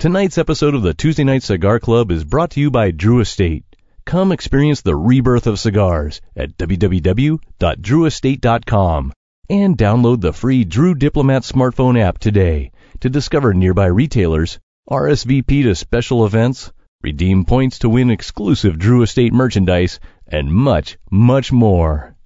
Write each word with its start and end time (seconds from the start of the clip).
Tonight's 0.00 0.38
episode 0.38 0.74
of 0.74 0.80
the 0.80 0.94
Tuesday 0.94 1.24
Night 1.24 1.42
Cigar 1.42 1.78
Club 1.78 2.10
is 2.10 2.24
brought 2.24 2.52
to 2.52 2.60
you 2.60 2.70
by 2.70 2.90
Drew 2.90 3.20
Estate. 3.20 3.66
Come 4.06 4.32
experience 4.32 4.80
the 4.80 4.96
rebirth 4.96 5.46
of 5.46 5.60
cigars 5.60 6.22
at 6.34 6.56
www.drewestate.com 6.56 9.12
and 9.50 9.76
download 9.76 10.22
the 10.22 10.32
free 10.32 10.64
Drew 10.64 10.94
Diplomat 10.94 11.42
smartphone 11.42 12.00
app 12.00 12.16
today 12.16 12.72
to 13.00 13.10
discover 13.10 13.52
nearby 13.52 13.88
retailers, 13.88 14.58
RSVP 14.88 15.64
to 15.64 15.74
special 15.74 16.24
events, 16.24 16.72
redeem 17.02 17.44
points 17.44 17.80
to 17.80 17.90
win 17.90 18.08
exclusive 18.08 18.78
Drew 18.78 19.02
Estate 19.02 19.34
merchandise, 19.34 20.00
and 20.26 20.50
much, 20.50 20.96
much 21.10 21.52
more. 21.52 22.16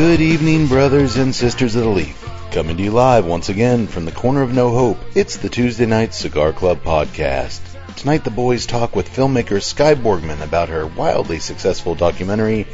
Good 0.00 0.22
evening, 0.22 0.66
brothers 0.66 1.18
and 1.18 1.34
sisters 1.34 1.76
of 1.76 1.84
the 1.84 1.90
Leaf. 1.90 2.26
Coming 2.52 2.78
to 2.78 2.82
you 2.82 2.90
live 2.90 3.26
once 3.26 3.50
again 3.50 3.86
from 3.86 4.06
the 4.06 4.12
corner 4.12 4.40
of 4.40 4.54
No 4.54 4.70
Hope. 4.70 4.96
It's 5.14 5.36
the 5.36 5.50
Tuesday 5.50 5.84
Night 5.84 6.14
Cigar 6.14 6.54
Club 6.54 6.82
podcast. 6.82 7.60
Tonight, 7.96 8.24
the 8.24 8.30
boys 8.30 8.64
talk 8.64 8.96
with 8.96 9.10
filmmaker 9.10 9.62
Skye 9.62 9.94
Borgman 9.94 10.40
about 10.40 10.70
her 10.70 10.86
wildly 10.86 11.38
successful 11.38 11.94
documentary, 11.94 12.66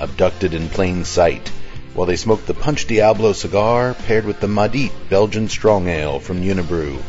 Abducted 0.00 0.54
in 0.54 0.70
Plain 0.70 1.04
Sight, 1.04 1.50
while 1.92 2.06
they 2.06 2.16
smoke 2.16 2.46
the 2.46 2.54
Punch 2.54 2.86
Diablo 2.86 3.34
cigar 3.34 3.92
paired 3.92 4.24
with 4.24 4.40
the 4.40 4.48
Maudite 4.48 5.10
Belgian 5.10 5.50
Strong 5.50 5.86
Ale 5.86 6.18
from 6.18 6.40
Unibroue. 6.40 7.02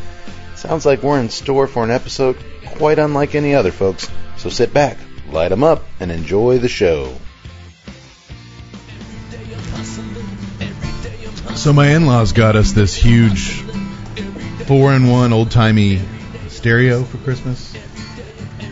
Sounds 0.54 0.84
like 0.84 1.02
we're 1.02 1.18
in 1.18 1.30
store 1.30 1.66
for 1.66 1.82
an 1.82 1.90
episode 1.90 2.36
quite 2.66 2.98
unlike 2.98 3.34
any 3.34 3.54
other, 3.54 3.72
folks. 3.72 4.06
So 4.36 4.50
sit 4.50 4.74
back, 4.74 4.98
light 5.30 5.50
'em 5.50 5.64
up, 5.64 5.82
and 5.98 6.12
enjoy 6.12 6.58
the 6.58 6.68
show. 6.68 7.14
So 11.56 11.72
my 11.72 11.88
in-laws 11.88 12.32
got 12.32 12.56
us 12.56 12.72
this 12.72 12.94
huge 12.94 13.62
four-in-one 14.66 15.32
old-timey 15.32 16.00
stereo 16.48 17.04
for 17.04 17.18
Christmas. 17.18 17.74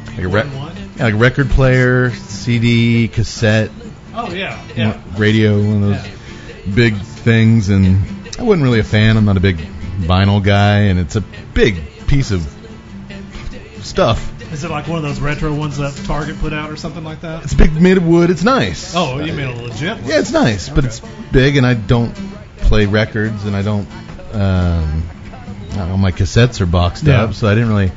Like 0.08 0.24
a, 0.24 0.28
rec- 0.28 0.46
yeah, 0.46 1.04
like 1.04 1.14
a 1.14 1.16
record 1.16 1.50
player, 1.50 2.10
CD, 2.10 3.08
cassette, 3.08 3.70
Oh 4.12 4.32
yeah, 4.32 4.60
yeah. 4.76 5.00
radio, 5.16 5.56
one 5.56 5.82
of 5.84 5.90
those 5.90 6.74
big 6.74 6.96
things. 7.00 7.68
And 7.68 7.98
I 8.38 8.42
wasn't 8.42 8.64
really 8.64 8.80
a 8.80 8.84
fan. 8.84 9.16
I'm 9.16 9.24
not 9.24 9.36
a 9.36 9.40
big 9.40 9.58
vinyl 9.58 10.42
guy, 10.42 10.80
and 10.80 10.98
it's 10.98 11.16
a 11.16 11.20
big 11.20 12.06
piece 12.06 12.32
of 12.32 12.42
stuff. 13.82 14.32
Is 14.52 14.64
it 14.64 14.70
like 14.70 14.88
one 14.88 14.98
of 14.98 15.04
those 15.04 15.20
retro 15.20 15.54
ones 15.54 15.76
that 15.78 15.94
Target 16.06 16.38
put 16.40 16.52
out 16.52 16.70
or 16.70 16.76
something 16.76 17.04
like 17.04 17.20
that? 17.20 17.44
It's 17.44 17.54
big, 17.54 17.80
made 17.80 17.96
of 17.96 18.04
wood. 18.06 18.30
It's 18.30 18.42
nice. 18.42 18.94
Oh, 18.96 19.18
you 19.20 19.32
mean 19.32 19.46
a 19.46 19.62
legit 19.62 19.98
one? 20.00 20.06
Yeah, 20.10 20.18
it's 20.18 20.32
nice, 20.32 20.68
but 20.68 20.78
Okay. 20.78 20.86
it's 20.88 21.00
big, 21.30 21.56
and 21.56 21.64
I 21.66 21.74
don't 21.74 22.12
play 22.58 22.86
records, 22.86 23.44
and 23.44 23.54
I 23.54 23.62
don't. 23.62 23.86
Um, 24.32 25.02
I 25.72 25.76
don't 25.76 25.88
know, 25.90 25.96
my 25.96 26.10
cassettes 26.12 26.60
are 26.60 26.66
boxed 26.66 27.04
Yeah. 27.04 27.22
up, 27.24 27.34
so 27.34 27.48
I 27.48 27.54
didn't 27.54 27.68
really. 27.70 27.92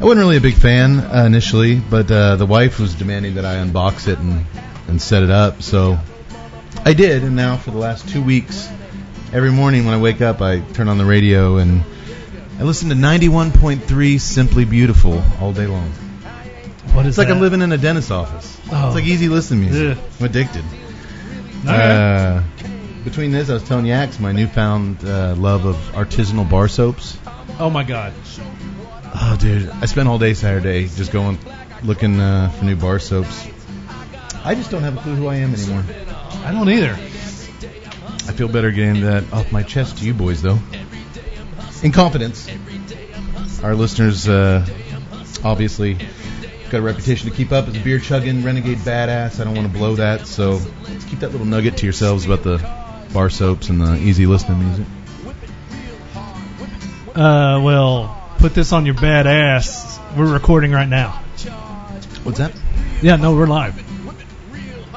I 0.00 0.04
wasn't 0.04 0.20
really 0.20 0.36
a 0.36 0.40
big 0.40 0.54
fan 0.54 0.98
uh, 1.00 1.24
initially, 1.26 1.76
but 1.76 2.10
uh, 2.10 2.36
the 2.36 2.46
wife 2.46 2.78
was 2.80 2.94
demanding 2.94 3.36
that 3.36 3.44
I 3.46 3.56
unbox 3.56 4.06
it 4.08 4.18
and 4.18 4.44
and 4.88 5.00
set 5.00 5.22
it 5.22 5.30
up, 5.30 5.62
so 5.62 5.98
I 6.84 6.92
did, 6.92 7.22
and 7.24 7.36
now 7.36 7.56
for 7.56 7.70
the 7.70 7.78
last 7.78 8.06
two 8.10 8.22
weeks, 8.22 8.68
every 9.32 9.50
morning 9.50 9.86
when 9.86 9.94
I 9.94 9.98
wake 9.98 10.20
up, 10.20 10.42
I 10.42 10.60
turn 10.60 10.88
on 10.88 10.98
the 10.98 11.06
radio 11.06 11.56
and 11.56 11.82
I 12.58 12.62
listen 12.62 12.88
to 12.90 12.94
91.3 12.94 14.20
Simply 14.20 14.64
Beautiful 14.64 15.22
all 15.40 15.52
day 15.52 15.66
long. 15.66 15.90
What 16.92 17.04
is 17.04 17.10
It's 17.10 17.18
like 17.18 17.28
that? 17.28 17.34
I'm 17.34 17.40
living 17.40 17.62
in 17.62 17.72
a 17.72 17.78
dentist's 17.78 18.10
office. 18.12 18.60
Oh. 18.70 18.86
It's 18.86 18.94
like 18.94 19.04
easy 19.04 19.28
listening 19.28 19.62
music. 19.62 19.98
Ugh. 19.98 20.04
I'm 20.20 20.26
addicted. 20.26 20.64
Uh, 21.66 22.42
between 23.04 23.32
this, 23.32 23.50
I 23.50 23.54
was 23.54 23.64
telling 23.64 23.86
Yax 23.86 24.20
my 24.20 24.32
newfound 24.32 25.04
uh, 25.04 25.34
love 25.36 25.64
of 25.64 25.76
artisanal 25.94 26.48
bar 26.48 26.68
soaps. 26.68 27.18
oh 27.58 27.70
my 27.70 27.82
God. 27.82 28.12
Oh, 29.16 29.36
dude, 29.40 29.68
I 29.70 29.86
spent 29.86 30.08
all 30.08 30.18
day 30.18 30.34
Saturday 30.34 30.86
just 30.86 31.10
going 31.10 31.38
looking 31.82 32.20
uh, 32.20 32.50
for 32.50 32.64
new 32.64 32.76
bar 32.76 32.98
soaps. 32.98 33.46
I 34.44 34.54
just 34.54 34.70
don't 34.70 34.82
have 34.82 34.96
a 34.96 35.00
clue 35.00 35.14
who 35.16 35.26
I 35.26 35.36
am 35.36 35.54
anymore. 35.54 35.84
I 36.44 36.52
don't 36.52 36.68
either. 36.68 36.92
I 36.92 38.32
feel 38.32 38.48
better 38.48 38.70
getting 38.70 39.02
that 39.02 39.32
off 39.32 39.50
my 39.52 39.62
chest 39.62 39.98
to 39.98 40.04
you 40.04 40.14
boys, 40.14 40.42
though. 40.42 40.58
In 41.84 41.92
confidence. 41.92 42.48
Our 43.62 43.74
listeners, 43.74 44.26
uh, 44.26 44.66
obviously, 45.44 45.98
got 46.70 46.78
a 46.78 46.82
reputation 46.82 47.28
to 47.28 47.36
keep 47.36 47.52
up 47.52 47.68
as 47.68 47.76
a 47.76 47.80
beer 47.80 47.98
chugging 47.98 48.42
renegade 48.42 48.78
badass. 48.78 49.38
I 49.38 49.44
don't 49.44 49.54
want 49.54 49.70
to 49.70 49.78
blow 49.78 49.96
that, 49.96 50.26
so 50.26 50.60
let's 50.88 51.04
keep 51.04 51.20
that 51.20 51.32
little 51.32 51.46
nugget 51.46 51.76
to 51.76 51.86
yourselves 51.86 52.24
about 52.24 52.42
the 52.42 52.56
bar 53.12 53.28
soaps 53.28 53.68
and 53.68 53.82
the 53.82 53.96
easy 53.96 54.24
listening 54.24 54.60
music. 54.60 54.86
Uh, 57.14 57.60
well, 57.62 58.32
put 58.38 58.54
this 58.54 58.72
on 58.72 58.86
your 58.86 58.94
badass. 58.94 60.16
We're 60.16 60.32
recording 60.32 60.72
right 60.72 60.88
now. 60.88 61.10
What's 62.22 62.38
that? 62.38 62.52
Yeah, 63.02 63.16
no, 63.16 63.34
we're 63.34 63.46
live. 63.46 63.78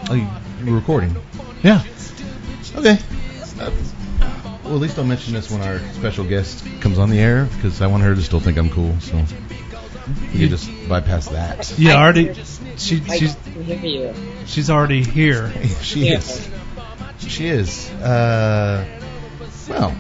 Oh, 0.09 0.14
you, 0.14 0.28
you're 0.64 0.76
recording. 0.76 1.16
Yeah. 1.64 1.84
Okay. 2.76 2.97
Uh, 3.59 3.72
well, 4.67 4.75
at 4.75 4.81
least 4.81 4.97
I'll 5.00 5.05
mention 5.05 5.33
this 5.33 5.50
when 5.50 5.61
our 5.61 5.79
special 5.94 6.25
guest 6.25 6.66
comes 6.81 7.00
on 7.00 7.09
the 7.09 7.19
air 7.19 7.45
because 7.55 7.81
I 7.81 7.88
want 7.88 8.03
her 8.03 8.13
to 8.13 8.22
still 8.22 8.39
think 8.39 8.57
I'm 8.57 8.69
cool. 8.69 9.00
So 9.00 9.17
you 10.31 10.39
can 10.39 10.50
just 10.50 10.69
bypass 10.88 11.29
that. 11.29 11.73
Yeah, 11.78 11.95
already. 11.95 12.33
She 12.78 13.01
she's 13.01 13.35
can 13.35 13.63
hear 13.63 13.85
you. 13.85 14.13
she's 14.45 14.69
already 14.69 15.03
here. 15.03 15.51
she 15.81 16.09
Yeah. 16.09 16.17
is. 16.17 16.50
She 17.19 17.47
is. 17.47 17.89
Uh, 17.91 18.85
well, 19.69 19.95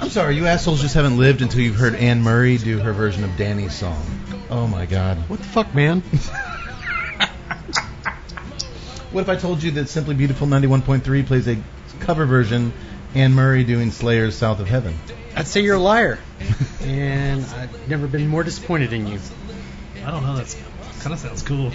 I'm 0.00 0.08
sorry, 0.08 0.36
you 0.36 0.46
assholes 0.46 0.80
just 0.80 0.94
haven't 0.94 1.18
lived 1.18 1.42
until 1.42 1.60
you've 1.60 1.76
heard 1.76 1.94
Anne 1.94 2.22
Murray 2.22 2.56
do 2.56 2.78
her 2.78 2.92
version 2.92 3.22
of 3.24 3.36
Danny's 3.36 3.74
song. 3.74 4.02
Oh 4.48 4.66
my 4.66 4.86
God. 4.86 5.18
What 5.28 5.40
the 5.40 5.44
fuck, 5.46 5.74
man? 5.74 6.02
What 9.12 9.22
if 9.22 9.28
I 9.28 9.34
told 9.34 9.60
you 9.60 9.72
that 9.72 9.88
Simply 9.88 10.14
Beautiful 10.14 10.46
91.3 10.46 11.26
plays 11.26 11.48
a 11.48 11.58
cover 11.98 12.26
version, 12.26 12.72
Anne 13.12 13.32
Murray 13.32 13.64
doing 13.64 13.90
Slayer's 13.90 14.36
South 14.36 14.60
of 14.60 14.68
Heaven? 14.68 14.94
I'd 15.34 15.48
say 15.48 15.62
you're 15.62 15.74
a 15.76 15.80
liar, 15.80 16.20
and 16.82 17.44
I've 17.44 17.88
never 17.88 18.06
been 18.06 18.28
more 18.28 18.44
disappointed 18.44 18.92
in 18.92 19.08
you. 19.08 19.18
I 20.04 20.12
don't 20.12 20.22
know. 20.22 20.36
That's 20.36 20.54
kind 21.00 21.12
of 21.12 21.18
sounds 21.18 21.42
cool. 21.42 21.72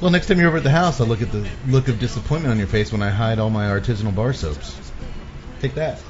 Well, 0.00 0.12
next 0.12 0.28
time 0.28 0.38
you're 0.38 0.46
over 0.46 0.58
at 0.58 0.62
the 0.62 0.70
house, 0.70 1.00
I'll 1.00 1.08
look 1.08 1.22
at 1.22 1.32
the 1.32 1.48
look 1.66 1.88
of 1.88 1.98
disappointment 1.98 2.52
on 2.52 2.58
your 2.58 2.68
face 2.68 2.92
when 2.92 3.02
I 3.02 3.10
hide 3.10 3.40
all 3.40 3.50
my 3.50 3.66
artisanal 3.66 4.14
bar 4.14 4.32
soaps. 4.32 4.78
Take 5.60 5.74
that. 5.74 6.00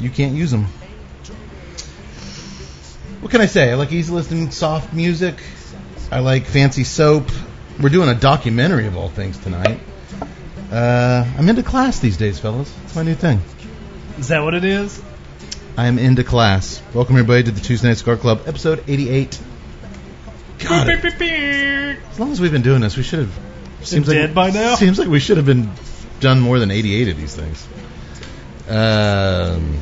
You 0.00 0.10
can't 0.10 0.34
use 0.34 0.50
them. 0.50 0.64
What 3.20 3.30
can 3.30 3.40
I 3.40 3.46
say? 3.46 3.70
I 3.70 3.74
like 3.74 3.92
easy 3.92 4.12
listening, 4.12 4.50
soft 4.50 4.92
music. 4.92 5.40
I 6.10 6.18
like 6.18 6.46
fancy 6.46 6.82
soap. 6.82 7.30
We're 7.80 7.90
doing 7.90 8.08
a 8.08 8.14
documentary 8.14 8.88
of 8.88 8.96
all 8.96 9.08
things 9.08 9.38
tonight. 9.38 9.78
Uh, 10.72 11.24
I'm 11.38 11.48
into 11.48 11.62
class 11.62 12.00
these 12.00 12.16
days, 12.16 12.40
fellas. 12.40 12.74
It's 12.82 12.96
my 12.96 13.04
new 13.04 13.14
thing. 13.14 13.40
Is 14.18 14.28
that 14.28 14.40
what 14.40 14.54
it 14.54 14.64
is? 14.64 15.00
I 15.76 15.86
am 15.86 15.96
into 15.96 16.24
class. 16.24 16.82
Welcome 16.92 17.14
everybody 17.14 17.44
to 17.44 17.52
the 17.52 17.60
Tuesday 17.60 17.86
Night 17.86 17.98
Cigar 17.98 18.16
Club, 18.16 18.42
episode 18.46 18.82
88. 18.88 19.38
God, 20.58 20.90
as 20.90 22.18
long 22.18 22.32
as 22.32 22.40
we've 22.40 22.50
been 22.50 22.62
doing 22.62 22.80
this, 22.80 22.96
we 22.96 23.04
should 23.04 23.20
have. 23.20 23.38
Seems 23.82 24.08
like 24.08 24.16
dead 24.16 24.34
by 24.34 24.50
now? 24.50 24.74
Seems 24.74 24.98
like 24.98 25.06
we 25.06 25.20
should 25.20 25.36
have 25.36 25.46
been 25.46 25.70
done 26.18 26.40
more 26.40 26.58
than 26.58 26.72
88 26.72 27.10
of 27.10 27.16
these 27.16 27.36
things. 27.36 27.64
Um, 28.68 29.78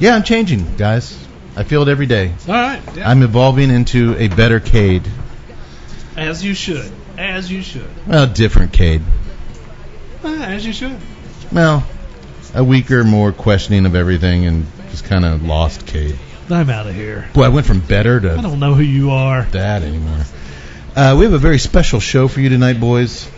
yeah, 0.00 0.16
I'm 0.16 0.24
changing, 0.24 0.76
guys. 0.76 1.16
I 1.54 1.62
feel 1.62 1.82
it 1.82 1.88
every 1.88 2.06
day. 2.06 2.32
All 2.48 2.54
right. 2.54 2.82
Yeah. 2.96 3.08
I'm 3.08 3.22
evolving 3.22 3.70
into 3.70 4.16
a 4.18 4.26
better 4.26 4.58
Cade. 4.58 5.08
as 6.16 6.44
you 6.44 6.54
should. 6.54 6.92
As 7.16 7.50
you 7.50 7.62
should. 7.62 7.88
Well, 8.06 8.26
different 8.26 8.72
Cade. 8.72 9.02
As 10.24 10.64
you 10.64 10.72
should. 10.72 10.98
Well, 11.52 11.86
a 12.54 12.64
weaker, 12.64 13.04
more 13.04 13.32
questioning 13.32 13.86
of 13.86 13.94
everything, 13.94 14.46
and 14.46 14.66
just 14.90 15.04
kind 15.04 15.24
of 15.24 15.44
lost 15.44 15.86
Cade. 15.86 16.18
I'm 16.50 16.68
out 16.70 16.86
of 16.86 16.94
here. 16.94 17.28
Boy, 17.32 17.44
I 17.44 17.48
went 17.48 17.66
from 17.66 17.80
better 17.80 18.20
to. 18.20 18.32
I 18.34 18.42
don't 18.42 18.60
know 18.60 18.74
who 18.74 18.82
you 18.82 19.10
are. 19.10 19.42
that 19.42 19.82
anymore. 19.82 20.20
Uh, 20.94 21.16
we 21.18 21.24
have 21.24 21.32
a 21.32 21.38
very 21.38 21.58
special 21.58 22.00
show 22.00 22.28
for 22.28 22.40
you 22.40 22.48
tonight, 22.48 22.78
boys 22.78 23.28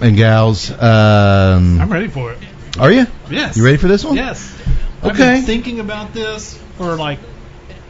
and 0.00 0.16
gals. 0.16 0.70
Um, 0.70 1.80
I'm 1.80 1.92
ready 1.92 2.08
for 2.08 2.32
it. 2.32 2.38
are 2.78 2.92
you? 2.92 3.06
Yes. 3.30 3.56
You 3.56 3.64
ready 3.64 3.76
for 3.76 3.88
this 3.88 4.04
one? 4.04 4.16
Yes. 4.16 4.56
Okay. 5.02 5.08
I've 5.10 5.16
been 5.16 5.42
thinking 5.44 5.80
about 5.80 6.12
this 6.12 6.56
for 6.76 6.96
like 6.96 7.18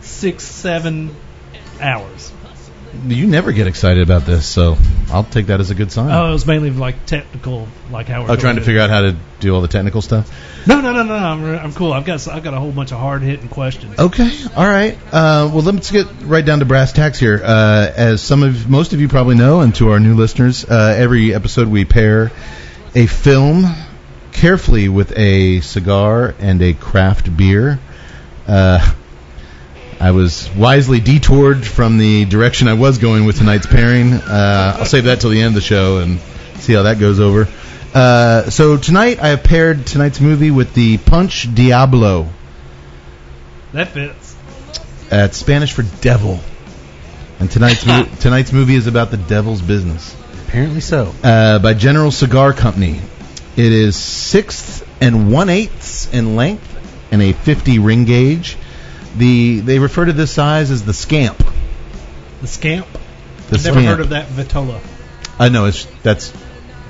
six, 0.00 0.44
seven 0.44 1.14
hours. 1.80 2.32
You 3.06 3.26
never 3.26 3.52
get 3.52 3.66
excited 3.66 4.02
about 4.02 4.26
this, 4.26 4.46
so 4.46 4.76
I'll 5.10 5.24
take 5.24 5.46
that 5.46 5.60
as 5.60 5.70
a 5.70 5.74
good 5.74 5.92
sign. 5.92 6.10
Oh, 6.10 6.28
it 6.28 6.32
was 6.32 6.46
mainly 6.46 6.70
like 6.70 7.06
technical, 7.06 7.68
like 7.90 8.08
how 8.08 8.24
we're 8.24 8.32
oh, 8.32 8.36
trying 8.36 8.56
to 8.56 8.62
figure 8.62 8.80
out 8.80 8.90
how 8.90 9.02
to 9.02 9.16
do 9.38 9.54
all 9.54 9.60
the 9.60 9.68
technical 9.68 10.02
stuff. 10.02 10.30
No, 10.66 10.80
no, 10.80 10.92
no, 10.92 11.04
no. 11.04 11.14
I'm, 11.14 11.44
I'm 11.44 11.72
cool. 11.72 11.92
I've 11.92 12.04
got 12.04 12.26
I've 12.28 12.42
got 12.42 12.54
a 12.54 12.58
whole 12.58 12.72
bunch 12.72 12.92
of 12.92 12.98
hard 12.98 13.22
hitting 13.22 13.48
questions. 13.48 13.98
Okay, 13.98 14.30
all 14.56 14.66
right. 14.66 14.98
Uh, 15.06 15.50
well, 15.52 15.62
let's 15.62 15.90
get 15.90 16.06
right 16.22 16.44
down 16.44 16.58
to 16.58 16.64
brass 16.64 16.92
tacks 16.92 17.18
here. 17.18 17.40
Uh, 17.42 17.92
as 17.94 18.20
some 18.20 18.42
of 18.42 18.68
most 18.68 18.92
of 18.92 19.00
you 19.00 19.08
probably 19.08 19.36
know, 19.36 19.60
and 19.60 19.74
to 19.76 19.90
our 19.90 20.00
new 20.00 20.14
listeners, 20.14 20.64
uh, 20.64 20.94
every 20.98 21.32
episode 21.34 21.68
we 21.68 21.84
pair 21.84 22.32
a 22.94 23.06
film 23.06 23.64
carefully 24.32 24.88
with 24.88 25.16
a 25.16 25.60
cigar 25.60 26.34
and 26.38 26.60
a 26.62 26.74
craft 26.74 27.34
beer. 27.36 27.78
Uh, 28.46 28.94
I 30.00 30.12
was 30.12 30.48
wisely 30.56 30.98
detoured 31.00 31.66
from 31.66 31.98
the 31.98 32.24
direction 32.24 32.68
I 32.68 32.72
was 32.74 32.96
going 32.96 33.26
with 33.26 33.36
tonight's 33.36 33.66
pairing. 33.66 34.14
Uh, 34.14 34.76
I'll 34.78 34.86
save 34.86 35.04
that 35.04 35.20
till 35.20 35.28
the 35.28 35.40
end 35.40 35.48
of 35.48 35.54
the 35.54 35.60
show 35.60 35.98
and 35.98 36.18
see 36.56 36.72
how 36.72 36.84
that 36.84 36.98
goes 36.98 37.20
over. 37.20 37.46
Uh, 37.92 38.48
so 38.48 38.78
tonight 38.78 39.20
I 39.20 39.28
have 39.28 39.44
paired 39.44 39.86
tonight's 39.86 40.18
movie 40.18 40.50
with 40.50 40.72
the 40.72 40.96
Punch 40.96 41.54
Diablo. 41.54 42.28
That 43.72 43.88
fits. 43.88 44.36
Uh, 45.12 45.26
it's 45.28 45.36
Spanish 45.36 45.74
for 45.74 45.82
devil. 46.00 46.40
And 47.38 47.50
tonight's 47.50 47.84
mo- 47.84 48.08
tonight's 48.20 48.54
movie 48.54 48.76
is 48.76 48.86
about 48.86 49.10
the 49.10 49.16
devil's 49.18 49.60
business. 49.60 50.16
Apparently 50.46 50.80
so. 50.80 51.12
Uh, 51.22 51.58
by 51.58 51.74
General 51.74 52.10
Cigar 52.10 52.54
Company. 52.54 53.00
It 53.56 53.72
is 53.72 53.96
sixth 53.96 54.88
and 55.02 55.30
one 55.30 55.50
eighths 55.50 56.10
in 56.12 56.36
length 56.36 56.66
and 57.12 57.20
a 57.20 57.32
50 57.32 57.80
ring 57.80 58.06
gauge. 58.06 58.56
The 59.16 59.60
they 59.60 59.78
refer 59.78 60.04
to 60.04 60.12
this 60.12 60.30
size 60.30 60.70
as 60.70 60.84
the 60.84 60.94
scamp. 60.94 61.42
The 62.42 62.46
scamp. 62.46 62.86
The 63.48 63.56
I've 63.56 63.64
never 63.64 63.80
scamp. 63.80 63.86
heard 63.86 64.00
of 64.00 64.08
that 64.10 64.28
Vitola. 64.28 64.80
I 65.38 65.48
know 65.48 65.66
it's 65.66 65.84
that's 66.02 66.32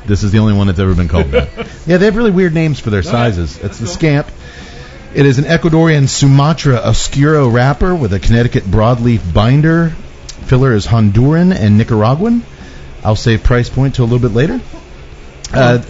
this 0.06 0.22
is 0.22 0.32
the 0.32 0.38
only 0.38 0.54
one 0.54 0.66
that's 0.66 0.78
ever 0.78 0.94
been 0.94 1.08
called 1.08 1.30
that. 1.30 1.48
yeah, 1.86 1.96
they 1.96 2.06
have 2.06 2.16
really 2.16 2.30
weird 2.30 2.54
names 2.54 2.80
for 2.80 2.90
their 2.90 3.02
sizes. 3.02 3.58
It's 3.58 3.78
the 3.78 3.86
scamp. 3.86 4.28
It 5.14 5.26
is 5.26 5.38
an 5.38 5.44
Ecuadorian 5.44 6.08
Sumatra 6.08 6.76
Oscuro 6.76 7.48
wrapper 7.48 7.94
with 7.94 8.12
a 8.12 8.20
Connecticut 8.20 8.64
broadleaf 8.64 9.32
binder. 9.32 9.90
Filler 10.46 10.72
is 10.72 10.86
Honduran 10.86 11.52
and 11.54 11.78
Nicaraguan. 11.78 12.42
I'll 13.02 13.16
save 13.16 13.42
price 13.42 13.68
point 13.68 13.94
till 13.94 14.04
a 14.04 14.06
little 14.06 14.20
bit 14.20 14.34
later. 14.34 14.60
Uh, 15.52 15.82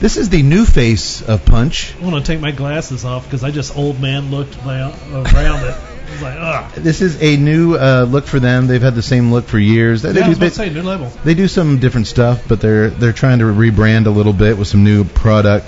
this 0.00 0.16
is 0.16 0.28
the 0.28 0.42
new 0.42 0.64
face 0.64 1.22
of 1.22 1.44
Punch. 1.44 1.94
I 2.00 2.04
want 2.04 2.24
to 2.24 2.32
take 2.32 2.40
my 2.40 2.52
glasses 2.52 3.04
off 3.04 3.24
because 3.24 3.42
I 3.42 3.50
just 3.50 3.76
old 3.76 4.00
man 4.00 4.30
looked 4.30 4.56
around 4.64 4.94
it. 4.94 5.76
I 6.08 6.10
was 6.12 6.22
like, 6.22 6.36
ugh. 6.38 6.72
This 6.74 7.02
is 7.02 7.22
a 7.22 7.36
new 7.36 7.74
uh, 7.74 8.06
look 8.08 8.26
for 8.26 8.40
them. 8.40 8.66
They've 8.66 8.80
had 8.80 8.94
the 8.94 9.02
same 9.02 9.30
look 9.30 9.46
for 9.46 9.58
years. 9.58 10.02
They, 10.02 10.12
Yeah, 10.12 10.24
I 10.24 10.28
do, 10.28 10.34
they, 10.36 10.48
say 10.50 10.70
new 10.70 10.82
level. 10.82 11.08
they 11.24 11.34
do 11.34 11.48
some 11.48 11.78
different 11.80 12.06
stuff, 12.06 12.48
but 12.48 12.60
they're 12.60 12.90
they're 12.90 13.12
trying 13.12 13.40
to 13.40 13.44
rebrand 13.44 14.06
a 14.06 14.10
little 14.10 14.32
bit 14.32 14.56
with 14.56 14.68
some 14.68 14.84
new 14.84 15.04
product, 15.04 15.66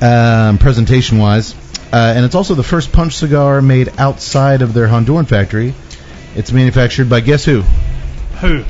um, 0.00 0.58
presentation 0.58 1.18
wise. 1.18 1.54
Uh, 1.92 2.14
and 2.16 2.24
it's 2.24 2.34
also 2.34 2.54
the 2.54 2.62
first 2.62 2.92
punch 2.92 3.16
cigar 3.16 3.60
made 3.62 3.98
outside 3.98 4.62
of 4.62 4.74
their 4.74 4.86
Honduran 4.86 5.26
factory. 5.28 5.74
It's 6.34 6.52
manufactured 6.52 7.08
by 7.08 7.20
guess 7.20 7.44
who? 7.44 7.62
Who? 8.40 8.64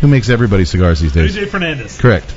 Who 0.00 0.08
makes 0.08 0.28
everybody 0.28 0.64
cigars 0.64 1.00
these 1.00 1.12
days? 1.12 1.36
AJ 1.36 1.48
Fernandez. 1.48 1.98
Correct. 1.98 2.34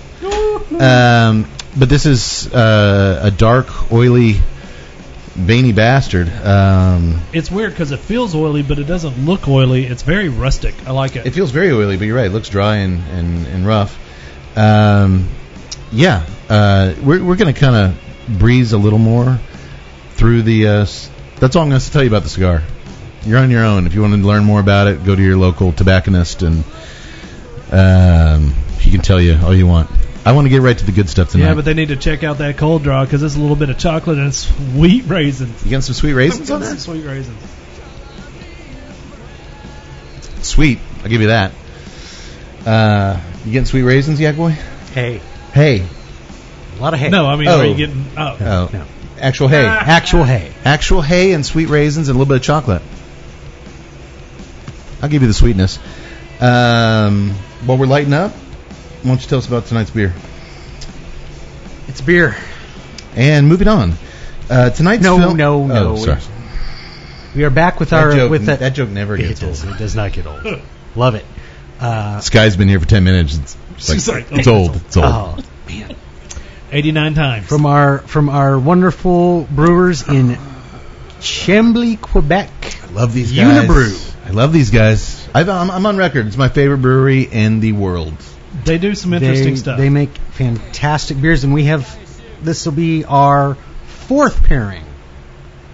Um, 0.80 1.48
but 1.78 1.90
this 1.90 2.06
is 2.06 2.52
uh, 2.54 3.22
a 3.24 3.32
dark, 3.32 3.92
oily, 3.92 4.34
veiny 5.36 5.72
bastard. 5.72 6.30
Um, 6.30 7.20
It's 7.34 7.50
weird 7.50 7.72
because 7.72 7.92
it 7.92 8.00
feels 8.00 8.36
oily, 8.36 8.62
but 8.64 8.80
it 8.80 8.86
doesn't 8.86 9.26
look 9.26 9.48
oily. 9.48 9.86
It's 9.86 10.04
very 10.04 10.30
rustic. 10.30 10.76
I 10.88 10.92
like 10.92 11.16
it. 11.16 11.26
It 11.26 11.32
feels 11.32 11.52
very 11.52 11.72
oily, 11.72 11.98
but 11.98 12.06
you're 12.06 12.16
right. 12.16 12.28
It 12.28 12.34
looks 12.34 12.50
dry 12.50 12.78
and, 12.78 13.02
and, 13.10 13.48
and 13.48 13.66
rough. 13.68 13.98
Um, 14.58 15.30
yeah, 15.92 16.26
uh, 16.50 16.94
we're, 17.02 17.24
we're 17.24 17.36
going 17.36 17.54
to 17.54 17.60
kind 17.60 17.76
of 17.76 18.40
breeze 18.40 18.74
a 18.74 18.78
little 18.78 19.00
more 19.00 19.40
through 20.12 20.44
the. 20.44 20.68
Uh, 20.68 20.72
s- 20.82 21.10
that's 21.40 21.56
all 21.56 21.64
I'm 21.64 21.70
going 21.70 21.82
to 21.82 21.92
tell 21.92 22.04
you 22.04 22.10
about 22.10 22.24
the 22.24 22.30
cigar. 22.30 22.62
You're 23.26 23.40
on 23.40 23.50
your 23.52 23.64
own. 23.64 23.88
If 23.88 23.96
you 23.96 24.02
want 24.02 24.14
to 24.14 24.20
learn 24.20 24.44
more 24.44 24.60
about 24.60 24.88
it, 24.88 25.04
go 25.04 25.16
to 25.16 25.22
your 25.22 25.38
local 25.38 25.72
tobacconist 25.74 26.44
and 26.44 26.64
um, 27.72 28.54
he 28.80 28.92
can 28.92 29.02
tell 29.02 29.20
you 29.20 29.38
all 29.44 29.56
you 29.56 29.66
want. 29.66 29.90
I 30.26 30.32
want 30.32 30.46
to 30.46 30.50
get 30.50 30.62
right 30.62 30.78
to 30.78 30.86
the 30.86 30.92
good 30.94 31.10
stuff 31.10 31.32
tonight. 31.32 31.48
yeah, 31.48 31.54
but 31.54 31.66
they 31.66 31.74
need 31.74 31.90
to 31.90 31.98
check 31.98 32.24
out 32.24 32.38
that 32.38 32.58
cold 32.58 32.84
draw 32.84 33.04
because 33.04 33.22
it's 33.24 33.36
a 33.36 33.40
little 33.40 33.58
bit 33.58 33.70
of 33.70 33.78
chocolate 33.78 34.18
and 34.18 34.34
sweet 34.34 35.06
raisins. 35.06 35.64
you 35.66 35.72
got 35.72 35.84
some 35.84 35.94
sweet 35.96 36.14
raisins 36.14 36.50
on 36.50 36.64
Some 36.64 36.78
sweet 36.78 37.04
raisins. 37.06 37.38
Sweet. 40.42 40.80
I'll 41.04 41.10
give 41.10 41.22
you 41.22 41.28
that. 41.28 41.52
Uh, 42.66 43.20
you 43.46 43.52
getting 43.52 43.66
sweet 43.66 43.84
raisins 43.84 44.20
yet, 44.20 44.36
boy? 44.38 44.52
Hey, 44.94 45.20
Hey. 45.54 45.86
a 46.78 46.82
lot 46.82 46.94
of 46.94 47.00
hay. 47.00 47.10
No, 47.10 47.28
I 47.28 47.36
mean, 47.36 47.48
Oh. 47.48 47.60
are 47.60 47.66
you 47.66 47.76
getting? 47.76 48.06
Oh, 48.18 48.38
Oh, 48.40 48.70
no. 48.72 48.86
actual 49.20 49.48
hay. 49.48 49.66
Actual 49.66 50.24
hay. 50.24 50.52
Actual 50.66 51.02
hay 51.02 51.34
and 51.34 51.46
sweet 51.46 51.68
raisins 51.70 52.08
and 52.10 52.16
a 52.16 52.20
little 52.20 52.30
bit 52.30 52.38
of 52.38 52.44
chocolate. 52.44 52.82
I'll 55.02 55.10
give 55.10 55.22
you 55.22 55.28
the 55.28 55.34
sweetness. 55.34 55.80
Um, 56.40 57.32
while 57.66 57.78
we're 57.78 57.86
lighting 57.86 58.14
up, 58.14 58.32
why 59.04 59.10
don't 59.10 59.22
you 59.22 59.28
tell 59.28 59.38
us 59.40 59.48
about 59.48 59.66
tonight's 59.66 59.92
beer? 59.92 60.14
It's 61.88 62.02
beer. 62.02 62.36
And 63.16 63.48
moving 63.48 63.68
on. 63.68 63.94
Uh, 64.50 64.70
tonight's 64.72 65.04
No, 65.04 65.18
film- 65.20 65.38
no, 65.38 65.68
no. 65.68 65.90
Oh, 65.92 65.96
sorry. 65.98 66.20
We 67.36 67.44
are 67.44 67.50
back 67.50 67.80
with 67.80 67.90
That 67.92 68.04
our 68.04 68.12
joke, 68.16 68.32
with 68.32 68.46
that. 68.46 68.60
that 68.60 68.74
joke 68.76 68.90
never 68.90 69.16
it 69.16 69.20
gets 69.28 69.40
does. 69.40 69.64
old. 69.66 69.76
It 69.76 69.80
does 69.80 69.96
not 69.96 70.14
get 70.14 70.26
old. 70.28 70.44
Love 70.96 71.16
it. 71.16 71.26
Uh, 71.80 72.18
This 72.18 72.30
guy's 72.30 72.56
been 72.56 72.68
here 72.68 72.80
for 72.80 72.86
10 72.88 73.04
minutes. 73.04 73.38
It's, 73.38 73.58
it's 73.90 74.08
like- 74.08 74.28
She's 74.30 74.40
it's 74.40 74.48
old. 74.48 74.76
It's 74.76 74.98
old. 74.98 75.06
oh 75.08 75.38
man. 75.68 75.96
89 76.72 77.14
times. 77.14 77.48
From 77.48 77.66
our 77.68 78.00
from 78.00 78.30
our 78.30 78.58
wonderful 78.58 79.48
brewers 79.52 80.08
in 80.08 80.38
Chambly, 81.20 82.00
Quebec. 82.00 82.50
I 82.84 82.92
love 82.94 83.14
these 83.14 83.32
guys. 83.32 83.64
Unibroue. 83.66 84.16
I 84.28 84.30
love 84.32 84.54
these 84.54 84.72
guys. 84.72 85.28
I've, 85.36 85.50
I'm, 85.50 85.70
I'm 85.70 85.86
on 85.86 85.98
record. 85.98 86.28
It's 86.28 86.38
my 86.38 86.50
favorite 86.50 86.80
brewery 86.80 87.24
in 87.24 87.60
the 87.60 87.74
world. 87.74 88.14
They 88.66 88.78
do 88.78 88.96
some 88.96 89.14
interesting 89.14 89.54
they, 89.54 89.60
stuff. 89.60 89.78
They 89.78 89.90
make 89.90 90.16
fantastic 90.32 91.22
beers, 91.22 91.44
and 91.44 91.54
we 91.54 91.66
have 91.66 91.88
this 92.44 92.66
will 92.66 92.74
be 92.74 93.06
our 93.06 93.56
fourth 94.08 94.44
pairing. 94.44 94.86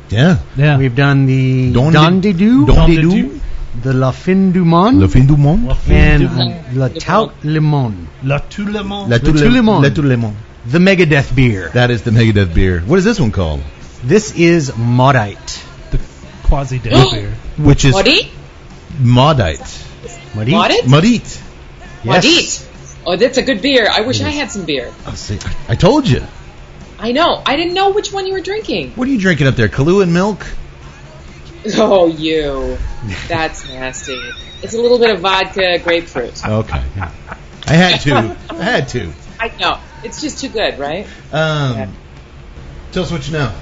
Yeah. 0.09 0.39
yeah. 0.55 0.77
We've 0.77 0.95
done 0.95 1.25
the 1.25 1.71
Don 1.71 1.93
Don 1.93 2.21
de- 2.21 2.33
de 2.33 2.39
Du, 2.39 2.65
Don 2.65 2.75
Don 2.75 2.89
de 2.89 2.95
de 2.95 3.01
Du. 3.01 3.09
Du. 3.09 3.41
the 3.83 3.93
La 3.93 4.11
Fin 4.11 4.51
du 4.51 4.65
Monde, 4.65 5.01
La 5.01 5.07
fin 5.07 5.25
du 5.25 5.37
monde. 5.37 5.67
La 5.67 5.75
fin 5.75 5.93
and 5.93 6.19
du 6.19 6.25
uh, 6.25 6.29
monde. 6.29 6.55
La 6.73 6.89
Tout 6.89 7.31
Le 7.43 7.61
Monde, 7.61 8.09
La 8.23 8.39
tout 8.39 8.65
le 8.65 8.83
monde. 8.83 9.09
La 9.09 9.17
Le 9.17 9.23
Tout 9.23 9.33
le 9.33 9.61
monde. 9.61 9.83
Le 9.83 9.93
Tout 9.93 10.01
le 10.01 10.17
monde. 10.17 10.33
the 10.65 10.79
Megadeth 10.79 11.33
beer. 11.35 11.69
That 11.73 11.91
is 11.91 12.01
the 12.01 12.11
Megadeth 12.11 12.53
beer. 12.53 12.81
What 12.81 12.99
is 12.99 13.05
this 13.05 13.19
one 13.19 13.31
called? 13.31 13.61
This 14.03 14.33
is 14.35 14.71
Maudite. 14.71 15.63
The 15.91 15.99
quasi 16.43 16.79
dead 16.79 17.11
beer. 17.11 17.33
Which 17.57 17.85
is 17.85 17.93
Maudit? 17.95 18.29
Maudite. 18.99 19.85
Maudite? 20.33 20.83
Maudit? 20.85 20.85
Maudite. 20.85 21.41
Yes. 22.23 22.68
Maudit. 23.05 23.07
Oh, 23.07 23.15
that's 23.15 23.37
a 23.37 23.43
good 23.43 23.61
beer. 23.61 23.87
I 23.91 24.01
wish 24.01 24.21
I 24.21 24.29
had 24.29 24.51
some 24.51 24.65
beer. 24.65 24.93
Oh, 25.05 25.13
see, 25.13 25.39
I 25.67 25.75
told 25.75 26.07
you. 26.07 26.23
I 26.99 27.11
know. 27.13 27.41
I 27.45 27.55
didn't 27.55 27.73
know 27.73 27.91
which 27.91 28.11
one 28.11 28.27
you 28.27 28.33
were 28.33 28.41
drinking. 28.41 28.91
What 28.91 29.07
are 29.07 29.11
you 29.11 29.19
drinking 29.19 29.47
up 29.47 29.55
there? 29.55 29.69
Kahlua 29.69 30.03
and 30.03 30.13
milk? 30.13 30.45
Oh, 31.75 32.07
you. 32.07 32.77
That's 33.27 33.67
nasty. 33.67 34.17
It's 34.63 34.73
a 34.73 34.81
little 34.81 34.97
bit 34.97 35.09
of 35.09 35.19
vodka, 35.19 35.77
grapefruit. 35.79 36.41
Okay. 36.45 36.83
I 37.67 37.73
had 37.73 37.99
to. 38.01 38.37
I 38.49 38.63
had 38.63 38.87
to. 38.89 39.11
I 39.41 39.49
know. 39.59 39.77
It's 40.03 40.21
just 40.21 40.39
too 40.39 40.47
good, 40.47 40.79
right? 40.79 41.05
Um, 41.33 41.93
tell 42.93 43.03
us 43.03 43.11
what 43.11 43.27
you 43.27 43.33
know. 43.33 43.53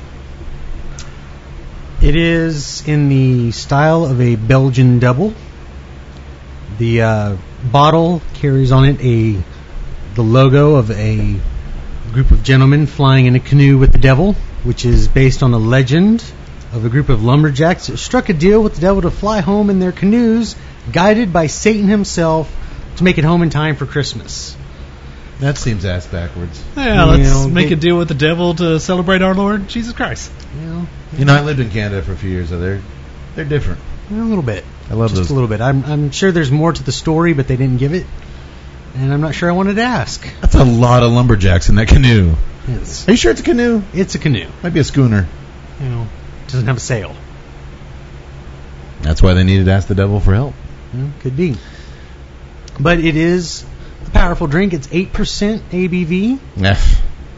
It 2.03 2.15
is 2.15 2.87
in 2.87 3.09
the 3.09 3.51
style 3.51 4.05
of 4.05 4.21
a 4.21 4.35
Belgian 4.35 4.99
double. 4.99 5.33
The 6.77 7.01
uh, 7.01 7.37
bottle 7.63 8.21
carries 8.35 8.71
on 8.71 8.85
it 8.85 8.99
a 9.01 9.41
the 10.15 10.21
logo 10.21 10.75
of 10.75 10.91
a 10.91 11.35
group 12.11 12.31
of 12.31 12.43
gentlemen 12.43 12.87
flying 12.87 13.25
in 13.25 13.35
a 13.35 13.39
canoe 13.39 13.77
with 13.77 13.91
the 13.91 13.97
devil, 13.99 14.33
which 14.63 14.85
is 14.85 15.07
based 15.07 15.43
on 15.43 15.53
a 15.53 15.57
legend 15.57 16.23
of 16.73 16.85
a 16.85 16.89
group 16.89 17.09
of 17.09 17.23
lumberjacks 17.23 17.87
that 17.87 17.97
struck 17.97 18.29
a 18.29 18.33
deal 18.33 18.61
with 18.63 18.75
the 18.75 18.81
devil 18.81 19.01
to 19.03 19.11
fly 19.11 19.39
home 19.41 19.69
in 19.69 19.79
their 19.79 19.91
canoes, 19.91 20.55
guided 20.91 21.31
by 21.31 21.47
Satan 21.47 21.87
himself, 21.87 22.51
to 22.97 23.03
make 23.03 23.17
it 23.17 23.23
home 23.23 23.43
in 23.43 23.49
time 23.49 23.75
for 23.75 23.85
Christmas. 23.85 24.55
That 25.39 25.57
seems 25.57 25.85
ass 25.85 26.07
backwards. 26.07 26.59
Yeah, 26.75 27.03
let's 27.03 27.19
You 27.19 27.29
know, 27.29 27.47
make 27.47 27.67
they- 27.67 27.73
a 27.73 27.77
deal 27.77 27.97
with 27.97 28.07
the 28.07 28.15
devil 28.15 28.55
to 28.55 28.79
celebrate 28.79 29.21
our 29.21 29.35
Lord 29.35 29.67
Jesus 29.67 29.93
Christ. 29.93 30.31
You 30.59 30.67
know, 30.67 30.87
You 31.17 31.25
know, 31.25 31.35
I 31.35 31.41
lived 31.41 31.59
in 31.59 31.69
Canada 31.69 32.01
for 32.01 32.13
a 32.13 32.17
few 32.17 32.29
years, 32.31 32.49
so 32.49 32.57
they're 32.59 32.81
they're 33.35 33.45
different. 33.45 33.79
a 34.11 34.15
little 34.15 34.41
bit. 34.43 34.65
I 34.89 34.93
love 34.93 35.09
Just 35.11 35.21
those. 35.23 35.29
a 35.31 35.33
little 35.33 35.49
bit. 35.49 35.59
I'm, 35.61 35.83
I'm 35.85 36.11
sure 36.11 36.31
there's 36.31 36.51
more 36.51 36.71
to 36.71 36.83
the 36.83 36.91
story, 36.91 37.33
but 37.33 37.47
they 37.47 37.57
didn't 37.57 37.77
give 37.77 37.93
it. 37.93 38.05
And 38.95 39.13
I'm 39.13 39.21
not 39.21 39.35
sure 39.35 39.49
I 39.49 39.51
wanted 39.53 39.75
to 39.75 39.81
ask. 39.83 40.25
That's 40.41 40.55
a 40.55 40.63
lot 40.63 41.03
of 41.03 41.11
lumberjacks 41.11 41.69
in 41.69 41.75
that 41.75 41.87
canoe. 41.87 42.33
It's, 42.67 43.07
Are 43.07 43.11
you 43.11 43.17
sure 43.17 43.31
it's 43.31 43.41
a 43.41 43.43
canoe? 43.43 43.81
it's 43.93 44.15
a 44.15 44.19
canoe. 44.19 44.47
Might 44.63 44.73
be 44.73 44.79
a 44.79 44.83
schooner. 44.83 45.27
You 45.81 45.89
know, 45.89 46.07
doesn't 46.47 46.65
have 46.67 46.77
a 46.77 46.81
sail. 46.81 47.15
That's 49.01 49.21
why 49.21 49.33
they 49.33 49.43
needed 49.43 49.65
to 49.65 49.71
ask 49.71 49.87
the 49.87 49.95
devil 49.95 50.19
for 50.19 50.33
help. 50.33 50.55
You 50.93 50.99
know, 51.03 51.11
could 51.19 51.37
be. 51.37 51.55
But 52.79 52.99
it 52.99 53.15
is 53.15 53.65
a 54.05 54.09
powerful 54.09 54.47
drink. 54.47 54.73
It's 54.73 54.87
8% 54.87 55.59
ABV 55.59 56.39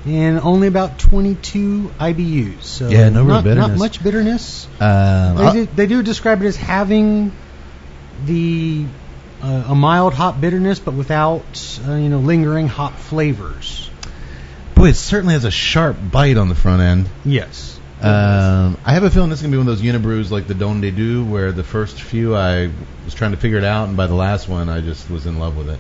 and 0.06 0.40
only 0.40 0.68
about 0.68 0.98
22 1.00 1.92
IBUs. 2.00 2.64
So 2.64 2.90
Yeah, 2.90 3.10
no 3.10 3.24
real 3.24 3.36
not, 3.36 3.44
bitterness. 3.44 3.68
Not 3.70 3.78
much 3.78 4.04
bitterness. 4.04 4.68
Um, 4.80 5.36
They 5.38 5.52
do, 5.54 5.66
they 5.76 5.88
do 5.88 6.04
describe 6.04 6.42
it 6.42 6.46
as 6.48 6.56
having 6.56 7.32
the 8.26 8.86
uh, 9.42 9.66
a 9.70 9.76
mild 9.76 10.14
hop 10.14 10.40
bitterness, 10.42 10.80
but 10.80 10.94
without 10.94 11.80
uh, 11.88 11.94
you 11.94 12.10
know 12.10 12.20
lingering 12.20 12.68
hop 12.68 12.96
flavors. 12.96 13.90
boy, 14.76 14.90
it 14.90 14.96
certainly 14.96 15.34
has 15.34 15.46
a 15.46 15.52
sharp 15.52 15.98
bite 16.12 16.38
on 16.38 16.50
the 16.50 16.56
front 16.56 16.82
end. 16.82 17.10
Yes. 17.26 17.78
Um, 18.02 18.78
I 18.86 18.94
have 18.94 19.04
a 19.04 19.10
feeling 19.10 19.30
this 19.30 19.40
is 19.40 19.44
gonna 19.44 19.52
be 19.52 19.58
one 19.58 19.68
of 19.68 19.78
those 19.78 19.86
Unibroues 19.86 20.32
like 20.32 20.48
the 20.48 20.54
Don 20.54 20.80
de 20.80 20.90
Dieu, 20.92 21.24
where 21.26 21.52
the 21.52 21.66
first 21.66 22.02
few 22.02 22.34
I 22.36 22.70
was 23.04 23.14
trying 23.14 23.32
to 23.32 23.38
figure 23.38 23.58
it 23.58 23.66
out, 23.66 23.90
and 23.90 23.98
by 23.98 24.08
the 24.08 24.14
last 24.16 24.48
one 24.48 24.70
I 24.70 24.80
just 24.80 25.10
was 25.10 25.26
in 25.26 25.38
love 25.40 25.58
with 25.58 25.70
it. 25.70 25.80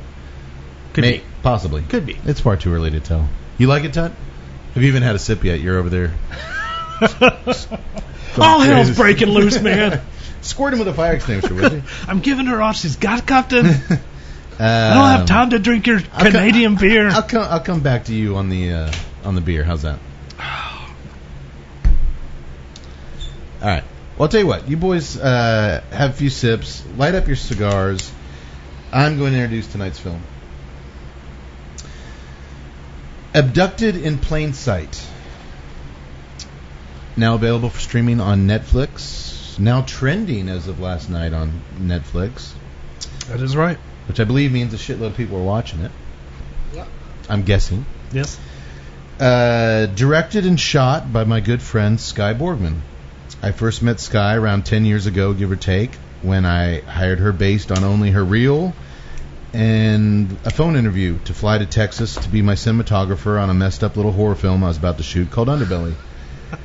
Could 0.93 1.03
May- 1.03 1.17
be. 1.19 1.23
possibly. 1.43 1.81
Could 1.83 2.05
be. 2.05 2.17
It's 2.25 2.41
far 2.41 2.57
too 2.57 2.73
early 2.73 2.91
to 2.91 2.99
tell. 2.99 3.29
You 3.59 3.67
like 3.67 3.83
it, 3.83 3.93
Tut? 3.93 4.11
Have 4.73 4.83
you 4.83 4.89
even 4.89 5.03
had 5.03 5.15
a 5.15 5.19
sip 5.19 5.43
yet? 5.43 5.59
You're 5.59 5.77
over 5.77 5.89
there. 5.89 6.13
All 8.37 8.59
hell's 8.61 8.95
breaking 8.95 9.29
loose, 9.29 9.61
man. 9.61 10.01
Squirt 10.41 10.73
him 10.73 10.79
with 10.79 10.87
a 10.87 10.93
fire 10.93 11.13
extinguisher, 11.13 11.53
would 11.53 11.71
you? 11.73 11.83
I'm 12.07 12.21
giving 12.21 12.45
her 12.45 12.61
all 12.61 12.71
she's 12.71 12.95
got, 12.95 13.27
Captain. 13.27 13.65
I 13.65 13.71
I 14.59 14.93
don't 14.93 15.17
have 15.17 15.25
time 15.25 15.49
to 15.49 15.59
drink 15.59 15.85
your 15.87 15.99
I'll 16.13 16.23
co- 16.23 16.31
Canadian 16.31 16.75
beer. 16.75 17.09
I'll 17.09 17.23
come. 17.23 17.43
I'll 17.43 17.59
come 17.59 17.81
back 17.81 18.05
to 18.05 18.13
you 18.13 18.37
on 18.37 18.47
the 18.47 18.71
uh, 18.71 18.93
on 19.25 19.35
the 19.35 19.41
beer. 19.41 19.65
How's 19.65 19.81
that? 19.81 19.99
All 20.39 20.79
right. 23.61 23.83
Well, 24.17 24.25
I'll 24.25 24.27
tell 24.29 24.39
you 24.39 24.47
what. 24.47 24.69
You 24.69 24.77
boys 24.77 25.19
uh, 25.19 25.83
have 25.91 26.11
a 26.11 26.13
few 26.13 26.29
sips. 26.29 26.85
Light 26.95 27.15
up 27.15 27.27
your 27.27 27.35
cigars. 27.35 28.09
I'm 28.93 29.17
going 29.17 29.33
to 29.33 29.39
introduce 29.39 29.67
tonight's 29.67 29.99
film. 29.99 30.21
Abducted 33.33 33.95
in 33.95 34.17
Plain 34.17 34.53
Sight. 34.53 35.05
Now 37.15 37.35
available 37.35 37.69
for 37.69 37.79
streaming 37.79 38.19
on 38.21 38.47
Netflix. 38.47 39.59
Now 39.59 39.81
trending 39.81 40.49
as 40.49 40.67
of 40.67 40.79
last 40.79 41.09
night 41.09 41.33
on 41.33 41.61
Netflix, 41.77 42.53
that 43.27 43.41
is 43.41 43.55
right. 43.55 43.77
which 44.07 44.19
I 44.19 44.23
believe 44.23 44.51
means 44.51 44.73
a 44.73 44.77
shitload 44.77 45.07
of 45.07 45.17
people 45.17 45.37
are 45.37 45.43
watching 45.43 45.81
it. 45.81 45.91
Yep. 46.73 46.87
I'm 47.29 47.43
guessing. 47.43 47.85
Yes. 48.11 48.39
Uh, 49.19 49.85
directed 49.87 50.45
and 50.45 50.59
shot 50.59 51.11
by 51.11 51.25
my 51.25 51.41
good 51.41 51.61
friend 51.61 51.99
Skye 51.99 52.33
Borgman. 52.33 52.79
I 53.43 53.51
first 53.51 53.83
met 53.83 53.99
Skye 53.99 54.35
around 54.35 54.65
10 54.65 54.85
years 54.85 55.05
ago, 55.05 55.33
give 55.33 55.51
or 55.51 55.55
take, 55.55 55.93
when 56.21 56.45
I 56.45 56.79
hired 56.79 57.19
her 57.19 57.31
based 57.33 57.71
on 57.71 57.83
only 57.83 58.11
her 58.11 58.23
reel 58.23 58.73
and 59.53 60.31
a 60.45 60.51
phone 60.51 60.75
interview 60.75 61.17
to 61.25 61.33
fly 61.33 61.57
to 61.57 61.65
Texas 61.65 62.15
to 62.15 62.29
be 62.29 62.41
my 62.41 62.53
cinematographer 62.53 63.41
on 63.41 63.49
a 63.49 63.53
messed 63.53 63.83
up 63.83 63.95
little 63.97 64.11
horror 64.11 64.35
film 64.35 64.63
I 64.63 64.67
was 64.67 64.77
about 64.77 64.97
to 64.97 65.03
shoot 65.03 65.31
called 65.31 65.47
Underbelly. 65.47 65.95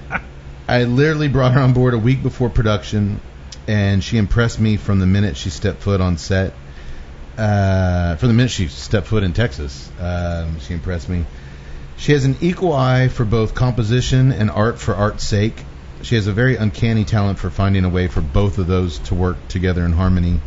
I 0.69 0.85
literally 0.85 1.29
brought 1.29 1.53
her 1.53 1.61
on 1.61 1.73
board 1.73 1.95
a 1.95 1.99
week 1.99 2.23
before 2.23 2.51
production, 2.51 3.21
and 3.67 4.03
she 4.03 4.19
impressed 4.19 4.61
me 4.61 4.77
from 4.77 4.99
the 4.99 5.07
minute 5.07 5.37
she 5.37 5.51
stepped 5.51 5.83
foot 5.83 6.01
on 6.01 6.19
set. 6.19 6.55
Uh, 7.37 8.17
from 8.17 8.29
the 8.29 8.35
minute 8.35 8.51
she 8.51 8.69
stepped 8.69 9.07
foot 9.07 9.23
in 9.23 9.33
Texas, 9.33 9.91
um, 10.01 10.61
she 10.61 10.75
impressed 10.75 11.09
me. 11.09 11.25
She 11.97 12.13
has 12.13 12.25
an 12.25 12.37
equal 12.41 12.73
eye 12.73 13.09
for 13.09 13.25
both 13.25 13.55
composition 13.55 14.33
and 14.33 14.51
art 14.51 14.79
for 14.79 14.95
art's 14.95 15.25
sake. 15.25 15.65
She 16.03 16.17
has 16.17 16.27
a 16.27 16.33
very 16.33 16.57
uncanny 16.57 17.05
talent 17.05 17.39
for 17.39 17.51
finding 17.51 17.85
a 17.85 17.89
way 17.89 18.09
for 18.09 18.21
both 18.21 18.59
of 18.59 18.67
those 18.67 18.99
to 19.01 19.15
work 19.15 19.49
together 19.49 19.85
in 19.85 19.93
harmony. 19.93 20.41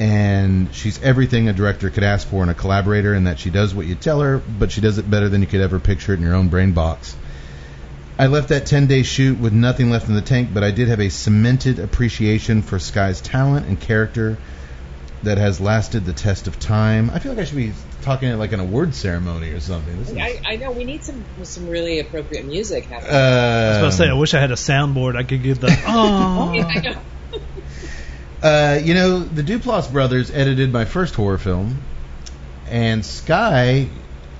And 0.00 0.74
she's 0.74 1.00
everything 1.02 1.48
a 1.48 1.52
director 1.52 1.88
could 1.88 2.02
ask 2.02 2.26
for 2.26 2.42
in 2.42 2.48
a 2.48 2.54
collaborator, 2.54 3.14
in 3.14 3.24
that 3.24 3.38
she 3.38 3.50
does 3.50 3.74
what 3.74 3.86
you 3.86 3.94
tell 3.94 4.20
her, 4.20 4.38
but 4.38 4.72
she 4.72 4.80
does 4.80 4.98
it 4.98 5.08
better 5.08 5.28
than 5.28 5.40
you 5.40 5.46
could 5.46 5.60
ever 5.60 5.78
picture 5.78 6.12
it 6.12 6.16
in 6.16 6.22
your 6.22 6.34
own 6.34 6.48
brain 6.48 6.72
box. 6.72 7.14
I 8.18 8.28
left 8.28 8.48
that 8.50 8.66
10 8.66 8.86
day 8.86 9.02
shoot 9.02 9.38
with 9.38 9.52
nothing 9.52 9.90
left 9.90 10.08
in 10.08 10.14
the 10.14 10.22
tank, 10.22 10.50
but 10.52 10.62
I 10.62 10.70
did 10.70 10.88
have 10.88 11.00
a 11.00 11.08
cemented 11.08 11.78
appreciation 11.78 12.62
for 12.62 12.78
Skye's 12.78 13.20
talent 13.20 13.66
and 13.66 13.80
character 13.80 14.38
that 15.24 15.38
has 15.38 15.60
lasted 15.60 16.04
the 16.04 16.12
test 16.12 16.46
of 16.46 16.58
time. 16.60 17.10
I 17.10 17.18
feel 17.18 17.32
like 17.32 17.40
I 17.40 17.44
should 17.44 17.56
be 17.56 17.72
talking 18.02 18.28
at 18.28 18.38
like 18.38 18.52
an 18.52 18.60
award 18.60 18.94
ceremony 18.94 19.50
or 19.50 19.60
something. 19.60 19.98
This 19.98 20.10
is, 20.10 20.16
I, 20.16 20.40
I 20.44 20.56
know 20.56 20.70
we 20.70 20.84
need 20.84 21.02
some 21.02 21.24
some 21.42 21.68
really 21.68 21.98
appropriate 21.98 22.44
music 22.44 22.88
uh, 22.90 22.94
I 22.94 22.98
was 22.98 23.06
about 23.78 23.84
to 23.86 23.92
say, 23.92 24.08
I 24.08 24.12
wish 24.12 24.34
I 24.34 24.40
had 24.40 24.50
a 24.50 24.56
soundboard. 24.56 25.16
I 25.16 25.24
could 25.24 25.42
get 25.42 25.60
the. 25.60 25.68
Oh. 25.86 27.02
Yeah, 28.44 28.50
I 28.50 28.52
know. 28.52 28.74
Uh, 28.74 28.78
you 28.78 28.94
know, 28.94 29.18
the 29.20 29.42
Duplass 29.42 29.90
brothers 29.90 30.30
edited 30.30 30.72
my 30.72 30.84
first 30.84 31.14
horror 31.14 31.38
film, 31.38 31.82
and 32.68 33.04
Skye 33.04 33.88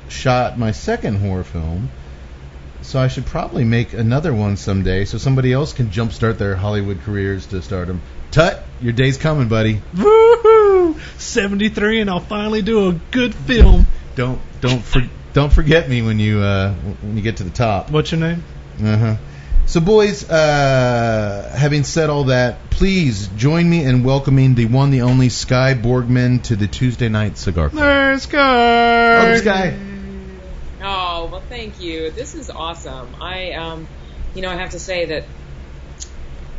shot 0.09 0.59
my 0.59 0.73
second 0.73 1.17
horror 1.17 1.45
film. 1.45 1.91
So 2.83 2.99
I 3.01 3.09
should 3.09 3.25
probably 3.25 3.65
make 3.65 3.95
another 3.95 4.35
one 4.35 4.59
someday, 4.59 5.07
so 5.07 5.17
somebody 5.17 5.53
else 5.53 5.73
can 5.73 5.89
jumpstart 5.89 6.37
their 6.37 6.55
Hollywood 6.55 7.01
careers 7.01 7.47
to 7.47 7.63
stardom. 7.63 8.03
Tut, 8.31 8.63
your 8.83 8.93
day's 8.93 9.17
coming, 9.17 9.49
buddy. 9.49 9.81
Woohoo! 9.95 11.01
73, 11.19 12.03
and 12.03 12.11
I'll 12.11 12.21
finally 12.21 12.61
do 12.61 12.91
a 12.91 12.93
good 13.11 13.35
film. 13.35 13.87
Don't 14.17 14.41
don't 14.61 14.83
for, 14.83 15.01
don't 15.33 15.53
forget 15.53 15.89
me 15.89 16.03
when 16.03 16.19
you 16.19 16.41
uh, 16.41 16.75
when 16.75 17.17
you 17.17 17.23
get 17.23 17.39
to 17.39 17.45
the 17.45 17.51
top. 17.51 17.91
What's 17.91 18.13
your 18.13 18.21
name? 18.21 18.45
Uh-huh. 18.83 19.17
So, 19.67 19.81
boys, 19.81 20.29
uh, 20.29 21.55
having 21.57 21.85
said 21.85 22.11
all 22.11 22.25
that, 22.25 22.71
please 22.71 23.29
join 23.29 23.69
me 23.69 23.83
in 23.85 24.05
welcoming 24.05 24.55
the 24.55 24.67
one, 24.67 24.91
the 24.91 25.03
only 25.03 25.31
Skye 25.31 25.75
Borgman 25.75 26.43
to 26.45 26.57
the 26.57 26.69
Tuesday 26.69 27.09
night 27.09 27.39
cigar 27.39 27.71
club. 27.71 27.83
There's 27.83 28.23
Skye. 28.25 29.17
Welcome, 29.17 29.37
Skye. 29.39 29.75
Oh 30.83 31.29
well, 31.33 31.45
thank 31.49 31.81
you. 31.81 32.13
This 32.13 32.35
is 32.35 32.51
awesome. 32.51 33.15
I, 33.21 33.53
um, 33.53 33.89
you 34.35 34.43
know, 34.43 34.51
I 34.51 34.57
have 34.57 34.71
to 34.71 34.79
say 34.79 35.07
that 35.07 35.29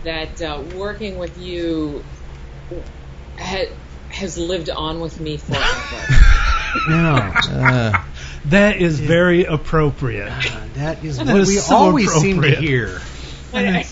that 0.03 0.41
uh, 0.41 0.63
working 0.75 1.17
with 1.17 1.37
you 1.37 2.03
ha- 3.39 3.73
has 4.09 4.37
lived 4.37 4.69
on 4.69 4.99
with 4.99 5.19
me 5.19 5.37
forever. 5.37 6.23
Yeah. 6.89 7.41
Uh, 7.49 8.03
That 8.49 8.77
is 8.77 8.99
very 8.99 9.45
appropriate. 9.45 10.29
that 10.75 11.03
is 11.03 11.17
That 11.17 11.25
what 11.27 11.37
is 11.37 11.47
we 11.47 11.55
so 11.55 11.75
always 11.75 12.11
seem 12.13 12.41
to 12.43 12.55
hear. 12.55 13.01
I, 13.51 13.85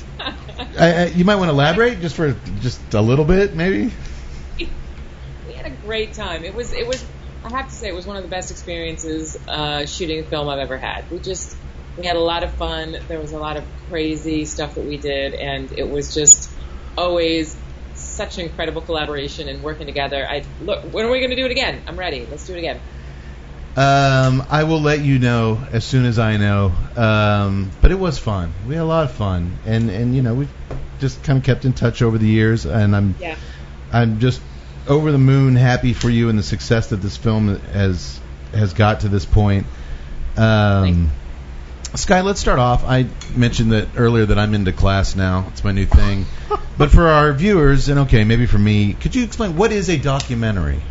I, 0.80 1.06
you 1.08 1.26
might 1.26 1.38
want 1.38 1.48
to 1.50 1.54
elaborate 1.54 2.02
just 2.02 2.16
for 2.16 2.34
just 2.62 2.94
a 2.94 3.02
little 3.02 3.26
bit, 3.26 3.56
maybe. 3.56 3.92
we 4.60 5.54
had 5.54 5.66
a 5.66 5.72
great 5.72 6.14
time. 6.14 6.44
It 6.44 6.54
was 6.54 6.72
it 6.72 6.88
was 6.88 7.04
I 7.44 7.50
have 7.50 7.70
to 7.70 7.74
say 7.74 7.88
it 7.88 7.96
was 7.96 8.06
one 8.06 8.16
of 8.16 8.24
the 8.24 8.30
best 8.30 8.52
experiences 8.52 9.38
uh, 9.48 9.86
shooting 9.86 10.20
a 10.20 10.24
film 10.24 10.48
I've 10.50 10.60
ever 10.60 10.78
had. 10.78 11.10
We 11.10 11.18
just 11.20 11.58
we 11.98 12.06
had 12.06 12.16
a 12.16 12.22
lot 12.22 12.44
of 12.44 12.54
fun. 12.54 12.96
There 13.08 13.20
was 13.20 13.32
a 13.32 13.40
lot 13.40 13.58
of 13.58 13.64
crazy 13.90 14.46
stuff 14.46 14.76
that 14.76 14.86
we 14.86 14.98
did, 14.98 15.34
and 15.34 15.72
it 15.72 15.90
was 15.90 16.14
just 16.14 16.52
always 16.96 17.56
such 17.96 18.38
an 18.38 18.46
incredible 18.46 18.82
collaboration 18.82 19.48
and 19.48 19.64
working 19.64 19.86
together. 19.86 20.28
I 20.28 20.44
look 20.62 20.84
when 20.94 21.06
are 21.06 21.12
we 21.12 21.20
going 21.20 21.32
to 21.32 21.36
do 21.36 21.46
it 21.46 21.52
again? 21.52 21.82
I'm 21.88 21.98
ready. 21.98 22.28
Let's 22.30 22.46
do 22.48 22.56
it 22.56 22.60
again. 22.60 22.80
Um, 23.76 24.46
I 24.52 24.66
will 24.66 24.82
let 24.82 25.02
you 25.02 25.18
know 25.18 25.60
as 25.72 25.84
soon 25.84 26.06
as 26.06 26.20
I 26.20 26.38
know. 26.38 26.72
Um, 26.96 27.72
but 27.82 27.92
it 27.92 27.98
was 27.98 28.20
fun. 28.20 28.54
We 28.68 28.76
had 28.76 28.84
a 28.84 28.86
lot 28.86 29.06
of 29.06 29.12
fun, 29.14 29.58
and 29.66 29.90
and 29.90 30.16
you 30.16 30.22
know 30.22 30.36
we've 30.36 30.52
just 31.00 31.24
kind 31.24 31.38
of 31.38 31.44
kept 31.44 31.66
in 31.66 31.74
touch 31.74 32.02
over 32.02 32.18
the 32.18 32.28
years, 32.28 32.66
and 32.66 32.96
I'm 32.96 33.16
Yeah. 33.20 33.36
I'm 33.92 34.20
just 34.20 34.42
over 34.88 35.12
the 35.12 35.18
moon 35.18 35.56
happy 35.56 35.94
for 35.94 36.10
you 36.10 36.30
and 36.30 36.38
the 36.38 36.44
success 36.44 36.90
that 36.90 36.98
this 36.98 37.18
film 37.18 37.60
has 37.74 38.20
has 38.54 38.74
got 38.74 39.02
to 39.02 39.10
this 39.10 39.26
point. 39.26 39.66
Um, 40.38 41.12
Skye, 41.96 42.22
let's 42.22 42.40
start 42.40 42.60
off. 42.60 42.84
I 42.84 43.08
mentioned 43.36 43.72
that 43.72 43.88
earlier 43.96 44.26
that 44.26 44.40
I'm 44.40 44.54
into 44.56 44.72
class 44.72 45.16
now. 45.16 45.46
It's 45.50 45.64
my 45.64 45.72
new 45.72 45.86
thing. 45.86 46.26
but 46.78 46.90
for 46.90 47.08
our 47.08 47.34
viewers, 47.34 47.88
and 47.90 48.00
okay, 48.02 48.24
maybe 48.24 48.48
for 48.48 48.58
me, 48.58 48.94
could 48.94 49.16
you 49.16 49.24
explain 49.24 49.56
what 49.56 49.72
is 49.72 49.90
a 49.90 49.98
documentary? 49.98 50.82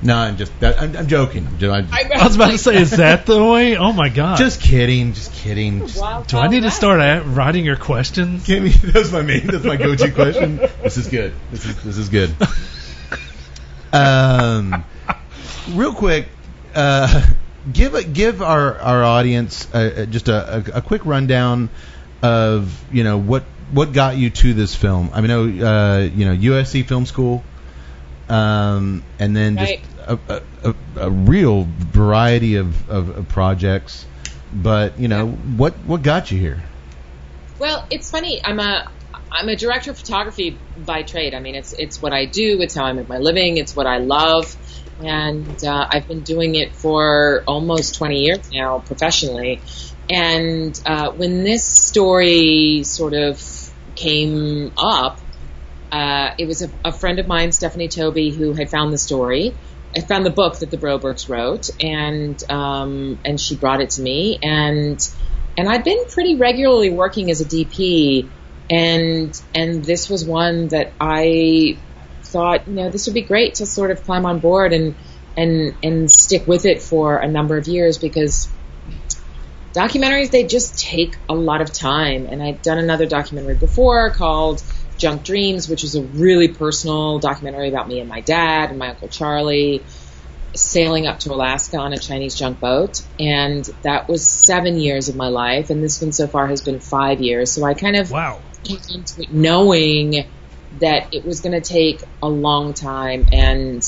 No, 0.00 0.16
I'm 0.16 0.36
just 0.36 0.58
that, 0.60 0.80
I'm, 0.80 0.96
I'm 0.96 1.06
joking. 1.08 1.46
I'm, 1.46 1.58
jo- 1.58 1.72
I'm 1.72 1.88
I 1.92 2.24
was 2.24 2.36
about 2.36 2.52
to 2.52 2.58
say, 2.58 2.76
is 2.76 2.92
that 2.92 3.26
the 3.26 3.44
way? 3.44 3.76
Oh 3.78 3.92
my 3.92 4.08
god! 4.08 4.38
just 4.38 4.60
kidding. 4.60 5.12
Just 5.12 5.32
kidding. 5.32 5.80
Just, 5.80 6.00
Wild, 6.00 6.26
do 6.28 6.36
I 6.36 6.40
wild 6.42 6.52
need 6.52 6.62
to 6.62 6.70
start 6.70 7.00
a- 7.00 7.22
writing 7.24 7.64
your 7.64 7.76
questions? 7.76 8.46
Give 8.46 8.62
me 8.62 8.68
that's 8.92 9.10
my 9.10 9.22
main 9.22 9.46
that's 9.46 9.64
my 9.64 9.76
go-to 9.76 10.10
question. 10.12 10.58
This 10.82 10.98
is 10.98 11.08
good. 11.08 11.34
This 11.50 11.64
is 11.64 11.82
this 11.82 11.98
is 11.98 12.08
good. 12.08 12.34
Um, 13.92 14.84
real 15.72 15.94
quick, 15.94 16.28
uh, 16.74 17.26
give 17.72 17.94
a, 17.94 18.02
give 18.02 18.42
our 18.42 18.78
our 18.78 19.04
audience 19.04 19.72
uh, 19.74 20.06
just 20.08 20.28
a, 20.28 20.56
a, 20.56 20.78
a 20.78 20.82
quick 20.82 21.04
rundown 21.04 21.70
of 22.22 22.84
you 22.92 23.04
know 23.04 23.18
what 23.18 23.44
what 23.72 23.92
got 23.92 24.16
you 24.16 24.30
to 24.30 24.54
this 24.54 24.74
film. 24.74 25.10
I 25.12 25.20
mean, 25.20 25.30
uh, 25.62 26.10
you 26.14 26.24
know 26.24 26.34
USC 26.34 26.86
Film 26.86 27.06
School, 27.06 27.42
um, 28.28 29.02
and 29.18 29.36
then 29.36 29.56
just 29.56 29.72
Right. 29.72 29.84
a, 30.06 30.18
a, 30.28 30.70
a, 30.70 30.74
a 31.06 31.10
real 31.10 31.66
variety 31.78 32.56
of, 32.56 32.88
of, 32.90 33.16
of 33.16 33.28
projects. 33.28 34.06
But 34.52 34.98
you 34.98 35.08
know 35.08 35.28
what 35.28 35.74
what 35.86 36.02
got 36.02 36.30
you 36.30 36.38
here? 36.38 36.62
Well, 37.58 37.86
it's 37.90 38.10
funny. 38.10 38.40
I'm 38.42 38.58
a 38.60 38.90
I'm 39.30 39.48
a 39.48 39.56
director 39.56 39.90
of 39.90 39.98
photography 39.98 40.58
by 40.78 41.02
trade. 41.02 41.34
I 41.34 41.40
mean, 41.40 41.54
it's 41.54 41.74
it's 41.74 42.00
what 42.00 42.12
I 42.14 42.24
do. 42.24 42.60
It's 42.62 42.74
how 42.74 42.84
I 42.84 42.92
make 42.92 43.08
my 43.08 43.18
living. 43.18 43.58
It's 43.58 43.76
what 43.76 43.86
I 43.86 43.98
love, 43.98 44.56
and 45.00 45.56
uh, 45.64 45.86
I've 45.90 46.08
been 46.08 46.22
doing 46.22 46.54
it 46.54 46.74
for 46.74 47.42
almost 47.46 47.96
20 47.96 48.20
years 48.20 48.50
now 48.52 48.80
professionally. 48.80 49.62
And 50.10 50.78
uh, 50.86 51.12
when 51.12 51.44
this 51.44 51.64
story 51.64 52.82
sort 52.84 53.14
of 53.14 53.40
came 53.94 54.72
up, 54.76 55.20
uh, 55.92 56.30
it 56.38 56.46
was 56.46 56.62
a, 56.62 56.70
a 56.84 56.92
friend 56.92 57.18
of 57.18 57.26
mine, 57.26 57.52
Stephanie 57.52 57.88
Toby, 57.88 58.30
who 58.30 58.52
had 58.52 58.70
found 58.70 58.92
the 58.92 58.98
story. 58.98 59.54
I 59.96 60.00
found 60.00 60.26
the 60.26 60.30
book 60.30 60.58
that 60.58 60.70
the 60.70 60.76
Brobergs 60.76 61.28
wrote, 61.28 61.70
and 61.80 62.42
um, 62.50 63.18
and 63.24 63.40
she 63.40 63.56
brought 63.56 63.80
it 63.80 63.90
to 63.90 64.02
me, 64.02 64.38
and 64.42 65.00
and 65.56 65.68
I'd 65.68 65.82
been 65.82 66.04
pretty 66.12 66.36
regularly 66.36 66.90
working 66.90 67.30
as 67.30 67.40
a 67.40 67.46
DP, 67.46 68.28
and 68.70 69.40
and 69.54 69.82
this 69.82 70.10
was 70.10 70.26
one 70.26 70.68
that 70.68 70.92
I 71.00 71.78
thought, 72.28 72.66
you 72.68 72.74
know, 72.74 72.90
this 72.90 73.06
would 73.06 73.14
be 73.14 73.22
great 73.22 73.56
to 73.56 73.66
sort 73.66 73.90
of 73.90 74.02
climb 74.04 74.26
on 74.26 74.40
board 74.40 74.72
and 74.72 74.94
and 75.36 75.74
and 75.82 76.10
stick 76.10 76.46
with 76.46 76.64
it 76.64 76.82
for 76.82 77.18
a 77.18 77.28
number 77.28 77.56
of 77.56 77.66
years 77.66 77.98
because 77.98 78.48
documentaries 79.74 80.30
they 80.30 80.44
just 80.44 80.78
take 80.78 81.16
a 81.28 81.34
lot 81.34 81.60
of 81.60 81.72
time. 81.72 82.26
And 82.26 82.42
I'd 82.42 82.62
done 82.62 82.78
another 82.78 83.06
documentary 83.06 83.56
before 83.56 84.10
called 84.10 84.62
Junk 84.98 85.24
Dreams 85.24 85.68
which 85.68 85.84
is 85.84 85.94
a 85.94 86.02
really 86.02 86.48
personal 86.48 87.18
documentary 87.18 87.68
about 87.68 87.88
me 87.88 88.00
and 88.00 88.08
my 88.08 88.20
dad 88.20 88.70
and 88.70 88.78
my 88.78 88.88
uncle 88.88 89.08
Charlie 89.08 89.84
sailing 90.56 91.06
up 91.06 91.20
to 91.20 91.30
Alaska 91.32 91.78
on 91.78 91.92
a 91.92 91.98
Chinese 91.98 92.34
junk 92.34 92.58
boat. 92.58 93.02
And 93.18 93.64
that 93.82 94.08
was 94.08 94.26
7 94.26 94.76
years 94.76 95.08
of 95.08 95.14
my 95.16 95.28
life. 95.28 95.70
And 95.70 95.82
this 95.82 96.00
one 96.00 96.12
so 96.12 96.26
far 96.26 96.46
has 96.48 96.62
been 96.62 96.80
5 96.80 97.20
years. 97.20 97.52
So 97.52 97.64
I 97.64 97.74
kind 97.74 97.96
of 97.96 98.10
Wow. 98.10 98.40
came 98.64 98.80
into 98.88 99.22
it 99.22 99.32
knowing 99.32 100.24
that 100.80 101.08
it 101.12 101.24
was 101.24 101.40
going 101.40 101.60
to 101.60 101.60
take 101.60 102.02
a 102.22 102.28
long 102.28 102.74
time 102.74 103.26
and 103.32 103.82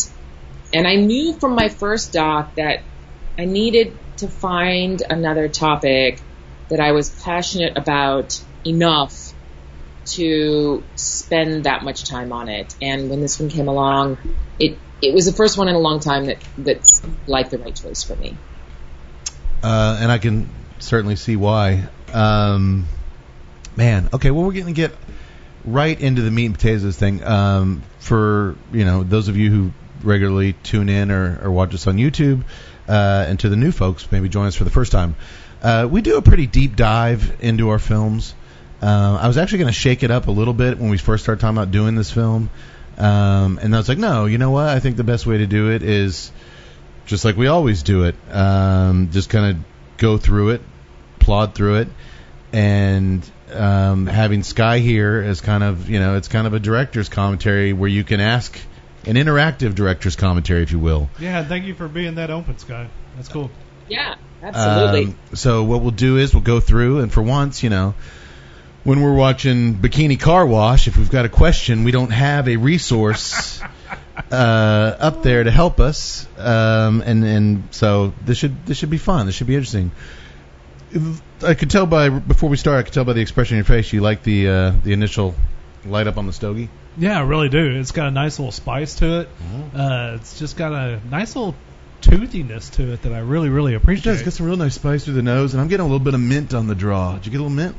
and 0.73 0.87
I 0.87 0.97
knew 0.97 1.39
from 1.39 1.55
my 1.55 1.69
first 1.69 2.13
doc 2.13 2.55
that 2.57 2.83
I 3.39 3.45
needed 3.45 3.99
to 4.19 4.29
find 4.29 5.03
another 5.09 5.49
topic 5.49 6.21
that 6.69 6.81
I 6.81 6.93
was 6.93 7.11
passionate 7.11 7.77
about 7.77 8.41
enough 8.65 9.33
to 10.15 10.85
spend 10.95 11.65
that 11.65 11.83
much 11.83 12.05
time 12.09 12.33
on 12.33 12.49
it. 12.49 12.75
And 12.81 13.11
when 13.11 13.21
this 13.21 13.39
one 13.41 13.49
came 13.49 13.69
along, 13.69 14.19
it 14.59 14.79
it 15.03 15.15
was 15.15 15.27
the 15.27 15.33
first 15.33 15.57
one 15.59 15.69
in 15.69 15.75
a 15.75 15.79
long 15.79 16.01
time 16.01 16.27
that 16.27 16.39
that's 16.59 17.03
like 17.27 17.51
the 17.51 17.59
right 17.59 17.75
choice 17.75 18.03
for 18.05 18.17
me. 18.17 18.37
uh, 19.63 19.99
and 20.01 20.13
I 20.13 20.19
can 20.19 20.49
certainly 20.79 21.17
see 21.17 21.37
why. 21.37 21.89
Um, 22.13 22.87
man, 23.77 24.09
okay, 24.13 24.31
well, 24.31 24.45
we're 24.45 24.53
going 24.53 24.67
to 24.67 24.73
get 24.73 24.93
right 25.65 25.99
into 26.01 26.23
the 26.23 26.31
meat 26.31 26.47
and 26.47 26.55
potatoes 26.55 26.97
thing. 26.97 27.25
Um, 27.25 27.83
for 27.99 28.57
you 28.73 28.85
know 28.85 29.03
those 29.03 29.29
of 29.29 29.37
you 29.37 29.51
who 29.51 29.73
regularly 30.03 30.55
tune 30.55 30.89
in 30.89 31.11
or, 31.11 31.41
or 31.43 31.51
watch 31.51 31.75
us 31.75 31.87
on 31.87 31.97
YouTube, 31.97 32.45
uh, 32.89 33.25
and 33.29 33.39
to 33.41 33.49
the 33.49 33.57
new 33.57 33.73
folks, 33.73 34.11
maybe 34.11 34.29
join 34.29 34.47
us 34.47 34.55
for 34.55 34.65
the 34.65 34.71
first 34.71 34.93
time. 34.93 35.17
Uh, 35.63 35.87
we 35.91 36.01
do 36.01 36.17
a 36.17 36.23
pretty 36.23 36.47
deep 36.47 36.75
dive 36.75 37.37
into 37.41 37.69
our 37.69 37.79
films. 37.79 38.35
Uh, 38.83 39.19
I 39.21 39.27
was 39.27 39.37
actually 39.37 39.59
going 39.59 39.69
to 39.69 39.79
shake 39.79 40.03
it 40.03 40.11
up 40.11 40.29
a 40.29 40.31
little 40.31 40.55
bit 40.55 40.79
when 40.79 40.89
we 40.89 40.97
first 40.97 41.23
started 41.23 41.41
talking 41.41 41.57
about 41.57 41.71
doing 41.71 41.95
this 41.95 42.11
film, 42.11 42.49
um, 42.97 43.59
and 43.61 43.75
I 43.75 43.79
was 43.79 43.89
like, 43.89 43.99
no, 43.99 44.25
you 44.25 44.39
know 44.39 44.51
what? 44.51 44.69
I 44.69 44.81
think 44.81 44.97
the 44.97 45.05
best 45.05 45.27
way 45.27 45.39
to 45.39 45.47
do 45.47 45.71
it 45.71 45.83
is 45.83 46.33
just 47.07 47.25
like 47.25 47.37
we 47.37 47.47
always 47.47 47.83
do 47.83 48.05
it. 48.05 48.15
Um, 48.31 49.11
just 49.11 49.29
kind 49.29 49.57
of 49.57 49.65
go 49.99 50.17
through 50.17 50.51
it, 50.51 50.63
plod 51.19 51.55
through 51.55 51.77
it, 51.81 51.89
and 52.53 53.29
um, 53.53 54.07
having 54.07 54.43
Skye 54.43 54.79
here 54.79 55.23
as 55.27 55.41
kind 55.41 55.63
of 55.63 55.89
you 55.89 56.01
know 56.01 56.17
it's 56.17 56.29
kind 56.29 56.47
of 56.47 56.55
a 56.55 56.61
director's 56.61 57.09
commentary 57.09 57.73
where 57.73 57.89
you 57.89 58.05
can 58.05 58.21
ask 58.21 58.59
an 59.07 59.17
interactive 59.17 59.75
director's 59.75 60.17
commentary, 60.17 60.63
if 60.63 60.73
you 60.73 60.79
will. 60.79 61.09
Yeah, 61.19 61.45
thank 61.45 61.65
you 61.65 61.75
for 61.75 61.89
being 61.89 62.17
that 62.17 62.31
open, 62.31 62.59
Skye. 62.59 62.89
That's 63.17 63.29
cool. 63.29 63.51
Yeah, 63.89 64.17
absolutely. 64.43 65.05
Um, 65.05 65.19
so 65.35 65.65
what 65.65 65.81
we'll 65.81 65.91
do 65.91 66.17
is 66.17 66.35
we'll 66.35 66.43
go 66.43 66.61
through, 66.61 67.01
and 67.01 67.13
for 67.13 67.23
once, 67.23 67.63
you 67.63 67.71
know, 67.71 67.95
when 68.85 69.03
we're 69.03 69.15
watching 69.15 69.75
Bikini 69.75 70.19
Car 70.19 70.47
Wash, 70.47 70.87
if 70.87 70.97
we've 70.97 71.11
got 71.11 71.25
a 71.25 71.29
question, 71.29 71.85
we 71.85 71.91
don't 71.91 72.13
have 72.13 72.49
a 72.49 72.57
resource 72.57 73.61
uh, 74.33 74.35
up 74.35 75.23
there 75.23 75.45
to 75.45 75.51
help 75.51 75.81
us, 75.81 76.27
um, 76.39 77.03
and 77.03 77.25
and 77.25 77.69
so 77.71 78.13
this 78.25 78.39
should 78.39 78.65
this 78.67 78.79
should 78.79 78.91
be 78.91 78.99
fun. 78.99 79.27
This 79.27 79.35
should 79.35 79.47
be 79.47 79.55
interesting. 79.55 79.91
I 81.43 81.55
could 81.55 81.71
tell 81.71 81.87
by 81.87 82.09
before 82.09 82.49
we 82.49 82.57
start, 82.57 82.79
I 82.79 82.83
could 82.83 82.93
tell 82.93 83.05
by 83.05 83.13
the 83.13 83.21
expression 83.21 83.57
on 83.57 83.59
your 83.59 83.65
face 83.65 83.93
you 83.93 84.01
like 84.01 84.23
the 84.23 84.49
uh, 84.49 84.73
the 84.85 84.93
initial 84.93 85.35
light 85.85 86.07
up 86.07 86.19
on 86.19 86.27
the 86.27 86.33
stogie. 86.33 86.69
Yeah, 86.99 87.19
I 87.19 87.23
really 87.23 87.49
do. 87.49 87.79
It's 87.79 87.93
got 87.93 88.09
a 88.09 88.11
nice 88.11 88.39
little 88.39 88.53
spice 88.53 88.97
to 88.97 89.21
it. 89.21 89.29
Uh, 89.75 90.17
it's 90.17 90.39
just 90.39 90.57
got 90.57 90.73
a 90.73 91.01
nice 91.11 91.37
little 91.37 91.55
toothiness 92.01 92.71
to 92.71 92.93
it 92.93 93.03
that 93.03 93.13
I 93.13 93.21
really, 93.21 93.49
really 93.49 93.75
appreciate. 93.75 94.11
It 94.11 94.15
does 94.17 94.23
get 94.23 94.33
some 94.33 94.47
real 94.47 94.57
nice 94.57 94.75
spice 94.75 95.05
through 95.05 95.15
the 95.15 95.23
nose, 95.23 95.55
and 95.55 95.61
I'm 95.61 95.69
getting 95.69 95.85
a 95.87 95.89
little 95.89 96.05
bit 96.05 96.15
of 96.15 96.21
mint 96.21 96.53
on 96.53 96.67
the 96.67 96.75
draw. 96.75 97.15
Did 97.15 97.27
you 97.27 97.33
get 97.33 97.39
a 97.39 97.45
little 97.45 97.57
mint? 97.57 97.77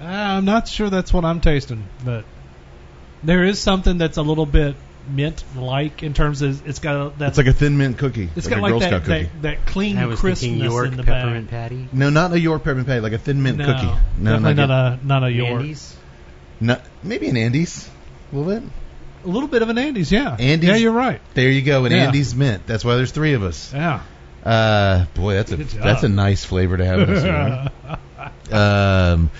Uh, 0.00 0.04
I'm 0.04 0.44
not 0.44 0.68
sure 0.68 0.90
that's 0.90 1.12
what 1.12 1.24
I'm 1.24 1.40
tasting, 1.40 1.84
but 2.04 2.24
there 3.22 3.44
is 3.44 3.58
something 3.58 3.98
that's 3.98 4.16
a 4.16 4.22
little 4.22 4.46
bit 4.46 4.76
mint-like 5.08 6.02
in 6.02 6.14
terms 6.14 6.42
of 6.42 6.66
it's 6.66 6.78
got 6.78 6.94
a, 7.06 7.18
that 7.18 7.28
It's 7.30 7.38
like 7.38 7.46
a 7.46 7.52
thin 7.52 7.76
mint 7.78 7.98
cookie. 7.98 8.28
it's 8.36 8.46
like 8.46 8.50
got 8.54 8.58
a 8.58 8.62
like 8.62 8.70
Girl 8.70 8.80
that, 8.80 8.88
Scout 8.88 9.04
cookie. 9.04 9.22
that 9.24 9.42
that 9.42 9.66
clean 9.66 9.98
I 9.98 10.06
was 10.06 10.20
crispness 10.20 10.62
York 10.62 10.88
in 10.88 10.96
the 10.96 11.02
peppermint 11.04 11.50
bag. 11.50 11.70
patty. 11.70 11.88
No, 11.92 12.10
not 12.10 12.32
a 12.32 12.38
York 12.40 12.62
peppermint 12.64 12.86
patty, 12.88 13.00
like 13.00 13.12
a 13.12 13.18
thin 13.18 13.42
mint 13.42 13.58
No, 13.58 13.66
cookie. 13.66 13.92
No, 14.18 14.32
definitely 14.32 14.54
not, 14.54 14.68
not 14.68 14.92
a 15.02 15.06
not 15.06 15.24
a 15.24 15.32
York. 15.32 15.60
Andes. 15.62 15.96
not 16.60 16.82
maybe 17.02 17.28
an 17.28 17.36
Andes. 17.36 17.88
A 18.32 18.36
little 18.36 18.60
bit. 18.60 18.70
A 19.24 19.28
little 19.28 19.48
bit 19.48 19.62
of 19.62 19.68
an 19.68 19.78
Andes, 19.78 20.10
yeah. 20.10 20.34
Andes? 20.38 20.68
Yeah, 20.68 20.76
you're 20.76 20.90
right. 20.92 21.20
There 21.34 21.48
you 21.48 21.62
go, 21.62 21.84
an 21.84 21.92
Yeah. 21.92 22.06
Andes 22.06 22.34
mint. 22.34 22.66
That's 22.66 22.84
why 22.84 22.96
there's 22.96 23.12
three 23.12 23.34
of 23.34 23.42
us. 23.44 23.72
Yeah. 23.72 24.02
Uh, 24.44 25.04
boy, 25.14 25.34
that's 25.34 25.52
a 25.52 25.56
that's 25.56 26.02
a 26.02 26.08
nice 26.08 26.44
flavor 26.44 26.76
to 26.76 26.84
have 26.84 27.00
in 27.00 27.10
a 27.10 27.20
cigar. 28.50 29.12
um, 29.14 29.30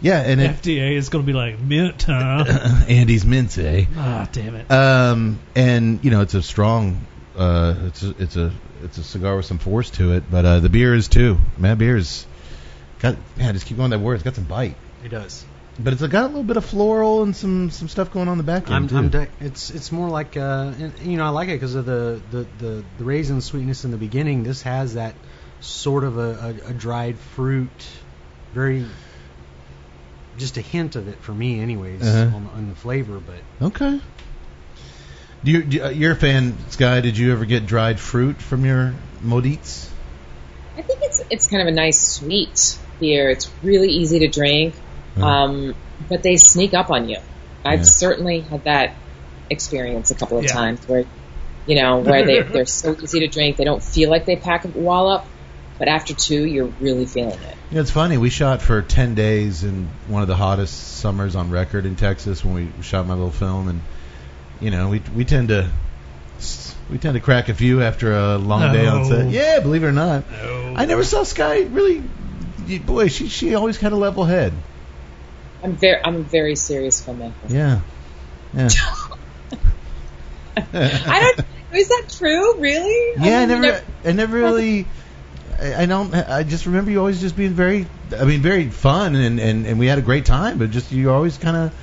yeah, 0.00 0.20
and 0.20 0.40
it, 0.40 0.50
FDA 0.62 0.92
is 0.92 1.08
going 1.08 1.24
to 1.24 1.26
be 1.26 1.32
like 1.32 1.58
mint, 1.60 2.02
huh? 2.02 2.44
Andes 2.88 3.24
mints, 3.24 3.58
eh? 3.58 3.84
ah, 3.96 4.28
damn 4.32 4.54
it. 4.56 4.70
Um, 4.70 5.38
and 5.54 6.04
you 6.04 6.10
know, 6.10 6.22
it's 6.22 6.34
a 6.34 6.42
strong, 6.42 7.06
uh, 7.36 7.74
it's 7.86 8.02
a, 8.02 8.10
it's 8.18 8.36
a 8.36 8.52
it's 8.82 8.98
a 8.98 9.04
cigar 9.04 9.36
with 9.36 9.44
some 9.46 9.58
force 9.58 9.90
to 9.90 10.12
it, 10.12 10.24
but 10.30 10.44
uh, 10.44 10.60
the 10.60 10.68
beer 10.68 10.94
is 10.94 11.08
too. 11.08 11.38
Man, 11.58 11.76
beer 11.78 11.96
is 11.96 12.26
got 13.00 13.16
man, 13.36 13.54
just 13.54 13.66
keep 13.66 13.76
going 13.76 13.90
that 13.90 14.00
word. 14.00 14.14
It's 14.14 14.22
got 14.24 14.34
some 14.34 14.44
bite, 14.44 14.76
It 15.04 15.08
does. 15.10 15.44
but 15.78 15.92
it's 15.92 16.02
got 16.06 16.24
a 16.24 16.26
little 16.28 16.42
bit 16.44 16.56
of 16.56 16.64
floral 16.64 17.22
and 17.22 17.34
some 17.36 17.70
some 17.70 17.88
stuff 17.88 18.10
going 18.12 18.28
on 18.28 18.38
the 18.38 18.44
back 18.44 18.66
end 18.66 18.74
I'm, 18.74 18.88
too. 18.88 18.96
I'm 18.96 19.08
de- 19.10 19.28
it's 19.40 19.70
it's 19.70 19.92
more 19.92 20.08
like 20.08 20.36
uh, 20.36 20.72
and, 20.78 20.98
you 21.00 21.16
know 21.16 21.24
I 21.24 21.30
like 21.30 21.48
it 21.48 21.56
because 21.56 21.74
of 21.74 21.84
the, 21.86 22.20
the, 22.30 22.46
the, 22.58 22.84
the 22.98 23.04
raisin 23.04 23.40
sweetness 23.40 23.84
in 23.84 23.90
the 23.90 23.96
beginning. 23.98 24.42
This 24.44 24.62
has 24.62 24.94
that 24.94 25.14
sort 25.60 26.04
of 26.04 26.16
a, 26.16 26.56
a, 26.66 26.70
a 26.70 26.72
dried 26.72 27.18
fruit, 27.18 27.70
very 28.54 28.86
just 30.40 30.56
a 30.56 30.60
hint 30.62 30.96
of 30.96 31.06
it 31.08 31.16
for 31.20 31.32
me, 31.32 31.60
anyways, 31.60 32.02
Uh-huh. 32.02 32.36
on, 32.36 32.50
on 32.56 32.68
the 32.70 32.74
flavor. 32.74 33.20
But 33.20 33.66
Okay. 33.66 34.00
Do 35.44 35.50
you, 35.52 35.62
do 35.62 35.76
you- 35.76 35.84
uh, 35.84 35.88
you're 35.90 36.12
a 36.12 36.16
fan, 36.16 36.56
Skye? 36.70 37.00
Did 37.00 37.16
you 37.16 37.32
ever 37.32 37.44
get 37.44 37.66
dried 37.66 37.98
fruit 38.00 38.36
from 38.42 38.64
your 38.64 38.94
Maudites? 39.24 39.88
I 40.76 40.82
think 40.82 41.00
it's 41.02 41.22
it's 41.30 41.46
kind 41.48 41.62
of 41.62 41.68
a 41.68 41.72
nice 41.76 41.98
sweet 42.00 42.78
beer. 43.00 43.30
It's 43.30 43.50
really 43.62 43.88
easy 43.88 44.20
to 44.20 44.28
drink, 44.28 44.74
Uh, 45.18 45.26
um, 45.26 45.74
but 46.08 46.22
they 46.22 46.36
sneak 46.36 46.74
up 46.74 46.90
on 46.90 47.08
you. 47.08 47.18
I've 47.64 47.80
Yeah. 47.80 47.84
certainly 47.84 48.40
had 48.40 48.64
that 48.64 48.94
experience 49.50 50.10
a 50.10 50.14
couple 50.14 50.38
of 50.38 50.44
Yeah. 50.44 50.52
times 50.52 50.80
where, 50.86 51.04
you 51.66 51.80
know, 51.80 51.98
where 51.98 52.24
they 52.24 52.40
they're 52.42 52.66
so 52.66 52.96
easy 53.02 53.20
to 53.20 53.26
drink. 53.28 53.56
They 53.56 53.64
don't 53.64 53.82
feel 53.82 54.08
like 54.10 54.24
they 54.26 54.36
pack 54.36 54.64
a 54.64 54.68
wallop, 54.68 55.24
but 55.80 55.88
after 55.88 56.14
two, 56.14 56.44
you're 56.44 56.72
really 56.78 57.06
feeling 57.06 57.40
it. 57.40 57.56
You 57.70 57.76
know, 57.76 57.80
it's 57.80 57.90
funny. 57.90 58.18
We 58.18 58.30
shot 58.30 58.62
for 58.62 58.82
ten 58.82 59.16
days 59.16 59.64
in 59.64 59.88
one 60.06 60.22
of 60.22 60.28
the 60.28 60.36
hottest 60.36 60.98
summers 60.98 61.34
on 61.34 61.50
record 61.50 61.86
in 61.86 61.96
Texas 61.96 62.44
when 62.44 62.54
we 62.54 62.82
shot 62.82 63.06
my 63.06 63.14
little 63.14 63.32
film, 63.32 63.66
and 63.68 63.80
you 64.60 64.70
know, 64.70 64.90
we 64.90 65.02
we 65.16 65.24
tend 65.24 65.48
to 65.48 65.68
We 66.90 66.98
tend 66.98 67.14
to 67.14 67.20
crack 67.20 67.48
a 67.48 67.54
few 67.54 67.82
after 67.82 68.12
a 68.16 68.36
long 68.38 68.72
day 68.72 68.86
on 68.86 69.06
set. 69.06 69.30
Yeah, 69.30 69.60
believe 69.60 69.82
it 69.82 69.86
or 69.86 69.92
not. 69.92 70.30
No. 70.30 70.74
I 70.76 70.84
never 70.84 71.02
saw 71.02 71.24
Skye 71.24 71.62
really. 71.62 72.04
Boy, 72.86 73.08
she 73.08 73.28
she 73.28 73.54
always 73.56 73.78
had 73.78 73.92
a 73.92 73.96
level 73.96 74.24
head. 74.24 74.52
I'm 75.62 75.72
very 75.76 76.04
I'm 76.04 76.16
a 76.16 76.22
very 76.22 76.56
serious 76.56 77.00
filmmaker. 77.04 77.32
Yeah. 77.48 77.80
Yeah. 78.54 78.68
I 80.56 81.32
don't. 81.36 81.46
Is 81.72 81.88
that 81.88 82.06
true? 82.18 82.58
Really? 82.58 83.22
Yeah, 83.24 83.38
I 83.40 83.46
mean, 83.46 83.48
never, 83.48 83.64
you 83.66 83.72
know- 83.72 83.80
I 84.04 84.12
never 84.12 84.36
really, 84.38 84.86
I, 85.60 85.82
I 85.82 85.86
don't, 85.86 86.14
I 86.14 86.42
just 86.42 86.66
remember 86.66 86.90
you 86.90 86.98
always 86.98 87.20
just 87.20 87.36
being 87.36 87.52
very, 87.52 87.86
I 88.18 88.24
mean, 88.24 88.40
very 88.40 88.70
fun, 88.70 89.14
and 89.14 89.38
and, 89.38 89.66
and 89.66 89.78
we 89.78 89.86
had 89.86 89.98
a 89.98 90.02
great 90.02 90.24
time, 90.24 90.58
but 90.58 90.70
just 90.70 90.90
you 90.90 91.10
always 91.10 91.36
kind 91.36 91.56
of 91.56 91.74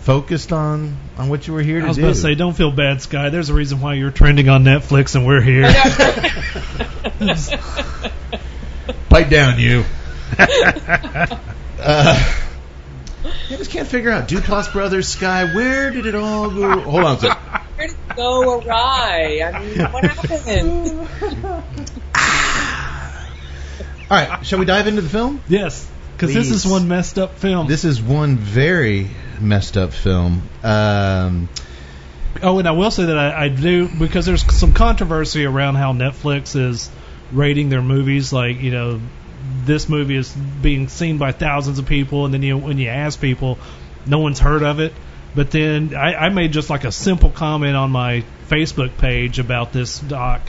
focused 0.00 0.52
on 0.52 0.96
on 1.18 1.28
what 1.28 1.46
you 1.46 1.52
were 1.52 1.60
here 1.62 1.80
to 1.80 1.84
I 1.84 1.88
was 1.88 1.96
do. 1.98 2.02
about 2.04 2.14
to 2.14 2.20
say, 2.20 2.34
don't 2.34 2.56
feel 2.56 2.72
bad, 2.72 3.02
Skye. 3.02 3.28
There's 3.30 3.50
a 3.50 3.54
reason 3.54 3.80
why 3.80 3.94
you're 3.94 4.10
trending 4.10 4.48
on 4.48 4.64
Netflix 4.64 5.14
and 5.14 5.26
we're 5.26 5.42
here. 5.42 5.64
Pipe 9.10 9.28
down, 9.28 9.58
you. 9.58 9.84
uh, 10.38 11.36
I 11.80 12.36
just 13.48 13.70
can't 13.70 13.88
figure 13.88 14.10
out 14.10 14.28
Duplass 14.28 14.72
Brothers, 14.72 15.08
Skye. 15.08 15.52
Where 15.54 15.90
did 15.90 16.06
it 16.06 16.14
all 16.14 16.50
go? 16.50 16.80
Hold 16.80 17.04
on 17.04 17.16
a 17.16 17.20
second. 17.20 17.36
Where 17.76 17.88
did 17.88 17.96
it 17.96 18.16
go 18.16 18.58
awry? 18.60 19.40
I 19.44 19.60
mean, 19.60 19.78
what 19.92 20.04
happened? 20.04 21.08
All 24.10 24.16
right, 24.16 24.44
shall 24.44 24.58
we 24.58 24.64
dive 24.64 24.86
into 24.86 25.02
the 25.02 25.08
film? 25.08 25.40
yes, 25.48 25.88
because 26.16 26.34
this 26.34 26.50
is 26.50 26.64
Please. 26.64 26.72
one 26.72 26.88
messed 26.88 27.18
up 27.18 27.38
film. 27.38 27.68
This 27.68 27.84
is 27.84 28.02
one 28.02 28.36
very 28.36 29.08
messed 29.40 29.76
up 29.76 29.92
film. 29.92 30.42
Um, 30.62 31.48
Oh, 32.42 32.58
and 32.58 32.66
I 32.66 32.70
will 32.72 32.90
say 32.90 33.06
that 33.06 33.18
I, 33.18 33.44
I 33.44 33.48
do 33.48 33.88
because 33.88 34.24
there's 34.24 34.42
some 34.56 34.72
controversy 34.72 35.44
around 35.44 35.74
how 35.74 35.92
Netflix 35.92 36.56
is 36.56 36.90
rating 37.32 37.68
their 37.68 37.82
movies. 37.82 38.32
Like, 38.32 38.60
you 38.60 38.70
know, 38.70 39.00
this 39.64 39.88
movie 39.88 40.16
is 40.16 40.32
being 40.32 40.88
seen 40.88 41.18
by 41.18 41.32
thousands 41.32 41.78
of 41.78 41.86
people, 41.86 42.24
and 42.24 42.32
then 42.32 42.42
you 42.42 42.56
when 42.56 42.78
you 42.78 42.88
ask 42.88 43.20
people, 43.20 43.58
no 44.06 44.18
one's 44.18 44.38
heard 44.38 44.62
of 44.62 44.80
it. 44.80 44.92
But 45.34 45.50
then 45.50 45.94
I, 45.94 46.14
I 46.14 46.28
made 46.30 46.52
just 46.52 46.70
like 46.70 46.84
a 46.84 46.92
simple 46.92 47.30
comment 47.30 47.76
on 47.76 47.90
my 47.90 48.24
Facebook 48.48 48.96
page 48.96 49.38
about 49.38 49.72
this 49.72 49.98
doc, 49.98 50.40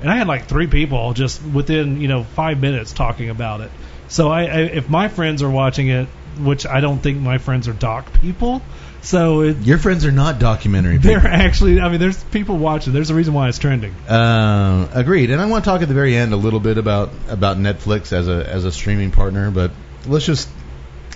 and 0.00 0.10
I 0.10 0.16
had 0.16 0.26
like 0.26 0.46
three 0.46 0.66
people 0.66 1.12
just 1.12 1.42
within 1.42 2.00
you 2.00 2.08
know 2.08 2.24
five 2.24 2.60
minutes 2.60 2.92
talking 2.92 3.30
about 3.30 3.60
it. 3.60 3.70
So 4.08 4.28
I, 4.28 4.42
I 4.42 4.58
if 4.60 4.88
my 4.88 5.08
friends 5.08 5.42
are 5.42 5.50
watching 5.50 5.88
it, 5.88 6.08
which 6.38 6.66
I 6.66 6.80
don't 6.80 6.98
think 6.98 7.20
my 7.20 7.38
friends 7.38 7.68
are 7.68 7.72
doc 7.72 8.12
people, 8.20 8.62
so 9.00 9.42
it, 9.42 9.58
your 9.58 9.78
friends 9.78 10.04
are 10.04 10.12
not 10.12 10.38
documentary 10.38 10.98
people. 10.98 11.10
they're 11.10 11.26
actually, 11.26 11.80
I 11.80 11.88
mean, 11.88 12.00
there's 12.00 12.22
people 12.24 12.56
watching. 12.56 12.92
There's 12.92 13.10
a 13.10 13.14
reason 13.14 13.32
why 13.32 13.48
it's 13.48 13.58
trending. 13.58 13.94
Um, 14.08 14.88
agreed. 14.92 15.30
And 15.30 15.40
I 15.40 15.46
want 15.46 15.64
to 15.64 15.70
talk 15.70 15.82
at 15.82 15.88
the 15.88 15.94
very 15.94 16.16
end 16.16 16.32
a 16.32 16.36
little 16.36 16.60
bit 16.60 16.78
about 16.78 17.10
about 17.28 17.58
Netflix 17.58 18.12
as 18.12 18.28
a 18.28 18.46
as 18.48 18.64
a 18.64 18.72
streaming 18.72 19.10
partner, 19.10 19.50
but 19.50 19.70
let's 20.06 20.26
just 20.26 20.48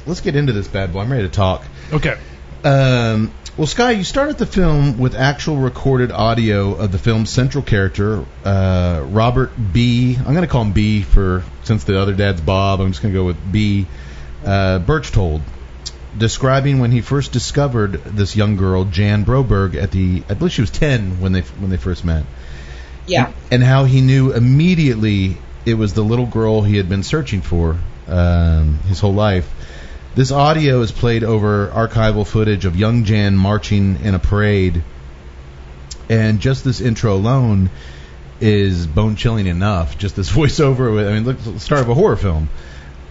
let's 0.07 0.21
get 0.21 0.37
into 0.37 0.53
this 0.53 0.69
bad 0.69 0.93
boy. 0.93 1.01
I'm 1.01 1.11
ready 1.11 1.25
to 1.25 1.35
talk. 1.35 1.65
Okay. 1.93 2.17
Um, 2.65 3.33
well, 3.57 3.67
Skye, 3.67 3.91
you 3.93 4.05
started 4.05 4.39
the 4.39 4.47
film 4.47 4.99
with 4.99 5.15
actual 5.15 5.57
recorded 5.59 6.11
audio 6.11 6.73
of 6.75 6.91
the 6.91 6.99
film's 6.99 7.29
central 7.31 7.63
character, 7.63 8.25
uh, 8.45 9.05
Robert 9.09 9.51
B. 9.73 10.17
I'm 10.17 10.25
going 10.33 10.41
to 10.41 10.47
call 10.47 10.63
him 10.63 10.73
B 10.73 11.03
for 11.03 11.45
since 11.65 11.85
the 11.85 12.01
other 12.01 12.15
dad's 12.15 12.41
Bob. 12.41 12.81
I'm 12.81 12.89
just 12.91 13.03
going 13.03 13.13
to 13.13 13.21
go 13.21 13.25
with 13.27 13.37
B. 13.53 13.87
Uh, 14.45 14.79
Berchtold, 14.79 15.43
describing 16.17 16.79
when 16.79 16.91
he 16.93 17.03
first 17.03 17.33
discovered 17.33 17.93
this 18.05 18.35
young 18.35 18.57
girl, 18.57 18.85
Jan 18.87 19.25
Broberg, 19.25 19.75
at 19.75 19.91
the 19.91 20.23
I 20.31 20.35
believe 20.35 20.53
she 20.53 20.63
was 20.63 20.71
10 20.71 21.21
when 21.21 21.33
they 21.33 21.43
when 21.43 21.71
they 21.71 21.77
first 21.77 22.05
met 22.07 22.25
Yeah. 23.07 23.33
and 23.51 23.63
how 23.63 23.85
he 23.85 24.01
knew 24.01 24.33
immediately 24.33 25.37
it 25.67 25.75
was 25.75 25.93
the 25.93 26.03
little 26.03 26.27
girl 26.27 26.63
he 26.63 26.77
had 26.79 26.89
been 26.89 27.03
searching 27.03 27.41
for 27.43 27.77
um, 28.09 28.79
his 28.89 28.99
whole 28.99 29.15
life. 29.15 29.49
This 30.15 30.31
audio 30.31 30.83
is 30.83 30.93
played 30.93 31.25
over 31.25 31.69
archival 31.69 32.27
footage 32.27 32.67
of 32.67 32.77
young 32.77 33.05
Jan 33.05 33.35
marching 33.35 33.99
in 34.05 34.15
a 34.15 34.19
parade, 34.19 34.83
and 36.11 36.39
just 36.39 36.65
this 36.65 36.83
intro 36.83 37.15
alone 37.15 37.71
is 38.39 38.87
bone 38.87 39.17
chilling 39.17 39.47
enough. 39.47 39.97
Just 39.97 40.15
this 40.15 40.31
voiceover, 40.39 40.95
with- 40.95 41.09
I 41.09 41.15
mean, 41.15 41.25
look, 41.25 41.39
start 41.61 41.81
of 41.81 41.89
a 41.89 41.95
horror 41.95 42.17
film. 42.17 42.51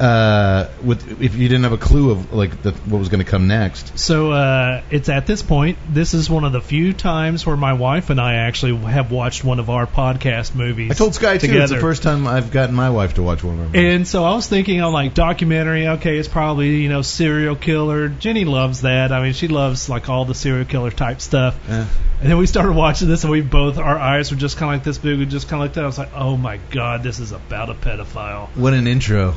Uh, 0.02 0.68
with 0.84 1.22
if 1.22 1.36
you 1.36 1.48
didn't 1.48 1.62
have 1.62 1.74
a 1.74 1.78
clue 1.78 2.10
of 2.10 2.34
like 2.34 2.64
the, 2.64 2.72
what 2.72 2.98
was 2.98 3.10
going 3.10 3.24
to 3.24 3.30
come 3.30 3.48
next. 3.48 4.00
So 4.00 4.32
uh, 4.32 4.82
it's 4.90 5.10
at 5.10 5.28
this 5.28 5.44
point. 5.44 5.78
This 5.88 6.16
is 6.16 6.28
one 6.28 6.44
of 6.44 6.54
the 6.54 6.62
few 6.62 6.92
times 6.92 7.46
where 7.46 7.56
my 7.56 7.74
wife 7.74 8.10
and 8.10 8.20
I 8.20 8.34
actually 8.34 8.76
have 8.78 9.12
watched 9.12 9.44
one 9.44 9.60
of 9.60 9.70
our 9.70 9.86
podcast 9.86 10.56
movies. 10.56 10.90
I 10.90 10.96
told 10.96 11.14
Sky 11.14 11.38
too. 11.38 11.46
together. 11.46 11.66
It's 11.66 11.72
the 11.74 11.80
first 11.80 12.02
time 12.02 12.26
I've 12.26 12.50
gotten 12.50 12.74
my 12.74 12.90
wife 12.90 13.14
to 13.16 13.22
watch 13.22 13.44
one 13.44 13.54
of 13.54 13.60
our 13.60 13.66
movies. 13.68 13.94
And 13.94 14.08
so 14.08 14.24
I 14.24 14.34
was 14.34 14.48
thinking 14.48 14.82
I'm 14.82 14.92
like 14.92 15.14
documentary. 15.14 15.88
Okay, 15.88 16.18
it's 16.18 16.28
probably 16.28 16.78
you 16.78 16.90
know 16.90 17.04
serial 17.04 17.56
killer. 17.56 18.10
Jenny 18.10 18.46
loves 18.46 18.82
that. 18.82 19.12
I 19.12 19.22
mean, 19.22 19.34
she 19.34 19.50
loves 19.50 19.88
like 19.88 20.10
all 20.10 20.26
the 20.26 20.34
serial 20.34 20.66
killer 20.66 20.90
type 20.90 21.22
stuff. 21.22 21.60
Eh. 21.70 21.86
And 22.22 22.30
then 22.30 22.38
we 22.38 22.46
started 22.46 22.74
watching 22.74 23.08
this, 23.08 23.24
and 23.24 23.32
we 23.32 23.42
both 23.42 23.78
our 23.78 23.98
eyes 23.98 24.32
were 24.32 24.38
just 24.38 24.58
kind 24.58 24.72
of 24.74 24.80
like 24.80 24.84
this 24.84 24.98
big. 24.98 25.20
We 25.20 25.26
just 25.26 25.48
kind 25.48 25.62
of 25.62 25.70
like 25.70 25.74
that. 25.74 25.82
it. 25.82 25.84
I 25.84 25.88
was 25.88 25.98
like, 25.98 26.14
oh 26.16 26.38
my 26.38 26.58
god, 26.72 27.04
this 27.04 27.20
is 27.20 27.32
about 27.32 27.70
a 27.70 27.74
pedophile. 27.74 28.48
What 28.56 28.74
an 28.74 28.88
intro! 28.88 29.34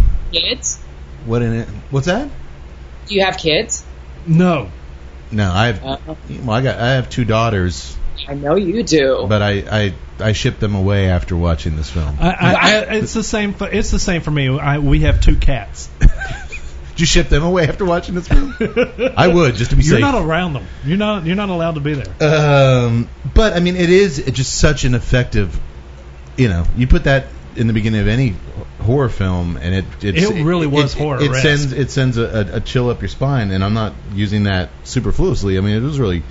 Kids? 0.55 0.79
What 1.27 1.43
it? 1.43 1.69
what's 1.91 2.07
that? 2.07 2.29
Do 3.07 3.15
you 3.15 3.25
have 3.25 3.37
kids? 3.37 3.85
No, 4.27 4.71
No, 5.31 5.51
I 5.51 5.67
have. 5.67 5.85
Uh, 5.85 6.15
Well, 6.43 6.51
I 6.51 6.63
got. 6.63 6.79
I 6.79 6.93
have 6.93 7.11
two 7.11 7.25
daughters, 7.25 7.97
I 8.29 8.35
know 8.35 8.55
you 8.55 8.83
do. 8.83 9.27
but 9.29 9.43
I 9.43 9.53
I, 9.71 9.95
I 10.21 10.33
shipped 10.33 10.61
them 10.61 10.75
away 10.75 11.09
after 11.09 11.37
watching 11.37 11.77
this 11.77 11.91
film. 11.91 12.17
I, 12.21 12.31
I, 12.31 12.53
I, 12.53 12.95
it's 12.97 13.13
the 13.13 13.23
same. 13.23 13.55
For, 13.55 13.69
it's 13.69 13.91
the 13.91 13.99
same 13.99 14.23
for 14.23 14.31
me. 14.31 14.49
I, 14.49 14.79
we 14.79 15.01
have 15.01 15.21
two 15.21 15.37
cats. 15.37 15.91
Did 16.01 17.01
you 17.01 17.07
ship 17.07 17.29
them 17.29 17.43
away 17.43 17.67
after 17.67 17.85
watching 17.85 18.15
this 18.15 18.29
film? 18.29 18.55
I 19.17 19.27
would 19.27 19.57
just 19.57 19.71
to 19.73 19.77
be 19.77 19.83
sure. 19.83 19.99
You're 19.99 20.07
safe. 20.07 20.15
not 20.15 20.25
around 20.25 20.53
them. 20.53 20.67
You're 20.85 20.97
not. 20.97 21.27
You're 21.27 21.37
not 21.37 21.49
allowed 21.49 21.75
to 21.75 21.81
be 21.81 21.95
there. 21.95 22.87
um, 22.87 23.09
but 23.35 23.55
I 23.55 23.61
mean, 23.61 23.77
it 23.77 23.91
is 23.91 24.21
it 24.21 24.29
is 24.29 24.35
just 24.35 24.55
such 24.55 24.85
an 24.85 24.95
effective. 24.95 25.59
You 26.37 26.49
know, 26.49 26.65
you 26.77 26.87
put 26.87 27.05
that 27.05 27.27
in 27.57 27.67
the 27.67 27.73
beginning 27.73 28.01
of 28.01 28.09
any 28.09 28.35
horror 28.83 29.09
film, 29.09 29.57
and 29.57 29.75
it 29.75 29.85
it's, 30.03 30.31
It 30.31 30.43
really 30.45 30.67
was 30.67 30.95
it, 30.95 30.99
horror-esque. 30.99 31.31
It 31.31 31.41
sends 31.41 31.73
it 31.73 31.91
sends 31.91 32.19
a, 32.19 32.51
a, 32.55 32.61
chill 32.61 32.91
up 32.91 33.01
your 33.01 33.09
spine, 33.09 33.51
and 33.51 33.65
I'm 33.65 33.75
not 33.75 33.95
using 34.15 34.45
that 34.45 34.71
superfluously. 34.85 35.57
I 35.59 35.61
mean, 35.61 35.77
it 35.77 35.81
was 35.81 35.99
really 35.99 36.23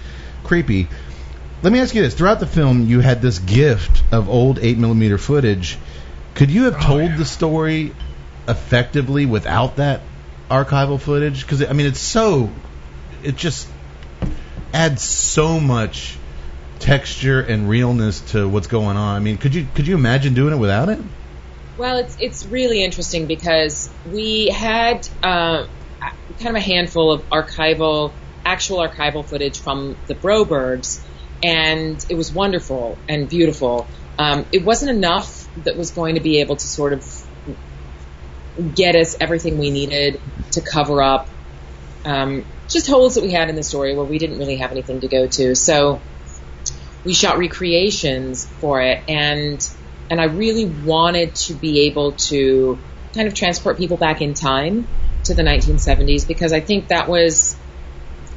creepy. 0.43 0.87
Let 1.61 1.73
me 1.73 1.79
ask 1.79 1.95
you 1.95 2.01
this: 2.01 2.13
throughout 2.13 2.39
the 2.39 2.47
film, 2.47 2.87
you 2.87 2.99
had 2.99 3.21
this 3.21 3.39
gift 3.39 4.03
of 4.11 4.29
old 4.29 4.59
eight 4.59 4.77
millimeter 4.77 5.17
footage. 5.17 5.77
Could 6.35 6.51
you 6.51 6.65
have 6.65 6.75
Oh, 6.75 6.87
told 6.87 7.11
yeah. 7.11 7.17
the 7.17 7.25
story 7.25 7.93
effectively 8.47 9.25
without 9.25 9.77
that 9.77 10.01
archival 10.49 10.99
footage? 10.99 11.41
Because 11.41 11.63
I 11.63 11.73
mean, 11.73 11.85
it's 11.85 11.99
so 12.01 12.49
it 13.23 13.35
just 13.37 13.67
adds 14.73 15.01
so 15.01 15.59
much 15.59 16.17
texture 16.83 17.39
and 17.39 17.69
realness 17.69 18.19
to 18.31 18.47
what's 18.47 18.67
going 18.67 18.97
on. 18.97 19.15
I 19.15 19.19
mean, 19.19 19.37
could 19.37 19.55
you 19.55 19.65
could 19.73 19.87
you 19.87 19.95
imagine 19.95 20.33
doing 20.33 20.53
it 20.53 20.57
without 20.57 20.89
it? 20.89 20.99
Well, 21.77 21.97
it's 21.97 22.17
it's 22.19 22.45
really 22.45 22.83
interesting 22.83 23.25
because 23.25 23.89
we 24.05 24.47
had 24.47 25.07
uh, 25.23 25.65
kind 26.39 26.49
of 26.49 26.55
a 26.55 26.59
handful 26.59 27.13
of 27.13 27.27
archival, 27.29 28.11
actual 28.45 28.77
archival 28.79 29.25
footage 29.25 29.61
from 29.61 29.95
the 30.07 30.15
Brobergs, 30.15 31.01
and 31.41 32.05
it 32.09 32.15
was 32.15 32.31
wonderful 32.33 32.97
and 33.07 33.29
beautiful. 33.29 33.87
Um, 34.19 34.45
it 34.51 34.63
wasn't 34.63 34.91
enough 34.91 35.47
that 35.63 35.77
was 35.77 35.91
going 35.91 36.15
to 36.15 36.21
be 36.21 36.41
able 36.41 36.57
to 36.57 36.67
sort 36.67 36.93
of 36.93 37.05
get 38.75 38.95
us 38.95 39.15
everything 39.19 39.57
we 39.57 39.71
needed 39.71 40.19
to 40.51 40.61
cover 40.61 41.01
up 41.01 41.27
um, 42.05 42.45
just 42.69 42.87
holes 42.87 43.15
that 43.15 43.23
we 43.23 43.31
had 43.31 43.49
in 43.49 43.55
the 43.55 43.63
story 43.63 43.95
where 43.95 44.05
we 44.05 44.17
didn't 44.17 44.37
really 44.37 44.57
have 44.57 44.71
anything 44.71 45.01
to 45.01 45.07
go 45.07 45.27
to. 45.27 45.55
So 45.55 46.01
we 47.03 47.13
shot 47.13 47.37
recreations 47.37 48.45
for 48.45 48.81
it, 48.81 49.03
and 49.07 49.67
and 50.09 50.21
I 50.21 50.25
really 50.25 50.65
wanted 50.65 51.35
to 51.35 51.53
be 51.53 51.87
able 51.87 52.13
to 52.13 52.77
kind 53.15 53.27
of 53.27 53.33
transport 53.33 53.77
people 53.77 53.97
back 53.97 54.21
in 54.21 54.33
time 54.33 54.87
to 55.25 55.33
the 55.33 55.43
1970s 55.43 56.27
because 56.27 56.51
I 56.51 56.59
think 56.59 56.89
that 56.89 57.07
was 57.07 57.55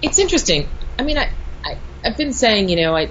it's 0.03 0.19
interesting. 0.19 0.69
I 0.99 1.03
mean, 1.03 1.19
I, 1.19 1.31
I 1.65 1.79
I've 2.05 2.17
been 2.17 2.33
saying, 2.33 2.69
you 2.69 2.77
know, 2.83 2.97
I 2.97 3.11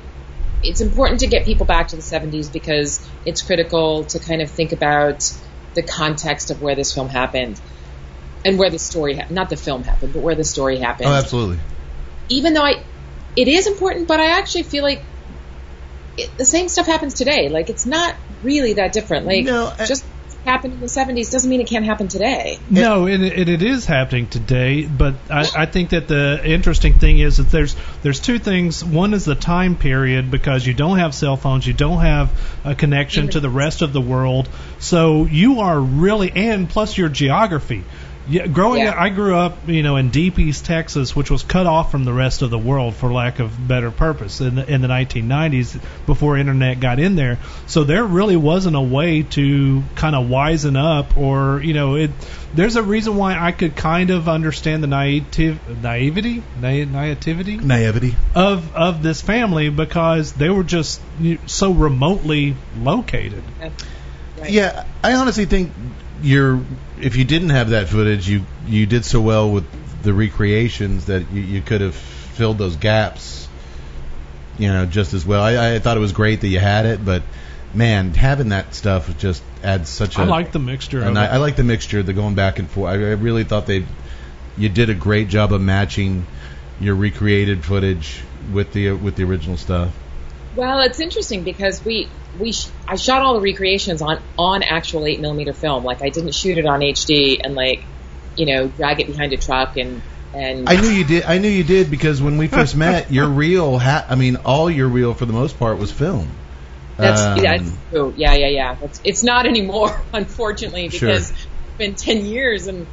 it's 0.64 0.82
important 0.82 1.20
to 1.20 1.28
get 1.28 1.46
people 1.46 1.66
back 1.66 1.90
to 1.90 1.96
the 1.96 2.02
70s 2.02 2.52
because 2.52 3.06
it's 3.26 3.42
critical 3.42 4.06
to 4.06 4.20
kind 4.20 4.42
of 4.42 4.50
think 4.50 4.72
about 4.72 5.32
the 5.76 5.84
context 5.84 6.50
of 6.50 6.62
where 6.62 6.76
this 6.76 6.94
film 6.94 7.10
happened 7.10 7.60
and 8.44 8.58
where 8.58 8.70
the 8.70 8.80
story 8.80 9.18
ha- 9.18 9.28
not 9.30 9.50
the 9.50 9.58
film 9.58 9.84
happened, 9.84 10.14
but 10.14 10.22
where 10.22 10.36
the 10.36 10.44
story 10.44 10.78
happened 10.80 11.10
Oh, 11.10 11.14
absolutely. 11.14 11.60
even 12.30 12.54
though 12.54 12.64
I, 12.64 12.82
it 13.36 13.48
is 13.48 13.68
important, 13.68 14.08
but 14.08 14.20
I 14.20 14.40
actually 14.40 14.64
feel 14.64 14.84
like 14.84 15.04
it, 16.18 16.38
the 16.38 16.46
same 16.46 16.70
stuff 16.70 16.86
happens 16.86 17.14
today. 17.14 17.50
Like 17.50 17.70
it's 17.70 17.86
not 17.86 18.16
really 18.44 18.74
that 18.74 18.94
different. 18.94 19.26
Like 19.26 19.46
No, 19.46 19.74
I- 19.78 19.86
just 19.86 20.06
happened 20.46 20.74
in 20.76 20.80
the 20.80 20.86
70s 20.86 21.32
doesn't 21.32 21.50
mean 21.50 21.60
it 21.60 21.68
can't 21.68 21.86
happen 21.86 22.08
today. 22.08 22.60
No, 22.70 23.08
and 23.08 23.24
it, 23.24 23.50
it 23.50 23.64
is 23.64 23.86
happening 23.86 24.28
today. 24.28 24.86
But 24.86 25.16
I, 25.30 25.48
I 25.58 25.66
think 25.66 25.90
that 25.90 26.08
the 26.08 26.40
interesting 26.44 26.94
thing 26.94 27.18
is 27.18 27.38
that 27.38 27.50
there's 27.50 27.76
there's 28.04 28.20
two 28.20 28.38
things. 28.38 28.84
One 28.86 29.14
is 29.16 29.26
the 29.26 29.36
time 29.36 29.76
period 29.76 30.30
because 30.30 30.66
you 30.66 30.74
don't 30.74 31.00
have 31.00 31.16
cell 31.16 31.36
phones, 31.36 31.66
you 31.66 31.74
don't 31.74 32.02
have 32.02 32.32
a 32.64 32.76
connection 32.76 33.30
to 33.30 33.40
the 33.40 33.50
rest 33.50 33.82
of 33.82 33.92
the 33.92 34.02
world, 34.02 34.48
so 34.80 35.26
you 35.26 35.62
are 35.62 35.80
really 35.80 36.32
and 36.32 36.70
plus 36.70 36.96
your 36.98 37.10
geography. 37.10 37.84
Yeah, 38.28 38.48
growing 38.48 38.82
Yeah. 38.82 38.92
up, 38.92 38.98
I 38.98 39.10
grew 39.10 39.36
up, 39.36 39.70
you 39.70 39.84
know, 39.84 39.98
in 39.98 40.10
Deep 40.10 40.40
East 40.40 40.66
Texas, 40.66 41.16
which 41.16 41.30
was 41.30 41.44
cut 41.44 41.68
off 41.68 41.92
from 41.92 42.06
the 42.06 42.14
rest 42.14 42.42
of 42.42 42.50
the 42.50 42.58
world 42.58 42.96
for 42.96 43.12
lack 43.14 43.40
of 43.40 43.68
better 43.68 43.92
purpose 43.92 44.42
in 44.42 44.56
the, 44.56 44.68
in 44.74 44.82
the 44.82 44.88
1990s 44.88 45.80
before 46.08 46.36
internet 46.38 46.80
got 46.80 47.00
in 47.00 47.16
there. 47.16 47.38
So 47.68 47.84
there 47.84 48.04
really 48.04 48.36
wasn't 48.36 48.76
a 48.76 48.82
way 48.82 49.22
to 49.24 49.84
kind 49.96 50.16
of 50.16 50.28
wisen 50.28 50.76
up, 50.76 51.18
or 51.18 51.62
you 51.62 51.74
know, 51.74 51.96
it. 51.96 52.10
There's 52.56 52.78
a 52.78 52.84
reason 52.84 53.16
why 53.18 53.38
I 53.38 53.52
could 53.52 53.76
kind 53.76 54.10
of 54.10 54.28
understand 54.30 54.82
the 54.82 54.88
naive, 54.88 55.60
naivety, 55.84 56.42
na- 56.60 56.86
naivety 56.86 57.58
Naivety. 57.58 58.16
of 58.34 58.74
of 58.76 59.04
this 59.04 59.22
family 59.22 59.70
because 59.70 60.32
they 60.34 60.50
were 60.50 60.64
just 60.64 61.00
you- 61.20 61.38
so 61.46 61.72
remotely 61.74 62.56
located. 62.82 63.44
Right. 63.62 64.50
Yeah, 64.50 64.86
I 65.04 65.14
honestly 65.14 65.46
think 65.46 65.72
you're. 66.24 66.60
If 67.02 67.16
you 67.16 67.26
didn't 67.26 67.50
have 67.50 67.72
that 67.72 67.90
footage, 67.90 68.28
you 68.28 68.46
you 68.68 68.86
did 68.86 69.06
so 69.06 69.22
well 69.22 69.52
with 69.52 69.66
the 70.04 70.14
recreations 70.14 71.06
that 71.06 71.32
you, 71.32 71.42
you 71.42 71.62
could 71.62 71.82
have 71.82 71.96
filled 71.96 72.58
those 72.58 72.76
gaps. 72.76 73.48
You 74.58 74.70
know, 74.70 74.86
just 74.86 75.14
as 75.14 75.26
well. 75.26 75.44
I, 75.44 75.76
I 75.76 75.80
thought 75.80 75.98
it 75.98 76.00
was 76.00 76.14
great 76.14 76.42
that 76.42 76.48
you 76.48 76.60
had 76.60 76.86
it, 76.86 77.04
but 77.04 77.24
man, 77.74 78.14
having 78.14 78.50
that 78.50 78.74
stuff 78.74 79.18
just 79.18 79.44
adds 79.64 79.90
such 79.90 80.18
a. 80.18 80.22
I 80.22 80.26
like 80.26 80.52
the 80.52 80.60
mixture 80.60 81.02
of 81.02 81.08
and. 81.08 81.20
I, 81.20 81.26
I 81.26 81.38
like 81.38 81.58
the 81.58 81.64
mixture, 81.64 82.02
the 82.04 82.14
going 82.14 82.36
back 82.36 82.60
and 82.60 82.70
forth. 82.70 82.92
I, 82.92 82.94
I 82.94 83.14
really 83.14 83.44
thought 83.44 83.66
they, 83.66 83.86
you 84.58 84.70
did 84.70 84.90
a 84.90 84.94
great 84.94 85.28
job 85.28 85.52
of 85.52 85.62
matching 85.62 86.26
your 86.80 86.96
recreated 86.96 87.66
footage 87.66 88.22
with 88.52 88.72
the 88.74 88.92
with 88.92 89.16
the 89.16 89.24
original 89.24 89.58
stuff. 89.58 89.94
Well, 90.56 90.80
it's 90.82 91.00
interesting 91.00 91.44
because 91.44 91.84
we 91.84 92.10
we 92.40 92.52
sh- 92.52 92.70
I 92.88 92.96
shot 92.96 93.22
all 93.22 93.36
the 93.36 93.42
recreations 93.42 94.02
on 94.02 94.20
on 94.38 94.64
actual 94.64 95.06
eight 95.06 95.20
millimeter 95.20 95.54
film. 95.54 95.84
Like 95.84 96.02
I 96.02 96.10
didn't 96.10 96.34
shoot 96.34 96.58
it 96.58 96.66
on 96.66 96.80
HD 96.82 97.40
and 97.44 97.56
like 97.56 97.84
you 98.36 98.46
know 98.46 98.68
drag 98.68 99.00
it 99.00 99.08
behind 99.08 99.34
a 99.34 99.38
truck 99.38 99.78
and 99.78 100.02
and 100.34 100.68
I 100.70 100.76
knew 100.80 100.90
you 100.90 101.04
did. 101.06 101.24
I 101.24 101.38
knew 101.38 101.48
you 101.50 101.64
did 101.64 101.90
because 101.90 102.22
when 102.22 102.38
we 102.38 102.48
first 102.48 102.76
met, 102.76 103.12
your 103.18 103.28
reel 103.28 103.80
ha- 103.80 104.06
I 104.10 104.16
mean, 104.16 104.36
all 104.38 104.70
your 104.70 104.88
reel 104.90 105.14
for 105.14 105.26
the 105.26 105.34
most 105.34 105.58
part 105.58 105.78
was 105.78 105.92
film. 105.92 106.28
that's 106.98 107.22
Um, 107.22 107.38
yeah, 107.44 107.58
true. 107.90 108.14
yeah 108.18 108.34
yeah 108.36 108.48
yeah. 108.48 108.76
It's, 108.82 109.02
it's 109.04 109.24
not 109.24 109.46
anymore, 109.46 109.98
unfortunately, 110.14 110.90
Sure. 110.90 111.10
because 111.10 111.30
it's 111.32 111.48
been 111.78 111.96
ten 111.96 112.26
years 112.26 112.68
and 112.68 112.86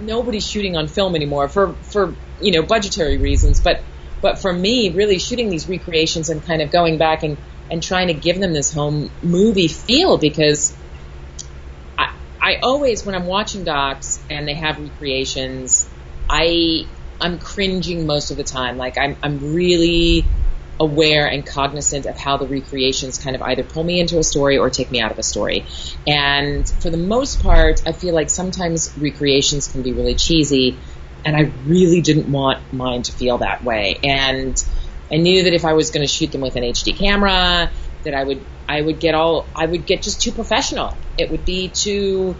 nobody's 0.00 0.48
shooting 0.48 0.76
on 0.76 0.86
film 0.88 1.14
anymore 1.14 1.48
for 1.48 1.74
for 1.92 2.14
you 2.40 2.52
know 2.52 2.62
budgetary 2.62 3.16
reasons. 3.18 3.60
But 3.60 3.82
but 4.24 4.38
for 4.38 4.50
me, 4.50 4.88
really 4.88 5.18
shooting 5.18 5.50
these 5.50 5.68
recreations 5.68 6.30
and 6.30 6.42
kind 6.42 6.62
of 6.62 6.70
going 6.70 6.96
back 6.96 7.22
and 7.24 7.36
and 7.70 7.82
trying 7.82 8.06
to 8.06 8.14
give 8.14 8.40
them 8.40 8.54
this 8.54 8.72
home 8.72 9.10
movie 9.22 9.68
feel 9.68 10.16
because 10.16 10.74
I, 11.98 12.14
I 12.40 12.56
always, 12.62 13.04
when 13.04 13.14
I'm 13.14 13.26
watching 13.26 13.64
docs 13.64 14.18
and 14.30 14.48
they 14.48 14.54
have 14.54 14.78
recreations, 14.80 15.86
I 16.30 16.86
I'm 17.20 17.38
cringing 17.38 18.06
most 18.06 18.30
of 18.30 18.38
the 18.38 18.44
time. 18.44 18.78
Like 18.78 18.96
I'm 18.96 19.14
I'm 19.22 19.52
really 19.52 20.24
aware 20.80 21.26
and 21.26 21.44
cognizant 21.44 22.06
of 22.06 22.16
how 22.16 22.38
the 22.38 22.46
recreations 22.46 23.18
kind 23.18 23.36
of 23.36 23.42
either 23.42 23.62
pull 23.62 23.84
me 23.84 24.00
into 24.00 24.18
a 24.18 24.24
story 24.24 24.56
or 24.56 24.70
take 24.70 24.90
me 24.90 25.02
out 25.02 25.12
of 25.12 25.18
a 25.18 25.22
story. 25.22 25.66
And 26.06 26.66
for 26.66 26.88
the 26.88 26.96
most 26.96 27.42
part, 27.42 27.82
I 27.86 27.92
feel 27.92 28.14
like 28.14 28.30
sometimes 28.30 28.96
recreations 28.96 29.68
can 29.68 29.82
be 29.82 29.92
really 29.92 30.14
cheesy, 30.14 30.78
and 31.24 31.36
I 31.36 31.50
really 31.66 32.00
didn't 32.00 32.30
want 32.30 32.58
mine 32.72 33.02
to 33.02 33.12
feel 33.12 33.38
that 33.38 33.62
way. 33.64 33.98
And 34.04 34.62
I 35.10 35.16
knew 35.16 35.44
that 35.44 35.52
if 35.54 35.64
I 35.64 35.72
was 35.74 35.90
going 35.90 36.06
to 36.06 36.12
shoot 36.12 36.32
them 36.32 36.40
with 36.40 36.56
an 36.56 36.62
HD 36.62 36.96
camera, 36.96 37.70
that 38.04 38.14
I 38.14 38.24
would 38.24 38.44
I 38.68 38.80
would 38.80 38.98
get 39.00 39.14
all 39.14 39.46
I 39.54 39.66
would 39.66 39.86
get 39.86 40.02
just 40.02 40.20
too 40.22 40.32
professional. 40.32 40.96
It 41.18 41.30
would 41.30 41.44
be 41.44 41.68
too 41.68 42.36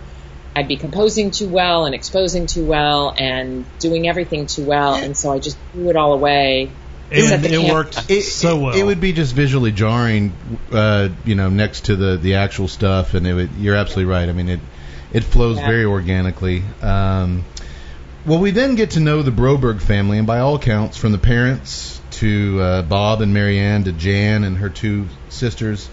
I'd 0.57 0.69
be 0.69 0.77
composing 0.77 1.31
too 1.33 1.49
well 1.49 1.85
and 1.85 1.95
exposing 1.95 2.47
too 2.47 2.65
well 2.65 3.13
and 3.19 3.65
doing 3.81 4.07
everything 4.09 4.47
too 4.47 4.65
well, 4.65 4.95
and 4.95 5.17
so 5.17 5.33
I 5.33 5.39
just 5.41 5.59
threw 5.73 5.91
it 5.91 5.97
all 5.97 6.13
away. 6.13 6.71
Set 7.13 7.33
and 7.45 7.45
it 7.47 7.61
cam- 7.61 7.75
worked 7.75 8.11
It, 8.11 8.23
so 8.23 8.57
it- 8.57 8.63
well. 8.63 8.75
It 8.77 8.83
would 8.83 9.01
be 9.01 9.13
just 9.13 9.35
visually 9.35 9.73
jarring, 9.73 10.33
uh, 10.73 11.11
you 11.25 11.35
know, 11.35 11.49
next 11.49 11.87
to 11.87 11.97
the 11.97 12.17
the 12.17 12.35
actual 12.37 12.67
stuff, 12.69 13.15
and 13.15 13.27
it 13.27 13.35
would. 13.35 13.51
You're 13.59 13.75
absolutely 13.77 14.11
right. 14.13 14.29
I 14.29 14.33
mean, 14.33 14.49
it 14.49 14.61
it 15.13 15.23
flows 15.25 15.59
Yeah. 15.59 15.67
very 15.67 15.85
organically. 15.85 16.63
Um, 16.83 17.45
well, 18.27 18.39
we 18.39 18.53
then 18.53 18.75
get 18.75 18.93
to 18.93 19.01
know 19.01 19.23
the 19.23 19.31
Broberg 19.31 19.83
family, 19.83 20.17
and 20.17 20.27
by 20.27 20.39
all 20.39 20.55
accounts, 20.55 20.97
from 20.97 21.13
the 21.13 21.19
parents 21.19 22.01
to 22.13 22.61
uh, 22.61 22.83
Bob 22.83 23.21
and 23.21 23.35
Marianne 23.35 23.85
to 23.85 23.93
Jan 23.93 24.45
and 24.45 24.57
her 24.57 24.71
two 24.71 25.09
sisters, 25.29 25.89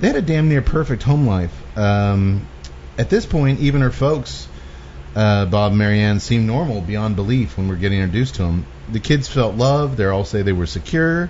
they 0.00 0.06
had 0.06 0.16
a 0.16 0.22
damn 0.22 0.48
near 0.48 0.62
perfect 0.62 1.02
home 1.02 1.26
life. 1.26 1.52
Um, 1.76 2.46
at 2.96 3.10
this 3.10 3.26
point, 3.26 3.60
even 3.60 3.82
her 3.82 3.90
folks, 3.90 4.48
uh, 5.14 5.44
Bob 5.46 5.72
and 5.72 5.78
Marianne, 5.78 6.20
seemed 6.20 6.46
normal 6.46 6.80
beyond 6.80 7.14
belief 7.14 7.58
when 7.58 7.68
we're 7.68 7.76
getting 7.76 8.00
introduced 8.00 8.36
to 8.36 8.42
them. 8.44 8.64
The 8.90 9.00
kids 9.00 9.28
felt 9.28 9.56
loved. 9.56 9.98
They 9.98 10.06
all 10.06 10.24
say 10.24 10.40
they 10.42 10.52
were 10.52 10.66
secure. 10.66 11.28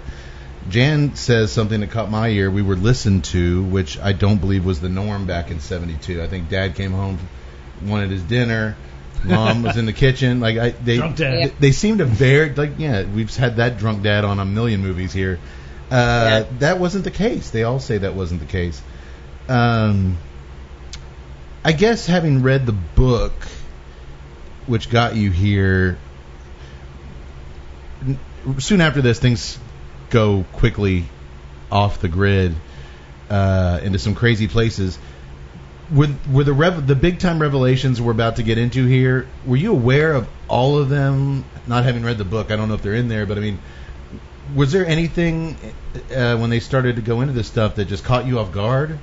Jan 0.68 1.16
says 1.16 1.50
something 1.50 1.80
that 1.80 1.90
caught 1.90 2.10
my 2.10 2.28
ear. 2.28 2.50
We 2.50 2.62
were 2.62 2.76
listened 2.76 3.24
to, 3.26 3.64
which 3.64 3.98
I 3.98 4.12
don't 4.12 4.38
believe 4.38 4.64
was 4.64 4.80
the 4.80 4.88
norm 4.88 5.26
back 5.26 5.50
in 5.50 5.58
'72. 5.58 6.22
I 6.22 6.28
think 6.28 6.48
Dad 6.48 6.76
came 6.76 6.92
home, 6.92 7.18
wanted 7.84 8.10
his 8.10 8.22
dinner. 8.22 8.76
Mom 9.24 9.62
was 9.62 9.76
in 9.76 9.86
the 9.86 9.92
kitchen. 9.92 10.40
Like 10.40 10.56
I, 10.58 10.70
they, 10.70 10.96
Drunk 10.98 11.16
dad. 11.16 11.38
Yeah. 11.38 11.48
they 11.58 11.72
seemed 11.72 11.98
to 11.98 12.04
very 12.04 12.54
like 12.54 12.72
yeah. 12.78 13.04
We've 13.04 13.34
had 13.34 13.56
that 13.56 13.78
drunk 13.78 14.02
dad 14.02 14.24
on 14.24 14.38
a 14.38 14.44
million 14.44 14.80
movies 14.82 15.12
here. 15.12 15.38
Uh, 15.90 15.94
Yeah. 15.94 16.44
That 16.60 16.78
wasn't 16.80 17.04
the 17.04 17.10
case. 17.10 17.50
They 17.50 17.62
all 17.64 17.80
say 17.80 17.98
that 17.98 18.14
wasn't 18.14 18.40
the 18.40 18.46
case. 18.46 18.80
Um, 19.48 20.18
I 21.64 21.72
guess 21.72 22.06
having 22.06 22.42
read 22.42 22.66
the 22.66 22.72
book, 22.72 23.32
which 24.66 24.90
got 24.90 25.16
you 25.16 25.30
here, 25.30 25.98
n- 28.02 28.18
soon 28.58 28.80
after 28.80 29.00
this, 29.02 29.18
things 29.18 29.58
go 30.10 30.44
quickly 30.52 31.04
off 31.70 32.00
the 32.00 32.08
grid 32.08 32.54
uh, 33.30 33.80
into 33.82 33.98
some 33.98 34.14
crazy 34.14 34.48
places. 34.48 34.98
Were, 35.94 36.08
were 36.30 36.44
the 36.44 36.52
rev- 36.52 36.86
the 36.86 36.96
big 36.96 37.20
time 37.20 37.40
revelations 37.40 38.00
we're 38.00 38.12
about 38.12 38.36
to 38.36 38.42
get 38.42 38.58
into 38.58 38.86
here? 38.86 39.28
Were 39.46 39.56
you 39.56 39.72
aware 39.72 40.12
of 40.12 40.28
all 40.48 40.78
of 40.78 40.88
them? 40.88 41.44
Not 41.66 41.84
having 41.84 42.02
read 42.02 42.18
the 42.18 42.24
book, 42.24 42.50
I 42.50 42.56
don't 42.56 42.68
know 42.68 42.74
if 42.74 42.82
they're 42.82 42.94
in 42.94 43.08
there, 43.08 43.26
but 43.26 43.38
I 43.38 43.40
mean, 43.40 43.58
was 44.54 44.72
there 44.72 44.86
anything 44.86 45.56
uh, 46.14 46.36
when 46.38 46.50
they 46.50 46.60
started 46.60 46.96
to 46.96 47.02
go 47.02 47.20
into 47.20 47.32
this 47.32 47.46
stuff 47.46 47.76
that 47.76 47.86
just 47.86 48.04
caught 48.04 48.26
you 48.26 48.38
off 48.38 48.52
guard, 48.52 48.98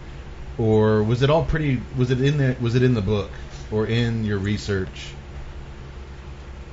or 0.58 1.04
was 1.04 1.22
it 1.22 1.30
all 1.30 1.44
pretty? 1.44 1.82
Was 1.98 2.12
it 2.12 2.22
in 2.22 2.38
there? 2.38 2.56
Was 2.62 2.76
it 2.76 2.84
in 2.84 2.94
the 2.94 3.02
book 3.02 3.32
or 3.72 3.86
in 3.86 4.24
your 4.24 4.38
research? 4.38 5.14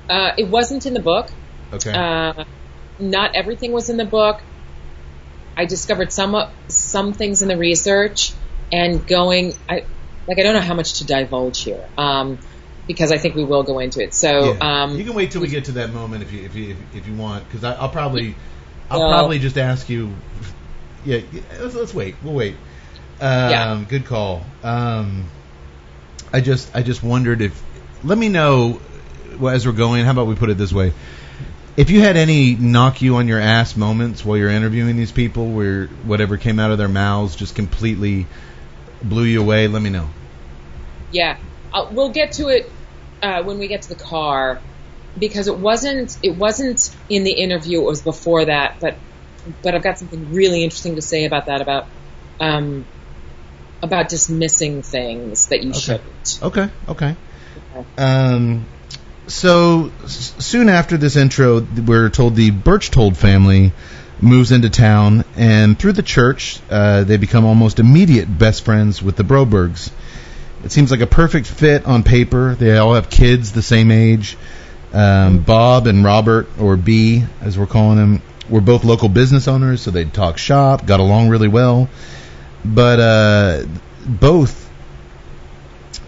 Uh, 0.09 0.33
it 0.37 0.49
wasn't 0.49 0.87
in 0.87 0.95
the 0.95 1.01
book. 1.01 1.31
Okay. 1.73 1.93
Uh, 1.93 2.45
not 2.99 3.35
everything 3.35 3.73
was 3.73 3.89
in 3.91 3.97
the 3.97 4.05
book. 4.05 4.41
I 5.57 5.65
discovered 5.65 6.13
some 6.13 6.49
some 6.69 7.13
things 7.13 7.43
in 7.43 7.49
the 7.49 7.57
research, 7.57 8.33
and 8.73 9.07
going, 9.07 9.55
I 9.69 9.85
like 10.31 10.39
I 10.39 10.43
don't 10.45 10.55
know 10.55 10.61
how 10.61 10.75
much 10.75 10.99
to 10.99 11.05
divulge 11.05 11.63
here, 11.65 11.85
um, 11.99 12.39
because 12.87 13.11
I 13.11 13.19
think 13.19 13.35
we 13.35 13.43
will 13.43 13.65
go 13.65 13.81
into 13.81 14.01
it. 14.01 14.15
So, 14.15 14.55
Yeah. 14.55 14.83
um, 14.85 14.97
you 14.97 15.03
can 15.05 15.15
wait 15.15 15.33
till 15.33 15.41
we 15.41 15.49
get 15.49 15.65
to 15.65 15.73
that 15.73 15.93
moment 15.93 16.23
if 16.23 16.33
you 16.33 16.45
if 16.45 16.55
you 16.55 16.77
if 16.95 17.07
you 17.09 17.15
want, 17.15 17.45
because 17.49 17.65
I'll 17.65 17.89
probably 17.89 18.37
I'll 18.89 19.01
Well- 19.01 19.11
probably 19.13 19.41
just 19.41 19.59
ask 19.59 19.89
you. 19.89 20.13
Yeah, 21.05 21.19
yeah, 21.33 21.41
let's, 21.61 21.75
let's 21.75 21.93
wait. 21.95 22.15
We'll 22.23 22.35
wait. 22.35 22.55
Um, 23.21 23.51
Yeah. 23.51 23.85
Good 23.89 24.07
call. 24.07 24.45
Um, 24.63 25.25
I 26.33 26.41
just 26.41 26.71
I 26.77 26.83
just 26.83 27.03
wondered 27.03 27.41
if 27.43 27.61
let 28.05 28.17
me 28.17 28.29
know 28.29 28.81
well, 29.39 29.53
as 29.55 29.67
we're 29.67 29.73
going. 29.73 30.05
How 30.05 30.13
about 30.13 30.29
we 30.29 30.37
put 30.37 30.49
it 30.51 30.59
this 30.59 30.73
way? 30.73 30.93
If 31.77 31.91
you 31.91 32.01
had 32.01 32.17
any 32.17 32.55
knock 32.55 33.01
you 33.03 33.17
on 33.17 33.27
your 33.27 33.41
ass 33.41 33.77
moments 33.77 34.25
while 34.25 34.37
you're 34.37 34.51
interviewing 34.51 34.97
these 34.97 35.13
people, 35.13 35.51
where 35.51 35.87
whatever 36.05 36.37
came 36.37 36.59
out 36.61 36.71
of 36.71 36.79
their 36.79 36.89
mouths 36.89 37.35
just 37.37 37.55
completely 37.55 38.27
blew 39.03 39.25
you 39.25 39.41
away, 39.41 39.67
let 39.69 39.81
me 39.81 39.89
know. 39.89 40.09
Yeah, 41.11 41.37
uh, 41.73 41.87
we'll 41.91 42.13
get 42.13 42.33
to 42.33 42.49
it 42.49 42.71
uh, 43.23 43.43
when 43.43 43.59
we 43.59 43.69
get 43.69 43.83
to 43.83 43.89
the 43.89 44.01
car, 44.03 44.61
because 45.19 45.49
it 45.49 45.57
wasn't 45.57 46.17
it 46.23 46.37
wasn't 46.37 46.95
in 47.09 47.25
the 47.25 47.33
interview. 47.33 47.81
It 47.81 47.85
was 47.85 48.03
before 48.03 48.45
that, 48.45 48.77
but 48.81 48.99
but 49.63 49.75
I've 49.75 49.83
got 49.83 49.99
something 49.99 50.33
really 50.33 50.63
interesting 50.63 50.97
to 50.97 51.03
say 51.03 51.25
about 51.25 51.47
that 51.47 51.61
about 51.61 51.87
um, 52.39 52.87
about 53.83 54.09
dismissing 54.09 54.83
things 54.83 55.47
that 55.49 55.63
you 55.63 55.73
shouldn't. 55.75 56.39
Okay, 56.43 56.69
okay. 56.89 57.17
Um, 57.99 58.67
so 59.27 59.91
s- 60.05 60.35
soon 60.39 60.69
after 60.69 60.97
this 60.97 61.17
intro, 61.17 61.61
we're 61.61 62.09
told 62.09 62.35
the 62.37 62.51
Berchtold 62.51 63.17
family 63.17 63.73
moves 64.21 64.53
into 64.53 64.69
town, 64.69 65.25
and 65.37 65.79
through 65.79 65.93
the 65.93 66.03
church, 66.03 66.61
uh, 66.71 67.05
they 67.05 67.17
become 67.17 67.45
almost 67.45 67.79
immediate 67.79 68.39
best 68.39 68.65
friends 68.65 69.03
with 69.03 69.17
the 69.17 69.25
Brobergs. 69.25 69.91
It 70.63 70.73
seems 70.73 70.91
like 70.91 71.01
a 71.01 71.07
perfect 71.07 71.47
fit 71.47 71.87
on 71.87 72.03
paper. 72.03 72.55
They 72.55 72.77
all 72.77 72.95
have 72.95 73.09
kids 73.09 73.53
the 73.53 73.63
same 73.63 73.91
age. 73.91 74.37
Um, 74.93 75.39
Bob 75.39 75.87
and 75.87 76.05
Robert, 76.05 76.49
or 76.59 76.77
B, 76.77 77.25
as 77.41 77.59
we're 77.59 77.67
calling 77.67 77.97
them, 77.97 78.23
were 78.49 78.61
both 78.61 78.85
local 78.85 79.09
business 79.09 79.49
owners, 79.49 79.81
so 79.83 79.91
they'd 79.91 80.13
talk 80.13 80.37
shop, 80.37 80.87
got 80.87 81.01
along 81.01 81.29
really 81.29 81.49
well. 81.49 81.89
But 82.65 83.01
uh, 83.01 83.63
both 84.05 84.71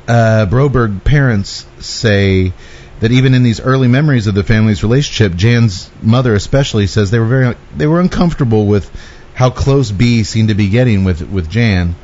uh, 0.09 0.47
Broberg 0.51 1.05
parents 1.05 1.65
say 1.79 2.53
that 3.01 3.11
even 3.11 3.35
in 3.35 3.43
these 3.43 3.61
early 3.61 3.89
memories 3.89 4.27
of 4.27 4.35
the 4.35 4.45
family's 4.45 4.83
relationship, 4.83 5.35
Jan's 5.37 5.91
mother 6.03 6.35
especially 6.35 6.87
says 6.87 7.11
they 7.11 7.19
were 7.19 7.27
very 7.27 7.57
they 7.77 7.87
were 7.87 8.01
uncomfortable 8.01 8.67
with 8.67 8.91
how 9.35 9.51
close 9.51 9.91
B 9.91 10.25
seemed 10.25 10.49
to 10.49 10.55
be 10.55 10.69
getting 10.69 11.05
with 11.05 11.23
with 11.23 11.49
Jan. 11.49 11.95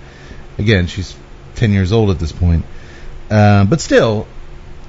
Again, 0.58 0.86
she's 0.86 1.14
10 1.58 1.72
years 1.72 1.92
old 1.92 2.10
at 2.10 2.18
this 2.18 2.32
point. 2.32 2.64
Uh, 3.30 3.64
but 3.64 3.80
still, 3.80 4.26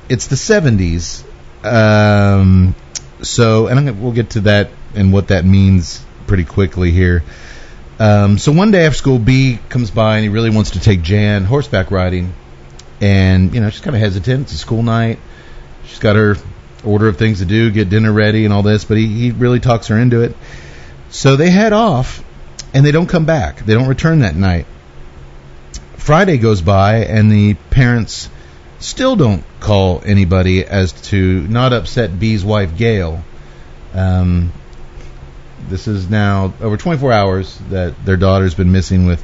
it's 0.08 0.28
the 0.28 0.36
70s. 0.36 1.24
Um, 1.64 2.76
so, 3.22 3.68
and 3.68 3.88
gonna, 3.88 3.94
we'll 3.94 4.14
get 4.14 4.32
to 4.32 4.42
that 4.42 4.70
and 4.96 5.12
what 5.12 5.28
that 5.28 5.46
means 5.46 6.04
pretty 6.28 6.46
quickly 6.46 6.92
here. 6.92 7.24
Um, 8.00 8.38
so 8.38 8.54
one 8.54 8.72
day 8.72 8.86
after 8.86 8.98
school, 8.98 9.20
B 9.20 9.60
comes 9.68 9.92
by 9.92 10.16
and 10.16 10.24
he 10.24 10.30
really 10.30 10.50
wants 10.50 10.72
to 10.72 10.80
take 10.80 11.02
Jan 11.02 11.44
horseback 11.44 11.92
riding, 11.92 12.34
and 13.02 13.54
you 13.54 13.60
know 13.60 13.70
she's 13.70 13.82
kind 13.82 13.96
of 13.96 14.02
hesitant. 14.02 14.44
It's 14.44 14.54
a 14.54 14.58
school 14.58 14.84
night. 14.84 15.20
She's 15.86 16.00
got 16.00 16.16
her 16.16 16.38
order 16.86 17.10
of 17.10 17.18
things 17.18 17.40
to 17.40 17.46
do, 17.46 17.72
get 17.72 17.90
dinner 17.90 18.14
ready, 18.14 18.46
and 18.46 18.54
all 18.54 18.64
this. 18.64 18.86
But 18.86 18.98
he, 18.98 19.08
he 19.08 19.32
really 19.32 19.60
talks 19.60 19.88
her 19.88 20.00
into 20.00 20.22
it. 20.22 20.36
So 21.10 21.36
they 21.36 21.50
head 21.50 21.74
off, 21.74 22.24
and 22.74 22.86
they 22.86 22.92
don't 22.92 23.08
come 23.08 23.26
back. 23.26 23.66
They 23.66 23.74
don't 23.74 23.90
return 23.90 24.20
that 24.20 24.36
night. 24.36 24.66
Friday 26.10 26.40
goes 26.40 26.60
by, 26.60 27.06
and 27.06 27.32
the 27.32 27.54
parents 27.70 28.32
still 28.80 29.16
don't 29.16 29.44
call 29.60 30.02
anybody 30.04 30.66
as 30.66 30.92
to 31.04 31.48
not 31.48 31.72
upset 31.72 32.20
B's 32.20 32.44
wife 32.44 32.76
Gail. 32.76 33.24
Um, 33.94 34.52
this 35.68 35.88
is 35.88 36.10
now 36.10 36.52
over 36.62 36.78
24 36.78 37.12
hours 37.12 37.56
that 37.70 38.04
their 38.06 38.18
daughter's 38.18 38.56
been 38.56 38.72
missing 38.72 39.06
with 39.06 39.24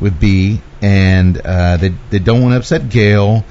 with 0.00 0.18
B, 0.18 0.60
and 0.82 1.40
uh, 1.40 1.76
they 1.76 1.94
they 2.10 2.18
don't 2.18 2.42
want 2.42 2.54
to 2.54 2.56
upset 2.56 2.88
Gail. 2.88 3.44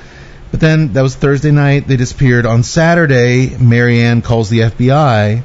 But 0.52 0.60
then 0.60 0.91
that 0.91 1.04
was 1.04 1.15
Thursday 1.15 1.52
night. 1.52 1.88
They 1.88 1.96
disappeared. 1.96 2.46
On 2.46 2.63
Saturday, 2.63 3.56
Mary 3.58 4.02
Ann 4.02 4.22
calls 4.22 4.50
the 4.50 4.60
FBI. 4.60 5.41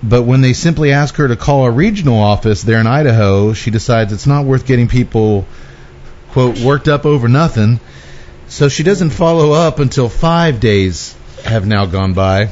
But 0.00 0.22
when 0.22 0.42
they 0.42 0.52
simply 0.52 0.92
ask 0.92 1.16
her 1.16 1.26
to 1.26 1.34
call 1.34 1.66
a 1.66 1.72
regional 1.72 2.20
office 2.20 2.62
there 2.62 2.78
in 2.78 2.86
Idaho, 2.86 3.52
she 3.52 3.72
decides 3.72 4.12
it's 4.12 4.28
not 4.28 4.44
worth 4.44 4.64
getting 4.64 4.86
people, 4.86 5.44
quote, 6.32 6.58
worked 6.58 6.88
up 6.88 7.06
over 7.06 7.28
nothing. 7.28 7.80
So 8.48 8.68
she 8.68 8.82
doesn't 8.82 9.10
follow 9.10 9.52
up 9.52 9.78
until 9.78 10.08
five 10.08 10.60
days 10.60 11.16
have 11.44 11.66
now 11.66 11.86
gone 11.86 12.14
by. 12.14 12.50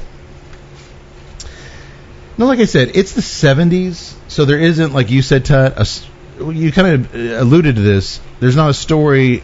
No, 2.36 2.46
like 2.46 2.60
I 2.60 2.66
said, 2.66 2.92
it's 2.94 3.14
the 3.14 3.20
70s, 3.20 4.14
so 4.28 4.44
there 4.44 4.60
isn't, 4.60 4.92
like 4.92 5.10
you 5.10 5.22
said, 5.22 5.44
Tut, 5.44 5.74
a 5.76 5.86
you 6.40 6.70
kind 6.70 6.88
of 6.88 7.14
uh, 7.14 7.42
alluded 7.42 7.76
to 7.76 7.82
this. 7.82 8.20
There's 8.38 8.54
not 8.54 8.70
a 8.70 8.74
story 8.74 9.42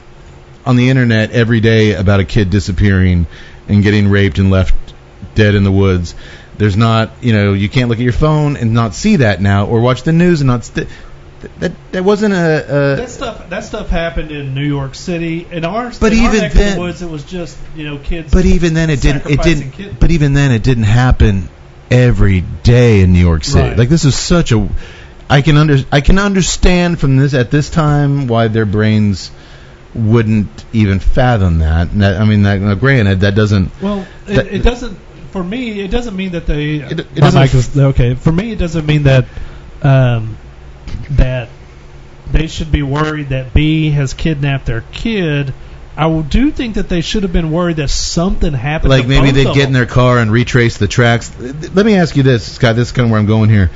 on 0.65 0.77
the 0.77 0.91
internet 0.91 1.33
every 1.33 1.61
day 1.61 1.95
about 1.95 2.21
a 2.21 2.25
kid 2.25 2.51
disappearing 2.51 3.27
and 3.69 3.83
getting 3.83 4.09
raped 4.09 4.39
and 4.39 4.51
left 4.51 4.75
dead 5.35 5.57
in 5.57 5.65
the 5.65 5.73
woods. 5.73 6.15
There's 6.57 6.77
not, 6.77 7.11
you 7.21 7.33
know, 7.33 7.53
you 7.53 7.69
can't 7.69 7.89
look 7.89 7.99
at 7.99 8.05
your 8.05 8.13
phone 8.13 8.57
and 8.57 8.73
not 8.73 8.95
see 8.95 9.17
that 9.17 9.41
now, 9.41 9.67
or 9.67 9.81
watch 9.81 10.05
the 10.05 10.13
news 10.13 10.41
and 10.41 10.49
not. 10.49 10.65
St- 10.65 10.89
that 11.61 11.73
that 11.93 12.05
wasn't 12.05 12.35
a, 12.35 12.37
a, 12.93 12.97
That 12.97 13.11
stuff 13.11 13.49
that 13.51 13.65
stuff 13.65 13.89
happened 13.89 14.31
in 14.31 14.55
New 14.55 14.65
York 14.67 14.95
City. 14.95 15.47
In 15.51 15.65
our 15.65 15.91
But 16.01 16.13
in 16.13 16.21
our 16.21 16.25
even 16.29 16.41
neck 16.41 16.53
of 16.53 16.59
then- 16.59 16.75
the 16.77 16.81
woods, 16.81 17.03
it 17.03 17.11
was 17.11 17.25
just 17.25 17.57
you 17.77 17.85
know 17.85 17.99
kids. 17.99 18.33
But 18.33 18.45
even 18.47 18.75
then, 18.75 18.91
it 18.91 19.01
didn't. 19.01 19.27
It 19.27 19.43
didn't. 19.43 19.71
kids. 19.73 19.97
But 19.99 20.11
even 20.11 20.33
then, 20.35 20.53
it 20.53 20.63
didn't 20.63 20.85
happen 20.85 21.49
every 21.91 22.41
day 22.63 23.01
in 23.01 23.13
New 23.13 23.21
York 23.21 23.45
City. 23.45 23.69
Right. 23.69 23.79
Like 23.79 23.89
this 23.89 24.05
is 24.05 24.17
such 24.17 24.53
a. 24.53 24.69
I 25.31 25.43
can 25.43 25.57
under. 25.57 25.79
I 25.91 26.01
can 26.01 26.19
understand 26.19 27.01
from 27.01 27.17
this 27.17 27.35
at 27.35 27.51
this 27.51 27.71
time 27.71 28.27
why 28.27 28.49
their 28.49 28.67
brains 28.67 29.31
wouldn't 29.95 30.65
even 30.73 30.99
fathom 30.99 31.61
that. 31.61 31.91
And 31.93 32.03
that 32.03 32.21
I 32.21 32.25
mean, 32.25 32.43
that, 32.43 32.61
now, 32.61 32.75
granted, 32.75 33.21
that 33.21 33.35
doesn't. 33.35 33.71
Well, 33.81 34.07
it, 34.27 34.35
That- 34.35 34.47
it 34.49 34.63
doesn't. 34.63 34.99
For 35.31 35.43
me, 35.43 35.81
it 35.81 35.91
doesn't 35.91 36.15
mean 36.15 36.33
that 36.33 36.47
they. 36.47 36.77
It- 36.77 37.01
it 37.01 37.15
doesn't 37.17 37.41
mic 37.41 37.55
f- 37.55 37.77
okay. 37.77 38.15
For 38.15 38.31
me, 38.31 38.53
it 38.53 38.59
doesn't 38.59 38.87
mean 38.87 39.05
that 39.05 39.25
um, 39.83 40.37
that 41.11 41.49
they 42.31 42.47
should 42.47 42.73
be 42.73 42.83
worried 42.83 43.29
that 43.31 43.55
B 43.55 43.91
has 43.91 44.15
kidnapped 44.15 44.67
their 44.67 44.83
kid. 44.93 45.53
I 45.97 46.23
do 46.23 46.51
think 46.51 46.75
that 46.75 46.89
they 46.89 47.01
should 47.01 47.23
have 47.23 47.33
been 47.33 47.53
worried 47.53 47.77
that 47.77 47.91
something 47.91 48.53
happened. 48.53 48.91
Like 48.91 49.07
maybe 49.07 49.31
they'd 49.31 49.55
get 49.55 49.67
in 49.67 49.73
their 49.73 49.87
car 49.87 50.19
and 50.19 50.33
retrace 50.33 50.77
the 50.77 50.89
tracks. 50.89 51.33
Let 51.39 51.87
me 51.87 51.95
ask 51.95 52.17
you 52.17 52.25
this, 52.25 52.55
Scott. 52.55 52.75
This 52.75 52.89
is 52.89 52.93
kind 52.93 53.07
of 53.07 53.13
where 53.13 53.21
I'm 53.21 53.27
going 53.27 53.51
here. 53.51 53.71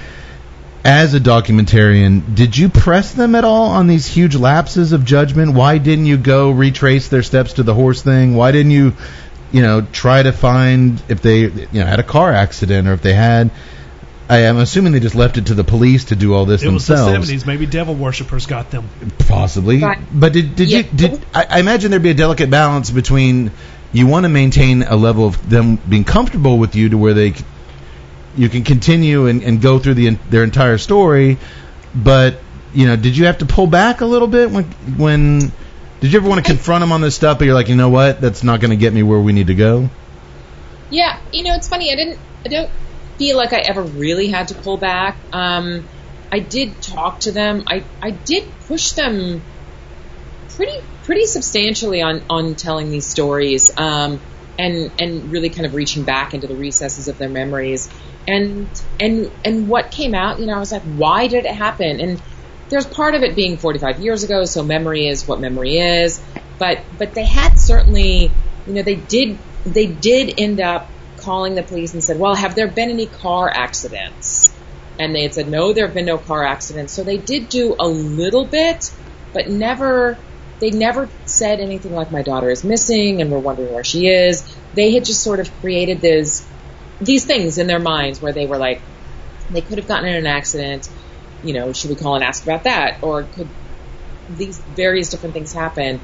As 0.84 1.14
a 1.14 1.20
documentarian, 1.20 2.34
did 2.34 2.56
you 2.56 2.68
press 2.68 3.12
them 3.12 3.34
at 3.34 3.44
all 3.44 3.70
on 3.70 3.88
these 3.88 4.06
huge 4.06 4.34
lapses 4.36 4.92
of 4.92 5.04
judgment? 5.04 5.52
Why 5.52 5.78
didn't 5.78 6.06
you 6.06 6.16
go 6.16 6.50
retrace 6.50 7.08
their 7.08 7.22
steps 7.22 7.54
to 7.54 7.62
the 7.62 7.74
horse 7.74 8.02
thing? 8.02 8.34
Why 8.34 8.52
didn't 8.52 8.72
you, 8.72 8.94
you 9.52 9.60
know, 9.60 9.82
try 9.82 10.22
to 10.22 10.32
find 10.32 11.02
if 11.08 11.20
they, 11.20 11.40
you 11.40 11.68
know, 11.72 11.86
had 11.86 12.00
a 12.00 12.04
car 12.04 12.32
accident 12.32 12.88
or 12.88 12.94
if 12.94 13.02
they 13.02 13.12
had? 13.12 13.50
I 14.30 14.38
am 14.40 14.58
assuming 14.58 14.92
they 14.92 15.00
just 15.00 15.14
left 15.14 15.38
it 15.38 15.46
to 15.46 15.54
the 15.54 15.64
police 15.64 16.06
to 16.06 16.16
do 16.16 16.34
all 16.34 16.44
this 16.44 16.62
It 16.62 16.70
was 16.70 16.86
the 16.86 16.96
70s. 16.96 17.46
Maybe 17.46 17.64
devil 17.64 17.94
worshippers 17.94 18.46
got 18.46 18.70
them. 18.70 18.88
Possibly, 19.26 19.78
Right. 19.78 19.98
but 20.12 20.32
did 20.34 20.54
did 20.54 20.68
Yeah. 20.68 20.78
you 20.78 20.82
did 20.94 21.20
I, 21.34 21.46
I 21.48 21.60
imagine 21.60 21.90
there'd 21.90 22.02
be 22.02 22.10
a 22.10 22.14
delicate 22.14 22.50
balance 22.50 22.90
between 22.90 23.50
you 23.92 24.06
want 24.06 24.24
to 24.24 24.28
maintain 24.28 24.82
a 24.82 24.96
level 24.96 25.26
of 25.26 25.48
them 25.48 25.76
being 25.76 26.04
comfortable 26.04 26.58
with 26.58 26.76
you 26.76 26.90
to 26.90 26.98
where 26.98 27.14
they 27.14 27.32
c- 27.32 27.44
you 28.36 28.48
can 28.50 28.64
continue 28.64 29.26
and, 29.28 29.42
and 29.42 29.62
go 29.62 29.78
through 29.78 29.94
the 29.94 30.10
their 30.28 30.44
entire 30.44 30.76
story, 30.76 31.38
but 31.94 32.38
you 32.74 32.86
know, 32.86 32.96
did 32.96 33.16
you 33.16 33.24
have 33.26 33.38
to 33.38 33.46
pull 33.46 33.66
back 33.66 34.02
a 34.02 34.06
little 34.06 34.28
bit 34.28 34.50
when 34.50 34.64
when 34.98 35.52
did 36.00 36.12
you 36.12 36.18
ever 36.18 36.28
want 36.28 36.44
to 36.44 36.48
confront 36.52 36.82
them 36.82 36.92
on 36.92 37.00
this 37.00 37.14
stuff? 37.16 37.38
But 37.38 37.46
you're 37.46 37.54
like, 37.54 37.68
you 37.68 37.76
know 37.76 37.88
what, 37.88 38.20
that's 38.20 38.44
not 38.44 38.60
going 38.60 38.70
to 38.72 38.76
get 38.76 38.92
me 38.92 39.02
where 39.02 39.18
we 39.18 39.32
need 39.32 39.46
to 39.46 39.54
go. 39.54 39.88
Yeah, 40.90 41.18
you 41.32 41.44
know, 41.44 41.54
it's 41.54 41.66
funny. 41.68 41.90
I 41.92 41.96
didn't. 41.96 42.18
I 42.44 42.48
don't 42.48 42.70
feel 43.18 43.36
like 43.36 43.52
I 43.52 43.58
ever 43.58 43.82
really 43.82 44.28
had 44.28 44.48
to 44.48 44.54
pull 44.54 44.76
back. 44.76 45.16
Um, 45.32 45.86
I 46.30 46.38
did 46.38 46.80
talk 46.80 47.20
to 47.20 47.32
them. 47.32 47.64
I 47.66 47.84
I 48.02 48.10
did 48.10 48.44
push 48.66 48.92
them 48.92 49.42
pretty 50.50 50.78
pretty 51.04 51.26
substantially 51.26 52.02
on 52.02 52.22
on 52.30 52.54
telling 52.54 52.90
these 52.90 53.06
stories. 53.06 53.76
Um, 53.76 54.20
and 54.58 54.90
and 54.98 55.30
really 55.30 55.50
kind 55.50 55.64
of 55.66 55.74
reaching 55.74 56.02
back 56.02 56.34
into 56.34 56.46
the 56.46 56.56
recesses 56.56 57.08
of 57.08 57.16
their 57.18 57.28
memories. 57.28 57.88
And 58.26 58.68
and 59.00 59.30
and 59.44 59.68
what 59.68 59.90
came 59.90 60.14
out, 60.14 60.40
you 60.40 60.46
know, 60.46 60.54
I 60.54 60.58
was 60.58 60.72
like, 60.72 60.82
why 60.82 61.28
did 61.28 61.46
it 61.46 61.54
happen? 61.54 62.00
And 62.00 62.20
there's 62.68 62.86
part 62.86 63.14
of 63.14 63.22
it 63.22 63.34
being 63.34 63.56
45 63.56 64.00
years 64.00 64.24
ago, 64.24 64.44
so 64.44 64.62
memory 64.62 65.06
is 65.06 65.26
what 65.26 65.40
memory 65.40 65.78
is. 65.78 66.20
But 66.58 66.80
but 66.98 67.14
they 67.14 67.24
had 67.24 67.58
certainly, 67.58 68.30
you 68.66 68.72
know, 68.72 68.82
they 68.82 68.96
did 68.96 69.38
they 69.64 69.86
did 69.86 70.34
end 70.38 70.60
up 70.60 70.90
calling 71.20 71.54
the 71.54 71.62
police 71.62 71.92
and 71.92 72.02
said, 72.02 72.18
well, 72.18 72.34
have 72.34 72.54
there 72.54 72.68
been 72.68 72.90
any 72.90 73.06
car 73.06 73.50
accidents? 73.50 74.52
And 74.98 75.14
they 75.14 75.22
had 75.22 75.34
said, 75.34 75.48
no, 75.48 75.72
there 75.72 75.86
have 75.86 75.94
been 75.94 76.06
no 76.06 76.18
car 76.18 76.44
accidents. 76.44 76.92
So 76.92 77.04
they 77.04 77.18
did 77.18 77.48
do 77.48 77.76
a 77.78 77.86
little 77.86 78.44
bit, 78.44 78.90
but 79.32 79.48
never 79.48 80.18
they 80.60 80.70
never 80.70 81.08
said 81.24 81.60
anything 81.60 81.94
like 81.94 82.10
my 82.10 82.22
daughter 82.22 82.50
is 82.50 82.64
missing 82.64 83.20
and 83.20 83.30
we're 83.30 83.38
wondering 83.38 83.72
where 83.72 83.84
she 83.84 84.08
is. 84.08 84.42
They 84.74 84.92
had 84.92 85.04
just 85.04 85.22
sort 85.22 85.40
of 85.40 85.52
created 85.60 86.00
those 86.00 86.44
these 87.00 87.24
things 87.24 87.58
in 87.58 87.68
their 87.68 87.78
minds 87.78 88.20
where 88.20 88.32
they 88.32 88.46
were 88.46 88.58
like 88.58 88.80
they 89.50 89.60
could 89.60 89.78
have 89.78 89.86
gotten 89.86 90.08
in 90.08 90.16
an 90.16 90.26
accident, 90.26 90.88
you 91.44 91.54
know, 91.54 91.72
should 91.72 91.90
we 91.90 91.96
call 91.96 92.16
and 92.16 92.24
ask 92.24 92.42
about 92.42 92.64
that? 92.64 93.02
Or 93.02 93.22
could 93.22 93.48
these 94.36 94.58
various 94.58 95.10
different 95.10 95.32
things 95.32 95.52
happen? 95.52 96.00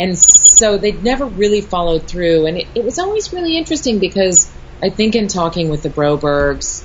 And 0.00 0.18
so 0.18 0.78
they 0.78 0.92
never 0.92 1.26
really 1.26 1.60
followed 1.60 2.04
through 2.04 2.46
and 2.46 2.56
it, 2.56 2.66
it 2.74 2.84
was 2.84 2.98
always 2.98 3.32
really 3.32 3.58
interesting 3.58 3.98
because 3.98 4.50
I 4.82 4.90
think 4.90 5.14
in 5.14 5.28
talking 5.28 5.68
with 5.68 5.82
the 5.82 5.88
Brobergs, 5.88 6.84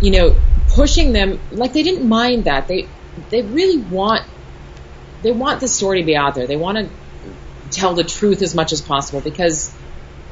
you 0.00 0.10
know, 0.12 0.36
pushing 0.68 1.12
them 1.12 1.40
like 1.50 1.72
they 1.72 1.82
didn't 1.82 2.08
mind 2.08 2.44
that. 2.44 2.68
They 2.68 2.88
they 3.30 3.42
really 3.42 3.78
want 3.78 4.24
they 5.22 5.32
want 5.32 5.60
the 5.60 5.68
story 5.68 6.00
to 6.00 6.06
be 6.06 6.16
out 6.16 6.34
there. 6.34 6.46
They 6.46 6.56
want 6.56 6.78
to 6.78 6.90
tell 7.70 7.94
the 7.94 8.04
truth 8.04 8.42
as 8.42 8.54
much 8.54 8.72
as 8.72 8.80
possible 8.80 9.20
because 9.20 9.74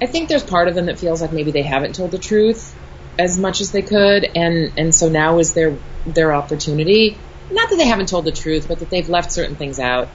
I 0.00 0.06
think 0.06 0.28
there's 0.28 0.44
part 0.44 0.68
of 0.68 0.74
them 0.74 0.86
that 0.86 0.98
feels 0.98 1.20
like 1.20 1.32
maybe 1.32 1.50
they 1.50 1.62
haven't 1.62 1.94
told 1.94 2.10
the 2.10 2.18
truth 2.18 2.74
as 3.18 3.38
much 3.38 3.60
as 3.60 3.72
they 3.72 3.82
could, 3.82 4.24
and 4.24 4.72
and 4.76 4.94
so 4.94 5.08
now 5.08 5.38
is 5.38 5.54
their 5.54 5.76
their 6.06 6.34
opportunity. 6.34 7.18
Not 7.50 7.70
that 7.70 7.76
they 7.76 7.86
haven't 7.86 8.08
told 8.08 8.24
the 8.24 8.32
truth, 8.32 8.68
but 8.68 8.80
that 8.80 8.90
they've 8.90 9.08
left 9.08 9.32
certain 9.32 9.56
things 9.56 9.78
out 9.78 10.08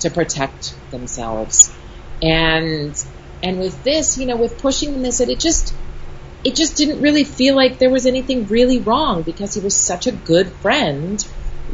to 0.00 0.10
protect 0.10 0.74
themselves. 0.90 1.74
And 2.22 2.94
and 3.44 3.58
with 3.58 3.84
this, 3.84 4.18
you 4.18 4.26
know, 4.26 4.36
with 4.36 4.58
pushing 4.58 5.02
they 5.02 5.10
said 5.10 5.28
it 5.28 5.38
just 5.38 5.74
it 6.44 6.56
just 6.56 6.76
didn't 6.76 7.00
really 7.00 7.24
feel 7.24 7.54
like 7.54 7.78
there 7.78 7.90
was 7.90 8.06
anything 8.06 8.46
really 8.46 8.80
wrong 8.80 9.22
because 9.22 9.54
he 9.54 9.60
was 9.60 9.76
such 9.76 10.06
a 10.06 10.12
good 10.12 10.48
friend 10.48 11.24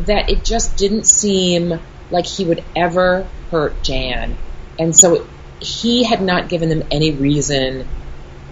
that 0.01 0.29
it 0.31 0.45
just 0.45 0.77
didn't 0.77 1.07
seem 1.07 1.81
like 2.11 2.27
he 2.27 2.45
would 2.45 2.63
ever 2.77 3.27
hurt 3.51 3.83
Jan. 3.83 4.37
and 4.79 4.95
so 4.97 5.27
he 5.61 6.05
had 6.05 6.23
not 6.23 6.49
given 6.49 6.69
them 6.69 6.83
any 6.91 7.13
reason 7.13 7.87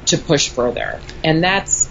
to 0.06 0.18
push 0.18 0.48
further, 0.48 1.00
and 1.24 1.42
that's 1.42 1.90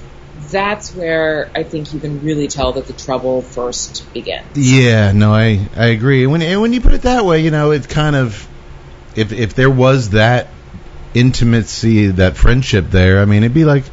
that's 0.51 0.95
where 0.95 1.51
I 1.55 1.63
think 1.63 1.93
you 1.93 1.99
can 1.99 2.23
really 2.23 2.47
tell 2.47 2.73
that 2.73 2.86
the 2.88 2.93
trouble 2.93 3.41
first 3.41 4.11
begins. 4.13 4.45
Yeah, 4.55 5.11
no, 5.11 5.34
I 5.34 5.67
I 5.75 5.88
agree. 5.88 6.23
And 6.23 6.32
when 6.32 6.41
and 6.41 6.61
when 6.61 6.73
you 6.73 6.82
put 6.82 6.93
it 6.93 7.01
that 7.01 7.25
way, 7.25 7.43
you 7.43 7.51
know, 7.51 7.71
it's 7.71 7.88
kind 7.88 8.15
of 8.15 8.47
if 9.15 9.32
if 9.32 9.55
there 9.55 9.71
was 9.71 10.11
that 10.11 10.49
intimacy, 11.14 12.08
that 12.08 12.38
friendship 12.38 12.89
there, 12.89 13.20
I 13.22 13.26
mean, 13.26 13.43
it'd 13.43 13.53
be 13.53 13.66
like, 13.66 13.84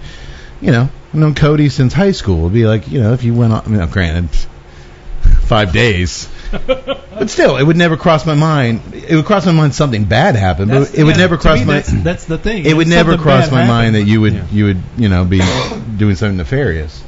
you 0.61 0.71
know, 0.73 0.89
I've 1.09 1.15
known 1.15 1.35
Cody 1.35 1.69
since 1.69 1.93
high 1.93 2.13
school. 2.13 2.41
It'd 2.41 2.53
be 2.53 2.67
like, 2.67 2.89
you 2.91 3.01
know, 3.01 3.13
if 3.13 3.25
you 3.25 3.35
went 3.35 3.53
on, 3.53 3.63
I 3.65 3.69
mean, 3.69 3.89
granted, 3.91 4.31
five 5.43 5.73
days. 5.73 6.29
but 6.53 7.29
still, 7.31 7.57
it 7.57 7.63
would 7.65 7.77
never 7.77 7.97
cross 7.97 8.25
my 8.27 8.35
mind. 8.35 8.81
It 8.95 9.15
would 9.17 9.25
cross 9.25 9.45
my 9.47 9.53
mind 9.53 9.75
something 9.75 10.05
bad 10.05 10.37
happened, 10.37 10.71
but 10.71 10.81
That's- 10.81 10.95
it 10.95 11.03
would 11.05 11.17
never 11.17 11.37
cross 11.37 11.59
me, 11.59 11.65
my. 11.65 11.75
That's, 11.75 11.93
that's 12.03 12.25
the 12.27 12.39
thing. 12.39 12.65
it 12.65 12.77
would 12.77 12.89
never 12.89 13.17
cross 13.19 13.51
my 13.51 13.67
mind 13.67 13.95
that 13.97 14.03
you 14.05 14.21
would 14.21 14.35
Yeah. 14.35 14.47
you 14.53 14.65
would 14.67 14.83
you 14.97 15.09
know 15.09 15.25
be 15.25 15.41
doing 15.97 16.15
something 16.15 16.37
nefarious. 16.37 17.03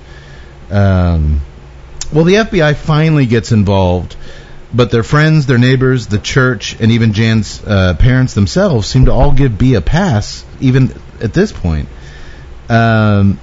Um, 0.71 1.41
well, 2.13 2.25
the 2.25 2.35
FBI 2.35 2.75
finally 2.77 3.27
gets 3.27 3.53
involved, 3.53 4.17
but 4.77 4.91
their 4.91 5.03
friends, 5.03 5.47
their 5.47 5.59
neighbors, 5.59 6.07
the 6.07 6.19
church, 6.19 6.79
and 6.79 6.93
even 6.93 7.15
Jan's 7.15 7.65
uh, 7.65 7.95
parents 7.95 8.35
themselves 8.35 8.87
seem 8.87 9.07
to 9.07 9.13
all 9.13 9.33
give 9.33 9.57
B 9.57 9.75
a 9.75 9.81
pass, 9.81 10.45
even 10.61 10.93
at 11.23 11.33
this 11.33 11.51
point. 11.51 11.89
Um, 12.69 13.41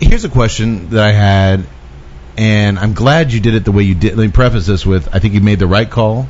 here's 0.00 0.24
a 0.24 0.28
question 0.28 0.90
that 0.90 1.04
I 1.04 1.12
had, 1.12 1.64
and 2.36 2.78
I'm 2.78 2.94
glad 2.94 3.32
you 3.32 3.40
did 3.40 3.54
it 3.54 3.64
the 3.64 3.72
way 3.72 3.84
you 3.84 3.94
did. 3.94 4.16
Let 4.16 4.26
me 4.26 4.32
preface 4.32 4.66
this 4.66 4.84
with 4.84 5.14
I 5.14 5.20
think 5.20 5.34
you 5.34 5.40
made 5.40 5.60
the 5.60 5.68
right 5.68 5.88
call. 5.88 6.28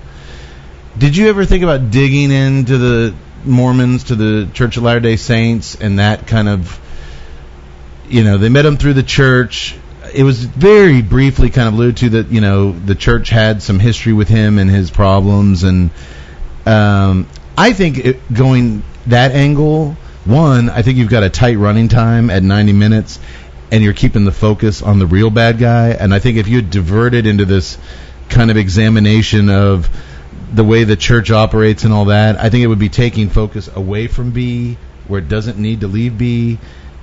Did 0.97 1.17
you 1.17 1.29
ever 1.29 1.45
think 1.45 1.63
about 1.65 1.91
digging 1.91 2.31
into 2.31 2.77
the 2.77 3.15
Mormons, 3.45 4.05
to 4.05 4.15
the 4.15 4.49
Church 4.53 4.77
of 4.77 4.83
Latter 4.83 5.01
day 5.01 5.17
Saints, 5.17 5.75
and 5.75 5.99
that 5.99 6.27
kind 6.27 6.49
of, 6.49 6.81
you 8.09 8.25
know, 8.25 8.39
they 8.39 8.49
met 8.49 8.67
him 8.67 8.77
through 8.77 8.95
the 8.95 9.03
church. 9.03 9.75
It 10.15 10.23
was 10.23 10.45
very 10.45 11.03
briefly 11.03 11.51
kind 11.51 11.67
of 11.67 11.75
alluded 11.75 11.97
to 11.99 12.09
that, 12.11 12.29
you 12.29 12.41
know, 12.41 12.71
the 12.71 12.95
church 12.95 13.31
had 13.31 13.63
some 13.63 13.81
history 13.81 14.13
with 14.13 14.29
him 14.29 14.59
and 14.59 14.71
his 14.71 14.91
problems, 14.91 15.65
and 15.65 15.91
um, 16.67 17.29
I 17.59 17.73
think 17.73 17.99
it, 17.99 18.33
going 18.33 18.85
that 19.07 19.33
angle, 19.33 19.97
one, 20.25 20.71
I 20.71 20.83
think 20.83 20.99
you've 20.99 21.11
got 21.11 21.25
a 21.25 21.31
tight 21.31 21.57
running 21.57 21.89
time 21.89 22.31
at 22.31 22.43
90 22.43 22.73
minutes, 22.73 23.19
and 23.73 23.83
you're 23.83 23.93
keeping 23.93 24.25
the 24.25 24.33
focus 24.33 24.83
on 24.83 24.99
the 24.99 25.07
real 25.07 25.31
bad 25.31 25.59
guy. 25.59 25.89
And 25.89 26.15
I 26.15 26.21
think 26.21 26.39
if 26.39 26.47
you 26.47 26.63
diverted 26.63 27.27
into 27.27 27.45
this 27.45 27.77
kind 28.29 28.51
of 28.51 28.57
examination 28.57 29.51
of 29.51 29.91
the 30.53 30.65
way 30.65 30.85
the 30.85 30.97
church 30.97 31.33
operates 31.33 31.85
and 31.85 31.93
all 31.93 32.07
that, 32.07 32.39
I 32.39 32.51
think 32.51 32.63
it 32.63 32.69
would 32.69 32.79
be 32.79 32.89
taking 32.89 33.31
focus 33.31 33.69
away 33.75 34.07
from 34.07 34.31
B, 34.31 34.79
where 35.09 35.19
it 35.19 35.29
doesn't 35.29 35.59
need 35.59 35.81
to 35.81 35.89
leave 35.89 36.17
B. 36.17 36.59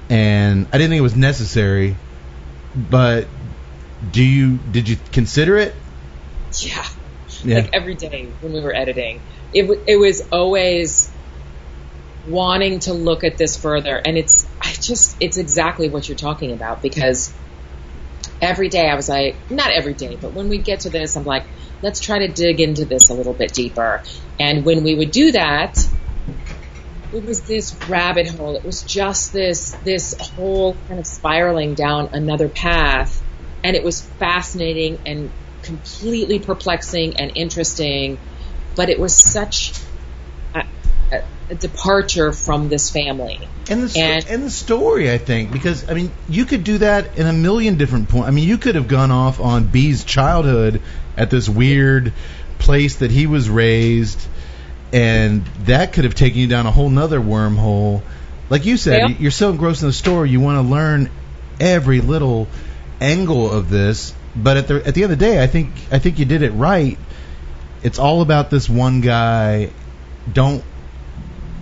And 0.10 0.66
I 0.72 0.78
didn't 0.78 0.92
think 0.92 1.00
it 1.00 1.04
was 1.04 1.16
necessary. 1.16 1.98
But 2.76 3.28
do 4.12 4.24
you 4.24 4.58
did 4.58 4.88
you 4.88 4.98
consider 5.12 5.58
it? 5.58 5.76
Yeah. 6.62 6.86
Yeah. 7.44 7.56
Like 7.56 7.70
every 7.74 7.96
day 7.96 8.28
when 8.40 8.54
we 8.54 8.62
were 8.62 8.74
editing, 8.76 9.22
it 9.54 9.64
w- 9.64 9.82
it 9.88 9.98
was 9.98 10.22
always 10.32 11.12
wanting 12.28 12.80
to 12.82 12.94
look 12.94 13.24
at 13.24 13.38
this 13.38 13.58
further, 13.58 14.02
and 14.04 14.18
it's 14.18 14.46
I 14.62 14.72
just 14.74 15.18
it's 15.20 15.38
exactly 15.38 15.90
what 15.90 16.08
you're 16.08 16.18
talking 16.18 16.52
about 16.52 16.82
because 16.82 17.34
every 18.42 18.70
day 18.70 18.88
I 18.88 18.96
was 18.96 19.10
like, 19.10 19.36
not 19.50 19.72
every 19.72 19.94
day, 19.94 20.18
but 20.22 20.34
when 20.34 20.50
we 20.50 20.60
get 20.60 20.82
to 20.82 20.90
this, 20.90 21.16
I'm 21.16 21.24
like, 21.24 21.46
let's 21.82 22.00
try 22.00 22.20
to 22.20 22.28
dig 22.28 22.60
into 22.60 22.86
this 22.86 23.10
a 23.10 23.14
little 23.14 23.34
bit 23.34 23.54
deeper, 23.54 24.04
and 24.40 24.64
when 24.66 24.84
we 24.84 24.96
would 24.96 25.12
do 25.12 25.32
that. 25.34 25.78
It 27.14 27.26
was 27.26 27.42
this 27.42 27.76
rabbit 27.90 28.28
hole. 28.28 28.56
It 28.56 28.64
was 28.64 28.84
just 28.84 29.34
this 29.34 29.72
this 29.84 30.16
whole 30.20 30.76
kind 30.88 31.00
of 31.00 31.06
spiraling 31.06 31.74
down 31.74 32.10
another 32.14 32.48
path, 32.48 33.22
and 33.64 33.76
it 33.76 33.84
was 33.84 34.02
fascinating 34.02 34.98
and 35.06 35.30
completely 35.62 36.40
perplexing 36.40 37.18
and 37.18 37.32
interesting, 37.36 38.18
but 38.76 38.90
it 38.90 39.00
was 39.00 39.16
such 39.16 39.74
a, 40.56 40.64
a, 41.12 41.24
a 41.50 41.56
departure 41.56 42.32
from 42.32 42.70
this 42.70 42.90
family. 42.90 43.40
And 43.70 43.84
the 43.84 43.90
sto- 43.90 44.00
And- 44.02 44.28
and 44.28 44.44
the 44.44 44.50
story, 44.50 45.12
I 45.12 45.18
think, 45.18 45.52
because 45.52 45.90
I 45.90 45.94
mean, 45.94 46.12
you 46.30 46.46
could 46.46 46.64
do 46.64 46.78
that 46.80 47.18
in 47.18 47.28
a 47.28 47.34
million 47.34 47.76
different 47.78 48.10
points. 48.10 48.28
I 48.28 48.32
mean, 48.32 48.48
you 48.48 48.58
could 48.58 48.76
have 48.76 48.88
gone 48.88 49.12
off 49.12 49.40
on 49.40 49.66
B's 49.66 50.04
childhood 50.04 50.82
at 51.18 51.30
this 51.30 51.48
weird 51.50 52.14
place 52.58 52.98
that 52.98 53.12
he 53.12 53.28
was 53.28 53.50
raised, 53.50 54.20
and 54.94 55.46
that 55.66 55.94
could 55.94 56.04
have 56.04 56.16
taken 56.16 56.40
you 56.40 56.48
down 56.48 56.66
a 56.66 56.72
whole 56.72 56.90
nother 56.90 57.20
wormhole. 57.20 58.02
Like 58.50 58.66
you 58.66 58.78
said, 58.78 59.10
Yeah. 59.10 59.16
you're 59.20 59.32
so 59.32 59.50
engrossed 59.50 59.82
in 59.82 59.88
the 59.88 59.94
story, 59.94 60.30
you 60.30 60.40
want 60.40 60.58
to 60.58 60.70
learn 60.70 61.10
every 61.60 62.02
little 62.02 62.48
angle 63.00 63.50
of 63.50 63.70
this. 63.70 64.14
But 64.36 64.58
at 64.58 64.68
the 64.68 64.86
at 64.88 64.94
the 64.94 65.04
end 65.04 65.12
of 65.14 65.20
the 65.20 65.26
day, 65.26 65.42
I 65.42 65.48
think 65.48 65.70
I 65.92 66.00
think 66.00 66.20
you 66.20 66.26
did 66.26 66.42
it 66.42 66.52
right. 66.52 66.98
It's 67.84 68.00
all 68.00 68.22
about 68.22 68.50
this 68.50 68.70
one 68.70 69.02
guy. 69.02 69.70
Don't 70.32 70.64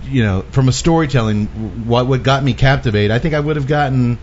you 0.08 0.24
know, 0.24 0.44
from 0.52 0.68
a 0.68 0.72
storytelling, 0.72 1.46
what 1.88 2.08
what 2.08 2.24
got 2.24 2.44
me 2.44 2.54
captivated, 2.54 3.12
I 3.12 3.20
think 3.20 3.36
I 3.36 3.40
would 3.40 3.56
have 3.56 3.68
gotten 3.68 4.18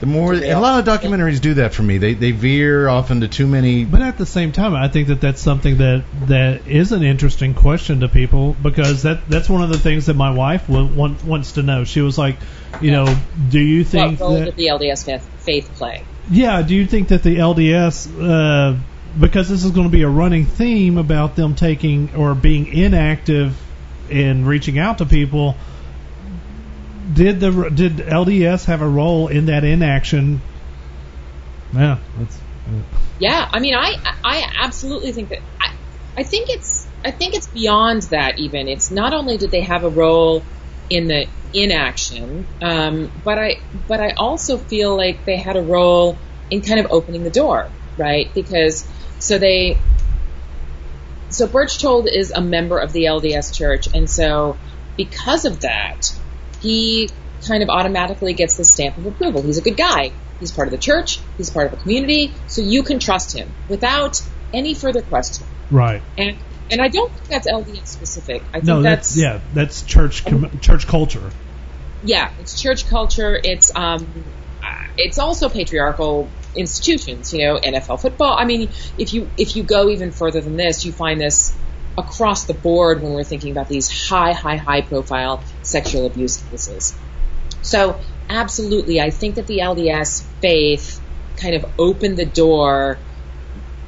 the 0.00 0.06
more. 0.06 0.32
And 0.34 0.44
a 0.44 0.60
lot 0.60 0.78
of 0.78 0.84
documentaries 1.00 1.40
do 1.40 1.54
that 1.54 1.74
for 1.74 1.82
me. 1.82 1.98
They 1.98 2.14
they 2.14 2.30
veer 2.30 2.88
off 2.88 3.10
into 3.10 3.28
too 3.28 3.46
many. 3.46 3.84
But 3.84 4.02
at 4.02 4.18
the 4.18 4.26
same 4.26 4.52
time, 4.52 4.74
I 4.74 4.88
think 4.88 5.08
that 5.08 5.20
that's 5.20 5.40
something 5.40 5.78
that 5.78 6.04
that 6.26 6.66
is 6.66 6.92
an 6.92 7.02
interesting 7.02 7.54
question 7.54 8.00
to 8.00 8.08
people 8.08 8.54
because 8.62 9.02
that 9.02 9.28
that's 9.28 9.48
one 9.48 9.62
of 9.62 9.70
the 9.70 9.78
things 9.78 10.06
that 10.06 10.14
my 10.14 10.30
wife 10.30 10.66
w- 10.68 10.86
want, 10.94 11.24
wants 11.24 11.52
to 11.52 11.62
know. 11.62 11.84
She 11.84 12.00
was 12.00 12.16
like, 12.18 12.36
you 12.80 12.90
know, 12.92 13.12
do 13.50 13.60
you 13.60 13.84
think 13.84 14.20
What 14.20 14.26
role 14.26 14.38
that 14.38 14.44
did 14.44 14.56
the 14.56 14.66
LDS 14.66 15.04
faith, 15.04 15.28
faith 15.38 15.70
play? 15.74 16.04
yeah, 16.30 16.62
do 16.62 16.74
you 16.74 16.86
think 16.86 17.08
that 17.08 17.22
the 17.22 17.36
LDS 17.36 18.08
uh, 18.20 18.78
because 19.18 19.48
this 19.48 19.64
is 19.64 19.70
going 19.72 19.86
to 19.86 19.92
be 19.92 20.02
a 20.02 20.08
running 20.08 20.44
theme 20.44 20.98
about 20.98 21.34
them 21.34 21.54
taking 21.54 22.14
or 22.14 22.34
being 22.34 22.66
inactive 22.66 23.56
in 24.10 24.44
reaching 24.44 24.78
out 24.78 24.98
to 24.98 25.06
people? 25.06 25.56
Did 27.12 27.40
the 27.40 27.70
did 27.70 27.96
LDS 27.96 28.66
have 28.66 28.82
a 28.82 28.88
role 28.88 29.28
in 29.28 29.46
that 29.46 29.64
inaction? 29.64 30.40
Yeah, 31.72 31.98
that's 32.18 32.38
Yeah, 33.18 33.48
I 33.50 33.60
mean, 33.60 33.74
I 33.74 33.94
I 34.24 34.50
absolutely 34.60 35.12
think 35.12 35.30
that 35.30 35.40
I, 35.60 35.70
I 36.18 36.22
think 36.22 36.50
it's 36.50 36.86
I 37.04 37.10
think 37.10 37.34
it's 37.34 37.46
beyond 37.46 38.02
that. 38.02 38.38
Even 38.38 38.68
it's 38.68 38.90
not 38.90 39.14
only 39.14 39.38
did 39.38 39.50
they 39.50 39.62
have 39.62 39.84
a 39.84 39.88
role 39.88 40.42
in 40.90 41.08
the 41.08 41.26
inaction, 41.54 42.46
um, 42.60 43.10
but 43.24 43.38
I 43.38 43.58
but 43.86 44.00
I 44.00 44.12
also 44.16 44.58
feel 44.58 44.96
like 44.96 45.24
they 45.24 45.36
had 45.36 45.56
a 45.56 45.62
role 45.62 46.18
in 46.50 46.62
kind 46.62 46.80
of 46.80 46.88
opening 46.90 47.24
the 47.24 47.30
door, 47.30 47.70
right? 47.96 48.32
Because 48.34 48.86
so 49.18 49.38
they 49.38 49.78
so 51.30 51.46
Berchtold 51.46 52.08
is 52.12 52.30
a 52.30 52.40
member 52.40 52.78
of 52.78 52.92
the 52.92 53.04
LDS 53.04 53.54
Church, 53.54 53.88
and 53.94 54.08
so 54.08 54.56
because 54.96 55.44
of 55.44 55.60
that, 55.60 56.12
he 56.60 57.08
kind 57.46 57.62
of 57.62 57.68
automatically 57.68 58.32
gets 58.34 58.56
the 58.56 58.64
stamp 58.64 58.96
of 58.98 59.06
approval. 59.06 59.42
He's 59.42 59.58
a 59.58 59.62
good 59.62 59.76
guy. 59.76 60.12
He's 60.40 60.52
part 60.52 60.68
of 60.68 60.72
the 60.72 60.78
church. 60.78 61.20
He's 61.36 61.50
part 61.50 61.66
of 61.72 61.78
a 61.78 61.82
community, 61.82 62.34
so 62.46 62.62
you 62.62 62.82
can 62.82 62.98
trust 62.98 63.36
him 63.36 63.52
without 63.68 64.20
any 64.52 64.74
further 64.74 65.02
question. 65.02 65.46
right. 65.70 66.02
And 66.16 66.36
and 66.70 66.82
I 66.82 66.88
don't 66.88 67.10
think 67.10 67.28
that's 67.28 67.50
LDS 67.50 67.86
specific. 67.86 68.42
I 68.52 68.58
think 68.58 68.64
No, 68.64 68.82
that's, 68.82 69.14
that's 69.14 69.16
yeah, 69.16 69.40
that's 69.54 69.82
church 69.82 70.24
com- 70.24 70.58
church 70.60 70.86
culture. 70.86 71.30
yeah, 72.02 72.30
it's 72.40 72.60
church 72.60 72.86
culture. 72.88 73.38
It's 73.42 73.74
um, 73.74 74.06
it's 74.96 75.18
also 75.18 75.48
patriarchal 75.48 76.28
institutions. 76.54 77.32
You 77.32 77.46
know, 77.46 77.56
NFL 77.58 78.00
football. 78.00 78.36
I 78.38 78.44
mean, 78.44 78.70
if 78.98 79.14
you 79.14 79.30
if 79.38 79.56
you 79.56 79.62
go 79.62 79.88
even 79.88 80.12
further 80.12 80.40
than 80.40 80.56
this, 80.56 80.84
you 80.84 80.92
find 80.92 81.20
this 81.20 81.54
across 81.98 82.44
the 82.44 82.54
board 82.54 83.02
when 83.02 83.12
we're 83.12 83.24
thinking 83.24 83.50
about 83.50 83.68
these 83.68 84.08
high, 84.08 84.32
high, 84.32 84.56
high 84.56 84.82
profile 84.82 85.42
sexual 85.62 86.06
abuse 86.06 86.36
cases. 86.36 86.94
So, 87.62 88.00
absolutely, 88.28 89.00
I 89.00 89.10
think 89.10 89.34
that 89.34 89.46
the 89.46 89.58
LDS 89.58 90.22
faith 90.40 91.00
kind 91.36 91.54
of 91.54 91.66
opened 91.78 92.16
the 92.16 92.26
door. 92.26 92.98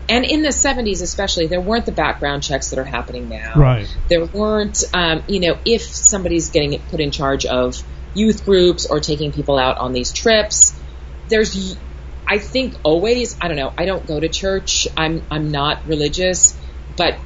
And 0.09 0.25
in 0.25 0.43
the 0.43 0.49
70s, 0.49 1.03
especially, 1.03 1.47
there 1.47 1.61
weren't 1.61 1.87
the 1.87 1.93
background 1.93 2.43
checks 2.43 2.71
that 2.71 2.81
are 2.81 2.85
happening 2.85 3.29
now 3.29 3.53
Right. 3.55 3.87
there 4.09 4.25
weren't, 4.25 4.83
um, 4.93 5.23
you 5.29 5.41
know, 5.41 5.59
if 5.65 5.83
somebody's 5.83 6.51
getting 6.51 6.81
put 6.91 7.01
in 7.01 7.13
charge 7.13 7.47
of 7.47 7.77
youth 8.13 8.45
groups 8.45 8.87
or 8.87 8.99
taking 8.99 9.31
people 9.31 9.57
out 9.57 9.79
on 9.79 9.93
these 9.93 10.13
trips, 10.13 10.75
there's, 11.29 11.77
I 12.27 12.39
think 12.39 12.75
always, 12.83 13.37
I 13.41 13.47
don't 13.47 13.57
know, 13.57 13.73
I 13.79 13.85
don't 13.85 14.05
go 14.05 14.19
to 14.19 14.29
church, 14.29 14.89
I'm, 14.97 15.23
I'm 15.31 15.53
not 15.53 15.87
religious, 15.87 16.59
but 16.97 17.17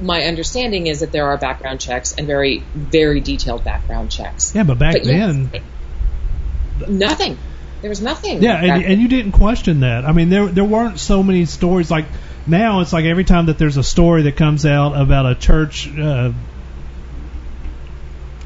my 0.00 0.24
understanding 0.24 0.86
is 0.86 1.00
that 1.00 1.12
there 1.12 1.26
are 1.26 1.36
background 1.38 1.80
checks 1.80 2.12
and 2.16 2.26
very, 2.26 2.58
very 2.74 3.20
detailed 3.20 3.64
background 3.64 4.10
checks. 4.10 4.54
Yeah, 4.54 4.62
but 4.62 4.78
back 4.78 4.94
But 4.94 5.04
yes, 5.06 5.34
then, 5.34 6.98
nothing. 6.98 7.38
There 7.80 7.88
was 7.90 8.00
nothing. 8.00 8.42
yeah, 8.42 8.56
and, 8.56 8.84
and 8.84 9.00
you 9.02 9.08
didn't 9.08 9.32
question 9.32 9.80
that. 9.80 10.04
I 10.04 10.12
mean, 10.12 10.30
there 10.30 10.46
there 10.46 10.64
weren't 10.64 10.98
so 10.98 11.22
many 11.22 11.44
stories 11.44 11.90
like 11.90 12.06
now. 12.46 12.80
It's 12.80 12.92
like 12.92 13.04
every 13.04 13.24
time 13.24 13.46
that 13.46 13.58
there's 13.58 13.76
a 13.76 13.84
story 13.84 14.22
that 14.22 14.36
comes 14.36 14.66
out 14.66 15.00
about 15.00 15.26
a 15.26 15.34
church 15.36 15.88
uh, 15.96 16.32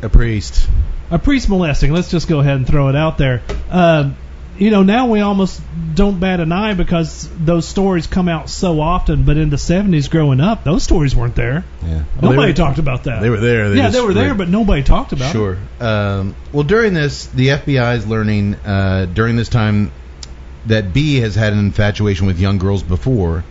A 0.03 0.09
priest. 0.09 0.68
a 1.11 1.18
priest 1.18 1.48
molesting. 1.48 1.92
Let's 1.92 2.11
just 2.11 2.28
go 2.28 2.40
ahead 2.40 2.57
and 2.57 2.66
throw 2.66 2.88
it 2.88 2.96
out 2.96 3.16
there. 3.18 3.42
Um, 3.70 4.16
you 4.62 4.70
know, 4.70 4.84
now 4.84 5.08
we 5.08 5.20
almost 5.20 5.60
don't 5.92 6.20
bat 6.20 6.38
an 6.38 6.52
eye 6.52 6.74
because 6.74 7.28
those 7.36 7.66
stories 7.66 8.06
come 8.06 8.28
out 8.28 8.48
so 8.48 8.80
often. 8.80 9.24
But 9.24 9.36
in 9.36 9.50
the 9.50 9.56
'70s, 9.56 10.08
growing 10.08 10.40
up, 10.40 10.62
those 10.62 10.84
stories 10.84 11.16
weren't 11.16 11.34
there. 11.34 11.64
Yeah. 11.84 12.04
nobody 12.20 12.54
talked 12.54 12.78
about 12.78 13.04
that. 13.04 13.22
They 13.22 13.30
were 13.30 13.40
there. 13.40 13.70
They 13.70 13.78
yeah, 13.78 13.88
they 13.88 14.00
were 14.00 14.14
there, 14.14 14.28
were- 14.28 14.34
but 14.36 14.48
nobody 14.48 14.84
talked 14.84 15.12
about 15.12 15.30
it. 15.30 15.32
Sure. 15.32 15.58
Um, 15.80 16.36
well, 16.52 16.62
during 16.62 16.94
this, 16.94 17.26
the 17.26 17.48
FBI 17.48 17.96
is 17.96 18.06
learning 18.06 18.54
uh, 18.54 19.06
during 19.06 19.34
this 19.34 19.48
time 19.48 19.90
that 20.66 20.92
B 20.92 21.16
has 21.16 21.34
had 21.34 21.52
an 21.52 21.58
infatuation 21.58 22.28
with 22.28 22.38
young 22.38 22.58
girls 22.58 22.84
before. 22.84 23.42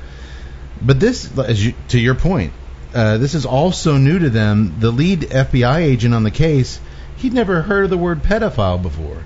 But 0.81 1.01
this, 1.01 1.37
as 1.37 1.63
you, 1.63 1.73
to 1.89 1.99
your 1.99 2.15
point, 2.15 2.53
uh, 2.95 3.17
this 3.17 3.35
is 3.35 3.45
also 3.45 3.97
new 3.97 4.17
to 4.17 4.29
them. 4.29 4.77
The 4.79 4.91
lead 4.91 5.21
FBI 5.23 5.79
agent 5.79 6.13
on 6.13 6.23
the 6.23 6.31
case, 6.31 6.79
he'd 7.17 7.33
never 7.33 7.61
heard 7.63 7.83
of 7.83 7.89
the 7.89 7.97
word 7.97 8.23
pedophile 8.23 8.81
before. 8.81 9.25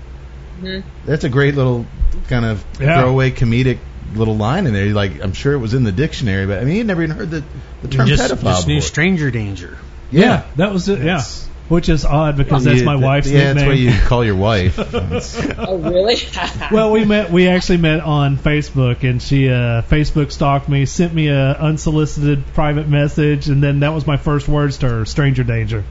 Mhm. 0.62 0.82
That's 1.04 1.24
a 1.24 1.28
great 1.28 1.54
little 1.54 1.84
kind 2.28 2.44
of 2.44 2.64
Yeah. 2.80 3.00
throwaway 3.00 3.30
comedic 3.30 3.78
little 4.14 4.36
line 4.36 4.66
in 4.66 4.72
there. 4.72 4.86
Like 4.86 5.22
I'm 5.22 5.32
sure 5.32 5.52
it 5.52 5.58
was 5.58 5.74
in 5.74 5.84
the 5.84 5.92
dictionary, 5.92 6.46
but 6.46 6.60
I 6.60 6.64
mean 6.64 6.76
he'd 6.76 6.86
never 6.86 7.02
even 7.02 7.16
heard 7.16 7.30
the, 7.30 7.42
the 7.82 7.88
term 7.88 8.06
just, 8.08 8.22
pedophile 8.22 8.42
just 8.42 8.66
knew 8.68 8.80
stranger 8.80 9.30
danger. 9.30 9.76
Yeah, 10.10 10.44
that 10.56 10.72
was 10.72 10.88
it. 10.88 11.00
Yeah, 11.00 11.22
which 11.68 11.88
is 11.88 12.04
odd 12.04 12.36
because 12.36 12.64
that's 12.64 12.78
You- 12.80 12.86
my 12.86 12.94
wife's 12.96 13.26
name. 13.26 13.36
Yeah, 13.36 13.52
nickname. 13.54 13.56
that's 13.56 13.68
what 13.68 13.78
you 14.02 14.08
call 14.08 14.24
your 14.24 14.36
wife. 14.36 14.78
Oh, 15.58 15.78
really? 15.78 16.16
well, 16.72 16.92
we 16.92 17.04
met. 17.04 17.30
We 17.32 17.48
actually 17.48 17.78
met 17.78 18.00
on 18.00 18.36
Facebook, 18.36 19.02
and 19.02 19.20
she 19.20 19.48
uh, 19.48 19.82
Facebook 19.82 20.30
stalked 20.30 20.68
me, 20.68 20.86
sent 20.86 21.12
me 21.12 21.28
a 21.28 21.52
unsolicited 21.54 22.44
private 22.54 22.88
message, 22.88 23.48
and 23.48 23.62
then 23.62 23.80
that 23.80 23.92
was 23.92 24.06
my 24.06 24.16
first 24.16 24.46
words 24.48 24.78
to 24.78 24.88
her: 24.88 25.04
stranger 25.06 25.42
danger. 25.44 25.82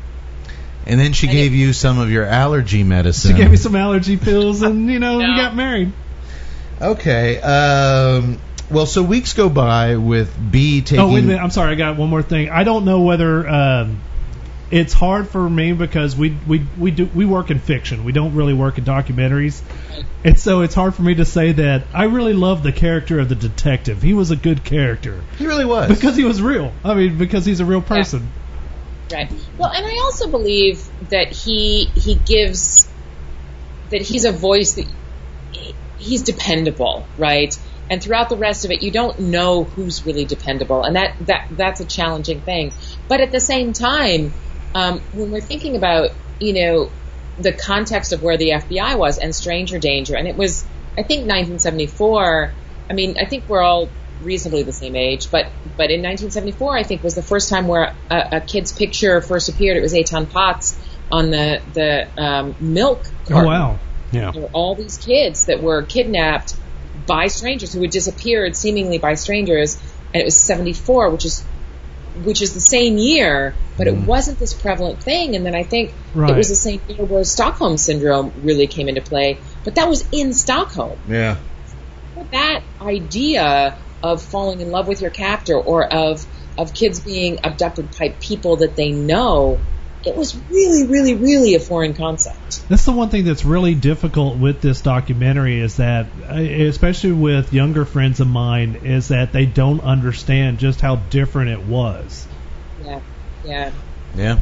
And 0.87 0.99
then 0.99 1.13
she 1.13 1.27
gave 1.27 1.53
you 1.53 1.73
some 1.73 1.97
of 1.97 2.11
your 2.11 2.25
allergy 2.25 2.83
medicine. 2.83 3.31
She 3.31 3.37
gave 3.37 3.49
me 3.49 3.57
some 3.57 3.75
allergy 3.75 4.17
pills, 4.17 4.61
and 4.61 4.89
you 4.89 4.99
know 4.99 5.17
we 5.17 5.25
got 5.25 5.55
married. 5.55 5.91
Okay. 6.81 7.41
Um, 7.41 8.39
well, 8.69 8.85
so 8.85 9.01
weeks 9.01 9.33
go 9.33 9.49
by 9.49 9.95
with 9.97 10.33
B 10.51 10.81
taking. 10.81 10.99
Oh 10.99 11.11
wait 11.11 11.23
a 11.23 11.27
minute! 11.27 11.41
I'm 11.41 11.51
sorry. 11.51 11.71
I 11.71 11.75
got 11.75 11.97
one 11.97 12.09
more 12.09 12.21
thing. 12.21 12.49
I 12.49 12.63
don't 12.63 12.85
know 12.85 13.01
whether 13.01 13.47
um, 13.47 13.99
it's 14.71 14.93
hard 14.93 15.27
for 15.29 15.47
me 15.49 15.73
because 15.73 16.15
we 16.15 16.37
we 16.47 16.65
we 16.77 16.91
do 16.91 17.05
we 17.15 17.25
work 17.25 17.51
in 17.51 17.59
fiction. 17.59 18.03
We 18.03 18.11
don't 18.11 18.35
really 18.35 18.53
work 18.53 18.77
in 18.77 18.83
documentaries, 18.83 19.61
and 20.23 20.39
so 20.39 20.61
it's 20.61 20.73
hard 20.75 20.95
for 20.95 21.01
me 21.01 21.15
to 21.15 21.25
say 21.25 21.51
that 21.53 21.83
I 21.93 22.05
really 22.05 22.33
love 22.33 22.63
the 22.63 22.71
character 22.71 23.19
of 23.19 23.29
the 23.29 23.35
detective. 23.35 24.01
He 24.01 24.13
was 24.13 24.31
a 24.31 24.35
good 24.35 24.63
character 24.63 25.21
He 25.37 25.45
really 25.47 25.65
was. 25.65 25.89
because 25.89 26.15
he 26.15 26.23
was 26.23 26.41
real. 26.41 26.73
I 26.83 26.93
mean, 26.95 27.17
because 27.17 27.45
he's 27.45 27.59
a 27.59 27.65
real 27.65 27.81
person. 27.81 28.31
Right. 29.11 29.31
Well, 29.57 29.71
and 29.71 29.85
I 29.85 30.01
also 30.03 30.31
believe 30.31 30.87
that 31.09 31.31
he 31.31 31.85
he 31.85 32.15
gives 32.15 32.89
that 33.91 34.01
he's 34.01 34.25
a 34.25 34.31
voice 34.31 34.73
that 34.75 34.87
he's 35.97 36.23
dependable, 36.23 37.07
right? 37.17 37.55
And 37.89 38.01
throughout 38.01 38.29
the 38.29 38.37
rest 38.37 38.65
of 38.65 38.71
it, 38.71 38.81
you 38.81 38.91
don't 38.91 39.19
know 39.19 39.63
who's 39.63 40.05
really 40.05 40.25
dependable, 40.25 40.83
and 40.83 40.95
that 40.95 41.15
that 41.21 41.45
that's 41.51 41.81
a 41.81 41.85
challenging 41.85 42.41
thing. 42.41 42.73
But 43.07 43.21
at 43.21 43.31
the 43.31 43.39
same 43.39 43.73
time, 43.73 44.33
um, 44.73 45.01
when 45.11 45.29
we're 45.29 45.41
thinking 45.41 45.75
about 45.75 46.09
you 46.39 46.53
know 46.53 46.91
the 47.37 47.53
context 47.53 48.11
of 48.11 48.23
where 48.23 48.37
the 48.37 48.49
FBI 48.51 48.97
was 48.97 49.19
and 49.19 49.35
stranger 49.35 49.77
danger, 49.77 50.15
and 50.15 50.27
it 50.27 50.35
was 50.35 50.65
I 50.97 51.03
think 51.03 51.29
1974. 51.29 52.53
I 52.89 52.93
mean, 52.93 53.15
I 53.19 53.25
think 53.25 53.45
we're 53.47 53.61
all 53.61 53.89
reasonably 54.21 54.63
the 54.63 54.71
same 54.73 54.95
age, 54.95 55.29
but 55.31 55.47
but 55.77 55.91
in 55.91 56.01
1974, 56.01 56.77
I 56.77 56.83
think 56.83 57.03
was 57.03 57.15
the 57.15 57.21
first 57.23 57.49
time 57.49 57.67
where 57.67 57.93
a, 58.09 58.27
a 58.33 58.41
kid's 58.41 58.71
picture 58.71 59.21
first 59.21 59.49
appeared. 59.49 59.77
It 59.77 59.81
was 59.81 59.93
Etan 59.93 60.31
Patz 60.31 60.77
on 61.11 61.31
the 61.31 61.61
the 61.73 62.07
um, 62.21 62.55
milk. 62.59 63.05
Oh 63.31 63.43
wow! 63.45 63.79
Yeah. 64.11 64.31
There 64.31 64.43
were 64.43 64.49
all 64.53 64.75
these 64.75 64.97
kids 64.97 65.45
that 65.45 65.61
were 65.61 65.83
kidnapped 65.83 66.55
by 67.05 67.27
strangers 67.27 67.73
who 67.73 67.81
had 67.81 67.91
disappeared 67.91 68.55
seemingly 68.55 68.97
by 68.97 69.15
strangers, 69.15 69.75
and 70.13 70.21
it 70.21 70.25
was 70.25 70.37
74, 70.39 71.09
which 71.11 71.25
is 71.25 71.43
which 72.23 72.41
is 72.41 72.53
the 72.53 72.61
same 72.61 72.97
year, 72.97 73.53
but 73.77 73.87
it 73.87 73.93
wasn't 73.93 74.39
this 74.39 74.53
prevalent 74.53 75.03
thing. 75.03 75.35
And 75.35 75.45
then 75.45 75.53
I 75.53 75.63
think 75.63 75.93
Right. 76.13 76.29
it 76.29 76.37
was 76.37 76.47
the 76.47 76.55
same 76.55 76.79
year 76.87 77.03
where 77.03 77.25
Stockholm 77.25 77.75
syndrome 77.75 78.31
really 78.41 78.67
came 78.67 78.87
into 78.87 79.01
play, 79.01 79.37
but 79.65 79.75
that 79.75 79.89
was 79.89 80.05
in 80.13 80.33
Stockholm. 80.33 80.97
yeah. 81.09 81.35
That 82.31 82.63
idea 82.81 83.77
of 84.03 84.21
falling 84.21 84.61
in 84.61 84.71
love 84.71 84.87
with 84.87 85.01
your 85.01 85.11
captor 85.11 85.57
or 85.57 85.85
of 85.85 86.25
of 86.57 86.73
kids 86.73 86.99
being 86.99 87.39
abducted 87.43 87.89
by 87.97 88.09
people 88.21 88.57
that 88.57 88.75
they 88.75 88.91
know, 88.91 89.59
it 90.05 90.15
was 90.15 90.35
really, 90.49 90.87
really, 90.87 91.15
really 91.15 91.55
a 91.55 91.59
foreign 91.59 91.93
concept. 91.93 92.67
That's 92.69 92.85
the 92.85 92.91
one 92.91 93.09
thing 93.09 93.25
that's 93.25 93.43
really 93.43 93.75
difficult 93.75 94.37
with 94.37 94.61
this 94.61 94.81
documentary 94.81 95.59
is 95.59 95.77
that, 95.77 96.07
uh, 96.29 96.35
especially 96.35 97.11
with 97.11 97.51
younger 97.51 97.85
friends 97.85 98.19
of 98.19 98.27
mine, 98.27 98.81
is 98.83 99.09
that 99.09 99.33
they 99.33 99.45
don't 99.45 99.81
understand 99.81 100.59
just 100.59 100.79
how 100.79 100.95
different 100.95 101.49
it 101.49 101.65
was. 101.65 102.27
Yeah, 102.83 103.01
yeah. 103.43 103.71
Yeah. 104.15 104.39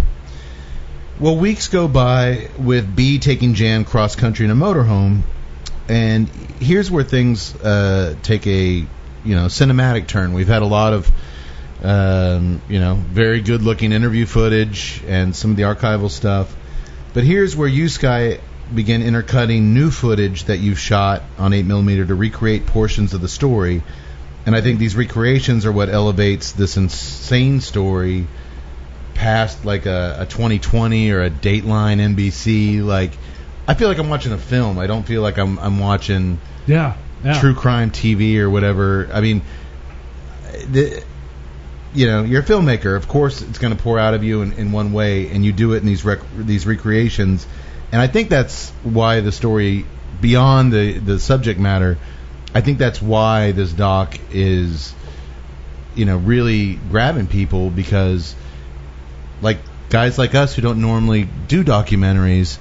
Well, 1.19 1.37
weeks 1.37 1.67
go 1.67 1.87
by 1.87 2.49
with 2.57 2.95
B 2.95 3.19
taking 3.19 3.53
Jan 3.53 3.85
cross 3.85 4.15
country 4.15 4.45
in 4.45 4.51
a 4.51 4.55
motorhome, 4.55 5.21
and 5.87 6.27
here's 6.59 6.91
where 6.91 7.03
things 7.03 7.55
uh, 7.55 8.15
take 8.23 8.45
a 8.47 8.85
you 9.23 9.35
know 9.35 9.45
cinematic 9.45 10.07
turn. 10.07 10.33
We've 10.33 10.47
had 10.47 10.61
a 10.61 10.67
lot 10.67 10.93
of 10.93 11.11
um, 11.83 12.61
you 12.69 12.79
know 12.79 12.95
very 12.95 13.41
good 13.41 13.61
looking 13.61 13.91
interview 13.91 14.25
footage 14.25 15.01
and 15.07 15.35
some 15.35 15.51
of 15.51 15.57
the 15.57 15.63
archival 15.63 16.09
stuff, 16.09 16.53
but 17.13 17.23
here's 17.23 17.55
where 17.55 17.67
you 17.67 17.89
Skye 17.89 18.39
begin 18.73 19.03
intercutting 19.03 19.73
new 19.73 19.91
footage 19.91 20.45
that 20.45 20.57
you've 20.57 20.79
shot 20.79 21.23
on 21.37 21.51
8mm 21.51 22.07
to 22.07 22.15
recreate 22.15 22.65
portions 22.65 23.13
of 23.13 23.21
the 23.21 23.27
story. 23.27 23.83
And 24.45 24.55
I 24.55 24.61
think 24.61 24.79
these 24.79 24.95
recreations 24.95 25.65
are 25.65 25.71
what 25.71 25.89
elevates 25.89 26.51
this 26.51 26.75
insane 26.75 27.61
story 27.61 28.27
past 29.13 29.63
like 29.63 29.85
a, 29.85 30.17
a 30.21 30.25
2020 30.25 31.11
or 31.11 31.23
a 31.23 31.29
Dateline 31.29 32.15
NBC. 32.15 32.83
Like, 32.83 33.11
I 33.67 33.73
feel 33.73 33.87
like 33.87 33.99
I'm 33.99 34.09
watching 34.09 34.33
a 34.33 34.37
film. 34.37 34.79
I 34.79 34.87
don't 34.87 35.03
feel 35.03 35.21
like 35.21 35.37
I'm 35.37 35.57
I'm 35.59 35.79
watching 35.79 36.39
Yeah, 36.67 36.95
yeah. 37.23 37.39
true 37.39 37.55
crime 37.55 37.91
TV 37.91 38.37
or 38.37 38.49
whatever. 38.49 39.09
I 39.11 39.21
mean, 39.21 39.41
the, 40.69 41.03
you 41.93 42.07
know, 42.07 42.23
you're 42.23 42.41
a 42.41 42.45
filmmaker. 42.45 42.95
Of 42.95 43.07
course, 43.07 43.41
it's 43.41 43.59
going 43.59 43.75
to 43.75 43.81
pour 43.81 43.99
out 43.99 44.13
of 44.13 44.23
you 44.23 44.41
in, 44.41 44.53
in 44.53 44.71
one 44.71 44.93
way, 44.93 45.29
and 45.29 45.45
you 45.45 45.51
do 45.51 45.73
it 45.73 45.77
in 45.77 45.85
these 45.85 46.03
rec- 46.03 46.23
these 46.35 46.65
recreations. 46.65 47.45
And 47.91 48.01
I 48.01 48.07
think 48.07 48.29
that's 48.29 48.71
why 48.83 49.19
the 49.19 49.31
story, 49.31 49.85
beyond 50.19 50.73
the 50.73 50.97
the 50.97 51.19
subject 51.19 51.59
matter, 51.59 51.97
I 52.53 52.61
think 52.61 52.77
that's 52.77 53.01
why 53.01 53.51
this 53.51 53.71
doc 53.71 54.17
is, 54.31 54.93
you 55.95 56.05
know, 56.05 56.17
really 56.17 56.75
grabbing 56.89 57.27
people 57.27 57.69
because, 57.69 58.35
like 59.41 59.59
guys 59.89 60.17
like 60.17 60.33
us 60.33 60.55
who 60.55 60.61
don't 60.61 60.81
normally 60.81 61.27
do 61.47 61.63
documentaries, 61.63 62.57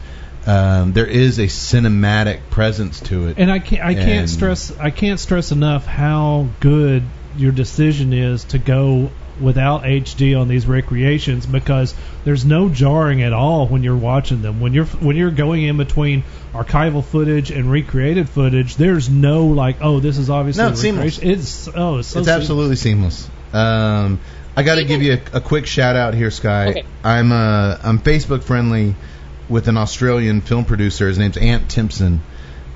um, 0.47 0.93
there 0.93 1.07
is 1.07 1.38
a 1.38 1.47
cinematic 1.47 2.40
presence 2.51 3.01
to 3.01 3.28
it. 3.28 3.38
And 3.38 3.51
I 3.51 3.59
can't 3.59 3.82
I 3.82 3.95
can't 3.95 4.28
stress 4.28 4.76
I 4.78 4.90
can't 4.90 5.20
stress 5.20 5.53
enough 5.53 5.86
how 5.86 6.49
good 6.61 7.03
your 7.36 7.53
decision 7.53 8.12
is 8.12 8.45
to 8.45 8.59
go 8.59 9.11
without 9.40 9.82
HD 9.82 10.38
on 10.38 10.47
these 10.49 10.66
recreations 10.66 11.47
because 11.47 11.95
there's 12.24 12.45
no 12.45 12.68
jarring 12.68 13.22
at 13.22 13.32
all 13.32 13.66
when 13.66 13.82
you're 13.82 13.97
watching 13.97 14.43
them. 14.43 14.61
When 14.61 14.72
you're 14.74 14.84
when 14.84 15.16
you're 15.16 15.30
going 15.30 15.62
in 15.62 15.76
between 15.76 16.24
archival 16.53 17.05
footage 17.05 17.51
and 17.51 17.70
recreated 17.70 18.28
footage, 18.28 18.76
there's 18.76 19.09
no 19.09 19.47
like, 19.47 19.76
oh, 19.80 20.01
this 20.01 20.18
is 20.18 20.28
obviously 20.28 20.62
No, 20.62 20.68
a 20.68 20.72
it's 20.72 20.80
seamless. 20.80 21.18
It's 21.18 21.68
oh, 21.68 21.99
it's 21.99 22.09
so 22.09 22.18
it's 22.20 22.28
seamless. 22.28 22.28
absolutely 22.28 22.76
seamless. 22.76 23.30
Um, 23.53 24.20
I 24.57 24.62
got 24.64 24.74
to 24.74 24.84
give 24.84 25.03
you 25.03 25.14
a, 25.14 25.36
a 25.38 25.40
quick 25.40 25.66
shout 25.66 25.97
out 25.97 26.14
here, 26.14 26.30
Skye. 26.30 26.68
Okay. 26.70 26.84
I'm 27.03 27.32
uh, 27.32 27.78
I'm 27.82 27.99
Facebook 28.01 28.43
friendly 28.43 28.95
with 29.53 29.68
an 29.68 29.76
Australian 29.76 30.40
film 30.40 30.64
producer. 30.64 31.07
His 31.07 31.18
name's 31.18 31.36
Ant 31.36 31.70
Timpson. 31.70 32.20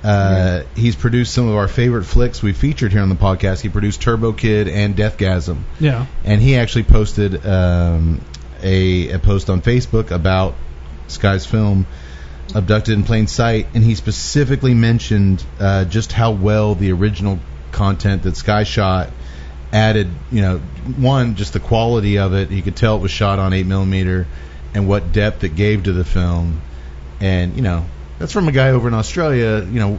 Uh, 0.04 0.62
He's 0.76 0.94
produced 0.94 1.34
some 1.34 1.48
of 1.48 1.56
our 1.56 1.66
favorite 1.68 2.04
flicks 2.04 2.42
we 2.42 2.52
featured 2.52 2.92
here 2.92 3.00
on 3.02 3.08
the 3.08 3.16
podcast. 3.16 3.62
He 3.62 3.68
produced 3.68 4.02
Turbo 4.02 4.32
Kid 4.32 4.68
and 4.68 4.94
Deathgasm, 4.94 5.62
Yeah. 5.80 6.06
and 6.24 6.40
he 6.40 6.56
actually 6.56 6.84
posted 6.84 7.44
um, 7.44 8.20
a, 8.62 9.10
a 9.12 9.18
post 9.18 9.50
on 9.50 9.62
Facebook 9.62 10.10
about 10.12 10.54
Skye's 11.08 11.46
film 11.46 11.86
Abducted 12.54 12.94
in 12.94 13.02
Plain 13.02 13.26
Sight, 13.26 13.66
and 13.74 13.82
he 13.82 13.96
specifically 13.96 14.74
mentioned 14.74 15.44
uh, 15.58 15.84
just 15.86 16.12
how 16.12 16.30
well 16.30 16.76
the 16.76 16.92
original 16.92 17.40
content 17.72 18.22
that 18.22 18.36
Skye 18.36 18.62
shot 18.62 19.10
added, 19.72 20.08
you 20.30 20.42
know, 20.42 20.58
one 20.58 21.34
just 21.34 21.52
the 21.54 21.60
quality 21.60 22.18
of 22.18 22.32
it. 22.34 22.50
You 22.52 22.62
could 22.62 22.76
tell 22.76 22.96
it 22.96 23.00
was 23.00 23.10
shot 23.10 23.40
on 23.40 23.52
eight 23.52 23.66
millimeter, 23.66 24.28
and 24.76 24.86
what 24.86 25.10
depth 25.12 25.42
it 25.42 25.56
gave 25.56 25.84
to 25.84 25.92
the 25.92 26.04
film. 26.04 26.60
And 27.20 27.56
you 27.56 27.62
know, 27.62 27.84
that's 28.18 28.32
from 28.32 28.46
a 28.46 28.52
guy 28.52 28.70
over 28.70 28.86
in 28.86 28.94
Australia. 28.94 29.64
You 29.64 29.80
know, 29.80 29.98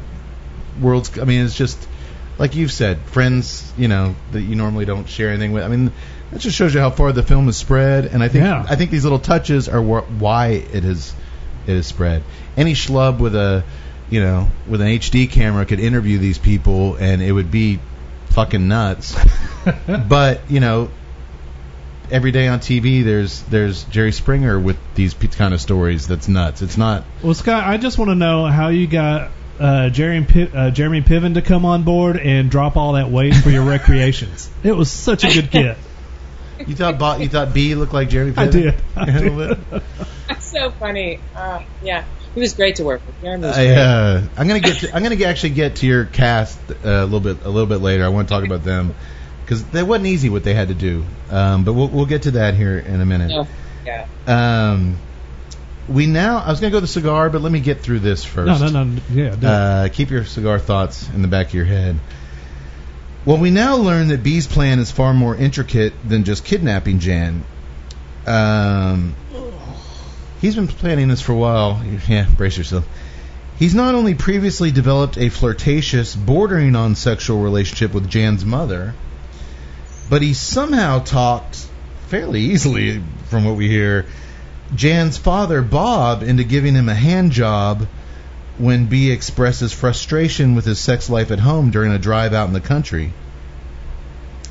worlds. 0.80 1.18
I 1.20 1.24
mean, 1.26 1.44
it's 1.46 1.56
just 1.58 1.88
like 2.38 2.56
you've 2.56 2.72
said, 2.72 3.00
friends. 3.08 3.74
You 3.78 3.88
know 3.88 4.16
that 4.32 4.42
you 4.42 4.56
normally 4.56 4.86
don't 4.86 5.10
share 5.10 5.30
anything 5.30 5.52
with. 5.52 5.64
I 5.64 5.68
mean, 5.68 5.92
that 6.32 6.40
just 6.42 6.56
shows 6.56 6.74
you 6.74 6.80
how 6.80 6.92
far 6.92 7.12
the 7.12 7.24
film 7.24 7.48
has 7.48 7.58
spread. 7.58 8.06
And 8.06 8.22
I 8.22 8.28
think 8.28 8.44
Yeah. 8.44 8.66
I 8.70 8.76
think 8.76 8.92
these 8.92 9.04
little 9.04 9.20
touches 9.20 9.68
are 9.68 9.82
wh- 9.82 10.22
why 10.22 10.48
it 10.50 10.84
has 10.84 11.14
it 11.66 11.76
has 11.76 11.88
spread. 11.88 12.24
Any 12.56 12.74
schlub 12.74 13.18
with 13.20 13.36
a, 13.36 13.64
you 14.10 14.22
know, 14.22 14.48
with 14.68 14.82
an 14.82 14.88
HD 14.88 15.30
camera 15.30 15.66
could 15.66 15.80
interview 15.80 16.20
these 16.20 16.38
people, 16.38 16.96
and 16.96 17.22
it 17.22 17.32
would 17.32 17.50
be 17.52 17.80
fucking 18.30 18.68
nuts. 18.68 19.18
but 20.08 20.42
you 20.52 20.60
know, 20.60 20.92
every 22.12 22.32
day 22.32 22.48
on 22.48 22.60
TV, 22.60 23.04
there's 23.04 23.42
there's 23.44 23.84
Jerry 23.86 24.12
Springer 24.12 24.60
with 24.60 24.78
these 24.96 25.14
kind 25.14 25.54
of 25.54 25.62
stories. 25.62 26.08
That's 26.08 26.28
nuts. 26.28 26.62
It's 26.62 26.78
not. 26.78 27.04
Well, 27.24 27.34
Scott, 27.34 27.64
I 27.66 27.78
just 27.78 27.98
want 27.98 28.10
to 28.12 28.16
know 28.16 28.46
how 28.46 28.70
you 28.70 28.88
got 28.88 29.32
uh, 29.60 29.90
Jeremy 29.90 30.26
Pi- 30.26 30.58
uh, 30.58 30.72
Jeremy 30.72 31.02
Piven 31.02 31.34
to 31.36 31.42
come 31.42 31.66
on 31.66 31.84
board 31.84 32.18
and 32.18 32.50
drop 32.50 32.78
all 32.78 32.94
that 32.94 33.10
weight 33.10 33.36
for 33.36 33.50
your 33.50 33.64
recreations. 33.64 34.50
It 34.64 34.76
was 34.76 34.92
such 34.92 35.24
a 35.24 35.34
good 35.34 35.52
kit. 35.52 35.78
You 36.66 36.76
thought 36.76 36.98
Bo- 37.00 37.18
you 37.18 37.30
thought 37.30 37.54
B 37.54 37.76
looked 37.76 37.94
like 37.94 38.10
Jeremy 38.10 38.32
Piven? 38.34 38.38
I 38.48 38.48
did. 38.48 38.76
I 38.96 39.10
A 39.10 39.30
little 39.30 39.56
did. 39.56 39.82
That's 40.28 40.46
so 40.46 40.72
funny. 40.72 41.20
Uh, 41.36 41.64
yeah, 41.84 42.04
he 42.34 42.42
was 42.42 42.54
great 42.54 42.78
to 42.78 42.84
work 42.84 43.02
with. 43.06 43.22
Jeremy 43.22 43.48
was 43.48 43.58
I, 43.58 43.66
great. 43.66 43.78
uh, 43.78 44.22
I'm 44.36 44.48
gonna 44.48 44.60
get 44.60 44.78
to, 44.80 44.96
I'm 44.96 45.04
gonna 45.04 45.24
actually 45.24 45.52
get 45.52 45.78
to 45.78 45.86
your 45.88 46.06
cast 46.06 46.60
uh, 46.72 46.76
a 46.84 47.04
little 47.06 47.20
bit 47.20 47.44
a 47.46 47.50
little 47.50 47.68
bit 47.68 47.78
later. 47.82 48.04
I 48.04 48.10
want 48.10 48.28
to 48.28 48.34
talk 48.34 48.44
about 48.46 48.64
them 48.64 48.94
because 49.48 49.64
that 49.68 49.88
wasn't 49.88 50.08
easy 50.08 50.30
what 50.30 50.44
they 50.44 50.54
had 50.54 50.68
to 50.68 50.74
do. 50.74 51.06
Um, 51.30 51.64
but 51.64 51.72
we'll 51.72 51.88
we'll 51.88 52.06
get 52.06 52.24
to 52.24 52.32
that 52.32 52.54
here 52.54 52.78
in 52.78 53.00
a 53.00 53.06
minute. 53.06 53.30
No, 53.30 53.48
yeah. 53.86 54.06
Um, 54.28 54.98
we 55.88 56.06
now 56.06 56.40
I 56.40 56.50
was 56.50 56.60
gonna 56.60 56.72
go 56.72 56.78
to 56.78 56.82
the 56.82 56.88
cigar, 56.88 57.30
but 57.30 57.42
let 57.42 57.52
me 57.52 57.62
get 57.62 57.80
through 57.80 58.00
this 58.00 58.26
first. 58.26 58.62
No, 58.62 58.68
no, 58.68 58.84
no. 58.84 59.02
Yeah, 59.10 59.36
do. 59.36 59.48
Uh, 59.48 59.88
keep 59.88 60.10
your 60.10 60.26
cigar 60.26 60.60
thoughts 60.60 61.10
in 61.16 61.22
the 61.22 61.30
back 61.30 61.48
of 61.48 61.54
your 61.54 61.64
head. 61.64 61.98
Well, 63.24 63.38
we 63.38 63.50
now 63.50 63.78
learn 63.78 64.10
that 64.10 64.22
B's 64.22 64.48
plan 64.48 64.80
is 64.80 64.92
far 64.92 65.14
more 65.14 65.36
intricate 65.36 65.94
than 66.06 66.26
just 66.26 66.44
kidnapping 66.44 67.00
Jan. 67.00 67.44
Um, 68.26 69.16
he's 70.42 70.56
been 70.56 70.68
planning 70.68 71.08
this 71.08 71.22
for 71.22 71.32
a 71.32 71.38
while. 71.38 71.82
Yeah, 72.10 72.28
brace 72.36 72.58
yourself. 72.58 72.86
He's 73.58 73.74
not 73.74 73.96
only 73.96 74.14
previously 74.14 74.72
developed 74.72 75.18
a 75.18 75.30
flirtatious, 75.30 76.16
bordering 76.16 76.76
on 76.76 76.96
sexual 76.96 77.42
relationship 77.42 77.94
with 77.94 78.10
Jan's 78.10 78.46
mother, 78.46 78.94
but 80.10 80.22
he 80.22 80.34
somehow 80.34 81.00
talked 81.00 81.68
fairly 82.08 82.42
easily, 82.42 83.02
from 83.30 83.46
what 83.46 83.56
we 83.56 83.68
hear, 83.68 84.06
Jan's 84.76 85.18
father, 85.18 85.62
Bob, 85.62 86.24
into 86.24 86.44
giving 86.44 86.76
him 86.76 86.90
a 86.90 86.96
hand 86.96 87.32
job 87.32 87.88
when 88.58 88.88
B 88.88 89.12
expresses 89.12 89.74
frustration 89.74 90.56
with 90.56 90.66
his 90.66 90.80
sex 90.80 91.10
life 91.10 91.32
at 91.32 91.40
home 91.40 91.72
during 91.72 91.92
a 91.92 92.00
drive 92.00 92.34
out 92.34 92.48
in 92.48 92.54
the 92.54 92.62
country. 92.62 93.14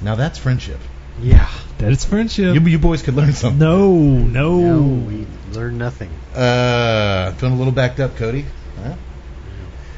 Now 0.02 0.14
that's 0.14 0.38
friendship. 0.38 0.78
Yeah. 1.20 1.50
that 1.78 1.90
is 1.92 2.04
friendship. 2.04 2.54
You, 2.54 2.60
you 2.60 2.78
boys 2.78 3.02
could 3.02 3.14
learn 3.14 3.32
something. 3.32 3.58
no, 3.58 3.96
no, 3.96 4.58
No, 4.60 4.82
we 4.82 5.26
learned 5.52 5.78
nothing. 5.78 6.10
Uh, 6.34 7.32
feeling 7.32 7.54
a 7.54 7.58
little 7.58 7.72
backed 7.72 8.00
up, 8.00 8.16
Cody. 8.16 8.44
Huh? 8.82 8.94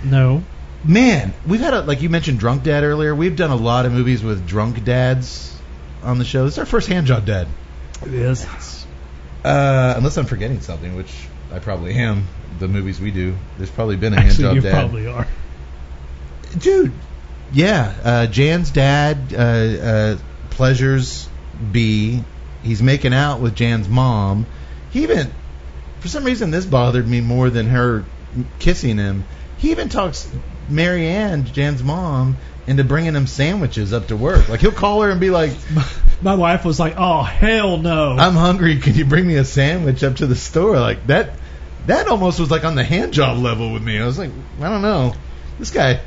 no. 0.05 0.43
Man, 0.85 1.35
we've 1.47 1.61
had 1.61 1.75
a 1.75 1.81
like 1.83 2.03
you 2.03 2.09
mentioned 2.09 2.39
drunk 2.39 2.63
dad 2.63 2.85
earlier. 2.85 3.15
We've 3.15 3.35
done 3.37 3.51
a 3.51 3.57
lot 3.57 3.85
of 3.85 3.93
movies 3.93 4.23
with 4.23 4.47
drunk 4.47 4.85
dads 4.85 5.57
on 6.03 6.19
the 6.19 6.25
show. 6.25 6.45
This 6.45 6.55
is 6.55 6.59
our 6.59 6.67
first 6.67 6.89
hand 6.89 7.07
job 7.07 7.27
dad. 7.27 7.49
It 8.03 8.15
is. 8.15 8.47
Uh, 9.45 9.95
unless 9.97 10.17
I'm 10.17 10.27
forgetting 10.27 10.61
something, 10.61 10.95
which 10.95 11.13
I 11.53 11.59
probably 11.59 11.95
am. 11.95 12.27
The 12.59 12.69
movies 12.69 13.01
we 13.01 13.11
do, 13.13 13.37
there's 13.57 13.71
probably 13.71 13.97
been 13.97 14.13
a 14.13 14.17
hand 14.17 14.31
Actually, 14.31 14.43
job 14.45 14.55
you 14.57 14.61
dad. 14.63 14.73
probably 14.73 15.07
are. 15.07 15.27
dude. 16.59 16.93
Yeah, 17.53 17.95
uh, 18.05 18.27
Jan's 18.27 18.71
dad 18.71 19.33
uh, 19.33 19.39
uh, 19.39 20.19
pleasures 20.51 21.29
B. 21.73 22.23
He's 22.63 22.83
making 22.83 23.15
out 23.15 23.41
with 23.41 23.55
Jan's 23.55 23.89
mom. 23.89 24.45
He 24.91 25.05
even, 25.05 25.31
for 26.01 26.09
some 26.09 26.25
reason, 26.25 26.51
this 26.51 26.67
bothered 26.67 27.07
me 27.07 27.21
more 27.21 27.49
than 27.49 27.67
her 27.69 28.05
kissing 28.59 28.99
him. 28.99 29.25
He 29.59 29.71
even 29.71 29.89
talks 29.89 30.29
Mary 30.69 31.07
Ann, 31.07 31.45
Jan's 31.47 31.83
mom, 31.83 32.37
into 32.67 32.85
bringing 32.85 33.15
him 33.15 33.27
sandwiches 33.27 33.93
up 33.93 34.09
to 34.09 34.17
work. 34.17 34.49
Like 34.49 34.61
he'll 34.61 34.73
call 34.73 35.03
her 35.03 35.11
and 35.11 35.21
be 35.21 35.31
like, 35.31 35.53
My 36.23 36.35
wife 36.35 36.65
was 36.65 36.81
like, 36.81 36.95
"Oh 36.97 37.23
hell 37.23 37.77
no!" 37.77 38.17
"I'm 38.19 38.35
hungry. 38.35 38.79
Can 38.79 38.95
you 38.95 39.05
bring 39.05 39.27
me 39.27 39.37
a 39.37 39.45
sandwich 39.45 40.03
up 40.03 40.17
to 40.17 40.27
the 40.27 40.35
store?" 40.35 40.79
Like 40.81 41.07
that. 41.07 41.31
That 41.87 42.07
almost 42.07 42.39
was 42.39 42.51
like 42.51 42.65
on 42.65 42.75
the 42.75 42.85
hand 42.85 43.15
job 43.15 43.39
level 43.39 43.73
with 43.73 43.83
me. 43.83 43.99
I 43.99 44.05
was 44.05 44.19
like, 44.19 44.31
I 44.61 44.69
don't 44.69 44.83
know, 44.83 45.15
this 45.59 45.71
guy. 45.71 46.01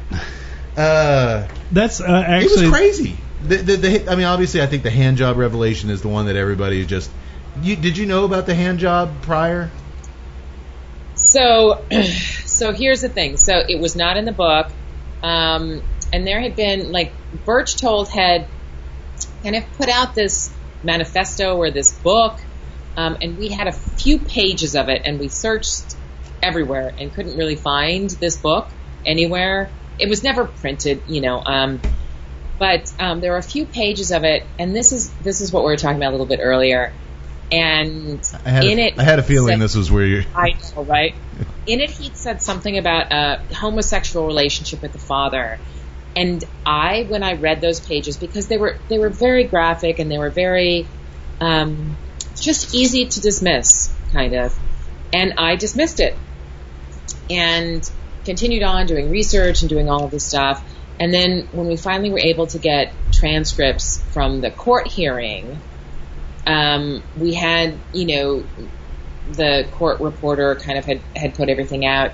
Uh, 0.78 1.48
That's 1.72 2.00
uh, 2.00 2.24
it 2.28 2.52
was 2.52 2.70
crazy. 2.70 3.18
The, 3.44 3.56
the, 3.58 3.76
the, 3.78 4.12
I 4.12 4.16
mean, 4.16 4.26
obviously, 4.26 4.62
I 4.62 4.68
think 4.68 4.84
the 4.84 4.92
hand 4.92 5.18
job 5.18 5.38
revelation 5.38 5.90
is 5.90 6.02
the 6.04 6.08
one 6.08 6.28
that 6.28 6.36
everybody 6.36 6.82
is 6.82 6.88
just. 6.88 7.10
You, 7.64 7.76
did 7.76 7.98
you 7.98 8.06
know 8.06 8.26
about 8.26 8.46
the 8.46 8.54
hand 8.54 8.80
job 8.80 9.24
prior? 9.24 9.72
So, 11.16 11.84
so 12.62 12.72
here's 12.72 13.02
the 13.02 13.10
thing. 13.10 13.38
So 13.38 13.64
it 13.68 13.80
was 13.80 13.96
not 13.96 14.18
in 14.18 14.26
the 14.26 14.32
book, 14.32 14.68
um, 15.24 15.82
and 16.14 16.28
there 16.28 16.40
had 16.40 16.56
been 16.56 16.92
like 16.92 17.12
Berchtold 17.44 18.08
had 18.08 18.46
kind 19.42 19.56
of 19.56 19.64
put 19.78 19.90
out 19.90 20.14
this 20.14 20.54
manifesto 20.84 21.58
or 21.58 21.72
this 21.72 21.92
book, 21.92 22.40
um, 22.96 23.18
and 23.20 23.40
we 23.40 23.50
had 23.50 23.66
a 23.66 23.72
few 23.72 24.20
pages 24.20 24.76
of 24.76 24.90
it, 24.90 25.02
and 25.06 25.20
we 25.20 25.28
searched 25.28 25.96
everywhere 26.44 26.94
and 27.00 27.12
couldn't 27.12 27.36
really 27.36 27.56
find 27.56 28.12
this 28.12 28.38
book 28.38 28.70
anywhere. 29.08 29.72
It 29.98 30.08
was 30.08 30.24
never 30.24 30.46
printed, 30.46 31.02
you 31.08 31.22
know. 31.22 31.42
Um, 31.44 31.82
but 32.60 32.94
um, 33.00 33.22
there 33.22 33.32
were 33.32 33.40
a 33.40 33.44
few 33.44 33.66
pages 33.66 34.12
of 34.12 34.24
it, 34.24 34.46
and 34.60 34.76
this 34.76 34.92
is 34.92 35.10
this 35.24 35.42
is 35.42 35.52
what 35.52 35.64
we 35.64 35.72
were 35.72 35.78
talking 35.78 35.98
about 35.98 36.10
a 36.10 36.12
little 36.12 36.28
bit 36.28 36.42
earlier. 36.44 36.94
And 37.52 38.22
I 38.46 38.50
had, 38.50 38.64
in 38.64 38.80
a, 38.80 38.88
it, 38.88 39.00
I 39.00 39.04
had 39.04 39.20
a 39.20 39.24
feeling 39.24 39.56
said- 39.56 39.62
this 39.62 39.76
was 39.76 39.92
where 39.92 40.06
you. 40.06 40.24
I 40.34 40.56
know, 40.76 40.84
right? 40.84 41.14
In 41.68 41.82
it, 41.82 41.90
he 41.90 42.12
said 42.14 42.42
something 42.42 42.78
about 42.78 43.12
a 43.12 43.42
homosexual 43.54 44.26
relationship 44.26 44.82
with 44.82 44.94
the 44.94 45.00
father, 45.00 45.60
and 46.16 46.44
I, 46.66 47.06
when 47.10 47.24
I 47.24 47.34
read 47.34 47.62
those 47.62 47.80
pages, 47.80 48.18
because 48.18 48.48
they 48.48 48.58
were 48.58 48.78
they 48.88 48.98
were 48.98 49.10
very 49.10 49.44
graphic 49.44 50.00
and 50.00 50.10
they 50.10 50.18
were 50.18 50.30
very 50.30 50.88
um, 51.42 51.98
just 52.40 52.74
easy 52.74 53.06
to 53.06 53.20
dismiss, 53.20 53.94
kind 54.14 54.34
of, 54.34 54.58
and 55.14 55.34
I 55.38 55.56
dismissed 55.58 56.00
it, 56.00 56.18
and 57.30 57.90
continued 58.26 58.64
on 58.64 58.86
doing 58.86 59.10
research 59.10 59.62
and 59.62 59.70
doing 59.70 59.90
all 59.90 60.06
of 60.06 60.12
this 60.12 60.26
stuff, 60.26 60.64
and 61.00 61.14
then 61.14 61.48
when 61.52 61.68
we 61.68 61.76
finally 61.76 62.12
were 62.12 62.20
able 62.20 62.48
to 62.48 62.60
get 62.60 62.94
transcripts 63.12 64.02
from 64.14 64.42
the 64.42 64.52
court 64.52 64.88
hearing, 64.88 65.60
um, 66.48 67.04
we 67.18 67.34
had 67.34 67.76
you 67.94 68.06
know 68.06 68.44
the 69.32 69.68
court 69.74 70.02
reporter 70.02 70.56
kind 70.56 70.78
of 70.78 70.86
had, 70.86 71.00
had 71.16 71.36
put 71.36 71.50
everything 71.50 71.86
out 71.86 72.12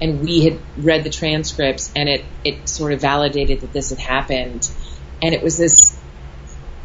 and 0.00 0.20
we 0.20 0.44
had 0.44 0.58
read 0.78 1.04
the 1.04 1.10
transcripts 1.10 1.92
and 1.94 2.08
it, 2.08 2.24
it 2.44 2.68
sort 2.68 2.92
of 2.92 3.00
validated 3.00 3.60
that 3.60 3.72
this 3.72 3.90
had 3.90 3.98
happened. 3.98 4.70
And 5.22 5.34
it 5.34 5.42
was 5.42 5.56
this 5.56 5.98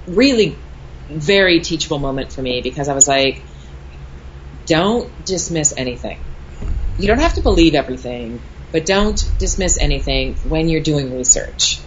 really 0.08 0.58
very 1.08 1.62
teachable 1.62 2.00
moment 2.00 2.34
for 2.34 2.41
me 2.41 2.62
because 2.62 2.89
I 2.89 2.93
was 2.93 3.08
like, 3.08 3.41
don't 4.66 5.10
dismiss 5.26 5.74
anything. 5.78 6.20
You 6.98 7.08
don't 7.08 7.20
have 7.20 7.36
to 7.36 7.41
believe 7.41 7.76
everything, 7.76 8.41
but 8.72 8.86
don't 8.86 9.24
dismiss 9.38 9.80
anything 9.80 10.36
when 10.50 10.68
you're 10.68 10.82
doing 10.82 11.16
research. 11.16 11.80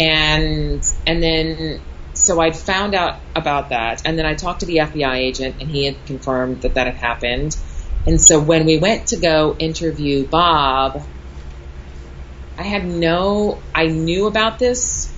And, 0.00 0.84
and 1.06 1.22
then 1.22 1.80
so 2.24 2.40
I'd 2.40 2.56
found 2.56 2.94
out 2.94 3.20
about 3.36 3.68
that, 3.68 4.02
and 4.06 4.18
then 4.18 4.24
I 4.24 4.34
talked 4.34 4.60
to 4.60 4.66
the 4.66 4.78
FBI 4.78 5.16
agent, 5.16 5.56
and 5.60 5.70
he 5.70 5.84
had 5.84 6.06
confirmed 6.06 6.62
that 6.62 6.74
that 6.74 6.86
had 6.86 6.96
happened. 6.96 7.56
And 8.06 8.20
so 8.20 8.40
when 8.40 8.66
we 8.66 8.78
went 8.78 9.08
to 9.08 9.16
go 9.16 9.56
interview 9.58 10.26
Bob, 10.26 11.02
I 12.56 12.62
had 12.62 12.84
no, 12.84 13.60
I 13.74 13.86
knew 13.86 14.26
about 14.26 14.58
this. 14.58 15.12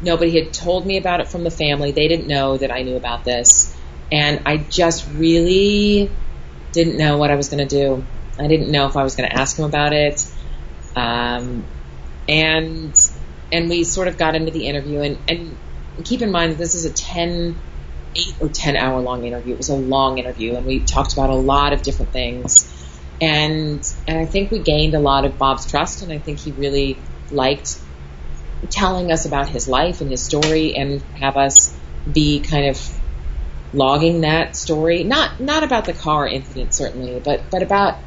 Nobody 0.00 0.38
had 0.38 0.52
told 0.52 0.86
me 0.86 0.96
about 0.98 1.20
it 1.20 1.28
from 1.28 1.44
the 1.44 1.50
family. 1.50 1.92
They 1.92 2.08
didn't 2.08 2.26
know 2.26 2.56
that 2.56 2.70
I 2.70 2.82
knew 2.82 2.96
about 2.96 3.24
this. 3.24 3.74
And 4.10 4.42
I 4.46 4.56
just 4.58 5.08
really 5.12 6.10
didn't 6.72 6.98
know 6.98 7.16
what 7.16 7.30
I 7.30 7.36
was 7.36 7.48
going 7.48 7.66
to 7.66 7.76
do. 7.76 8.04
I 8.38 8.48
didn't 8.48 8.70
know 8.70 8.86
if 8.86 8.96
I 8.96 9.02
was 9.02 9.16
going 9.16 9.28
to 9.28 9.36
ask 9.36 9.58
him 9.58 9.64
about 9.64 9.92
it. 9.92 10.26
Um, 10.96 11.64
and, 12.28 12.98
and 13.52 13.68
we 13.68 13.84
sort 13.84 14.08
of 14.08 14.18
got 14.18 14.34
into 14.34 14.50
the 14.50 14.66
interview 14.66 15.00
and, 15.00 15.18
and 15.28 15.56
keep 16.02 16.22
in 16.22 16.30
mind 16.30 16.52
that 16.52 16.58
this 16.58 16.74
is 16.74 16.84
a 16.84 16.92
10, 16.92 17.56
8 18.16 18.24
or 18.40 18.48
10 18.48 18.76
hour 18.76 19.00
long 19.00 19.24
interview. 19.24 19.54
It 19.54 19.58
was 19.58 19.68
a 19.68 19.76
long 19.76 20.18
interview 20.18 20.56
and 20.56 20.66
we 20.66 20.80
talked 20.80 21.12
about 21.12 21.30
a 21.30 21.34
lot 21.34 21.72
of 21.72 21.82
different 21.82 22.12
things. 22.12 22.70
And, 23.20 23.80
and 24.08 24.18
I 24.18 24.26
think 24.26 24.50
we 24.50 24.58
gained 24.58 24.94
a 24.94 24.98
lot 24.98 25.24
of 25.24 25.38
Bob's 25.38 25.66
trust 25.66 26.02
and 26.02 26.12
I 26.12 26.18
think 26.18 26.40
he 26.40 26.50
really 26.52 26.98
liked 27.30 27.78
telling 28.70 29.12
us 29.12 29.26
about 29.26 29.48
his 29.48 29.68
life 29.68 30.00
and 30.00 30.10
his 30.10 30.22
story 30.22 30.74
and 30.74 31.02
have 31.18 31.36
us 31.36 31.76
be 32.10 32.40
kind 32.40 32.66
of 32.66 33.00
logging 33.72 34.22
that 34.22 34.56
story. 34.56 35.04
Not, 35.04 35.38
not 35.40 35.62
about 35.62 35.84
the 35.84 35.92
car 35.92 36.26
incident 36.26 36.74
certainly, 36.74 37.20
but, 37.20 37.50
but 37.50 37.62
about 37.62 37.98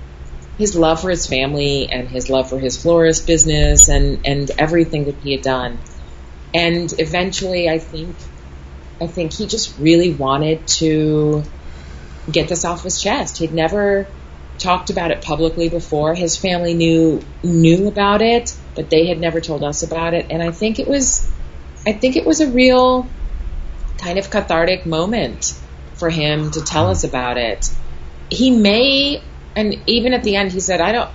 his 0.57 0.75
love 0.75 1.01
for 1.01 1.09
his 1.09 1.27
family 1.27 1.89
and 1.91 2.07
his 2.07 2.29
love 2.29 2.49
for 2.49 2.59
his 2.59 2.81
florist 2.81 3.27
business 3.27 3.89
and, 3.89 4.25
and 4.25 4.49
everything 4.57 5.05
that 5.05 5.15
he 5.21 5.33
had 5.33 5.41
done. 5.41 5.77
And 6.53 6.93
eventually, 6.99 7.69
I 7.69 7.79
think, 7.79 8.15
I 9.01 9.07
think 9.07 9.33
he 9.33 9.47
just 9.47 9.77
really 9.79 10.13
wanted 10.13 10.65
to 10.67 11.43
get 12.31 12.47
this 12.47 12.65
off 12.65 12.83
his 12.83 13.01
chest. 13.01 13.37
He'd 13.37 13.53
never, 13.53 14.07
talked 14.57 14.89
about 14.89 15.11
it 15.11 15.21
publicly 15.21 15.69
before. 15.69 16.15
His 16.15 16.37
family 16.37 16.73
knew 16.73 17.23
knew 17.43 17.87
about 17.87 18.21
it, 18.21 18.55
but 18.75 18.89
they 18.89 19.07
had 19.07 19.19
never 19.19 19.41
told 19.41 19.63
us 19.63 19.83
about 19.83 20.13
it. 20.13 20.27
And 20.29 20.41
I 20.41 20.51
think 20.51 20.79
it 20.79 20.87
was, 20.87 21.29
I 21.85 21.93
think 21.93 22.15
it 22.15 22.25
was 22.25 22.41
a 22.41 22.49
real 22.49 23.07
kind 23.97 24.17
of 24.17 24.29
cathartic 24.29 24.85
moment 24.85 25.53
for 25.95 26.09
him 26.09 26.51
to 26.51 26.61
tell 26.61 26.89
us 26.89 27.03
about 27.03 27.37
it. 27.37 27.69
He 28.29 28.51
may, 28.51 29.21
and 29.55 29.75
even 29.87 30.13
at 30.13 30.23
the 30.23 30.35
end, 30.35 30.51
he 30.51 30.59
said, 30.59 30.81
"I 30.81 30.91
don't, 30.91 31.09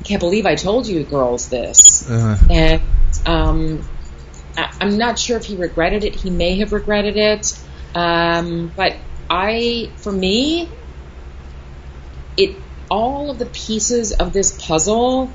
I 0.00 0.02
can't 0.04 0.20
believe 0.20 0.46
I 0.46 0.54
told 0.54 0.86
you 0.86 1.04
girls 1.04 1.48
this." 1.48 2.08
Uh, 2.08 2.38
and 2.50 2.82
um, 3.26 3.88
I'm 4.80 4.98
not 4.98 5.18
sure 5.18 5.36
if 5.36 5.44
he 5.44 5.56
regretted 5.56 6.04
it. 6.04 6.14
He 6.14 6.30
may 6.30 6.58
have 6.58 6.72
regretted 6.72 7.16
it, 7.16 7.58
um, 7.94 8.72
but 8.74 8.96
I, 9.30 9.90
for 9.96 10.12
me, 10.12 10.68
it 12.36 12.56
all 12.90 13.30
of 13.30 13.38
the 13.38 13.46
pieces 13.46 14.12
of 14.12 14.32
this 14.32 14.58
puzzle 14.66 15.30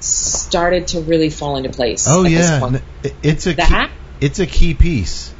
started 0.00 0.88
to 0.88 1.00
really 1.00 1.30
fall 1.30 1.56
into 1.56 1.70
place. 1.70 2.06
oh 2.08 2.24
at 2.24 2.30
this 2.30 2.50
yeah, 2.50 2.60
point. 2.60 2.82
It's 3.22 3.46
a 3.46 3.54
key, 3.54 3.62
That 3.62 3.90
it's 4.20 4.38
a 4.38 4.46
key 4.46 4.74
piece. 4.74 5.32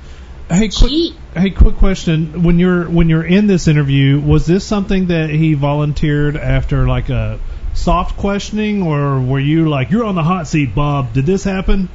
Hey, 0.49 0.68
quick, 0.68 0.91
He- 0.91 1.16
hey, 1.34 1.51
quick 1.51 1.76
question. 1.76 2.43
When 2.43 2.59
you're 2.59 2.88
when 2.88 3.09
you're 3.09 3.24
in 3.24 3.47
this 3.47 3.68
interview, 3.68 4.18
was 4.20 4.47
this 4.47 4.64
something 4.64 5.07
that 5.09 5.30
he 5.30 5.55
volunteered 5.55 6.36
after 6.36 6.88
like 6.88 7.09
a 7.09 7.38
soft 7.74 8.16
questioning, 8.16 8.82
or 8.82 9.20
were 9.20 9.38
you 9.38 9.68
like, 9.68 9.91
"You're 9.91 10.05
on 10.05 10.14
the 10.16 10.22
hot 10.24 10.49
seat, 10.49 10.74
Bob"? 10.74 11.12
Did 11.12 11.26
this 11.26 11.45
happen? 11.45 11.88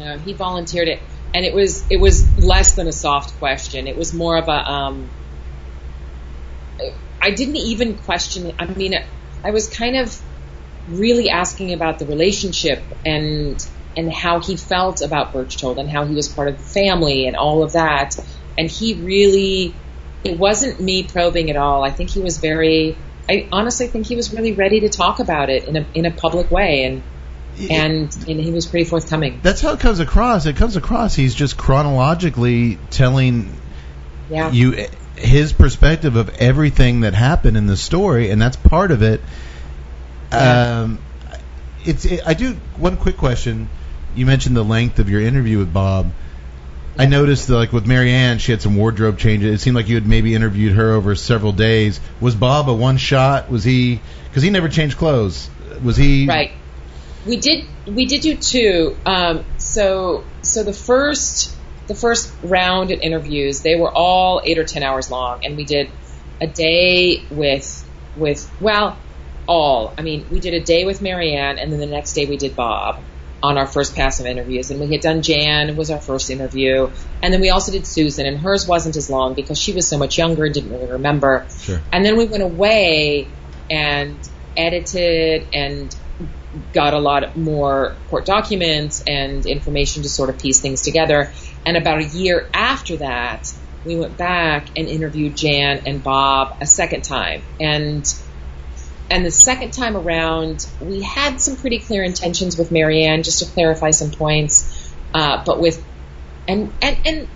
No, 0.00 0.16
he 0.18 0.32
volunteered 0.32 0.88
it, 0.88 1.00
and 1.34 1.44
it 1.44 1.54
was 1.54 1.84
it 1.90 1.98
was 1.98 2.38
less 2.38 2.74
than 2.74 2.88
a 2.88 2.92
soft 2.92 3.38
question. 3.38 3.86
It 3.86 3.96
was 3.96 4.14
more 4.14 4.36
of 4.38 4.48
a. 4.48 4.70
Um, 4.70 5.10
I 7.20 7.30
didn't 7.32 7.56
even 7.56 7.98
question. 7.98 8.52
I 8.58 8.64
mean, 8.64 8.94
I 9.44 9.50
was 9.50 9.68
kind 9.68 9.96
of 9.96 10.18
really 10.88 11.28
asking 11.28 11.74
about 11.74 11.98
the 11.98 12.06
relationship 12.06 12.82
and 13.04 13.64
and 13.94 14.10
how 14.10 14.40
he 14.40 14.56
felt 14.56 15.02
about 15.02 15.32
Berchtold 15.32 15.78
and 15.78 15.90
how 15.90 16.06
he 16.06 16.14
was 16.14 16.28
part 16.28 16.48
of 16.48 16.56
the 16.56 16.64
family 16.64 17.26
and 17.26 17.36
all 17.36 17.62
of 17.62 17.72
that. 17.72 18.16
And 18.56 18.70
he 18.70 18.94
really, 18.94 19.74
it 20.24 20.38
wasn't 20.38 20.80
me 20.80 21.02
probing 21.02 21.50
at 21.50 21.56
all. 21.56 21.84
I 21.84 21.90
think 21.90 22.10
he 22.10 22.20
was 22.20 22.38
very. 22.38 22.96
I 23.28 23.48
honestly 23.52 23.86
think 23.86 24.06
he 24.06 24.16
was 24.16 24.32
really 24.32 24.52
ready 24.52 24.80
to 24.80 24.88
talk 24.88 25.20
about 25.20 25.50
it 25.50 25.68
in 25.68 25.76
a 25.76 25.86
in 25.92 26.06
a 26.06 26.10
public 26.10 26.50
way, 26.50 26.84
and 26.84 27.02
and 27.70 28.14
and 28.28 28.40
he 28.40 28.52
was 28.52 28.66
pretty 28.66 28.84
forthcoming. 28.88 29.40
That's 29.42 29.60
how 29.60 29.72
it 29.72 29.80
comes 29.80 30.00
across. 30.00 30.46
It 30.46 30.56
comes 30.56 30.76
across. 30.76 31.14
He's 31.14 31.34
just 31.34 31.56
chronologically 31.56 32.78
telling 32.90 33.54
Yeah. 34.30 34.50
you 34.52 34.86
his 35.16 35.52
perspective 35.52 36.16
of 36.16 36.30
everything 36.38 37.00
that 37.00 37.14
happened 37.14 37.56
in 37.56 37.66
the 37.66 37.76
story, 37.76 38.30
and 38.30 38.40
that's 38.40 38.56
part 38.56 38.90
of 38.90 39.02
it. 39.02 39.20
Yeah. 40.32 40.80
Um, 40.82 40.98
it's. 41.84 42.04
It, 42.04 42.20
I 42.26 42.34
do 42.34 42.54
one 42.76 42.96
quick 42.96 43.16
question. 43.16 43.68
You 44.14 44.26
mentioned 44.26 44.56
the 44.56 44.64
length 44.64 44.98
of 44.98 45.08
your 45.10 45.20
interview 45.20 45.58
with 45.58 45.72
Bob. 45.72 46.10
I 46.98 47.06
noticed 47.06 47.46
that, 47.48 47.54
like 47.54 47.72
with 47.72 47.86
Mary 47.86 48.10
Ann, 48.10 48.38
she 48.38 48.52
had 48.52 48.60
some 48.60 48.76
wardrobe 48.76 49.16
changes. 49.18 49.54
It 49.54 49.58
seemed 49.62 49.76
like 49.76 49.88
you 49.88 49.94
had 49.94 50.06
maybe 50.06 50.34
interviewed 50.34 50.72
her 50.74 50.92
over 50.92 51.14
several 51.14 51.52
days. 51.52 51.98
Was 52.20 52.34
Bob 52.34 52.68
a 52.68 52.74
one 52.74 52.96
shot? 52.98 53.50
Was 53.50 53.64
he? 53.64 54.00
Because 54.28 54.42
he 54.42 54.50
never 54.50 54.68
changed 54.68 54.98
clothes. 54.98 55.48
Was 55.82 55.96
he? 55.96 56.26
Right. 56.26 56.50
We 57.26 57.36
did 57.36 57.64
we 57.86 58.06
did 58.06 58.22
do 58.22 58.36
two. 58.36 58.96
Um, 59.04 59.44
so 59.58 60.24
so 60.42 60.62
the 60.62 60.72
first 60.72 61.54
the 61.86 61.94
first 61.94 62.32
round 62.42 62.92
of 62.92 63.00
interviews 63.00 63.60
they 63.60 63.76
were 63.76 63.90
all 63.90 64.40
eight 64.44 64.58
or 64.58 64.64
ten 64.64 64.82
hours 64.82 65.10
long, 65.10 65.44
and 65.44 65.56
we 65.56 65.64
did 65.64 65.90
a 66.40 66.46
day 66.46 67.22
with 67.30 67.86
with 68.16 68.50
well 68.60 68.98
all. 69.46 69.92
I 69.98 70.02
mean, 70.02 70.26
we 70.30 70.40
did 70.40 70.54
a 70.54 70.60
day 70.60 70.84
with 70.84 71.02
Mary 71.02 71.34
Ann, 71.34 71.58
and 71.58 71.72
then 71.72 71.80
the 71.80 71.86
next 71.86 72.14
day 72.14 72.26
we 72.26 72.36
did 72.36 72.56
Bob 72.56 73.00
on 73.42 73.56
our 73.56 73.66
first 73.66 73.94
pass 73.94 74.20
of 74.20 74.26
interviews. 74.26 74.70
And 74.70 74.80
we 74.80 74.86
had 74.92 75.00
done 75.00 75.22
Jan 75.22 75.76
was 75.76 75.90
our 75.90 76.00
first 76.00 76.30
interview, 76.30 76.90
and 77.22 77.32
then 77.32 77.40
we 77.40 77.50
also 77.50 77.72
did 77.72 77.86
Susan, 77.86 78.26
and 78.26 78.38
hers 78.38 78.66
wasn't 78.66 78.96
as 78.96 79.10
long 79.10 79.34
because 79.34 79.58
she 79.58 79.72
was 79.72 79.86
so 79.86 79.98
much 79.98 80.18
younger 80.18 80.44
and 80.44 80.54
didn't 80.54 80.70
really 80.70 80.90
remember. 80.92 81.46
Sure. 81.62 81.80
And 81.92 82.04
then 82.04 82.16
we 82.16 82.26
went 82.26 82.42
away 82.42 83.28
and 83.70 84.16
edited 84.56 85.46
and 85.52 85.94
got 86.72 86.94
a 86.94 86.98
lot 86.98 87.36
more 87.36 87.96
court 88.08 88.26
documents 88.26 89.02
and 89.06 89.46
information 89.46 90.02
to 90.02 90.08
sort 90.08 90.30
of 90.30 90.38
piece 90.38 90.60
things 90.60 90.82
together. 90.82 91.32
And 91.64 91.76
about 91.76 92.00
a 92.00 92.04
year 92.04 92.48
after 92.52 92.96
that, 92.98 93.52
we 93.84 93.96
went 93.96 94.16
back 94.16 94.68
and 94.76 94.88
interviewed 94.88 95.36
Jan 95.36 95.82
and 95.86 96.02
Bob 96.02 96.56
a 96.60 96.66
second 96.66 97.02
time. 97.02 97.42
And 97.58 98.12
and 99.10 99.26
the 99.26 99.30
second 99.30 99.72
time 99.72 99.96
around, 99.96 100.66
we 100.80 101.02
had 101.02 101.40
some 101.40 101.56
pretty 101.56 101.80
clear 101.80 102.04
intentions 102.04 102.56
with 102.56 102.70
Mary 102.70 103.04
Ann 103.04 103.24
just 103.24 103.40
to 103.40 103.46
clarify 103.46 103.90
some 103.90 104.12
points. 104.12 104.92
Uh, 105.12 105.42
but 105.44 105.60
with 105.60 105.84
and 106.46 106.72
and 106.80 106.96
and 107.04 107.28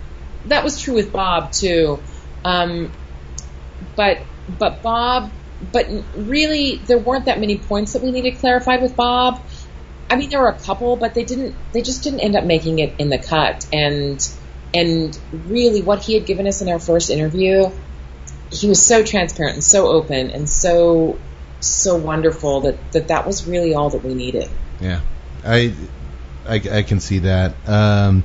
that 0.45 0.63
was 0.63 0.79
true 0.79 0.93
with 0.93 1.11
Bob 1.11 1.51
too. 1.51 1.99
Um, 2.43 2.91
but 3.95 4.19
but 4.59 4.81
Bob, 4.81 5.31
but 5.71 5.87
really 6.15 6.77
there 6.77 6.97
weren't 6.97 7.25
that 7.25 7.39
many 7.39 7.57
points 7.57 7.93
that 7.93 8.01
we 8.01 8.11
needed 8.11 8.37
clarified 8.39 8.81
with 8.81 8.95
Bob. 8.95 9.41
I 10.09 10.17
mean, 10.17 10.29
there 10.29 10.41
were 10.41 10.49
a 10.49 10.59
couple, 10.59 10.95
but 10.95 11.13
they 11.13 11.23
didn't. 11.23 11.55
They 11.71 11.81
just 11.81 12.03
didn't 12.03 12.19
end 12.19 12.35
up 12.35 12.43
making 12.43 12.79
it 12.79 12.93
in 12.99 13.09
the 13.09 13.17
cut. 13.17 13.65
And 13.73 14.27
and 14.73 15.17
really, 15.31 15.81
what 15.81 16.01
he 16.03 16.13
had 16.13 16.25
given 16.25 16.47
us 16.47 16.61
in 16.61 16.69
our 16.69 16.79
first 16.79 17.09
interview, 17.09 17.71
he 18.51 18.67
was 18.67 18.85
so 18.85 19.03
transparent 19.03 19.55
and 19.55 19.63
so 19.63 19.87
open 19.87 20.29
and 20.31 20.49
so 20.49 21.17
so 21.59 21.95
wonderful 21.95 22.61
that 22.61 22.91
that, 22.91 23.07
that 23.07 23.25
was 23.25 23.47
really 23.47 23.73
all 23.73 23.89
that 23.89 24.03
we 24.03 24.13
needed. 24.13 24.49
Yeah, 24.79 25.01
I, 25.43 25.73
I, 26.47 26.55
I 26.55 26.83
can 26.83 26.99
see 26.99 27.19
that. 27.19 27.55
Um, 27.67 28.23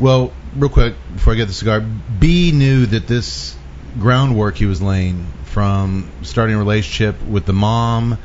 well, 0.00 0.32
real 0.56 0.70
quick 0.70 0.94
before 1.14 1.34
I 1.34 1.36
get 1.36 1.46
the 1.46 1.54
cigar, 1.54 1.80
B 1.80 2.50
knew 2.52 2.86
that 2.86 3.06
this 3.06 3.56
groundwork 3.98 4.56
he 4.56 4.66
was 4.66 4.80
laying 4.80 5.26
from 5.52 6.10
starting 6.22 6.56
a 6.56 6.58
relationship 6.58 7.22
with 7.22 7.44
the 7.44 7.52
mom 7.52 8.18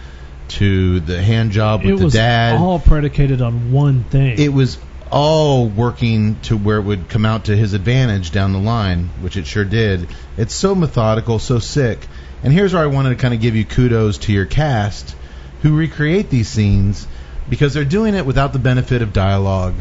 to 0.47 1.01
the 1.01 1.21
hand 1.21 1.51
job 1.51 1.83
with 1.83 2.01
it 2.01 2.05
the 2.05 2.09
dad. 2.09 2.55
all 2.55 2.79
predicated 2.79 3.41
on 3.41 3.73
one 3.73 4.05
thing. 4.05 4.39
it 4.39 4.53
was 4.53 4.77
all 5.11 5.67
working 5.67 6.39
to 6.41 6.55
where 6.55 6.77
it 6.77 6.83
would 6.83 7.09
come 7.09 7.25
out 7.25 7.45
to 7.45 7.55
his 7.55 7.73
advantage 7.73 8.31
down 8.31 8.53
the 8.53 8.59
line, 8.59 9.09
which 9.21 9.35
it 9.37 9.45
sure 9.45 9.65
did. 9.65 10.07
It's 10.37 10.53
so 10.53 10.73
methodical, 10.73 11.39
so 11.39 11.59
sick. 11.59 12.07
And 12.43 12.53
here's 12.53 12.73
where 12.73 12.83
I 12.83 12.87
wanted 12.87 13.09
to 13.09 13.15
kind 13.15 13.33
of 13.33 13.41
give 13.41 13.55
you 13.55 13.65
kudos 13.65 14.19
to 14.19 14.33
your 14.33 14.45
cast 14.45 15.15
who 15.63 15.75
recreate 15.75 16.29
these 16.29 16.47
scenes 16.47 17.07
because 17.49 17.73
they're 17.73 17.85
doing 17.85 18.15
it 18.15 18.25
without 18.25 18.53
the 18.53 18.59
benefit 18.59 19.01
of 19.01 19.11
dialogue. 19.11 19.75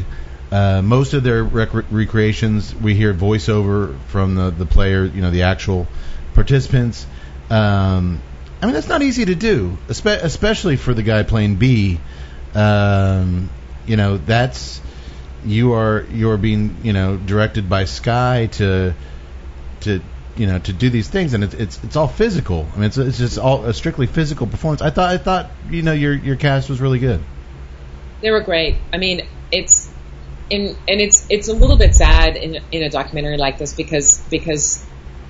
Uh, 0.51 0.81
most 0.83 1.13
of 1.13 1.23
their 1.23 1.43
rec- 1.45 1.91
recreations, 1.91 2.75
we 2.75 2.95
hear 2.95 3.13
voiceover 3.13 3.99
from 4.09 4.35
the, 4.37 4.51
the 4.51 4.67
player, 4.67 5.05
you 5.05 5.21
know, 5.21 5.31
the 5.31 5.43
actual 5.43 5.87
participants. 6.35 7.07
Um, 7.51 8.21
I 8.61 8.67
mean, 8.67 8.75
that's 8.75 8.89
not 8.89 9.03
easy 9.03 9.25
to 9.27 9.35
do, 9.35 9.77
espe- 9.89 10.23
especially 10.23 10.77
for 10.77 10.95
the 10.95 11.03
guy 11.03 11.23
playing 11.23 11.57
B. 11.57 12.01
Um, 12.55 13.51
you 13.87 13.97
know, 13.97 14.17
that's 14.17 14.81
you 15.45 15.75
are 15.75 16.05
you 16.13 16.31
are 16.31 16.37
being 16.37 16.77
you 16.83 16.93
know 16.93 17.17
directed 17.17 17.69
by 17.69 17.85
Skye 17.85 18.47
to 18.53 18.95
to 19.81 20.01
you 20.37 20.47
know 20.47 20.59
to 20.59 20.73
do 20.73 20.91
these 20.91 21.09
things, 21.09 21.35
and 21.35 21.45
it's 21.45 21.55
it's 21.55 21.85
it's 21.85 21.97
all 21.97 22.09
physical. 22.09 22.67
I 22.73 22.77
mean, 22.77 22.85
it's 22.85 22.97
it's 22.97 23.19
just 23.19 23.39
all 23.39 23.65
a 23.65 23.75
strictly 23.75 24.07
physical 24.07 24.47
performance. 24.47 24.83
I 24.83 24.91
thought 24.91 25.11
I 25.11 25.19
thought 25.19 25.51
you 25.71 25.83
know 25.83 25.93
your 25.93 26.15
your 26.15 26.37
cast 26.37 26.69
was 26.69 26.81
really 26.81 26.99
good. 26.99 27.21
They 28.23 28.31
were 28.31 28.41
great. 28.41 28.77
I 28.93 28.97
mean, 28.97 29.27
it's 29.53 29.91
in, 30.51 30.77
and 30.89 31.01
it's 31.01 31.27
it's 31.29 31.49
a 31.49 31.53
little 31.53 31.77
bit 31.77 31.95
sad 31.95 32.37
in 32.37 32.59
in 32.73 32.83
a 32.83 32.91
documentary 32.91 33.37
like 33.37 33.59
this 33.59 33.75
because 33.75 34.21
because 34.31 34.85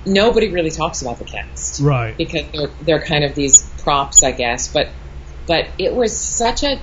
nobody 0.07 0.49
really 0.49 0.71
talks 0.71 1.01
about 1.01 1.19
the 1.19 1.25
cast. 1.25 1.79
right. 1.81 2.15
because 2.17 2.45
they're 2.53 2.69
they're 2.81 3.05
kind 3.05 3.23
of 3.23 3.35
these 3.35 3.61
props, 3.83 4.23
I 4.23 4.31
guess. 4.31 4.71
But 4.71 4.89
but 5.47 5.67
it 5.77 5.93
was 5.93 6.17
such 6.19 6.63
a 6.63 6.79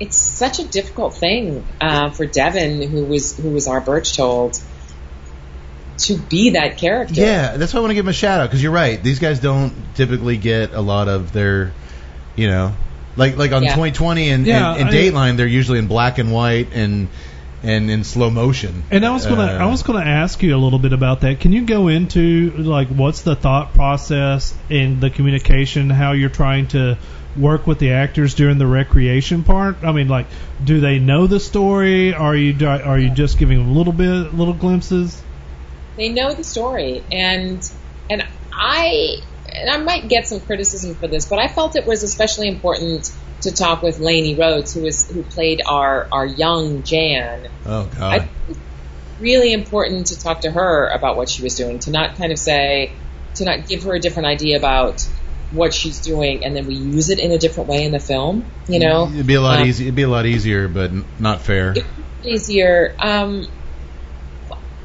it's 0.00 0.16
such 0.16 0.58
a 0.58 0.64
difficult 0.66 1.14
thing 1.16 1.64
uh, 1.80 2.10
for 2.10 2.26
Devin, 2.26 2.82
who 2.90 3.04
was 3.04 3.36
who 3.36 3.50
was 3.50 3.68
our 3.68 3.80
Berchtold, 3.80 4.60
to 5.98 6.18
be 6.18 6.50
that 6.50 6.78
character. 6.78 7.14
Yeah, 7.20 7.56
that's 7.56 7.72
why 7.72 7.78
I 7.78 7.80
want 7.82 7.90
to 7.92 7.94
give 7.94 8.04
him 8.04 8.10
a 8.10 8.12
shout 8.14 8.40
out 8.40 8.48
because 8.48 8.62
you're 8.62 8.72
right. 8.72 9.00
These 9.02 9.20
guys 9.20 9.38
don't 9.40 9.72
typically 9.94 10.36
get 10.36 10.72
a 10.72 10.80
lot 10.80 11.08
of 11.08 11.32
their, 11.32 11.72
you 12.34 12.48
know, 12.48 12.74
like 13.16 13.36
like 13.36 13.52
on 13.52 13.62
Yeah. 13.62 13.70
2020 13.70 14.30
and, 14.30 14.46
Yeah, 14.46 14.72
and, 14.72 14.80
and 14.80 14.88
I- 14.88 14.92
Dateline, 14.92 15.36
they're 15.36 15.46
usually 15.46 15.78
in 15.78 15.86
black 15.86 16.18
and 16.18 16.32
white 16.32 16.68
and 16.74 17.08
and 17.64 17.90
in 17.90 18.04
slow 18.04 18.30
motion. 18.30 18.84
And 18.90 19.04
I 19.04 19.10
was 19.10 19.26
gonna, 19.26 19.42
Uh, 19.42 19.64
I 19.64 19.66
was 19.66 19.82
gonna 19.82 20.04
ask 20.04 20.42
you 20.42 20.54
a 20.54 20.58
little 20.58 20.78
bit 20.78 20.92
about 20.92 21.22
that. 21.22 21.40
Can 21.40 21.52
you 21.52 21.62
go 21.62 21.88
into 21.88 22.52
like 22.56 22.88
what's 22.88 23.22
the 23.22 23.34
thought 23.34 23.74
process 23.74 24.54
in 24.68 25.00
the 25.00 25.10
communication, 25.10 25.90
how 25.90 26.12
you're 26.12 26.28
trying 26.28 26.68
to 26.68 26.98
work 27.36 27.66
with 27.66 27.78
the 27.78 27.92
actors 27.92 28.34
during 28.34 28.58
the 28.58 28.66
recreation 28.66 29.42
part? 29.42 29.78
I 29.82 29.92
mean, 29.92 30.08
like, 30.08 30.26
do 30.62 30.80
they 30.80 30.98
know 30.98 31.26
the 31.26 31.40
story? 31.40 32.14
Are 32.14 32.36
you, 32.36 32.54
are 32.66 32.98
you 32.98 33.10
just 33.10 33.38
giving 33.38 33.58
them 33.58 33.68
a 33.70 33.72
little 33.72 33.92
bit, 33.92 34.34
little 34.34 34.54
glimpses? 34.54 35.20
they 35.96 36.08
know 36.08 36.34
the 36.34 36.44
story, 36.44 37.02
and 37.12 37.70
and 38.10 38.26
I 38.52 39.18
and 39.48 39.70
I 39.70 39.78
might 39.78 40.08
get 40.08 40.26
some 40.26 40.40
criticism 40.40 40.94
for 40.94 41.06
this, 41.06 41.26
but 41.26 41.38
I 41.38 41.48
felt 41.48 41.76
it 41.76 41.86
was 41.86 42.02
especially 42.02 42.48
important 42.48 43.12
to 43.44 43.52
talk 43.52 43.82
with 43.82 43.98
Lainey 44.00 44.34
Rhodes, 44.34 44.74
who 44.74 44.82
was 44.82 45.10
who 45.10 45.22
played 45.22 45.62
our 45.66 46.06
our 46.12 46.26
young 46.26 46.82
Jan. 46.82 47.48
Oh 47.64 47.88
I 47.96 47.98
God. 47.98 48.20
think 48.20 48.30
it's 48.50 48.58
really 49.20 49.52
important 49.52 50.08
to 50.08 50.18
talk 50.18 50.42
to 50.42 50.50
her 50.50 50.88
about 50.88 51.16
what 51.16 51.28
she 51.28 51.42
was 51.42 51.54
doing, 51.54 51.78
to 51.80 51.90
not 51.90 52.16
kind 52.16 52.32
of 52.32 52.38
say, 52.38 52.92
to 53.36 53.44
not 53.44 53.66
give 53.68 53.84
her 53.84 53.94
a 53.94 54.00
different 54.00 54.26
idea 54.26 54.56
about 54.58 55.02
what 55.52 55.72
she's 55.72 56.00
doing, 56.00 56.44
and 56.44 56.56
then 56.56 56.66
we 56.66 56.74
use 56.74 57.10
it 57.10 57.18
in 57.20 57.30
a 57.30 57.38
different 57.38 57.68
way 57.68 57.84
in 57.84 57.92
the 57.92 58.00
film. 58.00 58.44
You 58.68 58.80
know, 58.80 59.08
It'd 59.12 59.26
be 59.26 59.34
a 59.34 59.40
lot 59.40 59.60
Um, 59.60 59.68
easy. 59.68 59.84
It'd 59.84 59.94
be 59.94 60.02
a 60.02 60.08
lot 60.08 60.26
easier, 60.26 60.66
but 60.68 60.90
not 61.20 61.42
fair. 61.42 61.74
easier. 62.24 62.94
Um, 62.98 63.46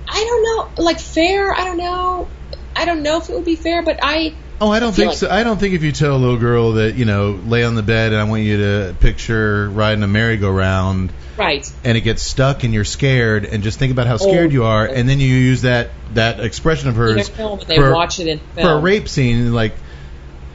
I 0.07 0.23
don't 0.23 0.43
know, 0.77 0.83
like 0.83 0.99
fair. 0.99 1.53
I 1.53 1.65
don't 1.65 1.77
know. 1.77 2.27
I 2.75 2.85
don't 2.85 3.03
know 3.03 3.17
if 3.17 3.29
it 3.29 3.33
would 3.35 3.45
be 3.45 3.55
fair, 3.55 3.83
but 3.83 3.99
I 4.01 4.33
Oh, 4.61 4.69
I 4.71 4.79
don't 4.79 4.93
think 4.93 5.09
like- 5.09 5.17
so. 5.17 5.29
I 5.29 5.43
don't 5.43 5.57
think 5.59 5.73
if 5.73 5.83
you 5.83 5.91
tell 5.91 6.15
a 6.15 6.17
little 6.17 6.37
girl 6.37 6.73
that 6.73 6.95
you 6.95 7.05
know 7.05 7.31
lay 7.45 7.63
on 7.63 7.75
the 7.75 7.83
bed 7.83 8.11
and 8.11 8.21
I 8.21 8.25
want 8.25 8.43
you 8.43 8.57
to 8.57 8.95
picture 8.99 9.69
riding 9.69 10.03
a 10.03 10.07
merry-go-round 10.07 11.11
right. 11.37 11.71
and 11.83 11.97
it 11.97 12.01
gets 12.01 12.21
stuck 12.23 12.63
and 12.63 12.73
you're 12.73 12.83
scared 12.85 13.45
and 13.45 13.63
just 13.63 13.79
think 13.79 13.91
about 13.93 14.07
how 14.07 14.17
scared 14.17 14.49
Oh. 14.49 14.53
you 14.53 14.63
are 14.65 14.85
and 14.85 15.07
then 15.07 15.19
you 15.19 15.27
use 15.27 15.61
that 15.61 15.91
that 16.13 16.39
expression 16.41 16.89
of 16.89 16.95
hers 16.95 17.29
film, 17.29 17.59
they 17.67 17.77
for, 17.77 17.93
watch 17.93 18.19
it 18.19 18.27
in 18.27 18.39
film. 18.39 18.67
for 18.67 18.73
a 18.73 18.79
rape 18.79 19.07
scene 19.07 19.53
like 19.53 19.73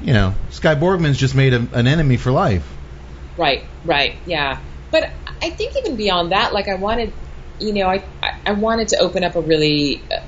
you 0.02 0.12
know 0.12 0.34
Skye 0.50 0.74
Borgman's 0.74 1.16
just 1.18 1.34
made 1.34 1.54
a, 1.54 1.66
an 1.72 1.86
enemy 1.86 2.16
for 2.18 2.30
life. 2.30 2.68
Right, 3.38 3.64
right, 3.84 4.14
yeah. 4.26 4.58
But 4.90 5.10
I 5.42 5.50
think 5.50 5.76
even 5.76 5.96
beyond 5.96 6.30
that, 6.32 6.52
like 6.52 6.68
I 6.68 6.74
wanted, 6.74 7.12
you 7.58 7.72
know, 7.72 7.88
I 7.88 8.04
I- 8.22 8.34
I 8.46 8.52
wanted 8.52 8.88
to 8.88 8.98
open 8.98 9.24
up 9.24 9.34
a 9.36 9.40
really 9.40 10.02
uh, 10.12 10.20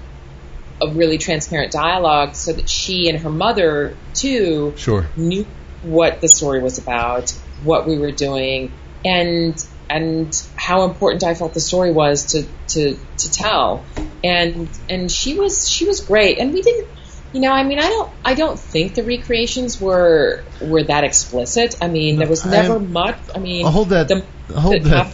a 0.83 0.89
really 0.89 1.19
transparent 1.19 1.73
dialogue 1.73 2.35
so 2.35 2.53
that 2.53 2.69
she 2.69 3.09
and 3.09 3.19
her 3.21 3.31
mother 3.31 3.97
too 4.15 4.75
Sure. 4.77 5.07
knew 5.17 5.47
what 5.83 6.21
the 6.21 6.29
story 6.29 6.63
was 6.63 6.79
about, 6.79 7.31
what 7.65 7.87
we 7.87 7.99
were 7.99 8.13
doing, 8.13 8.73
and 9.05 9.55
and 9.89 10.35
how 10.57 10.85
important 10.85 11.23
I 11.23 11.35
felt 11.35 11.55
the 11.55 11.61
story 11.61 11.93
was 11.93 12.33
to 12.33 12.45
to 12.69 12.99
to 13.19 13.31
tell. 13.31 13.85
And 14.25 14.69
and 14.89 15.11
she 15.11 15.39
was 15.39 15.69
she 15.69 15.87
was 15.87 16.01
great. 16.01 16.39
And 16.39 16.53
we 16.53 16.63
didn't 16.63 16.89
you 17.33 17.41
know, 17.41 17.53
I 17.53 17.65
mean, 17.65 17.79
I 17.79 17.83
don't, 17.89 18.11
I 18.25 18.35
don't 18.35 18.59
think 18.59 18.95
the 18.95 19.03
recreations 19.03 19.79
were 19.81 20.43
were 20.63 20.83
that 20.85 21.05
explicit. 21.05 21.77
I 21.83 21.89
mean, 21.89 22.19
there 22.19 22.29
was 22.29 22.47
never 22.47 22.75
I'm- 22.75 22.93
much. 22.93 23.19
I 23.35 23.39
mean, 23.39 23.67
I'll 23.67 23.73
hold 23.73 23.91
that- 23.91 24.09
The, 24.09 24.25
hold 24.59 24.83
the 24.83 24.89
that- 24.89 25.13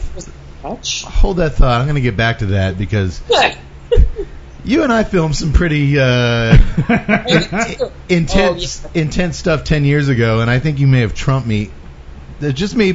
touch. 0.62 1.04
Hold 1.04 1.38
that 1.38 1.54
thought. 1.54 1.80
I'm 1.80 1.86
going 1.86 1.96
to 1.96 2.00
get 2.00 2.16
back 2.16 2.38
to 2.38 2.46
that 2.46 2.78
because 2.78 3.18
Good. 3.20 3.56
you 4.64 4.82
and 4.84 4.92
I 4.92 5.04
filmed 5.04 5.36
some 5.36 5.52
pretty 5.52 5.98
uh, 5.98 6.56
intense 8.08 8.84
Oh, 8.84 8.90
yeah. 8.94 9.02
intense 9.02 9.36
stuff 9.36 9.64
10 9.64 9.84
years 9.84 10.08
ago 10.08 10.40
and 10.40 10.50
I 10.50 10.58
think 10.58 10.78
you 10.78 10.86
may 10.86 11.00
have 11.00 11.14
trumped 11.14 11.46
me. 11.48 11.70
Uh, 12.40 12.50
Just 12.50 12.76
me, 12.76 12.92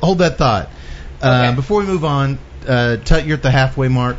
hold 0.00 0.18
that 0.18 0.38
thought. 0.38 0.70
Uh, 1.22 1.46
Okay. 1.48 1.56
before 1.56 1.80
we 1.80 1.86
move 1.86 2.04
on, 2.04 2.38
uh, 2.66 2.96
Tut, 2.98 3.26
you're 3.26 3.36
at 3.36 3.42
the 3.42 3.50
halfway 3.50 3.88
mark. 3.88 4.18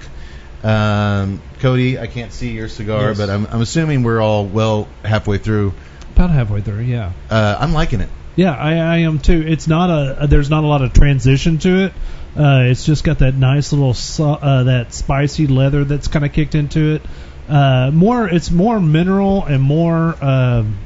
Um, 0.64 1.42
Cody, 1.60 1.98
I 2.00 2.08
can't 2.08 2.34
see 2.34 2.52
your 2.52 2.68
cigar, 2.68 3.10
Yes. 3.10 3.18
but 3.18 3.30
I'm, 3.30 3.46
I'm 3.48 3.62
assuming 3.62 4.04
we're 4.04 4.22
all 4.22 4.46
well 4.46 4.88
halfway 5.06 5.38
through. 5.38 5.74
About 6.16 6.32
halfway 6.32 6.60
through, 6.62 6.82
yeah. 6.82 7.14
Uh, 7.30 7.56
I'm 7.60 7.72
liking 7.74 8.02
it. 8.02 8.10
Yeah, 8.36 8.54
I, 8.54 8.74
I 8.76 8.98
am 9.00 9.20
too. 9.20 9.44
It's 9.46 9.68
not 9.68 9.90
a 9.90 10.28
there's 10.28 10.50
not 10.50 10.64
a 10.64 10.68
lot 10.68 10.82
of 10.82 10.94
transition 10.94 11.58
to 11.60 11.86
it. 11.86 11.94
Uh, 12.38 12.64
it's 12.70 12.86
just 12.86 13.04
got 13.04 13.20
that 13.20 13.36
nice 13.36 13.74
little 13.74 13.96
uh, 14.26 14.64
that 14.64 14.94
spicy 14.94 15.48
leather 15.48 15.84
that's 15.84 16.08
kind 16.08 16.24
of 16.26 16.32
kicked 16.32 16.56
into 16.56 16.96
it. 16.96 17.02
Uh, 17.50 17.90
more, 17.92 18.28
it's 18.30 18.52
more 18.52 18.80
mineral 18.80 19.44
and 19.46 19.62
more 19.64 20.16
um, 20.24 20.78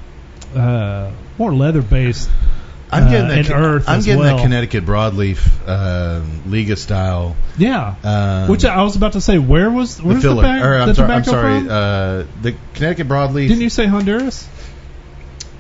uh, 0.56 1.12
more 1.38 1.54
leather 1.54 1.82
based. 1.82 2.30
I'm 2.92 3.06
Uh, 3.06 3.10
getting 3.10 3.28
that. 3.28 3.38
and 3.40 3.48
Con- 3.48 3.64
earth 3.64 3.90
I'm 3.90 4.02
getting 4.02 4.20
well. 4.20 4.38
that 4.38 4.44
Connecticut 4.44 4.86
broadleaf 4.86 5.46
uh, 5.66 6.22
Liga 6.46 6.76
style. 6.76 7.36
Yeah. 7.58 7.96
Um, 8.04 8.50
Which 8.50 8.66
I 8.66 8.84
was 8.84 8.96
about 8.96 9.14
to 9.14 9.22
say, 9.22 9.40
where 9.40 9.70
was 9.72 9.98
the 9.98 10.04
filler. 10.22 10.36
the, 10.36 10.42
back, 10.44 10.64
or, 10.64 10.78
I'm 10.78 10.88
the 10.90 10.96
sorry, 10.96 11.12
I'm 11.12 11.24
sorry 11.24 11.60
from? 11.62 11.70
uh, 11.70 12.24
the 12.44 12.56
Connecticut 12.76 13.08
broadleaf. 13.08 13.48
Didn't 13.48 13.62
you 13.62 13.70
say 13.72 13.88
Honduras? 13.88 14.48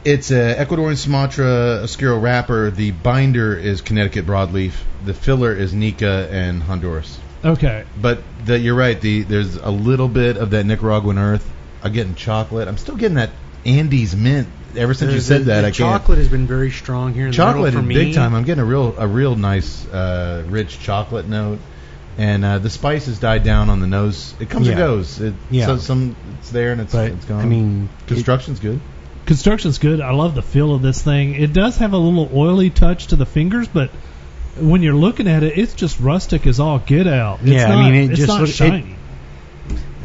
It's 0.06 0.32
a 0.32 0.56
Ecuadorian 0.56 0.98
Sumatra 0.98 1.82
Oscuro 1.84 2.20
wrapper. 2.20 2.72
The 2.72 2.92
binder 2.92 3.56
is 3.58 3.82
Connecticut 3.82 4.26
broadleaf. 4.26 4.74
The 5.06 5.14
filler 5.14 5.54
is 5.54 5.74
Nika 5.74 6.28
and 6.30 6.62
Honduras. 6.62 7.18
Okay. 7.44 7.86
But 8.02 8.22
the, 8.46 8.60
you're 8.60 8.76
right. 8.76 9.00
The 9.00 9.24
there's 9.24 9.56
a 9.56 9.70
little 9.70 10.08
bit 10.10 10.38
of 10.38 10.50
that 10.52 10.66
Nicaraguan 10.66 11.18
earth. 11.18 11.50
I'm 11.84 11.94
getting 11.94 12.16
chocolate. 12.16 12.68
I'm 12.68 12.78
still 12.78 12.96
getting 12.96 13.16
that 13.16 13.32
Andes 13.66 14.16
mint. 14.16 14.48
Ever 14.76 14.94
since 14.94 15.14
you 15.14 15.22
said 15.22 15.42
the- 15.42 15.46
that, 15.46 15.62
the 15.62 15.68
I 15.68 15.72
can't. 15.72 15.76
chocolate 15.76 16.18
has 16.18 16.28
been 16.28 16.48
very 16.48 16.72
strong 16.72 17.14
here. 17.14 17.28
In 17.28 17.32
Chocolate 17.34 17.74
the 17.74 17.82
middle 17.82 17.82
for 17.82 17.88
me. 17.88 17.94
Chocolate, 17.96 18.08
big 18.08 18.16
time. 18.16 18.36
I'm 18.36 18.44
getting 18.44 18.62
a 18.62 18.66
real 18.66 18.96
a 18.98 19.08
real 19.08 19.36
nice 19.36 19.86
uh, 19.88 20.44
rich 20.48 20.80
chocolate 20.80 21.28
note. 21.28 21.60
And 22.18 22.46
uh, 22.46 22.60
the 22.60 22.70
spice 22.70 23.08
has 23.08 23.20
died 23.20 23.44
down 23.44 23.70
on 23.70 23.80
the 23.80 23.88
nose. 23.88 24.36
It 24.40 24.50
comes 24.50 24.68
and 24.68 24.78
goes. 24.78 25.20
It, 25.20 25.34
Yeah. 25.50 25.66
So 25.66 25.78
some 25.78 26.16
it's 26.40 26.52
there 26.52 26.72
and 26.72 26.82
it's 26.82 26.94
But 26.94 27.12
it's 27.12 27.26
gone. 27.26 27.42
I 27.42 27.46
mean, 27.46 27.90
construction's 28.08 28.60
good. 28.60 28.80
Construction's 29.26 29.78
good. 29.78 30.02
I 30.02 30.12
love 30.12 30.36
the 30.36 30.42
feel 30.42 30.74
of 30.76 30.82
this 30.82 31.02
thing. 31.02 31.36
It 31.36 31.54
does 31.54 31.78
have 31.78 31.94
a 31.94 31.98
little 31.98 32.30
oily 32.34 32.70
touch 32.70 33.08
to 33.08 33.16
the 33.16 33.26
fingers, 33.26 33.68
but 33.68 33.90
when 34.60 34.82
you're 34.84 34.94
looking 34.96 35.28
at 35.28 35.44
it, 35.44 35.58
it's 35.58 35.74
just 35.74 36.00
rustic 36.00 36.46
as 36.46 36.60
all 36.60 36.80
get 36.80 37.08
out. 37.08 37.40
It's 37.42 37.52
Yeah, 37.52 37.74
I 37.74 37.90
mean, 37.90 38.12
it 38.12 38.12
it's 38.12 38.20
just 38.20 38.28
not 38.28 38.42
look- 38.42 38.50
it- 38.50 38.86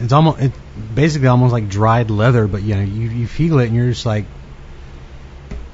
it's 0.01 0.13
almost 0.13 0.41
it 0.41 0.53
basically 0.95 1.27
almost 1.29 1.53
like 1.53 1.69
dried 1.69 2.11
leather, 2.11 2.47
but 2.47 2.63
you 2.63 2.77
know, 2.77 2.83
you 2.83 3.09
you 3.11 3.27
feel 3.27 3.59
it 3.59 3.67
and 3.67 3.75
you're 3.77 3.89
just 3.91 4.07
like, 4.07 4.25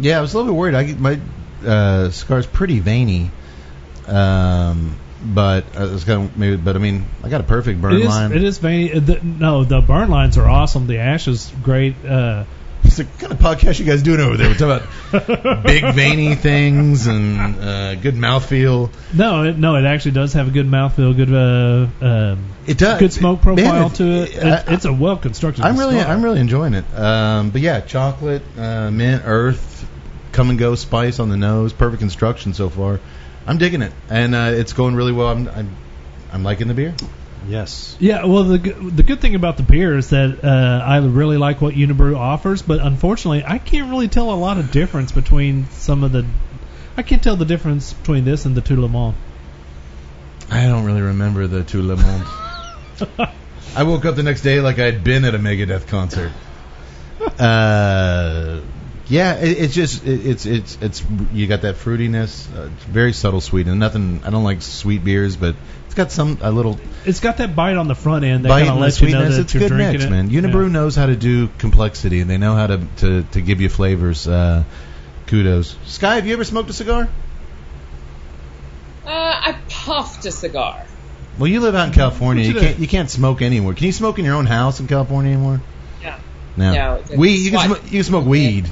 Yeah, 0.00 0.18
I 0.18 0.20
was 0.22 0.32
a 0.32 0.38
little 0.38 0.52
bit 0.52 0.58
worried. 0.58 0.74
I 0.74 0.84
get 0.84 0.98
my 0.98 1.20
uh, 1.66 2.10
scar's 2.10 2.46
pretty 2.46 2.80
veiny, 2.80 3.30
um, 4.08 4.96
but 5.22 5.64
I 5.76 5.84
was 5.84 6.04
gonna 6.04 6.30
maybe. 6.36 6.56
But 6.56 6.76
I 6.76 6.78
mean, 6.78 7.04
I 7.22 7.28
got 7.28 7.40
a 7.40 7.44
perfect 7.44 7.80
burn 7.80 7.92
It 7.94 8.00
is. 8.00 8.06
line. 8.08 8.32
It 8.32 8.42
is 8.42 8.58
veiny. 8.58 8.92
uh, 8.94 9.00
The, 9.00 9.20
no, 9.22 9.64
the 9.64 9.80
burn 9.82 10.08
lines 10.10 10.36
are 10.38 10.48
awesome. 10.48 10.86
The 10.86 10.98
ash 10.98 11.28
is 11.28 11.52
great. 11.62 11.94
Uh, 12.04 12.44
It's 12.84 12.96
the 12.98 13.04
kind 13.04 13.32
of 13.32 13.38
podcast 13.38 13.78
you 13.80 13.86
guys 13.86 14.02
doing 14.02 14.20
over 14.20 14.36
there? 14.36 14.48
We're 14.48 14.54
talking 14.54 14.86
about 15.12 15.62
big 15.64 15.94
veiny 15.94 16.34
things 16.34 17.06
and 17.06 17.56
uh, 17.56 17.94
good 17.96 18.14
mouthfeel. 18.14 18.90
no, 19.14 19.44
it, 19.44 19.58
no, 19.58 19.76
it 19.76 19.84
actually 19.84 20.12
does 20.12 20.34
have 20.34 20.48
a 20.48 20.50
good 20.50 20.66
mouthfeel, 20.66 21.16
good 21.16 21.32
uh, 21.32 22.04
um, 22.06 22.46
It 22.66 22.78
does 22.78 23.00
good 23.00 23.12
smoke 23.12 23.44
Man, 23.44 23.56
profile 23.56 23.86
it- 23.88 23.94
to 23.96 24.04
it. 24.04 24.44
I- 24.68 24.74
it's 24.74 24.84
a 24.84 24.92
well 24.92 25.16
constructed. 25.16 25.64
I'm 25.64 25.76
really, 25.78 25.98
I'm 25.98 26.22
really 26.22 26.40
enjoying 26.40 26.74
it. 26.74 26.84
Um, 26.94 27.50
but 27.50 27.60
yeah, 27.62 27.80
chocolate, 27.80 28.42
uh, 28.56 28.90
mint, 28.90 29.22
earth, 29.24 29.88
come 30.32 30.50
and 30.50 30.58
go 30.58 30.74
spice 30.74 31.18
on 31.18 31.28
the 31.30 31.36
nose. 31.36 31.72
Perfect 31.72 32.00
construction 32.00 32.54
so 32.54 32.68
far. 32.68 33.00
I'm 33.46 33.58
digging 33.58 33.82
it, 33.82 33.92
and 34.08 34.34
uh, 34.34 34.52
it's 34.54 34.72
going 34.72 34.94
really 34.94 35.12
well. 35.12 35.28
I'm, 35.28 35.48
I'm, 35.48 35.76
I'm 36.32 36.42
liking 36.44 36.68
the 36.68 36.74
beer. 36.74 36.94
Yes, 37.48 37.96
Yeah, 38.00 38.24
well, 38.24 38.44
the 38.44 38.58
g- 38.58 38.70
the 38.72 39.02
good 39.02 39.20
thing 39.20 39.34
about 39.34 39.56
the 39.56 39.62
beer 39.62 39.96
is 39.96 40.10
that 40.10 40.44
uh, 40.44 40.82
I 40.84 40.98
really 40.98 41.36
like 41.36 41.60
what 41.60 41.74
Unibroue 41.74 42.16
offers, 42.16 42.62
but 42.62 42.80
unfortunately, 42.80 43.44
I 43.46 43.58
can't 43.58 43.90
really 43.90 44.08
tell 44.08 44.30
a 44.30 44.34
lot 44.34 44.58
of 44.58 44.70
difference 44.70 45.12
between 45.12 45.66
some 45.70 46.02
of 46.04 46.12
the. 46.12 46.24
I 46.96 47.02
can't 47.02 47.22
tell 47.22 47.36
the 47.36 47.44
difference 47.44 47.92
between 47.92 48.24
this 48.24 48.44
and 48.46 48.54
the 48.54 48.60
Tout 48.60 48.78
Le 48.78 48.88
Monde. 48.88 49.16
I 50.50 50.66
don't 50.66 50.84
really 50.84 51.00
remember 51.02 51.46
the 51.46 51.64
Tout 51.64 51.82
Le 51.82 51.96
Monde. 51.96 52.26
I 53.76 53.82
woke 53.82 54.04
up 54.04 54.14
the 54.14 54.22
next 54.22 54.42
day 54.42 54.60
like 54.60 54.78
I'd 54.78 55.02
been 55.02 55.24
at 55.24 55.34
a 55.34 55.38
Megadeth 55.38 55.86
concert. 55.88 56.30
Uh, 57.38 58.60
yeah, 59.06 59.34
it, 59.36 59.58
it's 59.58 59.74
just 59.74 60.04
it, 60.06 60.26
it's 60.26 60.46
it's 60.46 60.78
it's 60.80 61.02
you 61.32 61.46
got 61.46 61.62
that 61.62 61.76
fruitiness. 61.76 62.46
Uh, 62.56 62.70
it's 62.74 62.84
very 62.84 63.12
subtle 63.12 63.40
sweet 63.40 63.66
and 63.66 63.78
nothing. 63.78 64.22
I 64.24 64.30
don't 64.30 64.44
like 64.44 64.62
sweet 64.62 65.04
beers, 65.04 65.36
but 65.36 65.54
it's 65.86 65.94
got 65.94 66.10
some 66.10 66.38
a 66.40 66.50
little 66.50 66.78
It's 67.04 67.20
got 67.20 67.36
that 67.38 67.54
bite 67.54 67.76
on 67.76 67.86
the 67.88 67.94
front 67.94 68.24
end 68.24 68.44
that 68.44 68.48
bite 68.48 68.60
kind 68.66 68.68
of 68.70 68.74
and 68.74 68.78
the 68.78 68.86
lets 68.86 69.00
you 69.00 69.10
know 69.10 69.28
that 69.28 69.40
It's 69.40 69.54
you're 69.54 69.60
good 69.60 69.68
drinking 69.68 69.92
mix, 69.92 70.04
it. 70.04 70.10
man. 70.10 70.30
Unibroue 70.30 70.66
Yeah. 70.66 70.72
knows 70.72 70.96
how 70.96 71.06
to 71.06 71.16
do 71.16 71.48
complexity, 71.58 72.20
and 72.20 72.30
they 72.30 72.38
know 72.38 72.54
how 72.54 72.66
to 72.68 72.86
to, 72.98 73.22
to 73.32 73.40
give 73.40 73.60
you 73.60 73.68
flavors. 73.68 74.26
Uh, 74.26 74.64
kudos. 75.26 75.76
Sky, 75.86 76.16
have 76.16 76.26
you 76.26 76.32
ever 76.32 76.44
smoked 76.44 76.70
a 76.70 76.72
cigar? 76.74 77.08
Uh, 79.06 79.08
I 79.10 79.58
puffed 79.68 80.24
a 80.24 80.32
cigar. 80.32 80.84
Well, 81.38 81.48
you 81.48 81.60
live 81.60 81.74
out 81.74 81.88
in 81.88 81.94
California. 81.94 82.44
You 82.44 82.54
you 82.54 82.60
can't 82.60 82.78
you 82.78 82.88
can't 82.88 83.10
smoke 83.10 83.42
anywhere. 83.42 83.74
Can 83.74 83.86
you 83.86 83.92
smoke 83.92 84.18
in 84.18 84.24
your 84.24 84.36
own 84.36 84.46
house 84.46 84.80
in 84.80 84.86
California 84.86 85.32
anymore? 85.32 85.60
Yeah. 86.00 86.18
No. 86.56 86.72
No, 86.72 86.94
it's- 87.00 87.18
weed. 87.18 87.36
You 87.36 87.50
can 87.50 87.68
what? 87.70 87.80
smoke, 87.80 87.92
you 87.92 87.98
can 87.98 88.04
smoke 88.04 88.24
weed. 88.26 88.68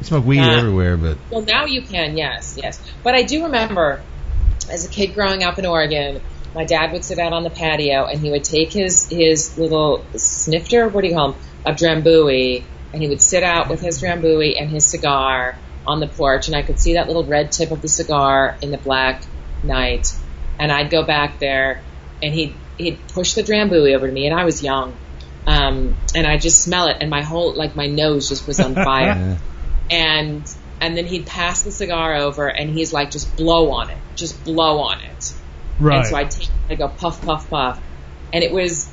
You 0.00 0.06
smoke 0.06 0.24
weed 0.24 0.38
Nah. 0.38 0.58
everywhere, 0.58 0.96
but 0.96 1.18
Well, 1.30 1.42
now 1.42 1.64
you 1.66 1.82
can, 1.82 2.16
yes, 2.16 2.54
yes. 2.56 2.80
But 3.02 3.14
I 3.14 3.22
do 3.22 3.44
remember, 3.44 4.00
as 4.70 4.84
a 4.84 4.88
kid 4.88 5.14
growing 5.14 5.42
up 5.42 5.58
in 5.58 5.66
Oregon, 5.66 6.20
my 6.54 6.64
dad 6.64 6.92
would 6.92 7.04
sit 7.04 7.18
out 7.18 7.32
on 7.32 7.42
the 7.44 7.50
patio 7.50 8.06
and 8.06 8.18
he 8.20 8.30
would 8.30 8.44
take 8.44 8.72
his 8.72 9.08
his 9.10 9.58
little 9.58 10.04
snifter, 10.16 10.88
what 10.88 11.02
do 11.02 11.08
you 11.08 11.14
call 11.14 11.32
him, 11.32 11.38
a 11.66 11.72
drambuie, 11.72 12.64
and 12.92 13.02
he 13.02 13.08
would 13.08 13.20
sit 13.20 13.42
out 13.42 13.68
with 13.68 13.80
his 13.80 14.00
drambuie 14.02 14.60
and 14.60 14.70
his 14.70 14.86
cigar 14.90 15.56
on 15.86 16.00
the 16.00 16.06
porch, 16.06 16.48
and 16.48 16.56
I 16.56 16.62
could 16.62 16.78
see 16.78 16.94
that 16.94 17.06
little 17.06 17.24
red 17.24 17.50
tip 17.52 17.70
of 17.70 17.80
the 17.82 17.88
cigar 17.88 18.56
in 18.62 18.70
the 18.70 18.78
black 18.78 19.22
night, 19.62 20.06
and 20.58 20.70
I'd 20.70 20.90
go 20.90 21.02
back 21.04 21.38
there, 21.40 21.82
and 22.22 22.32
he'd 22.32 22.54
he'd 22.76 22.98
push 23.12 23.34
the 23.34 23.42
drambuie 23.42 23.94
over 23.96 24.06
to 24.06 24.12
me, 24.12 24.26
and 24.26 24.38
I 24.38 24.44
was 24.44 24.62
young. 24.62 24.94
um, 25.46 25.96
and 26.14 26.26
I 26.26 26.36
just 26.36 26.62
smell 26.62 26.86
it, 26.88 26.98
and 27.00 27.10
my 27.10 27.22
whole 27.22 27.54
like 27.56 27.74
my 27.74 27.86
nose 27.86 28.28
just 28.28 28.46
was 28.46 28.60
on 28.60 28.74
fire. 28.90 29.38
Yeah. 29.90 29.96
and 29.96 30.54
and 30.80 30.96
then 30.96 31.06
he'd 31.06 31.26
pass 31.26 31.62
the 31.62 31.72
cigar 31.72 32.14
over, 32.14 32.46
and 32.48 32.70
he's 32.70 32.92
like, 32.92 33.10
just 33.10 33.36
blow 33.36 33.70
on 33.72 33.90
it, 33.90 33.98
just 34.14 34.44
blow 34.44 34.78
on 34.80 35.00
it. 35.00 35.34
Right. 35.80 35.98
And 35.98 36.06
so 36.06 36.16
I 36.16 36.24
take, 36.24 36.48
I 36.70 36.74
go 36.76 36.88
puff, 36.88 37.20
puff, 37.24 37.50
puff, 37.50 37.80
and 38.32 38.44
it 38.44 38.52
was, 38.52 38.88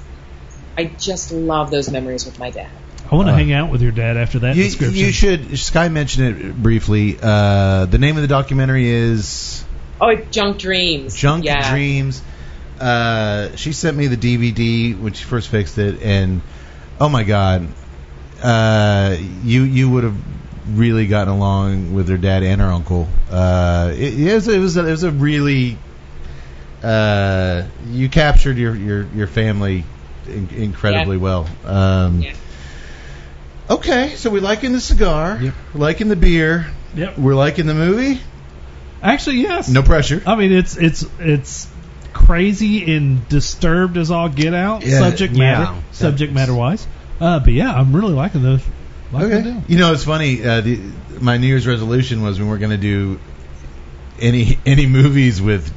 I 0.77 0.85
just 0.85 1.31
love 1.31 1.69
those 1.71 1.89
memories 1.91 2.25
with 2.25 2.39
my 2.39 2.49
dad. 2.49 2.71
I 3.11 3.15
want 3.15 3.27
to 3.27 3.33
Uh, 3.33 3.37
hang 3.37 3.53
out 3.53 3.69
with 3.71 3.83
your 3.83 3.91
dad 3.91 4.17
after 4.17 4.39
that 4.39 4.55
You, 4.55 4.63
description. 4.63 4.97
you 4.97 5.11
should. 5.11 5.59
Skye 5.59 5.89
mentioned 5.89 6.41
it 6.41 6.55
briefly. 6.55 7.19
Uh, 7.21 7.85
the 7.85 7.99
name 7.99 8.15
of 8.15 8.23
the 8.23 8.27
documentary 8.27 8.89
is 8.89 9.63
Oh, 10.01 10.15
Junk 10.15 10.57
Dreams. 10.57 11.15
Junk 11.15 11.45
yeah. 11.45 11.69
Dreams. 11.71 12.21
Uh, 12.79 13.55
she 13.55 13.73
sent 13.73 13.95
me 13.95 14.07
the 14.07 14.17
DVD 14.17 14.99
when 14.99 15.13
she 15.13 15.23
first 15.23 15.49
fixed 15.49 15.77
it, 15.77 16.01
and 16.01 16.41
oh 16.99 17.09
my 17.09 17.23
god, 17.23 17.67
uh, 18.41 19.15
you 19.43 19.63
you 19.63 19.89
would 19.89 20.03
have 20.03 20.17
really 20.67 21.07
gotten 21.07 21.33
along 21.33 21.93
with 21.93 22.07
her 22.09 22.17
dad 22.17 22.43
and 22.43 22.59
her 22.61 22.67
uncle. 22.67 23.07
Uh, 23.29 23.91
it, 23.95 24.19
it 24.19 24.33
was 24.33 24.47
it 24.47 24.59
was 24.59 24.77
a, 24.77 24.87
it 24.87 24.91
was 24.91 25.03
a 25.03 25.11
really 25.11 25.77
uh, 26.83 27.63
you 27.89 28.09
captured 28.09 28.57
your 28.57 28.75
your 28.75 29.07
your 29.15 29.27
family 29.27 29.83
in, 30.27 30.49
incredibly 30.55 31.17
Yeah. 31.17 31.21
well. 31.23 31.47
Um, 31.65 32.21
Yeah. 32.21 32.33
Okay, 33.69 34.13
so 34.15 34.29
we're 34.29 34.41
liking 34.41 34.73
the 34.73 34.79
cigar, 34.79 35.39
Yep. 35.41 35.53
we're 35.73 35.81
liking 35.81 36.07
the 36.07 36.15
beer, 36.15 36.67
Yep. 36.95 37.17
we're 37.17 37.33
liking 37.35 37.65
the 37.65 37.73
movie. 37.73 38.19
Actually, 39.01 39.37
yes. 39.37 39.69
No 39.69 39.81
pressure. 39.81 40.21
I 40.25 40.35
mean, 40.35 40.51
it's 40.51 40.77
it's 40.77 41.05
it's 41.19 41.67
crazy 42.13 42.95
and 42.95 43.27
disturbed 43.27 43.97
as 43.97 44.09
all 44.11 44.29
get 44.29 44.53
out. 44.53 44.85
Yeah, 44.85 44.99
subject 44.99 45.33
yeah. 45.33 45.39
matter, 45.59 45.73
subject 45.91 46.33
matter 46.33 46.53
wise. 46.53 46.85
Uh, 47.19 47.39
but 47.39 47.53
yeah, 47.53 47.73
I'm 47.73 47.95
really 47.95 48.13
liking 48.13 48.43
those. 48.43 48.61
Okay. 49.21 49.61
You 49.67 49.77
know, 49.77 49.93
it's 49.93 50.03
funny. 50.03 50.43
Uh, 50.43 50.61
the, 50.61 50.79
my 51.19 51.37
New 51.37 51.47
Year's 51.47 51.65
resolution 51.67 52.21
was 52.21 52.39
we 52.39 52.45
weren't 52.45 52.59
going 52.59 52.71
to 52.71 52.77
do 52.77 53.19
any 54.19 54.57
any 54.65 54.85
movies 54.85 55.41
with. 55.41 55.73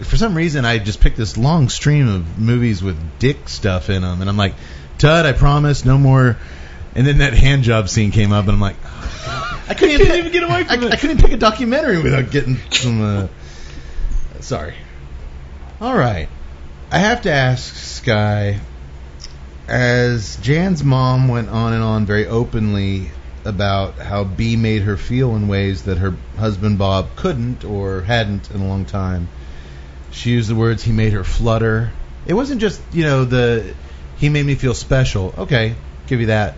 For 0.00 0.16
some 0.16 0.34
reason, 0.34 0.64
I 0.64 0.78
just 0.78 1.00
picked 1.00 1.16
this 1.16 1.36
long 1.36 1.68
stream 1.68 2.08
of 2.08 2.38
movies 2.38 2.82
with 2.82 2.98
dick 3.20 3.48
stuff 3.48 3.88
in 3.88 4.02
them, 4.02 4.20
and 4.20 4.28
I'm 4.28 4.36
like, 4.36 4.54
Tud, 4.98 5.26
I 5.26 5.32
promise, 5.32 5.84
no 5.84 5.96
more. 5.96 6.36
And 6.94 7.06
then 7.06 7.18
that 7.18 7.34
hand 7.34 7.62
job 7.62 7.88
scene 7.88 8.10
came 8.10 8.32
up, 8.32 8.44
and 8.44 8.52
I'm 8.52 8.60
like, 8.60 8.76
I 9.68 9.74
couldn't 9.78 10.04
Can't 10.04 10.18
even 10.18 10.32
get 10.32 10.42
away 10.42 10.64
from 10.64 10.82
I, 10.82 10.86
it. 10.86 10.92
I 10.92 10.96
couldn't 10.96 11.18
pick 11.18 11.32
a 11.32 11.36
documentary 11.36 12.02
without 12.02 12.30
getting 12.30 12.56
some. 12.70 13.00
Uh, 13.00 13.28
sorry. 14.40 14.74
All 15.80 15.96
right, 15.96 16.28
I 16.90 16.98
have 16.98 17.22
to 17.22 17.30
ask 17.30 17.74
Skye 17.74 18.60
as 19.72 20.36
Jan's 20.36 20.84
mom 20.84 21.28
went 21.28 21.48
on 21.48 21.72
and 21.72 21.82
on 21.82 22.04
very 22.04 22.26
openly 22.26 23.10
about 23.46 23.94
how 23.96 24.22
B 24.22 24.54
made 24.54 24.82
her 24.82 24.98
feel 24.98 25.34
in 25.34 25.48
ways 25.48 25.84
that 25.84 25.96
her 25.96 26.14
husband 26.36 26.78
Bob 26.78 27.16
couldn't 27.16 27.64
or 27.64 28.02
hadn't 28.02 28.50
in 28.50 28.60
a 28.60 28.68
long 28.68 28.84
time. 28.84 29.28
She 30.10 30.30
used 30.30 30.50
the 30.50 30.54
words 30.54 30.82
he 30.82 30.92
made 30.92 31.14
her 31.14 31.24
flutter. 31.24 31.90
It 32.26 32.34
wasn't 32.34 32.60
just, 32.60 32.82
you 32.92 33.04
know, 33.04 33.24
the 33.24 33.74
he 34.18 34.28
made 34.28 34.44
me 34.44 34.56
feel 34.56 34.74
special. 34.74 35.34
Okay, 35.38 35.74
give 36.06 36.20
you 36.20 36.26
that. 36.26 36.54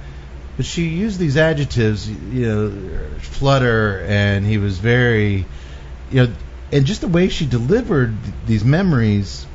But 0.57 0.67
she 0.67 0.89
used 0.89 1.21
these 1.21 1.37
adjectives, 1.37 2.11
you 2.11 2.47
know, 2.47 3.09
flutter 3.21 4.01
and 4.09 4.45
he 4.45 4.59
was 4.59 4.79
very 4.79 5.47
you 6.11 6.27
know, 6.27 6.33
and 6.73 6.85
just 6.85 7.01
the 7.01 7.09
way 7.09 7.29
she 7.29 7.47
delivered 7.47 8.17
these 8.45 8.65
memories 8.65 9.47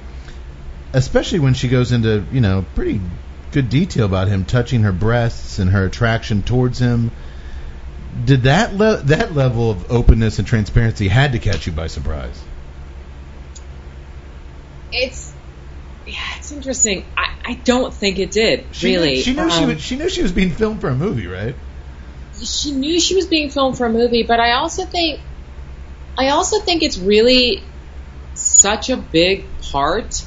especially 0.93 1.39
when 1.39 1.53
she 1.53 1.67
goes 1.67 1.91
into 1.91 2.25
you 2.31 2.41
know 2.41 2.65
pretty 2.73 2.99
good 3.51 3.69
detail 3.69 4.05
about 4.05 4.27
him 4.27 4.45
touching 4.45 4.83
her 4.83 4.91
breasts 4.91 5.59
and 5.59 5.71
her 5.71 5.85
attraction 5.85 6.43
towards 6.43 6.79
him. 6.79 7.11
Did 8.25 8.43
that 8.43 8.75
le- 8.75 9.01
that 9.03 9.33
level 9.33 9.71
of 9.71 9.91
openness 9.91 10.39
and 10.39 10.47
transparency 10.47 11.07
had 11.07 11.31
to 11.33 11.39
catch 11.39 11.65
you 11.67 11.73
by 11.73 11.87
surprise? 11.87 12.41
It's, 14.91 15.33
yeah, 16.05 16.15
it's 16.37 16.51
interesting. 16.51 17.05
I, 17.15 17.51
I 17.51 17.53
don't 17.55 17.93
think 17.93 18.19
it 18.19 18.31
did, 18.31 18.65
She 18.71 18.95
really. 18.95 19.09
knew, 19.15 19.21
she 19.21 19.33
knew 19.33 19.49
she 19.49 19.63
Um, 19.63 19.69
was, 19.69 19.81
she 19.81 19.95
knew 19.95 20.09
she 20.09 20.23
was 20.23 20.31
being 20.31 20.51
filmed 20.51 20.81
for 20.81 20.89
a 20.89 20.95
movie, 20.95 21.27
right? 21.27 21.55
she 22.41 22.71
knew 22.71 23.01
she 23.01 23.15
was 23.15 23.25
being 23.27 23.49
filmed 23.49 23.77
for 23.77 23.85
a 23.85 23.91
movie, 23.91 24.23
but 24.23 24.39
I 24.39 24.53
also 24.53 24.85
think 24.85 25.19
I 26.17 26.29
also 26.29 26.61
think 26.61 26.83
it's 26.83 26.97
really 26.97 27.61
such 28.33 28.89
a 28.89 28.95
big 28.95 29.45
part 29.71 30.23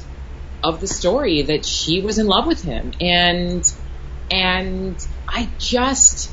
of 0.63 0.79
the 0.79 0.87
story 0.87 1.43
that 1.43 1.65
she 1.65 2.01
was 2.01 2.17
in 2.17 2.25
love 2.25 2.47
with 2.47 2.61
him 2.61 2.93
and 3.01 3.63
and 4.31 4.97
I 5.27 5.49
just 5.59 6.31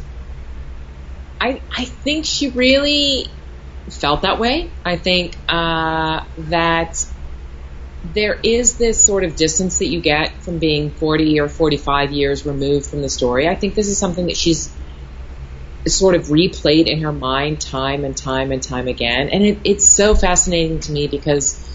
I 1.40 1.62
I 1.76 1.84
think 1.84 2.26
she 2.26 2.50
really 2.50 3.26
felt 3.90 4.22
that 4.22 4.38
way. 4.38 4.70
I 4.84 4.96
think 4.96 5.36
uh, 5.48 6.20
that 6.38 7.04
there 8.04 8.38
is 8.42 8.78
this 8.78 9.04
sort 9.04 9.24
of 9.24 9.36
distance 9.36 9.78
that 9.78 9.88
you 9.88 10.00
get 10.00 10.42
from 10.42 10.58
being 10.58 10.90
40 10.90 11.40
or 11.40 11.48
45 11.48 12.12
years 12.12 12.46
removed 12.46 12.86
from 12.86 13.02
the 13.02 13.10
story. 13.10 13.48
I 13.48 13.54
think 13.54 13.74
this 13.74 13.88
is 13.88 13.98
something 13.98 14.26
that 14.26 14.36
she's 14.36 14.74
sort 15.86 16.14
of 16.14 16.26
replayed 16.26 16.86
in 16.86 17.00
her 17.02 17.12
mind 17.12 17.60
time 17.60 18.04
and 18.04 18.16
time 18.16 18.52
and 18.52 18.62
time 18.62 18.86
again. 18.86 19.28
And 19.30 19.42
it, 19.42 19.58
it's 19.64 19.88
so 19.88 20.14
fascinating 20.14 20.80
to 20.80 20.92
me 20.92 21.08
because 21.08 21.66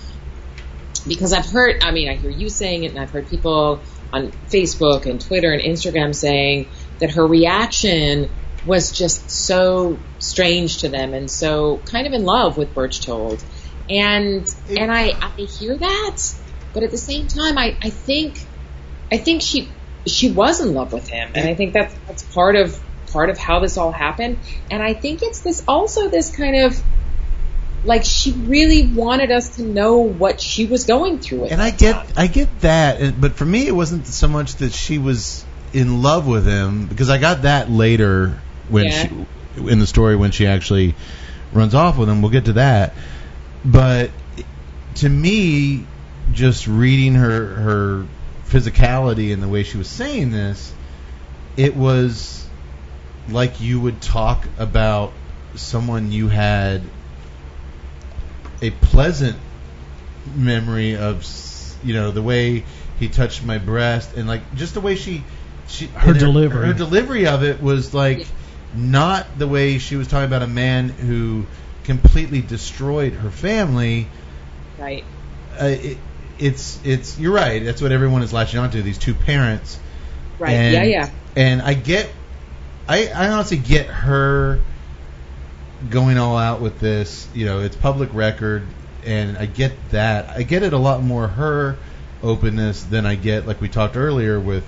because 1.07 1.33
I've 1.33 1.45
heard, 1.45 1.83
I 1.83 1.91
mean, 1.91 2.09
I 2.09 2.15
hear 2.15 2.29
you 2.29 2.49
saying 2.49 2.83
it, 2.83 2.91
and 2.91 2.99
I've 2.99 3.11
heard 3.11 3.27
people 3.27 3.81
on 4.11 4.31
Facebook 4.51 5.05
and 5.05 5.19
Twitter 5.19 5.51
and 5.51 5.61
Instagram 5.61 6.15
saying 6.15 6.69
that 6.99 7.11
her 7.11 7.25
reaction 7.25 8.29
was 8.65 8.91
just 8.91 9.29
so 9.29 9.99
strange 10.19 10.79
to 10.79 10.89
them 10.89 11.13
and 11.13 11.29
so 11.29 11.77
kind 11.85 12.07
of 12.07 12.13
in 12.13 12.23
love 12.23 12.57
with 12.57 12.73
Berchtold. 12.73 13.43
And 13.89 14.47
and 14.69 14.91
I, 14.91 15.13
I 15.21 15.41
hear 15.41 15.77
that, 15.77 16.17
but 16.73 16.83
at 16.83 16.91
the 16.91 16.97
same 16.97 17.27
time, 17.27 17.57
I, 17.57 17.77
I 17.81 17.91
think 17.91 18.39
I 19.11 19.17
think 19.17 19.43
she 19.43 19.69
she 20.07 20.31
was 20.31 20.59
in 20.59 20.73
love 20.73 20.91
with 20.91 21.07
him, 21.07 21.31
and 21.35 21.47
I 21.47 21.53
think 21.53 21.73
that's 21.73 21.93
that's 22.07 22.23
part 22.23 22.55
of 22.55 22.79
part 23.11 23.29
of 23.29 23.37
how 23.37 23.59
this 23.59 23.77
all 23.77 23.91
happened. 23.91 24.39
And 24.71 24.81
I 24.81 24.93
think 24.93 25.21
it's 25.21 25.41
this 25.41 25.63
also 25.67 26.09
this 26.09 26.35
kind 26.35 26.65
of 26.65 26.81
like 27.85 28.03
she 28.03 28.31
really 28.31 28.87
wanted 28.87 29.31
us 29.31 29.57
to 29.57 29.63
know 29.63 29.97
what 29.97 30.41
she 30.41 30.65
was 30.65 30.85
going 30.85 31.19
through. 31.19 31.45
And 31.45 31.61
I 31.61 31.69
get 31.71 31.93
time. 31.93 32.13
I 32.17 32.27
get 32.27 32.61
that, 32.61 33.19
but 33.19 33.33
for 33.33 33.45
me 33.45 33.67
it 33.67 33.75
wasn't 33.75 34.07
so 34.07 34.27
much 34.27 34.55
that 34.55 34.73
she 34.73 34.97
was 34.97 35.45
in 35.71 36.01
love 36.01 36.27
with 36.27 36.45
him 36.45 36.87
because 36.87 37.09
I 37.09 37.17
got 37.17 37.43
that 37.43 37.69
later 37.69 38.39
when 38.69 38.85
Yeah. 38.85 39.07
she 39.07 39.69
in 39.69 39.79
the 39.79 39.87
story 39.87 40.15
when 40.15 40.31
she 40.31 40.47
actually 40.47 40.95
runs 41.53 41.75
off 41.75 41.97
with 41.97 42.09
him. 42.09 42.21
We'll 42.21 42.31
get 42.31 42.45
to 42.45 42.53
that. 42.53 42.93
But 43.63 44.11
to 44.95 45.09
me, 45.09 45.85
just 46.33 46.67
reading 46.67 47.15
her 47.15 47.47
her 47.55 48.05
physicality 48.47 49.33
and 49.33 49.41
the 49.41 49.47
way 49.47 49.63
she 49.63 49.77
was 49.77 49.87
saying 49.87 50.31
this, 50.31 50.73
it 51.57 51.75
was 51.75 52.47
like 53.29 53.59
you 53.61 53.79
would 53.79 54.01
talk 54.01 54.45
about 54.57 55.13
someone 55.55 56.11
you 56.11 56.27
had 56.27 56.81
a 58.61 58.71
pleasant 58.71 59.35
memory 60.35 60.95
of 60.97 61.25
you 61.83 61.93
know 61.93 62.11
the 62.11 62.21
way 62.21 62.63
he 62.99 63.07
touched 63.07 63.43
my 63.43 63.57
breast 63.57 64.15
and 64.15 64.27
like 64.27 64.41
just 64.55 64.73
the 64.73 64.79
way 64.81 64.95
she 64.95 65.23
she 65.67 65.87
Her 65.87 66.11
and 66.11 66.19
delivery. 66.19 66.67
her 66.67 66.73
delivery 66.73 67.27
of 67.27 67.43
it 67.43 67.61
was 67.61 67.93
like 67.93 68.19
Yeah. 68.19 68.25
not 68.75 69.37
the 69.37 69.47
way 69.47 69.77
she 69.77 69.95
was 69.95 70.07
talking 70.07 70.25
about 70.25 70.41
a 70.41 70.47
man 70.47 70.89
who 70.89 71.45
completely 71.83 72.41
destroyed 72.41 73.13
her 73.13 73.29
family 73.29 74.07
right. 74.79 75.03
uh, 75.61 75.65
it, 75.65 75.97
it's 76.39 76.79
it's 76.83 77.19
you're 77.19 77.33
right 77.33 77.63
that's 77.63 77.81
what 77.81 77.91
everyone 77.91 78.23
is 78.23 78.33
latching 78.33 78.59
onto 78.59 78.81
these 78.81 78.97
two 78.97 79.13
parents 79.13 79.77
Right. 80.39 80.51
and, 80.51 80.73
yeah, 80.73 80.83
yeah. 80.83 81.09
And 81.37 81.61
I 81.61 81.73
get, 81.75 82.09
I, 82.89 83.07
I 83.07 83.29
honestly 83.29 83.55
get 83.57 83.85
her 83.87 84.59
going 85.89 86.17
all 86.17 86.37
out 86.37 86.61
with 86.61 86.79
this. 86.79 87.27
You 87.33 87.45
know, 87.45 87.59
it's 87.59 87.75
public 87.75 88.13
record, 88.13 88.63
and 89.03 89.37
I 89.37 89.45
get 89.45 89.73
that. 89.91 90.29
I 90.29 90.43
get 90.43 90.63
it 90.63 90.73
a 90.73 90.77
lot 90.77 91.01
more 91.01 91.27
her 91.27 91.77
openness 92.23 92.83
than 92.83 93.05
I 93.05 93.15
get, 93.15 93.45
like 93.45 93.61
we 93.61 93.69
talked 93.69 93.95
earlier 93.95 94.39
with 94.39 94.63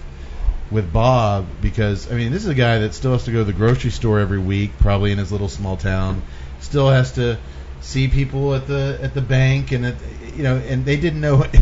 with 0.70 0.92
Bob, 0.92 1.46
because 1.62 2.12
I 2.12 2.16
mean, 2.16 2.32
this 2.32 2.44
is 2.44 2.50
a 2.50 2.56
guy 2.56 2.80
that 2.80 2.94
still 2.94 3.14
has 3.14 3.24
to 3.26 3.32
go 3.32 3.40
to 3.40 3.44
the 3.46 3.54
grocery 3.54 3.92
store 3.92 4.20
every 4.20 4.40
week, 4.40 4.72
probably 4.80 5.12
in 5.12 5.18
his 5.18 5.32
little 5.32 5.50
small 5.50 5.78
town. 5.78 6.22
Still 6.60 6.90
has 6.90 7.14
to 7.14 7.38
see 7.82 8.08
people 8.08 8.54
at 8.54 8.68
the 8.68 9.00
at 9.02 9.14
the 9.14 9.22
bank, 9.22 9.72
and 9.72 9.86
at, 9.86 9.96
you 10.36 10.44
know, 10.44 10.58
and 10.58 10.86
they 10.86 10.98
didn't 10.98 11.22
know. 11.22 11.46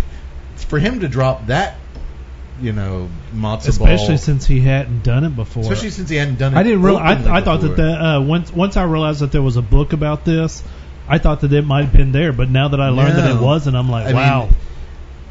For 0.56 0.80
him 0.80 1.01
to 1.01 1.08
drop 1.08 1.47
that, 1.47 1.76
you 2.62 2.72
know, 2.72 3.10
matzo 3.34 3.68
Especially 3.68 4.08
ball, 4.08 4.18
since 4.18 4.45
he 4.45 4.62
hadn't 4.62 5.03
done 5.03 5.24
it 5.24 5.36
before. 5.36 5.64
especially 5.64 5.89
since 5.89 6.10
he 6.10 6.16
hadn't 6.16 6.38
done 6.38 6.53
it. 6.53 6.58
I 6.58 6.64
didn't 6.64 6.82
real. 6.82 6.97
I, 6.97 7.14
I 7.14 7.41
thought 7.41 7.62
that 7.62 7.76
the, 7.76 7.89
uh, 7.89 8.22
once 8.22 8.51
once 8.51 8.78
I 8.78 8.84
realized 8.84 9.22
that 9.22 9.32
there 9.32 9.41
was 9.41 9.58
a 9.58 9.62
book 9.62 9.93
about 9.93 10.26
this, 10.26 10.64
I 11.08 11.18
thought 11.18 11.41
that 11.41 11.51
it 11.51 11.66
might 11.66 11.84
have 11.86 11.93
been 11.93 12.12
there. 12.12 12.32
But 12.32 12.49
now 12.49 12.70
that 12.70 12.80
I 12.80 12.89
learned 12.89 13.18
that 13.18 13.36
it 13.36 13.41
wasn't, 13.41 13.76
I'm 13.76 13.89
like, 13.89 14.06
I 14.06 14.08
mean, 14.08 14.16
wow. 14.16 14.49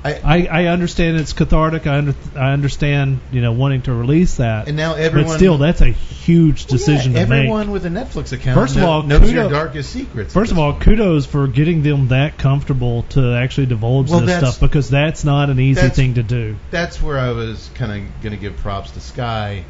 I, 0.05 0.21
I, 0.23 0.47
I 0.47 0.65
understand 0.67 1.17
it's 1.17 1.33
cathartic. 1.33 1.87
I 1.87 1.97
under, 1.97 2.15
I 2.37 2.53
understand 2.53 3.21
you 3.33 3.41
know 3.41 3.53
wanting 3.53 3.81
to 3.83 3.95
release 3.95 4.37
that. 4.37 4.69
and 4.69 4.77
now 4.77 4.95
everyone. 4.95 5.31
but 5.31 5.37
still, 5.37 5.57
that's 5.57 5.81
a 5.81 5.87
huge 5.87 6.67
decision 6.67 7.15
Well, 7.15 7.23
yeah, 7.23 7.25
to 7.25 7.31
make. 7.31 7.39
everyone 7.39 7.71
with 7.71 7.87
a 7.87 7.89
Netflix 7.89 8.33
account 8.33 8.55
First 8.59 8.77
of 8.77 8.83
all, 8.83 9.03
knows 9.03 9.33
your 9.33 9.49
darkest 9.49 9.91
secrets. 9.91 10.35
First 10.35 10.53
of 10.53 10.59
all, 10.59 10.73
point. 10.73 10.85
kudos 10.85 11.25
for 11.25 11.47
getting 11.47 11.83
them 11.83 12.09
that 12.09 12.37
comfortable 12.37 13.05
to 13.11 13.35
actually 13.35 13.67
divulge 13.67 14.11
Well, 14.11 14.21
this 14.21 14.37
stuff 14.37 14.61
because 14.61 14.91
that's 14.91 15.25
not 15.25 15.49
an 15.49 15.59
easy 15.59 15.89
thing 15.89 16.15
to 16.15 16.23
do. 16.23 16.57
that's 16.71 17.01
where 17.01 17.19
I 17.19 17.31
was 17.31 17.71
kind 17.75 17.91
of 18.07 18.23
going 18.23 18.35
to 18.35 18.41
give 18.41 18.59
props 18.59 18.91
to 18.93 19.01
Skye. 19.01 19.65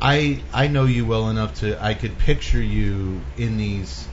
I 0.00 0.42
I 0.52 0.68
know 0.68 0.86
you 0.86 1.04
well 1.04 1.28
enough 1.28 1.60
to 1.60 1.82
I 1.84 1.94
could 1.94 2.18
picture 2.18 2.60
you 2.60 3.20
in 3.36 3.56
these 3.58 4.08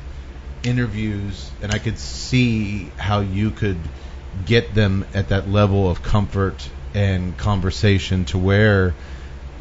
interviews 0.64 1.50
and 1.62 1.72
I 1.72 1.80
could 1.80 1.98
see 1.98 2.92
how 2.98 3.22
you 3.22 3.52
could 3.52 3.78
get 4.46 4.74
them 4.74 5.06
at 5.14 5.30
that 5.30 5.50
level 5.50 5.90
of 5.90 6.02
comfort 6.02 6.70
and 6.94 7.38
conversation 7.38 8.26
to 8.26 8.38
where 8.38 8.94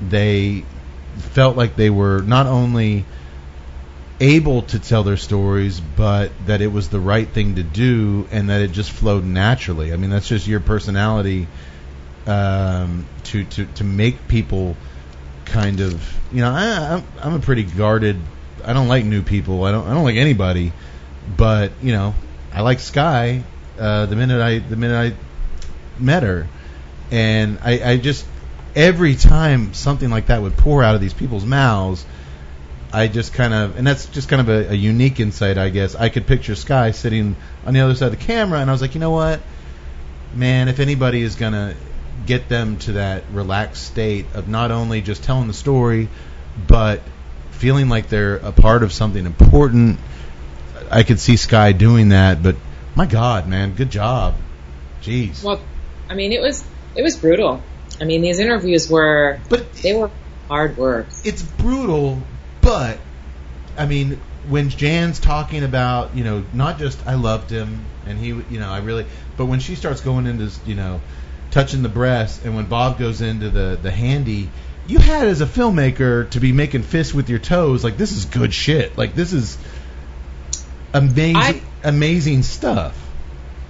they 0.09 0.65
felt 1.17 1.57
like 1.57 1.77
they 1.77 1.91
were 1.91 2.23
not 2.23 2.47
only 2.47 3.05
able 4.21 4.63
to 4.63 4.79
tell 4.79 5.05
their 5.05 5.17
stories, 5.17 5.81
but 5.81 6.31
that 6.47 6.61
it 6.61 6.73
was 6.73 6.89
the 6.89 7.01
right 7.01 7.29
thing 7.29 7.57
to 7.57 7.63
do, 7.63 8.27
and 8.31 8.51
that 8.51 8.63
it 8.63 8.73
just 8.73 8.91
flowed 8.91 9.25
naturally. 9.25 9.93
I 9.93 9.97
mean, 9.97 10.11
that's 10.11 10.29
just 10.29 10.47
your 10.47 10.61
personality 10.61 11.47
um, 12.27 13.07
to 13.25 13.45
to 13.45 13.67
to 13.67 13.85
make 13.85 14.29
people 14.29 14.77
kind 15.47 15.81
of 15.81 16.19
you 16.31 16.43
know 16.43 16.51
I, 16.51 16.95
I'm 16.95 17.05
I'm 17.21 17.35
a 17.35 17.41
pretty 17.41 17.65
guarded. 17.65 18.17
I 18.65 18.73
don't 18.73 18.89
like 18.89 19.05
new 19.05 19.23
people. 19.23 19.65
I 19.65 19.73
don't 19.73 19.87
I 19.87 19.95
don't 19.95 20.05
like 20.05 20.17
anybody, 20.17 20.73
but 21.37 21.73
you 21.83 21.93
know 21.93 22.15
I 22.53 22.63
like 22.63 22.81
Skye. 22.81 23.45
Uh, 23.79 24.07
the 24.07 24.17
minute 24.17 24.41
I 24.41 24.59
the 24.59 24.77
minute 24.77 25.15
I 25.15 26.03
met 26.03 26.23
her, 26.23 26.47
and 27.11 27.59
I, 27.63 27.93
I 27.93 27.97
just 27.97 28.27
every 28.75 29.15
time 29.15 29.75
something 29.75 30.11
like 30.11 30.27
that 30.27 30.43
would 30.43 30.57
pour 30.57 30.83
out 30.83 30.95
of 30.95 31.01
these 31.01 31.15
people's 31.15 31.45
mouths. 31.45 32.05
I 32.91 33.07
just 33.07 33.35
kind 33.35 33.53
of, 33.53 33.77
and 33.77 33.87
that's 33.87 34.07
just 34.07 34.31
kind 34.31 34.41
of 34.41 34.49
a, 34.49 34.71
a 34.71 34.75
unique 34.75 35.21
insight, 35.21 35.59
I 35.59 35.69
guess. 35.69 35.95
I 35.95 36.09
could 36.09 36.27
picture 36.27 36.55
Skye 36.55 36.93
sitting 36.93 37.37
on 37.67 37.75
the 37.75 37.81
other 37.81 37.95
side 37.95 38.07
of 38.07 38.19
the 38.19 38.25
camera, 38.25 38.61
and 38.61 38.71
I 38.71 38.73
was 38.73 38.81
like, 38.81 38.95
you 38.95 39.01
know 39.01 39.11
what, 39.11 39.43
man, 40.35 40.69
if 40.69 40.81
anybody 40.81 41.21
is 41.21 41.35
gonna 41.35 41.75
get 42.25 42.49
them 42.49 42.79
to 42.79 42.93
that 42.93 43.25
relaxed 43.31 43.85
state 43.85 44.25
of 44.33 44.49
not 44.49 44.71
only 44.71 45.03
just 45.03 45.23
telling 45.23 45.49
the 45.49 45.55
story, 45.55 46.09
but 46.67 47.03
feeling 47.51 47.89
like 47.89 48.09
they're 48.09 48.37
a 48.37 48.53
part 48.53 48.83
of 48.83 48.93
something 48.93 49.27
important, 49.27 49.99
I 50.91 51.03
could 51.03 51.21
see 51.21 51.37
Skye 51.37 51.73
doing 51.73 52.11
that. 52.11 52.43
But 52.43 52.57
my 52.99 53.07
God, 53.07 53.47
man, 53.47 53.75
good 53.75 53.91
job. 53.91 54.35
Jeez. 55.03 55.45
Well, 55.45 55.61
I 56.11 56.15
mean, 56.15 56.33
it 56.33 56.43
was 56.43 56.65
it 56.97 57.03
was 57.03 57.17
brutal. 57.17 57.63
I 58.01 58.05
mean, 58.05 58.23
these 58.23 58.41
interviews 58.41 58.91
were 58.91 59.39
but 59.49 59.73
they 59.75 59.95
were 59.95 60.11
hard 60.49 60.77
work. 60.77 61.07
it's 61.23 61.41
brutal, 61.41 62.21
but 62.61 62.99
I 63.77 63.87
mean, 63.87 64.21
when 64.49 64.69
Jan's 64.69 65.21
talking 65.21 65.63
about, 65.63 66.17
you 66.17 66.25
know, 66.25 66.45
not 66.53 66.81
just 66.81 67.07
I 67.07 67.15
loved 67.15 67.51
him 67.51 67.85
and 68.05 68.19
he, 68.19 68.29
you 68.29 68.59
know, 68.59 68.69
I 68.69 68.79
really, 68.79 69.07
but 69.37 69.47
when 69.47 69.61
she 69.61 69.77
starts 69.77 70.01
going 70.01 70.27
into, 70.27 70.51
you 70.67 70.75
know, 70.75 71.01
touching 71.53 71.83
the 71.83 71.89
breast, 71.89 72.45
and 72.45 72.57
when 72.57 72.67
Bob 72.67 72.99
goes 72.99 73.21
into 73.21 73.49
the 73.49 73.79
the 73.81 73.93
handy, 73.93 74.51
you 74.89 74.99
had 74.99 75.29
as 75.29 75.41
a 75.41 75.47
filmmaker 75.47 76.29
to 76.31 76.41
be 76.41 76.51
making 76.51 76.83
fists 76.83 77.15
with 77.15 77.31
your 77.31 77.39
toes, 77.39 77.85
like 77.85 77.97
this 77.97 78.11
is 78.11 78.25
good 78.25 78.53
shit, 78.53 78.99
like 78.99 79.15
this 79.15 79.33
is 79.33 79.57
amazing, 80.95 81.37
I- 81.37 81.63
amazing 81.85 82.43
stuff. 82.43 83.05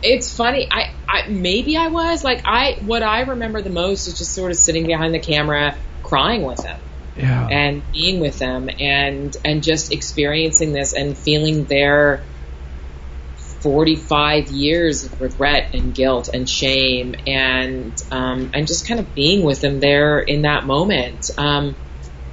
It's 0.03 0.35
funny. 0.37 0.69
I, 0.71 0.85
I 1.09 1.29
maybe 1.29 1.77
I 1.77 1.89
was 1.89 2.23
like 2.23 2.43
I 2.45 2.77
what 2.83 3.03
I 3.03 3.23
remember 3.23 3.63
the 3.63 3.71
most 3.71 4.07
is 4.07 4.17
just 4.17 4.33
sort 4.35 4.53
of 4.53 4.57
sitting 4.57 4.87
behind 4.87 5.13
the 5.13 5.19
camera 5.19 5.77
crying 6.05 6.43
with 6.43 6.63
them 6.63 6.79
Yeah. 7.17 7.49
and 7.51 7.83
being 7.93 8.21
with 8.21 8.39
them 8.39 8.69
and 8.79 9.35
and 9.45 9.63
just 9.63 9.93
experiencing 9.93 10.73
this 10.73 10.93
and 10.93 11.19
feeling 11.19 11.65
their 11.65 12.25
45 13.63 14.49
years 14.51 15.05
of 15.05 15.21
regret 15.21 15.71
and 15.73 15.93
guilt 15.95 16.29
and 16.33 16.49
shame 16.49 17.17
and 17.27 17.97
um, 18.13 18.51
and 18.55 18.67
just 18.69 18.87
kind 18.87 19.01
of 19.01 19.13
being 19.15 19.45
with 19.45 19.61
them 19.61 19.81
there 19.81 20.21
in 20.21 20.43
that 20.43 20.65
moment. 20.65 21.27
Um, 21.37 21.77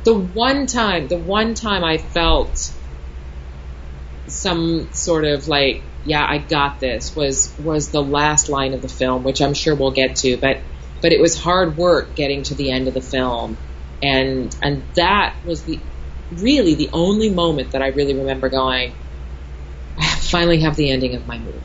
the 0.03 0.13
one 0.13 0.67
time, 0.67 1.07
the 1.07 1.17
one 1.17 1.55
time 1.55 1.83
I 1.83 1.97
felt 1.97 2.71
some 4.27 4.91
sort 4.93 5.25
of 5.25 5.47
like, 5.47 5.83
yeah, 6.03 6.25
I 6.27 6.37
got 6.37 6.79
this 6.79 7.15
was 7.15 7.53
was 7.59 7.89
the 7.89 8.01
last 8.01 8.49
line 8.49 8.73
of 8.73 8.81
the 8.81 8.89
film, 8.89 9.23
which 9.23 9.41
I'm 9.41 9.53
sure 9.53 9.75
we'll 9.75 9.91
get 9.91 10.17
to, 10.17 10.37
but 10.37 10.59
but 11.01 11.11
it 11.11 11.19
was 11.19 11.37
hard 11.37 11.77
work 11.77 12.15
getting 12.15 12.43
to 12.43 12.55
the 12.55 12.71
end 12.71 12.87
of 12.87 12.93
the 12.93 13.01
film, 13.01 13.57
and 14.01 14.55
and 14.61 14.83
that 14.95 15.35
was 15.45 15.63
the 15.63 15.79
really 16.31 16.75
the 16.75 16.89
only 16.93 17.29
moment 17.29 17.71
that 17.71 17.81
I 17.81 17.87
really 17.87 18.13
remember 18.13 18.49
going, 18.49 18.93
I 19.97 20.15
finally 20.15 20.61
have 20.61 20.75
the 20.75 20.91
ending 20.91 21.15
of 21.15 21.27
my 21.27 21.37
movie 21.37 21.61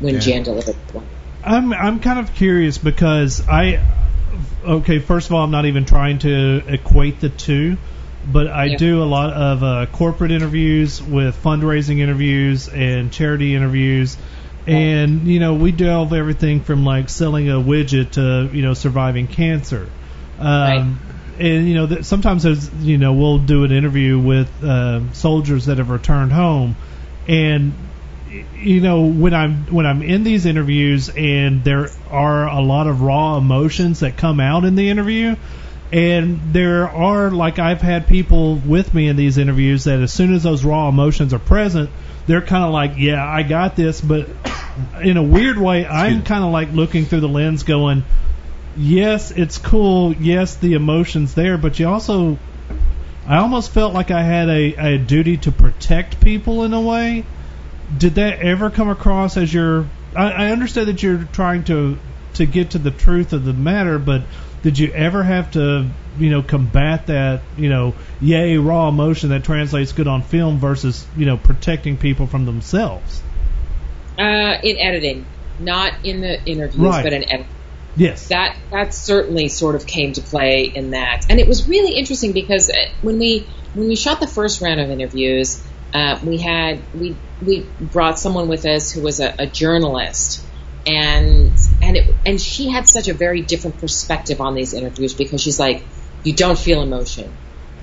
when 0.00 0.14
Yeah. 0.14 0.20
Jan 0.20 0.42
delivered 0.42 0.76
the 0.88 0.98
one. 0.98 1.06
I'm 1.42 1.72
I'm 1.72 2.00
kind 2.00 2.18
of 2.18 2.34
curious 2.34 2.78
because 2.78 3.46
I 3.48 3.80
okay 4.64 4.98
first 4.98 5.28
of 5.28 5.34
all 5.34 5.44
I'm 5.44 5.50
not 5.50 5.66
even 5.66 5.84
trying 5.84 6.18
to 6.20 6.62
equate 6.66 7.20
the 7.20 7.28
two 7.28 7.76
but 8.30 8.48
I 8.48 8.66
Yeah. 8.66 8.76
do 8.76 9.02
a 9.02 9.04
lot 9.04 9.32
of 9.32 9.62
uh, 9.62 9.86
corporate 9.92 10.30
interviews 10.30 11.02
with 11.02 11.40
fundraising 11.42 11.98
interviews 11.98 12.68
and 12.68 13.12
charity 13.12 13.54
interviews. 13.54 14.16
And 14.66 15.26
you 15.26 15.40
know 15.40 15.54
we 15.54 15.72
delve 15.72 16.12
everything 16.14 16.60
from 16.60 16.84
like 16.86 17.10
selling 17.10 17.50
a 17.50 17.54
widget 17.60 18.12
to 18.12 18.48
you 18.52 18.62
know 18.62 18.72
surviving 18.74 19.26
cancer. 19.26 19.88
Um, 20.38 20.98
and 21.38 21.68
you 21.68 21.74
know 21.74 21.86
th- 21.86 22.04
sometimes 22.04 22.44
there's 22.44 22.72
you 22.74 22.96
know 22.96 23.12
we'll 23.12 23.38
do 23.38 23.64
an 23.64 23.72
interview 23.72 24.18
with 24.18 24.48
uh, 24.64 25.00
soldiers 25.12 25.66
that 25.66 25.78
have 25.78 25.90
returned 25.90 26.32
home. 26.32 26.76
And 27.28 27.74
you 28.58 28.80
know 28.80 29.02
when 29.06 29.34
I'm 29.34 29.66
when 29.66 29.84
I'm 29.86 30.02
in 30.02 30.24
these 30.24 30.46
interviews 30.46 31.10
and 31.10 31.62
there 31.62 31.90
are 32.10 32.48
a 32.48 32.60
lot 32.62 32.86
of 32.86 33.02
raw 33.02 33.36
emotions 33.36 34.00
that 34.00 34.16
come 34.16 34.40
out 34.40 34.64
in 34.64 34.76
the 34.76 34.88
interview 34.88 35.36
and 35.94 36.52
there 36.52 36.88
are 36.88 37.30
like 37.30 37.60
I've 37.60 37.80
had 37.80 38.08
people 38.08 38.56
with 38.56 38.92
me 38.92 39.06
in 39.06 39.14
these 39.14 39.38
interviews 39.38 39.84
that 39.84 40.00
as 40.00 40.12
soon 40.12 40.34
as 40.34 40.42
those 40.42 40.64
raw 40.64 40.88
emotions 40.88 41.32
are 41.32 41.38
present 41.38 41.88
they're 42.26 42.42
kind 42.42 42.64
of 42.64 42.72
like 42.72 42.94
yeah 42.96 43.24
I 43.24 43.44
got 43.44 43.76
this. 43.76 44.00
But 44.00 44.28
in 45.02 45.16
a 45.16 45.22
weird 45.22 45.56
way 45.56 45.86
I'm 45.86 46.24
kind 46.24 46.42
of 46.42 46.50
like 46.50 46.72
looking 46.72 47.04
through 47.04 47.20
the 47.20 47.28
lens 47.28 47.62
going 47.62 48.02
yes 48.76 49.30
it's 49.30 49.58
cool. 49.58 50.12
Yes 50.14 50.56
the 50.56 50.74
emotions 50.74 51.34
there. 51.34 51.58
But 51.58 51.78
you 51.78 51.88
also 51.88 52.38
I 53.24 53.36
almost 53.36 53.70
felt 53.70 53.94
like 53.94 54.10
I 54.10 54.24
had 54.24 54.48
a, 54.48 54.74
a 54.74 54.98
duty 54.98 55.36
to 55.38 55.52
protect 55.52 56.20
people 56.20 56.64
in 56.64 56.74
a 56.74 56.80
way. 56.80 57.24
Did 57.96 58.16
that 58.16 58.40
ever 58.40 58.68
come 58.68 58.88
across 58.88 59.36
as 59.36 59.54
your 59.54 59.86
I, 60.16 60.30
I 60.30 60.50
understand 60.50 60.88
that 60.88 61.04
you're 61.04 61.22
trying 61.32 61.62
to 61.64 61.98
to 62.34 62.46
get 62.46 62.70
to 62.70 62.78
the 62.78 62.90
truth 62.90 63.32
of 63.32 63.44
the 63.44 63.52
matter 63.52 63.96
but 63.96 64.22
did 64.64 64.78
you 64.78 64.90
ever 64.92 65.22
have 65.22 65.52
to 65.52 65.88
you 66.18 66.30
know 66.30 66.42
combat 66.42 67.06
that 67.06 67.42
you 67.56 67.68
know 67.68 67.94
yay 68.20 68.56
raw 68.56 68.88
emotion 68.88 69.28
that 69.30 69.44
translates 69.44 69.92
good 69.92 70.08
on 70.08 70.22
film 70.22 70.58
versus 70.58 71.06
you 71.16 71.26
know 71.26 71.36
protecting 71.36 71.96
people 71.96 72.26
from 72.26 72.44
themselves? 72.46 73.22
Uh, 74.18 74.56
in 74.62 74.76
editing, 74.78 75.26
not 75.60 75.92
in 76.04 76.20
the 76.20 76.42
interviews, 76.44 76.76
Right. 76.82 77.02
but 77.04 77.12
in 77.12 77.24
editing. 77.24 77.46
yes. 77.96 78.28
That 78.28 78.56
that 78.70 78.94
certainly 78.94 79.48
sort 79.48 79.74
of 79.74 79.86
came 79.86 80.12
to 80.14 80.20
play 80.22 80.64
in 80.74 80.90
that, 80.90 81.26
and 81.28 81.38
it 81.38 81.46
was 81.46 81.68
really 81.68 81.94
interesting 81.94 82.32
because 82.32 82.70
uh, 82.70 82.74
when 83.02 83.18
we 83.18 83.46
when 83.74 83.88
we 83.88 83.96
shot 83.96 84.20
the 84.20 84.26
first 84.28 84.60
round 84.62 84.80
of 84.80 84.88
interviews, 84.90 85.62
uh, 85.92 86.18
we 86.24 86.38
had 86.38 86.80
we 86.98 87.16
we 87.44 87.66
brought 87.80 88.18
someone 88.18 88.48
with 88.48 88.64
us 88.66 88.92
who 88.92 89.02
was 89.02 89.18
a, 89.20 89.34
a 89.40 89.46
journalist, 89.46 90.42
and 90.86 91.52
and 91.84 91.96
it 91.98 92.14
and 92.24 92.40
she 92.40 92.70
had 92.70 92.88
such 92.88 93.08
a 93.08 93.14
very 93.14 93.42
different 93.42 93.78
perspective 93.78 94.40
on 94.40 94.54
these 94.54 94.72
interviews 94.72 95.14
because 95.14 95.40
she's 95.40 95.60
like, 95.60 95.84
you 96.22 96.32
don't 96.32 96.58
feel 96.58 96.82
emotion. 96.82 97.30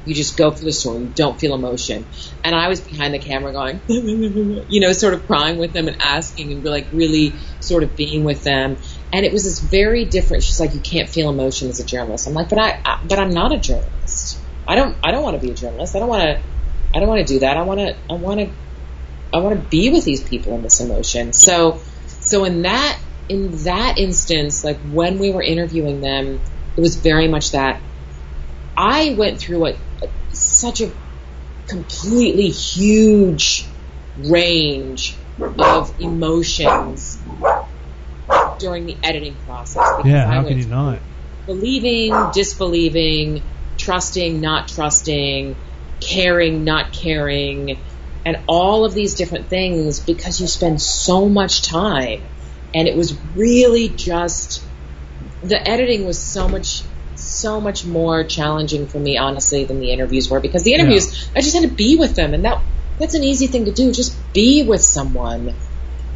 You 0.04 0.16
just 0.16 0.36
go 0.36 0.50
for 0.50 0.64
the 0.64 0.72
story. 0.72 1.02
You 1.02 1.12
don't 1.14 1.40
feel 1.40 1.54
emotion. 1.54 2.08
And 2.44 2.56
I 2.56 2.70
was 2.70 2.82
behind 2.82 3.14
the 3.14 3.20
camera 3.20 3.52
going, 3.52 3.80
you 3.88 4.80
know, 4.82 4.92
sort 4.94 5.14
of 5.14 5.28
crying 5.28 5.60
with 5.60 5.74
them 5.74 5.88
and 5.88 6.02
asking 6.02 6.52
and 6.52 6.66
like 6.66 6.88
really 6.92 7.34
sort 7.60 7.84
of 7.84 7.96
being 7.96 8.24
with 8.24 8.44
them. 8.44 8.78
And 9.14 9.24
it 9.24 9.32
was 9.32 9.44
this 9.44 9.60
very 9.60 10.06
different. 10.06 10.44
She's 10.44 10.60
like, 10.60 10.74
you 10.74 10.80
can't 10.80 11.08
feel 11.08 11.30
emotion 11.30 11.70
as 11.70 11.80
a 11.80 11.86
journalist. 11.86 12.28
I'm 12.28 12.34
like, 12.34 12.50
but 12.50 12.58
I, 12.58 12.82
I 12.84 13.04
but 13.08 13.20
I'm 13.20 13.30
not 13.30 13.52
a 13.52 13.60
journalist. 13.60 14.40
I 14.68 14.76
don't, 14.76 14.98
I 15.04 15.12
don't 15.12 15.22
want 15.22 15.40
to 15.40 15.46
be 15.46 15.52
a 15.52 15.56
journalist. 15.56 15.96
I 15.96 16.00
don't 16.00 16.10
want 16.10 16.24
to, 16.24 16.42
I 16.96 17.00
don't 17.00 17.08
want 17.08 17.28
to 17.28 17.34
do 17.34 17.40
that. 17.42 17.58
I 17.58 17.62
want 17.62 17.80
to, 17.80 17.96
I 18.10 18.14
want 18.14 18.40
to, 18.40 18.50
I 19.34 19.38
want 19.38 19.62
to 19.62 19.70
be 19.70 19.92
with 19.92 20.04
these 20.04 20.24
people 20.24 20.56
in 20.56 20.64
this 20.64 20.80
emotion. 20.80 21.34
So, 21.34 21.80
so 22.22 22.44
in 22.46 22.64
that, 22.64 22.98
in 23.30 23.64
that 23.64 23.98
instance, 23.98 24.64
like 24.64 24.80
when 24.82 25.20
we 25.20 25.32
were 25.32 25.42
interviewing 25.44 26.02
them, 26.02 26.42
it 26.78 26.82
was 26.82 26.98
very 26.98 27.28
much 27.28 27.52
that 27.52 27.82
I 28.76 29.16
went 29.18 29.40
through 29.40 29.68
a, 29.68 29.74
such 30.32 30.82
a 30.82 30.92
completely 31.68 32.50
huge 32.50 33.68
range 34.18 35.18
of 35.40 35.94
emotions 36.00 37.18
during 38.60 38.86
the 38.86 38.98
editing 39.04 39.36
process. 39.46 39.88
Yeah, 40.06 40.28
how 40.28 40.44
can 40.44 40.58
you 40.58 40.68
not? 40.68 41.00
believing, 41.46 42.14
disbelieving, 42.34 43.44
trusting, 43.78 44.40
not 44.40 44.68
trusting, 44.68 45.56
caring, 46.00 46.64
not 46.64 46.94
caring, 46.94 47.78
and 48.26 48.38
all 48.48 48.86
of 48.86 48.94
these 48.94 49.16
different 49.16 49.48
things 49.48 50.00
because 50.00 50.40
you 50.40 50.48
spend 50.48 50.82
so 50.82 51.28
much 51.28 51.64
time. 51.64 52.22
And 52.74 52.88
it 52.88 52.96
was 52.96 53.18
really 53.36 53.90
just 53.90 54.64
the 55.44 55.68
editing 55.68 56.06
was 56.06 56.22
so 56.22 56.48
much 56.48 56.84
so 57.16 57.62
much 57.62 57.86
more 57.86 58.24
challenging 58.24 58.88
for 58.88 58.98
me 58.98 59.18
honestly 59.18 59.64
than 59.66 59.80
the 59.80 59.92
interviews 59.92 60.30
were 60.30 60.40
because 60.40 60.64
the 60.64 60.74
interviews 60.74 61.30
I 61.36 61.42
just 61.42 61.54
had 61.54 61.70
to 61.70 61.76
be 61.76 61.96
with 61.96 62.16
them 62.16 62.34
and 62.34 62.46
that 62.46 62.60
that's 62.98 63.14
an 63.14 63.24
easy 63.24 63.46
thing 63.48 63.66
to 63.66 63.72
do 63.72 63.92
just 63.92 64.16
be 64.34 64.64
with 64.64 64.82
someone 64.82 65.54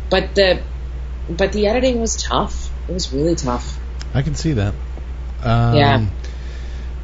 but 0.09 0.33
the 0.33 0.63
but 1.29 1.51
the 1.51 1.67
editing 1.67 1.99
was 1.99 2.15
tough 2.23 2.71
it 2.87 2.93
was 2.93 3.13
really 3.13 3.35
tough 3.35 3.77
I 4.15 4.21
can 4.21 4.33
see 4.33 4.53
that. 4.53 4.73
Um, 5.43 5.75
Yeah. 5.75 6.05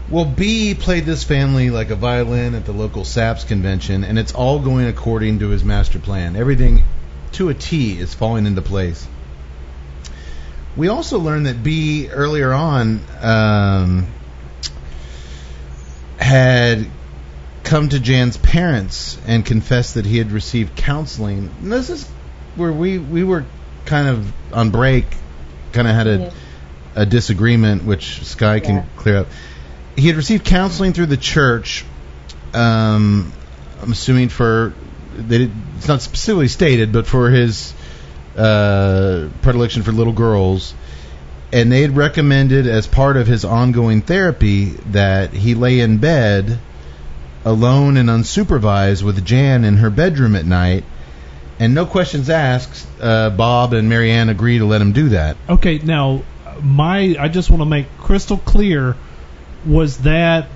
Well, 0.09 0.25
B 0.25 0.75
played 0.75 1.05
this 1.05 1.23
family 1.23 1.69
like 1.69 1.89
a 1.89 1.95
violin 1.95 2.55
at 2.55 2.65
the 2.65 2.71
local 2.71 3.03
SAPS 3.03 3.43
convention, 3.43 4.03
and 4.03 4.17
it's 4.17 4.33
all 4.33 4.59
going 4.59 4.87
according 4.87 5.39
to 5.39 5.49
his 5.49 5.63
master 5.63 5.99
plan. 5.99 6.35
Everything 6.35 6.83
to 7.33 7.49
a 7.49 7.53
T 7.53 7.99
is 7.99 8.13
falling 8.13 8.45
into 8.45 8.61
place. 8.61 9.05
We 10.75 10.87
also 10.87 11.19
learned 11.19 11.47
that 11.47 11.63
B 11.63 12.09
earlier 12.09 12.51
on 12.53 13.01
um, 13.21 14.07
had 16.17 16.87
come 17.63 17.89
to 17.89 17.99
Jan's 17.99 18.37
parents 18.37 19.17
and 19.27 19.45
confessed 19.45 19.95
that 19.95 20.05
he 20.05 20.17
had 20.17 20.31
received 20.31 20.75
counseling. 20.75 21.49
And 21.61 21.71
this 21.71 21.89
is 21.89 22.07
where 22.55 22.71
we 22.71 22.97
we 22.97 23.23
were 23.23 23.45
kind 23.85 24.07
of 24.07 24.31
on 24.53 24.69
break, 24.71 25.05
kind 25.73 25.87
of 25.87 25.95
had 25.95 26.07
a 26.07 26.17
Yeah. 26.17 26.29
a 26.95 27.05
disagreement, 27.05 27.83
which 27.83 28.23
Skye 28.25 28.59
can 28.59 28.75
Yeah. 28.75 28.83
clear 28.97 29.17
up. 29.19 29.27
He 29.95 30.07
had 30.07 30.15
received 30.15 30.45
counseling 30.45 30.93
through 30.93 31.07
the 31.07 31.17
church. 31.17 31.85
Um, 32.53 33.31
I'm 33.81 33.91
assuming 33.91 34.29
for 34.29 34.73
they 35.17 35.37
did, 35.39 35.51
it's 35.77 35.87
not 35.87 36.01
specifically 36.01 36.47
stated, 36.47 36.91
but 36.91 37.07
for 37.07 37.29
his 37.29 37.73
uh, 38.37 39.29
predilection 39.41 39.83
for 39.83 39.91
little 39.91 40.13
girls, 40.13 40.73
and 41.51 41.71
they 41.71 41.81
had 41.81 41.95
recommended 41.95 42.67
as 42.67 42.87
part 42.87 43.17
of 43.17 43.27
his 43.27 43.43
ongoing 43.43 44.01
therapy 44.01 44.65
that 44.91 45.33
he 45.33 45.55
lay 45.55 45.79
in 45.79 45.97
bed 45.97 46.59
alone 47.43 47.97
and 47.97 48.09
unsupervised 48.09 49.03
with 49.03 49.23
Jan 49.25 49.63
in 49.63 49.77
her 49.77 49.89
bedroom 49.89 50.35
at 50.35 50.45
night. 50.45 50.83
And 51.59 51.75
no 51.75 51.85
questions 51.85 52.29
asked, 52.29 52.87
uh, 52.99 53.29
Bob 53.29 53.73
and 53.73 53.87
Mary 53.89 54.11
Ann 54.11 54.29
agree 54.29 54.57
to 54.57 54.65
let 54.65 54.81
him 54.81 54.93
do 54.93 55.09
that. 55.09 55.37
Okay, 55.47 55.77
now 55.77 56.23
my 56.61 57.15
I 57.19 57.27
just 57.27 57.49
want 57.49 57.61
to 57.61 57.65
make 57.65 57.85
crystal 57.97 58.37
clear 58.37 58.95
was 59.65 59.99
that 59.99 60.47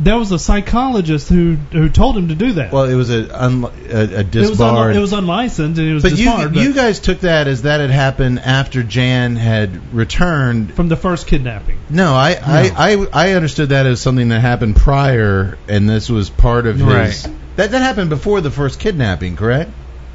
that 0.00 0.14
was 0.14 0.32
a 0.32 0.38
psychologist 0.38 1.28
who 1.28 1.54
who 1.70 1.88
told 1.88 2.16
him 2.16 2.28
to 2.28 2.34
do 2.34 2.52
that. 2.54 2.72
Well, 2.72 2.84
it 2.84 2.94
was 2.94 3.10
a 3.10 3.42
un, 3.44 3.64
a, 3.64 3.68
a 3.68 4.20
it 4.20 4.34
was 4.34 4.50
disbarred. 4.50 4.90
un, 4.92 4.96
it 4.96 5.00
was 5.00 5.12
unlicensed 5.12 5.78
and 5.78 5.88
it 5.88 5.94
was 5.94 6.02
but 6.02 6.12
you 6.12 6.24
disbarred. 6.24 6.56
you 6.56 6.68
but 6.70 6.76
guys 6.76 7.00
took 7.00 7.20
that 7.20 7.46
as 7.46 7.62
that 7.62 7.80
had 7.80 7.90
happened 7.90 8.38
after 8.40 8.82
Jan 8.82 9.36
had 9.36 9.94
returned. 9.94 10.74
from 10.74 10.88
the 10.88 10.96
first 10.96 11.26
kidnapping. 11.26 11.78
No, 11.90 12.14
I, 12.14 12.38
I, 12.42 12.92
I 12.92 13.06
I 13.12 13.32
understood 13.32 13.68
that 13.70 13.86
as 13.86 14.00
something 14.00 14.28
that 14.30 14.40
happened 14.40 14.76
prior, 14.76 15.58
and 15.68 15.88
this 15.88 16.08
was 16.08 16.30
part 16.30 16.66
of 16.66 16.76
his. 16.76 16.86
Right. 16.86 17.28
That 17.56 17.70
that 17.72 17.82
happened 17.82 18.08
before 18.10 18.40
the 18.40 18.50
first 18.50 18.80
kidnapping, 18.80 19.36
correct? 19.36 19.70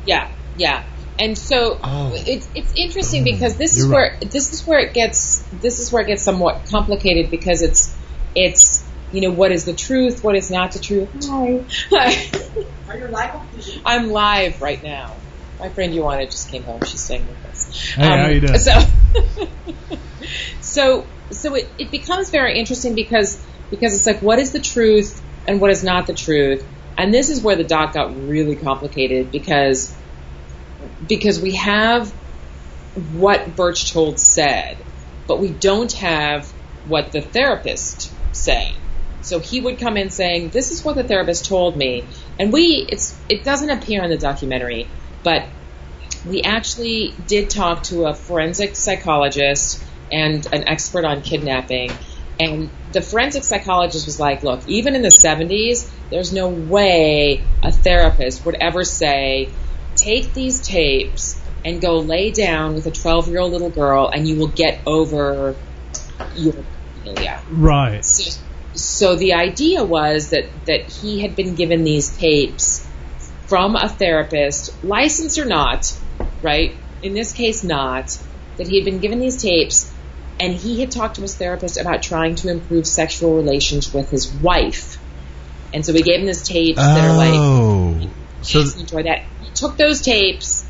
Yeah, 0.05 0.31
yeah. 0.57 0.83
And 1.19 1.37
so 1.37 1.79
Oh. 1.83 2.13
it's 2.15 2.47
it's 2.55 2.73
interesting 2.75 3.21
mm, 3.23 3.25
because 3.25 3.57
this 3.57 3.77
is 3.77 3.85
You're 3.85 3.93
where 3.93 4.17
this 4.21 4.53
is 4.53 4.65
where 4.65 4.79
it 4.79 4.93
gets 4.93 5.39
this 5.61 5.79
is 5.79 5.91
where 5.91 6.03
it 6.03 6.07
gets 6.07 6.23
somewhat 6.23 6.65
complicated 6.69 7.29
because 7.31 7.61
it's 7.61 7.95
it's 8.35 8.86
you 9.11 9.21
know 9.21 9.31
what 9.31 9.51
is 9.51 9.65
the 9.65 9.73
truth, 9.73 10.23
what 10.23 10.35
is 10.35 10.51
not 10.51 10.73
the 10.73 10.79
truth. 10.79 11.09
Hi. 11.91 12.29
Are 12.87 12.97
you 12.97 13.07
live? 13.07 13.35
I'm 13.85 14.09
live 14.09 14.61
right 14.61 14.81
now. 14.83 15.15
My 15.59 15.69
friend 15.69 15.93
Joanna 15.93 16.25
just 16.25 16.49
came 16.49 16.63
home. 16.63 16.81
She's 16.85 17.01
staying 17.01 17.27
with 17.27 17.43
us. 17.45 17.93
Hey, 17.95 18.05
how 18.05 18.27
you 18.27 18.41
doing? 18.41 18.59
So, 18.59 18.79
so, 20.61 21.07
so 21.31 21.55
it, 21.55 21.73
it 21.77 21.91
becomes 21.91 22.29
very 22.29 22.59
interesting 22.59 22.95
because 22.95 23.43
because 23.69 23.93
it's 23.93 24.05
like 24.05 24.21
what 24.21 24.39
is 24.39 24.53
the 24.53 24.61
truth 24.61 25.21
and 25.47 25.59
what 25.59 25.71
is 25.71 25.83
not 25.83 26.07
the 26.07 26.13
truth, 26.13 26.65
and 26.97 27.13
this 27.13 27.29
is 27.29 27.41
where 27.41 27.55
the 27.55 27.63
doc 27.63 27.93
got 27.93 28.15
really 28.27 28.55
complicated 28.55 29.31
because 29.31 29.95
because 31.05 31.41
we 31.41 31.55
have 31.55 32.13
what 33.13 33.55
Berchtold 33.55 34.19
said, 34.19 34.77
but 35.27 35.39
we 35.39 35.49
don't 35.49 35.91
have 35.93 36.51
what 36.85 37.11
the 37.11 37.21
therapist 37.21 38.13
said. 38.31 38.73
So 39.21 39.39
he 39.39 39.59
would 39.59 39.79
come 39.79 39.97
in 39.97 40.09
saying, 40.09 40.49
"This 40.49 40.71
is 40.71 40.85
what 40.85 40.95
the 40.95 41.03
therapist 41.03 41.45
told 41.45 41.75
me," 41.75 42.05
and 42.39 42.53
we 42.53 42.85
it's 42.89 43.17
it 43.29 43.43
doesn't 43.43 43.69
appear 43.69 44.03
in 44.03 44.09
the 44.09 44.17
documentary, 44.17 44.87
but 45.23 45.45
we 46.25 46.41
actually 46.43 47.13
did 47.27 47.49
talk 47.49 47.83
to 47.83 48.05
a 48.05 48.13
forensic 48.13 48.75
psychologist 48.75 49.83
and 50.11 50.45
an 50.53 50.67
expert 50.67 51.05
on 51.05 51.21
kidnapping. 51.21 51.91
And 52.39 52.69
the 52.91 53.01
forensic 53.01 53.43
psychologist 53.43 54.05
was 54.05 54.19
like, 54.19 54.43
look, 54.43 54.61
even 54.67 54.95
in 54.95 55.01
the 55.01 55.09
70s, 55.09 55.89
there's 56.09 56.31
no 56.31 56.49
way 56.49 57.43
a 57.63 57.71
therapist 57.71 58.45
would 58.45 58.55
ever 58.55 58.83
say, 58.83 59.49
take 59.95 60.33
these 60.33 60.61
tapes 60.61 61.41
and 61.65 61.81
go 61.81 61.97
lay 61.97 62.31
down 62.31 62.75
with 62.75 62.85
a 62.85 62.91
12 62.91 63.27
year 63.29 63.39
old 63.39 63.51
little 63.51 63.69
girl 63.69 64.09
and 64.09 64.27
you 64.27 64.37
will 64.37 64.47
get 64.47 64.79
over 64.85 65.55
your 66.35 66.53
pedophilia. 66.53 67.41
Right. 67.49 68.05
So, 68.05 68.39
so 68.79 69.15
the 69.15 69.33
idea 69.33 69.83
was 69.83 70.29
that, 70.29 70.45
that 70.65 70.89
he 70.89 71.21
had 71.21 71.35
been 71.35 71.55
given 71.55 71.83
these 71.83 72.15
tapes 72.15 72.87
from 73.47 73.75
a 73.75 73.89
therapist, 73.89 74.83
licensed 74.83 75.37
or 75.37 75.45
not, 75.45 75.97
right? 76.41 76.75
In 77.01 77.13
this 77.13 77.33
case, 77.33 77.63
not. 77.63 78.17
That 78.57 78.67
he 78.67 78.77
had 78.77 78.85
been 78.85 78.99
given 78.99 79.19
these 79.19 79.41
tapes, 79.41 79.91
and 80.39 80.53
he 80.53 80.79
had 80.79 80.91
talked 80.91 81.15
to 81.15 81.21
his 81.21 81.35
therapist 81.35 81.77
about 81.77 82.01
trying 82.01 82.35
to 82.35 82.49
improve 82.49 82.87
sexual 82.87 83.35
relations 83.35 83.93
with 83.93 84.09
his 84.09 84.31
wife. 84.31 84.97
And 85.73 85.85
so 85.85 85.93
we 85.93 86.01
gave 86.01 86.21
him 86.21 86.25
these 86.25 86.43
tapes 86.43 86.79
that 86.79 87.09
are 87.09 87.17
like, 87.17 87.33
Oh, 87.33 88.09
so 88.41 88.59
"Yes, 88.59 88.75
enjoy 88.77 89.03
that. 89.03 89.23
He 89.43 89.51
took 89.51 89.77
those 89.77 90.01
tapes, 90.01 90.65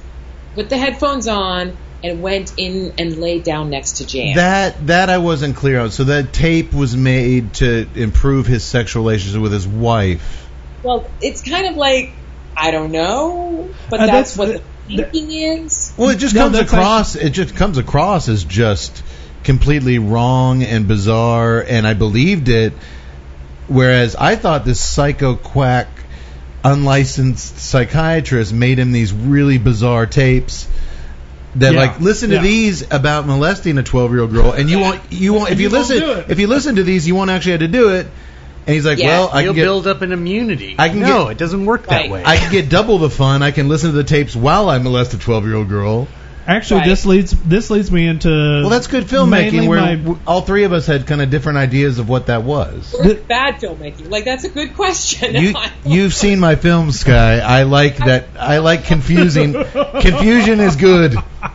put 0.53 0.69
the 0.69 0.77
headphones 0.77 1.27
on, 1.27 1.77
and 2.03 2.22
went 2.22 2.53
in 2.57 2.94
and 2.98 3.18
laid 3.18 3.44
down 3.44 3.69
next 3.69 3.98
to 3.98 4.06
Jan. 4.06 4.36
that 4.36 4.88
that 4.88 5.10
I 5.10 5.18
wasn't 5.18 5.56
clear 5.56 5.80
on. 5.80 5.91
So 5.91 6.06
that 6.06 6.32
tape 6.34 6.74
was 6.74 6.95
made 6.95 7.53
to 7.56 7.88
improve 7.95 8.45
his 8.45 8.64
sexual 8.64 9.03
relationship 9.03 9.41
with 9.41 9.52
his 9.53 9.68
wife. 9.68 10.48
well, 10.84 11.10
it's 11.22 11.41
kind 11.41 11.68
of 11.68 11.76
like, 11.76 12.14
I 12.56 12.72
don't 12.72 12.91
know, 12.91 13.69
but 13.90 13.99
Uh, 14.02 14.06
that's, 14.06 14.36
that's 14.36 14.38
what 14.38 14.48
the- 14.88 14.95
the 14.95 15.03
thinking 15.03 15.32
is. 15.65 15.91
Well, 15.98 16.10
it 16.10 16.18
just 16.18 16.34
No, 16.34 16.44
comes 16.44 16.57
that's 16.57 16.72
across. 16.72 17.15
It 17.15 17.32
just 17.32 17.56
comes 17.56 17.78
across 17.78 18.30
as 18.30 18.44
just 18.45 19.03
completely 19.44 19.99
wrong 19.99 20.64
and 20.64 20.88
bizarre, 20.88 21.60
and 21.68 21.86
I 21.86 21.94
believed 21.94 22.48
it. 22.48 22.72
Whereas 23.68 24.15
I 24.15 24.36
thought 24.38 24.64
this 24.64 24.80
psycho 24.80 25.36
quack, 25.36 25.88
unlicensed 26.64 27.60
psychiatrist 27.60 28.53
made 28.53 28.80
him 28.80 28.91
these 28.91 29.11
really 29.14 29.57
bizarre 29.57 30.06
tapes. 30.06 30.68
That 31.57 31.73
Yeah, 31.73 31.79
like 31.79 31.99
listen 31.99 32.29
to 32.29 32.35
yeah. 32.38 32.41
these 32.41 32.91
about 32.91 33.25
molesting 33.25 33.77
a 33.77 33.84
twelve 33.84 34.11
year 34.11 34.21
old 34.21 34.31
girl, 34.31 34.51
and 34.51 34.69
you 34.69 34.79
won't 34.79 35.01
you 35.11 35.34
won't 35.34 35.51
if 35.51 35.59
you, 35.59 35.69
you 35.69 35.69
listen 35.69 36.25
if 36.29 36.39
you 36.39 36.47
listen 36.47 36.75
to 36.75 36.84
these 36.84 37.07
you 37.07 37.15
won't 37.15 37.29
actually 37.29 37.53
have 37.53 37.61
to 37.61 37.67
do 37.67 37.89
it. 37.89 38.07
And 38.65 38.73
he's 38.73 38.85
like, 38.85 38.97
Yeah. 38.99 39.07
well, 39.19 39.29
I 39.31 39.43
can 39.45 39.55
get 39.55 39.63
build 39.63 39.88
up 39.88 40.01
an 40.01 40.11
immunity. 40.11 40.75
I 40.77 40.89
can 40.89 40.99
no, 40.99 41.23
get- 41.25 41.31
it 41.31 41.38
doesn't 41.38 41.65
work 41.65 41.88
Right. 41.88 42.03
that 42.03 42.11
way. 42.11 42.23
I 42.25 42.35
can 42.35 42.51
get 42.51 42.69
double 42.69 42.97
the 42.97 43.09
fun. 43.09 43.41
I 43.41 43.51
can 43.51 43.69
listen 43.69 43.91
to 43.91 43.95
the 43.95 44.03
tapes 44.03 44.35
while 44.35 44.69
I 44.69 44.77
molest 44.77 45.13
a 45.13 45.17
twelve 45.17 45.45
year 45.45 45.55
old 45.55 45.69
girl. 45.69 46.07
Actually, 46.49 46.80
Right. 46.80 46.88
this 46.90 47.06
leads 47.06 47.32
this 47.32 47.69
leads 47.69 47.91
me 47.91 48.07
into 48.07 48.30
Well, 48.30 48.69
that's 48.69 48.88
good 48.88 49.03
filmmaking 49.03 49.68
where 49.68 49.82
my- 49.82 49.95
w- 49.95 50.18
all 50.26 50.40
three 50.41 50.64
of 50.64 50.72
us 50.72 50.86
had 50.88 51.06
kind 51.06 51.22
of 51.22 51.30
different 51.30 51.57
ideas 51.57 51.99
of 51.99 52.07
what 52.07 52.28
that 52.28 52.44
was. 52.44 52.95
Or 52.98 53.06
is 53.06 53.15
bad 53.15 53.56
filmmaking? 53.60 54.10
Like 54.10 54.24
that's 54.24 54.45
a 54.45 54.49
good 54.49 54.74
question. 54.74 55.36
You 55.36 55.53
you've 55.86 56.14
seen 56.14 56.40
my 56.40 56.56
films, 56.56 57.02
Skye. 57.02 57.40
I 57.40 57.64
like 57.64 57.98
that. 57.98 58.28
I 58.40 58.60
like 58.60 58.86
confusing. 58.86 59.53
Confusion 60.02 60.61
is 60.61 60.78
good. 60.78 61.18
I, 61.44 61.52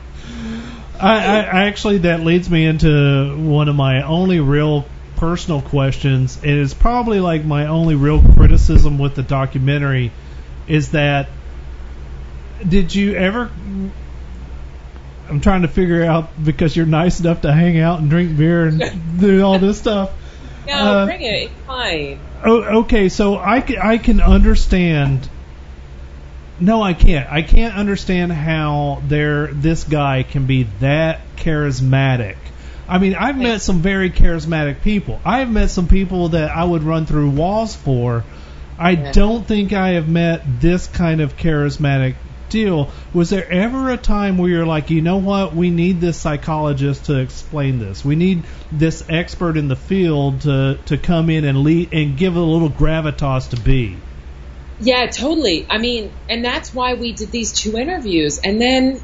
I 1.00 1.38
I 1.40 1.64
actually 1.68 1.98
that 1.98 2.20
leads 2.20 2.50
me 2.50 2.66
into 2.66 3.34
one 3.38 3.68
of 3.70 3.74
my 3.74 4.02
only 4.02 4.40
real 4.40 4.84
personal 5.16 5.62
questions. 5.62 6.38
It 6.42 6.50
is 6.50 6.74
probably 6.74 7.18
like 7.20 7.46
my 7.46 7.66
only 7.68 7.94
real 7.94 8.20
criticism 8.34 8.98
with 8.98 9.14
the 9.14 9.22
documentary 9.22 10.12
is 10.68 10.90
that 10.90 11.28
did 12.68 12.94
you 12.94 13.14
ever 13.14 13.50
I'm 15.32 15.40
trying 15.40 15.62
to 15.62 15.68
figure 15.68 16.04
out 16.04 16.28
because 16.44 16.76
you're 16.76 16.84
nice 16.86 17.20
enough 17.20 17.40
to 17.40 17.52
hang 17.52 17.78
out 17.78 18.00
and 18.00 18.10
drink 18.10 18.36
beer 18.36 18.66
and 18.66 18.82
do 19.20 19.42
all 19.42 19.58
this 19.58 19.78
stuff. 19.78 20.10
no, 20.66 20.74
uh, 20.74 21.06
bring 21.06 21.22
it. 21.22 21.44
It's 21.50 21.52
fine. 21.66 22.20
Oh, 22.44 22.80
okay, 22.82 23.08
so 23.08 23.38
I 23.38 23.60
can, 23.62 23.78
I 23.78 23.96
can 23.98 24.20
understand 24.20 25.28
no, 26.60 26.82
I 26.82 26.92
can't. 26.94 27.32
I 27.32 27.42
can't 27.42 27.74
understand 27.74 28.30
how 28.30 29.02
there 29.08 29.46
this 29.48 29.82
guy 29.84 30.22
can 30.22 30.46
be 30.46 30.64
that 30.80 31.20
charismatic. 31.36 32.36
I 32.86 32.98
mean, 32.98 33.14
I've 33.14 33.38
met 33.38 33.62
some 33.62 33.80
very 33.80 34.10
charismatic 34.10 34.82
people. 34.82 35.18
I've 35.24 35.50
met 35.50 35.70
some 35.70 35.88
people 35.88 36.28
that 36.30 36.50
I 36.50 36.62
would 36.62 36.82
run 36.82 37.06
through 37.06 37.30
walls 37.30 37.74
for. 37.74 38.22
I 38.78 38.90
Yeah. 38.90 39.12
don't 39.12 39.46
think 39.46 39.72
I 39.72 39.90
have 39.92 40.08
met 40.08 40.60
this 40.60 40.86
kind 40.86 41.20
of 41.20 41.36
charismatic 41.36 42.14
deal. 42.52 42.92
Was 43.12 43.30
there 43.30 43.50
ever 43.50 43.90
a 43.90 43.96
time 43.96 44.38
where 44.38 44.48
you're 44.48 44.66
like, 44.66 44.90
you 44.90 45.00
know 45.00 45.16
what, 45.16 45.56
we 45.56 45.70
need 45.70 46.00
this 46.00 46.16
psychologist 46.16 47.06
to 47.06 47.18
explain 47.18 47.80
this. 47.80 48.04
We 48.04 48.14
need 48.14 48.44
this 48.70 49.02
expert 49.08 49.56
in 49.56 49.66
the 49.66 49.76
field 49.76 50.42
to 50.42 50.78
to 50.86 50.98
come 50.98 51.30
in 51.30 51.44
and 51.44 51.58
lead 51.64 51.92
and 51.92 52.16
give 52.16 52.36
a 52.36 52.40
little 52.40 52.70
gravitas 52.70 53.50
to 53.50 53.56
be. 53.56 53.96
Yeah, 54.80 55.06
totally. 55.06 55.66
I 55.68 55.78
mean, 55.78 56.12
and 56.28 56.44
that's 56.44 56.74
why 56.74 56.94
we 56.94 57.12
did 57.12 57.30
these 57.30 57.52
two 57.52 57.76
interviews. 57.76 58.38
And 58.38 58.60
then 58.60 59.00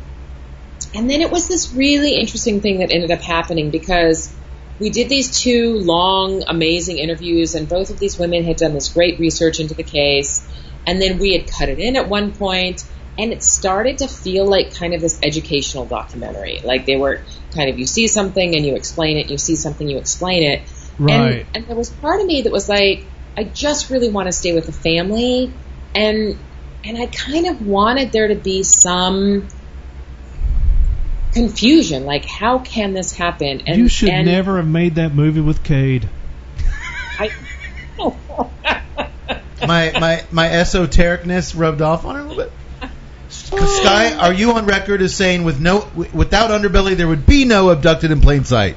and 0.95 1.11
then 1.11 1.21
it 1.21 1.31
was 1.31 1.49
this 1.49 1.73
really 1.73 2.15
interesting 2.17 2.61
thing 2.61 2.79
that 2.79 2.93
ended 2.93 3.11
up 3.11 3.21
happening 3.21 3.71
because 3.71 4.33
we 4.79 4.91
did 4.91 5.09
these 5.09 5.41
two 5.41 5.79
long, 5.81 6.45
amazing 6.47 6.99
interviews 6.99 7.55
and 7.55 7.69
both 7.69 7.91
of 7.91 7.99
these 7.99 8.19
women 8.19 8.45
had 8.45 8.57
done 8.57 8.75
this 8.75 8.89
great 8.89 9.19
research 9.19 9.61
into 9.61 9.75
the 9.75 9.83
case. 9.83 10.47
And 10.87 11.03
then 11.03 11.19
we 11.19 11.33
had 11.33 11.51
cut 11.51 11.69
it 11.69 11.79
in 11.79 11.97
at 11.97 12.09
one 12.09 12.33
point 12.33 12.85
and 13.19 13.33
it 13.33 13.43
started 13.43 13.99
to 13.99 14.09
feel 14.09 14.47
like 14.47 14.75
kind 14.75 14.95
of 14.95 15.01
this 15.01 15.19
educational 15.23 15.85
documentary. 15.85 16.61
Like 16.63 16.87
they 16.87 16.97
were 16.97 17.23
kind 17.53 17.69
of 17.69 17.79
you 17.79 17.87
see 17.87 18.07
something 18.07 18.55
and 18.55 18.65
you 18.65 18.77
explain 18.77 19.17
it, 19.17 19.29
you 19.29 19.39
see 19.39 19.57
something, 19.57 19.89
you 19.89 19.99
explain 19.99 20.45
it. 20.45 20.63
Right. 20.99 21.47
And, 21.47 21.57
and 21.57 21.67
there 21.67 21.77
was 21.77 21.91
part 21.91 22.21
of 22.21 22.27
me 22.27 22.43
that 22.43 22.53
was 22.53 22.69
like, 22.69 23.05
I 23.37 23.45
just 23.45 23.91
really 23.91 24.09
want 24.09 24.27
to 24.27 24.33
stay 24.33 24.53
with 24.53 24.67
the 24.67 24.73
family, 24.73 25.53
and 25.95 26.39
and 26.85 26.99
I 26.99 27.07
kind 27.07 27.47
of 27.47 27.67
wanted 27.67 28.13
there 28.13 28.29
to 28.29 28.35
be 28.35 28.63
some 28.63 29.49
confusion, 31.33 32.05
like 32.05 32.25
how 32.25 32.59
can 32.59 32.95
this 32.95 33.13
happen? 33.13 33.63
And 33.67 33.79
you 33.79 33.89
should 33.89 34.09
and 34.09 34.27
never 34.27 34.57
have 34.57 34.67
made 34.67 34.97
that 34.97 35.15
movie 35.15 35.41
with 35.41 35.63
Cade. 35.63 36.09
I, 37.19 37.31
my 39.67 39.93
my 39.93 40.25
my 40.31 40.49
esotericness 40.49 41.57
rubbed 41.57 41.83
off 41.83 42.05
on 42.05 42.15
her 42.17 42.21
a 42.21 42.25
little 42.25 42.45
bit. 42.45 42.53
Skye, 43.29 44.15
are 44.19 44.33
you 44.33 44.53
on 44.53 44.67
record 44.67 45.03
as 45.03 45.15
saying 45.15 45.45
with 45.45 45.61
no 45.61 45.81
w- 45.81 46.11
without 46.13 46.51
underbelly 46.51 46.97
there 46.97 47.09
would 47.09 47.27
be 47.27 47.45
no 47.45 47.71
abducted 47.71 48.11
in 48.11 48.21
plain 48.21 48.45
sight? 48.45 48.77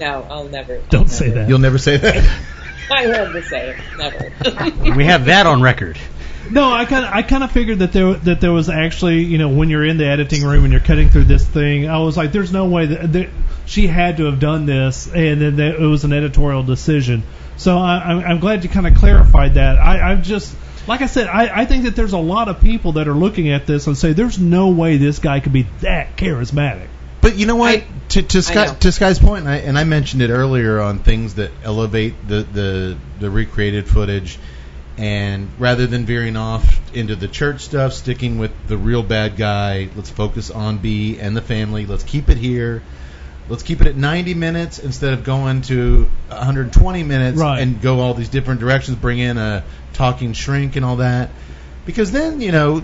no, 0.00 0.26
I'll 0.28 0.48
never. 0.48 0.76
I'll 0.76 0.82
Don't 0.88 1.10
say 1.10 1.30
that. 1.30 1.48
You'll 1.48 1.60
never 1.60 1.78
say 1.78 1.96
that. 1.96 2.16
I 2.90 3.04
heard 3.04 3.32
to 3.32 3.42
say 3.42 3.70
it. 3.70 3.80
Never. 3.96 4.94
We 4.96 5.04
have 5.04 5.26
that 5.26 5.46
on 5.46 5.62
record. 5.62 5.98
No, 6.50 6.72
I 6.72 6.84
kind 6.84 7.04
of 7.06 7.12
I 7.12 7.22
kind 7.22 7.44
of 7.44 7.52
figured 7.52 7.78
that 7.78 7.92
there 7.92 8.14
that 8.14 8.40
there 8.40 8.52
was 8.52 8.68
actually 8.68 9.22
you 9.22 9.38
know 9.38 9.48
when 9.48 9.70
you're 9.70 9.84
in 9.86 9.96
the 9.96 10.06
editing 10.06 10.42
room 10.42 10.64
and 10.64 10.72
you're 10.72 10.82
cutting 10.82 11.08
through 11.08 11.24
this 11.24 11.46
thing, 11.46 11.88
I 11.88 11.98
was 11.98 12.16
like, 12.16 12.32
there's 12.32 12.52
no 12.52 12.66
way 12.66 12.86
that, 12.86 13.12
that 13.12 13.30
she 13.64 13.86
had 13.86 14.16
to 14.16 14.24
have 14.24 14.40
done 14.40 14.66
this, 14.66 15.06
and 15.06 15.40
then 15.40 15.56
that 15.56 15.76
it 15.76 15.86
was 15.86 16.04
an 16.04 16.12
editorial 16.12 16.64
decision. 16.64 17.22
So 17.56 17.78
I, 17.78 17.98
I'm, 17.98 18.18
I'm 18.24 18.40
glad 18.40 18.64
you 18.64 18.70
kind 18.70 18.88
of 18.88 18.96
clarified 18.96 19.54
that. 19.54 19.78
I, 19.78 20.00
I'm 20.00 20.22
just 20.24 20.54
like 20.86 21.00
I 21.02 21.06
said, 21.06 21.26
I, 21.28 21.62
I 21.62 21.64
think 21.64 21.84
that 21.84 21.96
there's 21.96 22.12
a 22.12 22.18
lot 22.18 22.48
of 22.48 22.60
people 22.60 22.92
that 22.92 23.08
are 23.08 23.14
looking 23.14 23.50
at 23.50 23.66
this 23.66 23.86
and 23.86 23.96
say, 23.96 24.12
there's 24.12 24.38
no 24.38 24.70
way 24.70 24.96
this 24.96 25.18
guy 25.18 25.40
could 25.40 25.52
be 25.52 25.66
that 25.80 26.16
charismatic. 26.16 26.88
But 27.20 27.36
you 27.36 27.46
know 27.46 27.56
what? 27.56 27.78
I- 27.78 27.86
to 28.08 28.22
to, 28.22 28.42
Skye, 28.42 28.66
know. 28.66 28.74
to 28.80 28.92
Skye's 28.92 29.18
point, 29.18 29.46
and 29.46 29.48
I, 29.48 29.56
and 29.58 29.78
I 29.78 29.84
mentioned 29.84 30.20
it 30.20 30.28
earlier 30.28 30.80
on 30.80 30.98
things 30.98 31.36
that 31.36 31.50
elevate 31.62 32.14
the, 32.28 32.42
the 32.42 32.98
the 33.20 33.30
recreated 33.30 33.88
footage, 33.88 34.38
and 34.98 35.48
rather 35.58 35.86
than 35.86 36.04
veering 36.04 36.36
off 36.36 36.94
into 36.94 37.16
the 37.16 37.28
church 37.28 37.62
stuff, 37.62 37.94
sticking 37.94 38.36
with 38.38 38.50
the 38.68 38.76
real 38.76 39.02
bad 39.02 39.38
guy, 39.38 39.88
let's 39.96 40.10
focus 40.10 40.50
on 40.50 40.76
B 40.76 41.18
and 41.18 41.34
the 41.34 41.40
family. 41.40 41.86
Let's 41.86 42.04
keep 42.04 42.28
it 42.28 42.36
here. 42.36 42.82
Let's 43.48 43.62
keep 43.62 43.80
it 43.80 43.86
at 43.88 43.96
90 43.96 44.34
minutes 44.34 44.78
instead 44.78 45.12
of 45.14 45.24
going 45.24 45.62
to 45.62 46.08
120 46.28 47.02
minutes 47.02 47.38
Right. 47.38 47.60
and 47.60 47.80
go 47.82 48.00
all 48.00 48.14
these 48.14 48.28
different 48.28 48.60
directions. 48.60 48.96
Bring 48.96 49.18
in 49.18 49.36
a 49.36 49.64
talking 49.94 50.32
shrink 50.32 50.76
and 50.76 50.84
all 50.84 50.96
that, 50.96 51.30
because 51.84 52.12
then 52.12 52.40
you 52.40 52.52
know 52.52 52.82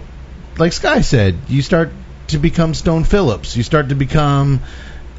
like 0.59 0.73
Skye 0.73 1.03
said, 1.03 1.37
you 1.49 1.63
start 1.63 1.91
to 2.29 2.39
become 2.39 2.75
Stone 2.75 3.05
Phillips. 3.05 3.57
You 3.57 3.63
start 3.63 3.91
to 3.91 3.95
become 3.95 4.61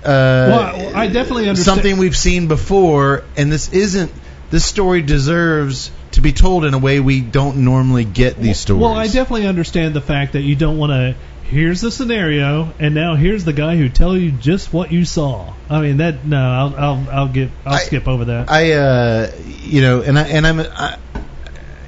uh, 0.04 0.06
Well, 0.06 0.96
I 0.96 1.08
definitely 1.08 1.50
understand- 1.50 1.78
something 1.78 1.98
we've 1.98 2.18
seen 2.18 2.48
before, 2.48 3.24
and 3.38 3.52
this 3.52 3.72
isn't. 3.74 4.12
This 4.52 4.66
story 4.66 5.02
deserves 5.04 5.92
to 6.14 6.22
be 6.22 6.32
told 6.34 6.66
in 6.66 6.74
a 6.74 6.78
way 6.80 7.00
we 7.00 7.22
don't 7.22 7.58
normally 7.58 8.04
get 8.04 8.38
these 8.42 8.58
stories. 8.60 8.82
Well, 8.82 8.94
I 8.96 9.06
definitely 9.08 9.46
understand 9.48 9.94
the 9.94 10.02
fact 10.02 10.34
that 10.34 10.42
you 10.42 10.56
don't 10.56 10.78
want 10.78 10.92
to. 10.92 11.16
Here's 11.44 11.82
the 11.82 11.90
scenario, 11.90 12.72
and 12.80 12.94
now 12.94 13.16
here's 13.16 13.44
the 13.44 13.54
guy 13.54 13.76
who 13.76 13.90
tell 13.90 14.16
you 14.16 14.32
just 14.32 14.72
what 14.72 14.92
you 14.92 15.04
saw. 15.04 15.54
I 15.70 15.82
mean 15.82 15.98
that. 15.98 16.24
No, 16.24 16.38
I'll 16.38 16.76
I'll, 16.76 17.10
I'll 17.10 17.28
get 17.28 17.50
I'll 17.66 17.74
I- 17.74 17.80
skip 17.80 18.08
over 18.08 18.26
that. 18.26 18.52
I, 18.52 18.74
uh, 18.74 19.32
you 19.64 19.82
know, 19.82 20.02
and 20.02 20.18
I 20.20 20.24
and 20.28 20.46
I'm. 20.46 20.60
I, 20.60 20.98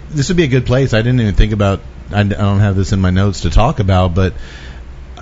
this 0.10 0.30
would 0.30 0.38
be 0.38 0.44
a 0.44 0.48
good 0.48 0.66
place. 0.66 0.94
I 0.96 1.02
didn't 1.04 1.22
even 1.22 1.36
think 1.36 1.54
about. 1.54 1.82
I, 2.12 2.22
I 2.22 2.24
don't 2.24 2.60
have 2.60 2.76
this 2.76 2.92
in 2.92 3.00
my 3.02 3.12
notes 3.12 3.42
to 3.42 3.52
talk 3.52 3.80
about, 3.80 4.16
but 4.16 4.34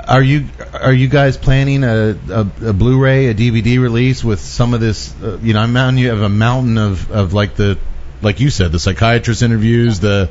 are 0.07 0.23
you 0.23 0.45
are 0.73 0.93
you 0.93 1.09
guys 1.09 1.35
planning 1.35 1.83
a, 1.83 2.17
a, 2.29 2.39
a 2.69 2.73
Blu-ray, 2.73 3.27
a 3.27 3.33
DVD 3.35 3.79
release 3.79 4.23
with 4.23 4.39
some 4.39 4.73
of 4.73 4.79
this? 4.79 5.13
Uh, 5.21 5.37
you 5.41 5.53
know, 5.53 5.59
I'm 5.59 5.73
mountain. 5.73 5.97
You 5.97 6.09
have 6.09 6.21
a 6.21 6.29
mountain 6.29 6.77
of 6.77 7.11
of 7.11 7.33
like 7.33 7.55
the, 7.55 7.77
like 8.21 8.39
you 8.39 8.49
said, 8.49 8.71
the 8.71 8.79
psychiatrist 8.79 9.41
interviews. 9.43 9.99
The 9.99 10.29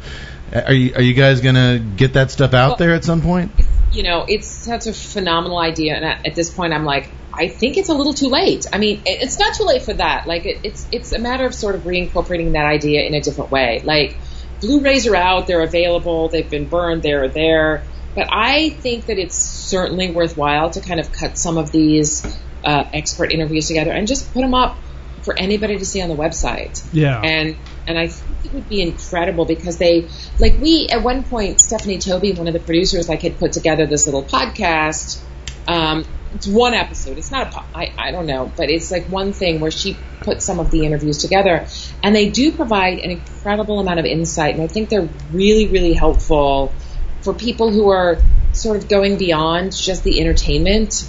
are 0.54 0.72
you 0.72 0.94
are 0.94 1.02
you 1.02 1.12
guys 1.12 1.42
gonna 1.42 1.78
get 1.78 2.14
that 2.14 2.30
stuff 2.30 2.54
out 2.54 2.68
Well- 2.70 2.76
there 2.78 2.94
at 2.94 3.04
some 3.04 3.20
point? 3.20 3.52
You 3.92 4.02
know, 4.02 4.24
it's 4.28 4.48
such 4.48 4.86
a 4.86 4.92
phenomenal 4.92 5.58
idea, 5.58 5.94
and 5.96 6.04
at, 6.04 6.26
at 6.26 6.34
this 6.34 6.50
point, 6.50 6.72
I'm 6.72 6.84
like, 6.84 7.10
I 7.32 7.48
think 7.48 7.76
it's 7.76 7.88
a 7.88 7.94
little 7.94 8.14
too 8.14 8.28
late. 8.28 8.66
I 8.72 8.78
mean, 8.78 9.02
it, 9.06 9.22
it's 9.22 9.38
not 9.38 9.54
too 9.54 9.64
late 9.64 9.82
for 9.82 9.94
that. 9.94 10.26
Like, 10.26 10.46
it, 10.46 10.60
it's 10.64 10.86
it's 10.92 11.12
a 11.12 11.18
matter 11.18 11.46
of 11.46 11.54
sort 11.54 11.74
of 11.74 11.82
reincorporating 11.82 12.52
that 12.52 12.66
idea 12.66 13.02
in 13.02 13.14
a 13.14 13.20
different 13.20 13.50
way. 13.50 13.80
Like, 13.84 14.16
Blu-rays 14.60 15.06
are 15.06 15.16
out, 15.16 15.46
they're 15.46 15.62
available, 15.62 16.28
they've 16.28 16.48
been 16.48 16.68
burned, 16.68 17.02
they're 17.02 17.28
there. 17.28 17.84
But 18.14 18.28
I 18.30 18.70
think 18.70 19.06
that 19.06 19.18
it's 19.18 19.36
certainly 19.36 20.10
worthwhile 20.10 20.70
to 20.70 20.80
kind 20.80 20.98
of 20.98 21.12
cut 21.12 21.38
some 21.38 21.58
of 21.58 21.70
these 21.70 22.26
uh, 22.64 22.84
expert 22.92 23.32
interviews 23.32 23.68
together 23.68 23.92
and 23.92 24.08
just 24.08 24.32
put 24.32 24.40
them 24.40 24.54
up 24.54 24.76
for 25.22 25.38
anybody 25.38 25.78
to 25.78 25.84
see 25.84 26.00
on 26.00 26.08
the 26.08 26.16
website 26.16 26.82
yeah. 26.92 27.20
and 27.20 27.56
and 27.88 27.98
I 27.98 28.06
think 28.08 28.44
it 28.44 28.52
would 28.52 28.68
be 28.68 28.82
incredible 28.82 29.44
because 29.46 29.78
they 29.78 30.08
like 30.38 30.58
we 30.60 30.88
at 30.92 31.02
one 31.02 31.24
point 31.24 31.60
Stephanie 31.60 31.98
Toby, 31.98 32.32
one 32.32 32.46
of 32.46 32.52
the 32.52 32.60
producers, 32.60 33.08
like 33.08 33.22
had 33.22 33.38
put 33.38 33.52
together 33.52 33.86
this 33.86 34.06
little 34.06 34.22
podcast. 34.22 35.24
Um, 35.66 36.04
it's 36.34 36.46
one 36.46 36.74
episode. 36.74 37.16
It's 37.18 37.30
not 37.30 37.48
a 37.48 37.50
po- 37.50 37.66
I 37.74 37.92
I 37.98 38.10
don't 38.12 38.26
know, 38.26 38.52
but 38.56 38.68
it's 38.70 38.90
like 38.90 39.06
one 39.06 39.32
thing 39.32 39.60
where 39.60 39.70
she 39.70 39.98
put 40.22 40.42
some 40.42 40.58
of 40.60 40.70
the 40.70 40.84
interviews 40.84 41.18
together, 41.18 41.66
and 42.02 42.14
they 42.14 42.28
do 42.30 42.52
provide 42.52 42.98
an 42.98 43.10
incredible 43.10 43.80
amount 43.80 43.98
of 43.98 44.04
insight, 44.04 44.54
and 44.54 44.62
I 44.62 44.66
think 44.68 44.90
they're 44.90 45.08
really 45.32 45.68
really 45.68 45.94
helpful 45.94 46.74
for 47.22 47.32
people 47.34 47.72
who 47.72 47.88
are 47.88 48.18
sort 48.52 48.76
of 48.76 48.88
going 48.88 49.16
beyond 49.18 49.74
just 49.74 50.04
the 50.04 50.20
entertainment, 50.20 51.04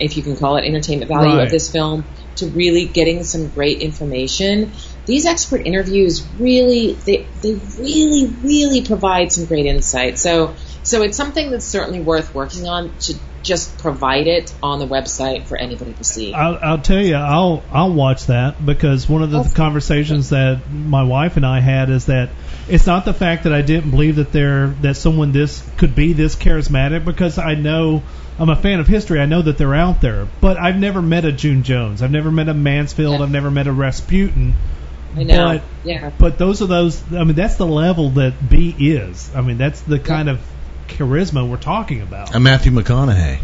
if 0.00 0.16
you 0.16 0.22
can 0.22 0.36
call 0.36 0.56
it 0.56 0.64
entertainment 0.64 1.08
value 1.08 1.36
Right. 1.36 1.44
of 1.44 1.50
this 1.50 1.70
film, 1.70 2.04
to 2.36 2.46
really 2.46 2.86
getting 2.86 3.22
some 3.24 3.48
great 3.48 3.78
information. 3.80 4.72
These 5.06 5.26
expert 5.26 5.66
interviews 5.66 6.26
really, 6.38 6.92
they, 6.92 7.26
they 7.42 7.54
really, 7.78 8.26
really 8.42 8.82
provide 8.82 9.32
some 9.32 9.44
great 9.46 9.66
insight. 9.66 10.18
So, 10.18 10.54
so 10.82 11.02
it's 11.02 11.16
something 11.16 11.50
that's 11.50 11.64
certainly 11.64 12.00
worth 12.00 12.34
working 12.34 12.66
on 12.66 12.96
to 13.00 13.14
just 13.44 13.78
provide 13.78 14.26
it 14.26 14.52
on 14.62 14.78
the 14.78 14.86
website 14.86 15.44
for 15.44 15.56
anybody 15.56 15.92
to 15.92 16.04
see. 16.04 16.32
I'll, 16.32 16.58
I'll 16.60 16.80
tell 16.80 17.00
you, 17.00 17.14
I'll 17.14 17.62
I'll 17.70 17.92
watch 17.92 18.26
that 18.26 18.64
because 18.64 19.08
one 19.08 19.22
of 19.22 19.30
the 19.30 19.40
oh. 19.40 19.52
conversations 19.54 20.30
that 20.30 20.70
my 20.70 21.04
wife 21.04 21.36
and 21.36 21.46
I 21.46 21.60
had 21.60 21.90
is 21.90 22.06
that 22.06 22.30
it's 22.68 22.86
not 22.86 23.04
the 23.04 23.12
fact 23.12 23.44
that 23.44 23.52
I 23.52 23.60
didn't 23.60 23.90
believe 23.90 24.16
that 24.16 24.32
there 24.32 24.68
that 24.80 24.96
someone 24.96 25.32
this 25.32 25.62
could 25.76 25.94
be 25.94 26.14
this 26.14 26.34
charismatic 26.34 27.04
because 27.04 27.38
I 27.38 27.54
know 27.54 28.02
I'm 28.38 28.48
a 28.48 28.56
fan 28.56 28.80
of 28.80 28.88
history. 28.88 29.20
I 29.20 29.26
know 29.26 29.42
that 29.42 29.58
they're 29.58 29.74
out 29.74 30.00
there, 30.00 30.26
but 30.40 30.56
I've 30.56 30.78
never 30.78 31.00
met 31.00 31.24
a 31.24 31.30
June 31.32 31.62
Jones. 31.62 32.02
I've 32.02 32.10
never 32.10 32.32
met 32.32 32.48
a 32.48 32.54
Mansfield. 32.54 33.18
Yeah. 33.18 33.24
I've 33.24 33.30
never 33.30 33.50
met 33.50 33.66
a 33.66 33.72
Rasputin. 33.72 34.54
I 35.16 35.22
know. 35.22 35.46
But 35.58 35.62
yeah. 35.84 36.10
but 36.18 36.38
those 36.38 36.62
are 36.62 36.66
those. 36.66 37.02
I 37.12 37.24
mean, 37.24 37.34
that's 37.34 37.56
the 37.56 37.66
level 37.66 38.10
that 38.10 38.48
B 38.48 38.74
is. 38.78 39.30
I 39.34 39.40
mean, 39.40 39.58
that's 39.58 39.80
the 39.82 39.98
kind 39.98 40.28
of 40.28 40.40
charisma 40.88 41.48
we're 41.48 41.56
talking 41.56 42.02
about. 42.02 42.34
A 42.34 42.40
Matthew 42.40 42.72
McConaughey. 42.72 43.38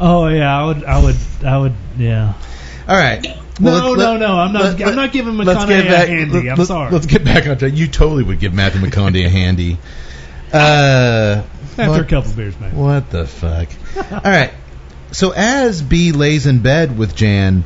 Oh 0.00 0.28
yeah, 0.28 0.56
I 0.62 0.66
would, 0.66 0.84
I 0.84 1.02
would, 1.02 1.16
I 1.44 1.58
would, 1.58 1.74
yeah. 1.96 2.34
All 2.86 2.96
right. 2.96 3.22
No, 3.60 3.72
Well, 3.72 3.96
no, 3.96 4.12
let- 4.12 4.20
no. 4.20 4.38
I'm 4.38 4.52
not. 4.52 4.78
let- 4.78 4.88
I'm 4.88 4.94
not 4.96 5.12
giving 5.12 5.36
let's 5.36 5.50
McConaughey 5.50 5.68
get 5.68 5.86
a 5.86 5.90
back- 5.90 6.08
handy. 6.08 6.32
let- 6.34 6.48
I'm 6.52 6.58
let- 6.58 6.66
sorry. 6.68 6.90
Let's 6.92 7.06
get 7.06 7.24
back 7.24 7.46
on 7.48 7.58
track. 7.58 7.72
You 7.74 7.88
totally 7.88 8.22
would 8.22 8.38
give 8.38 8.54
Matthew 8.54 8.80
McConaughey 8.80 9.26
a 9.26 9.28
handy. 9.28 9.78
Uh, 10.50 11.42
After 11.76 11.88
what, 11.90 12.00
a 12.00 12.04
couple 12.04 12.32
beers, 12.32 12.58
maybe. 12.58 12.74
what 12.74 13.10
the 13.10 13.26
fuck? 13.26 13.68
All 14.12 14.20
right. 14.32 14.50
So 15.12 15.32
as 15.36 15.82
B 15.82 16.12
lays 16.12 16.46
in 16.46 16.60
bed 16.60 16.96
with 16.96 17.14
Jan, 17.14 17.64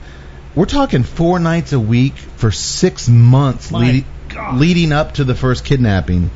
we're 0.55 0.67
talking 0.67 1.03
four 1.03 1.39
nights 1.39 1.73
a 1.73 1.81
week 1.81 2.15
for 2.17 2.51
six 2.51 3.09
months 3.09 3.71
My 3.71 3.81
leading, 3.81 4.05
leading 4.55 4.93
up 4.93 5.15
to 5.15 5.25
the 5.25 5.35
first 5.35 5.65
kidnapping. 5.65 6.31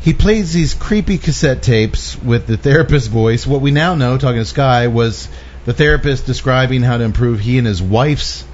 he 0.00 0.12
plays 0.12 0.52
these 0.52 0.74
creepy 0.74 1.18
cassette 1.18 1.62
tapes 1.62 2.16
with 2.22 2.46
the 2.46 2.56
therapist's 2.56 3.08
voice. 3.08 3.46
What 3.46 3.60
we 3.60 3.70
now 3.70 3.94
know, 3.94 4.18
talking 4.18 4.40
to 4.40 4.44
Skye, 4.44 4.88
was 4.88 5.28
the 5.66 5.72
therapist 5.74 6.26
describing 6.26 6.82
how 6.82 6.96
to 6.96 7.04
improve 7.04 7.40
he 7.40 7.58
and 7.58 7.66
his 7.66 7.82
wife's 7.82 8.44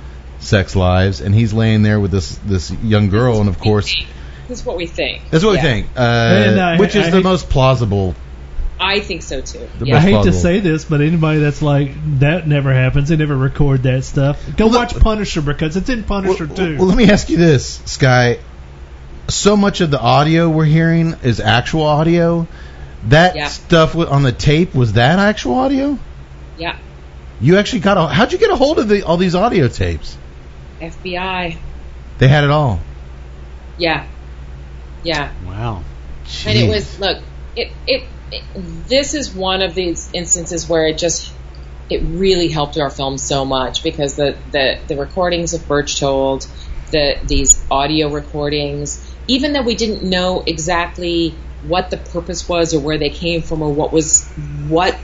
sex 0.41 0.75
lives, 0.77 1.21
and 1.21 1.35
he's 1.35 1.53
laying 1.53 1.83
there 1.83 1.99
with 2.01 2.11
this 2.11 2.37
this 2.45 2.71
young 2.83 3.09
girl, 3.11 3.41
and 3.41 3.49
of 3.49 3.59
course, 3.59 3.95
This 4.49 4.61
is 4.61 4.67
what 4.67 4.77
we 4.77 4.87
think. 4.87 5.23
that's 5.31 5.45
what 5.45 5.55
Yeah. 5.57 5.63
we 5.63 5.69
think, 5.69 5.87
uh, 5.97 6.01
And 6.01 6.61
I- 6.61 6.77
which 6.79 6.95
is 6.95 7.07
I 7.07 7.11
the 7.11 7.17
hate- 7.19 7.25
most 7.25 7.49
plausible. 7.49 8.15
I 8.79 9.01
think 9.01 9.23
so 9.23 9.41
too. 9.41 9.67
The 9.79 9.87
Yeah. 9.87 9.97
I 9.97 10.01
hate 10.01 10.09
to 10.11 10.15
plausible. 10.17 10.39
say 10.39 10.61
this, 10.61 10.85
but 10.85 11.01
anybody 11.01 11.39
that's 11.41 11.63
like 11.63 11.93
that 12.21 12.47
never 12.47 12.73
happens. 12.75 13.09
They 13.09 13.17
never 13.17 13.37
record 13.37 13.85
that 13.85 14.05
stuff. 14.05 14.39
Go 14.57 14.67
Well, 14.67 14.81
watch 14.81 14.95
Punisher 14.99 15.41
because 15.41 15.77
it's 15.77 15.89
in 15.89 16.05
Punisher 16.05 16.47
Well, 16.47 16.57
too. 16.57 16.77
well, 16.77 16.87
let 16.87 16.97
me 16.97 17.11
ask 17.11 17.31
you 17.31 17.39
this, 17.39 17.81
Skye. 17.87 18.39
So 19.29 19.57
much 19.57 19.81
of 19.81 19.91
the 19.91 19.99
audio 20.01 20.49
we're 20.51 20.67
hearing 20.67 21.15
is 21.23 21.41
actual 21.41 21.83
audio. 21.85 22.47
That 23.09 23.35
Yeah. 23.37 23.49
stuff 23.49 23.97
on 23.97 24.23
the 24.23 24.33
tape 24.33 24.75
was 24.75 24.93
that 24.95 25.19
actual 25.19 25.55
audio? 25.55 25.99
Yeah. 26.59 26.77
You 27.41 27.57
actually 27.59 27.81
got 27.81 27.97
a 27.99 28.07
how'd 28.09 28.33
you 28.33 28.39
get 28.39 28.51
a 28.51 28.57
hold 28.57 28.79
of 28.79 28.89
the, 28.89 29.03
all 29.03 29.17
these 29.17 29.35
audio 29.35 29.69
tapes? 29.69 30.17
FBI. 30.81 31.57
They 32.19 32.29
had 32.29 32.45
it 32.45 32.51
all. 32.51 32.81
Yeah. 33.79 34.05
Yeah. 35.03 35.31
Wow. 35.47 35.83
And 36.47 36.59
it 36.59 36.69
was 36.69 36.99
look, 36.99 37.19
it, 37.55 37.71
it 37.87 38.03
it 38.03 38.03
this 38.89 39.15
is 39.15 39.35
one 39.35 39.63
of 39.63 39.75
these 39.75 40.11
instances 40.13 40.69
where 40.69 40.87
it 40.87 40.99
just 40.99 41.33
it 41.89 42.03
really 42.03 42.49
helped 42.49 42.77
our 42.79 42.91
film 42.91 43.19
so 43.19 43.45
much 43.45 43.83
because 43.83 44.17
the 44.17 44.37
the 44.51 44.79
the 44.89 44.97
recordings 44.97 45.55
of 45.55 45.67
Berchtold, 45.69 46.47
the 46.91 47.17
these 47.25 47.65
audio 47.71 48.09
recordings, 48.09 49.15
even 49.29 49.53
though 49.53 49.63
we 49.63 49.77
didn't 49.77 50.03
know 50.03 50.43
exactly 50.47 51.35
what 51.63 51.91
the 51.91 51.97
purpose 51.97 52.49
was 52.49 52.75
or 52.75 52.81
where 52.81 52.99
they 52.99 53.11
came 53.11 53.43
from 53.43 53.63
or 53.63 53.73
what 53.73 53.93
was 53.93 54.29
what 54.69 54.99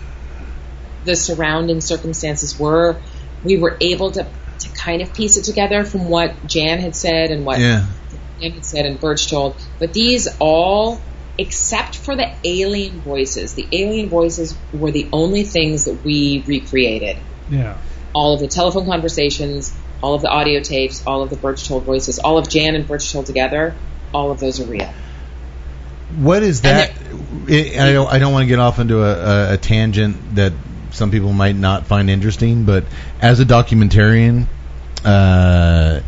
the 1.04 1.16
surrounding 1.16 1.80
circumstances 1.80 2.58
were, 2.58 3.00
we 3.44 3.56
were 3.56 3.76
able 3.80 4.10
to 4.12 4.26
to 4.58 4.68
kind 4.70 5.02
of 5.02 5.12
piece 5.14 5.36
it 5.36 5.44
together 5.44 5.84
from 5.84 6.08
what 6.08 6.46
Jan 6.46 6.78
had 6.78 6.94
said 6.96 7.30
and 7.30 7.44
what 7.44 7.60
yeah. 7.60 7.86
Jan 8.40 8.52
had 8.52 8.64
said 8.64 8.86
and 8.86 9.00
Berchtold. 9.00 9.56
But 9.78 9.92
these 9.92 10.28
all, 10.38 11.00
except 11.38 11.96
for 11.96 12.14
the 12.14 12.30
alien 12.44 13.00
voices, 13.00 13.54
the 13.54 13.66
alien 13.72 14.08
voices 14.08 14.56
were 14.72 14.90
the 14.90 15.08
only 15.12 15.44
things 15.44 15.86
that 15.86 16.04
we 16.04 16.42
recreated. 16.46 17.16
yeah. 17.48 17.76
All 18.14 18.34
of 18.34 18.40
the 18.40 18.48
telephone 18.48 18.84
conversations, 18.84 19.74
all 20.02 20.14
of 20.14 20.20
the 20.20 20.28
audio 20.28 20.60
tapes, 20.60 21.02
all 21.06 21.22
of 21.22 21.30
the 21.30 21.36
Berchtold 21.36 21.84
voices, 21.84 22.18
all 22.18 22.36
of 22.36 22.48
Jan 22.48 22.74
and 22.74 22.86
Berchtold 22.86 23.24
together, 23.24 23.74
all 24.12 24.30
of 24.30 24.38
those 24.38 24.60
are 24.60 24.64
real. 24.64 24.92
What 26.16 26.42
is 26.42 26.60
that? 26.60 26.90
I 27.48 27.74
I 27.80 27.92
don't, 27.94 28.12
I 28.12 28.18
don't 28.18 28.34
want 28.34 28.42
to 28.42 28.48
get 28.48 28.58
off 28.58 28.78
into 28.78 29.02
a, 29.02 29.14
a, 29.14 29.54
a 29.54 29.56
tangent 29.56 30.34
that 30.34 30.52
some 30.90 31.10
people 31.10 31.32
might 31.32 31.56
not 31.56 31.86
find 31.86 32.10
interesting, 32.10 32.64
but 32.64 32.84
as 33.20 33.40
a 33.40 33.46
documentarian, 33.46 34.46
uh, 35.04 36.00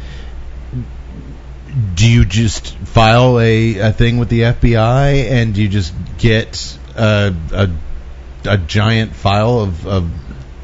do 1.95 2.09
you 2.09 2.25
just 2.25 2.77
file 2.79 3.39
a, 3.41 3.79
a 3.79 3.93
thing 3.93 4.19
with 4.19 4.29
the 4.29 4.43
FBI 4.43 5.31
and 5.31 5.57
you 5.57 5.69
just 5.69 5.93
get 6.19 6.79
a, 6.97 7.35
a, 7.53 7.71
a 8.45 8.59
giant 8.59 9.15
file 9.15 9.61
of, 9.61 9.87
of 9.87 10.11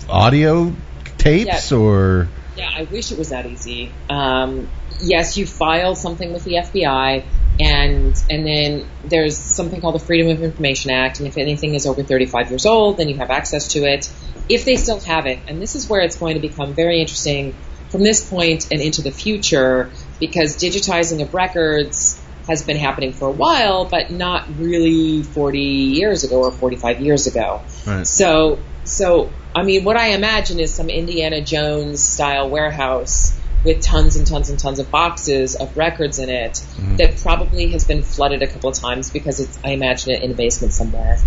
audio 0.08 0.72
tapes 1.18 1.70
Yeah. 1.72 1.78
or 1.78 2.28
Yeah, 2.56 2.70
I 2.72 2.84
wish 2.84 3.10
it 3.10 3.18
was 3.18 3.30
that 3.30 3.46
easy. 3.46 3.92
Um, 4.08 4.68
yes, 5.00 5.36
you 5.36 5.46
file 5.46 5.94
something 5.94 6.32
with 6.32 6.44
the 6.44 6.54
FBI, 6.54 7.24
and 7.58 8.22
and 8.30 8.46
then 8.46 8.86
there's 9.04 9.36
something 9.36 9.80
called 9.80 9.94
the 9.96 10.04
Freedom 10.04 10.30
of 10.30 10.42
Information 10.42 10.90
Act, 10.92 11.18
and 11.18 11.28
if 11.28 11.36
anything 11.36 11.74
is 11.74 11.86
over 11.86 12.02
35 12.02 12.50
years 12.50 12.66
old, 12.66 12.96
then 12.96 13.08
you 13.08 13.16
have 13.16 13.30
access 13.30 13.68
to 13.68 13.80
it. 13.84 14.10
If 14.48 14.64
they 14.64 14.76
still 14.76 15.00
have 15.00 15.26
it, 15.26 15.38
and 15.48 15.60
this 15.60 15.74
is 15.74 15.88
where 15.88 16.00
it's 16.00 16.16
going 16.16 16.34
to 16.34 16.40
become 16.40 16.74
very 16.74 17.00
interesting 17.00 17.54
from 17.90 18.02
this 18.02 18.28
point 18.28 18.68
and 18.70 18.80
into 18.80 19.02
the 19.02 19.10
future, 19.10 19.90
because 20.20 20.56
digitizing 20.56 21.22
of 21.22 21.34
records 21.34 22.22
has 22.46 22.62
been 22.62 22.76
happening 22.76 23.12
for 23.12 23.28
a 23.28 23.32
while, 23.32 23.84
but 23.84 24.10
not 24.10 24.44
really 24.58 25.22
40 25.22 25.58
years 25.58 26.24
ago 26.24 26.42
or 26.42 26.52
45 26.52 27.00
years 27.00 27.26
ago. 27.26 27.62
Right. 27.86 28.06
So, 28.06 28.58
so 28.84 29.30
I 29.54 29.62
mean, 29.62 29.84
what 29.84 29.96
I 29.96 30.08
imagine 30.08 30.60
is 30.60 30.72
some 30.72 30.88
Indiana 30.90 31.40
Jones 31.40 32.02
style 32.02 32.48
warehouse 32.48 33.36
with 33.64 33.82
tons 33.82 34.16
and 34.16 34.26
tons 34.26 34.48
and 34.48 34.58
tons 34.58 34.78
of 34.78 34.90
boxes 34.90 35.54
of 35.54 35.76
records 35.76 36.18
in 36.18 36.30
it 36.30 36.64
that 36.96 37.18
probably 37.18 37.68
has 37.68 37.84
been 37.84 38.02
flooded 38.02 38.42
a 38.42 38.46
couple 38.46 38.70
of 38.70 38.76
times 38.76 39.10
because 39.10 39.38
it's, 39.38 39.58
I 39.62 39.70
imagine 39.70 40.12
it 40.12 40.22
in 40.22 40.30
a 40.30 40.34
basement 40.34 40.72
somewhere. 40.72 41.18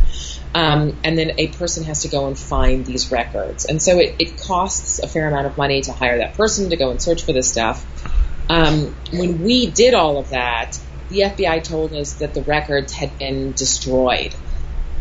Um, 0.56 0.98
and 1.04 1.18
then 1.18 1.34
a 1.38 1.48
person 1.50 1.84
has 1.86 2.04
to 2.04 2.08
go 2.08 2.28
and 2.28 2.38
find 2.38 2.86
these 2.86 3.12
records. 3.12 3.66
And 3.66 3.82
so 3.82 4.00
it, 4.00 4.16
it 4.20 4.38
costs 4.38 5.00
a 5.00 5.08
fair 5.08 5.28
amount 5.28 5.48
of 5.48 5.58
money 5.58 5.82
to 5.82 5.92
hire 5.92 6.20
that 6.20 6.36
person 6.36 6.70
to 6.70 6.76
go 6.76 6.92
and 6.92 7.02
search 7.02 7.24
for 7.24 7.34
this 7.34 7.52
stuff. 7.52 7.86
Um, 8.50 8.96
when 9.12 9.42
we 9.42 9.68
did 9.68 9.94
all 9.94 10.18
of 10.18 10.30
that, 10.30 10.80
the 11.10 11.20
FBI 11.22 11.64
told 11.64 11.94
us 11.94 12.14
that 12.16 12.34
the 12.34 12.42
records 12.44 12.94
had 12.94 13.18
been 13.18 13.52
destroyed. 13.54 14.34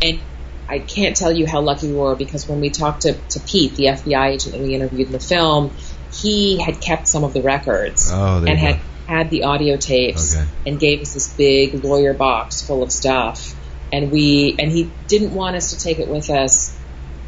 And 0.01 0.19
I 0.67 0.79
can't 0.79 1.15
tell 1.15 1.31
you 1.31 1.45
how 1.45 1.61
lucky 1.61 1.87
we 1.87 1.95
were 1.95 2.15
because 2.15 2.47
when 2.47 2.61
we 2.61 2.69
talked 2.69 3.01
to, 3.03 3.13
to 3.13 3.39
Pete, 3.39 3.75
the 3.75 3.85
FBI 3.85 4.29
agent 4.33 4.53
that 4.55 4.61
we 4.61 4.73
interviewed 4.75 5.07
in 5.07 5.13
the 5.13 5.19
film, 5.19 5.71
he 6.13 6.57
had 6.57 6.79
kept 6.79 7.07
some 7.07 7.23
of 7.23 7.33
the 7.33 7.41
records 7.41 8.09
Oh, 8.11 8.37
and 8.37 8.57
had 8.57 8.79
had 9.07 9.29
the 9.29 9.43
audio 9.43 9.75
tapes 9.75 10.35
Okay. 10.35 10.45
and 10.65 10.79
gave 10.79 11.01
us 11.01 11.13
this 11.13 11.33
big 11.33 11.83
lawyer 11.83 12.13
box 12.13 12.61
full 12.61 12.83
of 12.83 12.91
stuff. 12.91 13.53
And 13.91 14.11
we 14.11 14.55
and 14.57 14.71
he 14.71 14.89
didn't 15.07 15.33
want 15.33 15.55
us 15.55 15.71
to 15.71 15.79
take 15.79 15.99
it 15.99 16.07
with 16.07 16.29
us. 16.29 16.77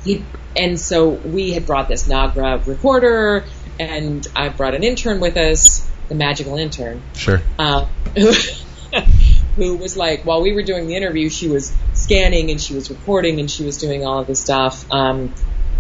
He 0.04 0.24
and 0.56 0.80
so 0.80 1.10
we 1.10 1.52
had 1.52 1.66
brought 1.66 1.88
this 1.90 2.08
Nagra 2.08 2.66
recorder, 2.66 3.44
and 3.80 4.26
I 4.36 4.50
brought 4.50 4.74
an 4.74 4.84
intern 4.84 5.20
with 5.20 5.36
us, 5.36 5.88
the 6.08 6.16
magical 6.16 6.58
intern 6.58 7.02
sure 7.14 7.42
uh, 7.60 7.86
who, 8.16 8.32
who 9.56 9.78
was 9.78 9.96
like, 9.96 10.26
while 10.26 10.42
we 10.42 10.54
were 10.54 10.64
doing 10.64 10.88
the 10.88 10.96
interview, 10.96 11.30
she 11.30 11.48
was 11.48 11.74
scanning 11.94 12.52
and 12.52 12.60
she 12.60 12.74
was 12.74 12.90
recording 12.90 13.40
and 13.40 13.50
she 13.50 13.64
was 13.64 13.78
doing 13.78 14.06
all 14.06 14.20
of 14.20 14.28
this 14.28 14.42
stuff. 14.42 14.92
Um, 14.92 15.34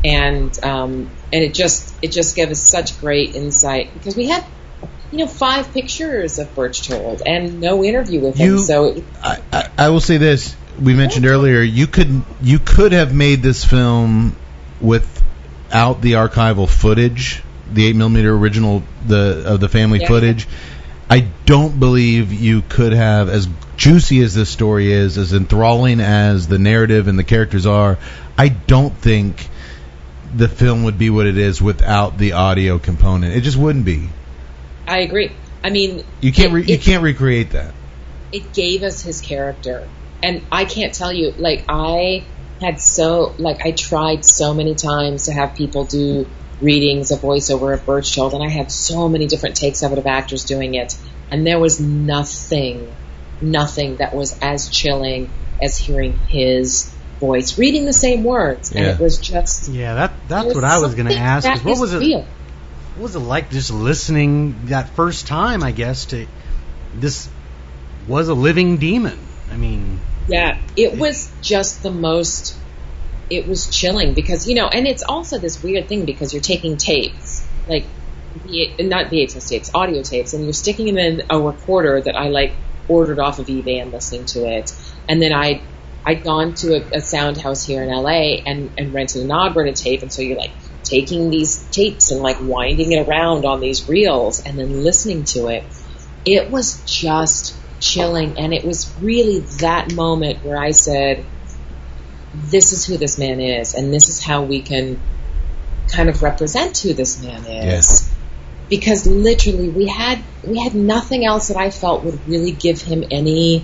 and 0.03 0.64
um, 0.64 1.10
and 1.34 1.43
it 1.43 1.53
just 1.53 1.93
it 2.02 2.11
just 2.11 2.35
gave 2.35 2.52
us 2.52 2.61
such 2.61 2.99
great 2.99 3.35
insight 3.35 3.93
because 3.93 4.15
we 4.15 4.27
had 4.27 4.45
you 5.11 5.19
know 5.19 5.27
five 5.27 5.73
pictures 5.73 6.38
of 6.38 6.53
Berchtold 6.53 7.22
and 7.26 7.60
no 7.60 7.84
interview 7.84 8.19
with 8.22 8.39
You- 8.39 8.53
him. 8.53 8.60
So 8.60 8.85
it, 8.85 9.03
I, 9.23 9.39
I, 9.52 9.69
I 9.77 9.89
will 9.89 10.02
say 10.02 10.18
this: 10.18 10.56
we 10.80 10.93
mentioned 10.93 11.26
earlier 11.26 11.61
you 11.61 11.88
could 11.88 12.22
you 12.41 12.60
could 12.60 12.91
have 12.91 13.14
made 13.14 13.41
this 13.41 13.65
film 13.65 14.35
without 14.80 16.02
the 16.02 16.14
archival 16.14 16.69
footage, 16.69 17.41
the 17.71 17.87
eight 17.87 17.95
millimeter 17.95 18.33
original 18.35 18.83
the 19.07 19.43
of 19.45 19.59
the 19.59 19.69
family 19.69 19.99
Yeah. 19.99 20.07
footage. 20.07 20.47
I 21.09 21.27
don't 21.45 21.79
believe 21.79 22.33
you 22.33 22.63
could 22.67 22.93
have 22.93 23.29
as 23.29 23.47
juicy 23.77 24.21
as 24.21 24.33
this 24.33 24.49
story 24.49 24.91
is, 24.91 25.17
as 25.17 25.33
enthralling 25.33 25.99
as 25.99 26.47
the 26.47 26.57
narrative 26.57 27.07
and 27.07 27.17
the 27.19 27.23
characters 27.23 27.65
are. 27.65 27.97
I 28.37 28.49
don't 28.49 28.95
think 28.95 29.47
the 30.35 30.47
film 30.47 30.83
would 30.83 30.97
be 30.97 31.09
what 31.09 31.27
it 31.27 31.37
is 31.37 31.61
without 31.61 32.17
the 32.17 32.33
audio 32.33 32.79
component. 32.79 33.35
It 33.35 33.41
just 33.41 33.57
wouldn't 33.57 33.85
be. 33.85 34.09
I 34.87 34.99
agree. 34.99 35.31
I 35.63 35.69
mean, 35.69 36.03
You 36.21 36.31
can't 36.31 36.51
it- 36.51 36.55
re- 36.55 36.63
you 36.63 36.73
it- 36.75 36.81
can't 36.81 37.03
recreate 37.03 37.51
that. 37.51 37.73
it 38.31 38.51
gave 38.53 38.83
us 38.83 39.01
his 39.01 39.21
character. 39.21 39.83
And 40.23 40.41
I 40.51 40.65
can't 40.65 40.93
tell 40.93 41.13
you, 41.13 41.33
like, 41.37 41.65
I 41.69 42.23
had 42.61 42.79
so, 42.81 43.33
like, 43.37 43.65
I 43.65 43.71
tried 43.71 44.25
so 44.25 44.53
many 44.53 44.73
times 44.75 45.25
to 45.25 45.33
have 45.33 45.55
people 45.55 45.85
do 45.85 46.25
readings, 46.61 47.11
a 47.11 47.18
voiceover 47.18 47.73
of 47.73 47.86
Berchtold, 47.86 48.34
and 48.34 48.44
I 48.44 48.49
had 48.49 48.72
so 48.72 49.10
many 49.10 49.27
different 49.27 49.56
takes 49.56 49.82
of 49.84 49.91
it 49.91 49.98
of 49.98 50.07
actors 50.07 50.45
doing 50.45 50.76
it. 50.76 50.95
And 51.32 51.45
there 51.45 51.60
was 51.60 51.80
nothing, 51.80 52.94
nothing 53.41 53.98
that 53.98 54.14
was 54.15 54.38
as 54.41 54.69
chilling 54.69 55.30
as 55.61 55.77
hearing 55.77 56.18
his 56.27 56.91
voice, 57.19 57.57
reading 57.57 57.86
the 57.86 57.94
same 57.94 58.23
words. 58.23 58.72
And 58.72 58.86
it 58.86 58.99
was 58.99 59.18
just, 59.18 59.69
Yeah, 59.69 59.95
that 59.95 60.14
that's 60.27 60.53
what 60.53 60.64
I 60.64 60.80
was 60.80 60.95
going 60.95 61.07
to 61.07 61.15
ask. 61.15 61.45
that 61.45 61.57
is 61.57 61.64
what 61.64 61.73
is 61.73 61.80
was 61.80 61.94
it? 61.94 61.99
real. 61.99 62.22
What 62.95 63.03
was 63.03 63.15
it 63.15 63.19
like 63.19 63.49
just 63.49 63.72
listening 63.72 64.68
that 64.68 64.90
first 64.90 65.27
time? 65.27 65.64
I 65.64 65.72
guess 65.72 66.06
to 66.07 66.27
this 66.94 67.27
was 68.07 68.30
a 68.30 68.34
living 68.34 68.77
demon. 68.77 69.19
I 69.52 69.57
mean, 69.57 69.99
Yeah, 70.27 70.57
it 70.77 70.98
was 70.98 71.30
just 71.41 71.84
the 71.84 71.91
most. 71.91 72.57
It 73.30 73.47
was 73.47 73.68
chilling 73.68 74.14
because 74.14 74.47
you 74.47 74.56
know, 74.56 74.68
and 74.68 74.88
it's 74.88 75.03
also 75.03 75.38
this 75.38 75.64
weird 75.64 75.88
thing 75.88 76.06
because 76.06 76.34
you're 76.34 76.41
taking 76.41 76.77
tapes, 76.77 77.47
like 77.68 77.85
not 78.80 79.07
VHS 79.07 79.49
tapes, 79.49 79.72
audio 79.73 80.03
tapes, 80.03 80.34
and 80.34 80.43
you're 80.43 80.53
sticking 80.53 80.88
them 80.88 80.97
in 80.97 81.23
a 81.30 81.39
recorder 81.39 82.02
that 82.02 82.15
I 82.15 82.30
like 82.30 82.53
ordered 82.88 83.19
off 83.19 83.39
of 83.39 83.47
eBay 83.47 83.81
and 83.81 83.91
listening 83.91 84.26
to 84.26 84.45
it, 84.45 84.73
and 85.07 85.22
then 85.22 85.34
I. 85.34 85.61
I'd 86.07 86.23
gone 86.23 86.53
to 86.53 86.76
a, 86.76 86.97
a 86.97 87.02
sound 87.02 87.35
house 87.38 87.65
here 87.65 87.81
in 87.81 87.89
LA 87.89 88.43
and, 88.45 88.69
and 88.77 88.93
rented 88.93 89.23
an 89.23 89.31
opera 89.31 89.73
tape, 89.73 90.03
and 90.03 90.14
so 90.14 90.22
you're 90.22 90.38
like 90.38 90.52
taking 90.85 91.31
these 91.31 91.68
tapes 91.72 92.11
and 92.11 92.22
like 92.22 92.38
winding 92.39 92.91
it 92.91 93.07
around 93.07 93.43
on 93.43 93.60
these 93.60 93.89
reels 93.89 94.39
and 94.45 94.57
then 94.57 94.84
listening 94.84 95.23
to 95.23 95.47
it. 95.47 95.64
It 96.23 96.52
was 96.52 96.81
just 96.85 97.56
chilling. 97.80 98.38
And 98.38 98.53
it 98.53 98.64
was 98.64 98.93
really 99.02 99.39
that 99.60 99.93
moment 99.93 100.45
where 100.45 100.57
I 100.57 100.72
said, 100.72 101.26
this 102.35 102.71
is 102.71 102.85
who 102.85 102.97
this 102.97 103.17
man 103.17 103.39
is, 103.39 103.73
and 103.73 103.93
this 103.93 104.09
is 104.09 104.21
how 104.21 104.43
we 104.43 104.61
can 104.61 104.99
kind 105.87 106.09
of 106.09 106.21
represent 106.23 106.77
who 106.79 106.93
this 106.93 107.21
man 107.21 107.45
is. 107.45 107.65
Yes. 107.65 108.15
Because 108.69 109.05
literally, 109.05 109.69
we 109.69 109.87
had 109.87 110.23
we 110.43 110.59
had 110.59 110.73
nothing 110.73 111.25
else 111.25 111.49
that 111.49 111.57
I 111.57 111.69
felt 111.69 112.03
would 112.03 112.27
really 112.27 112.51
give 112.51 112.81
him 112.81 113.03
any 113.11 113.63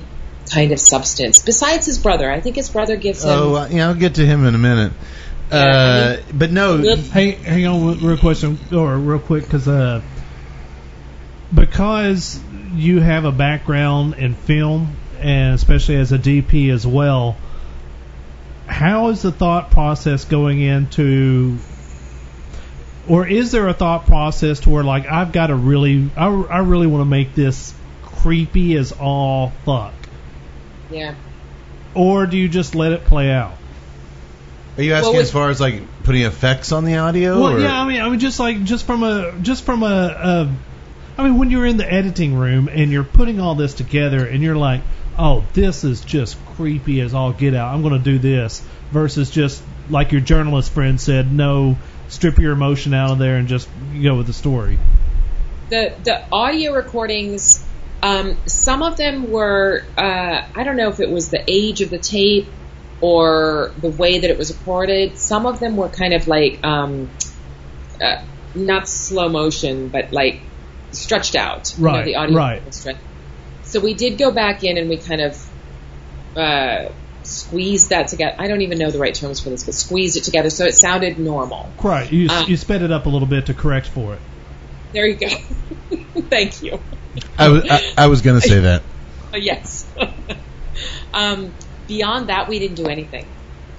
kind 0.51 0.71
of 0.71 0.79
substance 0.79 1.39
besides 1.39 1.85
his 1.85 1.97
brother. 1.97 2.31
I 2.31 2.39
think 2.39 2.55
his 2.55 2.69
brother 2.69 2.97
gives 2.97 3.23
him. 3.23 3.31
Oh, 3.31 3.55
uh, 3.55 3.67
yeah, 3.71 3.87
I'll 3.87 3.95
get 3.95 4.15
to 4.15 4.25
him 4.25 4.45
in 4.45 4.53
a 4.53 4.59
minute. 4.59 4.93
Yeah, 5.51 5.57
Uh, 5.57 6.17
I 6.17 6.31
but 6.31 6.51
no, 6.51 6.77
Hey, 6.95 7.31
hang 7.31 7.65
on, 7.65 7.99
real 7.99 8.17
question 8.17 8.59
or 8.71 8.95
real 8.97 9.19
quick, 9.19 9.43
because 9.43 9.67
uh, 9.67 10.01
because 11.53 12.39
you 12.73 12.99
have 12.99 13.25
a 13.25 13.31
background 13.31 14.15
in 14.15 14.33
film 14.33 14.95
and 15.19 15.55
especially 15.55 15.97
as 15.97 16.11
a 16.11 16.19
DP 16.19 16.71
as 16.71 16.85
well. 16.85 17.37
How 18.71 19.09
is 19.09 19.21
the 19.21 19.31
thought 19.31 19.71
process 19.71 20.25
going 20.25 20.61
into, 20.61 21.57
or 23.07 23.27
is 23.27 23.51
there 23.51 23.67
a 23.67 23.73
thought 23.73 24.05
process 24.05 24.61
to 24.61 24.69
where 24.69 24.83
like 24.83 25.05
I've 25.05 25.31
got 25.31 25.47
to 25.47 25.55
really, 25.55 26.09
I, 26.15 26.27
I 26.27 26.59
really 26.59 26.87
want 26.87 27.01
to 27.01 27.05
make 27.05 27.35
this 27.35 27.73
creepy 28.03 28.77
as 28.77 28.91
all 28.93 29.51
fuck, 29.65 29.93
yeah. 30.89 31.15
or 31.93 32.25
do 32.25 32.37
you 32.37 32.47
just 32.47 32.73
let 32.73 32.91
it 32.93 33.05
play 33.05 33.29
out? 33.29 33.57
are 34.77 34.83
you 34.83 34.93
asking 34.93 35.13
Well, 35.13 35.21
as 35.21 35.31
far 35.31 35.49
as 35.49 35.59
like 35.59 35.81
putting 36.03 36.23
effects 36.23 36.71
on 36.71 36.85
the 36.85 36.97
audio? 36.97 37.39
Well, 37.39 37.53
or? 37.55 37.59
yeah, 37.59 37.79
I 37.79 37.87
mean, 37.87 38.01
I 38.01 38.09
mean, 38.09 38.19
just 38.19 38.39
like 38.39 38.63
just 38.63 38.85
from 38.85 39.03
a 39.03 39.37
just 39.41 39.63
from 39.63 39.83
a, 39.83 39.85
a, 39.87 40.55
I 41.17 41.23
mean, 41.23 41.37
when 41.37 41.51
you're 41.51 41.65
in 41.65 41.77
the 41.77 41.91
editing 41.91 42.35
room 42.35 42.69
and 42.69 42.91
you're 42.91 43.03
putting 43.03 43.39
all 43.39 43.55
this 43.55 43.73
together 43.73 44.25
and 44.25 44.41
you're 44.41 44.55
like, 44.55 44.81
oh, 45.21 45.45
this 45.53 45.83
is 45.83 46.01
just 46.01 46.43
creepy 46.55 46.99
as 46.99 47.13
all 47.13 47.31
get 47.31 47.53
out. 47.53 47.73
I'm 47.73 47.83
going 47.83 47.93
to 47.93 48.03
do 48.03 48.17
this 48.17 48.61
versus 48.91 49.29
just 49.29 49.61
like 49.89 50.11
your 50.11 50.21
journalist 50.21 50.71
friend 50.73 50.99
said, 50.99 51.31
no, 51.31 51.77
strip 52.07 52.39
your 52.39 52.53
emotion 52.53 52.93
out 52.93 53.11
of 53.11 53.19
there 53.19 53.37
and 53.37 53.47
just 53.47 53.69
go 54.01 54.15
with 54.17 54.27
the 54.27 54.33
story. 54.33 54.79
the 55.69 55.93
the 56.03 56.23
audio 56.31 56.73
recordings 56.73 57.65
um, 58.03 58.35
some 58.47 58.81
of 58.81 58.97
them 58.97 59.29
were 59.31 59.83
uh, 59.97 60.41
I 60.55 60.63
don't 60.63 60.75
know 60.75 60.89
if 60.89 60.99
it 60.99 61.09
was 61.09 61.29
the 61.29 61.43
age 61.47 61.81
of 61.81 61.91
the 61.91 61.99
tape 61.99 62.47
or 62.99 63.71
the 63.77 63.89
way 63.89 64.19
that 64.19 64.29
it 64.29 64.37
was 64.37 64.51
recorded. 64.57 65.17
Some 65.17 65.45
of 65.45 65.59
them 65.59 65.77
were 65.77 65.89
kind 65.89 66.13
of 66.13 66.27
like 66.27 66.63
um, 66.63 67.09
uh, 68.01 68.23
not 68.55 68.87
slow 68.89 69.29
motion, 69.29 69.89
but 69.89 70.11
like 70.11 70.41
stretched 70.91 71.35
out. 71.35 71.73
You 71.77 71.83
know, 71.83 71.91
Right, 71.91 72.05
the 72.05 72.15
audio 72.15 72.37
right. 72.37 72.65
was 72.65 72.75
stretched. 72.75 72.99
So 73.71 73.79
we 73.79 73.93
did 73.93 74.17
go 74.17 74.31
back 74.31 74.65
in 74.65 74.77
and 74.77 74.89
we 74.89 74.97
kind 74.97 75.21
of 75.21 75.49
uh, 76.35 76.89
squeezed 77.23 77.91
that 77.91 78.09
together. 78.09 78.35
I 78.37 78.49
don't 78.49 78.61
even 78.61 78.77
know 78.77 78.91
the 78.91 78.99
right 78.99 79.15
terms 79.15 79.39
for 79.39 79.49
this, 79.49 79.63
but 79.63 79.73
squeezed 79.73 80.17
it 80.17 80.25
together 80.25 80.49
so 80.49 80.65
it 80.65 80.75
sounded 80.75 81.17
normal. 81.17 81.69
Right. 81.81 82.11
You 82.11 82.27
Uh, 82.29 82.45
you 82.47 82.57
sped 82.57 82.81
it 82.81 82.91
up 82.91 83.05
a 83.05 83.09
little 83.09 83.29
bit 83.29 83.45
to 83.45 83.53
correct 83.53 83.87
for 83.87 84.15
it. 84.15 84.19
There 84.91 85.07
you 85.07 85.15
go. 85.15 85.29
Thank 86.29 86.61
you. 86.61 86.81
I 87.37 87.47
was 87.47 87.63
I, 87.69 87.93
I 87.97 88.07
was 88.07 88.21
gonna 88.21 88.41
say 88.41 88.59
that. 88.59 88.83
Yes. 89.33 89.87
um, 91.13 91.53
beyond 91.87 92.27
that, 92.27 92.49
we 92.49 92.59
didn't 92.59 92.75
do 92.75 92.87
anything. 92.87 93.25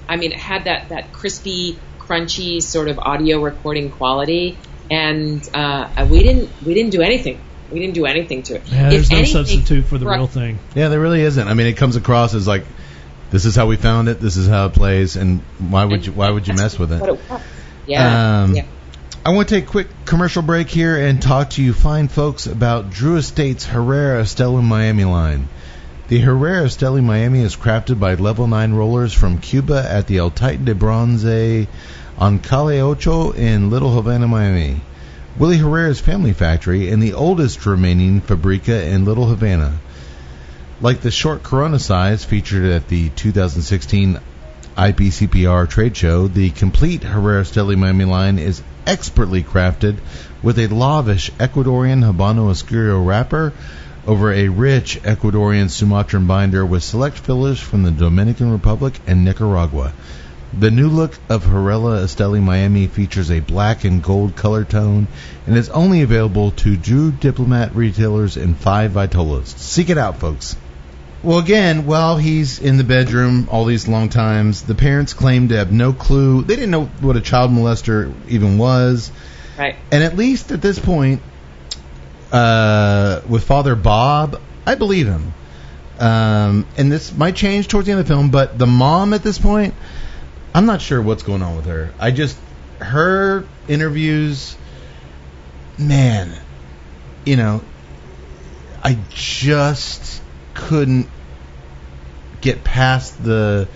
I 0.09 0.17
mean, 0.17 0.33
it 0.33 0.39
had 0.39 0.65
that, 0.65 0.89
that 0.89 1.13
crispy, 1.13 1.79
crunchy 1.99 2.63
sort 2.63 2.89
of 2.89 2.99
audio 2.99 3.43
recording 3.43 3.91
quality, 3.91 4.57
and 4.91 5.47
uh, 5.53 6.07
we 6.11 6.23
didn't 6.23 6.49
we 6.65 6.73
didn't 6.73 6.93
do 6.93 7.03
anything. 7.03 7.39
We 7.73 7.81
didn't 7.81 7.95
do 7.95 8.07
anything 8.07 8.43
to 8.45 8.55
it. 8.57 8.63
Yeah, 8.67 8.87
If 8.87 8.91
there's 8.93 9.11
no 9.11 9.19
anything- 9.19 9.33
substitute 9.33 9.87
for 9.87 9.99
the 9.99 10.07
Right. 10.07 10.17
real 10.19 10.27
thing. 10.27 10.59
Yeah, 10.75 10.89
there 10.89 11.01
really 11.01 11.23
isn't. 11.23 11.47
I 11.49 11.55
mean, 11.55 11.67
it 11.67 11.75
comes 11.77 11.97
across 11.97 12.35
as 12.35 12.47
like, 12.47 12.65
this 13.31 13.45
is 13.47 13.57
how 13.57 13.67
we 13.67 13.77
found 13.77 14.09
it. 14.09 14.21
This 14.21 14.37
is 14.37 14.47
how 14.49 14.67
it 14.67 14.75
plays, 14.75 15.17
and 15.17 15.41
why 15.59 15.85
would 15.85 16.05
you 16.07 16.13
why 16.13 16.29
would 16.31 16.47
you 16.47 16.55
mess 16.55 16.79
with 16.79 16.93
it? 16.93 17.03
It. 17.03 17.21
Yeah. 17.87 18.43
Um, 18.43 18.55
yeah. 18.55 18.65
I 19.25 19.31
want 19.31 19.49
to 19.49 19.55
take 19.55 19.65
a 19.65 19.71
quick 19.71 19.87
commercial 20.05 20.43
break 20.43 20.69
here 20.69 20.97
and 20.97 21.23
talk 21.23 21.51
to 21.51 21.63
you 21.63 21.73
fine 21.73 22.09
folks 22.09 22.47
about 22.47 22.91
Drew 22.91 23.17
Estates 23.17 23.65
Herrera 23.65 24.23
Esteli 24.23 24.63
Miami 24.63 25.05
line. 25.05 25.49
The 26.09 26.19
Herrera 26.19 26.65
Esteli 26.67 27.03
Miami 27.03 27.41
is 27.41 27.57
crafted 27.57 27.99
by 28.01 28.15
Level 28.17 28.47
9 28.49 28.73
rollers 28.75 29.13
from 29.15 29.39
Cuba 29.39 29.87
at 29.89 30.09
the 30.09 30.19
El 30.19 30.31
Titan 30.31 30.65
de 30.67 30.75
Bronce 30.75 31.67
on 32.19 32.39
Calle 32.41 32.81
Ocho 32.81 33.31
in 33.31 33.71
Little 33.71 33.95
Havana, 33.95 34.27
Miami. 34.29 34.81
Willie 35.39 35.57
Herrera's 35.57 35.99
family 35.99 36.35
factory 36.35 36.91
and 36.91 37.03
the 37.03 37.15
oldest 37.15 37.65
remaining 37.65 38.21
fabrica 38.21 38.85
in 38.85 39.07
Little 39.07 39.29
Havana. 39.29 39.73
Like 40.83 41.01
the 41.01 41.11
short 41.11 41.43
Corona 41.43 41.79
size 41.79 42.23
featured 42.23 42.67
at 42.67 42.89
the 42.89 43.09
2016 43.09 44.21
IPCPR 44.77 45.71
trade 45.71 45.97
show, 45.97 46.29
the 46.29 46.51
complete 46.51 47.03
Herrera 47.03 47.45
Esteli 47.45 47.79
Miami 47.79 48.05
line 48.05 48.39
is 48.39 48.63
expertly 48.87 49.43
crafted 49.43 49.97
with 50.43 50.59
a 50.59 50.67
lavish 50.67 51.31
Ecuadorian 51.39 52.03
Habano 52.05 52.51
Oscuro 52.51 53.03
wrapper 53.03 53.55
over 54.07 54.33
a 54.33 54.49
rich 54.49 55.01
Ecuadorian 55.03 55.71
Sumatran 55.71 56.27
binder 56.27 56.67
with 56.67 56.83
select 56.83 57.17
fillers 57.17 57.59
from 57.59 57.85
the 57.85 57.91
Dominican 57.91 58.53
Republic 58.53 59.01
and 59.07 59.25
Nicaragua. 59.25 59.95
The 60.59 60.71
new 60.71 60.89
look 60.89 61.19
of 61.31 61.45
Herrera 61.45 62.03
Esteli 62.03 62.43
Miami 62.43 62.87
features 62.87 63.31
a 63.31 63.41
black 63.41 63.85
and 63.85 64.03
gold 64.03 64.37
color 64.37 64.65
tone 64.65 65.09
and 65.47 65.57
is 65.57 65.71
only 65.71 66.03
available 66.03 66.51
to 66.51 66.77
Drew 66.77 67.11
Diplomat 67.11 67.75
retailers 67.75 68.37
in 68.37 68.55
five 68.55 68.93
Vitolas. 68.93 69.47
Seek 69.47 69.89
it 69.89 69.97
out, 69.97 70.19
folks. 70.19 70.57
Well, 71.23 71.39
again, 71.39 71.87
while 71.87 72.19
he's 72.19 72.59
in 72.59 72.77
the 72.77 72.85
bedroom 72.85 73.49
all 73.51 73.65
these 73.65 73.89
long 73.89 74.11
times, 74.11 74.63
the 74.63 74.75
parents 74.75 75.15
claim 75.15 75.49
to 75.49 75.57
have 75.57 75.73
no 75.73 75.93
clue. 75.93 76.43
They 76.43 76.57
didn't 76.57 76.73
know 76.73 76.87
what 77.01 77.17
a 77.17 77.21
child 77.21 77.51
molester 77.51 78.13
even 78.29 78.59
was. 78.59 79.11
Right. 79.57 79.77
And 79.91 80.03
at 80.03 80.17
least 80.17 80.51
at 80.51 80.61
this 80.61 80.79
point, 80.79 81.23
uh, 82.31 83.23
with 83.27 83.45
Father 83.45 83.75
Bob, 83.75 84.41
I 84.67 84.75
believe 84.75 85.07
him. 85.07 85.33
Um, 85.99 86.67
and 86.77 86.91
this 86.91 87.17
might 87.17 87.37
change 87.37 87.69
towards 87.69 87.87
the 87.87 87.93
end 87.93 88.01
of 88.01 88.07
the 88.07 88.13
film, 88.13 88.31
but 88.31 88.59
the 88.59 88.67
mom 88.67 89.15
at 89.15 89.23
this 89.23 89.39
point, 89.39 89.75
I'm 90.55 90.67
not 90.67 90.83
sure 90.83 91.01
what's 91.01 91.23
going 91.23 91.43
on 91.43 91.57
with 91.57 91.67
her. 91.67 91.93
I 91.99 92.11
just, 92.11 92.37
her 92.79 93.47
interviews, 93.69 94.57
man, 95.79 96.39
you 97.25 97.37
know, 97.37 97.63
I 98.83 98.99
just 99.11 100.23
couldn't 100.55 101.09
get 102.41 102.65
past 102.65 103.23
the. 103.23 103.69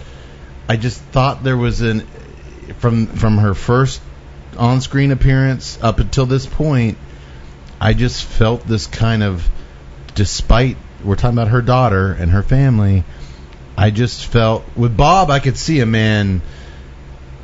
I 0.68 0.76
just 0.76 1.00
thought 1.00 1.44
there 1.44 1.56
was 1.56 1.80
an 1.80 2.00
from 2.78 3.06
from 3.06 3.38
her 3.38 3.54
first 3.54 4.02
on-screen 4.58 5.12
appearance 5.12 5.78
up 5.80 6.00
until 6.00 6.26
this 6.26 6.44
point. 6.44 6.98
I 7.80 7.92
just 7.92 8.24
felt 8.24 8.66
this 8.66 8.86
kind 8.86 9.22
of, 9.22 9.48
despite 10.14 10.76
we're 11.04 11.16
talking 11.16 11.38
about 11.38 11.48
her 11.48 11.62
daughter 11.62 12.12
and 12.12 12.32
her 12.32 12.42
family, 12.42 13.04
I 13.76 13.90
just 13.90 14.26
felt 14.26 14.64
with 14.74 14.96
Bob 14.96 15.30
I 15.30 15.38
could 15.38 15.56
see 15.56 15.80
a 15.80 15.86
man 15.86 16.42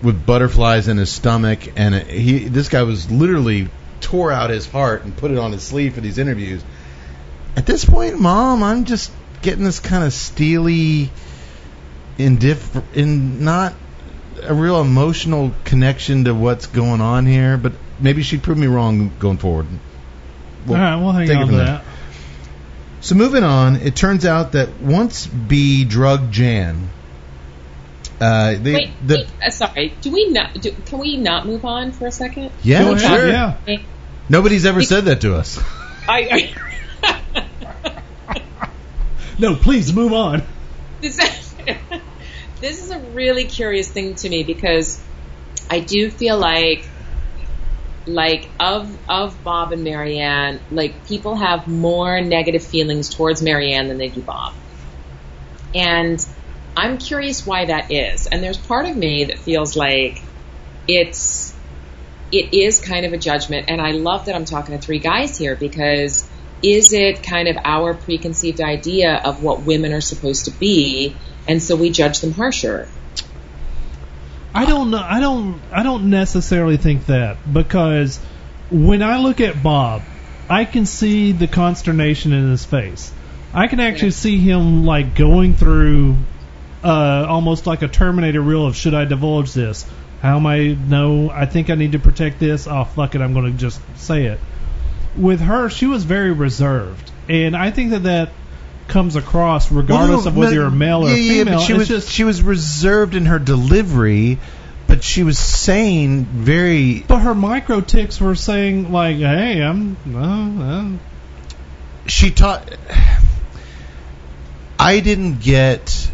with 0.03 0.27
butterflies 0.27 0.89
in 0.89 0.97
his 0.97 1.11
stomach, 1.11 1.61
and 1.77 1.95
he 1.95 2.41
this 2.49 2.69
guy 2.69 2.83
was 2.83 3.11
literally 3.11 3.69
tore 4.01 4.33
out 4.33 4.51
his 4.51 4.69
heart 4.69 5.05
and 5.05 5.17
put 5.17 5.31
it 5.31 5.39
on 5.39 5.53
his 5.53 5.63
sleeve 5.63 5.95
for 5.95 6.01
these 6.01 6.19
interviews. 6.19 6.63
At 7.57 7.67
this 7.67 7.85
point, 7.85 8.19
Mom, 8.19 8.63
I'm 8.63 8.85
just 8.85 9.13
getting 9.43 9.65
this 9.65 9.81
kind 9.81 10.05
of 10.05 10.13
steely, 10.13 11.11
indifferent, 12.19 12.87
in 12.95 13.45
not 13.45 13.75
a 14.43 14.55
real 14.55 14.81
emotional 14.81 15.53
connection 15.65 16.25
to 16.25 16.35
what's 16.35 16.67
going 16.67 17.01
on 17.01 17.27
here. 17.27 17.57
But 17.57 17.73
maybe 18.01 18.23
she'd 18.23 18.43
prove 18.43 18.59
me 18.59 18.67
wrong 18.67 19.13
going 19.19 19.39
forward. 19.39 19.67
We'll 20.67 20.77
All 20.77 20.83
right, 20.83 20.97
we'll 20.97 21.13
hang 21.13 21.31
on 21.31 21.47
to 21.47 21.57
there. 21.57 21.65
that. 21.65 21.85
So 23.01 23.17
moving 23.17 23.43
on, 23.43 23.77
it 23.77 23.97
turns 23.97 24.25
out 24.25 24.53
that 24.53 24.81
once 24.81 25.27
B 25.27 25.85
drug 25.85 26.31
Jan, 26.31 26.89
uh, 28.23 28.55
they, 28.59 28.75
Wait, 28.75 28.91
the 29.05 29.17
wait 29.17 29.29
uh, 29.45 29.51
sorry. 29.51 29.95
Do 30.01 30.13
we 30.13 30.31
not? 30.31 30.55
Do, 30.55 30.71
can 30.87 30.99
we 30.99 31.17
not 31.17 31.47
move 31.47 31.65
on 31.65 31.93
for 31.93 32.07
a 32.07 32.13
second? 32.13 32.51
yeah, 32.63 32.85
Go 32.85 32.97
sure. 32.97 33.29
Yeah. 33.29 33.57
Nobody's 34.29 34.65
ever 34.65 34.83
said 34.83 35.07
that 35.07 35.23
to 35.23 35.35
us. 35.35 35.59
I, 36.09 36.55
No, 39.39 39.57
please 39.57 39.93
move 39.93 40.13
on. 40.13 40.43
this, 41.01 41.17
this 42.61 42.83
is 42.83 42.91
a 42.91 42.99
really 43.01 43.45
curious 43.45 43.91
thing 43.91 44.15
to 44.17 44.29
me 44.29 44.45
because 44.45 45.03
I 45.69 45.81
do 45.81 46.11
feel 46.11 46.39
like 46.39 46.87
like 48.07 48.49
of 48.61 48.97
of 49.09 49.43
Bob 49.43 49.73
and 49.73 49.85
Mary 49.85 50.19
Ann, 50.19 50.61
like 50.71 51.07
people 51.07 51.35
have 51.35 51.67
more 51.67 52.21
negative 52.21 52.63
feelings 52.63 53.09
towards 53.09 53.43
Mary 53.43 53.73
Ann 53.73 53.89
than 53.89 53.99
they 53.99 54.09
do 54.09 54.21
Bob. 54.21 54.55
And 55.75 56.25
I'm 56.77 56.99
curious 56.99 57.47
why 57.47 57.67
that 57.67 57.91
is. 57.91 58.27
And 58.27 58.43
there's 58.43 58.59
part 58.59 58.87
of 58.87 58.97
me 58.97 59.25
that 59.25 59.39
feels 59.39 59.77
like 59.77 60.23
it's 60.89 61.55
it 62.33 62.55
is 62.55 62.81
kind 62.81 63.05
of 63.05 63.13
a 63.13 63.19
judgment 63.19 63.67
and 63.69 63.81
I 63.81 63.91
love 63.91 64.25
that 64.25 64.35
I'm 64.35 64.47
talking 64.47 64.77
to 64.77 64.83
three 64.83 64.99
guys 64.99 65.37
here 65.37 65.55
because 65.55 66.27
is 66.63 66.93
it 66.93 67.23
kind 67.23 67.49
of 67.49 67.57
our 67.65 67.93
preconceived 67.93 68.61
idea 68.61 69.21
of 69.25 69.43
what 69.43 69.63
women 69.63 69.93
are 69.93 70.01
supposed 70.01 70.45
to 70.45 70.53
be, 70.53 71.17
and 71.49 71.61
so 71.61 71.75
we 71.75 71.91
judge 71.91 72.21
them 72.21 72.33
harsher? 72.33 72.89
I 74.55 74.65
don't 74.65 74.91
know. 74.91 75.05
I 75.05 75.19
don't. 75.19 75.61
I 75.73 75.83
don't 75.83 76.11
necessarily 76.11 76.77
think 76.77 77.07
that 77.07 77.53
because 77.53 78.19
when 78.71 79.03
I 79.03 79.19
look 79.19 79.41
at 79.41 79.61
Bob, 79.63 80.03
I 80.49 80.65
can 80.65 80.87
see 80.87 81.33
the 81.33 81.49
consternation 81.49 82.33
in 82.33 82.51
his 82.51 82.65
face. 82.65 83.13
I 83.53 83.67
can 83.67 83.81
actually 83.81 84.13
see 84.13 84.39
him 84.39 84.87
like 84.87 85.15
going 85.15 85.55
through 85.55 86.17
uh, 86.85 87.27
almost 87.29 87.67
like 87.67 87.83
a 87.83 87.89
Terminator 87.89 88.41
reel 88.41 88.67
of 88.67 88.77
should 88.77 88.95
I 88.95 89.05
divulge 89.05 89.53
this? 89.53 89.87
How 90.21 90.37
am 90.37 90.47
I? 90.47 90.75
No, 90.75 91.31
I 91.31 91.47
think 91.47 91.71
I 91.71 91.75
need 91.75 91.93
to 91.93 91.99
protect 91.99 92.39
this. 92.39 92.67
Oh 92.67 92.85
fuck 92.85 93.15
it, 93.15 93.21
I'm 93.21 93.35
going 93.35 93.53
to 93.53 93.59
just 93.59 93.81
say 93.97 94.27
it. 94.27 94.41
With 95.17 95.41
her, 95.41 95.69
she 95.69 95.87
was 95.87 96.05
very 96.05 96.33
reserved, 96.33 97.11
and 97.29 97.57
I 97.57 97.71
think 97.71 97.91
that 97.91 98.05
that 98.05 98.31
comes 98.89 99.17
across 99.17 99.71
regardless 99.71 100.21
Well, 100.21 100.29
of 100.29 100.37
whether 100.37 100.55
no, 100.55 100.61
you're 100.61 100.69
a 100.69 100.71
male 100.71 101.05
or 101.05 101.09
yeah, 101.11 101.15
yeah, 101.15 101.45
female. 101.45 101.59
but 101.59 101.67
she 101.67 101.73
it's 101.73 101.79
was 101.79 101.89
just 101.89 102.09
she 102.11 102.25
was 102.25 102.43
reserved 102.43 103.15
in 103.15 103.27
her 103.27 103.39
delivery, 103.39 104.39
but 104.87 105.03
she 105.05 105.23
was 105.23 105.39
saying 105.39 106.25
very. 106.25 107.01
But 107.01 107.19
her 107.19 107.35
micro 107.35 107.81
ticks 107.81 108.21
were 108.21 108.35
saying 108.35 108.93
like, 108.93 109.17
"Hey, 109.17 109.61
I'm." 109.63 109.97
Uh, 110.15 110.63
uh. 110.65 110.91
She 112.07 112.31
taught. 112.31 112.77
I 114.79 115.01
didn't 115.01 115.41
get 115.41 116.11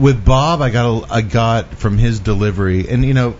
with 0.00 0.24
Bob. 0.24 0.60
I 0.62 0.70
got 0.70 0.86
a, 0.86 1.12
I 1.12 1.20
got 1.20 1.74
from 1.74 1.98
his 1.98 2.18
delivery, 2.18 2.88
and 2.88 3.04
you 3.04 3.14
know, 3.14 3.36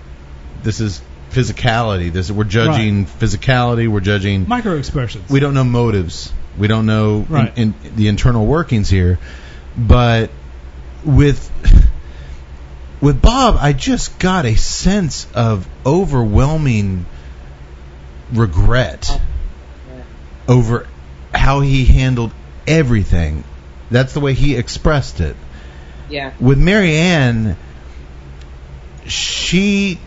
this 0.63 0.81
is 0.81 1.01
physicality. 1.31 2.13
This 2.13 2.31
we're 2.31 2.45
judging 2.45 3.07
physicality. 3.07 3.89
We're 3.89 4.01
judging. 4.01 4.47
Micro 4.49 4.77
expressions. 4.77 5.29
we 5.31 5.41
don't 5.41 5.55
know 5.55 5.65
motives. 5.65 6.33
We 6.59 6.69
don't 6.69 6.87
know 6.87 7.25
Right. 7.29 7.57
in, 7.57 7.75
in 7.85 7.97
the 7.97 8.09
internal 8.09 8.45
workings 8.47 8.89
here. 8.91 9.19
But 9.77 10.31
with 11.05 11.51
with 13.01 13.23
Bob, 13.23 13.57
I 13.59 13.73
just 13.73 14.19
got 14.19 14.45
a 14.45 14.57
sense 14.57 15.27
of 15.35 15.67
overwhelming 15.87 17.07
regret 18.33 19.21
over 20.49 20.87
how 21.35 21.61
he 21.61 21.85
handled 21.85 22.33
everything. 22.67 23.45
That's 23.91 24.13
the 24.13 24.21
way 24.21 24.35
he 24.35 24.57
expressed 24.57 25.21
it. 25.21 25.37
Yeah. 26.11 26.33
With 26.41 26.59
Marianne, 26.59 27.57
she 29.07 29.99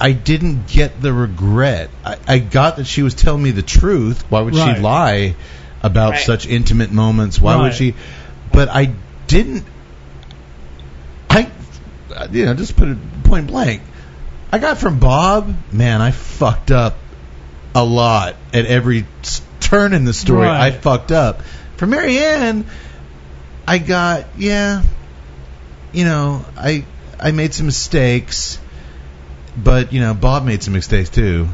I 0.00 0.12
didn't 0.12 0.66
get 0.66 1.00
the 1.00 1.12
regret. 1.12 1.90
I, 2.04 2.16
I 2.26 2.38
got 2.38 2.76
that 2.76 2.86
she 2.86 3.02
was 3.02 3.14
telling 3.14 3.42
me 3.42 3.52
the 3.52 3.62
truth. 3.62 4.24
Why 4.30 4.40
would 4.40 4.54
Right. 4.54 4.76
she 4.76 4.82
lie 4.82 5.36
about 5.82 6.12
Right. 6.12 6.20
such 6.20 6.46
intimate 6.46 6.90
moments? 6.90 7.40
Why 7.40 7.56
would 7.56 7.74
she? 7.74 7.94
But 8.52 8.68
I 8.68 8.92
didn't. 9.28 9.64
I, 11.30 11.48
you 12.30 12.44
know, 12.46 12.54
just 12.54 12.76
put 12.76 12.88
it 12.88 12.98
point 13.24 13.46
blank. 13.48 13.82
I 14.52 14.58
got 14.58 14.78
from 14.78 14.98
Bob, 15.00 15.52
man, 15.72 16.00
I 16.00 16.10
fucked 16.12 16.70
up 16.70 16.96
a 17.74 17.84
lot 17.84 18.36
at 18.52 18.66
every 18.66 19.04
turn 19.60 19.92
in 19.92 20.04
the 20.04 20.12
story. 20.12 20.46
I 20.46 20.70
fucked 20.70 21.10
up. 21.10 21.42
From 21.76 21.90
Marianne, 21.90 22.66
I 23.66 23.78
got 23.78 24.26
yeah, 24.38 24.82
you 25.94 26.04
know, 26.04 26.44
I 26.56 26.84
I 27.20 27.30
made 27.30 27.54
some 27.54 27.66
mistakes, 27.66 28.58
but 29.56 29.92
you 29.92 30.00
know, 30.00 30.12
Bob 30.12 30.44
made 30.44 30.62
some 30.62 30.74
mistakes 30.74 31.08
too, 31.08 31.48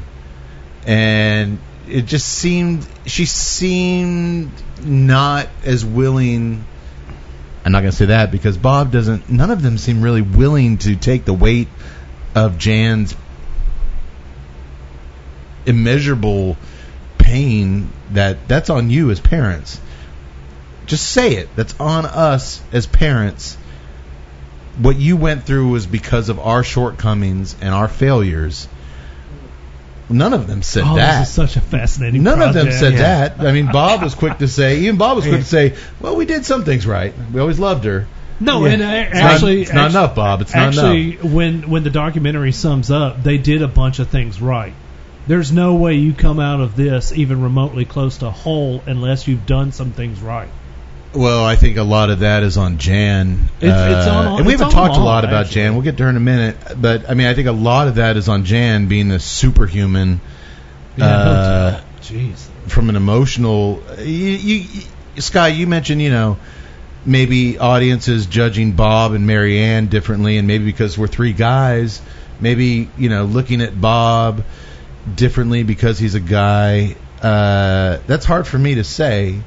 and 0.86 1.58
it 1.86 2.06
just 2.06 2.26
seemed 2.26 2.86
she 3.04 3.26
seemed 3.26 4.50
not 4.82 5.48
as 5.64 5.84
willing. 5.84 6.64
I'm 7.64 7.72
not 7.72 7.80
going 7.80 7.90
to 7.90 7.96
say 7.96 8.06
that 8.06 8.30
because 8.30 8.56
Bob 8.56 8.90
doesn't. 8.90 9.28
None 9.28 9.50
of 9.50 9.62
them 9.62 9.76
seem 9.76 10.00
really 10.00 10.22
willing 10.22 10.78
to 10.78 10.96
take 10.96 11.26
the 11.26 11.34
weight 11.34 11.68
of 12.34 12.56
Jan's 12.56 13.14
immeasurable 15.66 16.56
pain. 17.18 17.90
That 18.12 18.48
that's 18.48 18.70
on 18.70 18.88
you 18.88 19.10
as 19.10 19.20
parents. 19.20 19.78
Just 20.86 21.08
say 21.10 21.34
it. 21.34 21.54
That's 21.54 21.78
on 21.78 22.06
us 22.06 22.62
as 22.72 22.86
parents. 22.86 23.58
What 24.78 24.96
you 24.96 25.16
went 25.16 25.44
through 25.44 25.68
was 25.70 25.86
because 25.86 26.28
of 26.28 26.38
our 26.38 26.62
shortcomings 26.62 27.56
and 27.60 27.74
our 27.74 27.88
failures. 27.88 28.68
None 30.08 30.32
of 30.32 30.46
them 30.48 30.62
said 30.62 30.84
oh, 30.86 30.96
that. 30.96 31.20
this 31.20 31.28
is 31.28 31.34
such 31.34 31.56
a 31.56 31.60
fascinating. 31.60 32.22
None 32.24 32.42
of 32.42 32.52
them 32.52 32.66
project. 32.66 32.80
said 32.80 32.94
that. 32.94 33.40
I 33.40 33.52
mean, 33.52 33.70
Bob 33.70 34.02
was 34.02 34.14
quick 34.14 34.38
to 34.38 34.48
say. 34.48 34.80
Even 34.80 34.96
Bob 34.96 35.16
was 35.16 35.24
quick 35.26 35.40
to 35.40 35.46
say, 35.46 35.76
"Well, 36.00 36.16
we 36.16 36.24
did 36.24 36.44
some 36.44 36.64
things 36.64 36.84
right. 36.86 37.14
We 37.32 37.40
always 37.40 37.58
loved 37.60 37.84
her." 37.84 38.06
No, 38.40 38.64
Yeah. 38.64 38.72
and 38.72 38.82
uh, 38.82 38.86
It's 38.86 39.16
actually, 39.18 39.56
not, 39.56 39.62
it's 39.62 39.72
not 39.72 39.84
actu- 39.86 39.98
enough, 39.98 40.14
Bob. 40.16 40.40
It's 40.40 40.54
not 40.54 40.68
actually, 40.68 41.12
enough. 41.12 41.24
when 41.24 41.70
when 41.70 41.84
the 41.84 41.90
documentary 41.90 42.52
sums 42.52 42.90
up, 42.90 43.22
they 43.22 43.38
did 43.38 43.62
a 43.62 43.68
bunch 43.68 43.98
of 43.98 44.08
things 44.08 44.40
right. 44.40 44.72
There's 45.26 45.52
no 45.52 45.74
way 45.74 45.94
you 45.94 46.12
come 46.12 46.40
out 46.40 46.60
of 46.60 46.74
this 46.74 47.12
even 47.12 47.42
remotely 47.42 47.84
close 47.84 48.18
to 48.18 48.30
whole 48.30 48.82
unless 48.86 49.28
you've 49.28 49.46
done 49.46 49.70
some 49.70 49.92
things 49.92 50.20
right. 50.20 50.48
Well, 51.12 51.44
I 51.44 51.56
think 51.56 51.76
a 51.76 51.82
lot 51.82 52.10
of 52.10 52.20
that 52.20 52.42
is 52.44 52.56
on 52.56 52.78
Jan. 52.78 53.48
It's- 53.60 53.90
it's 53.98 54.06
Uh, 54.06 54.10
on- 54.14 54.36
and 54.38 54.46
we 54.46 54.52
haven't 54.52 54.70
talked 54.70 54.96
a 54.96 55.00
lot 55.00 55.24
about 55.24 55.46
actually. 55.46 55.62
Jan. 55.62 55.72
We'll 55.74 55.82
get 55.82 55.96
to 55.96 56.04
her 56.04 56.08
in 56.08 56.16
a 56.16 56.20
minute. 56.20 56.56
But 56.80 57.10
I 57.10 57.14
mean, 57.14 57.26
I 57.26 57.34
think 57.34 57.48
a 57.48 57.52
lot 57.52 57.88
of 57.88 57.96
that 57.96 58.16
is 58.16 58.28
on 58.28 58.44
Jan 58.44 58.86
being 58.86 59.10
a 59.10 59.18
superhuman. 59.18 60.20
Yeah, 60.96 61.06
uh. 61.06 61.80
Jeez. 62.02 62.46
from 62.68 62.88
an 62.90 62.96
emotional. 62.96 63.82
You, 63.98 64.04
you, 64.04 64.54
you- 64.56 64.82
Skye, 65.22 65.48
you 65.48 65.66
mentioned 65.66 66.00
you 66.00 66.10
know 66.10 66.36
maybe 67.04 67.58
audiences 67.58 68.26
judging 68.26 68.72
Bob 68.72 69.12
and 69.12 69.26
Marianne 69.26 69.86
differently, 69.86 70.38
and 70.38 70.46
maybe 70.46 70.64
because 70.64 70.96
we're 70.96 71.06
three 71.08 71.32
guys, 71.32 72.00
maybe 72.40 72.88
you 72.96 73.08
know 73.08 73.24
looking 73.24 73.60
at 73.62 73.78
Bob 73.80 74.44
differently 75.16 75.62
because 75.64 75.98
he's 75.98 76.14
a 76.14 76.20
guy. 76.20 76.94
Uh, 77.20 77.98
that's 78.06 78.24
hard 78.24 78.46
for 78.46 78.58
me 78.58 78.76
to 78.76 78.84
say. 78.84 79.40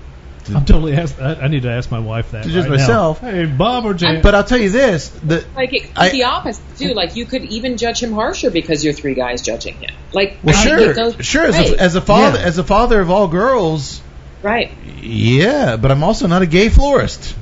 I'm 0.56 0.66
totally 0.66 0.94
ask, 0.94 1.20
I, 1.22 1.36
I 1.36 1.48
need 1.48 1.64
to 1.64 1.72
ask 1.72 1.90
my 1.90 2.00
wife 2.00 2.32
that. 2.32 2.44
Just 2.46 2.56
right 2.68 2.78
now. 2.78 2.84
myself. 2.86 3.20
Hey, 3.22 3.46
Bob 3.46 3.86
or 3.86 3.94
Jan? 3.94 4.22
But 4.22 4.36
I'll 4.36 4.44
tell 4.44 4.58
you 4.58 4.70
this: 4.70 5.10
the 5.10 5.46
Like 5.56 5.74
it 5.74 5.92
I- 5.96 6.10
the 6.10 6.24
opposite 6.24 6.64
too. 6.78 6.94
Like 6.94 7.16
you 7.16 7.26
could 7.26 7.44
even 7.46 7.78
judge 7.78 8.02
him 8.04 8.12
harsher 8.12 8.52
because 8.52 8.84
you're 8.84 8.94
three 8.94 9.14
guys 9.14 9.42
judging 9.42 9.76
him. 9.76 9.92
Like 10.12 10.38
well, 10.44 10.56
sure, 10.56 10.94
goes- 10.94 11.16
sure. 11.26 11.46
As 11.46 11.56
right, 11.58 11.72
a, 11.72 11.80
as 11.80 11.96
a 11.96 12.02
father, 12.02 12.40
Yeah. 12.40 12.46
as 12.46 12.58
a 12.58 12.64
father 12.64 13.00
of 13.00 13.10
all 13.10 13.28
girls, 13.28 14.02
right. 14.42 14.72
yeah. 15.02 15.78
But 15.78 15.92
I'm 15.92 16.04
also 16.04 16.28
not 16.28 16.42
a 16.42 16.46
gay 16.48 16.70
florist. 16.70 17.36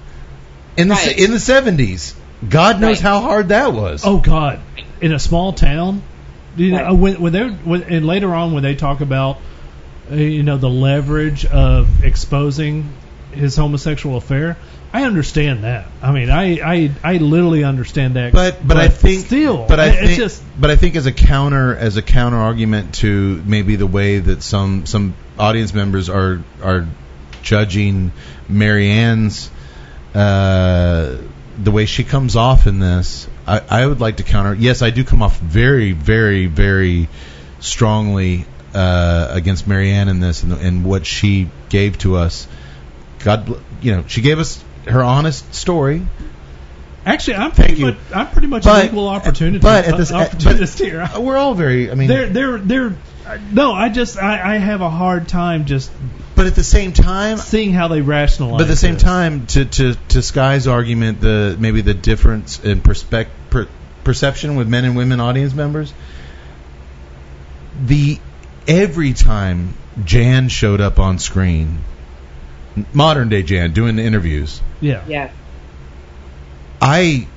In 0.78 0.88
the 0.88 0.94
Right. 0.96 1.18
in 1.20 1.32
the 1.32 1.38
70s, 1.38 2.14
God 2.48 2.80
knows 2.80 2.98
Right. 2.98 3.02
how 3.02 3.20
hard 3.22 3.50
that 3.50 3.74
was. 3.74 4.04
Oh 4.06 4.20
God, 4.20 4.60
in 5.02 5.12
a 5.12 5.20
small 5.20 5.52
town, 5.54 6.02
you 6.56 6.72
know, 6.72 6.84
Right. 6.84 6.92
when 6.94 7.22
when 7.22 7.34
they 7.34 7.48
when, 7.48 7.84
and 7.84 8.06
later 8.06 8.34
on 8.34 8.54
when 8.54 8.64
they 8.64 8.76
talk 8.76 9.02
about 9.02 9.38
you 10.12 10.44
know 10.44 10.58
the 10.58 10.70
leverage 10.70 11.46
of 11.46 12.04
exposing 12.04 12.92
his 13.32 13.56
homosexual 13.56 14.18
affair, 14.18 14.58
I 14.94 15.04
understand 15.04 15.64
that. 15.64 15.88
I 16.02 16.12
mean, 16.12 16.30
I 16.30 16.60
I, 16.60 16.92
I 17.04 17.18
literally 17.18 17.64
understand 17.64 18.16
that. 18.16 18.34
but 18.34 18.66
but 18.66 18.78
I 18.78 18.90
think 18.90 19.26
still, 19.26 19.66
but 19.68 19.80
I 19.80 19.88
it's 19.88 20.00
think 20.00 20.18
just 20.18 20.44
but 20.60 20.70
I 20.70 20.76
think 20.76 20.96
as 20.96 21.06
a 21.06 21.12
counter 21.12 21.76
as 21.76 21.98
a 21.98 22.02
counter 22.02 22.38
argument 22.38 22.96
to 22.96 23.42
maybe 23.46 23.78
the 23.78 23.88
way 23.88 24.20
that 24.20 24.44
some 24.44 24.86
some 24.86 25.16
audience 25.40 25.74
members 25.74 26.10
are 26.10 26.44
are 26.62 26.88
judging 27.42 28.12
Marianne's 28.50 29.50
uh, 30.14 31.18
the 31.58 31.72
way 31.72 31.86
she 31.86 32.04
comes 32.04 32.36
off 32.36 32.68
in 32.68 32.80
this, 32.80 33.28
I, 33.48 33.62
I 33.70 33.86
would 33.86 34.02
like 34.02 34.18
to 34.18 34.24
counter. 34.24 34.54
Yes, 34.54 34.82
I 34.82 34.90
do 34.90 35.06
come 35.06 35.24
off 35.24 35.40
very 35.40 35.94
very 35.94 36.48
very 36.48 37.08
strongly 37.62 38.46
uh, 38.74 39.28
against 39.32 39.68
Marianne 39.68 40.08
in 40.08 40.20
this 40.20 40.44
and, 40.44 40.54
and 40.54 40.86
what 40.86 41.06
she 41.06 41.50
gave 41.70 41.98
to 42.00 42.16
us. 42.16 42.48
God, 43.24 43.62
you 43.82 43.92
know, 43.96 44.04
she 44.08 44.22
gave 44.22 44.40
us 44.40 44.64
her 44.88 45.04
honest 45.04 45.54
story. 45.54 46.06
actually 47.06 47.36
I'm 47.36 47.52
Thank 47.52 47.70
pretty 47.70 47.82
you. 47.82 47.86
much 47.88 47.98
I'm 48.14 48.28
pretty 48.32 48.48
much 48.48 48.64
But- 48.64 48.84
an 48.84 48.90
equal 48.90 49.08
opportunity. 49.08 49.60
but 49.60 49.86
at 49.86 49.98
this- 49.98 50.12
uh, 50.12 50.18
opportunist 50.18 50.78
but- 50.80 50.86
here. 50.88 51.10
We're 51.20 51.38
all 51.38 51.54
very. 51.54 51.92
I 51.92 51.96
mean, 51.96 52.08
They're 52.08 52.28
they're 52.28 52.58
they're 52.58 52.96
no. 53.52 53.72
I 53.74 53.90
just 53.90 54.18
I, 54.18 54.56
I 54.56 54.58
have 54.58 54.82
a 54.82 54.90
hard 54.90 55.28
time 55.28 55.66
just 55.66 55.92
but 56.36 56.48
at 56.48 56.56
the 56.56 56.64
same 56.64 56.92
time, 56.94 57.38
seeing 57.38 57.72
how 57.74 57.88
they 57.90 58.02
rationalize. 58.02 58.58
but 58.58 58.62
at 58.64 58.68
the 58.70 58.76
same 58.76 58.96
this. 58.96 59.04
time, 59.04 59.46
to 59.48 59.66
to 59.66 59.96
to 60.10 60.22
Skye's 60.22 60.66
argument, 60.68 61.22
the 61.22 61.56
maybe 61.60 61.82
the 61.82 61.94
difference 61.94 62.60
in 62.60 62.82
perspec 62.82 63.28
per, 63.50 63.68
perception 64.04 64.56
with 64.56 64.68
men 64.68 64.86
and 64.86 64.96
women 64.96 65.20
audience 65.20 65.54
members. 65.54 65.94
The 67.86 68.20
every 68.68 69.14
time 69.14 69.74
Jan 70.04 70.50
showed 70.50 70.82
up 70.82 71.00
on 71.00 71.20
screen, 71.20 71.80
modern 72.94 73.30
day 73.30 73.44
Jan 73.44 73.74
doing 73.74 73.96
the 73.96 74.04
interviews, 74.04 74.62
yeah. 74.80 75.04
Yeah. 75.08 75.32
I 76.82 77.28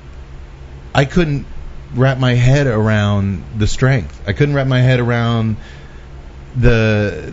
I 0.95 1.05
couldn't 1.05 1.47
wrap 1.95 2.19
my 2.19 2.35
head 2.35 2.67
around 2.67 3.45
the 3.59 3.67
strength. 3.67 4.21
I 4.27 4.33
couldn't 4.33 4.55
wrap 4.55 4.67
my 4.67 4.81
head 4.81 5.01
around 5.01 5.57
the 6.57 7.33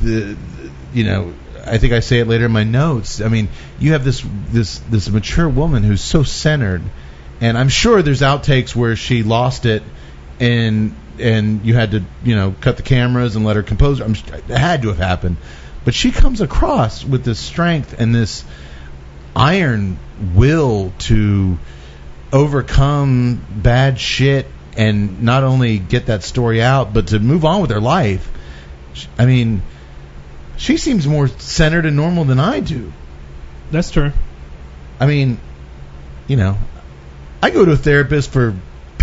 the 0.00 0.36
you 0.92 1.04
know, 1.04 1.34
I 1.64 1.78
think 1.78 1.92
I 1.92 2.00
say 2.00 2.20
it 2.20 2.26
later 2.26 2.46
in 2.46 2.52
my 2.52 2.64
notes. 2.64 3.20
I 3.20 3.28
mean, 3.28 3.48
you 3.78 3.92
have 3.92 4.04
this 4.04 4.24
this 4.50 4.78
this 4.90 5.08
mature 5.08 5.48
woman 5.48 5.82
who's 5.82 6.00
so 6.00 6.22
centered, 6.22 6.82
and 7.40 7.58
I'm 7.58 7.68
sure 7.68 8.02
there's 8.02 8.22
outtakes 8.22 8.74
where 8.74 8.96
she 8.96 9.22
lost 9.22 9.66
it, 9.66 9.82
and 10.40 10.94
and 11.20 11.64
you 11.64 11.74
had 11.74 11.92
to 11.92 12.04
you 12.24 12.34
know 12.34 12.54
cut 12.60 12.76
the 12.76 12.82
cameras 12.82 13.36
and 13.36 13.44
let 13.44 13.56
her 13.56 13.62
compose. 13.62 14.00
I'm, 14.00 14.12
it 14.12 14.48
had 14.48 14.82
to 14.82 14.88
have 14.88 14.98
happened, 14.98 15.36
but 15.84 15.94
she 15.94 16.10
comes 16.10 16.40
across 16.40 17.04
with 17.04 17.24
this 17.24 17.38
strength 17.38 17.98
and 17.98 18.14
this 18.14 18.44
iron 19.34 19.98
will 20.34 20.92
to 20.98 21.58
overcome 22.32 23.44
bad 23.50 23.98
shit 23.98 24.46
and 24.76 25.22
not 25.22 25.42
only 25.42 25.78
get 25.78 26.06
that 26.06 26.22
story 26.22 26.62
out, 26.62 26.92
but 26.92 27.08
to 27.08 27.18
move 27.18 27.44
on 27.44 27.60
with 27.60 27.70
her 27.70 27.80
life. 27.80 28.30
I 29.18 29.26
mean, 29.26 29.62
she 30.56 30.76
seems 30.76 31.06
more 31.06 31.28
centered 31.28 31.86
and 31.86 31.96
normal 31.96 32.24
than 32.24 32.38
I 32.38 32.60
do. 32.60 32.92
That's 33.70 33.90
true. 33.90 34.12
I 35.00 35.06
mean, 35.06 35.38
you 36.26 36.36
know, 36.36 36.56
I 37.42 37.50
go 37.50 37.64
to 37.64 37.72
a 37.72 37.76
therapist 37.76 38.30
for 38.30 38.54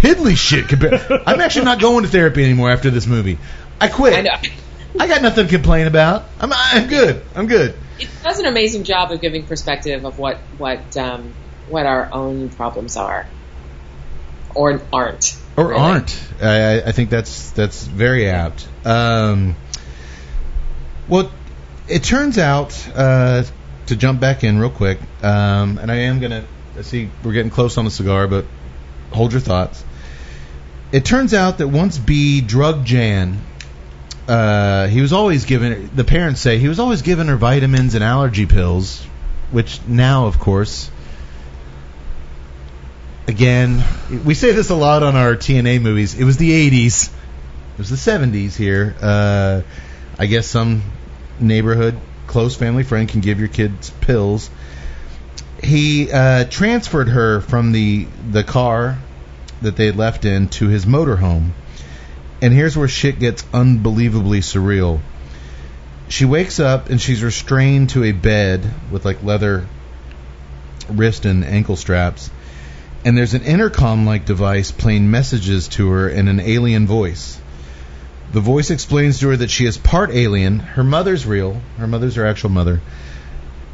piddly 0.04 0.36
shit. 0.38 0.68
Compared, 0.68 1.02
I'm 1.26 1.42
actually 1.42 1.66
not 1.66 1.80
going 1.80 2.04
to 2.04 2.10
therapy 2.10 2.44
anymore 2.44 2.70
after 2.70 2.90
this 2.92 3.08
movie. 3.08 3.38
I 3.80 3.88
quit. 3.88 4.14
I 4.14 4.22
know. 4.22 4.36
I 5.00 5.08
got 5.08 5.22
nothing 5.24 5.46
to 5.48 5.52
complain 5.52 5.88
about. 5.88 6.26
I'm 6.40 6.52
I'm 6.54 6.88
good. 6.88 7.24
I'm 7.36 7.48
good. 7.48 7.74
It 8.00 8.10
does 8.22 8.40
an 8.40 8.46
amazing 8.46 8.84
job 8.84 9.12
of 9.12 9.22
giving 9.22 9.46
perspective 9.46 10.06
of 10.06 10.20
what 10.20 10.38
what 10.58 10.96
um, 10.98 11.34
what 11.70 11.86
our 11.86 12.10
own 12.14 12.50
problems 12.50 12.98
are, 12.98 13.26
or 14.54 14.82
aren't. 14.92 15.36
Or 15.58 15.68
really. 15.68 15.80
aren't. 15.80 16.24
I, 16.42 16.48
I- 16.80 16.88
I 16.88 16.92
think 16.92 17.10
that's 17.10 17.52
that's 17.52 17.86
very 17.86 18.28
apt. 18.30 18.68
Um, 18.86 19.56
well, 21.08 21.32
it 21.88 22.04
turns 22.04 22.38
out 22.38 22.78
uh, 22.96 23.44
to 23.88 23.96
jump 23.96 24.20
back 24.20 24.44
in 24.44 24.60
real 24.60 24.70
quick, 24.70 25.00
um, 25.24 25.78
and 25.80 25.92
I 25.92 25.96
am 25.96 26.20
gonna 26.20 26.46
I 26.78 26.82
see 26.82 27.10
we're 27.24 27.34
getting 27.34 27.52
close 27.52 27.78
on 27.78 27.86
the 27.86 27.92
cigar, 27.92 28.28
but 28.28 28.46
hold 29.12 29.32
your 29.32 29.42
thoughts. 29.42 29.84
It 30.94 31.04
turns 31.04 31.34
out 31.34 31.58
that 31.58 31.68
once 31.68 31.98
B 31.98 32.40
drugged 32.40 32.86
Jan, 32.86 33.40
uh, 34.28 34.86
he 34.86 35.02
was 35.02 35.12
always 35.12 35.46
given. 35.46 35.90
The 35.96 36.04
parents 36.04 36.40
say 36.40 36.60
he 36.60 36.68
was 36.68 36.80
always 36.80 37.02
giving 37.02 37.26
her 37.28 37.36
vitamins 37.36 37.96
and 37.96 38.04
allergy 38.04 38.46
pills, 38.46 39.04
which 39.50 39.82
now, 39.88 40.28
of 40.28 40.38
course, 40.38 40.92
again, 43.28 43.84
we 44.24 44.36
say 44.36 44.52
this 44.52 44.70
a 44.70 44.76
lot 44.76 45.02
on 45.02 45.16
our 45.16 45.36
TNA 45.36 45.82
movies. 45.82 46.14
It 46.14 46.26
was 46.26 46.38
the 46.38 46.70
80s. 46.70 47.08
It 47.08 47.80
was 47.80 47.90
the 47.90 47.96
70s 47.96 48.56
here. 48.56 48.96
Uh, 49.02 49.64
I 50.20 50.28
guess 50.28 50.46
some 50.46 50.84
neighborhood 51.40 51.98
close 52.28 52.56
family 52.56 52.84
friend 52.84 53.10
can 53.10 53.22
give 53.22 53.40
your 53.40 53.48
kids 53.48 53.90
pills. 53.90 54.48
He 55.64 56.12
uh, 56.12 56.46
transferred 56.46 57.10
her 57.10 57.42
from 57.42 57.72
the 57.72 58.06
the 58.30 58.44
car 58.44 59.00
that 59.64 59.76
they 59.76 59.92
left 59.92 60.26
in 60.26 60.48
to 60.50 60.68
his 60.68 60.86
motorhome. 60.86 61.52
And 62.42 62.54
here's 62.54 62.78
where 62.78 62.88
shit 62.88 63.20
gets 63.20 63.46
unbelievably 63.54 64.42
surreal. 64.42 65.00
She 66.10 66.26
wakes 66.26 66.60
up 66.60 66.90
and 66.90 67.02
she's 67.02 67.24
restrained 67.24 67.90
to 67.92 68.04
a 68.04 68.12
bed 68.12 68.70
with 68.92 69.06
like 69.06 69.24
leather 69.24 69.66
wrist 70.90 71.26
and 71.26 71.44
ankle 71.44 71.76
straps 71.76 72.30
and 73.06 73.18
there's 73.18 73.34
an 73.34 73.44
intercom 73.44 74.06
like 74.06 74.26
device 74.26 74.72
playing 74.72 75.12
messages 75.12 75.68
to 75.68 75.90
her 75.90 76.10
in 76.10 76.28
an 76.28 76.40
alien 76.40 76.88
voice. 76.88 77.40
The 78.32 78.40
voice 78.40 78.72
explains 78.72 79.20
to 79.20 79.30
her 79.30 79.38
that 79.38 79.52
she 79.52 79.66
is 79.66 79.78
part 79.78 80.12
alien. 80.12 80.60
Her 80.60 80.84
mother's 80.84 81.26
real. 81.26 81.62
Her 81.78 81.88
mother's 81.88 82.16
her 82.16 82.26
actual 82.26 82.50
mother. 82.50 82.82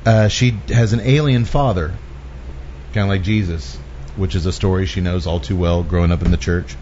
Uh, 0.06 0.28
she 0.28 0.58
has 0.70 0.94
an 0.94 1.02
alien 1.02 1.46
father, 1.46 1.94
kind 2.94 3.04
of 3.04 3.10
like 3.10 3.22
Jesus, 3.22 3.78
which 4.20 4.36
is 4.36 4.46
a 4.46 4.52
story 4.52 4.86
she 4.86 5.02
knows 5.02 5.26
all 5.26 5.40
too 5.40 5.56
well 5.56 5.82
growing 5.82 6.12
up 6.12 6.22
in 6.22 6.32
the 6.32 6.38
church. 6.38 6.76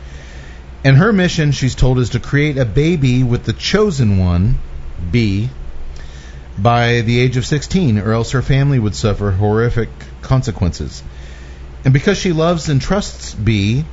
And 0.83 0.97
her 0.97 1.13
mission, 1.13 1.51
she's 1.51 1.75
told, 1.75 1.99
is 1.99 2.11
to 2.11 2.19
create 2.19 2.57
a 2.57 2.65
baby 2.65 3.23
with 3.23 3.45
the 3.45 3.53
chosen 3.53 4.17
one, 4.17 4.57
B, 5.11 5.49
by 6.57 7.01
the 7.01 7.19
age 7.19 7.37
of 7.37 7.45
16, 7.45 7.99
or 7.99 8.11
else 8.11 8.31
her 8.31 8.41
family 8.41 8.79
would 8.79 8.95
suffer 8.95 9.31
horrific 9.31 9.89
consequences. 10.21 11.03
And 11.85 11.93
because 11.93 12.17
she 12.17 12.31
loves 12.33 12.69
and 12.69 12.81
trusts 12.81 13.33
B 13.33 13.85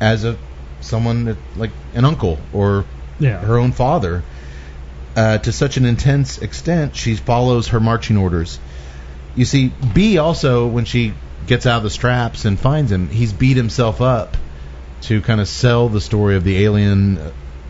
as 0.00 0.24
a 0.24 0.36
someone 0.80 1.36
like 1.56 1.70
an 1.94 2.04
uncle 2.04 2.38
or 2.52 2.84
Yeah. 3.18 3.38
her 3.38 3.56
own 3.56 3.72
father, 3.72 4.22
uh, 5.16 5.38
to 5.38 5.52
such 5.52 5.76
an 5.76 5.86
intense 5.86 6.38
extent, 6.38 6.96
she 6.96 7.14
follows 7.14 7.68
her 7.68 7.80
marching 7.80 8.16
orders. 8.16 8.58
You 9.36 9.44
see, 9.44 9.70
B 9.94 10.18
also, 10.18 10.66
when 10.66 10.84
she 10.84 11.12
gets 11.46 11.66
out 11.66 11.78
of 11.78 11.82
the 11.82 11.90
straps 11.90 12.44
and 12.44 12.58
finds 12.58 12.90
him, 12.90 13.08
he's 13.08 13.32
beat 13.32 13.56
himself 13.56 14.00
up 14.00 14.36
to 15.02 15.20
kind 15.20 15.40
of 15.40 15.48
sell 15.48 15.88
the 15.88 16.00
story 16.00 16.36
of 16.36 16.44
the 16.44 16.64
alien, 16.64 17.18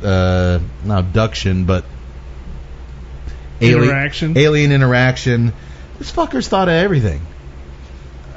uh, 0.03 0.61
not 0.85 1.01
abduction, 1.01 1.65
but 1.65 1.85
alien 3.61 3.85
Interaction. 3.85 4.39
Alien 4.39 4.73
interaction. 4.73 5.53
This 5.99 6.11
fucker's 6.11 6.49
thought 6.49 6.69
of 6.69 6.75
everything. 6.75 7.25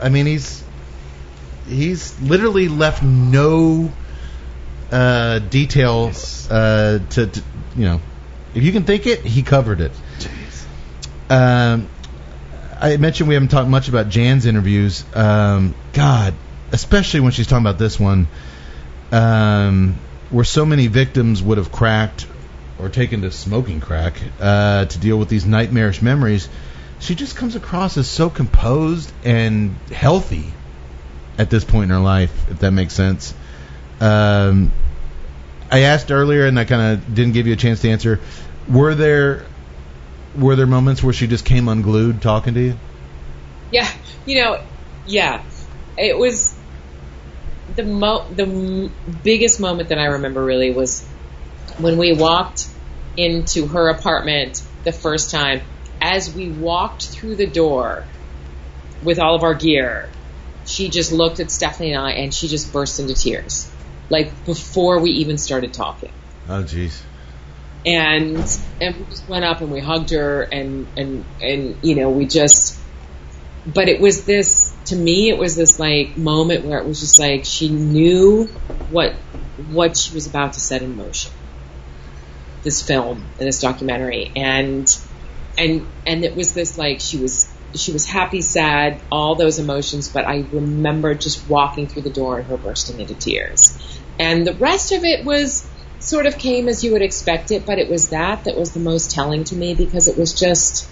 I 0.02 0.10
mean, 0.10 0.26
he's 0.26 0.64
he's 1.68 2.20
literally 2.22 2.68
left 2.68 3.04
no 3.04 3.92
uh, 4.92 5.40
details 5.40 6.50
uh, 6.50 7.00
to, 7.12 7.28
to 7.28 7.44
you 7.76 7.86
know. 7.86 8.02
If 8.54 8.64
you 8.64 8.72
can 8.72 8.84
think 8.84 9.06
it, 9.06 9.20
he 9.20 9.44
covered 9.44 9.82
it. 9.82 9.92
Um, 11.30 11.90
I 12.86 12.98
mentioned 12.98 13.28
we 13.28 13.34
haven't 13.34 13.50
talked 13.50 13.68
much 13.68 13.88
about 13.90 14.10
Jan's 14.10 14.46
interviews. 14.46 15.04
Um, 15.16 15.74
God, 15.94 16.36
especially 16.72 17.22
when 17.22 17.32
she's 17.32 17.48
talking 17.48 17.66
about 17.66 17.80
this 17.80 18.00
one, 18.00 18.28
um, 19.12 19.96
where 20.30 20.46
so 20.46 20.68
many 20.68 20.86
victims 20.86 21.42
would 21.42 21.58
have 21.58 21.72
cracked 21.72 22.28
or 22.78 22.90
taken 22.90 23.24
to 23.24 23.32
smoking 23.32 23.82
crack 23.82 24.22
uh, 24.40 24.86
to 24.86 25.00
deal 25.00 25.18
with 25.18 25.30
these 25.30 25.48
nightmarish 25.48 26.04
memories. 26.04 26.48
She 27.00 27.16
just 27.16 27.36
comes 27.36 27.56
across 27.56 27.98
as 27.98 28.08
so 28.08 28.30
composed 28.30 29.12
and 29.24 29.76
healthy 29.92 30.54
at 31.40 31.50
this 31.50 31.64
point 31.64 31.86
in 31.86 31.90
her 31.90 32.04
life, 32.04 32.52
if 32.52 32.60
that 32.60 32.72
makes 32.72 32.94
sense. 32.94 33.34
Um, 34.00 34.72
I 35.72 35.80
asked 35.80 36.12
earlier, 36.12 36.46
and 36.46 36.60
I 36.60 36.66
kind 36.66 37.00
of 37.00 37.16
didn't 37.16 37.34
give 37.34 37.48
you 37.48 37.54
a 37.54 37.58
chance 37.58 37.82
to 37.82 37.90
answer. 37.90 38.20
Were 38.70 38.94
there 38.94 39.48
were 40.38 40.56
there 40.56 40.68
moments 40.68 41.04
where 41.04 41.14
she 41.14 41.28
just 41.28 41.46
came 41.46 41.68
unglued 41.68 42.22
talking 42.22 42.54
to 42.54 42.62
you? 42.62 42.74
Yeah, 43.72 43.90
you 44.26 44.44
know, 44.44 44.58
yeah, 45.06 45.44
it 45.98 46.18
was 46.18 46.56
the 47.76 47.84
mo 47.84 48.26
the 48.32 48.44
m- 48.44 48.94
biggest 49.24 49.60
moment 49.60 49.90
that 49.90 49.98
I 49.98 50.06
remember 50.06 50.44
really 50.44 50.72
was 50.72 51.08
when 51.80 51.98
we 51.98 52.14
walked 52.14 52.68
into 53.18 53.68
her 53.68 53.90
apartment 53.90 54.62
the 54.84 54.92
first 54.92 55.32
time. 55.32 55.62
As 56.02 56.36
we 56.36 56.50
walked 56.52 57.08
through 57.08 57.36
the 57.36 57.48
door 57.48 58.06
with 59.02 59.18
all 59.18 59.36
of 59.36 59.44
our 59.44 59.56
gear, 59.56 60.10
she 60.66 60.90
just 60.90 61.12
looked 61.12 61.40
at 61.40 61.50
Stephanie 61.50 61.94
and 61.94 62.02
I, 62.02 62.12
and 62.12 62.34
she 62.34 62.48
just 62.48 62.72
burst 62.72 63.00
into 63.00 63.16
tears, 63.16 63.72
like 64.10 64.46
before 64.46 65.00
we 65.00 65.12
even 65.12 65.38
started 65.38 65.74
talking 65.74 66.12
Oh, 66.48 66.64
jeez. 66.64 67.02
And 67.86 68.46
and 68.82 68.96
we 68.96 69.06
just 69.06 69.28
went 69.28 69.46
up 69.46 69.62
and 69.62 69.72
we 69.72 69.80
hugged 69.80 70.12
her 70.12 70.42
and 70.42 70.88
and 70.98 71.26
and 71.42 71.76
you 71.84 71.96
know 71.96 72.10
we 72.10 72.26
just 72.26 72.80
but 73.66 73.88
it 73.88 74.00
was 74.00 74.26
this 74.26 74.76
to 74.86 74.96
me 74.96 75.30
it 75.30 75.38
was 75.38 75.56
this 75.56 75.80
like 75.80 76.18
moment 76.18 76.66
where 76.66 76.80
it 76.80 76.88
was 76.88 77.00
just 77.00 77.20
like 77.20 77.46
she 77.46 77.70
knew 77.70 78.48
what 78.90 79.16
what 79.58 79.98
she 79.98 80.14
was 80.14 80.28
about 80.28 80.54
to 80.54 80.60
set 80.60 80.82
in 80.82 80.96
motion. 80.96 81.32
This 82.64 82.82
film 82.82 83.26
and 83.40 83.48
this 83.48 83.62
documentary. 83.62 84.32
And 84.36 84.88
and 85.58 85.88
and 86.06 86.26
it 86.26 86.36
was 86.36 86.54
this 86.54 86.78
like 86.78 87.00
she 87.00 87.18
was 87.18 87.52
she 87.76 87.92
was 87.92 88.06
happy 88.06 88.42
sad 88.42 89.02
all 89.12 89.36
those 89.36 89.60
emotions 89.60 90.10
but 90.10 90.26
i 90.26 90.46
remember 90.52 91.14
just 91.14 91.50
walking 91.50 91.88
through 91.88 92.02
the 92.02 92.10
door 92.10 92.40
and 92.40 92.48
her 92.48 92.58
bursting 92.58 93.00
into 93.00 93.16
tears. 93.16 94.02
And 94.18 94.48
the 94.48 94.54
rest 94.54 94.92
of 94.92 95.04
it 95.04 95.26
was 95.26 95.70
sort 96.06 96.28
of 96.28 96.38
came 96.38 96.68
as 96.68 96.84
you 96.84 96.92
would 96.92 97.02
expect 97.02 97.52
it, 97.52 97.66
but 97.66 97.80
it 97.80 97.90
was 97.90 98.10
that 98.10 98.44
that 98.44 98.56
was 98.56 98.74
the 98.74 98.80
most 98.80 99.12
telling 99.12 99.44
to 99.46 99.56
me 99.56 99.74
because 99.74 100.08
it 100.08 100.18
was 100.18 100.34
just. 100.34 100.88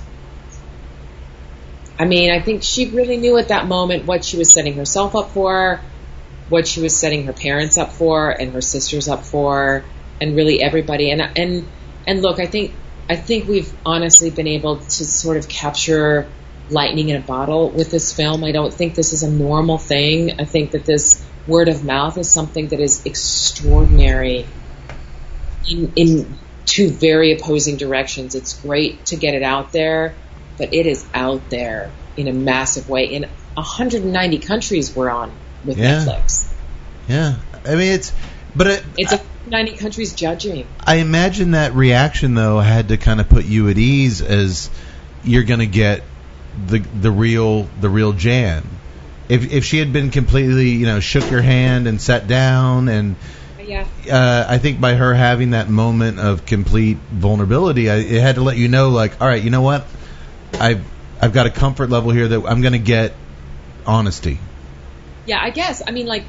I 1.99 2.05
mean, 2.05 2.31
I 2.31 2.41
think 2.41 2.63
she 2.63 2.89
really 2.89 3.17
knew 3.17 3.37
at 3.37 3.49
that 3.49 3.67
moment 3.67 4.05
what 4.05 4.25
she 4.25 4.37
was 4.37 4.51
setting 4.51 4.73
herself 4.73 5.15
up 5.15 5.29
for, 5.29 5.79
what 6.49 6.67
she 6.67 6.81
was 6.81 6.97
setting 6.97 7.25
her 7.27 7.33
parents 7.33 7.77
up 7.77 7.91
for, 7.91 8.31
and 8.31 8.51
her 8.51 8.61
sisters 8.61 9.07
up 9.07 9.23
for, 9.23 9.85
and 10.19 10.35
really 10.35 10.61
everybody. 10.61 11.11
And 11.11 11.21
and 11.21 11.67
and 12.07 12.21
look, 12.21 12.39
I 12.39 12.47
think 12.47 12.73
I 13.09 13.15
think 13.15 13.47
we've 13.47 13.71
honestly 13.85 14.31
been 14.31 14.47
able 14.47 14.77
to 14.77 15.05
sort 15.05 15.37
of 15.37 15.47
capture 15.47 16.27
lightning 16.69 17.09
in 17.09 17.17
a 17.17 17.21
bottle 17.21 17.69
with 17.69 17.91
this 17.91 18.13
film. 18.13 18.43
I 18.43 18.51
don't 18.51 18.73
think 18.73 18.95
this 18.95 19.13
is 19.13 19.21
a 19.21 19.29
normal 19.29 19.77
thing. 19.77 20.39
I 20.39 20.45
think 20.45 20.71
that 20.71 20.85
this 20.85 21.23
word 21.45 21.67
of 21.67 21.83
mouth 21.83 22.17
is 22.17 22.31
something 22.31 22.69
that 22.69 22.79
is 22.79 23.05
extraordinary 23.05 24.47
in 25.67 25.93
in 25.95 26.37
two 26.65 26.89
very 26.89 27.33
opposing 27.33 27.77
directions. 27.77 28.35
It's 28.35 28.59
great 28.61 29.05
to 29.07 29.15
get 29.15 29.33
it 29.33 29.43
out 29.43 29.71
there, 29.71 30.15
but 30.57 30.73
it 30.73 30.85
is 30.85 31.05
out 31.13 31.49
there 31.49 31.91
in 32.17 32.27
a 32.27 32.33
massive 32.33 32.89
way. 32.89 33.05
In 33.05 33.27
190 33.55 34.39
countries 34.39 34.95
we're 34.95 35.09
on 35.09 35.31
with 35.65 35.77
Yeah. 35.77 36.05
Netflix. 36.05 36.51
Yeah, 37.07 37.35
I 37.65 37.75
mean 37.75 37.93
it's, 37.93 38.11
but 38.55 38.67
it, 38.67 38.83
It's 38.97 39.11
a 39.13 39.21
90 39.47 39.73
countries 39.77 40.13
judging. 40.13 40.65
I 40.79 40.95
imagine 40.95 41.51
that 41.51 41.73
reaction 41.73 42.33
though 42.33 42.59
had 42.59 42.89
to 42.89 42.97
kind 42.97 43.19
of 43.19 43.29
put 43.29 43.45
you 43.45 43.69
at 43.69 43.77
ease 43.77 44.21
as 44.21 44.69
you're 45.23 45.43
going 45.43 45.59
to 45.59 45.67
get 45.67 46.01
the 46.67 46.79
the 46.79 47.11
real 47.11 47.63
the 47.81 47.89
real 47.89 48.13
Jan. 48.13 48.63
If 49.27 49.51
if 49.51 49.65
she 49.65 49.79
had 49.79 49.91
been 49.91 50.11
completely 50.11 50.69
you 50.69 50.85
know 50.85 50.99
shook 50.99 51.29
your 51.29 51.41
hand 51.41 51.87
and 51.87 51.99
sat 51.99 52.27
down 52.27 52.87
and 52.89 53.15
Yeah. 53.65 53.87
uh, 54.11 54.45
I 54.47 54.57
think 54.57 54.81
by 54.81 54.95
her 54.95 55.13
having 55.13 55.51
that 55.51 55.69
moment 55.69 56.19
of 56.19 56.45
complete 56.45 56.97
vulnerability, 57.11 57.89
I, 57.89 57.95
it 57.95 58.21
had 58.21 58.35
to 58.35 58.41
let 58.41 58.57
you 58.57 58.67
know 58.67 58.89
like 58.89 59.21
all 59.21 59.27
right 59.27 59.41
you 59.41 59.49
know 59.49 59.61
what 59.61 59.85
I've 60.59 60.83
I've 61.23 61.31
got 61.31 61.45
a 61.45 61.49
comfort 61.49 61.89
level 61.89 62.11
here 62.11 62.27
that 62.27 62.45
I'm 62.45 62.61
going 62.61 62.73
to 62.73 62.79
get 62.79 63.13
honesty. 63.85 64.39
Yeah, 65.25 65.39
I 65.41 65.51
guess. 65.51 65.81
I 65.85 65.91
mean, 65.91 66.05
like, 66.05 66.25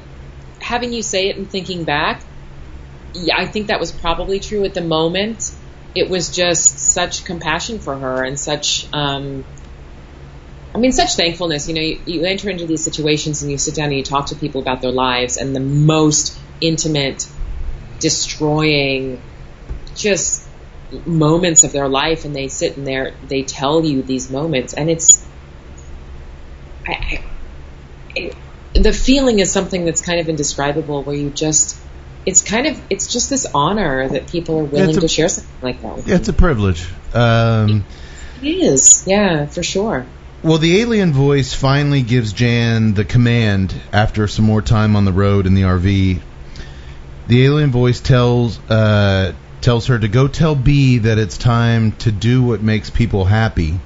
having 0.61 0.93
you 0.93 1.01
say 1.01 1.27
it 1.27 1.35
and 1.35 1.49
thinking 1.49 1.83
back, 1.83 2.23
yeah, 3.13 3.35
I 3.37 3.45
think 3.45 3.67
that 3.67 3.79
was 3.81 3.91
probably 3.91 4.39
true 4.39 4.63
at 4.63 4.73
the 4.73 4.81
moment. 4.81 5.51
It 5.93 6.09
was 6.09 6.29
just 6.29 6.79
such 6.79 7.25
compassion 7.25 7.79
for 7.79 7.97
her 7.97 8.23
and 8.23 8.39
such, 8.39 8.87
um, 8.93 9.43
I 10.73 10.77
mean, 10.77 10.93
such 10.93 11.15
thankfulness. 11.15 11.67
You 11.67 11.75
know, 11.75 11.81
you, 11.81 11.99
you 12.05 12.25
enter 12.25 12.49
into 12.49 12.65
these 12.65 12.83
situations 12.83 13.41
and 13.41 13.51
you 13.51 13.57
sit 13.57 13.75
down 13.75 13.85
and 13.85 13.95
you 13.95 14.03
talk 14.03 14.27
to 14.27 14.35
people 14.35 14.61
about 14.61 14.81
their 14.81 14.91
lives 14.91 15.37
and 15.37 15.53
the 15.53 15.59
most 15.59 16.39
intimate, 16.61 17.27
destroying, 17.99 19.21
just 19.95 20.47
moments 21.05 21.63
of 21.63 21.71
their 21.71 21.87
life, 21.87 22.25
and 22.25 22.35
they 22.35 22.47
sit 22.47 22.77
in 22.77 22.83
there, 22.83 23.13
they 23.23 23.43
tell 23.43 23.83
you 23.83 24.01
these 24.01 24.29
moments, 24.31 24.73
and 24.73 24.89
it's, 24.89 25.27
I, 26.87 26.91
I 26.91 27.23
it, 28.15 28.35
the 28.73 28.93
feeling 28.93 29.39
is 29.39 29.51
something 29.51 29.85
that's 29.85 30.01
kind 30.01 30.19
of 30.19 30.29
indescribable 30.29 31.03
where 31.03 31.15
you 31.15 31.29
just 31.29 31.77
it's 32.25 32.41
kind 32.41 32.67
of 32.67 32.81
it's 32.89 33.11
just 33.11 33.29
this 33.29 33.45
honor 33.53 34.07
that 34.09 34.27
people 34.27 34.59
are 34.59 34.63
willing 34.63 34.97
a- 34.97 35.01
to 35.01 35.07
share 35.07 35.29
something 35.29 35.53
like 35.61 35.81
that 35.81 35.95
with 35.95 36.07
Yeah, 36.07 36.15
it's 36.15 36.27
a 36.27 36.33
privilege. 36.33 36.87
Um, 37.13 37.85
it 38.41 38.47
is 38.47 39.03
yeah 39.07 39.45
for 39.45 39.63
sure 39.63 40.05
Well, 40.43 40.57
the 40.57 40.81
alien 40.81 41.13
voice 41.13 41.53
finally 41.53 42.01
gives 42.01 42.33
Jan 42.33 42.93
the 42.93 43.05
command 43.05 43.73
after 43.91 44.27
some 44.27 44.45
more 44.45 44.61
time 44.61 44.95
on 44.95 45.05
the 45.05 45.13
road 45.13 45.47
in 45.47 45.55
the 45.55 45.63
RV. 45.63 46.21
The 47.27 47.45
alien 47.45 47.71
voice 47.71 47.99
tells 48.01 48.59
uh, 48.69 49.33
tells 49.61 49.87
her 49.87 49.97
to 49.97 50.07
go 50.07 50.27
tell 50.27 50.53
B 50.53 50.99
that 50.99 51.17
it's 51.17 51.37
time 51.37 51.93
to 51.93 52.11
do 52.11 52.43
what 52.43 52.61
makes 52.61 52.89
people 52.89 53.25
happy. 53.25 53.79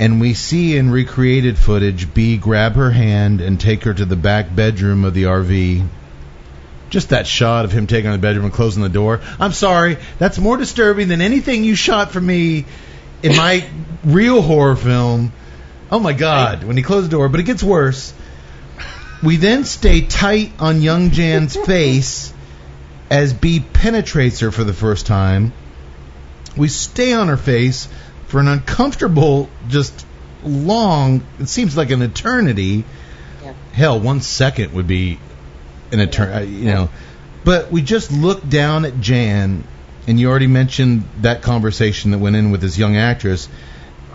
And 0.00 0.20
we 0.20 0.32
see 0.32 0.76
in 0.76 0.90
recreated 0.90 1.58
footage 1.58 2.14
B 2.14 2.38
grab 2.38 2.74
her 2.76 2.90
hand 2.90 3.40
and 3.40 3.60
take 3.60 3.84
her 3.84 3.92
to 3.92 4.04
the 4.04 4.16
back 4.16 4.54
bedroom 4.54 5.04
of 5.04 5.12
the 5.12 5.24
RV. 5.24 5.86
Just 6.88 7.10
that 7.10 7.26
shot 7.26 7.66
of 7.66 7.72
him 7.72 7.86
taking 7.86 8.06
her 8.06 8.12
to 8.12 8.16
the 8.16 8.22
bedroom 8.22 8.46
and 8.46 8.54
closing 8.54 8.82
the 8.82 8.88
door. 8.88 9.20
I'm 9.38 9.52
sorry, 9.52 9.98
that's 10.18 10.38
more 10.38 10.56
disturbing 10.56 11.08
than 11.08 11.20
anything 11.20 11.64
you 11.64 11.74
shot 11.74 12.12
for 12.12 12.20
me 12.20 12.64
in 13.22 13.36
my 13.36 13.68
real 14.04 14.40
horror 14.40 14.76
film. 14.76 15.32
Oh 15.90 15.98
my 15.98 16.14
god, 16.14 16.64
when 16.64 16.76
he 16.78 16.82
closed 16.82 17.06
the 17.06 17.10
door, 17.10 17.28
but 17.28 17.40
it 17.40 17.44
gets 17.44 17.62
worse. 17.62 18.14
We 19.22 19.36
then 19.36 19.64
stay 19.64 20.02
tight 20.02 20.52
on 20.60 20.80
young 20.80 21.10
Jan's 21.10 21.56
face 21.56 22.32
as 23.10 23.32
B 23.32 23.60
penetrates 23.60 24.40
her 24.40 24.50
for 24.52 24.64
the 24.64 24.72
first 24.72 25.06
time. 25.06 25.52
We 26.56 26.68
stay 26.68 27.12
on 27.12 27.28
her 27.28 27.36
face 27.36 27.88
for 28.26 28.40
an 28.40 28.48
uncomfortable, 28.48 29.48
just 29.68 30.06
long, 30.44 31.22
it 31.38 31.48
seems 31.48 31.76
like 31.76 31.90
an 31.90 32.02
eternity. 32.02 32.84
Yeah. 33.42 33.54
Hell, 33.72 34.00
one 34.00 34.20
second 34.20 34.72
would 34.74 34.86
be 34.86 35.18
an 35.90 36.00
eternity, 36.00 36.36
uh, 36.36 36.58
you 36.58 36.64
know. 36.66 36.90
But 37.44 37.72
we 37.72 37.82
just 37.82 38.12
look 38.12 38.46
down 38.48 38.84
at 38.84 39.00
Jan, 39.00 39.64
and 40.06 40.20
you 40.20 40.28
already 40.28 40.46
mentioned 40.46 41.08
that 41.22 41.42
conversation 41.42 42.10
that 42.10 42.18
went 42.18 42.36
in 42.36 42.50
with 42.50 42.60
this 42.60 42.76
young 42.76 42.96
actress, 42.96 43.48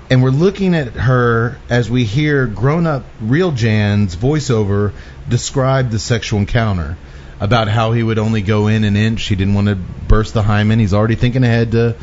and 0.09 0.21
we're 0.21 0.29
looking 0.29 0.75
at 0.75 0.89
her 0.89 1.57
as 1.69 1.89
we 1.89 2.03
hear 2.03 2.45
grown 2.45 2.85
up 2.85 3.03
real 3.21 3.51
Jan's 3.51 4.15
voiceover 4.15 4.93
describe 5.27 5.89
the 5.89 5.99
sexual 5.99 6.39
encounter. 6.39 6.97
About 7.39 7.67
how 7.67 7.91
he 7.91 8.01
would 8.01 8.19
only 8.19 8.41
go 8.41 8.67
in 8.67 8.85
an 8.85 8.95
inch, 8.95 9.23
he 9.23 9.35
didn't 9.35 9.53
want 9.53 9.67
to 9.67 9.75
burst 9.75 10.33
the 10.33 10.41
hymen. 10.41 10.79
He's 10.79 10.93
already 10.93 11.15
thinking 11.15 11.43
ahead 11.43 11.71
to 11.71 11.95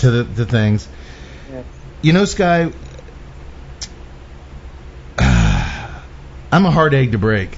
to 0.00 0.10
the, 0.10 0.22
the 0.24 0.44
things. 0.44 0.86
You 2.02 2.12
know, 2.12 2.26
Skye, 2.26 2.70
I'm 5.18 6.66
a 6.66 6.70
hard 6.70 6.92
egg 6.92 7.12
to 7.12 7.18
break. 7.18 7.56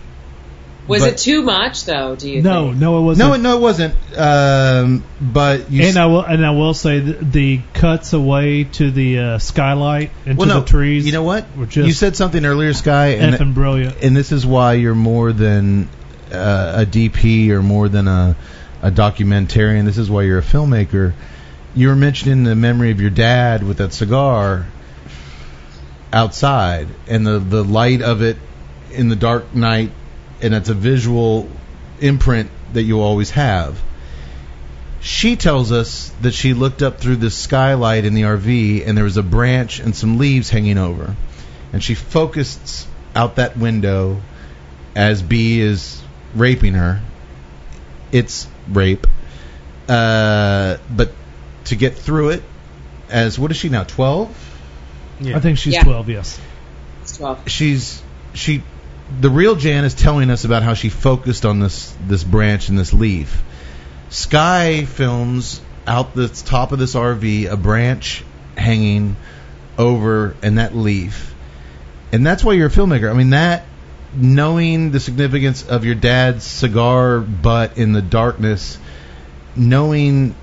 Was 0.91 1.03
But- 1.03 1.13
it 1.13 1.19
too 1.19 1.43
much 1.43 1.85
though 1.85 2.17
do 2.17 2.29
you 2.29 2.43
No, 2.43 2.67
think? 2.69 2.77
no, 2.81 2.99
it 2.99 3.03
wasn't. 3.03 3.29
No, 3.31 3.37
no, 3.51 3.57
it 3.57 3.61
wasn't. 3.61 3.95
Um, 4.19 5.05
but 5.21 5.71
you 5.71 5.85
and 5.87 5.97
I 5.97 6.07
will, 6.07 6.23
and 6.23 6.45
I 6.45 6.51
will 6.51 6.75
say 6.75 6.99
the, 7.01 7.13
the 7.13 7.61
cuts 7.75 8.13
away 8.13 8.65
to 8.65 8.91
the 8.91 9.19
uh, 9.19 9.39
skylight 9.39 10.11
and 10.27 10.37
well, 10.37 10.49
to 10.49 10.55
no, 10.55 10.61
the 10.61 10.67
trees. 10.67 11.07
You 11.07 11.13
know 11.13 11.23
what? 11.23 11.47
were 11.57 11.67
just 11.67 11.87
You 11.87 11.93
said 11.95 12.17
something 12.17 12.45
earlier, 12.45 12.73
Skye, 12.75 13.15
and 13.15 13.35
effing 13.35 13.55
brilliant. 13.55 13.97
and 14.03 14.17
this 14.17 14.33
is 14.33 14.45
why 14.45 14.75
you're 14.75 14.95
more 14.95 15.33
than 15.33 15.89
uh, 16.33 16.83
a 16.83 16.87
DP 16.87 17.51
or 17.51 17.63
more 17.63 17.89
than 17.89 18.07
a 18.09 18.37
a 18.83 18.91
documentarian. 18.91 19.85
This 19.85 19.99
is 19.99 20.11
why 20.11 20.23
you're 20.23 20.39
a 20.39 20.43
filmmaker. 20.43 21.13
You 21.75 21.89
were 21.89 21.97
mentioning 21.97 22.45
the 22.45 22.57
memory 22.57 22.91
of 22.91 23.01
your 23.01 23.11
dad 23.11 23.63
with 23.63 23.79
that 23.79 23.93
cigar 23.93 24.67
outside, 26.13 26.89
and 27.07 27.27
the 27.27 27.39
the 27.39 27.63
light 27.63 28.03
of 28.03 28.23
it 28.23 28.37
in 28.93 29.09
the 29.09 29.17
dark 29.17 29.55
night, 29.55 29.93
and 30.43 30.55
it's 30.55 30.69
a 30.69 30.75
visual 30.75 31.49
imprint 32.01 32.51
that 32.73 32.83
you 32.83 33.01
always 33.01 33.31
have. 33.31 33.81
She 35.01 35.37
tells 35.37 35.73
us 35.73 36.13
that 36.21 36.33
she 36.33 36.53
looked 36.53 36.83
up 36.83 36.99
through 36.99 37.17
the 37.17 37.31
skylight 37.31 38.05
in 38.05 38.15
the 38.15 38.23
RV 38.23 38.87
and 38.87 38.97
there 38.97 39.05
was 39.05 39.17
a 39.17 39.23
branch 39.23 39.81
and 39.81 39.97
some 39.97 40.19
leaves 40.19 40.51
hanging 40.51 40.79
over. 40.79 41.17
And 41.73 41.83
she 41.83 41.95
focused 41.95 42.87
out 43.15 43.37
that 43.37 43.57
window 43.57 44.21
as 44.95 45.23
B 45.23 45.61
is 45.61 46.03
raping 46.35 46.75
her. 46.75 47.01
It's 48.13 48.47
rape. 48.69 49.07
Uh, 49.89 50.77
but 50.91 51.13
to 51.67 51.77
get 51.77 51.97
through 51.97 52.31
it, 52.31 52.43
as 53.09 53.39
what 53.39 53.51
is 53.51 53.57
she 53.57 53.69
now? 53.69 53.85
12? 53.85 54.37
Yeah. 55.21 55.37
I 55.37 55.41
think 55.41 55.59
she's 55.59 55.75
Yeah. 55.75 55.83
12. 55.85 56.09
Yes. 56.11 56.41
It's 57.03 57.17
12. 57.17 57.49
she's 57.49 58.03
she 58.35 58.63
the 59.19 59.31
real 59.31 59.57
Jan 59.57 59.85
is 59.85 59.95
telling 59.95 60.31
us 60.31 60.45
about 60.45 60.63
how 60.63 60.75
she 60.75 60.89
focused 60.89 61.45
on 61.45 61.61
this 61.61 61.95
this 62.07 62.23
branch 62.23 62.69
and 62.69 62.79
this 62.79 62.93
leaf. 62.93 63.43
Skye 64.09 64.85
films 64.85 65.61
out 65.87 66.15
the 66.15 66.29
top 66.29 66.73
of 66.73 66.79
this 66.79 66.95
RV 66.95 67.51
a 67.51 67.57
branch 67.57 68.25
hanging 68.57 69.17
over 69.79 70.37
and 70.43 70.59
that 70.59 70.75
leaf. 70.77 71.35
And 72.13 72.27
that's 72.27 72.45
why 72.45 72.53
you're 72.55 72.69
a 72.69 72.71
filmmaker. 72.71 73.11
I 73.11 73.15
mean 73.15 73.31
that 73.31 73.65
knowing 74.15 74.91
the 74.91 75.01
significance 75.01 75.67
of 75.67 75.85
your 75.85 75.95
dad's 75.95 76.45
cigar 76.45 77.21
butt 77.21 77.79
in 77.79 77.93
the 77.93 78.03
darkness, 78.03 78.79
knowing 79.55 80.35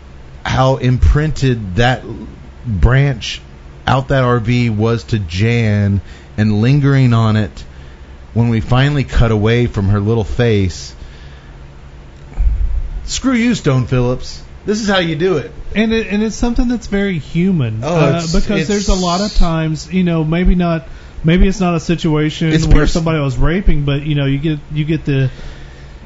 how 0.46 0.78
imprinted 0.78 1.76
that 1.76 2.04
branch 2.66 3.42
out 3.86 4.10
that 4.10 4.24
RV 4.24 4.76
was 4.76 5.06
to 5.06 5.20
Jan 5.20 6.02
and 6.38 6.62
lingering 6.62 7.14
on 7.14 7.36
it 7.36 7.66
when 8.38 8.50
we 8.50 8.60
finally 8.60 9.04
cut 9.04 9.32
away 9.32 9.66
from 9.66 9.90
her 9.90 10.00
little 10.00 10.24
face. 10.24 10.94
Screw 13.06 13.34
you, 13.34 13.56
Stone 13.56 13.88
Phillips. 13.88 14.44
This 14.66 14.80
is 14.80 14.88
how 14.88 15.00
you 15.00 15.16
do 15.16 15.38
it. 15.38 15.52
and 15.76 15.92
it, 15.92 16.08
and 16.08 16.22
it's 16.22 16.36
something 16.36 16.68
that's 16.68 16.88
very 16.88 17.18
human 17.18 17.80
Oh, 17.84 17.88
uh, 17.96 18.22
because 18.22 18.36
it's- 18.50 18.68
there's 18.68 18.90
a 18.90 18.94
lot 18.94 19.22
of 19.22 19.34
times 19.36 19.92
you 19.92 20.04
know 20.04 20.24
maybe 20.24 20.56
not 20.56 20.88
maybe 21.24 21.48
it's 21.48 21.60
not 21.60 21.74
a 21.76 21.80
situation 21.80 22.52
where 22.70 22.86
somebody 22.88 23.20
was 23.20 23.38
raping 23.38 23.84
but 23.86 24.04
you 24.04 24.16
know 24.16 24.26
you 24.26 24.38
get 24.38 24.60
you 24.74 24.86
get 24.86 25.04
the 25.06 25.30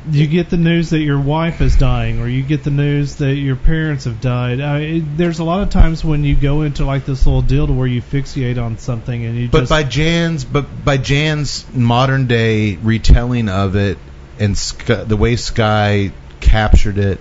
you 0.09 0.27
get 0.27 0.49
the 0.49 0.57
news 0.57 0.89
that 0.91 0.99
your 0.99 1.19
wife 1.19 1.61
is 1.61 1.75
dying 1.75 2.19
or 2.19 2.27
you 2.27 2.41
get 2.41 2.63
the 2.63 2.71
news 2.71 3.15
that 3.15 3.35
your 3.35 3.55
parents 3.55 4.05
have 4.05 4.19
died 4.19 4.59
I, 4.59 4.79
it, 4.79 5.17
there's 5.17 5.39
a 5.39 5.43
lot 5.43 5.61
of 5.61 5.69
times 5.69 6.03
when 6.03 6.23
you 6.23 6.35
go 6.35 6.61
into 6.63 6.85
like 6.85 7.05
this 7.05 7.25
little 7.25 7.41
deal 7.41 7.67
to 7.67 7.73
where 7.73 7.87
you 7.87 8.01
fixate 8.01 8.61
on 8.61 8.77
something 8.77 9.25
and 9.25 9.37
you 9.37 9.49
But 9.49 9.59
just 9.59 9.69
by 9.69 9.83
Jan's, 9.83 10.43
but 10.43 10.83
by 10.83 10.97
Jan's 10.97 11.71
modern 11.73 12.27
day 12.27 12.75
retelling 12.75 13.49
of 13.49 13.75
it, 13.75 13.97
and 14.39 14.57
Skye, 14.57 15.03
the 15.03 15.17
way 15.17 15.35
Skye 15.35 16.11
captured 16.39 16.97
it, 16.97 17.19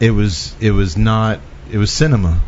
it 0.00 0.10
was 0.10 0.54
it 0.60 0.72
was 0.72 0.96
not 0.96 1.40
it 1.70 1.78
was 1.78 1.92
cinema. 1.92 2.40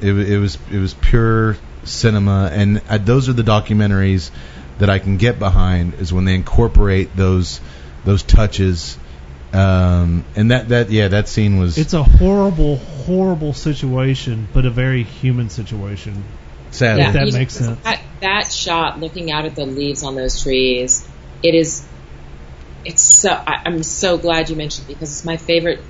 It, 0.00 0.12
it 0.12 0.38
was 0.38 0.58
it 0.70 0.78
was 0.78 0.92
pure 0.94 1.56
cinema, 1.84 2.50
and 2.52 2.82
uh, 2.88 2.98
those 2.98 3.28
are 3.28 3.32
the 3.32 3.42
documentaries 3.42 4.30
that 4.78 4.90
I 4.90 4.98
can 4.98 5.16
get 5.16 5.38
behind. 5.38 5.94
Is 5.94 6.12
when 6.12 6.26
they 6.26 6.34
incorporate 6.34 7.16
those 7.16 7.60
those 8.06 8.22
touches 8.22 8.96
Um, 9.52 10.24
and 10.34 10.50
that 10.50 10.68
that 10.70 10.90
yeah, 10.90 11.08
that 11.08 11.28
scene 11.28 11.58
was 11.58 11.78
It's 11.78 11.94
a 11.94 12.02
horrible, 12.02 12.76
horrible 12.76 13.52
situation, 13.52 14.48
but 14.52 14.66
a 14.66 14.70
very 14.70 15.02
human 15.04 15.48
situation. 15.50 16.24
sad. 16.70 16.98
Yeah, 16.98 17.12
that 17.12 17.26
you- 17.28 17.32
makes 17.32 17.54
sense. 17.54 17.78
That, 17.84 18.00
that 18.20 18.52
shot, 18.52 18.98
looking 19.00 19.30
out 19.30 19.44
at 19.46 19.54
the 19.54 19.64
leaves 19.64 20.02
on 20.02 20.14
those 20.14 20.42
trees, 20.42 21.06
it 21.42 21.54
is. 21.54 21.86
It's 22.84 23.02
so. 23.02 23.30
I, 23.30 23.60
I'm 23.64 23.82
so 23.82 24.18
glad 24.18 24.50
you 24.50 24.56
mentioned 24.56 24.86
it 24.90 24.94
because 24.94 25.10
it's 25.12 25.24
my 25.24 25.36
favorite. 25.36 25.80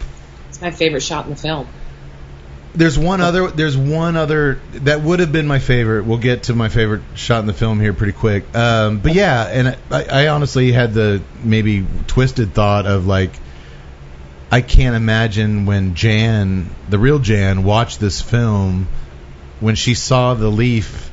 It's 0.49 0.61
my 0.61 0.71
favorite 0.71 1.03
shot 1.03 1.25
in 1.25 1.31
the 1.31 1.37
film. 1.37 1.67
There's 2.77 2.99
one 2.99 3.23
other. 3.23 3.51
There's 3.51 3.77
one 3.77 4.17
other 4.17 4.61
that 4.73 5.01
would 5.01 5.21
have 5.21 5.33
been 5.33 5.47
my 5.47 5.59
favorite. 5.59 6.05
We'll 6.05 6.19
get 6.19 6.45
to 6.45 6.55
my 6.55 6.69
favorite 6.69 7.03
shot 7.15 7.41
in 7.41 7.47
the 7.47 7.55
film 7.55 7.81
here 7.81 7.95
pretty 7.95 8.13
quick. 8.13 8.55
Um, 8.55 8.99
but 8.99 9.15
yeah, 9.15 9.49
and 9.49 9.79
I, 9.91 10.05
I 10.05 10.29
honestly 10.29 10.73
had 10.73 10.93
the 10.93 11.23
maybe 11.43 11.87
twisted 12.07 12.53
thought 12.53 12.87
of 12.87 13.07
like, 13.07 13.31
I 14.51 14.61
can't 14.61 14.95
imagine 14.95 15.65
when 15.65 15.95
Jan, 15.95 16.71
the 16.89 16.99
real 16.99 17.19
Jan, 17.19 17.65
watched 17.65 17.99
this 17.99 18.21
film 18.21 18.89
when 19.61 19.75
she 19.75 19.95
saw 19.95 20.35
the 20.35 20.49
leaf 20.49 21.11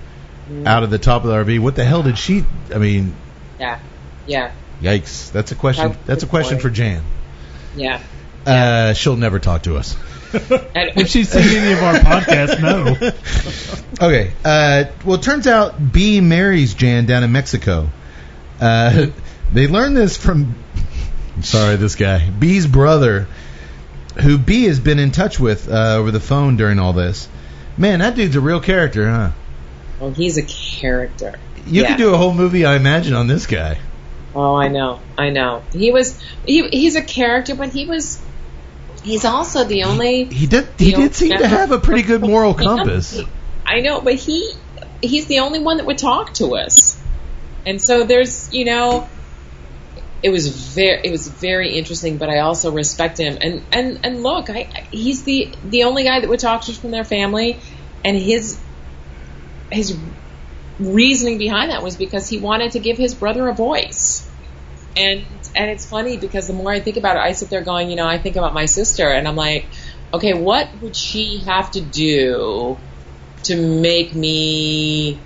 out 0.65 0.83
of 0.83 0.89
the 0.89 0.99
top 0.99 1.23
of 1.23 1.29
the 1.29 1.35
RV. 1.35 1.59
What 1.59 1.75
the 1.75 1.85
hell 1.85 2.03
did 2.03 2.17
she? 2.17 2.43
I 2.73 2.77
mean, 2.77 3.15
Yeah, 3.57 3.79
yeah, 4.27 4.51
yikes! 4.81 5.31
That's 5.31 5.53
a 5.53 5.55
question. 5.55 5.89
That's 5.89 6.05
That's 6.05 6.23
a 6.23 6.27
question 6.27 6.55
point. 6.55 6.61
for 6.61 6.69
Jan. 6.69 7.03
yeah. 7.77 8.01
Uh, 8.45 8.93
she'll 8.93 9.15
never 9.17 9.39
talk 9.39 9.63
to 9.63 9.77
us. 9.77 9.95
If 10.35 11.09
she's 11.09 11.29
seen 11.29 11.43
any 11.57 11.73
of 11.73 11.83
our 11.83 11.93
podcasts, 11.93 12.59
no. 12.59 12.95
Okay. 14.07 14.31
Uh, 14.43 14.85
well, 15.05 15.17
it 15.17 15.21
turns 15.21 15.45
out 15.45 15.93
B 15.93 16.19
marries 16.21 16.73
Jan 16.73 17.05
down 17.05 17.23
in 17.23 17.31
Mexico. 17.31 17.89
Uh, 18.59 19.07
they 19.53 19.67
learned 19.67 19.95
this 19.95 20.17
from. 20.17 20.55
Sorry, 21.41 21.75
this 21.75 21.95
guy. 21.95 22.27
B's 22.29 22.65
brother, 22.67 23.27
who 24.21 24.37
B 24.39 24.63
has 24.65 24.79
been 24.79 24.97
in 24.99 25.11
touch 25.11 25.39
with 25.39 25.69
uh, 25.71 25.95
over 25.97 26.09
the 26.11 26.19
phone 26.19 26.57
during 26.57 26.79
all 26.79 26.93
this. 26.93 27.27
Man, 27.77 27.99
that 27.99 28.15
dude's 28.15 28.35
a 28.35 28.41
real 28.41 28.59
character, 28.59 29.07
huh? 29.09 29.31
well, 29.99 30.11
he's 30.11 30.37
a 30.37 30.43
character. 30.43 31.35
You 31.67 31.83
Yeah. 31.83 31.89
could 31.89 31.97
do 31.97 32.13
a 32.13 32.17
whole 32.17 32.33
movie, 32.33 32.65
I 32.65 32.75
imagine, 32.75 33.13
on 33.13 33.27
this 33.27 33.45
guy. 33.45 33.77
Oh, 34.35 34.55
I 34.55 34.67
know, 34.67 34.99
I 35.17 35.29
know. 35.29 35.61
He 35.71 35.91
was. 35.91 36.19
He, 36.45 36.67
he's 36.69 36.95
a 36.95 37.03
character, 37.03 37.53
but 37.55 37.69
he 37.69 37.85
was. 37.85 38.19
He's 39.03 39.25
also 39.25 39.65
the 39.65 39.83
only. 39.83 40.25
He 40.25 40.47
did. 40.47 40.67
He 40.77 40.91
did 40.91 41.13
seem 41.13 41.37
to 41.37 41.47
have 41.47 41.71
a 41.71 41.79
pretty 41.79 42.03
good 42.03 42.21
moral 42.31 42.53
compass. 42.53 43.19
I 43.65 43.81
know, 43.81 44.01
but 44.01 44.15
he 44.15 44.53
he's 45.01 45.27
the 45.27 45.39
only 45.39 45.59
one 45.59 45.77
that 45.77 45.85
would 45.85 45.97
talk 45.97 46.33
to 46.35 46.55
us. 46.55 46.99
And 47.65 47.81
so 47.81 48.03
there's, 48.05 48.53
you 48.53 48.65
know, 48.65 49.07
it 50.21 50.29
was 50.29 50.47
very 50.47 51.01
it 51.03 51.11
was 51.11 51.27
very 51.27 51.77
interesting, 51.77 52.17
but 52.17 52.29
I 52.29 52.39
also 52.39 52.71
respect 52.71 53.19
him. 53.19 53.37
And 53.41 53.63
and 53.71 53.99
and 54.03 54.23
look, 54.23 54.49
I 54.49 54.69
I- 54.73 54.87
he's 54.91 55.23
the 55.23 55.53
the 55.63 55.83
only 55.83 56.03
guy 56.05 56.21
that 56.21 56.29
would 56.29 56.39
talk 56.39 56.63
to 56.63 56.71
us 56.71 56.77
from 56.77 56.91
their 56.91 57.03
family, 57.03 57.59
and 58.05 58.17
his 58.17 58.59
his 59.71 59.97
reasoning 60.79 61.37
behind 61.37 61.71
that 61.71 61.83
was 61.83 61.97
because 61.97 62.27
he 62.29 62.37
wanted 62.39 62.71
to 62.71 62.79
give 62.79 62.97
his 62.97 63.13
brother 63.13 63.47
a 63.49 63.53
voice. 63.53 64.29
And 64.95 65.25
and 65.55 65.69
it's 65.69 65.85
funny 65.85 66.17
because 66.17 66.47
the 66.47 66.53
more 66.53 66.71
I 66.71 66.79
think 66.79 66.97
about 66.97 67.15
it, 67.15 67.19
I 67.19 67.33
sit 67.33 67.49
there 67.49 67.61
going, 67.61 67.89
you 67.89 67.95
know, 67.95 68.07
I 68.07 68.17
think 68.17 68.35
about 68.35 68.53
my 68.53 68.65
sister, 68.65 69.07
and 69.09 69.27
I'm 69.27 69.35
like, 69.35 69.65
okay, 70.13 70.33
what 70.33 70.69
would 70.81 70.95
she 70.95 71.39
have 71.39 71.71
to 71.71 71.81
do 71.81 72.77
to 73.43 73.81
make 73.81 74.15
me 74.15 75.19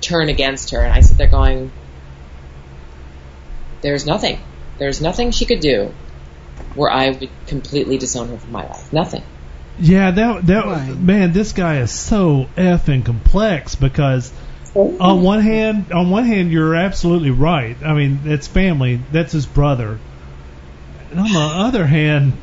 turn 0.00 0.28
against 0.28 0.70
her? 0.70 0.80
And 0.80 0.92
I 0.92 1.00
sit 1.00 1.18
there 1.18 1.28
going, 1.28 1.72
there's 3.82 4.06
nothing. 4.06 4.40
There's 4.78 5.00
nothing 5.00 5.32
she 5.32 5.44
could 5.44 5.60
do 5.60 5.92
where 6.74 6.90
I 6.90 7.10
would 7.10 7.30
completely 7.46 7.98
disown 7.98 8.28
her 8.28 8.38
from 8.38 8.52
my 8.52 8.66
life. 8.66 8.92
Nothing. 8.92 9.22
Yeah, 9.80 10.10
that 10.10 10.46
that 10.46 10.66
Right. 10.66 10.96
man, 10.96 11.32
this 11.32 11.52
guy 11.52 11.78
is 11.78 11.92
so 11.92 12.48
effing 12.56 13.04
complex 13.04 13.74
because 13.74 14.32
on 14.78 15.22
one 15.22 15.40
hand, 15.40 15.92
on 15.92 16.10
one 16.10 16.24
hand, 16.24 16.52
you're 16.52 16.74
absolutely 16.74 17.30
right. 17.30 17.76
I 17.84 17.94
mean, 17.94 18.20
it's 18.24 18.46
family. 18.46 19.00
That's 19.12 19.32
his 19.32 19.46
brother. 19.46 19.98
And 21.10 21.20
on 21.20 21.32
the 21.32 21.40
other 21.40 21.86
hand, 21.86 22.34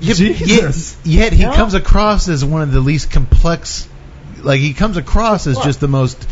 Yet, 0.00 0.16
Jesus. 0.16 0.96
yet, 1.04 1.32
yet 1.32 1.32
he 1.32 1.56
comes 1.56 1.74
across 1.74 2.28
as 2.28 2.44
one 2.44 2.62
of 2.62 2.72
the 2.72 2.80
least 2.80 3.10
complex. 3.10 3.88
Like 4.42 4.60
he 4.60 4.74
comes 4.74 4.96
across 4.96 5.46
as 5.46 5.58
just 5.58 5.80
the 5.80 5.88
most. 5.88 6.26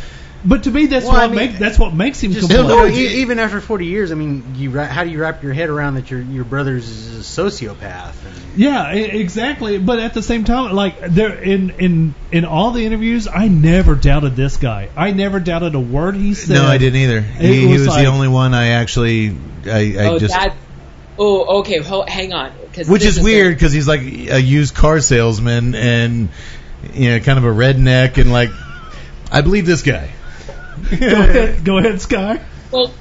But 0.44 0.64
to 0.64 0.70
me, 0.70 0.86
that's 0.86 1.04
Well, 1.06 1.14
I 1.14 1.26
what 1.26 1.30
mean, 1.36 1.50
make, 1.52 1.58
that's 1.58 1.78
what 1.78 1.94
makes 1.94 2.20
him 2.20 2.32
Just, 2.32 2.50
complex. 2.50 2.68
no, 2.68 2.86
even 2.88 3.38
after 3.38 3.60
40 3.60 3.86
years, 3.86 4.10
I 4.10 4.16
mean, 4.16 4.54
you 4.56 4.70
how 4.78 5.04
do 5.04 5.10
you 5.10 5.20
wrap 5.20 5.42
your 5.42 5.52
head 5.52 5.68
around 5.70 5.94
that 5.94 6.10
your 6.10 6.20
your 6.20 6.44
brother's 6.44 6.88
a 7.16 7.20
sociopath? 7.20 8.12
And, 8.26 8.58
Yeah, 8.58 8.90
exactly. 8.92 9.78
But 9.78 9.98
at 10.00 10.14
the 10.14 10.22
same 10.22 10.44
time, 10.44 10.74
like 10.74 10.98
there 11.00 11.34
in 11.34 11.70
in 11.78 12.14
in 12.32 12.44
all 12.44 12.72
the 12.72 12.84
interviews, 12.84 13.28
I 13.32 13.48
never 13.48 13.94
doubted 13.94 14.34
this 14.36 14.56
guy. 14.56 14.88
I 14.96 15.12
never 15.12 15.38
doubted 15.40 15.74
a 15.74 15.80
word 15.80 16.16
he 16.16 16.34
said. 16.34 16.54
No, 16.54 16.64
I 16.66 16.78
didn't 16.78 17.00
either. 17.00 17.20
He, 17.20 17.46
It 17.46 17.54
he 17.60 17.66
was 17.66 17.78
was 17.80 17.88
like- 17.88 18.04
the 18.04 18.10
only 18.10 18.28
one 18.28 18.52
I 18.54 18.68
actually. 18.70 19.36
I, 19.66 19.94
I 19.98 20.06
oh, 20.06 20.18
just. 20.18 20.34
that. 20.34 20.54
Oh, 21.18 21.60
okay. 21.60 21.78
Ho- 21.78 22.04
hang 22.08 22.32
on. 22.32 22.50
'cause 22.72 22.88
Which 22.88 23.04
is 23.04 23.20
weird 23.20 23.54
because 23.54 23.72
he's 23.72 23.86
like 23.86 24.00
a 24.00 24.40
used 24.40 24.74
car 24.74 24.98
salesman 25.00 25.74
and 25.74 26.30
you 26.94 27.10
know 27.10 27.20
kind 27.20 27.38
of 27.38 27.44
a 27.44 27.48
redneck 27.48 28.16
and 28.18 28.32
like 28.32 28.50
I 29.30 29.42
believe 29.42 29.66
this 29.66 29.82
guy. 29.82 30.08
Go 31.00 31.20
ahead, 31.22 31.64
go 31.64 31.78
ahead, 31.78 32.00
Skye. 32.00 32.40
Well, 32.70 32.92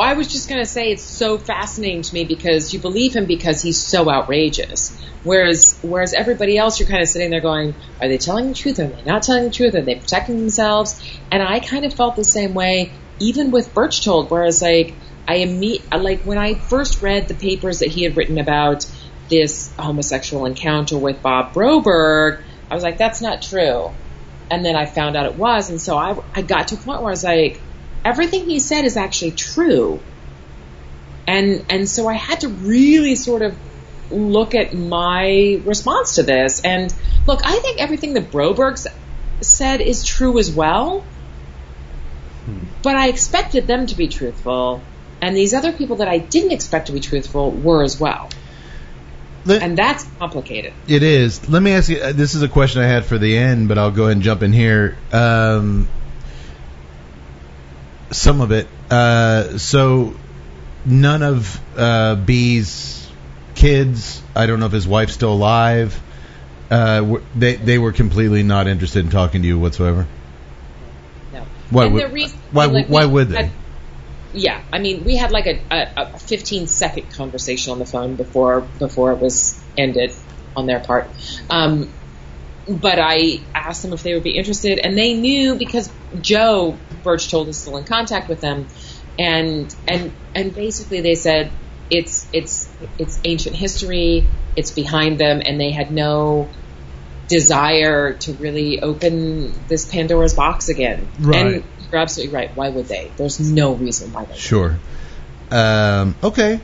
I 0.00 0.14
was 0.14 0.28
just 0.28 0.48
going 0.48 0.62
to 0.62 0.66
say 0.66 0.90
it's 0.90 1.02
so 1.04 1.36
fascinating 1.36 2.02
to 2.02 2.14
me 2.14 2.24
because 2.24 2.72
you 2.72 2.80
believe 2.80 3.14
him 3.14 3.26
because 3.26 3.60
he's 3.60 3.80
so 3.82 4.10
outrageous. 4.10 4.98
Whereas, 5.24 5.78
whereas 5.82 6.14
everybody 6.14 6.56
else, 6.56 6.78
you're 6.78 6.88
kind 6.88 7.02
of 7.02 7.08
sitting 7.08 7.30
there 7.30 7.40
going, 7.40 7.74
are 8.00 8.08
they 8.08 8.18
telling 8.18 8.48
the 8.48 8.54
truth? 8.54 8.78
Are 8.78 8.86
they 8.86 9.02
not 9.02 9.22
telling 9.22 9.44
the 9.44 9.50
truth? 9.50 9.74
Are 9.74 9.82
they 9.82 9.96
protecting 9.96 10.38
themselves? 10.38 11.02
And 11.30 11.42
I 11.42 11.60
kind 11.60 11.84
of 11.84 11.92
felt 11.94 12.16
the 12.16 12.24
same 12.24 12.54
way, 12.54 12.92
even 13.20 13.50
with 13.50 13.74
Berchtold, 13.74 14.30
whereas 14.30 14.62
like, 14.62 14.94
I 15.26 15.38
imme- 15.38 16.02
like 16.02 16.22
when 16.22 16.38
I 16.38 16.54
first 16.54 17.02
read 17.02 17.28
the 17.28 17.34
papers 17.34 17.80
that 17.80 17.88
he 17.88 18.04
had 18.04 18.16
written 18.16 18.38
about 18.38 18.86
this 19.30 19.72
homosexual 19.78 20.44
encounter 20.46 20.98
with 20.98 21.22
Bob 21.22 21.54
Broberg, 21.54 22.42
I 22.70 22.74
was 22.74 22.82
like, 22.82 22.98
that's 22.98 23.20
not 23.20 23.42
true. 23.42 23.90
And 24.50 24.64
then 24.64 24.76
I 24.76 24.86
found 24.86 25.16
out 25.16 25.26
it 25.26 25.36
was, 25.36 25.70
and 25.70 25.80
so 25.80 25.96
I, 25.96 26.16
I 26.34 26.42
got 26.42 26.68
to 26.68 26.74
a 26.74 26.78
point 26.78 27.00
where 27.00 27.08
I 27.08 27.12
was 27.12 27.24
like, 27.24 27.60
everything 28.04 28.44
he 28.44 28.60
said 28.60 28.84
is 28.84 28.96
actually 28.96 29.32
true. 29.32 30.00
And 31.26 31.64
and 31.70 31.88
so 31.88 32.06
I 32.08 32.14
had 32.14 32.40
to 32.40 32.48
really 32.48 33.14
sort 33.14 33.42
of 33.42 33.56
look 34.10 34.54
at 34.54 34.74
my 34.74 35.60
response 35.64 36.16
to 36.16 36.22
this. 36.22 36.60
And 36.60 36.94
look, 37.26 37.40
I 37.44 37.58
think 37.60 37.80
everything 37.80 38.14
that 38.14 38.30
Broberg 38.30 38.86
said 39.40 39.80
is 39.80 40.04
true 40.04 40.38
as 40.38 40.50
well. 40.50 41.04
But 42.82 42.96
I 42.96 43.08
expected 43.08 43.66
them 43.66 43.86
to 43.86 43.94
be 43.94 44.08
truthful, 44.08 44.82
and 45.22 45.34
these 45.34 45.54
other 45.54 45.72
people 45.72 45.96
that 45.96 46.08
I 46.08 46.18
didn't 46.18 46.52
expect 46.52 46.88
to 46.88 46.92
be 46.92 47.00
truthful 47.00 47.50
were 47.50 47.82
as 47.82 47.98
well. 47.98 48.28
Let- 49.46 49.62
And 49.62 49.76
that's 49.76 50.04
complicated. 50.18 50.72
It 50.88 51.02
is. 51.02 51.48
Let 51.48 51.62
me 51.62 51.72
ask 51.72 51.88
you. 51.90 51.98
uh, 51.98 52.12
This 52.12 52.34
is 52.34 52.42
a 52.42 52.48
question 52.48 52.82
I 52.82 52.86
had 52.86 53.04
for 53.04 53.18
the 53.18 53.36
end, 53.36 53.68
but 53.68 53.76
I'll 53.78 53.90
go 53.90 54.04
ahead 54.04 54.16
and 54.16 54.22
jump 54.22 54.42
in 54.42 54.52
here. 54.52 54.96
Um, 55.12 55.88
some 58.10 58.40
of 58.40 58.52
it. 58.52 58.68
Uh, 58.90 59.58
so 59.58 60.14
none 60.84 61.22
of 61.22 61.60
uh, 61.76 62.14
B's 62.16 63.10
kids. 63.54 64.22
I 64.34 64.46
don't 64.46 64.60
know 64.60 64.66
if 64.66 64.72
his 64.72 64.86
wife's 64.86 65.14
still 65.14 65.32
alive. 65.32 66.00
Uh, 66.70 67.18
they 67.36 67.56
they 67.56 67.78
were 67.78 67.92
completely 67.92 68.42
not 68.42 68.66
interested 68.66 69.04
in 69.04 69.10
talking 69.10 69.42
to 69.42 69.48
you 69.48 69.58
whatsoever. 69.58 70.06
No. 71.32 71.44
Why 71.70 71.84
And 71.84 71.94
would 71.94 72.02
the 72.04 72.08
reason- 72.08 72.38
why 72.52 72.64
like, 72.66 72.86
why 72.86 73.04
would 73.04 73.28
they? 73.28 73.42
had- 73.44 73.50
yeah, 74.34 74.62
I 74.72 74.80
mean, 74.80 75.04
we 75.04 75.16
had 75.16 75.30
like 75.30 75.46
a, 75.46 75.60
a, 75.70 76.14
a 76.14 76.18
15 76.18 76.66
second 76.66 77.10
conversation 77.12 77.72
on 77.72 77.78
the 77.78 77.86
phone 77.86 78.16
before 78.16 78.62
before 78.62 79.12
it 79.12 79.18
was 79.18 79.62
ended 79.78 80.12
on 80.56 80.66
their 80.66 80.80
part. 80.80 81.08
Um, 81.48 81.92
but 82.68 82.98
I 82.98 83.40
asked 83.54 83.82
them 83.82 83.92
if 83.92 84.02
they 84.02 84.14
would 84.14 84.24
be 84.24 84.36
interested, 84.36 84.80
and 84.82 84.98
they 84.98 85.14
knew 85.14 85.54
because 85.54 85.90
Joe 86.20 86.76
Berchtold 87.02 87.48
us 87.48 87.58
still 87.58 87.76
in 87.76 87.84
contact 87.84 88.28
with 88.28 88.40
them, 88.40 88.66
and 89.18 89.74
and 89.86 90.12
and 90.34 90.54
basically 90.54 91.00
they 91.00 91.14
said 91.14 91.52
it's 91.90 92.26
it's 92.32 92.68
it's 92.98 93.20
ancient 93.24 93.54
history, 93.54 94.26
it's 94.56 94.72
behind 94.72 95.18
them, 95.18 95.42
and 95.44 95.60
they 95.60 95.70
had 95.70 95.92
no 95.92 96.48
desire 97.28 98.14
to 98.14 98.32
really 98.34 98.80
open 98.80 99.52
this 99.68 99.86
Pandora's 99.86 100.34
box 100.34 100.68
again. 100.68 101.08
Right. 101.18 101.46
And 101.46 101.64
you're 101.94 102.02
absolutely 102.02 102.34
right. 102.34 102.50
Why 102.56 102.70
would 102.70 102.86
they? 102.86 103.10
There's 103.16 103.38
no 103.38 103.74
reason 103.74 104.12
why 104.12 104.24
they. 104.24 104.34
Sure. 104.34 104.76
Um, 105.50 106.16
okay. 106.24 106.60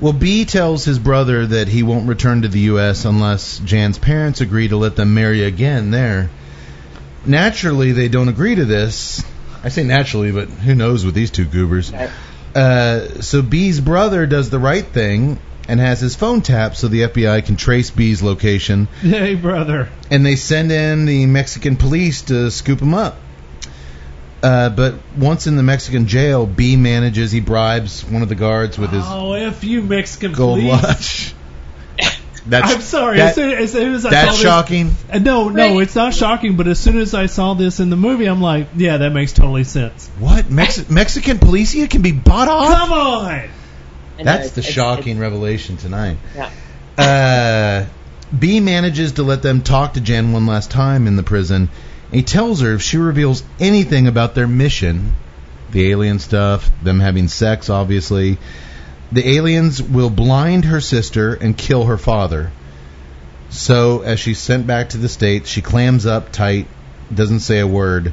Well, 0.00 0.12
B 0.12 0.44
tells 0.44 0.84
his 0.84 0.98
brother 0.98 1.46
that 1.46 1.68
he 1.68 1.82
won't 1.82 2.06
return 2.06 2.42
to 2.42 2.48
the 2.48 2.60
U.S. 2.60 3.06
unless 3.06 3.60
Jan's 3.60 3.98
parents 3.98 4.42
agree 4.42 4.68
to 4.68 4.76
let 4.76 4.96
them 4.96 5.14
marry 5.14 5.44
again 5.44 5.90
there. 5.90 6.28
Naturally, 7.24 7.92
they 7.92 8.08
don't 8.08 8.28
agree 8.28 8.56
to 8.56 8.66
this. 8.66 9.24
I 9.62 9.70
say 9.70 9.84
naturally, 9.84 10.32
but 10.32 10.50
who 10.50 10.74
knows 10.74 11.06
with 11.06 11.14
these 11.14 11.30
two 11.30 11.46
goobers. 11.46 11.90
Right. 11.90 12.10
Uh, 12.54 13.22
so 13.22 13.40
B's 13.40 13.80
brother 13.80 14.26
does 14.26 14.50
the 14.50 14.58
right 14.58 14.84
thing 14.84 15.38
and 15.66 15.80
has 15.80 16.00
his 16.00 16.14
phone 16.14 16.42
tapped 16.42 16.76
so 16.76 16.88
the 16.88 17.02
FBI 17.02 17.46
can 17.46 17.56
trace 17.56 17.90
B's 17.90 18.22
location. 18.22 18.86
Hey, 19.00 19.34
brother. 19.34 19.88
And 20.10 20.26
they 20.26 20.36
send 20.36 20.70
in 20.70 21.06
the 21.06 21.24
Mexican 21.24 21.76
police 21.76 22.22
to 22.22 22.50
scoop 22.50 22.82
him 22.82 22.92
up. 22.92 23.16
Uh, 24.44 24.68
but 24.68 24.94
once 25.16 25.46
in 25.46 25.56
the 25.56 25.62
Mexican 25.62 26.06
jail, 26.06 26.44
B 26.46 26.76
manages, 26.76 27.32
he 27.32 27.40
bribes 27.40 28.04
one 28.04 28.20
of 28.22 28.28
the 28.28 28.34
guards 28.34 28.78
with 28.78 28.90
his 28.90 29.02
Oh, 29.06 29.32
F 29.32 29.64
you 29.64 29.82
Mexican 29.82 30.32
gold 30.32 30.60
police. 30.60 30.82
watch. 30.82 31.34
That's, 32.46 32.74
I'm 32.74 32.80
sorry. 32.82 33.16
that- 33.16 33.28
as, 33.30 33.34
soon, 33.36 33.50
as 33.52 33.72
soon 33.72 33.94
as 33.94 34.04
I 34.04 34.10
that's 34.10 34.26
saw 34.26 34.32
this, 34.32 34.42
shocking. 34.42 34.94
Uh, 35.10 35.18
no, 35.18 35.48
no, 35.48 35.74
Right. 35.76 35.82
it's 35.82 35.94
not 35.96 36.12
shocking. 36.12 36.56
But 36.58 36.68
as 36.68 36.78
soon 36.78 36.98
as 36.98 37.14
I 37.14 37.24
saw 37.24 37.54
this 37.54 37.80
in 37.80 37.88
the 37.88 37.96
movie, 37.96 38.26
I'm 38.26 38.42
like, 38.42 38.66
yeah, 38.76 38.98
that 38.98 39.10
makes 39.14 39.32
totally 39.32 39.64
sense. 39.64 40.08
What? 40.18 40.50
Mex- 40.50 40.90
Mexican 40.90 41.38
policia 41.38 41.88
can 41.88 42.02
be 42.02 42.12
bought 42.12 42.48
off? 42.48 42.70
Come 42.70 42.92
on. 42.92 43.48
That's 44.22 44.50
the 44.50 44.60
it's- 44.60 44.74
shocking 44.74 45.18
revelation 45.18 45.78
tonight. 45.78 46.18
Yeah. 46.36 46.50
Uh, 46.98 47.86
B 48.38 48.60
manages 48.60 49.12
to 49.12 49.22
let 49.22 49.40
them 49.42 49.62
talk 49.62 49.94
to 49.94 50.02
Jen 50.02 50.32
one 50.32 50.46
last 50.46 50.70
time 50.70 51.06
in 51.06 51.16
the 51.16 51.22
prison. 51.22 51.70
He 52.14 52.22
tells 52.22 52.60
her 52.60 52.72
if 52.74 52.82
she 52.82 52.96
reveals 52.96 53.42
anything 53.58 54.06
about 54.06 54.36
their 54.36 54.46
mission, 54.46 55.14
the 55.72 55.90
alien 55.90 56.20
stuff, 56.20 56.70
them 56.80 57.00
having 57.00 57.26
sex, 57.26 57.68
obviously, 57.68 58.38
the 59.10 59.36
aliens 59.36 59.82
will 59.82 60.10
blind 60.10 60.64
her 60.64 60.80
sister 60.80 61.34
and 61.34 61.58
kill 61.58 61.86
her 61.86 61.98
father. 61.98 62.52
So, 63.50 64.02
as 64.02 64.20
she's 64.20 64.38
sent 64.38 64.64
back 64.64 64.90
to 64.90 64.98
the 64.98 65.08
States, 65.08 65.50
she 65.50 65.60
clams 65.60 66.06
up 66.06 66.30
tight, 66.30 66.68
doesn't 67.12 67.40
say 67.40 67.58
a 67.58 67.66
word 67.66 68.12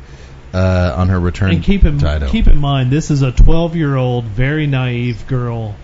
uh, 0.51 0.95
on 0.97 1.09
her 1.09 1.19
return 1.19 1.51
And 1.51 1.63
keep 1.63 1.85
in 1.85 1.99
keep 2.27 2.47
in 2.47 2.57
mind, 2.57 2.91
this 2.91 3.11
is 3.11 3.21
a 3.21 3.31
12 3.31 3.75
year 3.75 3.95
old, 3.95 4.25
very 4.25 4.65
naive 4.65 5.27
girl. 5.27 5.75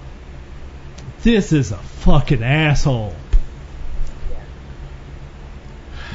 This 1.21 1.53
is 1.53 1.71
a 1.71 1.77
fucking 1.77 2.43
asshole. 2.43 3.15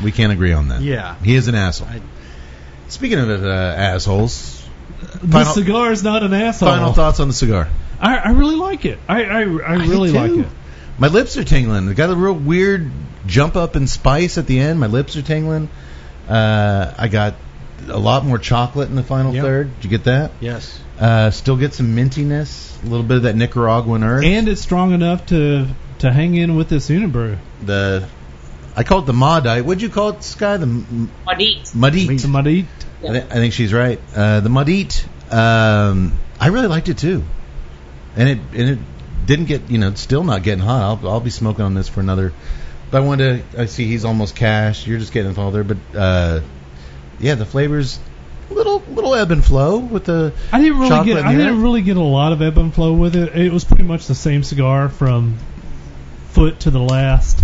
We 0.02 0.12
can't 0.12 0.32
agree 0.32 0.52
on 0.52 0.68
that. 0.68 0.80
Yeah. 0.82 1.16
He 1.22 1.34
is 1.34 1.48
an 1.48 1.54
asshole. 1.54 1.88
I- 1.88 2.00
Speaking 2.88 3.18
of 3.18 3.30
uh, 3.42 3.46
assholes, 3.48 4.62
The 5.14 5.28
Final- 5.28 5.52
cigar 5.54 5.92
is 5.92 6.02
not 6.02 6.22
an 6.22 6.34
asshole. 6.34 6.68
final 6.68 6.92
thoughts 6.92 7.20
on 7.20 7.28
the 7.28 7.34
cigar. 7.34 7.68
I, 8.00 8.16
I 8.18 8.30
really 8.32 8.56
like 8.56 8.84
it. 8.84 8.98
I 9.08 9.24
I, 9.24 9.40
I 9.40 9.44
really 9.86 10.10
like 10.12 10.32
it. 10.32 10.46
My 10.98 11.08
lips 11.08 11.36
are 11.38 11.44
tingling. 11.44 11.88
It 11.88 11.94
got 11.94 12.10
a 12.10 12.14
real 12.14 12.34
weird 12.34 12.90
jump 13.26 13.56
up 13.56 13.76
in 13.76 13.86
spice 13.86 14.36
at 14.38 14.46
the 14.46 14.58
end. 14.60 14.78
My 14.80 14.88
lips 14.88 15.16
are 15.16 15.22
tingling. 15.22 15.68
Uh, 16.28 16.92
I 16.98 17.08
got 17.08 17.34
a 17.88 17.98
lot 17.98 18.24
more 18.24 18.38
chocolate 18.38 18.88
in 18.90 18.94
the 18.96 19.02
final 19.02 19.34
Yep. 19.34 19.42
third. 19.44 19.74
Did 19.76 19.84
you 19.84 19.90
get 19.90 20.04
that? 20.04 20.30
Yes. 20.40 20.78
Uh, 21.00 21.30
still 21.30 21.56
get 21.56 21.74
some 21.74 21.96
mintiness, 21.96 22.80
a 22.84 22.86
little 22.86 23.02
bit 23.04 23.16
of 23.18 23.22
that 23.24 23.36
Nicaraguan 23.36 24.04
earth. 24.04 24.24
And 24.24 24.48
it's 24.48 24.60
strong 24.60 24.92
enough 24.92 25.26
to 25.26 25.66
to 26.00 26.12
hang 26.12 26.34
in 26.34 26.56
with 26.56 26.68
this 26.68 26.88
Unibroue. 26.90 27.38
the 27.64 28.06
I 28.74 28.84
call 28.84 29.00
it 29.00 29.06
the 29.06 29.12
Maudite. 29.12 29.64
What'd 29.64 29.82
you 29.82 29.90
call 29.90 30.10
it, 30.10 30.22
Skye? 30.22 30.56
The 30.56 30.62
m- 30.66 31.10
Audit. 31.26 31.64
Mudite. 31.74 32.20
Somebody, 32.20 32.66
I, 33.02 33.06
thi- 33.08 33.18
I 33.30 33.34
think 33.34 33.52
she's 33.52 33.72
right. 33.72 34.00
Uh, 34.14 34.40
the 34.40 34.48
Mudite. 34.48 35.04
Um, 35.32 36.18
I 36.40 36.48
really 36.48 36.68
liked 36.68 36.88
it 36.88 36.98
too, 36.98 37.22
and 38.16 38.28
it 38.28 38.38
and 38.54 38.70
it 38.70 38.78
didn't 39.26 39.44
get 39.46 39.70
you 39.70 39.78
know 39.78 39.88
it's 39.88 40.00
still 40.00 40.24
not 40.24 40.42
getting 40.42 40.64
hot. 40.64 40.82
I'll 41.02 41.08
I'll 41.08 41.20
be 41.20 41.30
smoking 41.30 41.64
on 41.64 41.74
this 41.74 41.88
for 41.88 42.00
another. 42.00 42.32
But 42.90 43.02
I 43.02 43.06
wanted 43.06 43.50
to. 43.52 43.62
I 43.62 43.66
see 43.66 43.86
he's 43.86 44.04
almost 44.04 44.36
cash. 44.36 44.86
You're 44.86 44.98
just 44.98 45.12
getting 45.12 45.28
involved 45.30 45.54
there, 45.56 45.64
but 45.64 45.78
uh, 45.94 46.40
yeah, 47.20 47.34
the 47.34 47.46
flavors 47.46 47.98
little 48.50 48.80
little 48.90 49.14
ebb 49.14 49.30
and 49.30 49.42
flow 49.44 49.78
with 49.78 50.04
the. 50.04 50.32
I 50.52 50.60
didn't 50.60 50.78
really 50.78 51.04
get 51.06 51.16
I 51.24 51.32
didn't 51.34 51.62
really 51.62 51.82
get 51.82 51.96
a 51.96 52.02
lot 52.02 52.32
of 52.32 52.42
ebb 52.42 52.58
and 52.58 52.74
flow 52.74 52.92
with 52.92 53.16
it. 53.16 53.34
It 53.36 53.52
was 53.52 53.64
pretty 53.64 53.84
much 53.84 54.06
the 54.06 54.14
same 54.14 54.42
cigar 54.42 54.88
from 54.90 55.36
foot 56.30 56.60
to 56.60 56.70
the 56.70 56.80
last. 56.80 57.42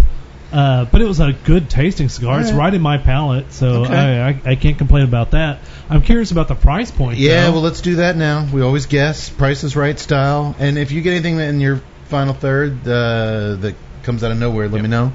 Uh, 0.51 0.87
but 0.87 1.03
it 1.03 1.05
was 1.05 1.21
a 1.21 1.33
good 1.45 1.69
tasting 1.69 2.09
cigar. 2.09 2.41
It's 2.41 2.53
right 2.53 2.73
in 2.73 2.81
my 2.81 2.97
palate, 2.97 3.53
so 3.53 3.85
Okay. 3.85 3.95
I, 3.95 4.29
I 4.31 4.41
I 4.53 4.55
can't 4.57 4.79
complain 4.79 5.05
about 5.05 5.33
that. 5.33 5.59
I'm 5.91 6.01
curious 6.01 6.31
about 6.31 6.49
the 6.49 6.55
price 6.55 6.91
point. 6.91 7.19
Yeah, 7.19 7.47
though. 7.47 7.53
well, 7.53 7.61
let's 7.63 7.83
do 7.83 7.97
that 7.97 8.17
now. 8.17 8.49
We 8.51 8.63
always 8.63 8.87
guess 8.87 9.29
Price 9.29 9.63
is 9.63 9.77
Right 9.77 9.99
style, 9.99 10.57
and 10.59 10.79
if 10.79 10.91
you 10.91 11.03
get 11.03 11.13
anything 11.13 11.39
in 11.39 11.61
your 11.61 11.83
final 12.07 12.33
third 12.33 12.81
uh, 12.89 13.57
that 13.57 13.75
comes 14.05 14.25
out 14.25 14.31
of 14.31 14.39
nowhere, 14.39 14.69
let 14.69 14.81
me 14.81 14.89
know. 14.89 15.13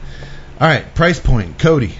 All 0.61 0.67
right, 0.67 0.93
price 0.93 1.19
point, 1.19 1.57
Cody. 1.57 1.95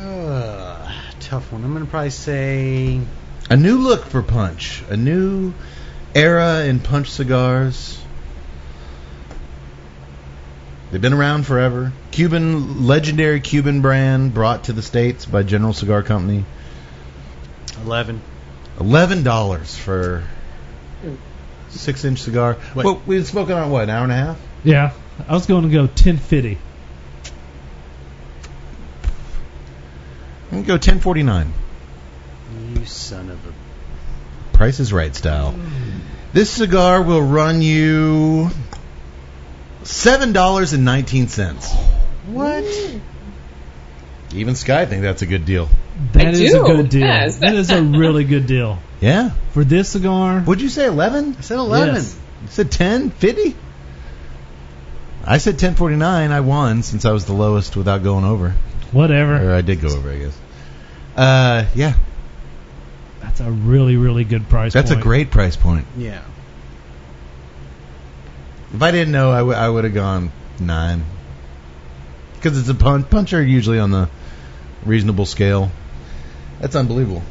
Uh, 0.00 0.92
tough 1.20 1.52
one. 1.52 1.64
I'm 1.64 1.72
gonna 1.72 1.86
probably 1.86 2.10
say 2.10 3.00
A 3.50 3.56
new 3.56 3.78
look 3.78 4.04
for 4.06 4.22
Punch. 4.22 4.82
A 4.88 4.96
new 4.96 5.52
era 6.14 6.64
in 6.64 6.80
Punch 6.80 7.10
cigars. 7.10 8.01
They've 10.92 11.00
been 11.00 11.14
around 11.14 11.46
forever. 11.46 11.90
Cuban, 12.10 12.86
legendary 12.86 13.40
Cuban 13.40 13.80
brand 13.80 14.34
brought 14.34 14.64
to 14.64 14.74
the 14.74 14.82
States 14.82 15.24
by 15.24 15.42
General 15.42 15.72
Cigar 15.72 16.02
Company. 16.02 16.44
eleven. 17.82 18.20
Eleven 18.78 19.22
dollars 19.22 19.74
for 19.74 20.22
six 21.70 22.04
inch 22.04 22.20
cigar. 22.20 22.58
Wait. 22.74 22.84
Well, 22.84 23.00
we've 23.06 23.20
been 23.20 23.24
spoken 23.24 23.56
on 23.56 23.70
what, 23.70 23.84
an 23.84 23.90
hour 23.90 24.02
and 24.02 24.12
a 24.12 24.16
half? 24.16 24.38
yeah. 24.64 24.92
I 25.26 25.32
was 25.32 25.46
going 25.46 25.62
to 25.62 25.70
go 25.70 25.82
1050. 25.82 26.58
I'm 30.50 30.58
gonna 30.58 30.62
go 30.66 30.76
ten 30.76 31.00
forty 31.00 31.22
nine. 31.22 31.54
You 32.74 32.84
son 32.84 33.30
of 33.30 33.38
a. 33.46 33.52
Price 34.54 34.78
is 34.78 34.92
right 34.92 35.14
style. 35.14 35.52
Mm. 35.52 36.00
This 36.34 36.50
cigar 36.50 37.00
will 37.02 37.22
run 37.22 37.62
you 37.62 38.50
seven 39.84 40.32
dollars 40.32 40.72
and 40.72 40.84
nineteen 40.84 41.28
cents. 41.28 41.72
What? 42.26 42.64
Even 44.34 44.54
Skye 44.54 44.86
think 44.86 45.02
that's 45.02 45.22
a 45.22 45.26
good 45.26 45.44
deal. 45.44 45.68
That 46.12 46.26
I 46.26 46.30
is 46.30 46.40
do, 46.52 46.64
a 46.64 46.76
good 46.76 46.88
deal. 46.88 47.00
yes. 47.00 47.36
That 47.38 47.54
is 47.54 47.70
a 47.70 47.82
really 47.82 48.24
good 48.24 48.46
deal 48.46 48.78
Yeah. 49.00 49.30
for 49.52 49.62
this 49.62 49.90
cigar. 49.90 50.42
Would 50.46 50.62
you 50.62 50.68
say 50.70 50.86
eleven? 50.86 51.36
I 51.38 51.42
said 51.42 51.58
eleven. 51.58 51.96
Yes. 51.96 52.18
You 52.42 52.48
said 52.48 52.70
ten 52.72 53.10
fifty. 53.10 53.54
I 55.24 55.38
said 55.38 55.58
ten 55.58 55.74
forty 55.74 55.96
nine. 55.96 56.32
I 56.32 56.40
won 56.40 56.82
since 56.82 57.04
I 57.04 57.12
was 57.12 57.26
the 57.26 57.34
lowest 57.34 57.76
without 57.76 58.02
going 58.02 58.24
over, 58.24 58.54
Whatever. 58.90 59.50
or 59.50 59.54
I 59.54 59.60
did 59.60 59.80
go 59.80 59.88
over, 59.88 60.10
I 60.10 60.18
guess. 60.18 60.38
Uh, 61.14 61.66
yeah, 61.74 61.92
That's 63.20 63.40
a 63.40 63.50
really 63.50 63.96
really 63.96 64.24
good 64.24 64.48
price. 64.48 64.72
that's 64.72 64.90
a 64.90 64.94
point. 64.94 65.04
great 65.04 65.30
price 65.30 65.56
point. 65.56 65.86
Yeah. 65.96 66.22
If 68.74 68.82
I 68.82 68.90
didn't 68.90 69.12
know, 69.12 69.30
I, 69.30 69.38
w- 69.38 69.56
I 69.56 69.68
would 69.68 69.84
have 69.84 69.94
gone 69.94 70.30
nine. 70.58 71.04
Because 72.34 72.58
it's 72.58 72.68
a 72.68 72.74
punch. 72.74 73.08
Punch 73.10 73.32
are 73.34 73.42
usually 73.42 73.78
on 73.78 73.90
the 73.90 74.08
reasonable 74.84 75.26
scale. 75.26 75.70
That's 76.60 76.74
unbelievable. 76.74 77.22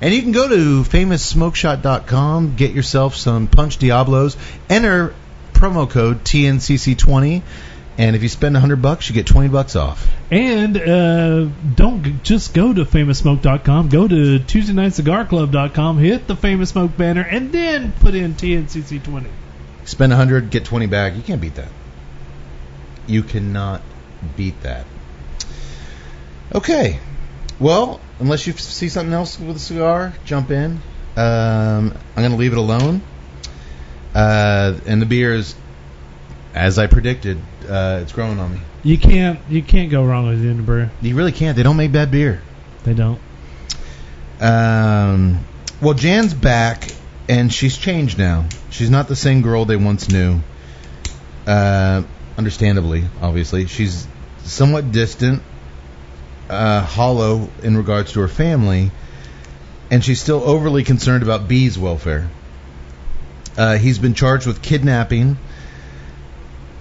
And 0.00 0.14
you 0.14 0.22
can 0.22 0.32
go 0.32 0.48
to 0.48 0.82
famoussmokeshop.com, 0.84 2.56
get 2.56 2.72
yourself 2.72 3.16
some 3.16 3.48
Punch 3.48 3.76
Diablos, 3.78 4.36
enter 4.70 5.14
promo 5.52 5.90
code 5.90 6.24
TNCC20, 6.24 7.42
and 7.98 8.16
if 8.16 8.22
you 8.22 8.30
spend 8.30 8.54
100 8.54 8.80
bucks, 8.80 9.08
you 9.10 9.14
get 9.14 9.26
20 9.26 9.48
bucks 9.48 9.76
off. 9.76 10.08
And 10.30 10.76
uh, 10.78 11.44
don't 11.74 12.02
g- 12.02 12.16
just 12.22 12.54
go 12.54 12.72
to 12.72 12.86
famoussmoke.com. 12.86 13.90
Go 13.90 14.08
to 14.08 14.38
TuesdayNightCigarClub.com. 14.38 15.98
Hit 15.98 16.26
the 16.26 16.36
Famous 16.36 16.70
Smoke 16.70 16.96
banner, 16.96 17.20
and 17.22 17.52
then 17.52 17.92
put 17.92 18.14
in 18.14 18.32
TNCC20. 18.34 19.26
Spend 19.84 20.10
100, 20.10 20.50
get 20.50 20.64
20 20.64 20.86
back. 20.86 21.16
You 21.16 21.22
can't 21.22 21.40
beat 21.40 21.56
that. 21.56 21.70
You 23.06 23.22
cannot 23.22 23.82
beat 24.36 24.60
that. 24.62 24.86
Okay. 26.54 26.98
Well, 27.58 28.00
unless 28.18 28.46
you 28.46 28.52
see 28.54 28.88
something 28.88 29.12
else 29.12 29.38
with 29.38 29.56
a 29.56 29.60
cigar, 29.60 30.14
jump 30.24 30.50
in. 30.50 30.80
Um, 31.16 31.94
I'm 32.16 32.22
going 32.22 32.30
to 32.30 32.36
leave 32.36 32.52
it 32.52 32.58
alone. 32.58 33.02
Uh, 34.14 34.78
and 34.86 35.00
the 35.00 35.06
beer 35.06 35.34
is, 35.34 35.54
as 36.54 36.78
I 36.78 36.86
predicted, 36.86 37.38
uh, 37.68 38.00
it's 38.02 38.12
growing 38.12 38.38
on 38.38 38.54
me. 38.54 38.60
You 38.82 38.96
can't 38.96 39.38
you 39.48 39.62
can't 39.62 39.90
go 39.90 40.04
wrong 40.04 40.28
with 40.28 40.42
the 40.42 40.48
Unibroue. 40.48 40.88
You 41.02 41.14
really 41.14 41.32
can't. 41.32 41.56
They 41.56 41.62
don't 41.62 41.76
make 41.76 41.92
bad 41.92 42.10
beer. 42.10 42.40
They 42.84 42.94
don't. 42.94 43.20
Um, 44.40 45.44
well, 45.82 45.94
Jan's 45.94 46.32
back, 46.32 46.90
and 47.30 47.52
she's 47.54 47.78
changed 47.78 48.18
now. 48.18 48.44
She's 48.70 48.90
not 48.90 49.06
the 49.06 49.14
same 49.14 49.40
girl 49.40 49.64
they 49.64 49.76
once 49.76 50.08
knew. 50.08 50.40
Uh, 51.46 52.02
understandably, 52.36 53.04
obviously, 53.22 53.66
she's 53.66 54.08
somewhat 54.38 54.90
distant, 54.90 55.40
uh, 56.48 56.80
hollow 56.80 57.48
in 57.62 57.76
regards 57.76 58.12
to 58.14 58.20
her 58.20 58.28
family, 58.28 58.90
and 59.92 60.04
she's 60.04 60.20
still 60.20 60.42
overly 60.42 60.82
concerned 60.82 61.22
about 61.22 61.46
B's 61.46 61.78
welfare. 61.78 62.28
Uh, 63.56 63.76
he's 63.76 64.00
been 64.00 64.14
charged 64.14 64.48
with 64.48 64.60
kidnapping, 64.60 65.38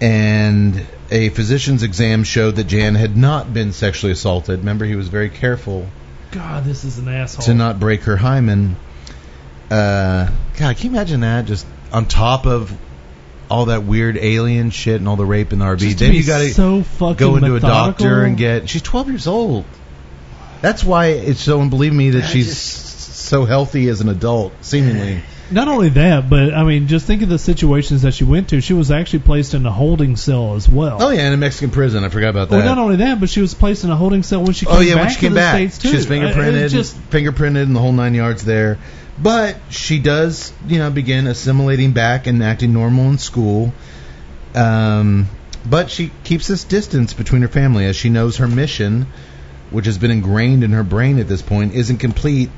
and 0.01 0.83
a 1.11 1.29
physician's 1.29 1.83
exam 1.83 2.23
showed 2.23 2.55
that 2.55 2.63
Jan 2.63 2.95
had 2.95 3.15
not 3.15 3.53
been 3.53 3.71
sexually 3.71 4.13
assaulted. 4.13 4.59
Remember, 4.59 4.85
he 4.85 4.95
was 4.95 5.09
very 5.09 5.29
careful 5.29 5.87
God, 6.31 6.63
this 6.63 6.83
is 6.83 6.97
an 6.97 7.07
asshole. 7.07 7.45
to 7.45 7.53
not 7.53 7.79
break 7.79 8.03
her 8.03 8.17
hymen. 8.17 8.75
Uh, 9.69 10.29
God, 10.57 10.75
can 10.77 10.85
you 10.85 10.91
imagine 10.91 11.19
that? 11.21 11.45
Just 11.45 11.65
on 11.91 12.05
top 12.05 12.45
of 12.45 12.75
all 13.49 13.65
that 13.65 13.83
weird 13.83 14.17
alien 14.17 14.69
shit 14.69 14.95
and 14.95 15.07
all 15.07 15.15
the 15.15 15.25
rape 15.25 15.53
in 15.53 15.59
the 15.59 15.65
RV. 15.65 15.79
Just 15.79 15.97
to 15.99 16.03
then 16.05 16.11
be 16.11 16.17
you 16.17 16.25
got 16.25 16.39
to 16.39 16.53
so 16.53 16.83
fucking 16.83 17.17
go 17.17 17.35
into 17.35 17.47
a 17.51 17.53
methodical. 17.53 17.91
doctor 17.91 18.23
and 18.23 18.37
get. 18.37 18.69
She's 18.69 18.81
12 18.81 19.09
years 19.09 19.27
old. 19.27 19.65
That's 20.61 20.83
why 20.83 21.07
it's 21.07 21.41
so 21.41 21.61
unbelievable 21.61 21.97
me 21.97 22.09
that 22.11 22.23
I 22.25 22.27
she's 22.27 22.47
just- 22.47 22.85
so 23.29 23.45
healthy 23.45 23.87
as 23.89 24.01
an 24.01 24.09
adult, 24.09 24.53
seemingly. 24.61 25.21
Not 25.51 25.67
only 25.67 25.89
that, 25.89 26.29
but 26.29 26.53
I 26.53 26.63
mean, 26.63 26.87
just 26.87 27.07
think 27.07 27.21
of 27.23 27.29
the 27.29 27.39
situations 27.39 28.03
that 28.03 28.13
she 28.13 28.23
went 28.23 28.49
to. 28.49 28.61
She 28.61 28.73
was 28.73 28.91
actually 28.91 29.19
placed 29.19 29.53
in 29.53 29.65
a 29.65 29.71
holding 29.71 30.15
cell 30.15 30.55
as 30.55 30.69
well. 30.69 30.97
Oh 31.01 31.09
yeah, 31.09 31.27
in 31.27 31.33
a 31.33 31.37
Mexican 31.37 31.71
prison. 31.71 32.03
I 32.03 32.09
forgot 32.09 32.29
about 32.29 32.49
that. 32.49 32.57
Well, 32.57 32.65
not 32.65 32.77
only 32.77 32.97
that, 32.97 33.19
but 33.19 33.29
she 33.29 33.41
was 33.41 33.53
placed 33.53 33.83
in 33.83 33.89
a 33.89 33.95
holding 33.95 34.21
cell 34.23 34.43
when 34.43 34.53
she 34.53 34.65
came 34.65 34.75
Oh 34.75 34.79
yeah, 34.79 34.95
back 34.95 35.05
when 35.05 35.13
she 35.13 35.19
came 35.21 35.29
to 35.31 35.33
the 35.33 35.39
back, 35.39 35.55
states 35.55 35.77
too. 35.79 35.89
she 35.89 35.95
was 35.95 36.05
Uh, 36.05 36.09
fingerprinted, 36.09 36.69
just 36.69 37.09
fingerprinted, 37.09 37.63
and 37.63 37.75
the 37.75 37.79
whole 37.79 37.91
nine 37.93 38.13
yards 38.13 38.45
there. 38.45 38.77
But 39.21 39.57
she 39.69 39.99
does, 39.99 40.53
you 40.67 40.77
know, 40.77 40.91
begin 40.91 41.25
assimilating 41.27 41.91
back 41.93 42.27
and 42.27 42.43
acting 42.43 42.71
normal 42.73 43.09
in 43.09 43.17
school. 43.17 43.73
Um, 44.55 45.27
but 45.65 45.89
she 45.89 46.11
keeps 46.23 46.47
this 46.47 46.63
distance 46.63 47.13
between 47.13 47.41
her 47.41 47.47
family 47.47 47.85
as 47.85 47.95
she 47.95 48.09
knows 48.09 48.37
her 48.37 48.47
mission, 48.47 49.07
which 49.71 49.85
has 49.87 49.97
been 49.97 50.11
ingrained 50.11 50.63
in 50.63 50.71
her 50.71 50.83
brain 50.83 51.19
at 51.19 51.27
this 51.27 51.41
point, 51.41 51.73
isn't 51.73 51.97
complete 51.97 52.49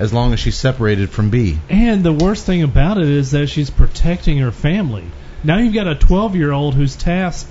as 0.00 0.14
long 0.14 0.32
as 0.32 0.40
she's 0.40 0.56
separated 0.56 1.10
from 1.10 1.28
B. 1.28 1.58
And 1.68 2.02
the 2.02 2.12
worst 2.12 2.46
thing 2.46 2.62
about 2.62 2.96
it 2.96 3.08
is 3.08 3.32
that 3.32 3.48
she's 3.48 3.68
protecting 3.68 4.38
her 4.38 4.50
family. 4.50 5.04
Now 5.44 5.58
you've 5.58 5.74
got 5.74 5.86
a 5.86 5.94
12 5.94 6.34
year 6.34 6.50
old 6.50 6.74
who's 6.74 6.96
tasked 6.96 7.50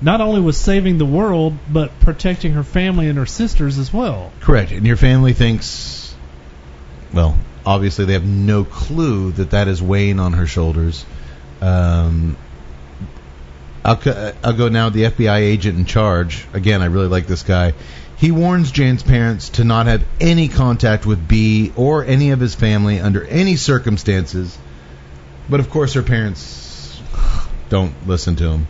not 0.00 0.20
only 0.20 0.40
with 0.40 0.56
saving 0.56 0.98
the 0.98 1.06
world, 1.06 1.56
but 1.70 2.00
protecting 2.00 2.54
her 2.54 2.64
family 2.64 3.08
and 3.08 3.18
her 3.18 3.26
sisters 3.26 3.78
as 3.78 3.92
well. 3.92 4.32
Correct. 4.40 4.72
And 4.72 4.84
your 4.84 4.96
family 4.96 5.34
thinks, 5.34 6.12
well, 7.12 7.36
obviously 7.64 8.06
they 8.06 8.14
have 8.14 8.24
no 8.24 8.64
clue 8.64 9.30
that 9.32 9.50
that 9.50 9.68
is 9.68 9.80
weighing 9.80 10.18
on 10.18 10.32
her 10.32 10.46
shoulders. 10.46 11.04
Um, 11.60 12.36
I'll, 13.84 14.00
I'll 14.42 14.52
go 14.54 14.68
now. 14.68 14.88
The 14.88 15.04
FBI 15.04 15.38
agent 15.38 15.78
in 15.78 15.84
charge. 15.84 16.46
Again, 16.52 16.82
I 16.82 16.86
really 16.86 17.08
like 17.08 17.26
this 17.26 17.42
guy. 17.42 17.74
He 18.22 18.30
warns 18.30 18.70
Jan's 18.70 19.02
parents 19.02 19.48
to 19.48 19.64
not 19.64 19.86
have 19.86 20.04
any 20.20 20.46
contact 20.46 21.04
with 21.04 21.26
B 21.26 21.72
or 21.74 22.04
any 22.04 22.30
of 22.30 22.38
his 22.38 22.54
family 22.54 23.00
under 23.00 23.24
any 23.24 23.56
circumstances. 23.56 24.56
But 25.50 25.58
of 25.58 25.68
course, 25.68 25.94
her 25.94 26.04
parents 26.04 27.00
don't 27.68 27.92
listen 28.06 28.36
to 28.36 28.48
him. 28.48 28.68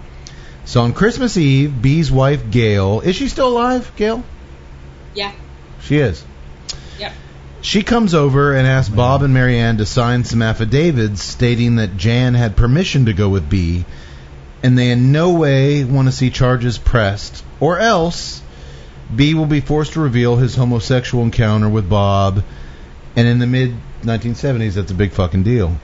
So 0.64 0.80
on 0.80 0.94
Christmas 0.94 1.36
Eve, 1.36 1.82
B's 1.82 2.10
wife 2.10 2.50
Gail 2.50 3.00
is 3.00 3.14
she 3.14 3.28
still 3.28 3.48
alive? 3.48 3.92
Gail, 3.94 4.24
Yeah. 5.14 5.32
she 5.82 5.98
is. 5.98 6.24
Yep. 6.98 7.12
She 7.60 7.82
comes 7.82 8.14
over 8.14 8.54
and 8.54 8.66
asks 8.66 8.88
Bob 8.88 9.22
and 9.22 9.34
Marianne 9.34 9.76
to 9.76 9.84
sign 9.84 10.24
some 10.24 10.40
affidavits 10.40 11.22
stating 11.22 11.76
that 11.76 11.98
Jan 11.98 12.32
had 12.32 12.56
permission 12.56 13.04
to 13.04 13.12
go 13.12 13.28
with 13.28 13.50
B, 13.50 13.84
and 14.62 14.78
they 14.78 14.92
in 14.92 15.12
no 15.12 15.32
way 15.32 15.84
want 15.84 16.08
to 16.08 16.12
see 16.12 16.30
charges 16.30 16.78
pressed, 16.78 17.44
or 17.60 17.78
else 17.78 18.41
B 19.14 19.34
will 19.34 19.46
be 19.46 19.60
forced 19.60 19.94
to 19.94 20.00
reveal 20.00 20.36
his 20.36 20.54
homosexual 20.54 21.24
encounter 21.24 21.68
with 21.68 21.88
Bob, 21.88 22.42
and 23.16 23.28
in 23.28 23.38
the 23.38 23.46
mid 23.46 23.74
1970s, 24.02 24.74
that's 24.74 24.90
a 24.90 24.94
big 24.94 25.12
fucking 25.12 25.42
deal. 25.42 25.76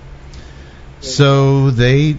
So 1.01 1.71
they, 1.71 2.17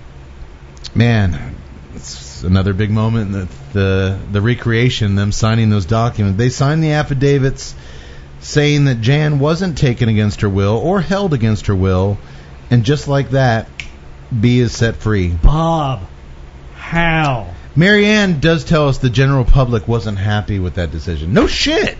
man, 0.95 1.55
it's 1.95 2.43
another 2.43 2.73
big 2.73 2.91
moment 2.91 3.27
in 3.27 3.31
the 3.31 3.47
the, 3.73 4.19
the 4.31 4.41
recreation, 4.41 5.15
them 5.15 5.31
signing 5.31 5.69
those 5.69 5.85
documents. 5.85 6.37
They 6.37 6.49
signed 6.49 6.83
the 6.83 6.91
affidavits 6.91 7.75
saying 8.41 8.85
that 8.85 9.01
Jan 9.01 9.39
wasn't 9.39 9.77
taken 9.77 10.09
against 10.09 10.41
her 10.41 10.49
will 10.49 10.77
or 10.77 11.01
held 11.01 11.33
against 11.33 11.67
her 11.67 11.75
will, 11.75 12.17
and 12.71 12.83
just 12.83 13.07
like 13.07 13.31
that, 13.31 13.67
B 14.37 14.59
is 14.59 14.75
set 14.75 14.95
free. 14.97 15.29
Bob, 15.29 16.01
how? 16.75 17.53
Marianne 17.75 18.39
does 18.39 18.65
tell 18.65 18.87
us 18.89 18.97
the 18.97 19.09
general 19.09 19.45
public 19.45 19.87
wasn't 19.87 20.17
happy 20.17 20.59
with 20.59 20.75
that 20.75 20.91
decision. 20.91 21.33
No 21.33 21.47
shit. 21.47 21.97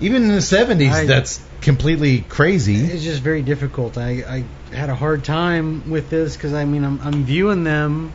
Even 0.00 0.22
in 0.24 0.28
the 0.28 0.38
70s, 0.42 0.90
I- 0.90 1.06
that's 1.06 1.40
completely 1.60 2.20
crazy. 2.20 2.76
It's 2.76 3.02
just 3.02 3.22
very 3.22 3.42
difficult. 3.42 3.96
I, 3.96 4.44
I 4.70 4.74
had 4.74 4.90
a 4.90 4.94
hard 4.94 5.24
time 5.24 5.90
with 5.90 6.10
this 6.10 6.36
because 6.36 6.52
I 6.52 6.64
mean 6.64 6.84
I'm 6.84 7.00
I'm 7.00 7.24
viewing 7.24 7.64
them, 7.64 8.12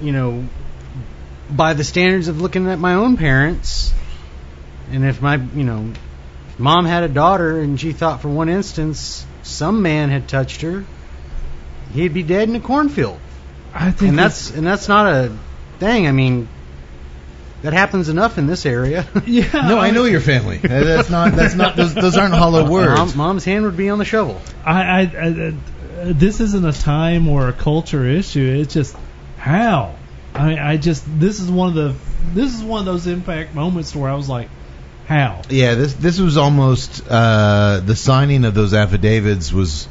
you 0.00 0.10
know, 0.12 0.48
by 1.50 1.74
the 1.74 1.84
standards 1.84 2.26
of 2.28 2.40
looking 2.40 2.68
at 2.68 2.78
my 2.78 2.94
own 2.94 3.16
parents, 3.16 3.92
and 4.90 5.04
if 5.04 5.22
my 5.22 5.36
you 5.36 5.62
know, 5.62 5.92
mom 6.58 6.86
had 6.86 7.04
a 7.04 7.08
daughter 7.08 7.60
and 7.60 7.78
she 7.78 7.92
thought 7.92 8.20
for 8.22 8.28
one 8.28 8.48
instance 8.48 9.24
some 9.42 9.82
man 9.82 10.08
had 10.08 10.28
touched 10.28 10.62
her, 10.62 10.84
he'd 11.92 12.14
be 12.14 12.22
dead 12.24 12.48
in 12.48 12.56
a 12.56 12.60
cornfield, 12.60 13.20
I 13.74 13.90
think 13.90 14.10
and 14.10 14.18
that's 14.18 14.50
and 14.50 14.66
that's 14.66 14.88
not 14.88 15.06
a 15.06 15.36
thing. 15.78 16.06
I 16.06 16.12
mean. 16.12 16.48
That 17.62 17.74
happens 17.74 18.08
enough 18.08 18.38
in 18.38 18.46
this 18.46 18.64
area. 18.64 19.06
yeah. 19.26 19.44
No, 19.68 19.78
I 19.78 19.90
know 19.90 20.04
your 20.04 20.22
family. 20.22 20.56
That's 20.62 21.10
not. 21.10 21.32
That's 21.32 21.54
not. 21.54 21.76
Those, 21.76 21.92
those 21.92 22.16
aren't 22.16 22.32
hollow 22.32 22.66
words. 22.66 23.14
Mom, 23.14 23.16
mom's 23.16 23.44
hand 23.44 23.66
would 23.66 23.76
be 23.76 23.90
on 23.90 23.98
the 23.98 24.06
shovel. 24.06 24.40
I, 24.64 24.82
I, 24.82 25.00
I, 25.00 25.28
uh, 25.48 25.52
this 26.14 26.40
isn't 26.40 26.64
a 26.64 26.72
time 26.72 27.28
or 27.28 27.48
a 27.48 27.52
culture 27.52 28.06
issue. 28.06 28.60
It's 28.62 28.72
just 28.72 28.96
how. 29.36 29.94
I 30.34 30.48
mean, 30.48 30.58
I 30.58 30.78
just 30.78 31.04
this 31.20 31.40
is 31.40 31.50
one 31.50 31.68
of 31.68 31.74
the 31.74 31.94
this 32.32 32.54
is 32.54 32.62
one 32.62 32.80
of 32.80 32.86
those 32.86 33.06
impact 33.06 33.54
moments 33.54 33.94
where 33.94 34.10
I 34.10 34.14
was 34.14 34.28
like, 34.28 34.48
how? 35.06 35.42
Yeah, 35.50 35.74
this 35.74 35.92
this 35.92 36.18
was 36.18 36.38
almost 36.38 37.02
uh, 37.06 37.80
the 37.84 37.94
signing 37.94 38.46
of 38.46 38.54
those 38.54 38.72
affidavits 38.72 39.52
was. 39.52 39.86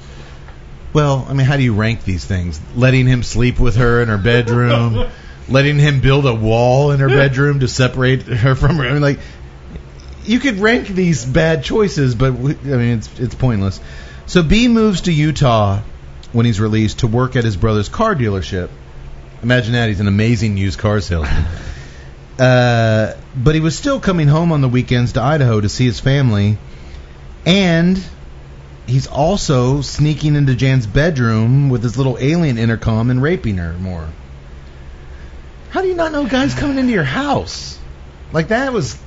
Well, 0.93 1.25
I 1.29 1.33
mean, 1.33 1.45
how 1.45 1.57
do 1.57 1.63
you 1.63 1.73
rank 1.73 2.03
these 2.03 2.25
things? 2.25 2.59
Letting 2.75 3.05
him 3.05 3.23
sleep 3.23 3.59
with 3.59 3.75
her 3.75 4.01
in 4.01 4.09
her 4.09 4.17
bedroom, 4.17 5.09
letting 5.49 5.77
him 5.77 6.01
build 6.01 6.25
a 6.25 6.33
wall 6.33 6.91
in 6.91 6.99
her 6.99 7.09
bedroom 7.09 7.59
to 7.59 7.67
separate 7.67 8.23
her 8.23 8.55
from 8.55 8.77
her. 8.77 8.85
I 8.85 8.93
mean, 8.93 9.01
like, 9.01 9.19
you 10.25 10.39
could 10.39 10.59
rank 10.59 10.87
these 10.87 11.25
bad 11.25 11.63
choices, 11.63 12.15
but 12.15 12.33
we, 12.33 12.51
I 12.51 12.77
mean, 12.77 12.97
it's 12.97 13.19
it's 13.19 13.35
pointless. 13.35 13.79
So 14.25 14.43
B 14.43 14.67
moves 14.67 15.01
to 15.01 15.13
Utah 15.13 15.81
when 16.31 16.45
he's 16.45 16.59
released 16.59 16.99
to 16.99 17.07
work 17.07 17.35
at 17.35 17.43
his 17.43 17.57
brother's 17.57 17.89
car 17.89 18.15
dealership. 18.15 18.69
Imagine 19.41 19.73
that 19.73 19.89
he's 19.89 19.99
an 19.99 20.07
amazing 20.07 20.57
used 20.57 20.79
car 20.79 21.01
salesman. 21.01 21.45
Uh, 22.39 23.17
but 23.35 23.53
he 23.53 23.59
was 23.59 23.77
still 23.77 23.99
coming 23.99 24.29
home 24.29 24.53
on 24.53 24.61
the 24.61 24.69
weekends 24.69 25.11
to 25.11 25.21
Idaho 25.21 25.59
to 25.59 25.67
see 25.67 25.83
his 25.83 25.99
family, 25.99 26.57
and 27.45 28.01
he's 28.89 29.07
also 29.07 29.81
sneaking 29.81 30.35
into 30.35 30.55
Jan's 30.55 30.85
bedroom 30.87 31.69
with 31.69 31.83
his 31.83 31.97
little 31.97 32.17
alien 32.19 32.57
intercom 32.57 33.09
and 33.09 33.21
raping 33.21 33.57
her 33.57 33.73
more. 33.73 34.07
How 35.69 35.81
do 35.81 35.87
you 35.87 35.95
not 35.95 36.11
know 36.11 36.25
guys 36.27 36.53
coming 36.55 36.77
into 36.77 36.91
your 36.91 37.03
house? 37.03 37.77
Like 38.33 38.49
that 38.49 38.73
was. 38.73 38.97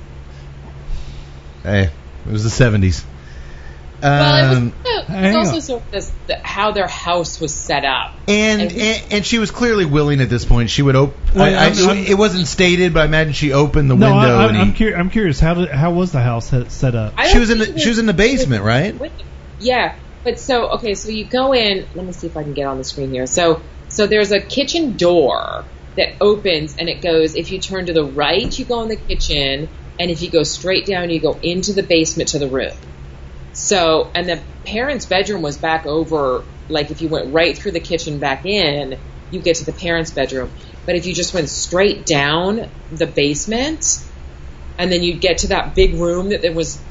Hey, 1.63 1.89
it 2.25 2.31
was 2.31 2.43
the 2.43 2.49
seventies. 2.49 3.05
Well, 4.01 4.51
it 4.51 4.57
Um, 4.57 4.73
was, 4.83 4.89
it 4.89 5.05
hang 5.07 5.37
was 5.37 5.47
also 5.47 5.59
sort 5.61 5.81
of 5.83 5.91
this, 5.91 6.11
the, 6.27 6.35
how 6.37 6.71
their 6.71 6.87
house 6.89 7.39
was 7.39 7.53
set 7.53 7.85
up. 7.85 8.13
and, 8.27 8.61
And- 8.63 8.71
and 8.73 9.03
and 9.11 9.25
she 9.25 9.39
was 9.39 9.49
clearly 9.49 9.85
willing 9.85 10.19
at 10.19 10.29
this 10.29 10.43
point. 10.43 10.69
She 10.69 10.81
would 10.81 10.97
open. 10.97 11.15
Well, 11.35 11.43
I, 11.45 11.47
I, 11.51 11.65
I'm- 11.67 11.89
I'm- 11.89 12.05
it 12.05 12.17
wasn't 12.17 12.47
stated, 12.47 12.93
but 12.93 13.03
I 13.03 13.05
imagine 13.05 13.31
she 13.31 13.53
opened 13.53 13.89
the 13.89 13.95
No, 13.95 14.07
window. 14.13 14.37
I, 14.39 14.47
and 14.49 14.57
I'm, 14.57 14.73
he, 14.73 14.85
I'm, 14.87 14.91
cur- 14.93 14.97
I'm 14.99 15.09
curious. 15.09 15.39
How 15.39 15.53
did 15.53 15.69
how 15.69 15.91
was 15.91 16.11
the 16.11 16.19
house 16.21 16.49
set- 16.49 16.69
set 16.71 16.95
up? 16.95 17.17
She 17.31 17.39
was 17.39 17.49
in 17.49 17.59
the- 17.59 17.79
she 17.79 17.87
was 17.89 17.97
in 17.97 18.05
the 18.05 18.13
basement, 18.13 18.63
right? 18.65 18.93
Yeah, 19.63 19.95
but 20.23 20.39
so 20.39 20.71
okay, 20.71 20.93
so 20.93 21.09
you 21.09 21.25
go 21.25 21.53
in. 21.53 21.87
Let 21.95 22.05
me 22.05 22.11
see 22.11 22.27
if 22.27 22.35
I 22.35 22.43
can 22.43 22.53
get 22.53 22.67
on 22.67 22.77
the 22.77 22.83
screen 22.83 23.11
here. 23.11 23.25
So 23.25 23.61
so 23.87 24.07
there's 24.07 24.31
a 24.31 24.41
kitchen 24.41 24.97
door 24.97 25.65
that 25.95 26.09
opens 26.19 26.75
and 26.77 26.89
it 26.89 27.01
goes. 27.01 27.35
If 27.35 27.49
you 27.51 27.59
turn 27.59 27.85
to 27.85 27.93
the 27.93 28.03
right, 28.03 28.57
you 28.57 28.65
go 28.65 28.81
in 28.81 28.89
the 28.89 28.97
kitchen, 28.97 29.69
and 29.99 30.11
if 30.11 30.21
you 30.21 30.29
go 30.29 30.43
straight 30.43 30.85
down, 30.85 31.09
you 31.09 31.21
go 31.21 31.39
into 31.41 31.73
the 31.73 31.83
basement 31.83 32.29
to 32.29 32.39
the 32.39 32.49
room. 32.49 32.73
So 33.53 34.11
and 34.13 34.27
the 34.27 34.41
parents' 34.65 35.05
bedroom 35.05 35.41
was 35.41 35.57
back 35.57 35.85
over. 35.85 36.43
Like 36.67 36.91
if 36.91 37.01
you 37.01 37.07
went 37.07 37.33
right 37.33 37.57
through 37.57 37.71
the 37.71 37.79
kitchen 37.79 38.19
back 38.19 38.45
in, 38.45 38.99
you 39.31 39.41
get 39.41 39.57
to 39.57 39.65
the 39.65 39.73
parents' 39.73 40.11
bedroom. 40.11 40.51
But 40.85 40.95
if 40.95 41.05
you 41.05 41.15
just 41.15 41.33
went 41.33 41.47
straight 41.49 42.05
down 42.05 42.69
the 42.91 43.07
basement, 43.07 43.85
and 44.77 44.91
then 44.91 45.03
you'd 45.03 45.21
get 45.21 45.39
to 45.39 45.47
that 45.47 45.73
big 45.73 45.95
room 45.95 46.29
that 46.29 46.41
there 46.41 46.53
was 46.53 46.81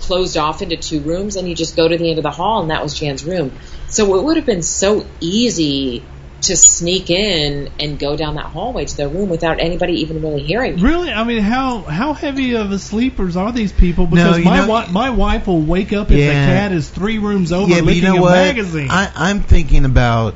closed 0.00 0.36
off 0.36 0.62
into 0.62 0.76
two 0.76 1.00
rooms 1.00 1.36
and 1.36 1.48
you 1.48 1.54
just 1.54 1.76
go 1.76 1.88
to 1.88 1.96
the 1.96 2.08
end 2.10 2.18
of 2.18 2.22
the 2.22 2.30
hall 2.30 2.62
and 2.62 2.70
that 2.70 2.82
was 2.82 2.94
Jan's 2.98 3.24
room. 3.24 3.52
So 3.88 4.16
it 4.18 4.24
would 4.24 4.36
have 4.36 4.46
been 4.46 4.62
so 4.62 5.06
easy 5.20 6.02
to 6.42 6.54
sneak 6.56 7.08
in 7.10 7.70
and 7.80 7.98
go 7.98 8.16
down 8.16 8.34
that 8.34 8.44
hallway 8.44 8.84
to 8.84 8.96
their 8.96 9.08
room 9.08 9.28
without 9.30 9.58
anybody 9.58 9.94
even 10.02 10.20
really 10.22 10.42
hearing 10.42 10.78
you. 10.78 10.84
Really? 10.86 11.10
I 11.10 11.24
mean, 11.24 11.40
how 11.40 11.78
how 11.80 12.12
heavy 12.12 12.54
of 12.56 12.70
a 12.70 12.78
sleepers 12.78 13.36
are 13.36 13.52
these 13.52 13.72
people? 13.72 14.06
Because 14.06 14.38
you 14.38 14.44
my 14.44 14.56
know- 14.58 14.66
wi- 14.66 14.90
my 14.92 15.10
wife 15.10 15.46
will 15.46 15.62
wake 15.62 15.92
up 15.92 16.10
if 16.10 16.16
the 16.18 16.32
cat 16.32 16.72
is 16.72 16.88
three 16.88 17.18
rooms 17.18 17.52
over 17.52 17.70
yeah, 17.70 17.76
but 17.80 17.86
licking 17.86 18.02
you 18.02 18.08
know 18.10 18.16
a 18.18 18.20
what? 18.20 18.32
magazine. 18.32 18.88
I, 18.90 19.10
I'm 19.14 19.40
thinking 19.40 19.84
about 19.86 20.34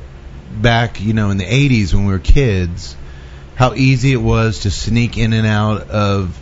back, 0.55 0.99
you 0.99 1.13
know, 1.13 1.29
in 1.29 1.37
the 1.37 1.45
'80s 1.45 1.93
when 1.93 2.05
we 2.07 2.11
were 2.13 2.19
kids, 2.19 2.95
how 3.55 3.73
easy 3.75 4.11
it 4.11 4.17
was 4.21 4.61
to 4.61 4.71
sneak 4.71 5.17
in 5.17 5.33
and 5.33 5.45
out 5.47 5.89
of 5.91 6.37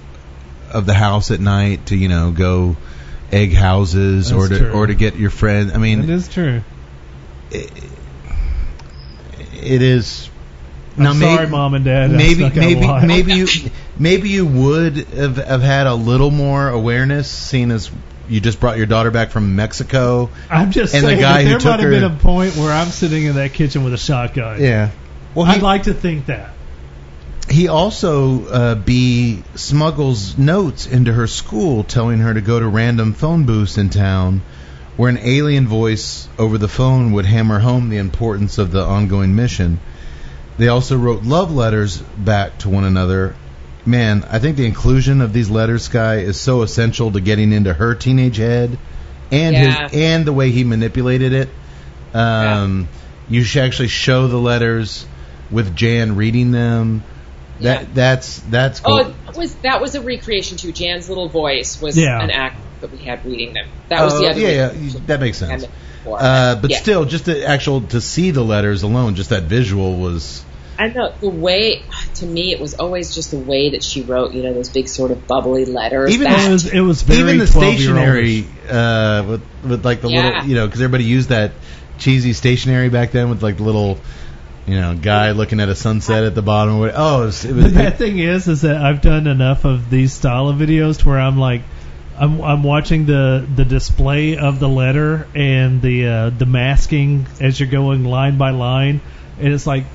of 0.71 0.85
the 0.85 0.93
house 0.93 1.31
at 1.31 1.39
night 1.41 1.87
to, 1.87 1.97
you 1.97 2.07
know, 2.07 2.31
go 2.31 2.77
egg 3.31 3.53
houses 3.53 4.31
or 4.31 4.47
to 4.47 4.57
true. 4.57 4.72
or 4.72 4.88
to 4.88 4.95
get 4.95 5.15
your 5.15 5.30
friend. 5.30 5.72
I 5.73 5.77
mean, 5.77 6.03
it 6.03 6.10
is 6.10 6.27
true. 6.27 6.61
it 7.51 7.72
is. 9.81 10.30
I'm 10.97 11.03
Now, 11.03 11.14
sorry, 11.14 11.47
mom 11.47 11.76
and 11.76 11.85
dad. 11.85 12.11
Maybe 12.11 12.35
snuck 12.35 12.57
out 12.57 12.57
a 12.57 13.07
maybe 13.07 13.07
maybe 13.07 13.34
you 13.34 13.47
maybe 13.97 14.30
you 14.30 14.45
would 14.45 14.97
have, 14.97 15.38
have 15.38 15.61
had 15.61 15.88
a 15.88 15.93
little 15.93 16.31
more 16.31 16.68
awareness, 16.68 17.30
seeing 17.30 17.72
as 17.72 17.89
you 18.27 18.41
just 18.41 18.60
brought 18.60 18.77
your 18.77 18.85
daughter 18.85 19.11
back 19.11 19.31
from 19.31 19.56
Mexico. 19.56 20.30
I'm 20.49 20.72
just 20.72 20.93
and 20.93 21.03
the 21.03 21.10
saying 21.10 21.22
guy 21.22 21.43
that 21.43 21.43
who 21.43 21.49
there 21.49 21.60
took 21.60 21.65
might 21.72 21.80
have 21.80 21.84
her- 21.85 21.91
been 21.91 22.03
a 22.03 22.18
point 22.19 22.56
where 22.57 22.72
I'm 22.72 22.89
sitting 22.89 23.23
in 23.26 23.35
that 23.35 23.53
kitchen 23.53 23.84
with 23.84 23.93
a 23.93 23.97
shotgun. 23.97 24.61
Yeah. 24.61 24.91
Well, 25.35 25.45
I'd 25.45 25.61
like 25.61 25.84
to 25.84 25.93
think 25.93 26.26
that. 26.26 26.49
He 27.49 27.67
also 27.67 28.45
uh, 28.45 28.76
B 28.76 29.43
smuggles 29.55 30.38
notes 30.38 30.85
into 30.85 31.11
her 31.11 31.27
school, 31.27 31.84
telling 31.84 32.19
her 32.19 32.34
to 32.34 32.41
go 32.41 32.59
to 32.59 32.67
random 32.67 33.13
phone 33.13 33.45
booths 33.45 33.77
in 33.77 33.89
town, 33.89 34.41
where 34.97 35.09
an 35.09 35.17
alien 35.17 35.67
voice 35.67 36.27
over 36.38 36.57
the 36.57 36.67
phone 36.67 37.13
would 37.13 37.26
hammer 37.26 37.59
home 37.59 37.89
the 37.89 37.97
importance 37.97 38.57
of 38.57 38.71
the 38.71 38.84
ongoing 38.84 39.35
mission. 39.35 39.80
They 40.57 40.67
also 40.67 40.97
wrote 40.97 41.23
love 41.23 41.51
letters 41.51 41.97
back 42.17 42.59
to 42.59 42.69
one 42.69 42.84
another. 42.84 43.35
Man, 43.85 44.26
I 44.30 44.39
think 44.39 44.57
the 44.57 44.65
inclusion 44.65 45.21
of 45.21 45.34
these 45.34 45.49
letters, 45.49 45.84
Skye, 45.84 46.17
is 46.17 46.39
so 46.39 46.61
essential 46.61 47.11
to 47.11 47.21
getting 47.21 47.51
into 47.53 47.73
her 47.73 47.95
teenage 47.95 48.38
head, 48.38 48.77
and 49.31 49.55
Yeah. 49.55 49.88
his 49.88 49.93
and 49.93 50.26
the 50.26 50.34
way 50.34 50.51
he 50.51 50.63
manipulated 50.63 51.34
it. 51.34 51.49
Um, 52.13 52.88
You 53.30 53.43
should 53.43 53.61
actually 53.63 53.89
show 53.89 54.27
the 54.27 54.38
letters 54.38 55.05
with 55.51 55.76
Jan 55.76 56.15
reading 56.15 56.51
them. 56.51 57.03
That 57.61 57.81
Yeah. 57.81 57.88
that's 57.94 58.40
that's 58.49 58.80
cool. 58.80 58.99
Oh, 59.07 59.14
that 59.26 59.38
was 59.38 59.53
that 59.56 59.81
was 59.81 59.95
a 59.95 60.02
recreation 60.02 60.57
too. 60.57 60.72
Jan's 60.72 61.10
little 61.10 61.27
voice 61.27 61.81
was 61.81 61.98
Yeah. 61.98 62.22
an 62.22 62.31
act 62.31 62.57
that 62.81 62.91
we 62.91 62.98
had 62.99 63.26
reading 63.26 63.53
them. 63.53 63.68
That 63.90 64.03
was 64.03 64.14
Oh, 64.14 64.22
the 64.22 64.30
other. 64.30 64.40
yeah, 64.40 64.49
yeah, 64.49 64.64
recreation 64.68 65.03
that 65.07 65.19
makes 65.19 65.38
sense. 65.38 65.65
Uh, 66.07 66.56
but 66.56 66.72
Yeah. 66.72 66.77
still, 66.77 67.06
just 67.06 67.26
the 67.26 67.45
actual 67.45 67.81
to 67.81 67.99
see 68.02 68.31
the 68.31 68.44
letters 68.44 68.84
alone, 68.84 69.15
just 69.15 69.31
that 69.31 69.44
visual 69.44 69.98
was. 69.98 70.44
I 70.77 70.88
know 70.88 71.11
the 71.19 71.27
way 71.27 71.84
to 72.15 72.26
me 72.26 72.53
it 72.53 72.61
was 72.61 72.76
always 72.76 73.14
just 73.14 73.31
the 73.31 73.38
way 73.38 73.72
that 73.72 73.84
she 73.84 74.02
wrote. 74.02 74.34
You 74.34 74.44
know 74.44 74.53
those 74.53 74.69
big 74.69 74.88
sort 74.88 75.11
of 75.11 75.27
bubbly 75.27 75.65
letters. 75.65 76.14
Even 76.14 76.31
that, 76.31 76.48
It 76.48 76.52
was 76.52 76.65
it 76.68 76.80
was 76.80 77.02
very 77.02 77.19
even 77.19 77.38
the 77.40 77.48
stationery 77.48 78.48
uh, 78.72 79.26
with 79.27 79.41
with 79.65 79.84
like 79.86 80.02
the 80.02 80.10
Yeah. 80.10 80.23
little 80.30 80.45
you 80.49 80.56
know 80.56 80.65
because 80.68 80.81
everybody 80.81 81.03
used 81.03 81.30
that 81.30 81.52
cheesy 81.98 82.31
stationery 82.31 82.88
back 82.88 83.11
then 83.11 83.30
with 83.30 83.44
like 83.44 83.57
the 83.57 83.64
little 83.64 83.99
you 84.69 84.79
know 84.79 84.95
guy 84.95 85.31
looking 85.31 85.59
at 85.59 85.69
a 85.69 85.75
sunset 85.75 86.23
at 86.23 86.35
the 86.35 86.41
bottom. 86.41 86.75
Or 86.77 86.91
Oh, 86.93 87.23
it 87.23 87.25
was, 87.25 87.45
it 87.45 87.53
was 87.55 87.65
The 87.65 87.71
bad 87.79 87.97
thing 87.97 88.19
is, 88.19 88.47
is 88.47 88.61
that 88.61 88.77
I've 88.77 89.01
done 89.01 89.27
enough 89.27 89.65
of 89.65 89.89
these 89.89 90.13
style 90.13 90.47
of 90.49 90.57
videos 90.57 90.99
to 90.99 91.07
where 91.09 91.19
I'm 91.19 91.37
like, 91.39 91.61
I'm 92.17 92.41
I'm 92.41 92.63
watching 92.63 93.05
the 93.05 93.47
the 93.55 93.65
display 93.65 94.37
of 94.37 94.59
the 94.59 94.67
letter 94.69 95.27
and 95.35 95.81
the 95.81 96.07
uh, 96.07 96.29
the 96.31 96.45
masking 96.45 97.27
as 97.39 97.59
you're 97.59 97.69
going 97.69 98.03
line 98.03 98.37
by 98.37 98.51
line, 98.51 99.01
and 99.39 99.53
it's 99.53 99.65
like 99.67 99.85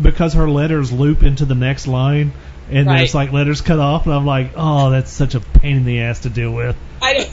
because 0.00 0.34
her 0.34 0.48
letters 0.48 0.92
loop 0.92 1.22
into 1.22 1.44
the 1.44 1.54
next 1.56 1.86
line, 1.86 2.32
and 2.70 2.86
Right. 2.86 2.98
there's 2.98 3.14
like 3.14 3.32
letters 3.32 3.60
cut 3.60 3.78
off, 3.80 4.06
and 4.06 4.14
I'm 4.14 4.24
like, 4.26 4.52
oh, 4.56 4.90
that's 4.90 5.10
such 5.10 5.34
a 5.34 5.40
pain 5.40 5.78
in 5.78 5.84
the 5.84 6.00
ass 6.02 6.20
to 6.20 6.30
deal 6.30 6.52
with. 6.52 6.76
I, 7.02 7.28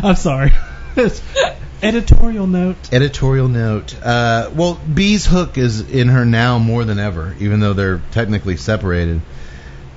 I'm 0.02 0.16
sorry. 0.16 0.52
Editorial 1.82 2.46
note. 2.46 2.76
editorial 2.92 3.48
note. 3.48 3.94
Uh, 4.02 4.50
well, 4.54 4.74
B's 4.74 5.26
hook 5.26 5.58
is 5.58 5.80
in 5.80 6.08
her 6.08 6.24
now 6.24 6.58
more 6.58 6.84
than 6.84 6.98
ever, 6.98 7.36
even 7.38 7.60
though 7.60 7.72
they're 7.72 8.02
technically 8.10 8.56
separated. 8.56 9.20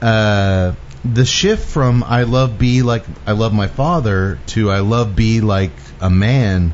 Uh, 0.01 0.73
the 1.03 1.25
shift 1.25 1.67
from 1.67 2.03
I 2.03 2.23
love 2.23 2.59
B 2.59 2.83
like 2.83 3.03
I 3.25 3.31
love 3.31 3.53
my 3.53 3.67
father 3.67 4.37
to 4.47 4.69
I 4.69 4.81
love 4.81 5.15
B 5.15 5.41
like 5.41 5.71
a 5.99 6.09
man 6.09 6.73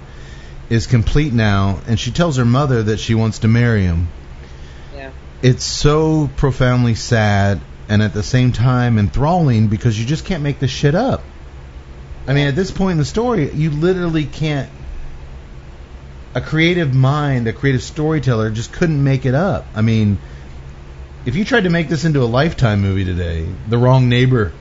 is 0.69 0.87
complete 0.87 1.31
now, 1.31 1.79
and 1.87 1.97
she 1.97 2.11
tells 2.11 2.37
her 2.37 2.45
mother 2.45 2.83
that 2.83 2.99
she 2.99 3.15
wants 3.15 3.39
to 3.39 3.47
marry 3.47 3.83
him. 3.83 4.09
yeah. 4.95 5.11
It's 5.41 5.63
so 5.63 6.29
profoundly 6.35 6.95
sad 6.95 7.61
and 7.87 8.03
at 8.03 8.13
the 8.13 8.23
same 8.23 8.51
time 8.51 8.97
enthralling 8.97 9.67
because 9.67 9.97
you 9.97 10.05
just 10.05 10.25
can't 10.25 10.43
make 10.43 10.59
this 10.59 10.71
shit 10.71 10.95
up. 10.95 11.23
I 12.27 12.33
mean, 12.33 12.47
at 12.47 12.55
this 12.55 12.71
point 12.71 12.93
in 12.93 12.97
the 12.97 13.05
story, 13.05 13.49
you 13.53 13.71
literally 13.71 14.25
can't. 14.25 14.69
A 16.37 16.41
creative 16.41 16.93
mind, 16.93 17.47
a 17.47 17.53
creative 17.53 17.81
storyteller, 17.81 18.51
just 18.51 18.71
couldn't 18.71 19.03
make 19.03 19.25
it 19.25 19.33
up. 19.33 19.65
I 19.73 19.81
mean, 19.81 20.19
if 21.25 21.35
you 21.35 21.43
tried 21.43 21.63
to 21.63 21.71
make 21.71 21.89
this 21.89 22.05
into 22.05 22.21
a 22.21 22.29
lifetime 22.29 22.79
movie 22.81 23.05
today, 23.05 23.47
The 23.67 23.77
Wrong 23.79 24.07
Neighbor, 24.07 24.51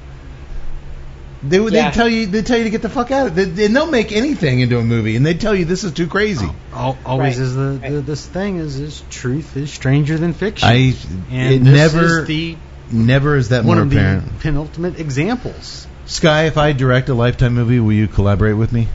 they 1.42 1.60
would 1.60 1.74
Yeah. 1.74 1.90
they'd 1.90 1.94
tell 1.94 2.08
you 2.08 2.26
they'd 2.26 2.46
tell 2.46 2.56
you 2.56 2.64
to 2.64 2.70
get 2.70 2.80
the 2.80 2.88
fuck 2.88 3.10
out 3.10 3.26
of 3.26 3.38
it. 3.38 3.54
They, 3.54 3.66
they'll 3.66 3.90
make 3.90 4.10
anything 4.10 4.60
into 4.60 4.78
a 4.78 4.82
movie, 4.82 5.16
and 5.16 5.26
they'd 5.26 5.38
tell 5.38 5.54
you 5.54 5.66
this 5.66 5.84
is 5.84 5.92
too 5.92 6.06
crazy. 6.06 6.46
Oh, 6.48 6.56
al- 6.74 6.98
always 7.04 7.36
Right, 7.38 7.44
is 7.46 7.54
the, 7.54 7.78
the 7.90 8.00
this 8.00 8.24
thing 8.24 8.56
is 8.56 8.80
is 8.80 9.02
truth 9.10 9.54
is 9.58 9.70
stranger 9.70 10.16
than 10.16 10.32
fiction. 10.32 10.66
I 10.66 10.94
and 11.30 11.54
it 11.54 11.62
this 11.62 11.92
never 11.94 12.20
is 12.22 12.26
the 12.26 12.56
never 12.90 13.36
is 13.36 13.50
that 13.50 13.64
one 13.66 13.76
more 13.76 13.84
of 13.86 13.92
apparent. 13.92 14.24
the 14.32 14.38
penultimate 14.40 14.98
examples. 14.98 15.86
Skye, 16.06 16.44
if 16.46 16.56
I 16.56 16.72
direct 16.72 17.10
a 17.10 17.14
Lifetime 17.14 17.52
movie, 17.54 17.80
will 17.80 17.92
you 17.92 18.08
collaborate 18.08 18.56
with 18.56 18.72
me? 18.72 18.88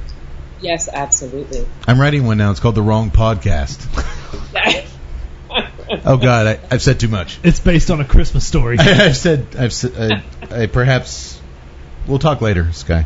Yes, 0.62 0.88
absolutely. 0.92 1.68
I'm 1.88 2.00
writing 2.00 2.26
one 2.26 2.38
now. 2.38 2.52
It's 2.52 2.60
called 2.60 2.76
The 2.76 2.82
Wrong 2.82 3.12
Podcast. 3.12 3.88
Oh 6.06 6.16
God, 6.16 6.48
I, 6.48 6.60
I've 6.72 6.82
said 6.82 7.02
too 7.02 7.10
much. 7.10 7.38
It's 7.44 7.60
based 7.60 7.92
on 7.92 8.00
a 8.00 8.06
Christmas 8.06 8.48
story. 8.48 8.78
I've 8.80 9.18
said 9.18 9.48
I've 9.60 9.74
said 9.74 10.24
I, 10.50 10.64
I 10.64 10.66
perhaps 10.68 11.40
we'll 12.08 12.20
talk 12.20 12.40
later, 12.40 12.72
Skye. 12.72 13.06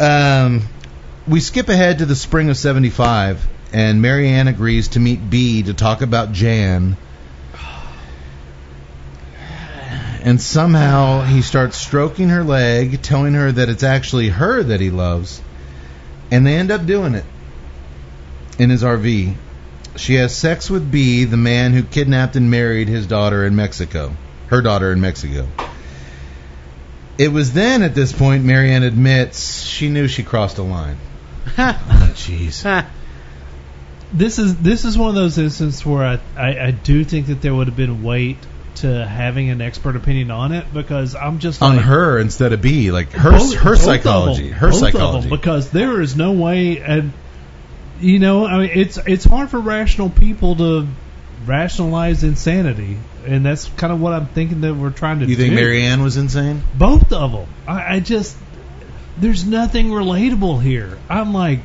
Um, 0.00 0.62
we 1.28 1.40
skip 1.40 1.68
ahead 1.68 1.98
to 1.98 2.06
the 2.06 2.16
spring 2.16 2.48
of 2.48 2.56
'75, 2.56 3.46
and 3.72 4.00
Mary 4.00 4.28
Ann 4.28 4.48
agrees 4.48 4.88
to 4.88 5.00
meet 5.00 5.28
B 5.28 5.62
to 5.64 5.74
talk 5.74 6.00
about 6.00 6.32
Jan. 6.32 6.96
And 10.22 10.40
somehow 10.40 11.24
he 11.24 11.42
starts 11.42 11.76
stroking 11.76 12.28
her 12.28 12.44
leg, 12.44 13.02
telling 13.02 13.34
her 13.34 13.50
that 13.50 13.68
it's 13.68 13.82
actually 13.82 14.28
her 14.28 14.62
that 14.62 14.80
he 14.80 14.90
loves, 14.90 15.42
and 16.32 16.46
they 16.46 16.54
end 16.54 16.70
up 16.70 16.86
doing 16.86 17.14
it 17.14 17.26
in 18.58 18.70
his 18.70 18.82
RV. 18.82 19.34
She 19.96 20.14
has 20.14 20.34
sex 20.34 20.70
with 20.70 20.90
B, 20.90 21.24
the 21.24 21.36
man 21.36 21.74
who 21.74 21.82
kidnapped 21.82 22.36
and 22.36 22.50
married 22.50 22.88
his 22.88 23.06
daughter 23.06 23.44
in 23.44 23.54
Mexico. 23.54 24.16
Her 24.46 24.62
daughter 24.62 24.90
in 24.90 25.00
Mexico. 25.02 25.46
It 27.18 27.28
was 27.28 27.52
then 27.52 27.82
at 27.82 27.94
this 27.94 28.12
point 28.12 28.44
Mary 28.44 28.72
Ann 28.72 28.82
admits 28.82 29.62
she 29.62 29.90
knew 29.90 30.08
she 30.08 30.22
crossed 30.22 30.58
a 30.58 30.62
line. 30.62 30.96
Oh, 31.58 32.12
Jeez. 32.14 32.86
this 34.12 34.38
is 34.38 34.56
this 34.56 34.84
is 34.86 34.96
one 34.96 35.10
of 35.10 35.14
those 35.14 35.36
instances 35.36 35.84
where 35.84 36.04
I, 36.04 36.20
I, 36.36 36.66
I 36.66 36.70
do 36.70 37.04
think 37.04 37.26
that 37.26 37.42
there 37.42 37.54
would 37.54 37.66
have 37.66 37.76
been 37.76 38.02
weight 38.02 38.38
to 38.76 39.06
having 39.06 39.50
an 39.50 39.60
expert 39.60 39.96
opinion 39.96 40.30
on 40.30 40.52
it 40.52 40.72
because 40.72 41.14
I'm 41.14 41.38
just 41.38 41.62
On 41.62 41.76
like, 41.76 41.84
her 41.84 42.18
instead 42.18 42.52
of 42.52 42.62
B, 42.62 42.90
like 42.90 43.12
her 43.12 43.30
both- 43.32 43.54
her 43.54 43.70
both 43.70 43.78
of 43.78 43.84
psychology, 43.84 44.48
them, 44.48 44.58
her 44.58 44.68
both 44.70 44.76
of 44.76 44.80
them, 44.82 44.92
psychology. 44.92 45.28
because 45.30 45.70
there 45.70 46.00
is 46.00 46.16
no 46.16 46.32
way 46.32 46.78
and 46.80 47.12
you 48.00 48.18
know 48.18 48.46
I 48.46 48.58
mean 48.58 48.70
it's 48.74 48.98
it's 49.06 49.24
hard 49.24 49.50
for 49.50 49.60
rational 49.60 50.10
people 50.10 50.56
to 50.56 50.88
rationalize 51.46 52.24
insanity 52.24 52.98
and 53.26 53.44
that's 53.44 53.66
kind 53.76 53.92
of 53.92 54.00
what 54.00 54.12
I'm 54.12 54.26
thinking 54.26 54.62
that 54.62 54.74
we're 54.74 54.90
trying 54.90 55.20
to 55.20 55.26
do. 55.26 55.30
You 55.30 55.36
do. 55.36 55.42
think 55.42 55.54
Mary 55.54 55.82
Ann 55.84 56.02
was 56.02 56.16
insane? 56.16 56.62
both 56.76 57.12
of 57.12 57.32
them 57.32 57.46
I, 57.66 57.96
I 57.96 58.00
just 58.00 58.36
there's 59.18 59.44
nothing 59.44 59.88
relatable 59.90 60.62
here 60.62 60.98
I'm 61.08 61.32
like 61.34 61.60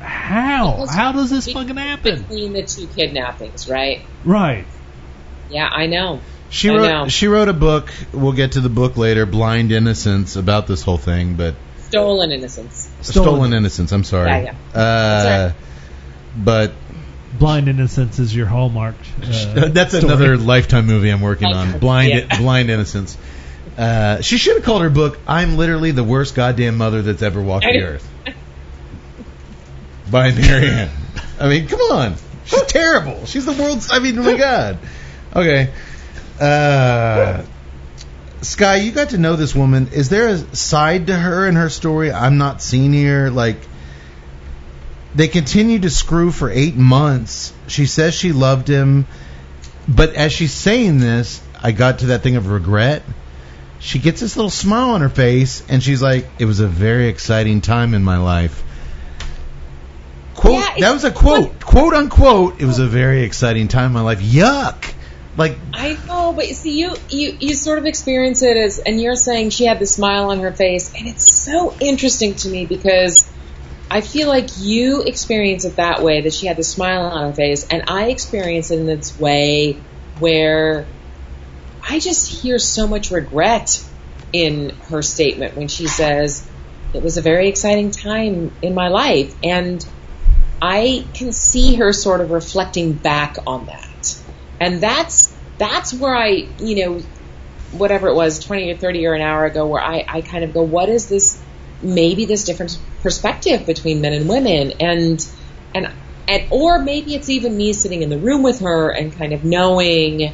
how 0.00 0.86
how 0.86 1.12
does 1.12 1.30
this 1.30 1.52
fucking 1.52 1.76
happen 1.76 2.22
Between 2.22 2.52
the 2.52 2.62
two 2.62 2.86
kidnappings, 2.88 3.68
right? 3.68 4.02
right 4.24 4.64
Yeah, 5.50 5.68
I 5.68 5.86
know. 5.86 6.20
She 6.52 6.68
I 6.70 6.74
wrote 6.74 6.86
know. 6.88 7.08
she 7.08 7.26
wrote 7.28 7.48
a 7.48 7.52
book. 7.54 7.90
We'll 8.12 8.32
get 8.34 8.52
to 8.52 8.60
the 8.60 8.68
book 8.68 8.96
later, 8.96 9.24
Blind 9.26 9.72
Innocence, 9.72 10.36
about 10.36 10.66
this 10.66 10.82
whole 10.82 10.98
thing, 10.98 11.34
but 11.34 11.54
Stolen 11.88 12.30
innocence. 12.30 12.90
Stolen, 13.00 13.24
Stolen. 13.34 13.52
Innocence. 13.54 13.90
I'm 13.92 14.04
sorry. 14.04 14.30
Yeah, 14.30 14.54
yeah. 14.74 14.78
Uh, 14.80 15.22
That's 15.24 15.54
But 16.36 16.72
blind 17.38 17.68
innocence 17.68 18.18
is 18.18 18.34
your 18.36 18.44
hallmark 18.46 18.94
uh, 19.22 19.68
that's 19.70 19.96
story. 19.96 20.04
another 20.04 20.36
lifetime 20.36 20.86
movie 20.86 21.08
I'm 21.10 21.22
working 21.22 21.48
on. 21.52 21.78
Blind 21.78 22.10
yeah. 22.12 22.38
Blind 22.38 22.70
Innocence. 22.70 23.16
Uh, 23.76 24.20
she 24.20 24.36
should 24.36 24.56
have 24.56 24.64
called 24.64 24.82
her 24.82 24.90
book 24.90 25.18
"I'm 25.26 25.56
literally 25.56 25.90
the 25.92 26.04
worst 26.04 26.34
goddamn 26.34 26.76
mother 26.76 27.00
that's 27.02 27.22
ever 27.22 27.40
walked 27.42 27.64
the 27.64 27.80
earth" 27.82 28.08
by 30.10 30.30
Mary 30.32 30.68
Ann. 30.68 30.90
I 31.40 31.48
mean, 31.48 31.66
come 31.68 31.80
on, 31.80 32.14
she's 32.44 32.62
terrible. 32.64 33.24
She's 33.26 33.46
the 33.46 33.52
world's. 33.52 33.90
I 33.90 33.98
mean, 33.98 34.18
oh 34.18 34.22
my 34.22 34.36
god. 34.36 34.78
Okay, 35.34 35.72
uh, 36.42 37.44
Skye, 38.40 38.76
you 38.76 38.92
got 38.92 39.10
to 39.10 39.18
know 39.18 39.36
this 39.36 39.54
woman. 39.54 39.88
Is 39.92 40.08
there 40.08 40.28
a 40.28 40.38
side 40.56 41.06
to 41.06 41.14
her 41.14 41.46
in 41.46 41.54
her 41.56 41.68
story 41.68 42.12
I'm 42.12 42.38
not 42.38 42.60
seeing 42.60 42.92
here? 42.92 43.30
Like, 43.30 43.56
they 45.14 45.28
continued 45.28 45.82
to 45.82 45.90
screw 45.90 46.30
for 46.30 46.50
eight 46.50 46.74
months. 46.74 47.52
She 47.68 47.86
says 47.86 48.14
she 48.14 48.32
loved 48.32 48.68
him, 48.68 49.06
but 49.86 50.14
as 50.14 50.32
she's 50.32 50.52
saying 50.52 50.98
this, 50.98 51.42
I 51.62 51.72
got 51.72 52.00
to 52.00 52.06
that 52.06 52.22
thing 52.22 52.36
of 52.36 52.48
regret. 52.48 53.02
She 53.78 53.98
gets 53.98 54.20
this 54.20 54.36
little 54.36 54.50
smile 54.50 54.90
on 54.90 55.00
her 55.00 55.08
face, 55.08 55.62
and 55.68 55.82
she's 55.82 56.00
like, 56.00 56.28
"It 56.38 56.44
was 56.44 56.60
a 56.60 56.68
very 56.68 57.08
exciting 57.08 57.60
time 57.60 57.94
in 57.94 58.02
my 58.02 58.18
life." 58.18 58.62
quote. 60.42 60.54
Yeah, 60.54 60.74
that 60.80 60.92
was 60.92 61.04
a 61.04 61.10
quote, 61.10 61.60
quote 61.60 61.94
unquote. 61.94 62.60
It 62.60 62.66
was 62.66 62.78
a 62.78 62.86
very 62.86 63.22
exciting 63.22 63.68
time 63.68 63.86
in 63.86 63.92
my 63.92 64.00
life. 64.00 64.20
Yuck. 64.20 64.92
Like 65.36 65.58
I 65.72 65.96
know, 66.06 66.34
but 66.34 66.44
see, 66.44 66.78
you, 66.78 66.94
you 67.08 67.36
you 67.40 67.54
sort 67.54 67.78
of 67.78 67.86
experience 67.86 68.42
it 68.42 68.56
as, 68.56 68.78
and 68.78 69.00
you're 69.00 69.16
saying 69.16 69.50
she 69.50 69.64
had 69.64 69.78
the 69.78 69.86
smile 69.86 70.30
on 70.30 70.40
her 70.40 70.52
face, 70.52 70.92
and 70.94 71.08
it's 71.08 71.32
so 71.32 71.74
interesting 71.80 72.34
to 72.34 72.48
me 72.48 72.66
because 72.66 73.30
I 73.90 74.02
feel 74.02 74.28
like 74.28 74.48
you 74.58 75.02
experience 75.02 75.64
it 75.64 75.76
that 75.76 76.02
way, 76.02 76.22
that 76.22 76.34
she 76.34 76.46
had 76.46 76.58
the 76.58 76.64
smile 76.64 77.02
on 77.02 77.28
her 77.28 77.34
face, 77.34 77.66
and 77.66 77.84
I 77.88 78.08
experience 78.10 78.70
it 78.70 78.80
in 78.80 78.86
this 78.86 79.18
way 79.18 79.78
where 80.18 80.86
I 81.88 81.98
just 81.98 82.42
hear 82.42 82.58
so 82.58 82.86
much 82.86 83.10
regret 83.10 83.82
in 84.34 84.70
her 84.88 85.00
statement 85.02 85.56
when 85.56 85.68
she 85.68 85.86
says 85.86 86.46
it 86.92 87.02
was 87.02 87.16
a 87.16 87.22
very 87.22 87.48
exciting 87.48 87.90
time 87.90 88.52
in 88.60 88.74
my 88.74 88.88
life, 88.88 89.34
and 89.42 89.84
I 90.60 91.06
can 91.14 91.32
see 91.32 91.76
her 91.76 91.94
sort 91.94 92.20
of 92.20 92.30
reflecting 92.32 92.92
back 92.92 93.36
on 93.46 93.66
that 93.66 93.91
and 94.62 94.80
that's 94.80 95.34
that's 95.58 95.92
where 95.92 96.14
I, 96.14 96.48
you 96.58 96.86
know, 96.86 97.02
whatever 97.72 98.08
it 98.08 98.14
was, 98.14 98.38
20 98.38 98.72
or 98.72 98.76
30 98.76 99.06
or 99.06 99.14
an 99.14 99.20
hour 99.20 99.44
ago, 99.44 99.66
where 99.66 99.82
I, 99.82 100.04
I 100.08 100.20
kind 100.20 100.44
of 100.44 100.54
go, 100.54 100.62
what 100.62 100.88
is 100.88 101.08
this? 101.08 101.42
Maybe 101.82 102.26
this 102.26 102.44
different 102.44 102.78
perspective 103.02 103.66
between 103.66 104.00
men 104.00 104.12
and 104.12 104.28
women, 104.28 104.74
and 104.78 105.28
and 105.74 105.88
and 106.28 106.46
or 106.50 106.78
maybe 106.78 107.16
it's 107.16 107.28
even 107.28 107.56
me 107.56 107.72
sitting 107.72 108.02
in 108.02 108.08
the 108.08 108.18
room 108.18 108.44
with 108.44 108.60
her 108.60 108.90
and 108.90 109.12
kind 109.16 109.32
of 109.32 109.44
knowing 109.44 110.32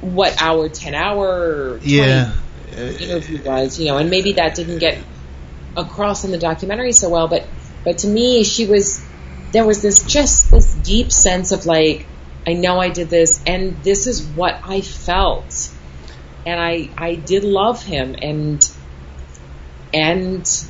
what 0.00 0.40
our 0.40 0.70
10 0.70 0.94
hour 0.94 1.78
20 1.78 1.86
yeah, 1.86 2.32
interview 2.72 3.42
was, 3.42 3.78
you 3.78 3.88
know, 3.88 3.98
and 3.98 4.08
maybe 4.08 4.32
that 4.32 4.54
didn't 4.54 4.78
get 4.78 4.98
across 5.76 6.24
in 6.24 6.30
the 6.30 6.38
documentary 6.38 6.92
so 6.92 7.10
well, 7.10 7.28
but 7.28 7.46
but 7.84 7.98
to 7.98 8.08
me, 8.08 8.42
she 8.42 8.64
was 8.64 9.04
there 9.52 9.66
was 9.66 9.82
this 9.82 10.02
just 10.02 10.50
this 10.50 10.74
deep 10.76 11.12
sense 11.12 11.52
of 11.52 11.66
like, 11.66 12.06
I 12.46 12.54
know 12.54 12.80
I 12.80 12.88
did 12.88 13.08
this, 13.08 13.40
and 13.46 13.82
this 13.82 14.06
is 14.06 14.22
what 14.22 14.60
I 14.64 14.80
felt, 14.80 15.70
and 16.44 16.60
I 16.60 16.90
I 16.96 17.14
did 17.14 17.44
love 17.44 17.82
him, 17.82 18.16
and 18.20 18.68
and 19.94 20.64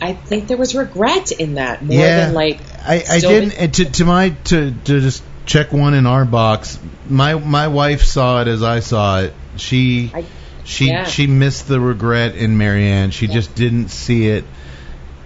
I 0.00 0.12
think 0.12 0.48
there 0.48 0.56
was 0.56 0.74
regret 0.74 1.30
in 1.32 1.54
that 1.54 1.82
more 1.82 1.96
yeah. 1.98 2.26
than 2.26 2.34
like 2.34 2.60
I, 2.86 3.04
I 3.10 3.20
didn't. 3.20 3.52
and 3.52 3.74
to, 3.74 3.84
to 3.84 4.04
my 4.04 4.30
to 4.44 4.70
to 4.70 5.00
just 5.00 5.22
check 5.46 5.72
one 5.72 5.94
in 5.94 6.06
our 6.06 6.24
box. 6.24 6.78
My 7.08 7.34
my 7.34 7.68
wife 7.68 8.02
saw 8.02 8.42
it 8.42 8.48
as 8.48 8.62
I 8.62 8.80
saw 8.80 9.20
it. 9.20 9.34
She 9.56 10.10
I- 10.14 10.24
she 10.64 10.88
yeah. 10.88 11.04
she 11.04 11.26
missed 11.26 11.66
the 11.66 11.80
regret 11.80 12.34
in 12.36 12.58
Mary 12.58 12.86
Ann. 12.86 13.10
She 13.10 13.26
Yeah. 13.26 13.32
just 13.32 13.54
didn't 13.54 13.88
see 13.88 14.28
it, 14.28 14.44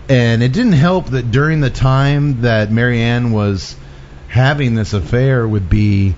and 0.08 0.40
it 0.40 0.52
didn't 0.52 0.74
help 0.74 1.06
that 1.10 1.32
during 1.32 1.60
the 1.60 1.70
time 1.70 2.42
that 2.42 2.70
Mary 2.70 3.02
Ann 3.02 3.32
was 3.32 3.74
having 4.32 4.74
this 4.74 4.94
affair 4.94 5.46
would 5.46 5.68
be 5.68 6.14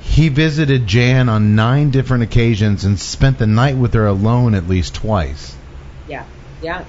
he 0.00 0.28
visited 0.28 0.88
Jan 0.88 1.28
on 1.28 1.54
nine 1.54 1.90
different 1.90 2.24
occasions 2.24 2.84
and 2.84 2.98
spent 2.98 3.38
the 3.38 3.46
night 3.46 3.76
with 3.76 3.94
her 3.94 4.08
alone 4.08 4.54
at 4.56 4.68
least 4.68 4.96
twice. 4.96 5.54
yeah 6.08 6.24
yeah 6.60 6.84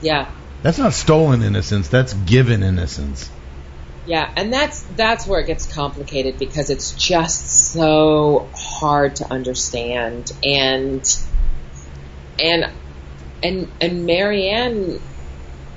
yeah 0.00 0.26
That's 0.62 0.78
not 0.78 0.94
stolen 0.94 1.42
innocence. 1.42 1.88
That's 1.88 2.12
given 2.12 2.64
innocence. 2.64 3.30
Yeah, 4.04 4.28
and 4.36 4.52
that's 4.52 4.82
that's 4.96 5.28
where 5.28 5.38
it 5.40 5.46
gets 5.46 5.72
complicated 5.72 6.38
because 6.38 6.70
it's 6.70 6.90
just 6.90 7.46
so 7.72 8.48
hard 8.52 9.14
to 9.16 9.30
understand 9.30 10.32
and 10.42 11.04
and 12.40 12.68
and 13.44 13.68
and 13.80 14.06
Mary 14.06 14.48
Ann 14.48 15.00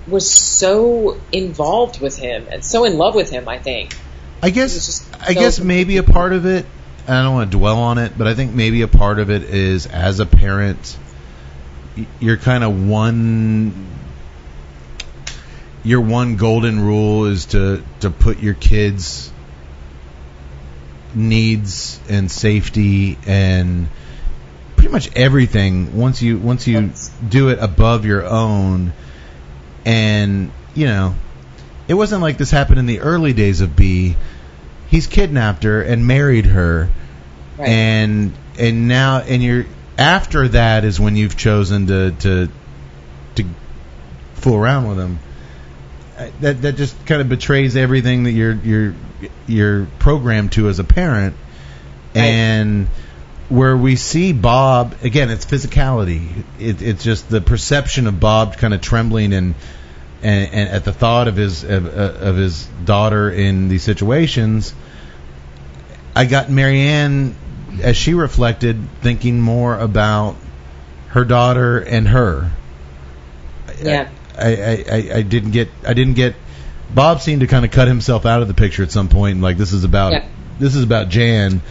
was 0.08 0.30
so 0.30 1.20
involved 1.32 2.00
with 2.00 2.18
him 2.18 2.48
and 2.52 2.64
so 2.64 2.86
in 2.86 2.98
love 2.98 3.16
with 3.16 3.30
him, 3.30 3.48
I 3.48 3.60
think. 3.60 3.96
I 4.42 4.50
guess 4.50 4.74
just 4.74 5.22
I 5.22 5.34
so 5.34 5.40
guess 5.40 5.60
maybe 5.60 5.98
a 5.98 6.04
part 6.04 6.34
of 6.34 6.46
it. 6.46 6.66
I 7.08 7.24
don't 7.24 7.36
want 7.36 7.52
to 7.52 7.58
dwell 7.58 7.78
on 7.78 7.98
it, 7.98 8.18
but 8.18 8.28
I 8.28 8.34
think 8.34 8.54
maybe 8.54 8.82
a 8.82 8.88
part 8.88 9.20
of 9.20 9.30
it 9.30 9.44
is 9.44 9.86
as 9.86 10.20
a 10.20 10.26
parent, 10.26 10.98
you're 12.20 12.38
kind 12.38 12.64
of 12.64 12.88
one. 12.88 13.92
Your 15.84 16.02
one 16.02 16.36
golden 16.36 16.80
rule 16.80 17.26
is 17.26 17.46
to 17.48 17.84
to 18.00 18.10
put 18.10 18.40
your 18.40 18.56
kids' 18.56 19.32
needs 21.14 22.00
and 22.10 22.30
safety 22.30 23.20
and 23.28 23.88
pretty 24.76 24.92
much 24.92 25.16
everything 25.16 25.96
once 25.96 26.22
you 26.22 26.40
once 26.40 26.68
you 26.68 26.92
do 27.28 27.50
it 27.50 27.60
above 27.60 28.06
your 28.06 28.26
own 28.26 28.94
and 29.86 30.52
you 30.74 30.88
know 30.88 31.16
it 31.88 31.94
wasn't 31.94 32.22
like 32.22 32.38
this 32.38 32.52
happened 32.52 32.80
in 32.80 32.86
the 32.88 33.00
early 33.02 33.34
days 33.34 33.62
of 33.62 33.76
B. 33.76 34.16
He's 34.90 35.08
kidnapped 35.08 35.64
her 35.64 35.82
and 35.82 36.06
married 36.08 36.46
her, 36.46 36.90
Right. 37.58 37.70
and 37.70 38.34
and 38.58 38.88
now 38.88 39.20
and 39.20 39.44
you're 39.44 39.66
after 39.98 40.48
that 40.50 40.84
is 40.84 41.00
when 41.00 41.16
you've 41.16 41.38
chosen 41.38 41.88
to 41.88 42.12
to 42.12 42.50
to 43.36 43.46
fool 44.36 44.56
around 44.56 44.88
with 44.88 44.98
him. 45.00 45.20
That 46.42 46.62
that 46.62 46.76
just 46.78 47.06
kind 47.06 47.22
of 47.22 47.30
betrays 47.30 47.76
everything 47.76 48.24
that 48.24 48.32
you're 48.32 48.54
you're 48.54 48.94
you're 49.48 49.86
programmed 50.00 50.54
to 50.54 50.70
as 50.70 50.80
a 50.80 50.84
parent, 50.84 51.36
Right. 52.16 52.24
and 52.24 52.88
where 53.50 53.78
we 53.78 53.96
see 53.96 54.34
Bob 54.34 54.96
again, 55.04 55.30
it's 55.30 55.46
physicality. 55.46 56.44
It, 56.60 56.82
it's 56.82 57.04
just 57.04 57.30
the 57.30 57.42
perception 57.42 58.08
of 58.08 58.20
Bob 58.20 58.58
kind 58.58 58.74
of 58.74 58.82
trembling 58.82 59.34
and 59.34 59.56
and, 60.24 60.54
and 60.54 60.70
at 60.70 60.86
the 60.86 60.94
thought 60.94 61.28
of 61.28 61.36
his 61.36 61.64
of, 61.64 61.86
uh, 61.86 62.14
of 62.20 62.36
his 62.38 62.66
daughter 62.84 63.30
in 63.30 63.68
these 63.68 63.84
situations. 63.84 64.74
I 66.16 66.26
got 66.26 66.50
Mary 66.50 66.80
Ann 66.80 67.36
as 67.82 67.98
she 67.98 68.14
reflected, 68.14 68.80
thinking 69.02 69.42
more 69.42 69.78
about 69.78 70.38
her 71.10 71.26
daughter 71.26 71.80
and 71.80 72.08
her. 72.08 72.52
Yeah. 73.82 74.10
I, 74.38 74.56
I, 74.56 74.86
I, 74.92 75.10
I 75.16 75.22
didn't 75.22 75.52
get 75.52 75.70
I 75.86 75.94
didn't 75.94 76.16
get 76.16 76.36
Bob 76.94 77.22
seemed 77.22 77.42
to 77.42 77.48
kind 77.48 77.66
of 77.66 77.72
cut 77.72 77.88
himself 77.88 78.26
out 78.26 78.42
of 78.42 78.48
the 78.48 78.54
picture 78.54 78.84
at 78.84 78.92
some 78.92 79.10
point 79.10 79.34
and 79.34 79.42
like 79.42 79.58
this 79.58 79.72
is 79.74 79.84
about 79.84 80.12
Yeah. 80.14 80.28
this 80.60 80.76
is 80.76 80.84
about 80.84 81.10
Jan 81.10 81.62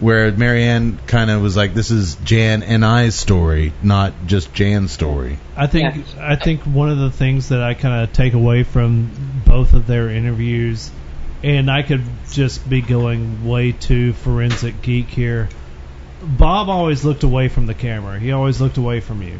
where 0.00 0.32
Mary 0.32 0.64
Ann 0.64 0.98
kind 1.06 1.30
of 1.30 1.42
was 1.42 1.56
like 1.56 1.74
this 1.74 1.90
is 1.90 2.16
Jan 2.16 2.62
and 2.62 2.84
I's 2.84 3.14
story 3.14 3.72
not 3.82 4.12
just 4.26 4.52
Jan's 4.54 4.90
story. 4.92 5.38
I 5.56 5.66
think 5.66 5.94
Yeah. 5.96 6.26
I 6.32 6.36
think 6.36 6.62
one 6.62 6.90
of 6.90 6.98
the 6.98 7.10
things 7.10 7.50
that 7.50 7.62
I 7.62 7.74
kind 7.74 8.02
of 8.02 8.12
take 8.12 8.32
away 8.34 8.62
from 8.62 9.10
both 9.44 9.74
of 9.74 9.86
their 9.86 10.08
interviews, 10.08 10.90
and 11.42 11.70
I 11.70 11.82
could 11.82 12.02
just 12.32 12.68
be 12.68 12.80
going 12.80 13.46
way 13.46 13.72
too 13.72 14.12
forensic 14.14 14.80
geek 14.82 15.08
here. 15.08 15.48
Bob 16.22 16.68
always 16.68 17.04
looked 17.04 17.22
away 17.22 17.48
from 17.48 17.66
the 17.66 17.74
camera. 17.74 18.18
He 18.18 18.32
always 18.32 18.60
looked 18.60 18.76
away 18.76 19.00
from 19.00 19.22
you. 19.22 19.38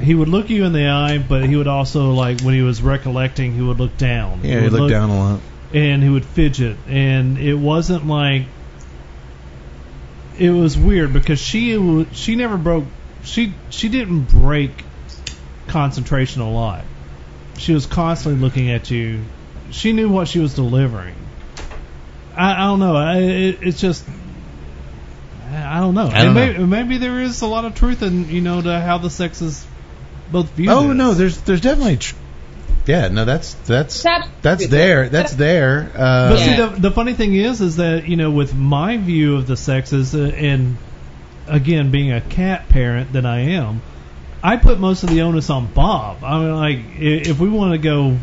He 0.00 0.14
would 0.14 0.28
look 0.28 0.50
you 0.50 0.64
in 0.64 0.72
the 0.72 0.88
eye, 0.88 1.18
but 1.18 1.44
he 1.44 1.56
would 1.56 1.68
also 1.68 2.12
like 2.12 2.40
when 2.42 2.54
he 2.54 2.62
was 2.62 2.82
recollecting, 2.82 3.52
he 3.54 3.62
would 3.62 3.78
look 3.78 3.96
down. 3.96 4.40
Yeah, 4.42 4.56
he 4.56 4.62
would 4.64 4.72
looked 4.72 4.80
look- 4.82 4.90
down 4.90 5.10
a 5.10 5.18
lot. 5.18 5.40
and 5.72 6.02
he 6.02 6.08
would 6.08 6.24
fidget 6.24 6.76
and 6.88 7.38
it 7.38 7.54
wasn't 7.54 8.06
like 8.06 8.44
it 10.38 10.50
was 10.50 10.76
weird 10.76 11.12
because 11.12 11.40
she 11.40 12.06
she 12.12 12.36
never 12.36 12.56
broke 12.56 12.84
she 13.22 13.54
she 13.70 13.88
didn't 13.88 14.24
break 14.24 14.70
concentration 15.68 16.42
a 16.42 16.50
lot 16.50 16.84
she 17.58 17.72
was 17.72 17.86
constantly 17.86 18.40
looking 18.40 18.70
at 18.70 18.90
you 18.90 19.20
she 19.70 19.92
knew 19.92 20.08
what 20.08 20.28
she 20.28 20.38
was 20.38 20.54
delivering 20.54 21.14
i, 22.36 22.52
I 22.52 22.66
don't 22.66 22.80
know 22.80 22.96
I, 22.96 23.18
it, 23.18 23.58
it's 23.62 23.80
just 23.80 24.04
I 25.56 25.78
don't 25.78 25.94
know. 25.94 26.08
I 26.08 26.24
don't 26.24 26.26
and 26.26 26.34
know. 26.34 26.46
maybe, 26.46 26.64
maybe 26.64 26.98
there 26.98 27.20
is 27.20 27.42
a 27.42 27.46
lot 27.46 27.64
of 27.64 27.74
truth 27.74 28.02
in 28.02 28.28
you 28.28 28.40
know 28.40 28.60
to 28.60 28.80
how 28.80 28.98
the 28.98 29.10
sexes 29.10 29.64
both 30.30 30.50
view. 30.50 30.70
Oh 30.70 30.88
this. 30.88 30.96
no, 30.96 31.14
there's 31.14 31.40
there's 31.42 31.60
definitely 31.60 31.98
tr- 31.98 32.16
yeah, 32.86 33.08
no 33.08 33.24
that's 33.24 33.54
that's 33.66 34.02
That- 34.02 34.28
that's 34.42 34.66
there. 34.66 35.08
That's 35.08 35.32
there. 35.34 35.90
Uh, 35.94 36.30
But 36.30 36.38
Yeah. 36.40 36.44
see, 36.44 36.56
the, 36.56 36.80
the 36.80 36.90
funny 36.90 37.14
thing 37.14 37.34
is, 37.34 37.60
is 37.60 37.76
that 37.76 38.06
you 38.08 38.16
know, 38.16 38.30
with 38.30 38.54
my 38.54 38.96
view 38.98 39.36
of 39.36 39.46
the 39.46 39.56
sexes, 39.56 40.14
uh, 40.14 40.18
and 40.36 40.76
again, 41.48 41.90
being 41.90 42.12
a 42.12 42.20
cat 42.20 42.68
parent 42.68 43.12
that 43.14 43.26
I 43.26 43.40
am, 43.40 43.80
I 44.42 44.56
put 44.56 44.78
most 44.78 45.02
of 45.02 45.10
the 45.10 45.22
onus 45.22 45.50
on 45.50 45.66
Bob. 45.66 46.22
I 46.22 46.38
mean, 46.38 46.54
like, 46.54 46.78
i- 46.98 47.30
if 47.30 47.38
we 47.38 47.48
want 47.48 47.72
to 47.72 47.78
go 47.78 48.16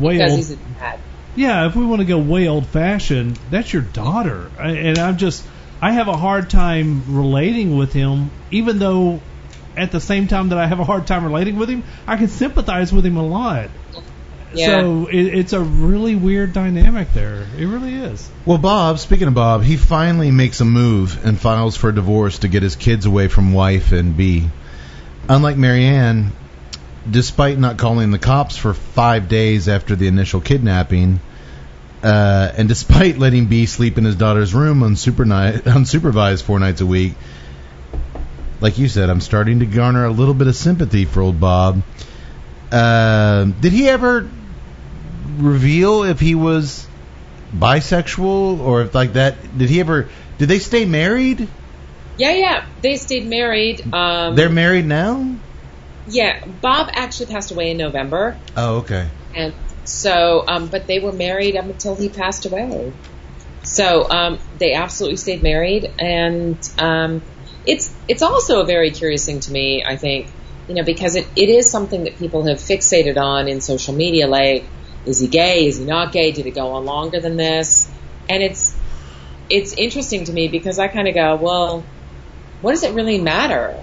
way 0.00 0.14
because 0.18 0.30
old, 0.30 0.38
he's 0.38 0.50
a 0.52 0.56
dad. 0.56 0.98
yeah, 1.36 1.66
if 1.66 1.76
we 1.76 1.84
want 1.84 2.00
to 2.00 2.06
go 2.06 2.18
way 2.18 2.48
old 2.48 2.66
fashioned, 2.66 3.38
that's 3.50 3.72
your 3.72 3.82
daughter, 3.82 4.50
I, 4.58 4.70
and 4.70 4.98
I'm 4.98 5.16
just, 5.18 5.44
I 5.80 5.92
have 5.92 6.08
a 6.08 6.16
hard 6.16 6.48
time 6.50 7.02
relating 7.14 7.76
with 7.76 7.92
him, 7.92 8.30
even 8.50 8.78
though. 8.78 9.20
At 9.76 9.92
the 9.92 10.00
same 10.00 10.26
time 10.26 10.48
that 10.50 10.58
I 10.58 10.66
have 10.66 10.80
a 10.80 10.84
hard 10.84 11.06
time 11.06 11.24
relating 11.24 11.56
with 11.56 11.68
him, 11.68 11.84
I 12.06 12.16
can 12.16 12.28
sympathize 12.28 12.92
with 12.92 13.04
him 13.04 13.16
a 13.16 13.26
lot. 13.26 13.68
Yeah. 14.54 14.80
So 14.80 15.06
it, 15.06 15.26
it's 15.26 15.52
a 15.52 15.60
really 15.60 16.14
weird 16.14 16.52
dynamic 16.52 17.12
there. 17.12 17.46
It 17.58 17.66
really 17.66 17.94
is. 17.94 18.28
Well, 18.46 18.58
Bob, 18.58 18.98
speaking 18.98 19.28
of 19.28 19.34
Bob, 19.34 19.62
he 19.62 19.76
finally 19.76 20.30
makes 20.30 20.60
a 20.60 20.64
move 20.64 21.24
and 21.26 21.38
files 21.38 21.76
for 21.76 21.90
a 21.90 21.94
divorce 21.94 22.38
to 22.38 22.48
get 22.48 22.62
his 22.62 22.76
kids 22.76 23.06
away 23.06 23.28
from 23.28 23.52
wife 23.52 23.92
and 23.92 24.16
B. 24.16 24.48
Unlike 25.28 25.56
Mary 25.56 25.84
Ann, 25.84 26.32
despite 27.10 27.58
not 27.58 27.76
calling 27.76 28.10
the 28.10 28.18
cops 28.18 28.56
for 28.56 28.72
five 28.72 29.28
days 29.28 29.68
after 29.68 29.96
the 29.96 30.06
initial 30.06 30.40
kidnapping, 30.40 31.20
uh, 32.02 32.52
and 32.56 32.68
despite 32.68 33.18
letting 33.18 33.46
B 33.46 33.66
sleep 33.66 33.98
in 33.98 34.04
his 34.04 34.16
daughter's 34.16 34.54
room 34.54 34.82
on 34.82 34.92
unsupervised 34.94 36.42
four 36.42 36.58
nights 36.58 36.80
a 36.80 36.86
week, 36.86 37.14
like 38.60 38.78
you 38.78 38.88
said, 38.88 39.10
I'm 39.10 39.20
starting 39.20 39.60
to 39.60 39.66
garner 39.66 40.04
a 40.04 40.10
little 40.10 40.34
bit 40.34 40.46
of 40.46 40.56
sympathy 40.56 41.04
for 41.04 41.20
old 41.22 41.40
Bob. 41.40 41.82
Uh, 42.72 43.44
did 43.44 43.72
he 43.72 43.88
ever 43.88 44.28
reveal 45.38 46.02
if 46.04 46.18
he 46.20 46.34
was 46.34 46.86
bisexual 47.54 48.58
or 48.60 48.82
if 48.82 48.94
like 48.94 49.14
that? 49.14 49.36
Did 49.58 49.68
he 49.70 49.80
ever? 49.80 50.08
Did 50.38 50.48
they 50.48 50.58
stay 50.58 50.84
married? 50.84 51.48
Yeah, 52.18 52.32
yeah. 52.32 52.66
They 52.82 52.96
stayed 52.96 53.26
married. 53.26 53.92
Um, 53.92 54.36
They're 54.36 54.48
married 54.48 54.86
now. 54.86 55.34
yeah, 56.08 56.44
Bob 56.62 56.88
actually 56.92 57.26
passed 57.26 57.50
away 57.50 57.70
in 57.70 57.76
November, 57.76 58.36
Oh, 58.56 58.76
okay. 58.78 59.08
and 59.34 59.52
so, 59.84 60.44
um, 60.48 60.68
but 60.68 60.86
they 60.86 60.98
were 60.98 61.12
married 61.12 61.56
up 61.56 61.66
until 61.66 61.94
he 61.94 62.08
passed 62.08 62.46
away. 62.46 62.92
So 63.62 64.08
um, 64.08 64.38
they 64.58 64.72
absolutely 64.74 65.16
stayed 65.18 65.42
married, 65.42 65.92
and 65.98 66.56
um, 66.78 67.22
it's 67.66 67.92
it's 68.08 68.22
also 68.22 68.60
a 68.60 68.64
very 68.64 68.90
curious 68.90 69.26
thing 69.26 69.40
to 69.40 69.50
me. 69.52 69.84
I 69.86 69.96
think 69.96 70.28
you 70.68 70.74
know 70.74 70.84
because 70.84 71.16
it, 71.16 71.26
it 71.36 71.48
is 71.48 71.70
something 71.70 72.04
that 72.04 72.16
people 72.18 72.46
have 72.46 72.58
fixated 72.58 73.16
on 73.16 73.48
in 73.48 73.60
social 73.60 73.94
media. 73.94 74.26
Like, 74.26 74.64
is 75.04 75.18
he 75.20 75.28
gay? 75.28 75.66
Is 75.66 75.78
he 75.78 75.84
not 75.84 76.12
gay? 76.12 76.32
Did 76.32 76.46
it 76.46 76.54
go 76.54 76.72
on 76.72 76.84
longer 76.84 77.20
than 77.20 77.36
this? 77.36 77.88
And 78.28 78.42
it's 78.42 78.76
it's 79.48 79.72
interesting 79.74 80.24
to 80.24 80.32
me 80.32 80.48
because 80.48 80.78
I 80.78 80.88
kind 80.88 81.06
of 81.08 81.14
go, 81.14 81.36
well, 81.36 81.84
what 82.62 82.72
does 82.72 82.82
it 82.82 82.94
really 82.94 83.20
matter? 83.20 83.76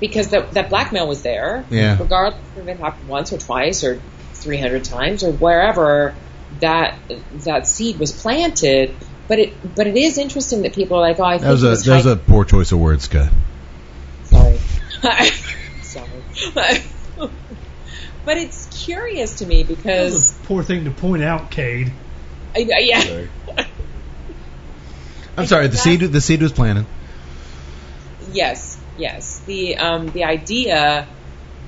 Because 0.00 0.28
the, 0.28 0.40
that 0.52 0.68
blackmail 0.70 1.06
was 1.06 1.22
there, 1.22 1.64
Yeah. 1.70 1.96
regardless 1.98 2.42
if 2.56 2.66
it 2.66 2.78
happened 2.78 3.08
once 3.08 3.32
or 3.32 3.38
twice 3.38 3.84
or 3.84 4.00
300 4.34 4.82
times 4.82 5.22
or 5.22 5.30
wherever 5.30 6.14
that 6.60 6.98
that 7.44 7.66
seed 7.66 7.98
was 7.98 8.12
planted. 8.12 8.94
But 9.28 9.38
it 9.38 9.74
but 9.74 9.86
it 9.86 9.96
is 9.96 10.18
interesting 10.18 10.62
that 10.62 10.74
people 10.74 10.98
are 10.98 11.00
like, 11.00 11.18
oh, 11.20 11.24
I 11.24 11.38
think 11.38 11.42
That 11.44 11.52
was 11.52 11.62
a 11.62 11.70
was 11.70 11.84
that 11.84 11.96
was 11.96 12.06
a 12.06 12.16
poor 12.16 12.44
choice 12.44 12.72
of 12.72 12.80
words, 12.80 13.04
Scott. 13.04 13.30
Sorry. 14.24 14.58
Sorry. 15.82 16.08
but 18.24 18.36
it's 18.36 18.84
curious 18.84 19.38
to 19.38 19.46
me 19.46 19.62
That 19.62 19.76
because 19.76 20.12
was 20.12 20.30
a 20.32 20.46
poor 20.46 20.62
thing 20.62 20.84
to 20.84 20.90
point 20.90 21.22
out, 21.22 21.50
Cade. 21.50 21.92
I, 22.54 22.58
yeah. 22.58 23.26
I'm 25.36 25.46
sorry. 25.46 25.68
The 25.68 25.76
seed 25.76 26.00
the 26.00 26.20
seed 26.20 26.42
was 26.42 26.52
planted. 26.52 26.86
Yes, 28.32 28.78
yes. 28.98 29.40
The 29.40 29.76
um, 29.76 30.10
the 30.10 30.24
idea 30.24 31.06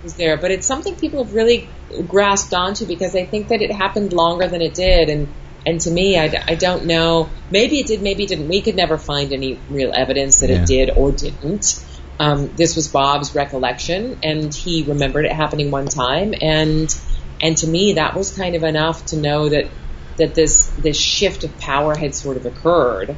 is 0.05 0.14
there, 0.14 0.36
but 0.36 0.51
it's 0.51 0.66
something 0.66 0.97
people 0.97 1.24
have 1.24 1.35
really 1.35 1.68
grasped 2.06 2.52
onto 2.52 2.86
because 2.86 3.12
they 3.12 3.24
think 3.24 3.48
that 3.48 3.62
it 3.62 3.72
happened 3.72 4.12
longer 4.12 4.47
than 4.48 4.60
it 4.60 4.74
did, 4.74 5.09
and 5.09 5.28
and 5.66 5.81
to 5.81 5.91
me, 5.91 6.19
I 6.19 6.55
don't 6.55 6.85
know. 6.86 7.31
Maybe 7.51 7.81
it 7.81 7.86
did, 7.86 8.03
maybe 8.03 8.24
it 8.24 8.28
didn't. 8.28 8.49
We 8.49 8.61
could 8.61 8.77
never 8.77 8.99
find 8.99 9.32
any 9.32 9.59
real 9.70 9.93
evidence 9.95 10.41
that 10.41 10.51
Yeah. 10.51 10.62
it 10.62 10.66
did 10.66 10.91
or 10.91 11.12
didn't. 11.12 11.82
Um, 12.20 12.51
this 12.57 12.77
was 12.77 12.89
Bob's 12.89 13.35
recollection, 13.35 14.19
and 14.23 14.55
he 14.55 14.85
remembered 14.85 15.24
it 15.24 15.32
happening 15.32 15.70
one 15.70 15.86
time, 15.86 16.35
and 16.41 16.95
and 17.41 17.57
to 17.59 17.66
me, 17.66 17.95
that 17.95 18.15
was 18.15 18.36
kind 18.36 18.55
of 18.55 18.62
enough 18.62 19.07
to 19.07 19.16
know 19.16 19.49
that 19.49 19.69
that 20.19 20.35
this 20.35 20.66
this 20.78 20.97
shift 20.97 21.45
of 21.45 21.59
power 21.59 21.97
had 21.97 22.15
sort 22.15 22.36
of 22.36 22.47
occurred 22.47 23.16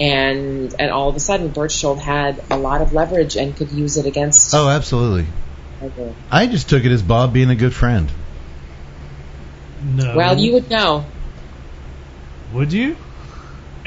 and 0.00 0.74
and 0.78 0.90
all 0.90 1.08
of 1.08 1.16
a 1.16 1.20
sudden 1.20 1.48
Berchtold 1.48 2.00
had 2.00 2.42
a 2.50 2.56
lot 2.56 2.82
of 2.82 2.92
leverage 2.92 3.36
and 3.36 3.56
could 3.56 3.70
use 3.72 3.96
it 3.96 4.06
against. 4.06 4.54
Oh, 4.54 4.68
absolutely. 4.68 5.26
Okay. 5.82 6.12
I 6.30 6.46
just 6.46 6.68
took 6.68 6.84
it 6.84 6.92
as 6.92 7.02
Bob 7.02 7.32
being 7.32 7.50
a 7.50 7.54
good 7.54 7.74
friend. 7.74 8.10
No. 9.82 10.16
Well, 10.16 10.38
you 10.38 10.54
would 10.54 10.70
know. 10.70 11.04
Would 12.52 12.72
you? 12.72 12.96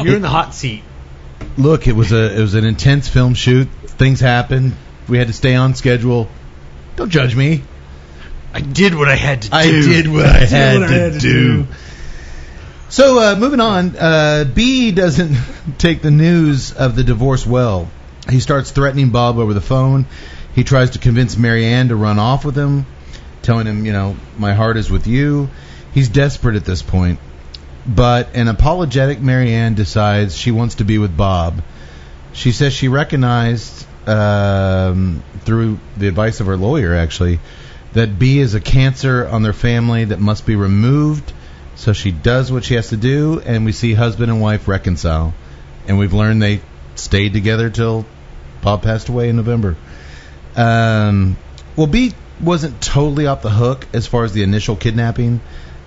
You're 0.00 0.16
in 0.16 0.22
the 0.22 0.28
hot 0.28 0.54
seat. 0.54 0.82
Look, 1.58 1.86
it 1.86 1.92
was 1.92 2.12
a 2.12 2.36
it 2.36 2.40
was 2.40 2.54
an 2.54 2.64
intense 2.64 3.08
film 3.08 3.34
shoot. 3.34 3.68
Things 3.84 4.20
happened. 4.20 4.74
We 5.08 5.18
had 5.18 5.26
to 5.28 5.32
stay 5.32 5.54
on 5.54 5.74
schedule. 5.74 6.28
Don't 6.96 7.10
judge 7.10 7.36
me. 7.36 7.62
I 8.52 8.60
did 8.60 8.94
what 8.94 9.08
I 9.08 9.16
had 9.16 9.42
to 9.42 9.50
do. 9.50 9.56
I 9.56 9.66
did 9.66 10.08
what 10.08 10.24
I, 10.24 10.38
had, 10.38 10.80
what 10.80 10.88
I 10.88 10.92
to 10.92 10.94
had 10.94 11.12
to 11.14 11.18
do. 11.18 11.62
do. 11.64 11.68
So 12.88 13.18
uh, 13.18 13.36
moving 13.36 13.60
on, 13.60 13.96
uh, 13.96 14.44
B 14.52 14.92
doesn't 14.92 15.36
take 15.78 16.00
the 16.00 16.10
news 16.10 16.72
of 16.72 16.96
the 16.96 17.04
divorce 17.04 17.46
well. 17.46 17.90
He 18.30 18.40
starts 18.40 18.70
threatening 18.70 19.10
Bob 19.10 19.38
over 19.38 19.52
the 19.52 19.60
phone. 19.60 20.06
He 20.54 20.64
tries 20.64 20.90
to 20.90 20.98
convince 20.98 21.36
Mary 21.36 21.66
Ann 21.66 21.88
to 21.88 21.96
run 21.96 22.18
off 22.18 22.44
with 22.44 22.56
him, 22.56 22.86
telling 23.42 23.66
him, 23.66 23.84
you 23.84 23.92
know, 23.92 24.16
my 24.38 24.54
heart 24.54 24.78
is 24.78 24.90
with 24.90 25.06
you. 25.06 25.50
He's 25.92 26.08
desperate 26.08 26.56
at 26.56 26.64
this 26.64 26.82
point. 26.82 27.18
But 27.86 28.34
an 28.34 28.48
apologetic 28.48 29.20
Mary 29.20 29.52
Ann 29.52 29.74
decides 29.74 30.36
she 30.36 30.50
wants 30.50 30.76
to 30.76 30.84
be 30.84 30.98
with 30.98 31.16
Bob. 31.16 31.62
She 32.32 32.52
says 32.52 32.72
she 32.72 32.88
recognized, 32.88 33.86
um, 34.08 35.22
through 35.40 35.78
the 35.96 36.08
advice 36.08 36.40
of 36.40 36.46
her 36.46 36.56
lawyer, 36.56 36.94
actually, 36.94 37.38
that 37.92 38.18
B 38.18 38.40
is 38.40 38.54
a 38.54 38.60
cancer 38.60 39.26
on 39.26 39.42
their 39.42 39.52
family 39.52 40.04
that 40.06 40.20
must 40.20 40.44
be 40.44 40.56
removed. 40.56 41.32
So 41.76 41.92
she 41.92 42.10
does 42.10 42.50
what 42.50 42.64
she 42.64 42.74
has 42.74 42.88
to 42.88 42.96
do, 42.96 43.40
and 43.40 43.64
we 43.64 43.72
see 43.72 43.94
husband 43.94 44.30
and 44.30 44.40
wife 44.40 44.66
reconcile. 44.66 45.34
And 45.86 45.98
we've 45.98 46.12
learned 46.12 46.42
they 46.42 46.62
stayed 46.96 47.32
together 47.32 47.70
till 47.70 48.04
Bob 48.62 48.82
passed 48.82 49.08
away 49.08 49.28
in 49.28 49.36
November. 49.36 49.76
Um, 50.56 51.36
well, 51.76 51.86
B 51.86 52.12
wasn't 52.40 52.80
totally 52.80 53.26
off 53.26 53.42
the 53.42 53.50
hook 53.50 53.86
as 53.92 54.06
far 54.06 54.24
as 54.24 54.32
the 54.32 54.42
initial 54.42 54.74
kidnapping. 54.74 55.40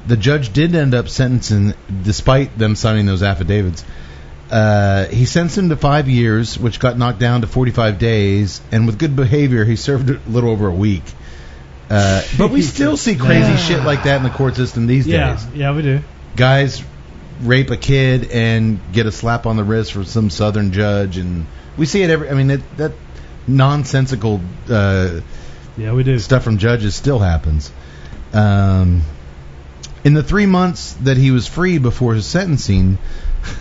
The 0.07 0.17
judge 0.17 0.53
did 0.53 0.75
end 0.75 0.95
up 0.95 1.09
sentencing, 1.09 1.73
despite 2.03 2.57
them 2.57 2.75
signing 2.75 3.05
those 3.05 3.21
affidavits. 3.23 3.83
Uh, 4.49 5.05
he 5.05 5.25
sentenced 5.25 5.57
him 5.57 5.69
to 5.69 5.75
five 5.75 6.09
years, 6.09 6.57
which 6.57 6.79
got 6.79 6.97
knocked 6.97 7.19
down 7.19 7.41
to 7.41 7.47
45 7.47 7.99
days, 7.99 8.61
and 8.71 8.87
with 8.87 8.97
good 8.97 9.15
behavior, 9.15 9.63
he 9.65 9.75
served 9.75 10.09
a 10.09 10.19
little 10.27 10.49
over 10.49 10.67
a 10.67 10.73
week. 10.73 11.03
Uh, 11.89 12.21
but 12.37 12.49
we 12.49 12.61
still 12.75 12.97
see 12.97 13.15
crazy 13.15 13.55
shit 13.57 13.83
like 13.83 14.03
that 14.03 14.17
in 14.17 14.23
the 14.23 14.29
court 14.29 14.55
system 14.55 14.87
these 14.87 15.05
Yeah, 15.05 15.35
days. 15.35 15.47
yeah, 15.53 15.75
we 15.75 15.81
do. 15.83 15.99
Guys 16.35 16.83
rape 17.41 17.69
a 17.69 17.77
kid 17.77 18.31
and 18.31 18.79
get 18.91 19.05
a 19.05 19.11
slap 19.11 19.45
on 19.45 19.55
the 19.57 19.63
wrist 19.63 19.93
from 19.93 20.05
some 20.05 20.29
southern 20.31 20.71
judge, 20.71 21.17
and 21.17 21.45
we 21.77 21.85
see 21.85 22.01
it 22.01 22.09
every. 22.09 22.29
I 22.29 22.33
mean, 22.33 22.49
it, 22.51 22.77
that 22.77 22.93
nonsensical 23.47 24.41
uh, 24.69 25.19
Yeah, 25.77 25.93
we 25.93 26.03
do. 26.03 26.17
stuff 26.19 26.43
from 26.43 26.57
judges 26.57 26.95
still 26.95 27.19
happens. 27.19 27.71
Um, 28.33 29.01
in 30.03 30.13
the 30.13 30.23
three 30.23 30.45
months 30.45 30.93
that 31.03 31.17
he 31.17 31.31
was 31.31 31.47
free 31.47 31.77
before 31.77 32.13
his 32.15 32.25
sentencing, 32.25 32.97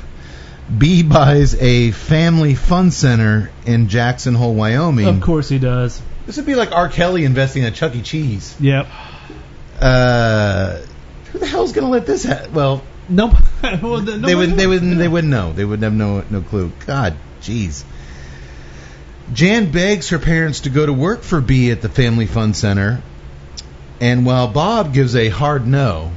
B 0.78 1.02
buys 1.02 1.54
a 1.60 1.90
family 1.92 2.54
fun 2.54 2.90
center 2.90 3.50
in 3.66 3.88
Jackson 3.88 4.34
Hole, 4.34 4.54
Wyoming. 4.54 5.06
Of 5.06 5.20
course 5.20 5.48
he 5.48 5.58
does. 5.58 6.00
This 6.26 6.36
would 6.36 6.46
be 6.46 6.54
like 6.54 6.72
R. 6.72 6.88
Kelly 6.88 7.24
investing 7.24 7.62
in 7.62 7.72
a 7.72 7.74
Chuck 7.74 7.94
E. 7.96 8.02
Cheese. 8.02 8.54
Yep. 8.60 8.86
Uh, 9.80 10.78
who 11.32 11.38
the 11.38 11.46
hell's 11.46 11.72
gonna 11.72 11.88
let 11.88 12.06
this 12.06 12.24
happen? 12.24 12.52
Well, 12.52 12.82
Nope. 13.08 13.32
well, 13.62 14.04
th- 14.04 14.20
they 14.20 14.34
would 14.34 14.50
nobody- 14.50 14.52
they 14.52 14.66
would 14.66 14.82
they 14.98 15.08
wouldn't 15.08 15.30
know. 15.30 15.52
They 15.52 15.64
would 15.64 15.82
have 15.82 15.94
no 15.94 16.22
no 16.28 16.42
clue. 16.42 16.70
God, 16.86 17.14
jeez. 17.40 17.84
Jan 19.32 19.70
begs 19.70 20.10
her 20.10 20.18
parents 20.18 20.60
to 20.60 20.70
go 20.70 20.84
to 20.84 20.92
work 20.92 21.22
for 21.22 21.40
B 21.40 21.70
at 21.70 21.80
the 21.80 21.88
Family 21.88 22.26
Fun 22.26 22.52
Center, 22.54 23.02
and 24.00 24.26
while 24.26 24.48
Bob 24.48 24.92
gives 24.92 25.16
a 25.16 25.28
hard 25.28 25.66
no, 25.66 26.12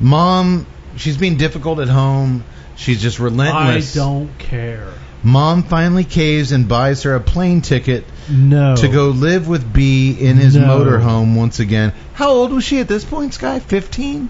Mom, 0.00 0.66
she's 0.96 1.16
being 1.16 1.36
difficult 1.36 1.78
at 1.80 1.88
home. 1.88 2.44
She's 2.76 3.00
just 3.00 3.18
relentless. 3.18 3.54
I 3.54 3.66
relentless. 3.68 3.94
don't 3.94 4.38
care. 4.38 4.92
Mom 5.22 5.62
finally 5.62 6.04
caves 6.04 6.52
and 6.52 6.68
buys 6.68 7.04
her 7.04 7.14
a 7.14 7.20
plane 7.20 7.62
ticket 7.62 8.04
No. 8.28 8.76
to 8.76 8.88
go 8.88 9.08
live 9.08 9.48
with 9.48 9.72
B 9.72 10.12
in 10.12 10.36
his 10.36 10.54
No. 10.54 10.66
motorhome 10.66 11.34
once 11.34 11.60
again. 11.60 11.94
How 12.12 12.30
old 12.30 12.52
was 12.52 12.62
she 12.64 12.78
at 12.80 12.88
this 12.88 13.04
point, 13.04 13.32
Skye? 13.32 13.60
15? 13.60 14.28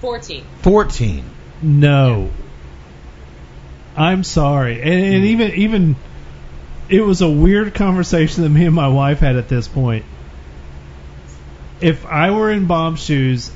14. 0.00 0.44
14. 0.60 1.24
No. 1.62 2.30
I'm 3.96 4.22
sorry. 4.24 4.82
And, 4.82 4.92
and 4.92 5.20
hmm. 5.20 5.28
even 5.30 5.50
even 5.52 5.96
it 6.90 7.00
was 7.00 7.22
a 7.22 7.28
weird 7.28 7.74
conversation 7.74 8.42
that 8.42 8.50
me 8.50 8.66
and 8.66 8.74
my 8.74 8.88
wife 8.88 9.20
had 9.20 9.36
at 9.36 9.48
this 9.48 9.66
point. 9.66 10.04
If 11.80 12.04
I 12.06 12.30
were 12.30 12.50
in 12.50 12.66
Bob's 12.66 13.02
shoes, 13.02 13.50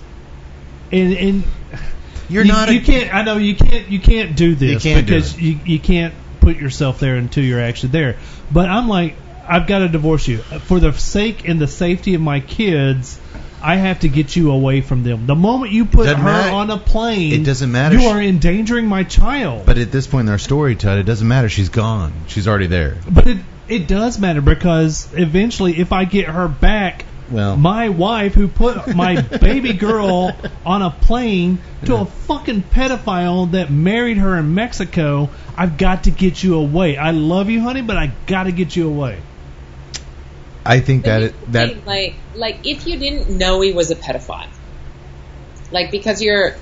and 0.93 1.13
and 1.15 1.45
You're 2.29 2.45
you, 2.45 2.53
not 2.53 2.69
a- 2.69 2.75
you 2.75 2.81
can't. 2.81 3.15
I 3.15 3.23
know 3.23 3.37
you 3.37 3.55
can't. 3.57 3.89
You 3.89 4.01
can't 4.01 4.37
do 4.37 4.55
this 4.55 4.83
can't 4.83 5.07
do 5.07 5.15
because 5.15 5.35
it. 5.35 5.41
you 5.43 5.59
you 5.65 5.79
can't 5.81 6.15
put 6.41 6.57
yourself 6.57 7.01
there 7.01 7.17
until 7.17 7.45
you're 7.45 7.61
actually 7.61 7.91
there. 7.91 8.17
But 8.51 8.69
I'm 8.69 8.89
like, 8.89 9.15
I've 9.47 9.67
got 9.67 9.81
to 9.81 9.89
divorce 9.89 10.27
you 10.29 10.39
for 10.39 10.81
the 10.81 10.93
sake 10.93 11.49
and 11.49 11.61
the 11.61 11.67
safety 11.69 12.15
of 12.15 12.21
my 12.21 12.41
kids. 12.41 13.19
I 13.63 13.77
have 13.77 14.01
to 14.01 14.09
get 14.09 14.35
you 14.37 14.53
away 14.53 14.81
from 14.81 15.03
them. 15.03 15.27
The 15.27 15.35
moment 15.35 15.73
you 15.73 15.85
put 15.85 16.05
Doesn't 16.07 16.17
her 16.21 16.25
matter. 16.25 16.55
on 16.55 16.71
a 16.71 16.79
plane, 16.79 17.43
It 17.43 17.45
doesn't 17.45 17.71
matter. 17.71 17.95
You 17.99 18.09
are 18.09 18.19
endangering 18.19 18.87
my 18.87 19.05
child. 19.05 19.67
But 19.67 19.77
at 19.77 19.93
this 19.93 20.07
point 20.07 20.29
in 20.29 20.33
our 20.33 20.39
story, 20.39 20.77
Todd, 20.77 20.97
it 20.97 21.03
doesn't 21.03 21.29
matter. 21.29 21.51
She's 21.51 21.69
gone. 21.69 22.15
She's 22.27 22.49
already 22.49 22.69
there. 22.69 22.97
But 23.11 23.27
it 23.27 23.37
it 23.69 23.87
does 23.87 24.19
matter 24.19 24.41
because 24.41 25.09
eventually, 25.13 25.79
if 25.79 25.93
I 25.93 26.07
get 26.07 26.27
her 26.29 26.49
back, 26.49 27.05
Well, 27.31 27.57
my 27.57 27.91
wife 27.91 28.35
who 28.35 28.49
put 28.49 28.95
my 28.95 29.21
baby 29.21 29.73
girl 29.73 30.37
on 30.67 30.83
a 30.83 30.91
plane 30.91 31.59
to 31.85 31.97
a 31.97 32.05
fucking 32.05 32.63
pedophile 32.63 33.53
that 33.53 33.71
married 33.71 34.17
her 34.17 34.37
in 34.37 34.55
Mexico, 34.55 35.31
I've 35.57 35.79
got 35.79 36.05
to 36.05 36.11
get 36.11 36.43
you 36.43 36.57
away. 36.57 36.97
I 36.97 37.13
love 37.13 37.49
you, 37.49 37.61
honey, 37.61 37.83
but 37.83 37.97
I 37.97 38.13
got 38.27 38.45
to 38.45 38.53
get 38.53 38.75
you 38.75 38.89
away. 38.89 39.21
I 40.65 40.81
think 40.81 41.05
that 41.05 41.23
it, 41.23 41.53
that 41.53 41.69
think, 41.71 41.87
like 41.87 42.15
like 42.35 42.67
if 42.67 42.87
you 42.87 42.99
didn't 42.99 43.31
know 43.39 43.61
he 43.61 43.73
was 43.73 43.91
a 43.91 43.97
pedophile, 43.97 44.49
like 45.73 45.91
because 45.91 46.21
you're 46.21 46.57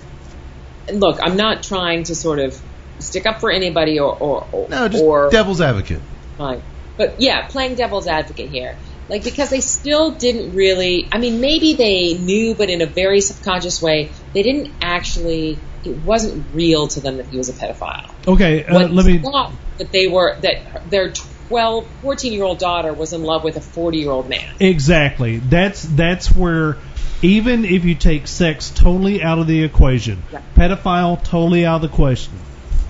look, 0.93 1.19
I'm 1.23 1.37
not 1.37 1.63
trying 1.63 2.05
to 2.05 2.15
sort 2.15 2.39
of 2.39 2.61
stick 3.01 3.27
up 3.27 3.41
for 3.41 3.51
anybody 3.51 3.99
or 3.99 4.17
or 4.17 4.47
or, 4.53 4.69
no, 4.69 4.89
just 4.89 5.03
or 5.03 5.31
devil's 5.31 5.61
advocate. 5.61 6.01
fine. 6.37 6.63
But 6.97 7.21
yeah, 7.21 7.47
playing 7.49 7.75
devil's 7.75 8.07
advocate 8.07 8.51
here. 8.51 8.77
Like 9.09 9.25
because 9.25 9.51
they 9.51 9.61
still 9.61 10.11
didn't 10.13 10.55
really 10.55 11.09
I 11.11 11.19
mean 11.19 11.41
maybe 11.41 11.75
they 11.75 12.15
knew 12.15 12.55
but 12.55 12.71
in 12.71 12.83
a 12.83 12.87
very 12.87 13.21
subconscious 13.21 13.81
way, 13.81 14.11
they 14.35 14.43
didn't 14.43 14.73
actually 14.83 15.59
it 15.85 15.97
wasn't 15.99 16.45
real 16.55 16.89
to 16.89 17.01
them 17.01 17.19
that 17.19 17.27
he 17.27 17.39
was 17.39 17.49
a 17.49 17.53
pedophile. 17.53 18.11
Okay, 18.27 18.65
uh, 18.65 18.89
let 18.89 19.07
me. 19.07 19.19
thought 19.19 19.53
that 19.79 19.93
they 19.93 20.09
were 20.09 20.37
that 20.41 20.91
their 20.91 21.13
12 21.49 21.87
14 22.03 22.33
year 22.33 22.45
old 22.45 22.59
daughter 22.59 22.93
was 22.93 23.13
in 23.13 23.23
love 23.23 23.45
with 23.45 23.57
a 23.57 23.61
40 23.61 23.99
year 23.99 24.11
old 24.11 24.29
man. 24.29 24.55
Exactly. 24.61 25.39
That's 25.39 25.83
that's 25.83 26.35
where 26.35 26.77
even 27.23 27.65
if 27.65 27.85
you 27.85 27.95
take 27.95 28.27
sex 28.29 28.71
totally 28.71 29.23
out 29.23 29.39
of 29.39 29.47
the 29.47 29.63
equation, 29.65 30.23
Yeah. 30.33 30.43
pedophile 30.55 31.23
totally 31.23 31.65
out 31.65 31.83
of 31.83 31.91
the 31.91 31.97
question. 31.97 32.35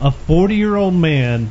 A 0.01 0.11
40-year-old 0.11 0.95
man 0.95 1.51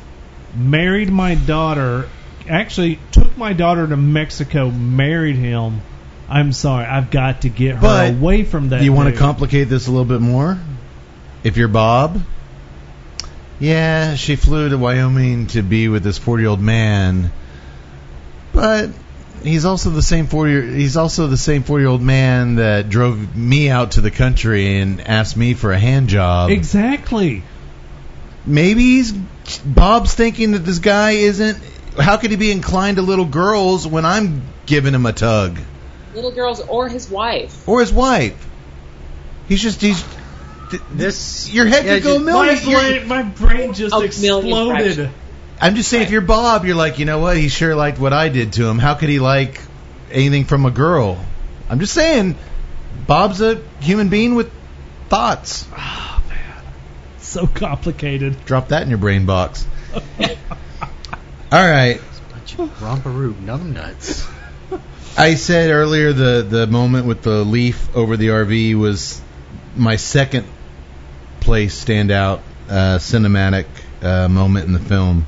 married 0.56 1.12
my 1.12 1.36
daughter, 1.36 2.08
actually 2.50 3.00
took 3.12 3.38
my 3.38 3.54
daughter 3.54 3.88
to 3.88 3.98
Mexico, 3.98 4.70
married 4.72 5.36
him. 5.36 5.82
I'm 6.30 6.52
sorry, 6.52 6.86
I've 6.86 7.10
got 7.12 7.42
to 7.44 7.50
get 7.50 7.76
her 7.76 7.82
But 7.82 8.12
away 8.12 8.44
from 8.44 8.70
that. 8.70 8.82
you 8.84 8.92
want 8.92 9.08
to 9.08 9.12
dude. 9.12 9.20
complicate 9.20 9.70
this 9.70 9.88
a 9.88 9.92
little 9.92 10.06
bit 10.06 10.20
more? 10.22 10.58
If 11.44 11.56
you're 11.56 11.68
Bob, 11.70 12.22
yeah, 13.60 14.16
she 14.16 14.36
flew 14.36 14.70
to 14.70 14.78
Wyoming 14.78 15.48
to 15.48 15.62
be 15.62 15.88
with 15.88 16.04
this 16.04 16.18
40 16.18 16.44
year 16.44 16.50
old 16.50 16.60
man, 16.60 17.32
but 18.54 18.90
he's 19.44 19.66
also 19.66 19.90
the 19.92 20.02
same 20.02 20.28
40 20.28 20.52
year 20.52 20.62
he's 20.64 20.98
also 20.98 21.28
the 21.28 21.38
same 21.38 21.64
40 21.64 21.82
year 21.82 21.90
old 21.90 22.02
man 22.02 22.56
that 22.56 22.90
drove 22.90 23.36
me 23.36 23.70
out 23.70 23.92
to 23.92 24.02
the 24.02 24.12
country 24.12 24.80
and 24.80 25.00
asked 25.02 25.38
me 25.38 25.54
for 25.54 25.72
a 25.72 25.80
hand 25.80 26.10
job. 26.10 26.50
Exactly. 26.50 27.44
Maybe 28.46 28.82
he's 28.82 29.14
Bob's 29.66 30.14
thinking 30.14 30.52
that 30.52 30.60
this 30.60 30.80
guy 30.80 31.12
isn't. 31.12 31.58
How 31.98 32.18
could 32.18 32.32
he 32.32 32.38
be 32.38 32.52
inclined 32.52 32.98
to 32.98 33.04
little 33.04 33.26
girls 33.26 33.88
when 33.88 34.06
I'm 34.06 34.44
giving 34.66 34.94
him 34.94 35.06
a 35.06 35.14
tug 35.14 35.60
Little 36.14 36.32
girls 36.32 36.60
or 36.62 36.88
his 36.90 37.10
wife. 37.10 37.68
or 37.68 37.80
his 37.80 37.92
wife? 37.94 38.48
He's 39.48 39.62
just 39.62 39.82
he's. 39.82 40.04
th- 40.72 40.82
This 40.92 41.50
Your 41.52 41.66
head 41.66 41.86
yeah, 41.86 41.96
could 41.96 42.04
go 42.04 42.12
a 42.12 42.16
just- 42.16 42.66
million. 42.66 42.66
My 42.66 42.82
brain, 42.92 43.08
my 43.08 43.24
brain 43.24 43.74
just 43.74 43.96
A 43.96 44.00
exploded. 44.02 45.10
I'm 45.60 45.76
just 45.76 45.90
saying, 45.90 46.04
if 46.04 46.12
you're 46.12 46.22
Bob, 46.22 46.66
you're 46.66 46.76
like, 46.76 47.00
you 47.00 47.06
know 47.06 47.18
what? 47.20 47.36
He 47.38 47.50
sure 47.50 47.76
liked 47.76 47.98
what 48.00 48.14
I 48.14 48.30
did 48.30 48.54
to 48.54 48.68
him. 48.68 48.78
How 48.78 48.94
could 48.94 49.10
he 49.10 49.20
like 49.20 49.60
anything 50.12 50.46
from 50.46 50.66
a 50.66 50.72
girl? 50.72 51.18
I'm 51.70 51.80
just 51.80 51.94
saying, 51.94 52.36
Bob's 53.08 53.42
a 53.42 53.62
human 53.80 54.10
being 54.10 54.36
with 54.36 54.52
thoughts. 55.10 55.66
Oh 55.76 56.24
man, 56.30 56.64
so 57.20 57.48
complicated. 57.48 58.46
Drop 58.46 58.68
that 58.70 58.84
in 58.84 58.90
your 58.90 59.00
brain 59.00 59.26
box. 59.26 59.66
All 61.50 61.66
right. 61.66 62.02
bunch 62.32 62.60
of 62.60 62.70
romperoo 62.80 63.34
numbnuts. 63.34 64.30
I 65.18 65.36
said 65.36 65.70
earlier 65.70 66.12
the 66.12 66.46
the 66.48 66.68
moment 66.68 67.06
with 67.06 67.22
the 67.22 67.46
leaf 67.46 67.96
over 67.96 68.18
the 68.18 68.28
RV 68.28 68.76
was 68.76 69.22
my 69.74 69.96
second 69.96 70.46
place 71.40 71.86
standout 71.86 72.42
uh, 72.70 72.98
cinematic 72.98 73.66
uh, 74.02 74.28
moment 74.28 74.66
in 74.66 74.74
the 74.74 74.80
film. 74.80 75.26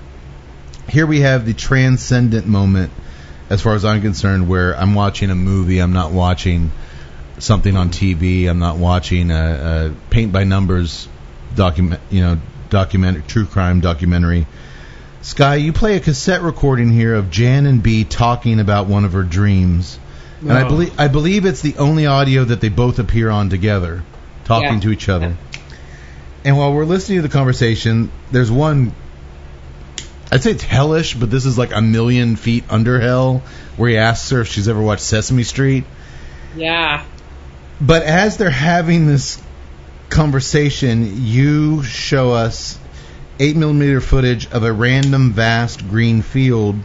Here 0.90 1.06
we 1.06 1.22
have 1.22 1.46
the 1.46 1.54
transcendent 1.54 2.46
moment, 2.46 2.92
as 3.50 3.62
far 3.62 3.76
as 3.76 3.86
I'm 3.86 4.02
concerned, 4.02 4.50
where 4.50 4.76
I'm 4.76 4.96
watching 4.96 5.30
a 5.30 5.36
movie. 5.36 5.80
I'm 5.80 5.94
not 5.94 6.12
watching 6.12 6.74
something 7.38 7.78
on 7.78 7.92
TV. 7.92 8.50
I'm 8.50 8.60
not 8.60 8.76
watching 8.76 9.32
a, 9.32 9.94
a 9.94 10.10
paint 10.10 10.34
by 10.34 10.44
numbers 10.44 11.08
document, 11.56 12.02
you 12.10 12.20
know, 12.20 12.40
documentary, 12.70 13.24
true 13.26 13.46
crime 13.46 13.80
documentary. 13.80 14.48
Skye, 15.22 15.56
you 15.56 15.74
play 15.74 15.96
a 15.96 16.00
cassette 16.00 16.42
recording 16.42 16.92
here 16.92 17.14
of 17.16 17.30
Jan 17.30 17.66
and 17.66 17.84
B 17.84 18.04
talking 18.06 18.60
about 18.60 18.88
one 18.88 19.04
of 19.04 19.14
her 19.14 19.24
dreams, 19.24 20.00
and 20.42 20.54
I 20.54 20.64
Oh. 20.64 20.70
believe 20.70 20.92
I 20.98 21.08
believe 21.10 21.46
it's 21.46 21.62
the 21.62 21.76
only 21.78 22.06
audio 22.06 22.46
that 22.46 22.62
they 22.62 22.70
both 22.70 23.00
appear 23.00 23.30
on 23.30 23.50
together, 23.50 24.04
talking 24.46 24.76
Yeah. 24.76 24.80
to 24.80 24.92
each 24.92 25.10
other. 25.10 25.36
And 26.46 26.58
while 26.58 26.74
we're 26.74 26.86
listening 26.86 27.18
to 27.18 27.22
the 27.24 27.34
conversation, 27.34 28.10
there's 28.32 28.50
one. 28.50 28.94
I'd 30.32 30.42
say 30.42 30.52
it's 30.52 30.64
hellish, 30.64 31.16
but 31.16 31.30
this 31.30 31.46
is 31.46 31.58
like 31.58 31.76
a 31.76 31.82
million 31.82 32.36
feet 32.38 32.64
under 32.70 33.00
hell, 33.02 33.42
where 33.76 33.90
he 33.90 33.98
asks 33.98 34.30
her 34.30 34.42
if 34.42 34.48
she's 34.48 34.70
ever 34.70 34.82
watched 34.82 35.02
Sesame 35.02 35.44
Street. 35.44 35.84
Yeah. 36.56 37.02
But 37.82 38.04
as 38.04 38.38
they're 38.38 38.50
having 38.50 39.06
this 39.08 39.38
conversation, 40.10 41.26
you 41.26 41.84
show 41.84 42.32
us 42.32 42.78
eight 43.40 43.56
millimeter 43.56 44.02
footage 44.02 44.52
of 44.52 44.64
a 44.64 44.72
random 44.72 45.32
vast 45.32 45.88
green 45.90 46.22
field 46.22 46.76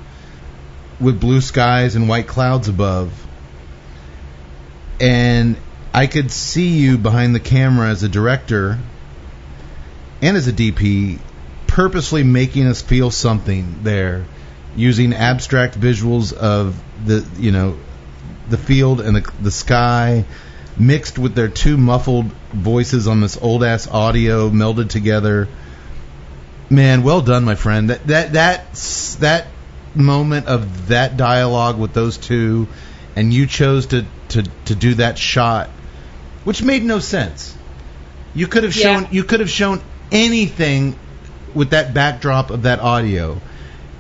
with 1.01 1.21
blue 1.21 1.41
skies 1.41 1.97
and 1.97 2.09
white 2.09 2.27
clouds 2.27 2.69
above. 2.69 3.27
And 5.01 5.57
I 5.93 6.07
could 6.07 6.31
see 6.31 6.69
you 6.69 6.99
behind 6.99 7.35
the 7.35 7.41
camera 7.41 7.89
as 7.89 8.03
a 8.03 8.09
director 8.09 8.79
and 10.23 10.37
as 10.37 10.49
a 10.49 10.53
DP 10.53 11.19
purposely 11.67 12.23
making 12.23 12.67
us 12.67 12.81
feel 12.81 13.11
something 13.11 13.81
there 13.83 14.25
using 14.77 15.13
abstract 15.13 15.79
visuals 15.79 16.33
of 16.33 16.81
the 17.05 17.27
you 17.37 17.51
know 17.51 17.77
the 18.49 18.59
field 18.59 19.01
and 19.01 19.17
the, 19.17 19.33
the 19.41 19.51
sky 19.51 20.25
mixed 20.77 21.19
with 21.19 21.35
their 21.35 21.49
two 21.49 21.77
muffled 21.77 22.27
voices 22.53 23.07
on 23.07 23.21
this 23.21 23.37
old 23.41 23.63
ass 23.63 23.89
audio 23.89 24.51
melded 24.51 24.89
together. 24.89 25.49
Man, 26.75 27.03
well 27.05 27.21
done, 27.21 27.45
my 27.45 27.55
friend. 27.55 27.91
That 27.91 28.07
that 28.09 28.33
that 28.33 28.73
that 29.21 29.47
moment 29.95 30.47
of 30.47 30.89
that 30.89 31.17
dialogue 31.17 31.79
with 31.79 31.93
those 31.93 32.17
two, 32.19 32.67
and 33.15 33.33
you 33.33 33.47
chose 33.47 33.87
to 33.87 34.05
to 34.31 34.43
to 34.65 34.75
do 34.75 34.95
that 34.95 35.17
shot, 35.17 35.71
which 36.43 36.63
made 36.63 36.83
no 36.83 36.99
sense. 36.99 37.57
You 38.35 38.49
could 38.49 38.65
have 38.65 38.75
Yeah. 38.77 38.83
shown 39.01 39.09
you 39.13 39.23
could 39.25 39.41
have 39.41 39.51
shown 39.51 39.81
anything 40.11 40.97
with 41.55 41.71
that 41.71 41.95
backdrop 41.95 42.51
of 42.51 42.63
that 42.63 42.81
audio. 42.81 43.41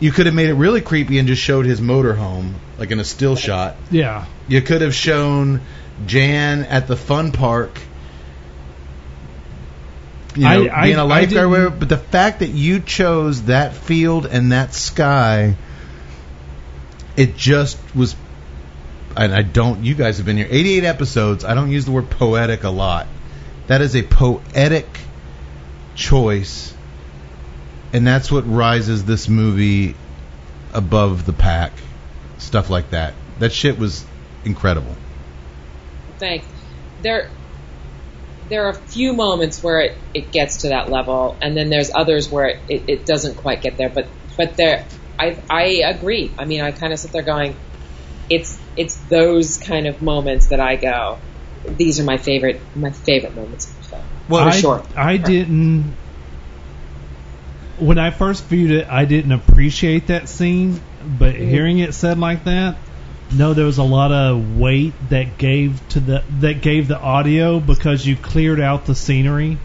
You 0.00 0.10
could 0.10 0.26
have 0.26 0.34
made 0.34 0.48
it 0.48 0.54
really 0.54 0.80
creepy 0.80 1.18
and 1.20 1.28
just 1.28 1.40
showed 1.42 1.66
his 1.66 1.80
motorhome, 1.80 2.54
like 2.78 2.90
in 2.90 2.98
a 2.98 3.04
still 3.04 3.36
shot. 3.36 3.76
Yeah. 3.92 4.24
You 4.48 4.60
could 4.60 4.80
have 4.80 4.94
shown 4.94 5.60
Jan 6.06 6.64
at 6.64 6.88
the 6.88 6.96
fun 6.96 7.30
park. 7.30 7.78
You 10.36 10.42
know, 10.42 10.66
I- 10.66 10.80
I- 10.80 10.84
being 10.84 10.96
a 10.96 11.04
I 11.04 11.08
lifeguard, 11.08 11.50
whatever, 11.50 11.70
but 11.70 11.88
the 11.88 11.96
fact 11.96 12.40
that 12.40 12.50
you 12.50 12.80
chose 12.80 13.42
that 13.44 13.74
field 13.74 14.26
and 14.26 14.52
that 14.52 14.74
sky, 14.74 15.56
it 17.16 17.36
just 17.36 17.78
was. 17.94 18.16
And 19.16 19.32
I 19.32 19.42
don't. 19.42 19.84
You 19.84 19.94
guys 19.94 20.16
have 20.16 20.26
been 20.26 20.36
here 20.36 20.48
88 20.50 20.84
episodes. 20.84 21.44
I 21.44 21.54
don't 21.54 21.70
use 21.70 21.84
the 21.84 21.92
word 21.92 22.10
poetic 22.10 22.64
a 22.64 22.70
lot. 22.70 23.06
That 23.68 23.80
is 23.80 23.94
a 23.94 24.02
poetic 24.02 24.88
choice, 25.94 26.74
and 27.92 28.04
that's 28.06 28.30
what 28.32 28.42
rises 28.52 29.04
this 29.04 29.28
movie 29.28 29.94
above 30.72 31.26
the 31.26 31.32
pack. 31.32 31.72
Stuff 32.38 32.68
like 32.70 32.90
that. 32.90 33.14
That 33.38 33.52
shit 33.52 33.78
was 33.78 34.04
incredible. 34.44 34.96
Thanks. 36.18 36.46
There, 37.02 37.30
there 38.50 38.66
are 38.66 38.70
a 38.70 38.86
few 38.88 39.14
moments 39.14 39.60
where 39.62 39.80
it, 39.80 39.92
it 40.12 40.32
gets 40.32 40.62
to 40.62 40.68
that 40.70 40.90
level, 40.90 41.38
and 41.40 41.56
then 41.56 41.70
there's 41.70 41.90
others 41.94 42.28
where 42.30 42.46
it, 42.46 42.56
it, 42.68 42.82
it 42.88 43.06
doesn't 43.06 43.36
quite 43.36 43.62
get 43.62 43.74
there. 43.78 43.90
But 43.94 44.10
but 44.36 44.56
there, 44.56 44.86
I 45.18 45.38
I 45.50 45.82
agree. 45.86 46.34
I 46.38 46.44
mean, 46.44 46.62
I 46.62 46.72
kind 46.72 46.92
of 46.92 46.98
sit 46.98 47.10
there 47.12 47.22
going, 47.24 47.56
it's 48.28 48.58
it's 48.76 48.98
those 49.08 49.58
kind 49.66 49.86
of 49.86 50.00
moments 50.02 50.48
that 50.50 50.60
I 50.60 50.76
go, 50.76 51.18
these 51.78 52.00
are 52.00 52.04
my 52.04 52.16
favorite 52.18 52.62
my 52.74 52.90
favorite 53.06 53.34
moments 53.34 53.70
of 53.70 53.82
the 53.82 53.88
film. 53.88 54.02
Well, 54.28 54.48
I, 54.48 54.60
sure. 54.60 54.82
I 54.96 55.16
didn't. 55.16 55.94
When 57.78 57.98
I 57.98 58.10
first 58.10 58.44
viewed 58.44 58.70
it, 58.70 58.86
I 58.88 59.04
didn't 59.04 59.32
appreciate 59.32 60.06
that 60.08 60.28
scene, 60.28 60.80
but 61.18 61.34
Mm-hmm. 61.34 61.44
hearing 61.44 61.78
it 61.80 61.92
said 61.94 62.18
like 62.18 62.44
that, 62.44 62.76
No, 63.36 63.52
there 63.54 63.66
was 63.66 63.78
a 63.78 63.82
lot 63.84 64.12
of 64.12 64.58
weight 64.58 64.92
that 65.10 65.38
gave 65.38 65.80
to 65.90 66.00
the 66.00 66.22
that 66.40 66.60
gave 66.62 66.88
the 66.88 66.98
audio 66.98 67.60
because 67.60 68.06
you 68.06 68.16
cleared 68.16 68.60
out 68.60 68.86
the 68.86 68.94
scenery 68.94 69.58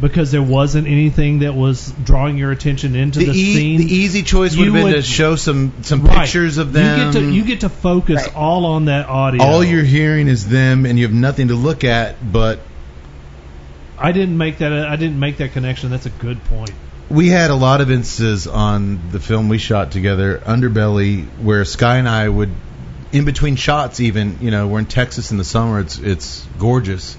because 0.00 0.32
there 0.32 0.42
wasn't 0.42 0.88
anything 0.88 1.40
that 1.40 1.54
was 1.54 1.92
drawing 2.04 2.36
your 2.36 2.50
attention 2.50 2.96
into 2.96 3.20
The, 3.20 3.26
the, 3.26 3.38
e- 3.38 3.54
scene. 3.54 3.78
the 3.78 3.94
easy 3.94 4.22
choice 4.22 4.56
would 4.56 4.64
You 4.66 4.72
have 4.72 4.74
been 4.74 4.92
would- 4.94 4.94
to 4.94 5.02
show 5.02 5.36
some 5.36 5.72
some 5.82 6.02
Right. 6.02 6.20
pictures 6.20 6.58
of 6.58 6.72
them. 6.72 6.98
You 6.98 7.04
get 7.04 7.12
to 7.20 7.30
you 7.34 7.44
get 7.44 7.60
to 7.60 7.68
focus 7.68 8.22
Right. 8.22 8.34
all 8.36 8.66
on 8.66 8.86
that 8.86 9.08
audio. 9.08 9.42
All 9.42 9.62
you're 9.62 9.84
hearing 9.84 10.26
is 10.28 10.48
them, 10.48 10.86
and 10.86 10.98
you 10.98 11.04
have 11.06 11.14
nothing 11.14 11.48
to 11.48 11.54
look 11.54 11.84
at. 11.84 12.16
But 12.32 12.60
I 13.98 14.12
didn't 14.12 14.36
make 14.38 14.58
that. 14.58 14.72
I 14.72 14.96
didn't 14.96 15.18
make 15.20 15.36
that 15.36 15.52
connection. 15.52 15.90
That's 15.90 16.06
a 16.06 16.10
good 16.10 16.42
point. 16.44 16.72
we 17.10 17.28
had 17.28 17.50
a 17.50 17.54
lot 17.54 17.82
of 17.82 17.90
instances 17.90 18.46
on 18.46 18.98
the 19.12 19.20
film 19.20 19.50
we 19.50 19.58
shot 19.58 19.90
together, 19.90 20.40
Underbelly, 20.46 21.26
where 21.42 21.62
Skye 21.66 21.98
and 21.98 22.08
I 22.08 22.26
would, 22.26 22.48
in 23.12 23.24
between 23.24 23.56
shots, 23.56 24.00
even 24.00 24.38
you 24.40 24.50
know, 24.50 24.66
we're 24.66 24.80
in 24.80 24.86
Texas 24.86 25.30
in 25.30 25.36
the 25.36 25.44
summer. 25.44 25.80
It's 25.80 25.98
it's 25.98 26.46
gorgeous. 26.58 27.16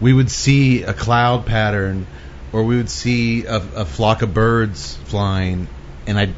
We 0.00 0.12
would 0.12 0.30
see 0.30 0.82
a 0.82 0.94
cloud 0.94 1.46
pattern, 1.46 2.06
or 2.52 2.64
we 2.64 2.76
would 2.76 2.90
see 2.90 3.44
a, 3.44 3.56
a 3.56 3.84
flock 3.84 4.22
of 4.22 4.32
birds 4.32 4.96
flying, 5.06 5.68
and 6.06 6.18
I'd 6.18 6.34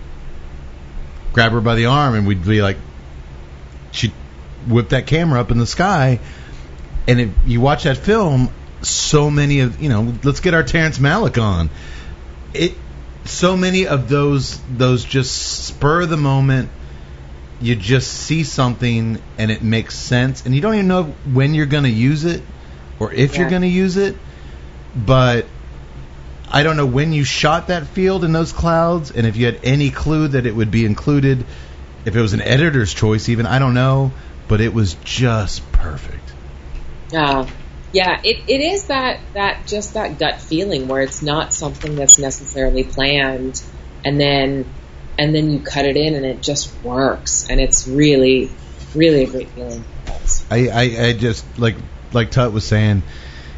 grab 1.33 1.53
her 1.53 1.61
by 1.61 1.75
the 1.75 1.87
arm, 1.87 2.15
and 2.15 2.27
we'd 2.27 2.45
be 2.45 2.63
like, 2.63 2.79
she'd 3.93 4.13
whip 4.67 4.91
that 4.91 5.07
camera 5.07 5.41
up 5.41 5.51
in 5.51 5.59
the 5.59 5.67
sky, 5.67 6.19
and 7.07 7.21
if 7.21 7.31
you 7.47 7.61
watch 7.61 7.85
that 7.85 7.99
film, 7.99 8.51
so 8.83 9.31
many 9.31 9.61
of 9.61 9.81
you 9.81 9.89
know, 9.89 10.15
let's 10.25 10.41
get 10.41 10.55
our 10.55 10.63
Terrence 10.63 10.99
Malick 10.99 11.41
on. 11.41 11.71
It 12.55 12.75
so 13.25 13.57
many 13.57 13.87
of 13.87 14.09
those 14.09 14.59
those 14.71 15.05
just 15.05 15.67
spur 15.67 16.07
the 16.07 16.17
moment. 16.17 16.71
You 17.61 17.75
just 17.75 18.13
see 18.13 18.45
something 18.45 19.21
and 19.39 19.51
it 19.51 19.63
makes 19.63 19.97
sense, 19.97 20.45
and 20.45 20.55
you 20.55 20.61
don't 20.61 20.75
even 20.75 20.89
know 20.89 21.05
when 21.33 21.55
you're 21.55 21.67
going 21.67 21.85
to 21.85 21.91
use 21.91 22.25
it 22.25 22.43
or 22.99 23.13
if 23.13 23.37
you're 23.37 23.51
going 23.51 23.63
to 23.63 23.69
use 23.69 23.97
it. 23.97 24.17
But 24.95 25.47
I 26.51 26.63
don't 26.63 26.77
know 26.77 26.87
when 26.87 27.13
you 27.13 27.25
shot 27.25 27.69
that 27.69 27.87
field 27.87 28.25
in 28.25 28.33
those 28.33 28.53
clouds, 28.53 29.11
and 29.11 29.27
if 29.27 29.37
you 29.37 29.47
had 29.47 29.61
any 29.63 29.91
clue 29.91 30.29
that 30.29 30.47
it 30.47 30.55
would 30.55 30.71
be 30.71 30.85
included, 30.85 31.45
if 32.05 32.15
it 32.15 32.21
was 32.21 32.35
an 32.35 32.43
editor's 32.43 32.95
choice, 32.95 33.29
even 33.29 33.47
I 33.47 33.59
don't 33.59 33.75
know, 33.75 34.13
but 34.49 34.61
it 34.61 34.73
was 34.73 34.95
just 35.05 35.71
perfect. 35.73 36.33
Uh, 37.15 37.47
yeah, 37.93 38.21
it, 38.23 38.45
it 38.49 38.61
is 38.61 38.87
that, 38.87 39.21
that 39.35 39.67
just 39.67 39.95
that 39.95 40.19
gut 40.19 40.41
feeling 40.41 40.89
where 40.89 41.03
it's 41.03 41.23
not 41.23 41.53
something 41.53 41.97
that's 41.97 42.19
necessarily 42.19 42.85
planned 42.85 43.63
and 44.05 44.21
then 44.21 44.65
and 45.19 45.35
then 45.35 45.51
you 45.51 45.61
cut 45.61 45.87
it 45.87 45.97
in 45.97 46.15
and 46.15 46.25
it 46.27 46.43
just 46.43 46.73
works 46.83 47.49
and 47.49 47.61
it's 47.61 47.87
really 47.89 48.51
really 48.95 49.25
a 49.25 49.27
great 49.31 49.49
feeling. 49.51 49.85
I, 50.51 50.69
I, 50.69 50.83
I 51.09 51.13
just 51.13 51.45
like 51.59 51.77
like 52.13 52.31
Tut 52.31 52.53
was 52.53 52.67
saying, 52.67 53.03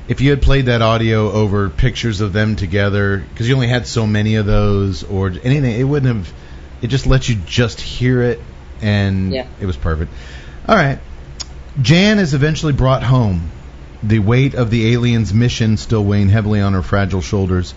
if 0.08 0.20
you 0.20 0.30
had 0.30 0.42
played 0.42 0.66
that 0.66 0.82
audio 0.82 1.30
over 1.30 1.68
pictures 1.68 2.20
of 2.20 2.32
them 2.32 2.56
together, 2.56 3.18
because 3.18 3.48
you 3.48 3.54
only 3.54 3.68
had 3.68 3.86
so 3.86 4.06
many 4.06 4.36
of 4.36 4.46
those, 4.46 5.04
or 5.04 5.28
anything, 5.28 5.78
it 5.78 5.84
wouldn't 5.84 6.16
have. 6.16 6.32
It 6.80 6.88
just 6.88 7.06
lets 7.06 7.28
you 7.28 7.36
just 7.46 7.80
hear 7.80 8.22
it, 8.22 8.40
and 8.80 9.32
Yeah. 9.32 9.46
it 9.60 9.66
was 9.66 9.76
perfect. 9.76 10.10
All 10.66 10.76
right, 10.76 10.98
Jan 11.82 12.18
is 12.18 12.34
eventually 12.34 12.72
brought 12.72 13.02
home. 13.02 13.50
The 14.02 14.20
weight 14.20 14.54
of 14.54 14.70
the 14.70 14.92
alien's 14.94 15.34
mission 15.34 15.76
still 15.76 16.04
weighing 16.04 16.28
heavily 16.28 16.60
on 16.60 16.72
her 16.72 16.82
fragile 16.82 17.20
shoulders, 17.20 17.74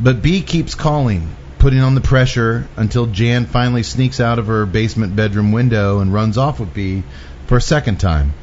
but 0.00 0.20
B 0.22 0.40
keeps 0.42 0.74
calling, 0.74 1.28
putting 1.62 1.78
on 1.78 1.94
the 1.94 2.00
pressure 2.00 2.66
until 2.76 3.06
Jan 3.06 3.46
finally 3.46 3.84
sneaks 3.84 4.18
out 4.18 4.40
of 4.40 4.48
her 4.48 4.66
basement 4.66 5.14
bedroom 5.14 5.52
window 5.52 6.00
and 6.00 6.12
runs 6.12 6.36
off 6.36 6.58
with 6.58 6.74
B 6.74 7.04
for 7.46 7.56
a 7.56 7.60
second 7.60 8.00
time. 8.00 8.34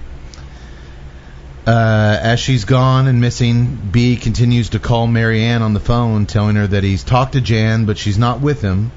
Uh, 1.67 2.17
as 2.21 2.39
she's 2.39 2.63
gone 2.63 3.07
and 3.07 3.19
missing, 3.19 3.75
B 3.91 4.15
continues 4.15 4.69
to 4.69 4.79
call 4.79 5.05
Mary 5.05 5.43
Ann 5.43 5.61
on 5.61 5.73
the 5.73 5.81
phone, 5.81 6.27
telling 6.27 6.55
her 6.55 6.65
that 6.65 6.81
he's 6.85 7.03
talked 7.03 7.33
to 7.33 7.41
Jan, 7.41 7.83
but 7.83 7.97
she's 7.97 8.17
not 8.17 8.39
with 8.39 8.61
him. 8.61 8.89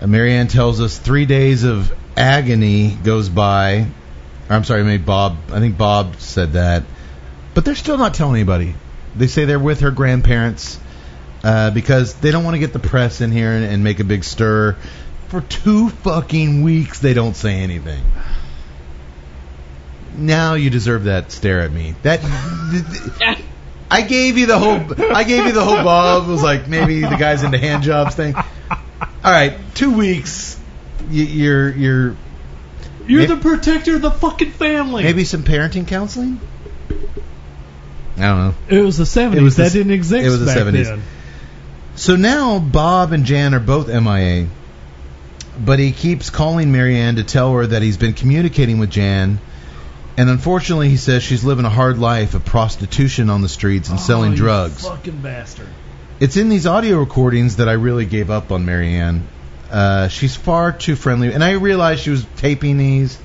Uh, 0.00 0.06
Mary 0.06 0.34
Ann 0.34 0.46
tells 0.46 0.80
us 0.80 0.96
three 0.96 1.26
days 1.26 1.64
of 1.64 1.92
agony 2.16 2.90
goes 2.90 3.28
by. 3.28 3.88
I'm 4.48 4.62
sorry, 4.62 4.84
maybe 4.84 5.02
Bob. 5.02 5.38
I 5.50 5.58
think 5.58 5.76
Bob 5.76 6.20
said 6.20 6.52
that, 6.52 6.84
but 7.52 7.64
they're 7.64 7.74
still 7.74 7.98
not 7.98 8.14
telling 8.14 8.36
anybody. 8.36 8.76
They 9.16 9.26
say 9.26 9.44
they're 9.44 9.58
with 9.58 9.80
her 9.80 9.90
grandparents 9.90 10.78
uh, 11.44 11.70
because 11.70 12.14
they 12.14 12.30
don't 12.32 12.42
want 12.42 12.54
to 12.54 12.58
get 12.58 12.72
the 12.72 12.78
press 12.80 13.20
in 13.20 13.30
here 13.30 13.52
and, 13.52 13.64
and 13.64 13.84
make 13.84 14.00
a 14.00 14.04
big 14.04 14.24
stir. 14.24 14.76
For 15.28 15.40
two 15.42 15.90
fucking 15.90 16.62
weeks, 16.62 16.98
they 17.00 17.12
don't 17.14 17.34
say 17.36 17.54
anything. 17.60 18.02
Now 20.16 20.54
you 20.54 20.70
deserve 20.70 21.04
that 21.04 21.32
stare 21.32 21.60
at 21.60 21.72
me. 21.72 21.94
That 22.02 22.20
I 23.90 24.02
gave 24.02 24.38
you 24.38 24.46
the 24.46 24.58
whole. 24.58 24.80
I 25.14 25.24
gave 25.24 25.46
you 25.46 25.52
the 25.52 25.64
whole 25.64 25.82
Bob 25.82 26.28
was 26.28 26.42
like 26.42 26.68
maybe 26.68 27.00
the 27.00 27.16
guy's 27.16 27.42
into 27.42 27.58
hand 27.58 27.82
jobs 27.82 28.14
thing. 28.14 28.34
All 28.34 28.44
right, 29.24 29.56
two 29.74 29.96
weeks. 29.96 30.58
You, 31.10 31.24
you're 31.24 31.70
you're 31.72 32.16
You're 33.06 33.20
May- 33.22 33.26
the 33.26 33.36
protector 33.36 33.96
of 33.96 34.02
the 34.02 34.10
fucking 34.10 34.52
family. 34.52 35.02
maybe 35.02 35.24
some 35.24 35.42
parenting 35.42 35.86
counseling. 35.86 36.40
I 38.16 38.20
don't 38.22 38.38
know. 38.38 38.54
it 38.68 38.80
was 38.82 38.96
the 38.96 39.04
70s. 39.04 39.34
It 39.36 39.42
was 39.42 39.56
the 39.56 39.64
that 39.64 39.72
didn't 39.72 39.92
exist 39.92 40.24
it 40.24 40.30
was 40.30 40.40
the 40.40 40.46
back 40.46 40.58
70s. 40.58 40.84
then. 40.84 41.02
So 41.96 42.16
now 42.16 42.58
Bob 42.58 43.12
and 43.12 43.24
Jan 43.24 43.54
are 43.54 43.60
both 43.60 43.88
MIA, 43.88 44.48
but 45.58 45.78
he 45.78 45.92
keeps 45.92 46.30
calling 46.30 46.72
Mary 46.72 46.96
Ann 46.98 47.16
to 47.16 47.24
tell 47.24 47.52
her 47.54 47.66
that 47.66 47.82
he's 47.82 47.96
been 47.96 48.14
communicating 48.14 48.78
with 48.78 48.90
Jan, 48.90 49.38
and 50.16 50.28
unfortunately, 50.30 50.88
he 50.88 50.96
says 50.96 51.22
she's 51.22 51.44
living 51.44 51.64
a 51.64 51.70
hard 51.70 51.98
life 51.98 52.34
of 52.34 52.44
prostitution 52.44 53.30
on 53.30 53.42
the 53.42 53.48
streets 53.48 53.88
and 53.90 53.98
Oh, 53.98 54.02
selling 54.02 54.32
you 54.32 54.36
drugs. 54.38 54.86
Fucking 54.86 55.20
bastard. 55.22 55.68
It's 56.20 56.36
in 56.36 56.48
these 56.48 56.66
audio 56.66 56.98
recordings 56.98 57.56
that 57.56 57.68
I 57.68 57.72
really 57.72 58.06
gave 58.06 58.30
up 58.30 58.52
on 58.52 58.64
Mary 58.64 58.94
Ann. 58.94 59.26
Uh, 59.70 60.08
she's 60.08 60.36
far 60.36 60.72
too 60.72 60.94
friendly, 60.96 61.32
and 61.32 61.42
I 61.42 61.52
realized 61.52 62.02
she 62.02 62.10
was 62.10 62.24
taping 62.36 62.76
these 62.78 63.18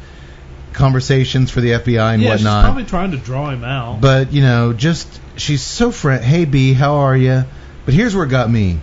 conversations 0.74 1.52
for 1.52 1.62
the 1.62 1.72
FBI 1.72 2.14
and 2.14 2.22
yeah, 2.24 2.30
whatnot. 2.32 2.62
she's 2.64 2.66
probably 2.68 2.86
trying 2.86 3.12
to 3.12 3.18
draw 3.18 3.50
him 3.50 3.64
out. 3.64 4.02
But 4.02 4.32
you 4.32 4.42
know, 4.42 4.74
just 4.74 5.08
she's 5.38 5.62
so 5.62 5.92
friend. 5.92 6.24
Hey 6.24 6.46
B, 6.46 6.74
how 6.74 6.96
are 6.98 7.18
you? 7.18 7.46
But 7.90 7.96
here's 7.96 8.16
where 8.16 8.24
it 8.24 8.30
got 8.30 8.52
me. 8.52 8.80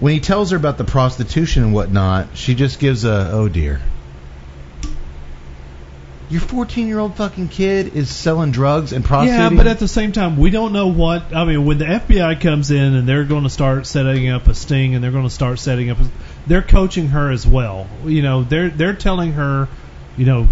When 0.00 0.14
he 0.14 0.20
tells 0.20 0.52
her 0.52 0.56
about 0.56 0.78
the 0.78 0.84
prostitution 0.84 1.64
and 1.64 1.74
whatnot, 1.74 2.28
she 2.32 2.54
just 2.54 2.78
gives 2.80 3.04
a 3.04 3.30
oh 3.30 3.46
dear. 3.46 3.82
Your 6.30 6.40
14 6.40 6.88
year 6.88 6.98
old 6.98 7.14
fucking 7.14 7.48
kid 7.48 7.94
is 7.94 8.08
selling 8.08 8.50
drugs 8.50 8.94
and 8.94 9.04
prostitution. 9.04 9.52
yeah, 9.52 9.54
but 9.54 9.66
at 9.66 9.80
the 9.80 9.86
same 9.86 10.12
time, 10.12 10.38
we 10.38 10.48
don't 10.48 10.72
know 10.72 10.86
what. 10.86 11.36
I 11.36 11.44
mean, 11.44 11.66
when 11.66 11.76
the 11.76 11.84
FBI 11.84 12.40
comes 12.40 12.70
in 12.70 12.94
and 12.94 13.06
they're 13.06 13.24
going 13.24 13.42
to 13.42 13.50
start 13.50 13.86
setting 13.86 14.30
up 14.30 14.46
a 14.46 14.54
sting 14.54 14.94
and 14.94 15.04
they're 15.04 15.10
going 15.10 15.28
to 15.28 15.30
start 15.30 15.58
setting 15.58 15.90
up, 15.90 16.00
a, 16.00 16.08
they're 16.46 16.62
coaching 16.62 17.08
her 17.08 17.30
as 17.30 17.46
well. 17.46 17.86
You 18.06 18.22
know, 18.22 18.44
they're 18.44 18.70
they're 18.70 18.94
telling 18.94 19.32
her, 19.32 19.68
you 20.16 20.24
know, 20.24 20.48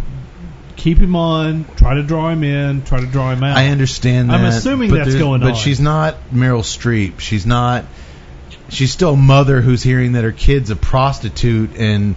keep 0.76 0.98
him 0.98 1.16
on, 1.16 1.64
try 1.76 1.94
to 1.94 2.02
draw 2.02 2.28
him 2.30 2.44
in, 2.44 2.82
try 2.82 3.00
to 3.00 3.06
draw 3.06 3.32
him 3.32 3.42
out. 3.42 3.56
I 3.56 3.68
understand 3.68 4.30
that. 4.30 4.40
I'm 4.40 4.44
assuming 4.46 4.90
but 4.90 5.04
that's 5.04 5.14
going 5.14 5.40
but 5.40 5.46
on. 5.48 5.52
But 5.52 5.58
she's 5.58 5.80
not 5.80 6.30
Meryl 6.32 6.62
Streep. 6.62 7.20
She's 7.20 7.46
not. 7.46 7.84
She's 8.68 8.92
still 8.92 9.14
a 9.14 9.16
mother 9.16 9.60
who's 9.60 9.82
hearing 9.82 10.12
that 10.12 10.24
her 10.24 10.32
kid's 10.32 10.70
a 10.70 10.76
prostitute, 10.76 11.76
and 11.76 12.16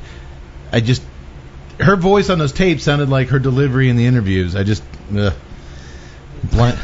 I 0.71 0.81
just 0.81 1.01
her 1.79 1.95
voice 1.95 2.29
on 2.29 2.39
those 2.39 2.51
tapes 2.51 2.83
sounded 2.83 3.09
like 3.09 3.29
her 3.29 3.39
delivery 3.39 3.89
in 3.89 3.95
the 3.95 4.05
interviews. 4.05 4.55
I 4.55 4.63
just 4.63 4.83
ugh. 5.15 5.33
Blunt, 6.43 6.77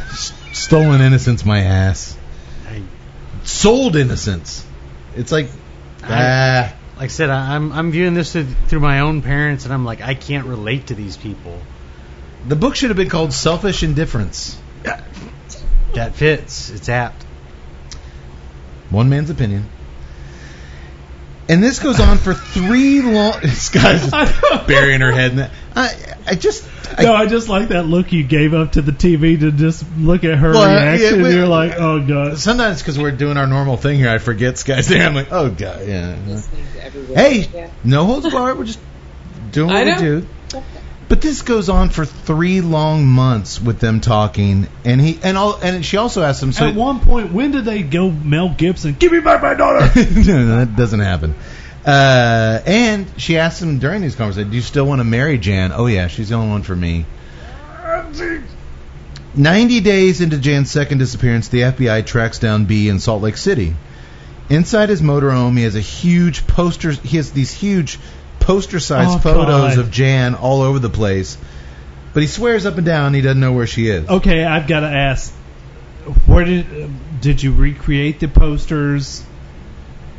stolen 0.54 1.02
innocence, 1.02 1.46
my 1.46 1.62
ass. 1.62 2.18
Sold 3.44 3.96
innocence. 3.96 4.66
It's 5.16 5.32
like 5.32 5.50
ah. 6.04 6.74
Like 6.96 7.06
I 7.06 7.08
said, 7.08 7.30
I, 7.30 7.56
I'm 7.56 7.72
I'm 7.74 7.92
viewing 7.92 8.14
this 8.14 8.34
through 8.34 8.80
my 8.80 9.02
own 9.02 9.22
parents, 9.22 9.66
and 9.66 9.74
I'm 9.74 9.84
like, 9.84 10.02
I 10.02 10.16
can't 10.16 10.48
relate 10.48 10.88
to 10.88 10.96
these 10.96 11.18
people. 11.18 11.60
The 12.48 12.56
book 12.56 12.76
should 12.76 12.90
have 12.90 12.98
been 12.98 13.10
called 13.10 13.34
Selfish 13.34 13.84
Indifference. 13.84 14.58
That 15.94 16.16
fits. 16.16 16.70
It's 16.70 16.90
apt. 16.90 17.24
One 18.90 19.10
man's 19.10 19.30
opinion. 19.30 19.68
And 21.48 21.62
this 21.64 21.80
goes 21.80 22.00
on 22.00 22.18
for 22.18 22.34
three 22.34 23.02
long. 23.02 23.34
This 23.42 23.70
guy's 23.70 24.10
burying 24.68 25.02
her 25.02 25.12
head 25.12 25.32
in 25.32 25.38
that. 25.38 25.52
I, 25.76 25.94
I 26.28 26.36
just. 26.36 26.68
I, 26.98 27.04
no, 27.04 27.14
I 27.14 27.26
just 27.28 27.50
like 27.50 27.70
that 27.70 27.86
look 27.86 28.12
you 28.12 28.24
gave 28.24 28.54
up 28.54 28.74
to 28.74 28.82
the 28.82 28.92
TV 28.92 29.40
to 29.40 29.52
just 29.52 29.84
look 29.98 30.24
at 30.24 30.38
her 30.38 30.54
Well, 30.54 30.70
reaction. 30.70 31.20
yeah, 31.20 31.24
we- 31.24 31.34
you're 31.36 31.48
like, 31.48 31.74
oh 31.78 32.00
god. 32.06 32.38
sometimes 32.40 32.82
because 32.82 32.98
we're 32.98 33.12
doing 33.12 33.38
our 33.38 33.48
normal 33.48 33.76
thing 33.78 33.98
here, 33.98 34.10
I 34.10 34.18
forget 34.20 34.58
Skye's 34.58 34.88
there. 34.88 35.06
I'm 35.06 35.14
like, 35.16 35.32
oh 35.32 35.50
god, 35.50 35.86
yeah. 35.88 36.16
Listening 36.28 36.66
to 36.74 36.84
everyone. 36.86 37.16
Hey, 37.16 37.48
Yeah. 37.54 37.70
no 37.84 38.06
holds 38.06 38.30
barred. 38.32 38.58
We're 38.58 38.66
just 38.66 38.80
doing 39.52 39.68
what 39.68 39.76
I 39.76 39.84
we 39.84 39.92
know. 39.92 40.00
do. 40.22 40.28
But 41.08 41.22
this 41.22 41.44
goes 41.44 41.70
on 41.70 41.90
for 41.90 42.04
three 42.04 42.62
long 42.62 43.06
months 43.06 43.62
with 43.62 43.80
them 43.80 44.02
talking, 44.02 44.68
and 44.84 45.00
he 45.00 45.20
and 45.22 45.38
all 45.38 45.56
and 45.62 45.86
she 45.86 45.98
also 45.98 46.24
asked 46.24 46.42
him. 46.42 46.52
So 46.52 46.68
At 46.68 46.76
one 46.76 47.00
point, 47.00 47.32
when 47.32 47.52
did 47.52 47.66
they 47.66 47.84
go 47.84 48.10
Mel 48.10 48.50
Gibson? 48.50 48.96
Give 48.98 49.12
me 49.12 49.20
back 49.20 49.42
my 49.44 49.54
daughter. 49.54 49.86
no, 49.96 50.58
that 50.58 50.76
doesn't 50.76 51.02
happen. 51.02 51.36
Uh, 51.86 52.60
and 52.66 53.06
she 53.18 53.38
asked 53.38 53.62
him 53.62 53.78
during 53.78 54.02
these 54.02 54.16
conversations, 54.16 54.50
"Do 54.50 54.56
you 54.56 54.64
still 54.64 54.86
want 54.86 55.00
to 55.00 55.04
marry 55.04 55.38
Jan?" 55.38 55.72
Oh 55.72 55.86
yeah, 55.86 56.08
she's 56.08 56.30
the 56.30 56.36
only 56.36 56.50
one 56.50 56.64
for 56.64 56.76
me. 56.76 57.06
Ninety 59.36 59.82
days 59.82 60.22
into 60.22 60.40
Jan's 60.40 60.72
second 60.72 60.98
disappearance, 60.98 61.50
the 61.50 61.62
FBI 61.62 62.06
tracks 62.08 62.40
down 62.40 62.66
B 62.66 62.90
in 62.90 63.00
Salt 63.00 63.22
Lake 63.22 63.38
City. 63.38 63.76
Inside 64.50 64.90
his 64.90 65.02
motorhome, 65.02 65.58
he 65.58 65.64
has 65.64 65.76
a 65.76 65.82
huge 65.82 66.48
poster. 66.48 66.92
He 66.92 67.18
has 67.18 67.32
these 67.32 67.52
huge 67.52 68.00
poster-sized 68.46 69.10
Oh, 69.10 69.18
photos 69.20 69.76
God. 69.76 69.80
of 69.80 69.92
Jan 69.92 70.36
all 70.36 70.62
over 70.62 70.80
the 70.80 70.90
place. 70.90 71.38
But 72.14 72.22
he 72.22 72.28
swears 72.28 72.66
up 72.66 72.78
and 72.78 72.86
down 72.86 73.14
he 73.14 73.22
doesn't 73.22 73.40
know 73.40 73.52
where 73.54 73.68
she 73.68 73.88
is. 73.90 74.08
Okay, 74.08 74.44
I've 74.46 74.68
got 74.68 74.82
to 74.82 74.88
ask. 74.88 75.34
Where 76.28 76.46
did 76.46 77.22
did 77.22 77.42
you 77.44 77.52
recreate 77.54 78.20
the 78.20 78.28
posters? 78.28 79.24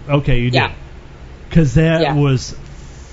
Okay, 0.08 0.40
you 0.40 0.50
did. 0.50 0.54
Yeah. 0.54 0.72
Because 1.48 1.74
that 1.74 2.00
Yeah. 2.02 2.14
was 2.14 2.54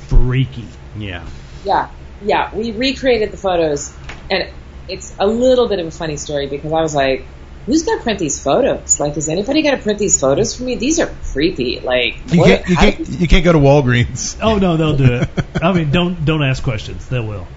freaky. 0.08 0.66
Yeah. 0.98 1.24
Yeah, 1.64 1.88
yeah. 2.26 2.54
We 2.54 2.72
recreated 2.72 3.32
the 3.32 3.38
photos, 3.38 3.94
and 4.30 4.50
it's 4.90 5.14
a 5.20 5.28
little 5.28 5.68
bit 5.70 5.80
of 5.80 5.88
a 5.88 5.92
funny 5.92 6.18
story 6.18 6.48
because 6.48 6.74
I 6.74 6.82
was 6.82 6.94
like, 6.96 7.26
"Who's 7.66 7.84
gonna 7.84 8.02
print 8.02 8.20
these 8.20 8.42
photos? 8.42 9.00
Like, 9.00 9.16
is 9.18 9.30
anybody 9.30 9.62
gonna 9.62 9.78
print 9.78 10.00
these 10.00 10.20
photos 10.20 10.56
for 10.56 10.64
me? 10.64 10.76
These 10.76 11.00
are 11.00 11.10
creepy. 11.32 11.80
Like, 11.80 12.16
You 12.32 12.40
what- 12.40 12.48
can't, 12.48 12.70
you 12.70 12.76
can't, 12.76 13.10
you 13.22 13.28
can't 13.28 13.46
go 13.46 13.54
to 13.54 13.60
Walgreens. 13.60 14.38
Oh 14.42 14.58
no, 14.58 14.78
they'll 14.78 14.98
do 14.98 15.14
it. 15.14 15.30
I 15.62 15.72
mean, 15.74 15.92
don't 15.92 16.24
don't 16.26 16.44
ask 16.44 16.64
questions. 16.64 17.08
They 17.08 17.20
will. 17.20 17.48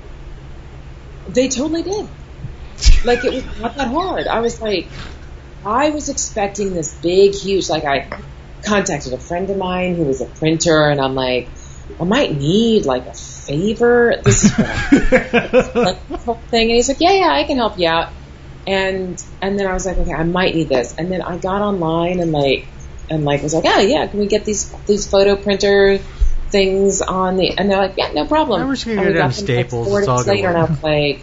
They 1.29 1.49
totally 1.49 1.83
did. 1.83 2.07
Like 3.05 3.25
it 3.25 3.33
was 3.33 3.45
not 3.61 3.77
that 3.77 3.89
hard. 3.89 4.27
I 4.27 4.41
was 4.41 4.61
like, 4.61 4.87
I 5.65 5.91
was 5.91 6.09
expecting 6.09 6.75
this 6.75 6.95
big, 6.95 7.35
huge. 7.35 7.69
Like 7.69 7.85
I 7.85 8.09
contacted 8.63 9.13
a 9.13 9.19
friend 9.19 9.49
of 9.51 9.57
mine 9.57 9.97
who 9.97 10.05
was 10.05 10.21
a 10.21 10.27
printer, 10.27 10.89
and 10.89 11.01
I'm 11.01 11.15
like, 11.15 11.49
I 12.01 12.05
might 12.05 12.37
need 12.37 12.85
like 12.85 13.07
a 13.07 13.15
favor. 13.15 14.15
This 14.23 14.45
is 14.45 14.53
what 14.53 14.67
I 14.69 15.71
like 15.75 16.09
this 16.09 16.25
whole 16.25 16.35
thing. 16.51 16.63
And 16.69 16.77
he's 16.77 16.89
like, 16.89 17.01
Yeah, 17.01 17.13
yeah, 17.13 17.31
I 17.33 17.45
can 17.45 17.57
help 17.57 17.79
you 17.79 17.89
out. 17.89 18.11
And 18.67 19.23
and 19.41 19.59
then 19.59 19.67
I 19.67 19.73
was 19.73 19.87
like, 19.87 19.99
Okay, 19.99 20.13
I 20.13 20.25
might 20.25 20.55
need 20.55 20.69
this. 20.69 20.95
And 20.99 21.11
then 21.11 21.23
I 21.23 21.39
got 21.39 21.61
online 21.63 22.21
and 22.21 22.33
like 22.33 22.67
and 23.09 23.25
like 23.25 23.43
was 23.43 23.55
like, 23.55 23.65
Oh 23.67 23.81
yeah, 23.81 24.07
can 24.07 24.19
we 24.19 24.27
get 24.27 24.45
these 24.45 24.71
these 24.87 25.09
photo 25.09 25.37
printer 25.37 25.99
things 26.51 27.01
on 27.03 27.37
the? 27.37 27.57
And 27.59 27.71
they're 27.71 27.79
like, 27.79 27.95
Yeah, 27.97 28.11
no 28.13 28.27
problem. 28.27 28.61
Yeah, 28.61 28.67
we're 28.67 28.75
just 28.75 28.87
gonna 28.87 28.97
And 28.99 29.07
go 29.07 29.13
we 29.13 29.19
down 29.19 29.29
got 29.29 29.35
to 29.35 29.45
them, 29.45 29.57
like, 29.57 29.67
Staples. 29.67 29.87
four 29.89 29.99
It's 30.01 30.09
all 30.09 30.19
days 30.19 30.27
later, 30.27 30.49
and 30.49 30.59
I 30.59 30.65
was 30.65 30.83
like. 30.83 31.23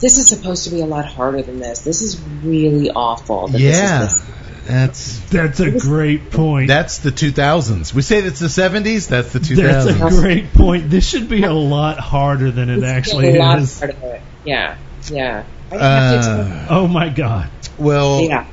This 0.00 0.16
is 0.16 0.28
supposed 0.28 0.64
to 0.64 0.70
be 0.70 0.80
a 0.80 0.86
lot 0.86 1.04
harder 1.04 1.42
than 1.42 1.58
this. 1.58 1.80
This 1.80 2.00
is 2.00 2.18
really 2.42 2.90
awful. 2.90 3.48
That 3.48 3.58
this 3.58 3.76
is 3.76 3.78
Yeah, 3.82 3.98
this. 4.00 4.22
that's 4.66 5.20
That's 5.28 5.60
a 5.60 5.70
great 5.72 6.30
point. 6.30 6.68
that's 6.68 7.00
the 7.00 7.10
2000s. 7.10 7.92
We 7.92 8.00
say 8.00 8.20
it's 8.20 8.38
the 8.38 8.46
70s. 8.46 9.08
That's 9.08 9.34
the 9.34 9.40
2000s. 9.40 9.56
That's 9.56 9.86
a 10.16 10.20
great 10.22 10.54
point. 10.54 10.88
This 10.88 11.06
should 11.06 11.28
be 11.28 11.42
a 11.42 11.52
lot 11.52 11.98
harder 12.00 12.50
than 12.50 12.70
it 12.70 12.78
It's 12.78 12.86
actually 12.86 13.36
a 13.36 13.40
lot 13.40 13.58
is. 13.58 13.78
harder. 13.78 14.22
Yeah, 14.42 14.78
yeah. 15.10 15.44
I 15.70 15.76
Uh, 15.76 16.66
Oh 16.70 16.86
my 16.88 17.08
god. 17.08 17.48
well, 17.78 18.22
yeah. 18.22 18.46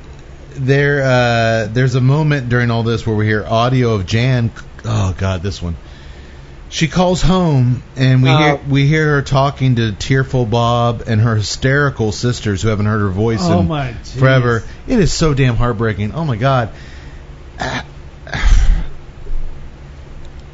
there 0.54 1.02
uh, 1.02 1.66
there's 1.72 1.94
a 1.94 2.00
moment 2.00 2.48
during 2.48 2.70
all 2.70 2.82
this 2.82 3.06
where 3.06 3.16
we 3.16 3.26
hear 3.26 3.44
audio 3.46 3.94
of 3.94 4.06
Jan. 4.06 4.50
Oh 4.84 5.14
God, 5.18 5.42
this 5.42 5.60
one. 5.62 5.76
She 6.70 6.86
calls 6.86 7.22
home, 7.22 7.82
and 7.96 8.22
we 8.22 8.28
Oh. 8.28 8.36
hear 8.36 8.60
we 8.68 8.86
hear 8.86 9.14
her 9.16 9.22
talking 9.22 9.76
to 9.76 9.92
tearful 9.92 10.44
Bob 10.44 11.04
and 11.06 11.20
her 11.20 11.36
hysterical 11.36 12.12
sisters 12.12 12.60
who 12.62 12.68
haven't 12.68 12.86
heard 12.86 13.00
her 13.00 13.08
voice 13.08 13.40
Oh 13.42 13.60
in 13.60 13.68
my 13.68 13.94
forever. 13.94 14.62
It 14.86 14.98
is 14.98 15.12
so 15.12 15.32
damn 15.34 15.56
heartbreaking. 15.56 16.12
Oh 16.12 16.24
my 16.24 16.36
God. 16.36 16.68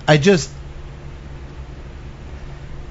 I 0.06 0.16
just 0.18 0.50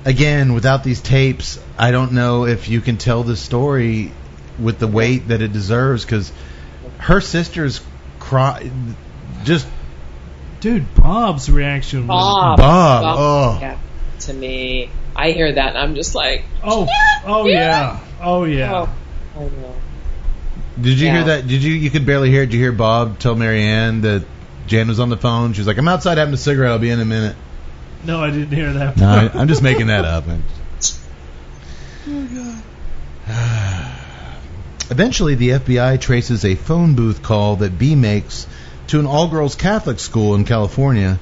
again 0.06 0.54
without 0.54 0.84
these 0.84 1.02
tapes, 1.02 1.60
I 1.78 1.92
don't 1.92 2.14
know 2.14 2.46
if 2.46 2.70
you 2.70 2.82
can 2.82 2.98
tell 2.98 3.24
the 3.24 3.36
story 3.36 4.12
with 4.60 4.80
the 4.80 4.88
weight 4.88 5.30
that 5.30 5.42
it 5.42 5.52
deserves 5.52 6.06
because 6.06 6.32
her 7.00 7.22
sisters 7.22 7.82
cry 8.20 8.72
just 9.44 9.68
Dude, 10.62 10.96
Bob's 10.96 11.50
reaction 11.50 12.08
was 12.08 12.08
Bob. 12.08 12.58
Bob, 12.58 13.16
oh. 13.20 13.58
yeah, 13.60 13.78
to 14.22 14.34
me, 14.34 14.90
I 15.14 15.32
hear 15.32 15.52
that 15.52 15.70
and 15.70 15.78
I'm 15.78 15.96
just 15.96 16.16
like, 16.16 16.46
Oh, 16.64 16.88
oh 17.26 17.46
yeah. 17.48 18.00
Oh 18.22 18.46
yeah. 18.46 18.72
oh, 18.74 18.90
I 19.36 19.40
know. 19.40 19.76
Did 20.80 21.00
you 21.00 21.10
hear 21.10 21.24
that? 21.26 21.48
Did 21.48 21.64
you? 21.64 21.74
You 21.74 21.92
could 21.92 22.06
barely 22.06 22.32
hear 22.32 22.44
it. 22.44 22.48
Did 22.48 22.54
you 22.56 22.60
hear 22.62 22.72
Bob 22.72 23.20
tell 23.20 23.36
Mary 23.36 23.62
Ann 23.62 24.02
that 24.02 24.26
Jan 24.66 24.88
was 24.88 25.00
on 25.00 25.10
the 25.10 25.18
phone? 25.18 25.54
She 25.54 25.60
was 25.60 25.68
like, 25.68 25.78
"I'm 25.78 25.88
outside 25.88 26.18
having 26.18 26.34
a 26.34 26.38
cigarette. 26.38 26.72
I'll 26.72 26.80
be 26.80 26.90
in 26.90 27.00
a 27.00 27.06
minute." 27.06 27.36
No, 28.06 28.22
I 28.22 28.32
didn't 28.32 28.52
hear 28.52 28.74
that. 28.74 28.98
No, 28.98 29.08
I, 29.08 29.30
I'm 29.34 29.48
just 29.48 29.64
making 29.64 29.88
that 29.88 30.06
up. 30.06 30.26
Oh 32.08 32.28
God. 32.36 32.64
Eventually, 34.92 35.36
the 35.36 35.50
FBI 35.50 36.00
traces 36.02 36.44
a 36.44 36.56
phone 36.56 36.96
booth 36.96 37.24
call 37.24 37.58
that 37.58 37.80
B 37.80 37.96
makes 37.96 38.46
to 38.88 39.00
an 39.00 39.06
all-girls 39.06 39.56
Catholic 39.56 40.00
school 40.00 40.36
in 40.36 40.44
California, 40.44 41.18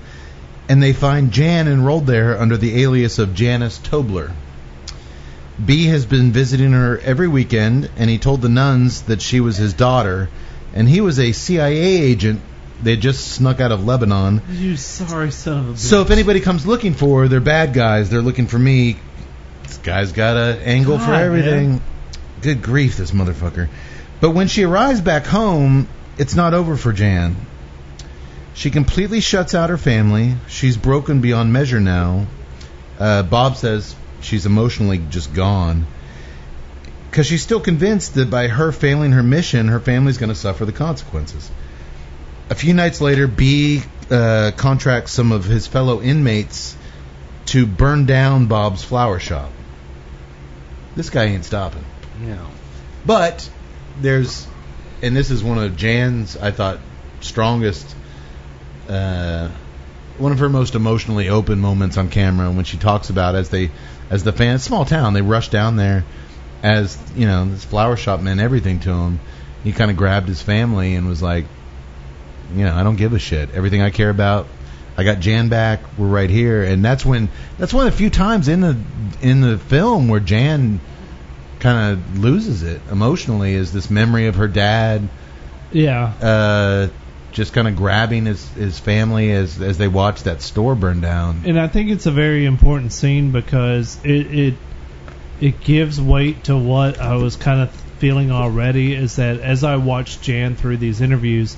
and 0.68 0.82
they 0.82 0.94
find 0.94 1.32
Jan 1.32 1.68
enrolled 1.68 2.08
there 2.08 2.40
under 2.40 2.58
the 2.58 2.82
alias 2.82 3.20
of 3.20 3.36
Janice 3.36 3.78
Tobler. 3.78 4.32
B 5.64 5.86
has 5.86 6.06
been 6.06 6.32
visiting 6.32 6.72
her 6.72 6.98
every 6.98 7.28
weekend, 7.28 7.90
and 7.98 8.10
he 8.10 8.18
told 8.18 8.42
the 8.42 8.50
nuns 8.50 9.04
that 9.04 9.22
she 9.22 9.40
was 9.40 9.58
his 9.58 9.74
daughter, 9.74 10.30
and 10.74 10.90
he 10.90 11.02
was 11.02 11.20
a 11.20 11.34
CIA 11.34 12.02
agent. 12.02 12.42
They 12.84 12.98
just 12.98 13.34
snuck 13.34 13.60
out 13.60 13.72
of 13.72 13.86
Lebanon. 13.86 14.42
You 14.50 14.76
sorry 14.76 15.32
son 15.32 15.58
of 15.60 15.70
a 15.70 15.74
bitch. 15.74 15.78
So 15.78 16.02
if 16.02 16.10
anybody 16.10 16.40
comes 16.40 16.66
looking 16.66 16.94
for 16.94 17.22
her, 17.22 17.28
they're 17.28 17.40
bad 17.40 17.74
guys. 17.74 18.10
They're 18.10 18.22
looking 18.22 18.48
for 18.48 18.58
me. 18.58 18.98
This 19.64 19.78
guy's 19.78 20.12
got 20.12 20.36
an 20.36 20.60
angle 20.64 20.98
for 21.00 21.14
everything. 21.14 21.70
man. 21.70 21.82
Good 22.42 22.62
grief, 22.64 22.98
this 22.98 23.12
motherfucker. 23.12 23.70
But 24.20 24.32
when 24.32 24.48
she 24.48 24.64
arrives 24.64 25.02
back 25.02 25.26
home, 25.26 25.88
it's 26.18 26.36
not 26.36 26.54
over 26.54 26.76
for 26.76 26.92
Jan. 26.92 27.36
She 28.54 28.70
completely 28.72 29.22
shuts 29.22 29.56
out 29.56 29.70
her 29.70 29.78
family. 29.78 30.36
She's 30.48 30.76
broken 30.76 31.22
beyond 31.22 31.54
measure 31.54 31.80
now. 31.80 32.28
Uh, 33.00 33.24
Bob 33.24 33.56
says 33.56 33.96
she's 34.22 34.46
emotionally 34.46 35.02
just 35.10 35.34
gone. 35.34 35.88
Because 37.10 37.28
she's 37.28 37.42
still 37.42 37.60
convinced 37.60 38.16
that 38.16 38.30
by 38.30 38.48
her 38.48 38.72
failing 38.72 39.12
her 39.12 39.24
mission, 39.24 39.68
her 39.68 39.80
family's 39.80 40.18
going 40.18 40.30
to 40.30 40.36
suffer 40.36 40.66
the 40.66 40.72
consequences. 40.72 41.50
A 42.52 42.54
few 42.54 42.74
nights 42.74 43.00
later, 43.00 43.28
B 43.28 43.82
uh, 44.10 44.52
contracts 44.58 45.14
some 45.14 45.32
of 45.32 45.46
his 45.46 45.68
fellow 45.68 46.02
inmates 46.02 46.76
to 47.46 47.66
burn 47.66 48.06
down 48.06 48.48
Bob's 48.48 48.84
flower 48.84 49.20
shop. 49.20 49.50
This 50.94 51.10
guy 51.10 51.28
ain't 51.28 51.46
stopping. 51.46 51.86
Yeah. 52.22 52.46
But 53.06 53.50
there's, 54.02 54.46
and 55.02 55.16
this 55.16 55.32
is 55.32 55.42
one 55.42 55.60
of 55.60 55.78
Jan's, 55.78 56.36
I 56.36 56.52
thought, 56.52 56.80
strongest, 57.22 57.96
uh, 58.90 59.48
one 60.18 60.34
of 60.34 60.40
her 60.40 60.50
most 60.50 60.76
emotionally 60.76 61.30
open 61.30 61.58
moments 61.62 61.96
on 61.96 62.10
camera 62.10 62.52
when 62.52 62.66
she 62.66 62.76
talks 62.76 63.10
about 63.10 63.36
as 63.36 63.48
they, 63.48 63.72
as 64.10 64.26
the 64.26 64.34
fans, 64.34 64.62
small 64.62 64.84
town, 64.84 65.14
they 65.14 65.22
rush 65.22 65.48
down 65.48 65.78
there, 65.78 66.04
as 66.62 66.98
you 67.16 67.28
know, 67.28 67.46
this 67.46 67.64
flower 67.64 67.96
shop 67.96 68.20
meant 68.20 68.42
everything 68.42 68.82
to 68.82 68.90
him. 68.92 69.22
He 69.64 69.72
kind 69.72 69.90
of 69.90 69.96
grabbed 69.96 70.28
his 70.28 70.42
family 70.42 70.96
and 70.96 71.08
was 71.08 71.22
like, 71.22 71.46
you 72.56 72.66
know, 72.66 72.76
I 72.76 72.84
don't 72.84 72.96
give 72.96 73.14
a 73.14 73.20
shit. 73.20 73.52
Everything 73.52 73.82
I 73.82 73.90
care 73.90 74.10
about, 74.10 74.48
I 74.98 75.04
got 75.04 75.20
Jan 75.20 75.50
back. 75.50 75.82
We're 75.98 76.08
right 76.08 76.30
here, 76.30 76.64
and 76.64 76.84
that's 76.84 77.06
when 77.06 77.30
that's 77.58 77.74
one 77.74 77.88
of 77.88 77.94
the 77.94 77.98
few 77.98 78.10
times 78.10 78.48
in 78.48 78.62
the 78.62 78.78
in 79.22 79.42
the 79.42 79.58
film 79.58 80.08
where 80.08 80.20
Jan 80.20 80.80
kind 81.60 81.94
of 81.94 82.20
loses 82.20 82.64
it 82.64 82.82
emotionally 82.92 83.54
is 83.54 83.72
this 83.72 83.92
memory 83.92 84.26
of 84.26 84.36
her 84.36 84.48
dad 84.48 85.08
yeah. 85.72 86.14
uh, 86.22 86.90
just 87.32 87.54
kind 87.54 87.68
of 87.68 87.76
grabbing 87.76 88.26
his 88.26 88.48
his 88.50 88.80
family 88.80 89.32
as 89.32 89.62
as 89.62 89.78
they 89.78 89.88
watch 89.88 90.24
that 90.24 90.42
store 90.42 90.76
burn 90.76 91.02
down. 91.02 91.44
and 91.46 91.60
I 91.60 91.68
think 91.68 91.90
it's 91.90 92.06
a 92.06 92.12
very 92.12 92.46
important 92.46 92.92
scene 92.92 93.32
because 93.32 93.98
it 94.04 94.34
it 94.34 94.54
it 95.40 95.62
gives 95.62 96.00
weight 96.00 96.46
to 96.46 96.58
what 96.58 97.00
I 97.00 97.16
was 97.16 97.36
kind 97.36 97.62
of 97.62 97.72
feeling 98.00 98.32
already. 98.32 98.94
Is 98.94 99.16
that 99.16 99.40
as 99.40 99.64
I 99.64 99.78
watched 99.78 100.22
Jan 100.22 100.56
through 100.56 100.78
these 100.78 101.02
interviews, 101.02 101.56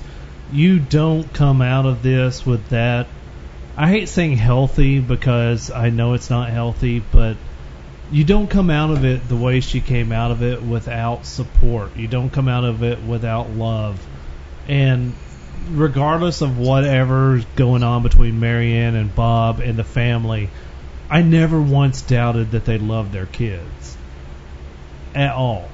you 0.54 0.78
don't 0.78 1.30
come 1.34 1.60
out 1.60 1.84
of 1.84 2.02
this 2.02 2.46
with 2.46 2.68
that. 2.68 3.08
I 3.76 3.88
hate 3.88 4.08
saying 4.08 4.36
healthy 4.36 5.00
because 5.00 5.72
I 5.72 5.90
know 5.90 6.14
it's 6.14 6.30
not 6.30 6.48
healthy, 6.48 7.00
but 7.00 7.36
you 8.12 8.22
don't 8.22 8.48
come 8.48 8.70
out 8.70 8.92
of 8.92 9.04
it 9.04 9.28
the 9.28 9.36
way 9.36 9.58
she 9.58 9.80
came 9.80 10.12
out 10.12 10.30
of 10.30 10.44
it 10.44 10.62
without 10.62 11.26
support. 11.26 11.96
You 11.96 12.06
don't 12.06 12.30
come 12.30 12.46
out 12.46 12.62
of 12.62 12.84
it 12.84 13.02
without 13.02 13.50
love. 13.50 14.00
And 14.68 15.12
regardless 15.72 16.40
of 16.40 16.56
whatever's 16.56 17.44
going 17.56 17.82
on 17.82 18.04
between 18.04 18.38
Mary 18.38 18.74
Ann 18.74 18.94
and 18.94 19.12
Bob 19.12 19.58
and 19.58 19.76
the 19.76 19.84
family, 19.84 20.50
I 21.10 21.22
never 21.22 21.60
once 21.60 22.02
doubted 22.02 22.52
that 22.52 22.64
they 22.64 22.78
loved 22.78 23.12
their 23.12 23.26
kids. 23.26 23.96
At 25.16 25.32
all. 25.32 25.68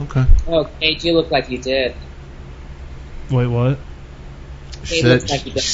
Okay. 0.00 0.24
Oh, 0.46 0.70
Kate, 0.80 1.04
you 1.04 1.12
look 1.12 1.30
like 1.30 1.50
you 1.50 1.58
did. 1.58 1.94
Wait, 3.30 3.46
what? 3.46 3.78
He 4.84 5.02
Said, 5.02 5.28
like 5.30 5.40
he 5.40 5.50
does 5.50 5.64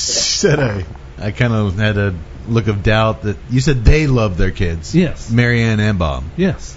today. 0.41 0.57
said 0.57 0.61
I, 0.61 0.85
I 1.19 1.31
kind 1.31 1.53
of 1.53 1.77
had 1.77 1.97
a 1.97 2.15
look 2.49 2.67
of 2.69 2.83
doubt 2.83 3.23
that 3.23 3.37
you 3.51 3.61
said 3.61 3.85
they 3.85 4.07
love 4.07 4.37
their 4.37 4.51
kids. 4.51 4.95
Yes. 4.95 5.31
Mary 5.31 5.63
Ann 5.63 5.81
and 5.81 5.99
Bob. 5.99 6.25
Yes. 6.37 6.77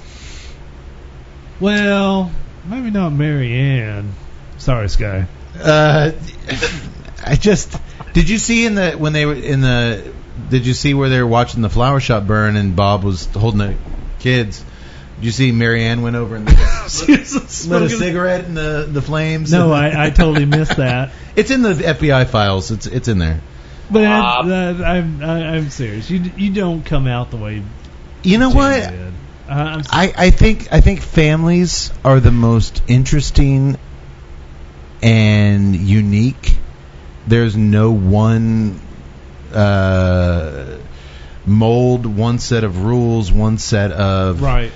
Well, 1.60 2.32
maybe 2.66 2.92
not 2.92 3.12
Mary 3.12 3.54
Ann. 3.54 4.14
Sorry, 4.58 4.90
Skye. 4.90 5.28
Uh, 5.60 6.12
I 7.26 7.36
just 7.36 7.76
did 8.14 8.30
you 8.30 8.38
see 8.38 8.66
in 8.66 8.76
the 8.76 8.92
when 8.92 9.14
they 9.14 9.26
were 9.26 9.34
in 9.34 9.62
the 9.62 10.14
did 10.50 10.68
you 10.68 10.74
see 10.74 10.94
where 10.94 11.10
they 11.10 11.20
were 11.20 11.28
watching 11.28 11.62
the 11.62 11.70
flower 11.70 12.00
shop 12.00 12.28
burn 12.28 12.56
and 12.56 12.76
Bob 12.76 13.04
was 13.04 13.26
holding 13.26 13.60
the 13.60 13.76
kids? 14.20 14.64
Did 15.18 15.26
you 15.26 15.32
see 15.32 15.52
Mary 15.52 15.84
Ann 15.84 16.04
went 16.04 16.16
over 16.16 16.36
and 16.36 16.46
lit 16.46 16.58
a 16.86 17.90
cigarette 17.90 18.46
in 18.46 18.54
the 18.54 18.88
the 18.90 19.02
flames? 19.02 19.52
No, 19.52 19.72
I, 19.72 20.06
I 20.06 20.10
totally 20.12 20.46
missed 20.46 20.78
that. 20.78 21.12
It's 21.36 21.52
in 21.52 21.62
the 21.62 21.74
FBI 21.74 22.28
files. 22.28 22.72
It's 22.72 22.88
it's 22.88 23.08
in 23.08 23.20
there. 23.20 23.42
But 23.92 24.04
I, 24.06 24.98
am 24.98 25.24
I, 25.24 25.56
I'm 25.56 25.70
serious. 25.70 26.10
You 26.10 26.20
you 26.36 26.52
don't 26.54 26.84
come 26.84 27.06
out 27.08 27.30
the 27.32 27.38
way 27.38 27.62
You 28.24 28.38
know 28.40 28.50
Jane 28.50 28.58
what? 28.58 28.90
did. 28.90 29.14
Uh, 29.48 29.54
I'm 29.54 29.80
s- 29.80 29.88
I, 29.92 30.14
I 30.18 30.30
think 30.32 30.74
I 30.74 30.82
think 30.82 31.02
families 31.02 31.92
are 32.04 32.20
the 32.20 32.32
most 32.32 32.82
interesting 32.88 33.78
and 35.02 35.76
unique. 35.76 36.56
There's 37.28 37.56
no 37.56 37.92
one 37.92 38.80
uh, 39.54 40.78
mold, 41.46 42.06
one 42.06 42.40
set 42.40 42.64
of 42.64 42.84
rules, 42.84 43.32
one 43.32 43.58
set 43.58 43.92
of 43.92 44.42
right. 44.42 44.72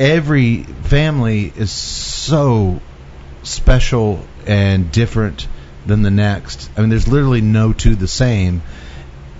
Every 0.00 0.62
family 0.64 1.52
is 1.54 1.70
so 1.70 2.80
special 3.42 4.24
and 4.46 4.90
different 4.90 5.46
than 5.86 6.02
the 6.02 6.10
next. 6.10 6.70
I 6.76 6.80
mean, 6.80 6.90
there's 6.90 7.06
literally 7.06 7.42
no 7.42 7.72
two 7.72 7.94
the 7.94 8.08
same, 8.08 8.62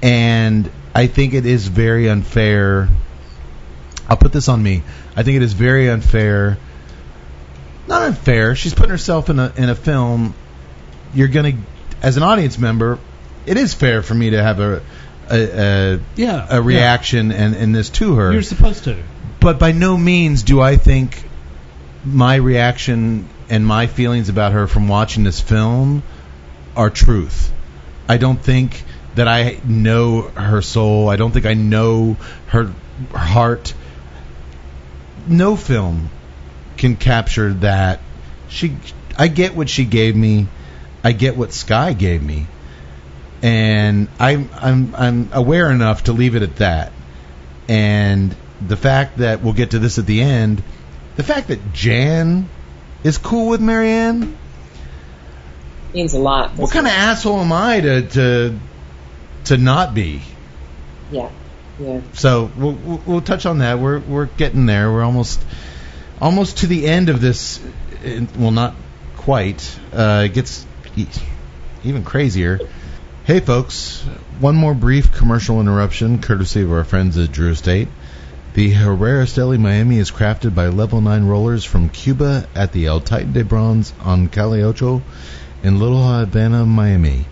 and 0.03 0.71
I 0.95 1.07
think 1.07 1.35
it 1.35 1.47
is 1.47 1.67
very 1.67 2.09
unfair. 2.09 2.89
I'll 4.09 4.17
put 4.17 4.33
this 4.33 4.49
on 4.49 4.63
me. 4.63 4.83
I 5.17 5.23
think 5.23 5.37
it 5.37 5.43
is 5.43 5.55
very 5.55 5.89
unfair. 5.89 6.59
Not 7.89 8.03
unfair. 8.03 8.55
She's 8.55 8.75
putting 8.75 8.91
herself 8.91 9.31
in 9.31 9.39
a 9.39 9.53
in 9.57 9.69
a 9.71 9.75
film. 9.75 10.35
You're 11.15 11.29
gonna, 11.29 11.55
as 12.03 12.17
an 12.17 12.23
audience 12.23 12.59
member, 12.59 12.99
it 13.47 13.57
is 13.57 13.75
fair 13.75 14.03
for 14.03 14.15
me 14.15 14.31
to 14.31 14.43
have 14.43 14.61
a 14.61 14.83
a, 15.31 15.95
a, 15.97 16.01
Yeah. 16.17 16.47
a 16.51 16.61
reaction 16.61 17.31
and, 17.33 17.55
and 17.55 17.75
this 17.75 17.89
to 17.91 18.17
her 18.17 18.33
You're 18.33 18.43
supposed 18.43 18.85
to. 18.85 18.97
But 19.41 19.59
by 19.59 19.73
no 19.73 19.97
means 19.97 20.43
do 20.43 20.61
I 20.61 20.77
think 20.77 21.25
my 22.05 22.37
reaction 22.37 23.29
and 23.49 23.67
my 23.67 23.87
feelings 23.87 24.29
about 24.29 24.53
her 24.53 24.67
from 24.67 24.87
watching 24.89 25.25
this 25.25 25.41
film 25.41 26.03
are 26.77 26.91
truth. 26.91 27.53
I 28.09 28.19
don't 28.19 28.41
think 28.41 28.85
that 29.15 29.29
I 29.29 29.59
know 29.65 30.23
her 30.23 30.63
soul. 30.63 31.09
I 31.09 31.17
don't 31.17 31.33
think 31.33 31.47
I 31.47 31.55
know 31.55 32.17
her 32.49 32.73
heart. 33.15 33.75
No 35.27 35.57
film 35.57 36.11
can 36.77 36.97
capture 36.97 37.53
that. 37.55 38.01
She 38.49 38.77
I 39.19 39.29
get 39.29 39.55
what 39.55 39.69
she 39.69 39.85
gave 39.85 40.15
me. 40.15 40.49
I 41.03 41.13
get 41.13 41.37
what 41.37 41.53
Skye 41.53 41.93
gave 41.93 42.23
me. 42.23 42.47
And 43.43 44.09
I'm 44.19 44.51
I'm 44.55 44.95
I'm 44.95 45.31
aware 45.33 45.71
enough 45.71 46.05
to 46.05 46.13
leave 46.13 46.37
it 46.37 46.43
at 46.43 46.57
that 46.57 46.93
and 47.71 48.35
the 48.67 48.77
fact 48.77 49.19
that 49.19 49.43
we'll 49.43 49.53
get 49.53 49.73
to 49.73 49.79
this 49.79 49.99
at 49.99 50.07
the 50.07 50.21
end, 50.23 50.63
the 51.17 51.23
fact 51.23 51.49
that 51.49 51.73
Jan 51.73 52.49
is 53.03 53.19
cool 53.19 53.49
with 53.49 53.61
Mary 53.61 53.91
Ann, 53.91 54.37
Means 55.95 56.15
a 56.15 56.19
lot. 56.19 56.57
what 56.57 56.71
kind 56.71 56.87
of 56.87 56.93
asshole 56.93 57.41
am 57.41 57.53
I 57.53 57.81
to 57.81 58.03
to 58.09 58.59
to 59.45 59.57
not 59.57 59.95
be? 59.95 60.23
Yeah. 61.11 61.31
Yeah. 61.81 62.03
So 62.13 62.51
we'll, 62.57 63.01
we'll, 63.07 63.21
touch 63.23 63.47
on 63.47 63.59
that. 63.59 63.79
We're 63.79 64.01
we're 64.01 64.27
getting 64.27 64.67
there. 64.67 64.93
We're 64.93 65.03
almost 65.03 65.43
almost 66.21 66.59
to 66.59 66.67
the 66.67 66.87
end 66.87 67.09
of 67.09 67.21
this. 67.21 67.61
Well, 68.39 68.51
not 68.51 68.75
quite. 69.17 69.79
Uh, 69.93 70.25
it 70.27 70.35
gets 70.35 70.67
even 71.83 72.05
crazier. 72.05 72.61
Hey, 73.25 73.41
folks! 73.41 74.03
One 74.39 74.57
more 74.57 74.75
brief 74.75 75.13
commercial 75.13 75.61
interruption, 75.61 76.21
courtesy 76.21 76.63
of 76.63 76.73
our 76.73 76.85
friends 76.85 77.17
at 77.19 77.33
Drew 77.33 77.51
Estate. 77.51 77.89
The 78.53 78.73
Herrera 78.73 79.27
Esteli 79.27 79.61
Miami 79.61 79.99
is 79.99 80.11
crafted 80.11 80.57
by 80.57 80.67
Level 80.67 81.01
9 81.01 81.25
rollers 81.27 81.63
from 81.63 81.89
Cuba 81.89 82.49
at 82.53 82.73
the 82.73 82.87
El 82.87 83.01
Titan 83.01 83.33
de 83.33 83.45
Bronce 83.45 83.93
on 84.01 84.27
Calle 84.27 84.65
Ocho 84.65 85.03
in 85.63 85.79
Little 85.79 86.03
Havana, 86.03 86.67
Miami. 86.67 87.27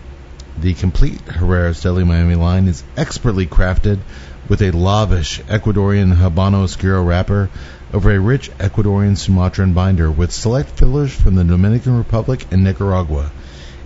The 0.57 0.73
complete 0.75 1.19
Herrera 1.23 1.71
Esteli 1.71 2.07
Miami 2.07 2.35
line 2.35 2.69
is 2.69 2.85
expertly 2.95 3.45
crafted 3.45 3.99
with 4.47 4.61
a 4.61 4.71
lavish 4.71 5.41
Ecuadorian 5.41 6.15
Habano 6.15 6.63
Oscuro 6.63 7.03
wrapper 7.03 7.49
over 7.93 8.11
a 8.11 8.19
rich 8.19 8.49
Ecuadorian 8.57 9.17
Sumatran 9.17 9.73
binder 9.73 10.09
with 10.09 10.31
select 10.31 10.69
fillers 10.69 11.13
from 11.13 11.35
the 11.35 11.43
Dominican 11.43 11.97
Republic 11.97 12.45
and 12.49 12.63
Nicaragua. 12.63 13.29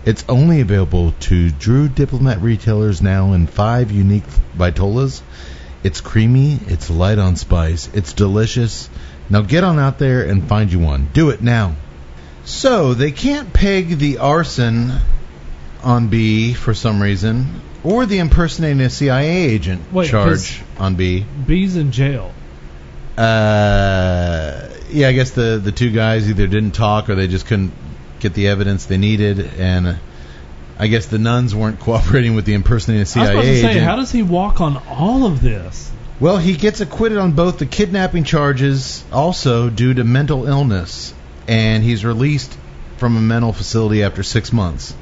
It's 0.06 0.24
only 0.30 0.62
available 0.62 1.14
to 1.22 1.50
Drew 1.50 1.88
Diplomat 1.90 2.44
retailers 2.44 3.02
now 3.02 3.34
in 3.34 3.48
five 3.48 3.90
unique 3.90 4.28
vitolas. 4.56 5.24
It's 5.84 6.02
creamy, 6.02 6.60
it's 6.68 6.90
light 6.90 7.20
on 7.20 7.36
spice, 7.36 7.90
it's 7.94 8.14
delicious. 8.14 8.90
Now 9.30 9.42
get 9.42 9.64
on 9.64 9.80
out 9.80 10.00
there 10.00 10.24
and 10.24 10.48
find 10.48 10.72
you 10.72 10.80
one. 10.80 11.10
Do 11.14 11.30
it 11.30 11.42
now. 11.42 11.76
So, 12.46 12.94
they 12.94 13.12
can't 13.12 13.54
peg 13.54 13.98
the 13.98 14.18
arson 14.18 14.94
on 15.82 16.08
B 16.08 16.54
for 16.54 16.74
some 16.74 17.02
reason, 17.02 17.62
or 17.84 18.06
the 18.06 18.20
impersonating 18.20 18.82
a 18.82 18.90
CIA 18.90 19.50
agent 19.50 19.92
Wait, 19.92 20.10
charge 20.10 20.62
on 20.78 20.96
B. 20.96 21.26
B's 21.46 21.76
in 21.76 21.92
jail. 21.92 22.34
Uh, 23.18 24.70
yeah, 24.90 25.08
I 25.08 25.14
guess 25.14 25.32
the 25.32 25.60
the 25.64 25.72
two 25.72 25.92
guys 25.92 26.30
either 26.30 26.48
didn't 26.48 26.72
talk 26.72 27.10
or 27.10 27.16
they 27.16 27.28
just 27.28 27.46
couldn't 27.46 27.74
get 28.20 28.34
the 28.34 28.48
evidence 28.48 28.86
they 28.86 28.98
needed, 28.98 29.40
and 29.58 30.00
I 30.78 30.88
guess 30.88 31.06
the 31.06 31.20
nuns 31.20 31.54
weren't 31.54 31.80
cooperating 31.80 32.36
with 32.36 32.46
the 32.46 32.54
impersonating 32.54 33.00
a 33.00 33.02
I 33.02 33.04
was 33.04 33.12
CIA 33.12 33.32
about 33.32 33.42
to 33.42 33.62
say, 33.62 33.70
agent. 33.72 33.86
how 33.86 33.96
does 33.96 34.12
he 34.12 34.24
walk 34.24 34.60
on 34.62 34.78
all 34.90 35.26
of 35.26 35.42
this? 35.42 35.92
Well, 36.20 36.38
he 36.38 36.56
gets 36.56 36.82
acquitted 36.82 37.18
on 37.18 37.34
both 37.34 37.60
the 37.60 37.66
kidnapping 37.66 38.24
charges, 38.24 39.04
also 39.12 39.70
due 39.70 39.94
to 39.94 40.04
mental 40.04 40.48
illness, 40.48 41.14
and 41.48 41.84
he's 41.84 42.06
released 42.06 42.58
from 42.98 43.18
a 43.18 43.22
mental 43.22 43.52
facility 43.54 44.04
after 44.04 44.24
six 44.24 44.54
months. 44.54 44.96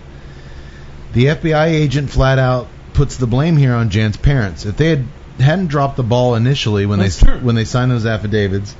The 1.13 1.25
FBI 1.25 1.67
agent 1.67 2.09
flat 2.09 2.39
out 2.39 2.67
puts 2.93 3.17
the 3.17 3.27
blame 3.27 3.57
here 3.57 3.73
on 3.73 3.89
Jan's 3.89 4.17
parents. 4.17 4.65
If 4.65 4.77
they 4.77 4.89
had 4.89 5.05
hadn't 5.39 5.67
dropped 5.67 5.97
the 5.97 6.03
ball 6.03 6.35
initially 6.35 6.85
when 6.85 6.99
That's 6.99 7.19
they 7.19 7.27
true. 7.27 7.39
when 7.39 7.55
they 7.55 7.65
signed 7.65 7.91
those 7.91 8.05
affidavits, 8.05 8.75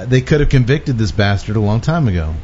they 0.00 0.20
could 0.20 0.40
have 0.40 0.48
convicted 0.48 0.98
this 0.98 1.12
bastard 1.12 1.56
a 1.56 1.60
long 1.60 1.80
time 1.80 2.08
ago. 2.08 2.34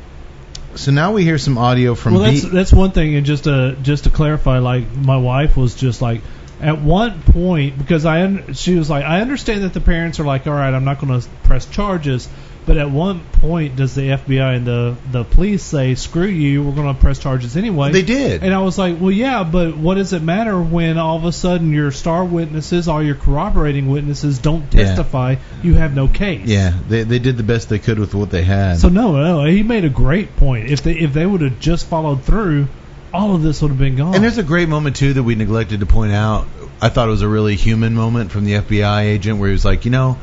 So 0.75 0.91
now 0.91 1.13
we 1.13 1.25
hear 1.25 1.39
some 1.39 1.59
audio 1.59 1.95
from 1.95 2.15
well, 2.15 2.23
that's 2.23 2.45
B- 2.45 2.51
that's 2.51 2.73
one 2.73 2.93
thing, 2.93 3.15
and 3.17 3.27
just 3.27 3.45
to 3.45 3.77
just 3.83 4.05
to 4.05 4.11
clarify, 4.11 4.59
like 4.59 4.91
my 4.95 5.17
wife 5.17 5.57
was 5.57 5.75
just 5.75 6.01
like 6.01 6.23
at 6.61 6.81
one 6.81 7.23
point 7.23 7.77
because 7.79 8.07
I 8.07 8.23
un- 8.23 8.55
she 8.55 8.77
was 8.77 8.89
like 8.89 9.05
I 9.05 9.21
understand 9.21 9.65
that 9.65 9.75
the 9.75 9.81
parents 9.81 10.21
are 10.21 10.25
like 10.25 10.47
all 10.47 10.55
right 10.55 10.73
I'm 10.73 10.85
not 10.85 10.99
going 11.01 11.21
to 11.21 11.29
press 11.45 11.67
charges, 11.67 12.29
but 12.65 12.77
at 12.77 12.91
one 12.91 13.21
point 13.41 13.75
does 13.77 13.95
the 13.97 14.03
FBI 14.03 14.57
and 14.57 14.67
the 14.67 14.97
the 15.11 15.25
police 15.25 15.63
say 15.65 15.95
screw 15.97 16.27
you 16.27 16.63
we're 16.63 16.75
going 16.75 16.95
to 16.95 17.01
press 17.01 17.19
charges 17.19 17.57
anyway? 17.57 17.91
They 17.93 18.03
did. 18.03 18.43
and 18.43 18.55
I 18.55 18.61
was 18.61 18.79
like 18.79 19.01
well 19.01 19.11
yeah, 19.11 19.43
but 19.45 19.77
what 19.77 19.95
does 19.97 20.13
it 20.13 20.23
matter 20.23 20.61
when 20.61 20.97
all 20.99 21.17
of 21.17 21.25
a 21.25 21.33
sudden 21.33 21.73
your 21.73 21.91
star 21.91 22.25
witnesses, 22.25 22.87
all 22.89 23.03
your 23.03 23.17
corroborating 23.17 23.89
witnesses 23.89 24.39
don't 24.39 24.65
Yeah. 24.73 24.85
testify? 24.85 25.37
You 25.63 25.75
have 25.75 25.95
no 25.95 26.07
case. 26.09 26.47
yeah, 26.47 26.73
they 26.89 27.03
they 27.03 27.19
did 27.19 27.37
the 27.37 27.43
best 27.43 27.69
they 27.69 27.79
could 27.81 27.99
with 27.99 28.15
what 28.15 28.31
they 28.31 28.45
had. 28.45 28.79
So 28.79 28.89
no, 28.89 29.13
no, 29.13 29.45
he 29.45 29.63
made 29.63 29.85
a 29.85 29.91
great 29.91 30.37
point. 30.37 30.71
If 30.71 30.83
they 30.83 30.93
if 30.95 31.13
they 31.13 31.27
would 31.27 31.41
have 31.41 31.59
just 31.59 31.87
followed 31.87 32.23
through, 32.25 32.69
all 33.13 33.35
of 33.35 33.43
this 33.43 33.61
would 33.61 33.69
have 33.69 33.79
been 33.79 33.97
gone. 33.97 34.15
And 34.15 34.23
there's 34.23 34.39
a 34.39 34.43
great 34.43 34.69
moment 34.69 34.97
too 34.97 35.13
that 35.15 35.23
we 35.23 35.35
neglected 35.35 35.81
to 35.81 35.87
point 35.87 36.13
out. 36.13 36.47
I 36.81 36.89
thought 36.89 37.09
it 37.09 37.11
was 37.11 37.23
a 37.23 37.29
really 37.29 37.57
human 37.57 37.95
moment 37.95 38.31
from 38.33 38.45
the 38.45 38.55
FBI 38.55 39.03
agent 39.03 39.39
where 39.39 39.49
he 39.49 39.53
was 39.53 39.65
like, 39.65 39.85
you 39.85 39.91
know, 39.91 40.19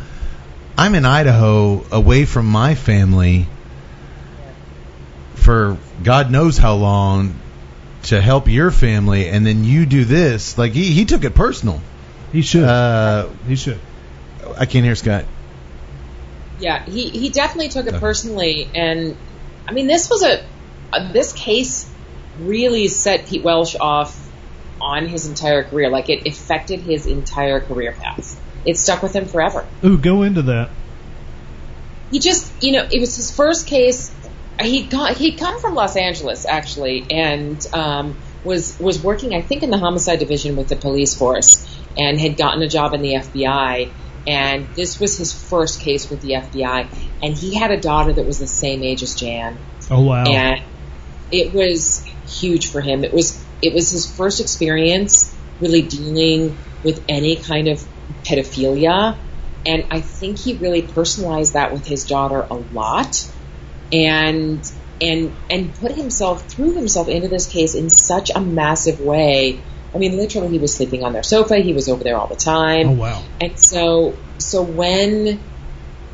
I'm 0.79 0.95
in 0.95 1.03
Idaho, 1.03 1.83
away 1.91 2.23
from 2.23 2.45
my 2.45 2.73
family, 2.73 3.47
for 5.35 5.77
God 6.01 6.31
knows 6.31 6.57
how 6.57 6.75
long, 6.75 7.35
to 8.03 8.21
help 8.21 8.47
your 8.47 8.71
family, 8.71 9.27
and 9.27 9.45
then 9.45 9.65
you 9.65 9.85
do 9.85 10.05
this. 10.05 10.57
Like 10.57 10.71
he 10.71 10.85
he 10.93 11.03
took 11.03 11.25
it 11.25 11.35
personal. 11.35 11.81
he 12.31 12.41
should. 12.41 12.63
Uh, 12.63 13.27
he 13.45 13.57
should. 13.57 13.77
I 14.57 14.65
can't 14.65 14.85
hear 14.85 14.95
Scott. 14.95 15.25
Yeah, 16.61 16.81
he, 16.85 17.09
he 17.09 17.27
definitely 17.27 17.67
took 17.67 17.87
it 17.87 17.99
personally, 17.99 18.69
and 18.73 19.17
I 19.67 19.73
mean 19.73 19.87
this 19.87 20.09
was 20.09 20.23
a, 20.23 20.45
a 20.93 21.11
this 21.11 21.33
case 21.33 21.91
really 22.39 22.87
set 22.87 23.27
Pete 23.27 23.43
Welch 23.43 23.75
off 23.75 24.17
on 24.79 25.09
his 25.09 25.27
entire 25.27 25.65
career. 25.65 25.89
Like 25.89 26.07
it 26.07 26.25
affected 26.25 26.79
his 26.79 27.05
entire 27.05 27.59
career 27.59 27.91
path. 27.91 28.39
It 28.65 28.77
stuck 28.77 29.01
with 29.01 29.15
him 29.15 29.25
forever. 29.25 29.65
Ooh, 29.83 29.97
go 29.97 30.23
into 30.23 30.43
that. 30.43 30.69
He 32.11 32.19
just, 32.19 32.51
you 32.63 32.71
know, 32.71 32.87
it 32.91 32.99
was 32.99 33.15
his 33.15 33.35
first 33.35 33.67
case. 33.67 34.13
He 34.61 34.83
got 34.83 35.15
he'd 35.17 35.37
come 35.37 35.59
from 35.59 35.75
Los 35.75 35.95
Angeles 35.95 36.45
actually, 36.45 37.05
and 37.09 37.65
um, 37.73 38.17
was 38.43 38.77
was 38.79 39.01
working, 39.01 39.33
I 39.33 39.41
think, 39.41 39.63
in 39.63 39.69
the 39.69 39.77
homicide 39.77 40.19
division 40.19 40.55
with 40.55 40.67
the 40.67 40.75
police 40.75 41.15
force, 41.15 41.65
and 41.97 42.19
had 42.19 42.35
gotten 42.35 42.61
a 42.61 42.67
job 42.67 42.93
in 42.93 43.01
the 43.01 43.13
FBI. 43.13 43.91
And 44.27 44.67
this 44.75 44.99
was 44.99 45.17
his 45.17 45.31
first 45.31 45.79
case 45.79 46.09
with 46.09 46.21
the 46.21 46.31
FBI, 46.31 46.87
and 47.23 47.33
he 47.33 47.55
had 47.55 47.71
a 47.71 47.79
daughter 47.79 48.11
that 48.11 48.25
was 48.25 48.37
the 48.37 48.47
same 48.47 48.83
age 48.83 49.01
as 49.01 49.15
Jan 49.15 49.57
Oh 49.91 50.01
wow. 50.01 50.23
and 50.25 50.61
it 51.31 51.53
was 51.53 52.03
huge 52.27 52.67
for 52.67 52.81
him. 52.81 53.03
It 53.03 53.13
was 53.13 53.43
it 53.61 53.73
was 53.73 53.89
his 53.89 54.05
first 54.05 54.39
experience 54.39 55.35
really 55.59 55.81
dealing 55.81 56.57
with 56.83 57.03
any 57.09 57.35
kind 57.35 57.67
of 57.67 57.85
pedophilia, 58.23 59.17
and 59.65 59.85
I 59.91 60.01
think 60.01 60.39
he 60.39 60.55
really 60.55 60.81
personalized 60.81 61.53
that 61.53 61.71
with 61.71 61.85
his 61.85 62.05
daughter 62.05 62.45
a 62.49 62.55
lot, 62.55 63.29
and 63.91 64.71
and 65.01 65.35
and 65.49 65.73
put 65.75 65.93
himself 65.93 66.45
threw 66.47 66.73
himself 66.73 67.07
into 67.07 67.27
this 67.27 67.47
case 67.47 67.75
in 67.75 67.89
such 67.89 68.31
a 68.33 68.39
massive 68.39 68.99
way. 68.99 69.61
I 69.93 69.97
mean, 69.97 70.17
literally, 70.17 70.49
he 70.49 70.59
was 70.59 70.75
sleeping 70.75 71.03
on 71.03 71.13
their 71.13 71.23
sofa. 71.23 71.57
He 71.57 71.73
was 71.73 71.89
over 71.89 72.03
there 72.03 72.15
all 72.15 72.27
the 72.27 72.35
time. 72.35 72.89
oh 72.89 72.93
wow. 72.93 73.23
And 73.41 73.59
so, 73.59 74.15
so 74.37 74.61
when, 74.61 75.39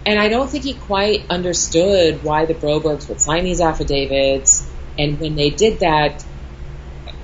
and 0.06 0.20
I 0.20 0.30
don't 0.30 0.50
think 0.50 0.64
he 0.64 0.74
quite 0.74 1.30
understood 1.30 2.24
why 2.24 2.46
the 2.46 2.54
Brobergs 2.54 3.10
would 3.10 3.20
sign 3.20 3.44
these 3.44 3.60
affidavits. 3.60 4.66
And 4.98 5.20
when 5.20 5.36
they 5.36 5.50
did 5.50 5.82
that, 5.82 6.26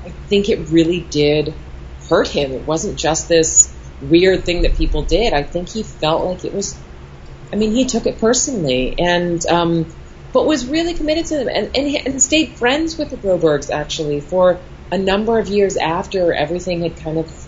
I 0.04 0.10
think 0.28 0.50
it 0.50 0.70
really 0.70 1.00
did 1.00 1.54
hurt 2.10 2.28
him. 2.28 2.52
It 2.52 2.68
wasn't 2.68 2.98
just 2.98 3.30
this 3.30 3.74
weird 4.02 4.44
thing 4.44 4.64
that 4.64 4.76
people 4.76 5.04
did. 5.04 5.34
I 5.34 5.44
think 5.44 5.70
he 5.70 5.84
felt 5.84 6.26
like 6.26 6.46
it 6.46 6.54
was, 6.54 6.78
I 7.52 7.56
mean, 7.56 7.72
he 7.72 7.86
took 7.86 8.06
it 8.06 8.20
personally 8.20 8.96
and, 8.98 9.46
um, 9.48 9.86
but 10.34 10.46
was 10.46 10.66
really 10.66 10.94
committed 10.94 11.26
to 11.28 11.38
them 11.38 11.50
and, 11.50 11.76
and, 11.76 12.08
and 12.08 12.22
stayed 12.22 12.56
friends 12.56 12.98
with 12.98 13.10
the 13.10 13.18
Brobergs 13.18 13.70
actually 13.70 14.22
for 14.22 14.60
a 14.92 14.98
number 14.98 15.40
of 15.40 15.48
years 15.48 15.78
after 15.78 16.34
everything 16.34 16.82
had 16.82 16.98
kind 16.98 17.18
of 17.18 17.48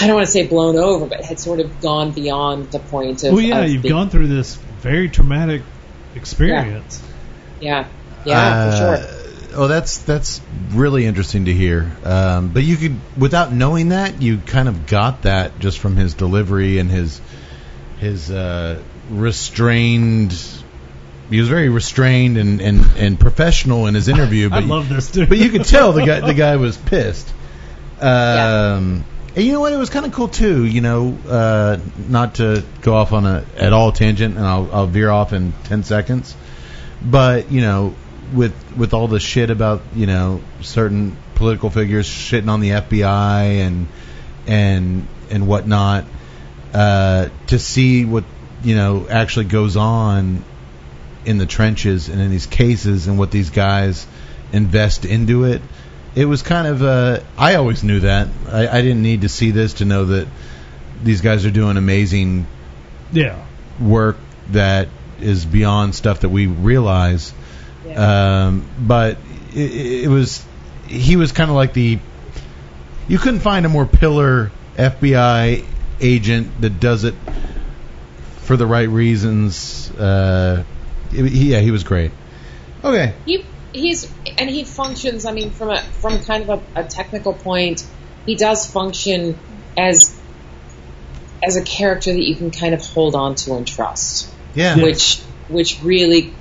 I 0.00 0.06
don't 0.06 0.16
want 0.16 0.26
to 0.26 0.32
say 0.32 0.46
blown 0.46 0.76
over, 0.76 1.06
but 1.06 1.24
had 1.24 1.38
sort 1.38 1.60
of 1.60 1.80
gone 1.80 2.10
beyond 2.10 2.72
the 2.72 2.80
point 2.80 3.22
of. 3.22 3.32
Well, 3.32 3.40
yeah, 3.40 3.60
of 3.60 3.70
you've 3.70 3.82
being- 3.82 3.94
gone 3.94 4.10
through 4.10 4.26
this 4.26 4.56
very 4.56 5.08
traumatic 5.08 5.62
experience. 6.16 7.00
Yeah, 7.60 7.86
yeah, 8.24 8.70
for 8.70 8.76
sure. 8.76 9.19
Oh, 9.54 9.66
that's 9.68 9.98
that's 9.98 10.40
really 10.70 11.06
interesting 11.06 11.46
to 11.46 11.52
hear. 11.52 11.90
Um, 12.04 12.48
but 12.48 12.62
you 12.62 12.76
could, 12.76 12.96
without 13.18 13.52
knowing 13.52 13.90
that, 13.90 14.22
you 14.22 14.38
kind 14.38 14.68
of 14.68 14.86
got 14.86 15.22
that 15.22 15.58
just 15.58 15.78
from 15.78 15.96
his 15.96 16.14
delivery 16.14 16.78
and 16.78 16.90
his 16.90 17.20
his 17.98 18.30
uh, 18.30 18.80
restrained. 19.10 20.32
He 21.30 21.38
was 21.38 21.48
very 21.48 21.68
restrained 21.68 22.38
and, 22.38 22.60
and, 22.60 22.80
and 22.96 23.20
professional 23.20 23.86
in 23.86 23.94
his 23.94 24.08
interview. 24.08 24.48
But 24.50 24.64
I 24.64 24.66
love 24.66 24.88
this 24.88 25.12
dude. 25.12 25.28
but 25.28 25.38
you 25.38 25.50
could 25.50 25.64
tell 25.64 25.92
the 25.92 26.04
guy 26.04 26.20
the 26.20 26.34
guy 26.34 26.56
was 26.56 26.76
pissed. 26.76 27.32
Um, 28.02 28.06
Yeah. 28.06 29.02
And 29.36 29.44
you 29.44 29.52
know 29.52 29.60
what? 29.60 29.74
It 29.74 29.76
was 29.76 29.90
kind 29.90 30.06
of 30.06 30.12
cool 30.12 30.26
too. 30.28 30.64
You 30.64 30.80
know, 30.80 31.16
uh, 31.28 31.78
not 32.08 32.36
to 32.36 32.64
go 32.80 32.94
off 32.94 33.12
on 33.12 33.26
a 33.26 33.44
at 33.56 33.72
all 33.74 33.92
tangent, 33.92 34.36
and 34.36 34.44
I'll, 34.44 34.68
I'll 34.72 34.86
veer 34.86 35.10
off 35.10 35.34
in 35.34 35.52
ten 35.64 35.84
seconds. 35.84 36.34
But 37.02 37.52
you 37.52 37.60
know, 37.60 37.94
with 38.34 38.54
with 38.76 38.94
all 38.94 39.08
the 39.08 39.20
shit 39.20 39.50
about 39.50 39.82
you 39.94 40.06
know 40.06 40.40
certain 40.60 41.16
political 41.34 41.70
figures 41.70 42.06
shitting 42.06 42.48
on 42.48 42.60
the 42.60 42.70
FBI 42.70 43.66
and 43.66 43.88
and 44.46 45.06
and 45.30 45.46
whatnot, 45.46 46.04
uh, 46.74 47.28
to 47.48 47.58
see 47.58 48.04
what 48.04 48.24
you 48.62 48.74
know 48.74 49.06
actually 49.08 49.46
goes 49.46 49.76
on 49.76 50.44
in 51.24 51.38
the 51.38 51.46
trenches 51.46 52.08
and 52.08 52.20
in 52.20 52.30
these 52.30 52.46
cases 52.46 53.06
and 53.06 53.18
what 53.18 53.30
these 53.30 53.50
guys 53.50 54.06
invest 54.52 55.04
into 55.04 55.44
it. 55.44 55.60
It 56.14 56.24
was 56.24 56.42
kind 56.42 56.66
of 56.66 56.82
uh, 56.82 57.20
I 57.38 57.54
always 57.54 57.84
knew 57.84 58.00
that. 58.00 58.28
I, 58.48 58.68
I 58.68 58.82
didn't 58.82 59.02
need 59.02 59.22
to 59.22 59.28
see 59.28 59.50
this 59.50 59.74
to 59.74 59.84
know 59.84 60.06
that 60.06 60.28
these 61.02 61.20
guys 61.20 61.46
are 61.46 61.50
doing 61.50 61.76
amazing 61.76 62.46
yeah. 63.12 63.44
work 63.80 64.16
that 64.50 64.88
is 65.20 65.44
beyond 65.44 65.94
stuff 65.94 66.20
that 66.20 66.28
we 66.28 66.46
realize. 66.46 67.32
Yeah. 67.86 68.46
Um, 68.46 68.66
but 68.78 69.18
it, 69.54 70.04
it 70.04 70.08
was 70.08 70.44
he 70.86 71.16
was 71.16 71.32
kind 71.32 71.50
of 71.50 71.56
like 71.56 71.72
the 71.72 71.98
you 73.08 73.18
couldn't 73.18 73.40
find 73.40 73.66
a 73.66 73.68
more 73.68 73.86
pillar 73.86 74.50
FBI 74.76 75.64
agent 76.00 76.60
that 76.60 76.80
does 76.80 77.04
it 77.04 77.14
for 78.42 78.56
the 78.56 78.66
right 78.66 78.88
reasons. 78.88 79.90
Uh, 79.92 80.64
he, 81.10 81.52
yeah, 81.52 81.60
he 81.60 81.70
was 81.70 81.84
great. 81.84 82.12
Okay. 82.82 83.14
he 83.26 83.44
he's 83.72 84.10
and 84.38 84.48
he 84.48 84.64
functions. 84.64 85.24
I 85.24 85.32
mean, 85.32 85.50
from 85.50 85.70
a 85.70 85.78
from 85.78 86.22
kind 86.24 86.48
of 86.48 86.62
a, 86.76 86.80
a 86.80 86.84
technical 86.84 87.32
point, 87.32 87.86
he 88.26 88.34
does 88.34 88.70
function 88.70 89.38
as 89.76 90.18
as 91.42 91.56
a 91.56 91.62
character 91.62 92.12
that 92.12 92.22
you 92.22 92.36
can 92.36 92.50
kind 92.50 92.74
of 92.74 92.84
hold 92.84 93.14
on 93.14 93.34
to 93.34 93.54
and 93.54 93.66
trust. 93.66 94.28
Yeah. 94.54 94.76
which 94.76 95.20
which 95.48 95.82
really 95.82 96.32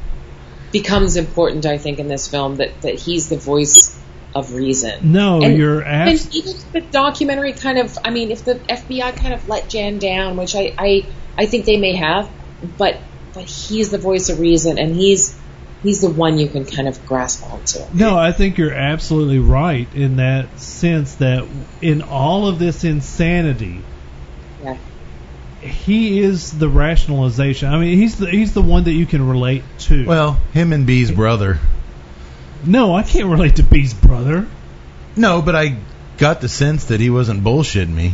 becomes 0.72 1.15
important, 1.15 1.65
I 1.65 1.77
think, 1.77 1.99
in 1.99 2.07
this 2.07 2.27
film 2.27 2.57
that 2.57 2.81
that 2.81 2.95
he's 2.95 3.30
the 3.30 3.38
voice 3.38 3.98
of 4.35 4.53
reason. 4.53 5.11
No, 5.11 5.41
And- 5.41 5.57
you're 5.57 5.81
And 5.81 6.09
even 6.33 6.51
if 6.51 6.72
the 6.72 6.81
documentary 6.81 7.53
kind 7.53 7.80
of, 7.80 7.98
I 8.03 8.11
mean, 8.11 8.31
if 8.31 8.45
the 8.45 8.56
FBI 8.56 9.15
kind 9.15 9.33
of 9.33 9.48
let 9.49 9.69
Jan 9.69 9.98
down, 9.98 10.38
which 10.38 10.56
I, 10.56 10.73
I, 10.77 11.06
I 11.38 11.45
think 11.48 11.65
they 11.65 11.77
may 11.77 11.95
have, 11.95 12.30
but 12.77 12.98
but 13.33 13.43
he's 13.43 13.89
the 13.89 13.98
voice 13.98 14.30
of 14.30 14.39
reason, 14.39 14.77
and 14.80 14.95
he's 14.95 15.35
he's 15.83 16.01
the 16.01 16.09
one 16.09 16.38
you 16.38 16.48
can 16.48 16.65
kind 16.65 16.88
of 16.88 17.06
grasp 17.06 17.43
onto. 17.43 17.80
No, 17.93 18.17
I 18.17 18.31
think 18.31 18.57
you're 18.57 18.73
absolutely 18.73 19.39
right 19.39 19.88
in 19.93 20.17
that 20.17 20.59
sense 20.59 21.15
that 21.15 21.48
in 21.81 22.01
all 22.01 22.48
of 22.48 22.59
this 22.59 22.83
insanity, 22.83 23.81
Yeah, 24.64 24.77
he 25.61 26.19
is 26.19 26.57
the 26.57 26.69
rationalization. 26.69 27.69
I 27.69 27.79
mean, 27.79 27.97
he's 27.97 28.17
the 28.17 28.29
he's 28.29 28.53
the 28.53 28.61
one 28.61 28.85
that 28.85 28.93
you 28.93 29.05
can 29.05 29.27
relate 29.27 29.63
to. 29.79 30.05
Well, 30.05 30.33
him 30.53 30.73
and 30.73 30.85
B's 30.85 31.11
brother. 31.11 31.59
no, 32.65 32.95
I 32.95 33.03
can't 33.03 33.27
relate 33.27 33.57
to 33.57 33.63
B's 33.63 33.93
brother. 33.93 34.47
No, 35.15 35.41
but 35.41 35.55
I 35.55 35.77
got 36.17 36.41
the 36.41 36.49
sense 36.49 36.85
that 36.85 36.99
he 36.99 37.09
wasn't 37.09 37.43
bullshitting 37.43 37.93
me. 37.93 38.13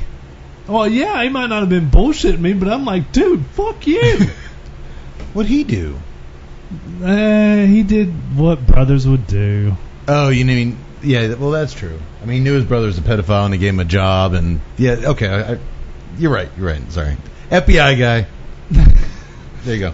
Well, 0.67 0.88
yeah, 0.88 1.22
he 1.22 1.30
might 1.30 1.48
not 1.48 1.59
have 1.59 1.69
been 1.69 1.91
bullshitting 1.91 2.40
me, 2.40 2.53
but 2.53 2.67
I'm 2.67 2.85
like, 2.85 3.11
dude, 3.11 3.45
fuck 3.48 3.85
you. 3.85 4.27
What'd 5.33 5.49
he 5.49 5.64
do? 5.64 5.99
uh, 7.03 7.65
he 7.65 7.83
did 7.83 8.09
what 8.35 8.65
brothers 8.65 9.07
would 9.07 9.27
do. 9.27 9.75
Oh, 10.07 10.30
you 10.30 10.45
mean 10.45 10.77
yeah? 11.03 11.33
Well, 11.35 11.51
that's 11.51 11.74
true. 11.74 11.99
I 12.22 12.25
mean, 12.25 12.38
he 12.38 12.43
knew 12.43 12.53
his 12.53 12.65
brother 12.65 12.88
was 12.88 12.98
a 12.98 13.01
pedophile, 13.01 13.45
and 13.45 13.53
he 13.53 13.59
gave 13.59 13.74
him 13.74 13.80
a 13.80 13.85
job, 13.85 14.33
and 14.33 14.59
yeah, 14.77 14.95
okay. 15.09 15.27
I, 15.27 15.53
I, 15.53 15.59
you're 16.17 16.32
right. 16.32 16.49
You're 16.57 16.67
right. 16.67 16.91
Sorry, 16.91 17.15
FBI 17.49 17.99
guy. 17.99 18.27
there 19.64 19.75
you 19.75 19.80
go. 19.80 19.93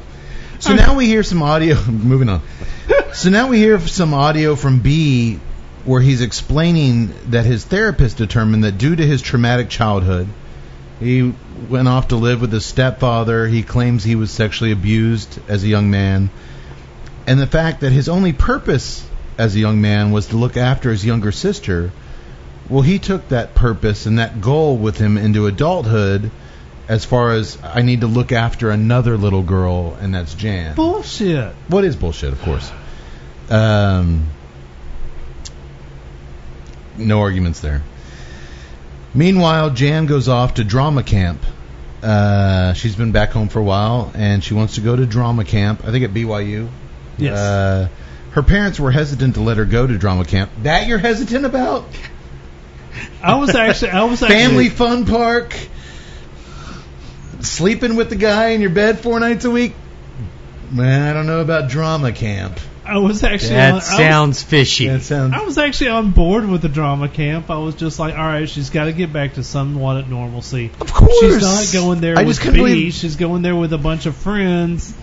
So 0.60 0.74
now 0.76 0.96
we 0.96 1.08
hear 1.08 1.24
some 1.24 1.42
audio. 1.42 1.76
Moving 1.90 2.30
on. 2.30 2.42
So 3.14 3.30
now 3.30 3.50
we 3.50 3.58
hear 3.58 3.80
some 3.80 4.14
audio 4.14 4.56
from 4.56 4.80
B, 4.80 5.40
where 5.86 6.02
he's 6.02 6.22
explaining 6.22 7.14
that 7.32 7.46
his 7.46 7.66
therapist 7.66 8.18
determined 8.18 8.64
that 8.64 8.78
due 8.78 8.96
to 8.96 9.06
his 9.06 9.22
traumatic 9.22 9.70
childhood, 9.70 10.28
he 11.00 11.34
went 11.70 11.88
off 11.88 12.10
to 12.10 12.16
live 12.16 12.42
with 12.42 12.52
his 12.52 12.66
stepfather. 12.66 13.48
He 13.48 13.64
claims 13.64 14.04
he 14.04 14.16
was 14.16 14.32
sexually 14.32 14.72
abused 14.72 15.40
as 15.48 15.64
a 15.64 15.68
young 15.68 15.90
man 15.90 16.30
and 17.28 17.40
the 17.40 17.48
fact 17.48 17.82
that 17.82 17.92
his 17.92 18.10
only 18.10 18.34
purpose 18.34 19.08
as 19.38 19.56
a 19.56 19.60
young 19.60 19.82
man 19.82 20.12
was 20.12 20.28
to 20.28 20.38
look 20.38 20.58
after 20.58 20.92
his 20.92 21.06
younger 21.06 21.32
sister, 21.32 21.92
well, 22.70 22.82
he 22.82 23.00
took 23.00 23.30
that 23.30 23.54
purpose 23.54 24.06
and 24.06 24.20
that 24.20 24.42
goal 24.42 24.78
with 24.78 24.98
him 24.98 25.18
into 25.18 25.46
adulthood 25.46 26.32
as 26.92 27.06
far 27.06 27.32
as 27.32 27.58
I 27.64 27.84
need 27.84 28.02
to 28.02 28.08
look 28.08 28.34
after 28.34 28.70
another 28.70 29.16
little 29.16 29.44
girl, 29.44 29.98
and 30.02 30.14
that's 30.14 30.36
Jan. 30.36 30.76
Bullshit. 30.76 31.54
What 31.70 31.86
is 31.86 31.96
bullshit, 31.96 32.34
of 32.34 32.42
course. 32.42 32.70
Um, 33.50 34.28
no 36.98 37.22
arguments 37.22 37.62
there. 37.62 37.82
Meanwhile, 39.14 39.70
Jan 39.70 40.06
goes 40.06 40.28
off 40.28 40.56
to 40.56 40.66
drama 40.66 41.02
camp. 41.02 41.42
Uh, 42.04 42.74
she's 42.74 42.98
been 42.98 43.14
back 43.14 43.30
home 43.30 43.48
for 43.48 43.60
a 43.60 43.64
while, 43.64 44.12
and 44.14 44.44
she 44.44 44.54
wants 44.54 44.76
to 44.76 44.82
go 44.82 44.94
to 44.94 45.06
drama 45.06 45.46
camp. 45.46 45.86
I 45.86 45.92
think 45.92 46.04
at 46.04 46.12
BYU. 46.12 46.68
Yes. 47.18 47.38
Uh, 47.38 47.88
her 48.32 48.44
parents 48.44 48.82
were 48.82 48.92
hesitant 48.92 49.36
to 49.36 49.42
let 49.42 49.56
her 49.56 49.66
go 49.66 49.88
to 49.88 49.98
drama 49.98 50.26
camp. 50.26 50.52
That 50.64 50.88
you're 50.88 50.98
hesitant 50.98 51.46
about? 51.46 51.86
I 53.24 53.36
was 53.36 53.56
actually, 53.56 53.92
I 53.92 54.04
was 54.04 54.22
actually, 54.22 54.36
Family 54.36 54.68
fun 54.68 55.06
park. 55.06 55.56
Sleeping 57.44 57.96
with 57.96 58.10
the 58.10 58.16
guy 58.16 58.50
in 58.50 58.62
your 58.62 58.70
bed 58.70 59.00
four 59.00 59.20
nights 59.20 59.46
a 59.46 59.52
week. 59.52 59.74
Man, 60.72 61.02
I 61.10 61.14
don't 61.14 61.26
know 61.28 61.42
about 61.42 61.70
drama 61.70 62.12
camp. 62.12 62.60
I 62.86 62.98
was 62.98 63.24
actually, 63.24 63.52
on, 63.52 63.56
That 63.58 63.72
I 63.72 63.76
was- 63.76 63.86
sounds 63.86 64.44
fishy. 64.44 64.88
That 64.88 65.02
sounds. 65.04 65.34
I 65.34 65.42
was 65.44 65.58
actually 65.58 65.90
on 65.92 66.12
board 66.12 66.48
with 66.50 66.62
the 66.62 66.70
drama 66.70 67.08
camp. 67.10 67.50
I 67.50 67.58
was 67.58 67.76
just 67.76 68.00
like, 68.00 68.16
all 68.18 68.26
right, 68.26 68.50
she's 68.50 68.70
got 68.70 68.86
to 68.86 68.92
get 68.94 69.14
back 69.14 69.36
to 69.36 69.44
somewhat 69.44 69.98
at 69.98 70.10
normalcy. 70.10 70.72
Of 70.80 70.92
course. 70.94 71.14
She's 71.20 71.42
not 71.74 71.82
going 71.82 72.02
there 72.02 72.18
I 72.18 72.24
with 72.24 72.38
just 72.40 72.52
B. 72.52 72.58
believe- 72.58 72.94
She's 72.94 73.16
going 73.18 73.42
there 73.44 73.56
with 73.56 73.74
a 73.74 73.78
bunch 73.78 74.06
of 74.08 74.16
friends. 74.16 74.94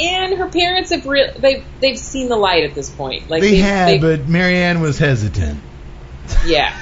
and 0.00 0.34
her 0.38 0.48
parents 0.48 0.90
have 0.90 1.06
re- 1.06 1.30
they've 1.38 1.64
they've 1.80 1.98
seen 1.98 2.28
the 2.28 2.36
light 2.36 2.64
at 2.64 2.74
this 2.74 2.90
point. 2.90 3.30
Like 3.30 3.42
they 3.42 3.52
they've- 3.52 3.64
had, 3.64 3.88
they've- 3.88 4.00
but 4.20 4.28
Mary 4.28 4.56
Ann 4.56 4.80
was 4.80 4.98
hesitant. 4.98 5.60
yeah. 6.46 6.72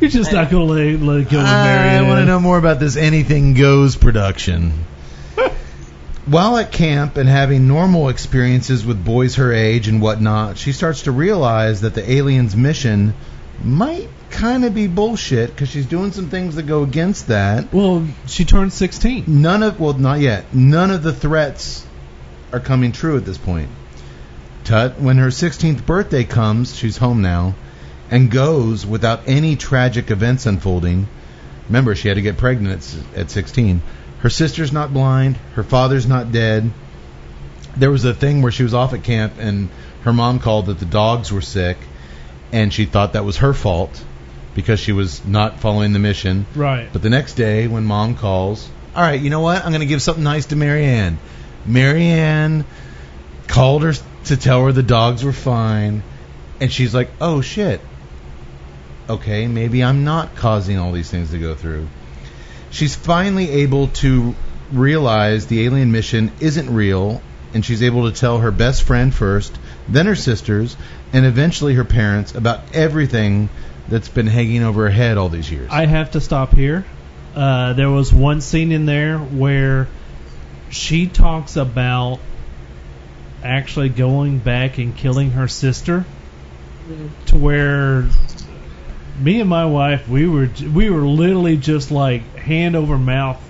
You're 0.00 0.10
just 0.10 0.32
not 0.32 0.50
going 0.50 0.66
to 0.66 0.72
let, 0.74 1.00
let 1.00 1.20
it 1.20 1.30
go 1.30 1.38
with 1.38 1.46
I 1.46 1.64
Mary 1.64 1.88
Ann. 1.90 2.08
want 2.08 2.20
to 2.20 2.26
know 2.26 2.40
more 2.40 2.58
about 2.58 2.80
this 2.80 2.96
Anything 2.96 3.54
Goes 3.54 3.96
production. 3.96 4.72
While 6.26 6.58
at 6.58 6.72
camp 6.72 7.16
and 7.16 7.28
having 7.28 7.66
normal 7.66 8.08
experiences 8.08 8.84
with 8.84 9.02
boys 9.04 9.36
her 9.36 9.52
age 9.52 9.88
and 9.88 10.02
whatnot, 10.02 10.58
she 10.58 10.72
starts 10.72 11.02
to 11.02 11.12
realize 11.12 11.80
that 11.82 11.94
the 11.94 12.10
aliens' 12.10 12.54
mission 12.54 13.14
might 13.62 14.08
kind 14.30 14.64
of 14.64 14.74
be 14.74 14.86
bullshit 14.86 15.50
because 15.50 15.70
she's 15.70 15.86
doing 15.86 16.12
some 16.12 16.28
things 16.28 16.56
that 16.56 16.64
go 16.64 16.82
against 16.82 17.28
that. 17.28 17.72
Well, 17.72 18.06
she 18.26 18.44
turned 18.44 18.72
16. 18.72 19.24
None 19.26 19.62
of, 19.62 19.80
well, 19.80 19.94
not 19.94 20.20
yet. 20.20 20.54
None 20.54 20.90
of 20.90 21.02
the 21.02 21.12
threats 21.12 21.86
are 22.52 22.60
coming 22.60 22.92
true 22.92 23.16
at 23.16 23.24
this 23.24 23.38
point. 23.38 23.70
Tut, 24.64 25.00
when 25.00 25.18
her 25.18 25.28
16th 25.28 25.86
birthday 25.86 26.24
comes, 26.24 26.76
she's 26.76 26.96
home 26.96 27.22
now, 27.22 27.54
and 28.10 28.30
goes 28.30 28.86
without 28.86 29.22
any 29.26 29.56
tragic 29.56 30.10
events 30.10 30.46
unfolding. 30.46 31.08
Remember, 31.68 31.94
she 31.94 32.08
had 32.08 32.14
to 32.14 32.22
get 32.22 32.36
pregnant 32.36 33.04
at, 33.14 33.18
at 33.18 33.30
16. 33.30 33.82
Her 34.20 34.30
sister's 34.30 34.72
not 34.72 34.92
blind. 34.92 35.36
Her 35.54 35.62
father's 35.62 36.06
not 36.06 36.32
dead. 36.32 36.70
There 37.76 37.90
was 37.90 38.04
a 38.04 38.14
thing 38.14 38.42
where 38.42 38.52
she 38.52 38.62
was 38.62 38.74
off 38.74 38.92
at 38.92 39.02
camp, 39.02 39.34
and 39.38 39.68
her 40.02 40.12
mom 40.12 40.38
called 40.38 40.66
that 40.66 40.78
the 40.78 40.86
dogs 40.86 41.32
were 41.32 41.40
sick, 41.40 41.76
and 42.52 42.72
she 42.72 42.86
thought 42.86 43.12
that 43.14 43.24
was 43.24 43.38
her 43.38 43.52
fault 43.52 44.02
because 44.54 44.80
she 44.80 44.92
was 44.92 45.24
not 45.26 45.60
following 45.60 45.92
the 45.92 45.98
mission. 45.98 46.46
Right. 46.54 46.88
But 46.90 47.02
the 47.02 47.10
next 47.10 47.34
day, 47.34 47.68
when 47.68 47.84
mom 47.84 48.16
calls, 48.16 48.68
all 48.94 49.02
right, 49.02 49.20
you 49.20 49.28
know 49.28 49.40
what? 49.40 49.62
I'm 49.62 49.70
going 49.70 49.80
to 49.80 49.86
give 49.86 50.00
something 50.00 50.24
nice 50.24 50.46
to 50.46 50.56
Mary 50.56 50.84
Ann. 50.84 51.18
Marianne 51.66 52.64
called 53.46 53.82
her 53.82 53.92
to 54.24 54.36
tell 54.36 54.64
her 54.64 54.72
the 54.72 54.82
dogs 54.82 55.22
were 55.22 55.32
fine, 55.32 56.02
and 56.60 56.72
she's 56.72 56.94
like, 56.94 57.10
oh 57.20 57.40
shit. 57.42 57.80
Okay, 59.08 59.46
maybe 59.46 59.84
I'm 59.84 60.04
not 60.04 60.34
causing 60.34 60.78
all 60.78 60.92
these 60.92 61.10
things 61.10 61.30
to 61.30 61.38
go 61.38 61.54
through. 61.54 61.86
She's 62.70 62.96
finally 62.96 63.48
able 63.62 63.88
to 63.88 64.34
realize 64.72 65.46
the 65.46 65.64
alien 65.64 65.92
mission 65.92 66.32
isn't 66.40 66.74
real, 66.74 67.22
and 67.54 67.64
she's 67.64 67.82
able 67.82 68.10
to 68.10 68.18
tell 68.18 68.38
her 68.38 68.50
best 68.50 68.82
friend 68.82 69.14
first, 69.14 69.56
then 69.88 70.06
her 70.06 70.16
sisters, 70.16 70.76
and 71.12 71.24
eventually 71.24 71.74
her 71.74 71.84
parents 71.84 72.34
about 72.34 72.74
everything 72.74 73.48
that's 73.88 74.08
been 74.08 74.26
hanging 74.26 74.64
over 74.64 74.84
her 74.84 74.90
head 74.90 75.16
all 75.16 75.28
these 75.28 75.50
years. 75.50 75.70
I 75.70 75.86
have 75.86 76.12
to 76.12 76.20
stop 76.20 76.54
here. 76.54 76.84
Uh, 77.34 77.74
there 77.74 77.90
was 77.90 78.12
one 78.12 78.40
scene 78.40 78.72
in 78.72 78.86
there 78.86 79.18
where 79.18 79.86
she 80.70 81.06
talks 81.06 81.56
about 81.56 82.18
actually 83.44 83.90
going 83.90 84.38
back 84.38 84.78
and 84.78 84.96
killing 84.96 85.30
her 85.32 85.46
sister 85.46 86.04
to 87.26 87.36
where 87.36 88.08
me 89.18 89.40
and 89.40 89.48
my 89.48 89.64
wife 89.64 90.08
we 90.08 90.26
were 90.28 90.48
we 90.74 90.90
were 90.90 91.06
literally 91.06 91.56
just 91.56 91.90
like 91.90 92.22
hand 92.36 92.76
over 92.76 92.98
mouth 92.98 93.42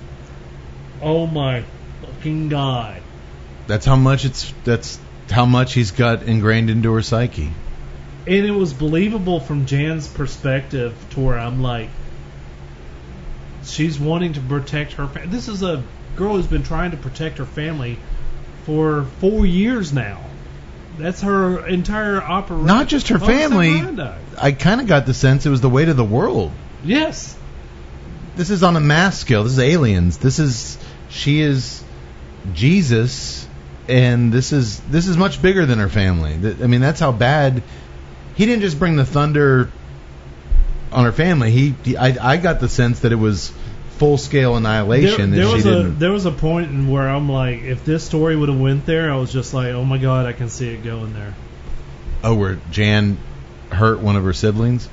oh 1.03 1.27
my 1.27 1.65
fucking 2.03 2.49
god 2.49 3.03
That's 3.67 3.85
how 3.85 3.97
much 3.97 4.25
it's. 4.25 4.53
That's 4.65 4.99
how 5.29 5.45
much 5.45 5.75
he's 5.75 5.91
got 5.91 6.23
ingrained 6.23 6.71
into 6.71 6.93
her 6.93 7.03
psyche. 7.03 7.51
and 8.27 8.47
it 8.47 8.53
was 8.53 8.73
believable 8.73 9.41
from 9.41 9.67
Jan's 9.67 10.07
perspective 10.07 10.95
to 11.11 11.21
where 11.21 11.37
I'm 11.39 11.63
like, 11.63 11.89
she's 13.65 13.99
wanting 13.99 14.35
to 14.35 14.41
protect 14.41 14.93
her. 14.95 15.09
Fa- 15.09 15.25
this 15.27 15.49
is 15.49 15.63
a 15.65 15.83
girl 16.17 16.37
who's 16.37 16.47
been 16.47 16.63
trying 16.63 16.93
to 16.93 16.97
protect 16.97 17.39
her 17.39 17.45
family 17.45 17.99
for 18.65 19.05
four 19.21 19.45
years 19.45 19.93
now. 19.93 20.21
That's 20.99 21.21
her 21.23 21.67
entire 21.67 22.23
operation. 22.23 22.67
Not 22.67 22.89
just 22.89 23.09
her 23.09 23.19
family. 23.19 23.83
I 24.41 24.53
kind 24.53 24.81
of 24.81 24.87
got 24.87 25.07
the 25.07 25.15
sense 25.15 25.47
it 25.47 25.51
was 25.51 25.61
the 25.61 25.69
weight 25.69 25.89
of 25.89 25.97
the 25.97 26.05
world. 26.05 26.53
Yes. 26.85 27.37
This 28.37 28.51
is 28.51 28.63
on 28.63 28.77
a 28.77 28.81
mass 28.81 29.19
scale. 29.19 29.45
This 29.45 29.53
is 29.53 29.59
aliens. 29.59 30.19
This 30.19 30.39
is 30.39 30.79
she 31.09 31.41
is 31.41 31.83
Jesus, 32.53 33.47
and 33.89 34.33
this 34.33 34.53
is 34.53 34.81
this 34.81 35.07
is 35.07 35.17
much 35.17 35.41
bigger 35.41 35.67
than 35.67 35.79
her 35.79 35.89
family. 35.89 36.33
I 36.35 36.67
mean, 36.67 36.81
that's 36.81 37.01
how 37.01 37.13
bad. 37.13 37.63
He 38.35 38.45
didn't 38.45 38.63
just 38.63 38.79
bring 38.79 38.97
the 38.97 39.07
thunder 39.07 39.71
on 40.93 41.05
her 41.05 41.13
family. 41.13 41.51
He, 41.51 41.75
he 41.85 41.97
I, 41.97 42.35
I 42.35 42.37
got 42.37 42.61
the 42.61 42.69
sense 42.69 43.01
that 43.01 43.13
it 43.13 43.17
was 43.17 43.53
full 43.99 44.19
scale 44.19 44.57
annihilation. 44.57 45.31
there 45.31 45.41
and 45.43 45.49
she 45.51 45.55
was 45.57 45.67
a 45.67 45.71
didn't. 45.83 45.99
there 45.99 46.13
was 46.13 46.27
a 46.27 46.31
point 46.33 46.71
in 46.71 46.89
where 46.89 47.09
I'm 47.09 47.29
like, 47.31 47.63
if 47.63 47.85
this 47.85 48.05
story 48.05 48.37
would 48.37 48.49
have 48.49 48.61
went 48.61 48.87
there, 48.87 49.11
I 49.11 49.17
was 49.17 49.33
just 49.33 49.55
like, 49.55 49.69
oh 49.69 49.85
my 49.85 49.99
god, 49.99 50.27
I 50.27 50.33
can 50.33 50.49
see 50.49 50.69
it 50.69 50.83
going 50.85 51.13
there. 51.15 51.35
Oh, 52.23 52.35
where 52.35 52.59
Jan 52.71 53.19
hurt 53.71 54.01
one 54.01 54.17
of 54.17 54.25
her 54.25 54.33
siblings. 54.33 54.89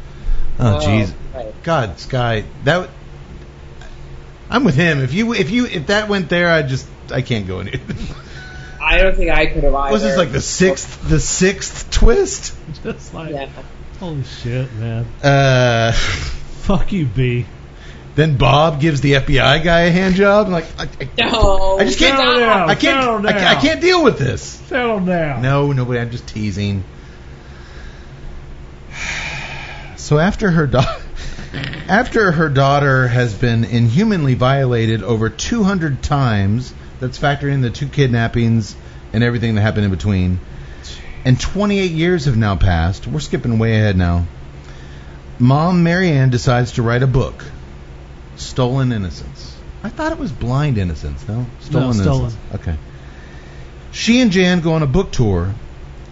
Oh, 0.60 0.80
jeez. 0.84 1.14
right. 1.34 1.54
God, 1.64 2.00
Skye, 2.00 2.46
that. 2.64 2.90
I'm 4.50 4.64
with 4.64 4.76
him. 4.76 5.00
If 5.02 5.14
you 5.14 5.34
if 5.34 5.50
you 5.50 5.66
if 5.66 5.88
that 5.88 6.10
went 6.10 6.30
there, 6.30 6.50
I 6.52 6.62
just 6.62 6.88
I 7.12 7.22
can't 7.22 7.48
go 7.48 7.60
any. 7.60 7.80
I 8.82 9.02
don't 9.02 9.16
think 9.16 9.32
I 9.32 9.48
could 9.48 9.64
have 9.64 9.74
either. 9.74 9.94
Was 9.94 10.04
this 10.04 10.18
like 10.18 10.32
the 10.32 10.42
sixth 10.42 11.08
the 11.10 11.20
sixth 11.20 11.90
twist? 11.90 12.56
Just 12.84 13.14
like, 13.14 13.32
Yeah. 13.32 13.50
holy 14.00 14.24
shit, 14.24 14.72
man. 14.74 15.06
Uh, 15.24 15.94
Fuck 15.94 16.92
you, 16.92 17.06
B. 17.06 17.46
then 18.16 18.38
Bob 18.38 18.80
gives 18.80 19.02
the 19.02 19.14
FBI 19.14 19.64
guy 19.64 19.82
a 19.82 19.92
hand 19.92 20.16
job. 20.16 20.46
I'm 20.48 20.52
like, 20.52 20.66
I, 20.80 20.84
I, 20.84 21.10
No. 21.32 21.78
I 21.80 21.86
just 21.86 21.98
can't. 22.00 22.18
Settle 22.18 22.40
down. 22.40 22.70
I 22.70 22.76
can't. 22.76 23.04
Settle 23.04 23.28
I, 23.28 23.32
can't- 23.32 23.58
I 23.58 23.62
can't 23.62 23.82
deal 23.82 24.04
with 24.04 24.20
this. 24.20 24.42
Settle 24.44 25.00
down. 25.00 25.42
No, 25.42 25.72
nobody. 25.72 26.00
I'm 26.00 26.12
just 26.12 26.28
teasing. 26.28 26.84
So 29.98 30.20
after 30.20 30.52
her 30.52 30.68
daughter, 30.68 31.02
after 31.88 32.32
her 32.32 32.50
daughter 32.50 33.08
has 33.08 33.34
been 33.34 33.64
inhumanly 33.64 34.34
violated 34.34 35.02
over 35.02 35.30
200 35.30 36.04
times, 36.04 36.74
that's 37.00 37.18
factoring 37.18 37.54
in 37.54 37.62
the 37.62 37.70
two 37.70 37.88
kidnappings 37.88 38.76
and 39.14 39.24
everything 39.24 39.56
that 39.56 39.62
happened 39.62 39.86
in 39.86 39.92
between, 39.92 40.40
and 41.26 41.40
28 41.40 41.92
years 41.92 42.26
have 42.26 42.36
now 42.38 42.56
passed. 42.56 43.08
We're 43.08 43.20
skipping 43.22 43.60
way 43.60 43.76
ahead 43.76 43.96
now. 43.96 44.26
Mom 45.40 45.84
Mary 45.84 46.10
Ann 46.12 46.30
decides 46.30 46.74
to 46.74 46.84
write 46.84 47.02
a 47.04 47.08
book, 47.08 47.44
Stolen 48.36 48.92
Innocence. 48.92 49.58
I 49.84 49.90
thought 49.90 50.12
it 50.12 50.18
was 50.18 50.32
Blind 50.32 50.78
Innocence. 50.78 51.28
No, 51.28 51.46
Stolen 51.60 51.94
Stolen. 51.94 52.22
Innocence. 52.22 52.44
Okay. 52.56 52.78
She 53.92 54.22
and 54.22 54.32
Jan 54.32 54.62
go 54.62 54.74
on 54.74 54.84
a 54.84 54.88
book 54.88 55.12
tour. 55.12 55.54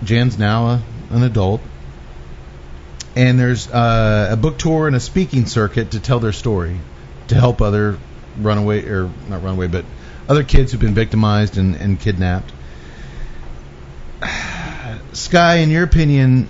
Jan's 0.03 0.37
now 0.37 0.67
a, 0.67 0.83
an 1.09 1.23
adult. 1.23 1.61
And 3.15 3.39
there's 3.39 3.69
uh, 3.69 4.29
a 4.31 4.37
book 4.37 4.57
tour 4.57 4.87
and 4.87 4.95
a 4.95 4.99
speaking 4.99 5.45
circuit 5.45 5.91
to 5.91 5.99
tell 5.99 6.19
their 6.19 6.31
story, 6.31 6.79
to 7.27 7.35
help 7.35 7.61
other 7.61 7.97
runaway, 8.37 8.85
or 8.85 9.09
not 9.27 9.43
runaway, 9.43 9.67
but 9.67 9.85
other 10.29 10.43
kids 10.43 10.71
who've 10.71 10.81
been 10.81 10.93
victimized 10.93 11.57
and, 11.57 11.75
and 11.75 11.99
kidnapped. 11.99 12.51
Skye, 15.13 15.55
in 15.55 15.69
your 15.69 15.83
opinion, 15.83 16.47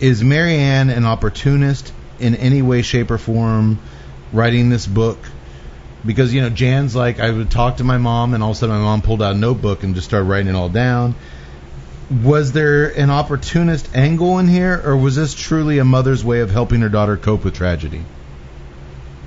is 0.00 0.22
Mary 0.22 0.56
Ann 0.56 0.90
an 0.90 1.04
opportunist 1.04 1.92
in 2.18 2.34
any 2.34 2.62
way, 2.62 2.82
shape, 2.82 3.10
or 3.10 3.18
form 3.18 3.78
writing 4.32 4.68
this 4.68 4.86
book? 4.86 5.18
Because, 6.04 6.32
you 6.32 6.40
know, 6.40 6.50
Jan's 6.50 6.94
like, 6.94 7.18
I 7.18 7.30
would 7.30 7.50
talk 7.50 7.78
to 7.78 7.84
my 7.84 7.98
mom, 7.98 8.34
and 8.34 8.42
all 8.42 8.50
of 8.50 8.56
a 8.56 8.60
sudden 8.60 8.76
my 8.76 8.82
mom 8.82 9.02
pulled 9.02 9.22
out 9.22 9.34
a 9.34 9.38
notebook 9.38 9.82
and 9.82 9.94
just 9.94 10.06
started 10.06 10.26
writing 10.26 10.48
it 10.48 10.54
all 10.54 10.68
down. 10.68 11.14
Was 12.22 12.52
there 12.52 12.88
an 12.96 13.10
opportunist 13.10 13.94
angle 13.96 14.38
in 14.38 14.46
here, 14.46 14.80
or 14.84 14.96
was 14.96 15.16
this 15.16 15.34
truly 15.34 15.78
a 15.78 15.84
mother's 15.84 16.24
way 16.24 16.40
of 16.40 16.50
helping 16.50 16.80
her 16.82 16.88
daughter 16.88 17.16
cope 17.16 17.44
with 17.44 17.54
tragedy? 17.54 18.02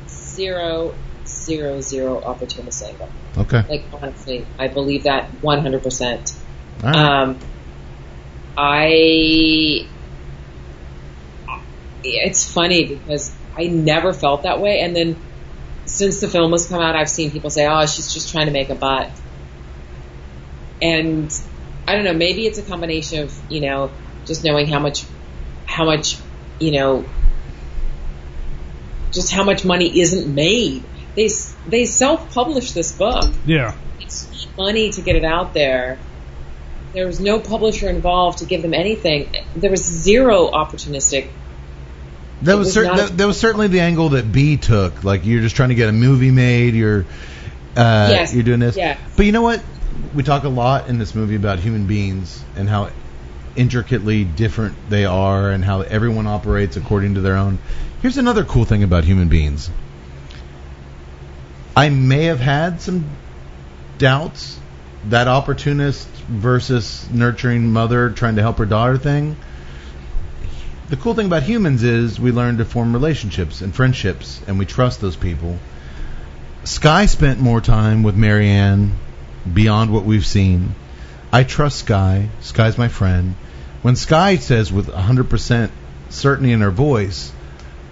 Zero, 0.07 0.95
zero, 1.25 1.81
zero 1.81 2.21
opportunist 2.21 2.81
angle. 2.83 3.09
Okay. 3.37 3.63
Like 3.67 3.83
honestly, 3.93 4.45
I 4.57 4.69
believe 4.69 5.03
that 5.03 5.29
100%. 5.41 6.35
All 6.83 6.89
right. 6.89 6.95
Um, 6.95 7.39
I. 8.57 9.85
It's 12.01 12.49
funny 12.49 12.85
because 12.85 13.33
I 13.57 13.67
never 13.67 14.13
felt 14.13 14.43
that 14.43 14.59
way, 14.61 14.79
and 14.79 14.95
then 14.95 15.15
since 15.85 16.19
the 16.21 16.27
film 16.27 16.51
has 16.51 16.67
come 16.67 16.81
out, 16.81 16.95
I've 16.95 17.09
seen 17.09 17.31
people 17.31 17.49
say, 17.49 17.67
"Oh, 17.67 17.85
she's 17.85 18.13
just 18.13 18.31
trying 18.31 18.45
to 18.45 18.51
make 18.51 18.69
a 18.69 18.75
butt," 18.75 19.09
and 20.81 21.33
I 21.87 21.95
don't 21.95 22.03
know. 22.05 22.13
Maybe 22.13 22.45
it's 22.45 22.59
a 22.59 22.63
combination 22.63 23.23
of 23.23 23.51
you 23.51 23.61
know 23.61 23.91
just 24.25 24.43
knowing 24.43 24.67
how 24.67 24.79
much, 24.79 25.03
how 25.65 25.85
much, 25.85 26.17
you 26.59 26.71
know, 26.71 27.05
just 29.11 29.31
how 29.31 29.43
much 29.43 29.65
money 29.65 29.99
isn't 29.99 30.33
made. 30.33 30.83
They 31.15 31.29
they 31.67 31.85
self 31.85 32.33
publish 32.33 32.71
this 32.71 32.91
book 32.91 33.33
Yeah. 33.45 33.73
it's 33.99 34.47
money 34.57 34.91
to 34.91 35.01
get 35.01 35.15
it 35.15 35.25
out 35.25 35.53
there. 35.53 35.97
There 36.93 37.05
was 37.05 37.19
no 37.19 37.39
publisher 37.39 37.89
involved 37.89 38.39
to 38.39 38.45
give 38.45 38.61
them 38.61 38.73
anything. 38.73 39.29
There 39.55 39.71
was 39.71 39.83
zero 39.83 40.49
opportunistic. 40.51 41.29
That 42.43 42.57
was, 42.57 42.75
was 42.75 42.85
that, 42.85 43.17
that 43.17 43.27
was 43.27 43.39
certainly 43.39 43.67
the 43.67 43.81
angle 43.81 44.09
that 44.09 44.31
B 44.31 44.57
took. 44.57 45.03
Like 45.03 45.25
you're 45.25 45.41
just 45.41 45.55
trying 45.55 45.69
to 45.69 45.75
get 45.75 45.89
a 45.89 45.93
movie 45.93 46.31
made. 46.31 46.73
You're 46.73 47.05
uh, 47.75 48.07
Yes. 48.11 48.33
you're 48.33 48.43
doing 48.43 48.59
this. 48.59 48.77
Yes. 48.77 48.99
But 49.15 49.25
you 49.25 49.31
know 49.31 49.41
what? 49.41 49.61
we 50.13 50.23
talk 50.23 50.43
a 50.43 50.49
lot 50.49 50.87
in 50.87 50.97
this 50.97 51.13
movie 51.13 51.35
about 51.35 51.59
human 51.59 51.85
beings 51.85 52.43
and 52.55 52.67
how 52.67 52.89
intricately 53.55 54.23
different 54.23 54.75
they 54.89 55.05
are 55.05 55.51
and 55.51 55.63
how 55.63 55.81
everyone 55.81 56.27
operates 56.27 56.77
according 56.77 57.15
to 57.15 57.21
their 57.21 57.35
own. 57.35 57.59
Here's 58.01 58.17
another 58.17 58.43
cool 58.45 58.65
thing 58.65 58.83
about 58.83 59.03
human 59.03 59.27
beings. 59.27 59.69
I 61.75 61.89
may 61.89 62.25
have 62.25 62.39
had 62.39 62.81
some 62.81 63.05
doubts 63.97 64.59
that 65.09 65.27
opportunist 65.27 66.07
versus 66.27 67.07
nurturing 67.11 67.71
mother 67.71 68.09
trying 68.09 68.35
to 68.35 68.41
help 68.41 68.57
her 68.57 68.65
daughter 68.65 68.97
thing. 68.97 69.35
The 70.89 70.97
cool 70.97 71.13
thing 71.13 71.27
about 71.27 71.43
humans 71.43 71.83
is 71.83 72.19
we 72.19 72.31
learn 72.31 72.57
to 72.57 72.65
form 72.65 72.93
relationships 72.93 73.61
and 73.61 73.75
friendships 73.75 74.41
and 74.47 74.57
we 74.57 74.65
trust 74.65 75.01
those 75.01 75.15
people. 75.15 75.59
Skye 76.63 77.05
spent 77.05 77.39
more 77.39 77.61
time 77.61 78.01
with 78.01 78.15
Mary 78.15 78.49
Ann 78.49 78.97
beyond 79.51 79.93
what 79.93 80.03
we've 80.03 80.25
seen. 80.25 80.73
I 81.31 81.43
trust 81.43 81.77
Skye. 81.77 82.29
Skye's 82.41 82.79
my 82.79 82.87
friend. 82.87 83.35
When 83.83 83.95
Skye 83.95 84.37
says 84.37 84.71
with 84.71 84.87
100% 84.87 85.69
certainty 86.09 86.53
in 86.53 86.61
her 86.61 86.71
voice 86.71 87.31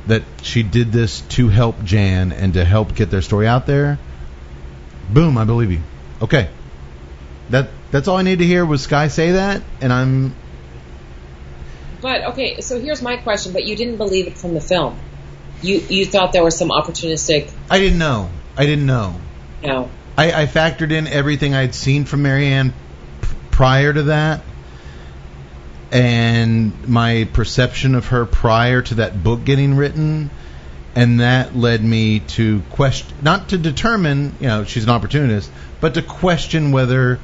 that 0.08 0.24
she 0.42 0.64
did 0.64 0.92
this 0.92 1.22
to 1.22 1.50
help 1.50 1.84
Jan 1.84 2.32
and 2.32 2.56
to 2.56 2.66
help 2.66 2.96
get 2.96 3.12
their 3.12 3.22
story 3.22 3.48
out 3.48 3.68
there, 3.68 4.00
boom, 5.08 5.38
I 5.38 5.46
believe 5.46 5.72
you. 5.72 5.82
Okay. 6.20 6.50
That 7.52 7.70
that's 7.92 8.08
all 8.08 8.18
I 8.18 8.24
need 8.24 8.40
to 8.40 8.46
hear 8.46 8.66
was 8.66 8.82
Skye 8.82 9.10
say 9.10 9.34
that 9.34 9.62
and 9.82 9.94
I'm 9.94 10.34
But 12.02 12.24
okay, 12.32 12.62
so 12.62 12.80
here's 12.80 13.02
my 13.02 13.18
question. 13.18 13.54
But 13.54 13.66
you 13.66 13.76
didn't 13.76 13.98
believe 13.98 14.28
it 14.28 14.38
from 14.38 14.54
the 14.54 14.62
film. 14.62 15.00
You 15.62 15.80
you 15.90 16.06
thought 16.06 16.34
there 16.34 16.44
was 16.44 16.58
some 16.58 16.70
opportunistic. 16.70 17.52
I 17.70 17.80
didn't 17.80 18.00
know. 18.00 18.30
I 18.56 18.66
didn't 18.66 18.86
know. 18.86 19.16
Know, 19.64 19.90
I, 20.16 20.44
I 20.44 20.46
factored 20.46 20.92
in 20.92 21.08
everything 21.08 21.56
I'd 21.56 21.74
seen 21.74 22.06
from 22.06 22.22
Mary 22.22 22.48
Ann 22.48 22.74
p- 23.22 23.28
prior 23.50 23.92
to 23.92 24.04
that, 24.04 24.42
and 25.92 26.88
my 26.88 27.28
perception 27.34 27.96
of 27.96 28.08
her 28.08 28.26
prior 28.26 28.84
to 28.84 28.96
that 28.96 29.24
book 29.24 29.46
getting 29.46 29.76
written, 29.76 30.30
and 30.96 31.22
that 31.22 31.56
led 31.56 31.84
me 31.84 32.20
to 32.20 32.62
question, 32.70 33.18
not 33.24 33.50
to 33.50 33.58
determine, 33.58 34.36
you 34.40 34.48
know, 34.48 34.64
she's 34.64 34.84
an 34.84 34.92
opportunist, 34.92 35.52
but 35.82 35.96
to 35.96 36.02
question 36.04 36.72
whether. 36.72 37.20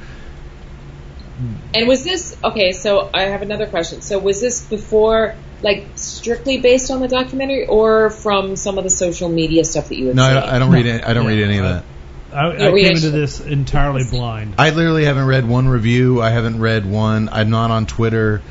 And 1.74 1.88
was 1.88 2.04
this 2.04 2.36
okay? 2.42 2.72
So 2.72 3.10
I 3.12 3.22
have 3.22 3.42
another 3.42 3.66
question. 3.66 4.00
So 4.02 4.18
was 4.18 4.40
this 4.40 4.64
before, 4.64 5.34
like, 5.62 5.86
strictly 5.96 6.58
based 6.58 6.90
on 6.90 7.00
the 7.00 7.08
documentary, 7.08 7.66
or 7.66 8.10
from 8.10 8.56
some 8.56 8.78
of 8.78 8.84
the 8.84 8.90
social 8.90 9.28
media 9.28 9.64
stuff 9.64 9.88
that 9.88 9.96
you 9.96 10.08
had 10.08 10.16
No, 10.16 10.28
seen? 10.28 10.36
I, 10.36 10.56
I 10.56 10.58
don't 10.58 10.70
read. 10.70 10.86
Any, 10.86 11.02
I 11.02 11.12
don't 11.14 11.26
read 11.26 11.42
any 11.42 11.58
of 11.58 11.64
that. 11.64 11.84
I, 12.32 12.56
Yeah, 12.56 12.68
I 12.68 12.72
came 12.72 12.96
into 12.96 13.10
this 13.10 13.40
entirely 13.40 14.04
blind. 14.04 14.54
I 14.58 14.70
literally 14.70 15.04
haven't 15.04 15.26
read 15.26 15.46
one 15.46 15.68
review. 15.68 16.20
I 16.20 16.30
haven't 16.30 16.60
read 16.60 16.84
one. 16.84 17.28
I'm 17.30 17.50
not 17.50 17.70
on 17.70 17.86
Twitter. 17.86 18.42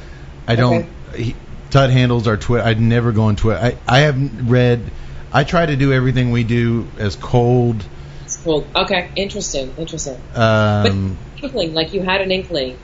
I 0.48 0.56
don't. 0.56 0.90
He, 1.16 1.36
Todd 1.70 1.90
handles 1.90 2.28
our 2.28 2.38
Twitter. 2.38 2.64
I'd 2.64 2.80
never 2.80 3.12
go 3.12 3.24
on 3.24 3.36
Twitter. 3.36 3.60
I, 3.60 3.78
I 3.88 4.00
haven't 4.02 4.48
read. 4.48 4.92
I 5.32 5.44
try 5.44 5.66
to 5.66 5.76
do 5.76 5.92
everything 5.92 6.32
we 6.32 6.44
do 6.44 6.88
as 6.98 7.16
cold. 7.16 7.84
It's 8.24 8.38
cool. 8.38 8.66
Okay, 8.76 9.10
interesting, 9.16 9.74
interesting. 9.78 10.22
Um, 10.36 11.18
Inkling, 11.44 11.74
like 11.74 11.94
you 11.94 12.02
had 12.02 12.22
an 12.22 12.32
inkling 12.32 12.78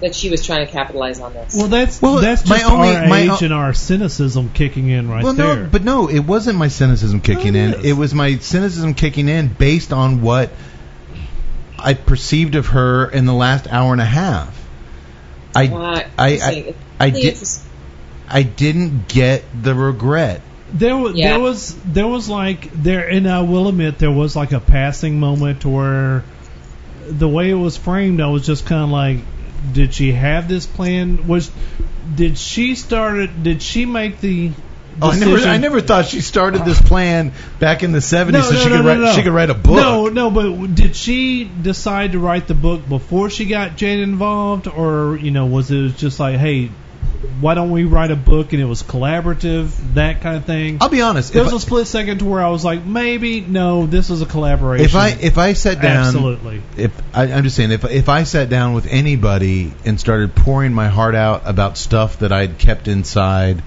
that 0.00 0.14
she 0.14 0.30
was 0.30 0.46
trying 0.46 0.64
to 0.64 0.70
capitalize 0.72 1.18
on 1.20 1.32
this. 1.32 1.54
Well, 1.56 1.66
that's 1.66 2.00
Well, 2.00 2.16
that's 2.16 2.48
my 2.48 2.58
just 2.58 2.70
only- 2.70 2.94
our 2.94 3.08
my 3.08 3.18
age 3.22 3.30
o- 3.30 3.38
and 3.46 3.52
our 3.52 3.74
cynicism 3.74 4.50
kicking 4.54 4.88
in 4.88 5.08
right 5.08 5.24
well, 5.24 5.32
there. 5.32 5.56
no, 5.56 5.68
but 5.70 5.82
no, 5.84 6.08
it 6.08 6.20
wasn't 6.20 6.56
my 6.56 6.68
cynicism 6.68 7.20
kicking 7.20 7.54
No, 7.54 7.58
in. 7.60 7.70
it 7.74 7.78
is. 7.80 7.84
It 7.86 7.92
was 7.94 8.14
my 8.14 8.36
cynicism 8.38 8.94
kicking 8.94 9.28
in 9.28 9.48
based 9.48 9.92
on 9.92 10.22
what 10.22 10.50
I 11.78 11.94
perceived 11.94 12.54
of 12.54 12.68
her 12.68 13.08
in 13.08 13.24
the 13.26 13.34
last 13.34 13.66
hour 13.72 13.92
and 13.92 14.00
a 14.00 14.04
half. 14.04 14.54
I, 15.56 15.66
Uh, 15.66 16.02
I, 16.18 16.30
interesting. 16.32 16.74
I, 17.00 17.04
I 17.06 17.10
did 17.10 17.38
I 18.30 18.42
didn't 18.42 19.08
get 19.08 19.42
the 19.62 19.74
regret. 19.74 20.42
there 20.72 20.96
was 20.96 21.16
Yeah. 21.16 21.30
there 21.30 21.40
was 21.40 21.74
there 21.86 22.06
was 22.06 22.28
like 22.28 22.70
there, 22.72 23.08
and 23.08 23.26
I 23.28 23.40
will 23.40 23.68
admit 23.68 23.98
there 23.98 24.10
was 24.12 24.36
like 24.36 24.52
a 24.52 24.60
passing 24.60 25.18
moment 25.18 25.64
where 25.64 26.22
the 27.10 27.28
way 27.28 27.50
it 27.50 27.54
was 27.54 27.76
framed, 27.76 28.20
I 28.20 28.28
was 28.28 28.46
just 28.46 28.66
kind 28.66 28.82
of 28.84 28.90
like, 28.90 29.18
did 29.72 29.94
she 29.94 30.12
have 30.12 30.48
this 30.48 30.66
plan? 30.66 31.26
Was 31.26 31.50
did 32.14 32.38
she 32.38 32.74
start 32.74 33.18
it? 33.18 33.42
Did 33.42 33.62
she 33.62 33.86
make 33.86 34.20
the? 34.20 34.52
Oh, 35.00 35.10
I 35.10 35.18
never, 35.18 35.30
decision- 35.32 35.50
I 35.50 35.56
never 35.58 35.80
thought 35.80 36.06
she 36.06 36.20
started 36.20 36.64
this 36.64 36.80
plan 36.82 37.32
back 37.60 37.82
in 37.84 37.92
the 37.92 38.00
'70s 38.00 38.32
No, 38.32 38.40
so 38.42 38.52
no, 38.54 38.60
she 38.62 38.68
no, 38.68 38.76
could 38.78 38.84
write. 38.84 38.98
no. 38.98 39.12
She 39.12 39.22
could 39.22 39.32
write 39.32 39.50
a 39.50 39.54
book. 39.54 39.76
No, 39.76 40.08
no, 40.08 40.30
but 40.30 40.74
did 40.74 40.96
she 40.96 41.44
decide 41.44 42.12
to 42.12 42.18
write 42.18 42.48
the 42.48 42.54
book 42.54 42.88
before 42.88 43.30
she 43.30 43.44
got 43.44 43.76
Jane 43.76 44.00
involved, 44.00 44.66
or 44.66 45.16
you 45.16 45.30
know, 45.30 45.46
was 45.46 45.70
it 45.70 45.96
just 45.96 46.18
like, 46.18 46.36
hey, 46.36 46.70
why 47.40 47.54
don't 47.54 47.70
we 47.70 47.84
write 47.84 48.10
a 48.10 48.16
book 48.16 48.52
and 48.52 48.62
it 48.62 48.64
was 48.64 48.82
collaborative, 48.82 49.70
that 49.94 50.20
kind 50.20 50.36
of 50.36 50.44
thing? 50.44 50.78
I'll 50.80 50.88
be 50.88 51.02
honest. 51.02 51.32
There 51.32 51.42
was 51.42 51.52
a 51.52 51.60
split 51.60 51.86
second 51.86 52.18
to 52.18 52.24
where 52.24 52.42
I 52.42 52.50
was 52.50 52.64
like, 52.64 52.84
maybe 52.84 53.40
no, 53.40 53.86
this 53.86 54.10
is 54.10 54.22
a 54.22 54.26
collaboration. 54.26 54.84
if 54.84 54.94
I 54.94 55.08
if 55.10 55.36
I 55.38 55.52
sat 55.54 55.82
down, 55.82 56.06
absolutely, 56.06 56.62
if 56.76 56.92
I, 57.14 57.32
I'm 57.32 57.42
just 57.42 57.56
saying, 57.56 57.72
if 57.72 57.84
if 57.84 58.08
I 58.08 58.22
sat 58.22 58.48
down 58.48 58.74
with 58.74 58.86
anybody 58.86 59.72
and 59.84 59.98
started 59.98 60.34
pouring 60.34 60.72
my 60.72 60.88
heart 60.88 61.14
out 61.14 61.42
about 61.44 61.76
stuff 61.76 62.20
that 62.20 62.30
I'd 62.30 62.58
kept 62.58 62.86
inside 62.86 63.62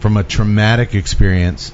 from 0.00 0.18
a 0.18 0.24
traumatic 0.24 0.94
experience, 0.94 1.72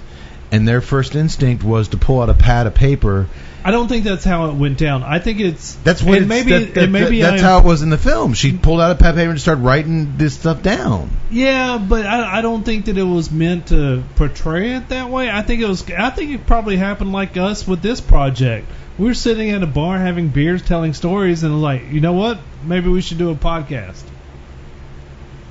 and 0.53 0.67
their 0.67 0.81
first 0.81 1.17
instinct 1.17 1.65
was 1.65 1.89
to 1.89 1.97
pull 1.97 2.23
out 2.23 2.31
a 2.31 2.35
pad 2.35 2.69
of 2.69 2.75
paper, 2.75 3.27
I 3.63 3.71
don't 3.73 3.89
think 3.89 4.05
that's 4.05 4.25
how 4.25 4.51
it 4.51 4.55
went 4.55 4.79
down. 4.79 5.03
I 5.03 5.19
think 5.19 5.41
it's 5.41 5.75
that's 5.77 6.03
what 6.03 6.23
maybe 6.27 6.51
that, 6.53 6.75
that- 6.75 6.91
maybe 6.91 7.21
that's 7.21 7.43
I, 7.43 7.45
how 7.45 7.59
it 7.59 7.65
was 7.65 7.83
in 7.83 7.91
the 7.91 7.99
film. 7.99 8.33
She 8.33 8.57
pulled 8.57 8.81
out 8.81 8.91
a 8.91 8.95
pad 8.95 9.15
paper 9.17 9.31
and 9.31 9.41
started 9.41 9.63
writing 9.63 10.17
this 10.17 10.35
stuff 10.35 10.63
down. 10.63 11.11
Yeah, 11.31 11.77
but 11.79 12.07
I, 12.07 12.39
I 12.39 12.43
don't 12.43 12.65
think 12.65 12.87
that 12.87 12.97
it 12.97 13.03
was 13.03 13.31
meant 13.31 13.69
to 13.69 14.03
portray 14.17 14.73
it 14.77 14.89
that 14.89 15.11
way. 15.11 15.31
I 15.31 15.43
think 15.43 15.61
it 15.61 15.69
was. 15.69 15.89
I 15.91 16.11
think 16.11 16.31
it 16.33 16.47
probably 16.47 16.77
happened 16.77 17.13
like 17.13 17.37
us 17.37 17.67
with 17.69 17.83
this 17.83 18.01
project. 18.01 18.67
We 18.99 19.07
were 19.07 19.15
sitting 19.15 19.51
at 19.51 19.63
a 19.63 19.67
bar 19.67 19.99
having 19.99 20.29
beers, 20.29 20.63
telling 20.63 20.95
stories, 20.95 21.43
and 21.43 21.61
like, 21.61 21.91
you 21.91 22.01
know 22.01 22.13
what? 22.15 22.39
Maybe 22.65 22.89
we 22.89 23.01
should 23.03 23.19
do 23.19 23.31
a 23.31 23.35
podcast. 23.35 24.03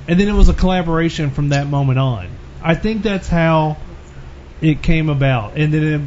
And 0.08 0.18
then 0.18 0.28
it 0.28 0.32
was 0.34 0.48
a 0.48 0.54
collaboration 0.54 1.30
from 1.30 1.50
that 1.50 1.66
moment 1.68 1.98
on. 1.98 2.28
I 2.62 2.74
think 2.74 3.02
that's 3.02 3.28
how 3.28 3.76
it 4.60 4.82
came 4.82 5.08
about, 5.08 5.56
and 5.56 5.72
then 5.72 5.82
it 5.84 6.00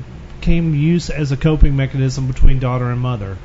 came 0.44 0.76
use 0.76 1.10
as 1.10 1.32
a 1.32 1.38
coping 1.38 1.76
mechanism 1.76 2.28
between 2.28 2.60
daughter 2.60 2.92
and 2.92 3.00
mother. 3.00 3.38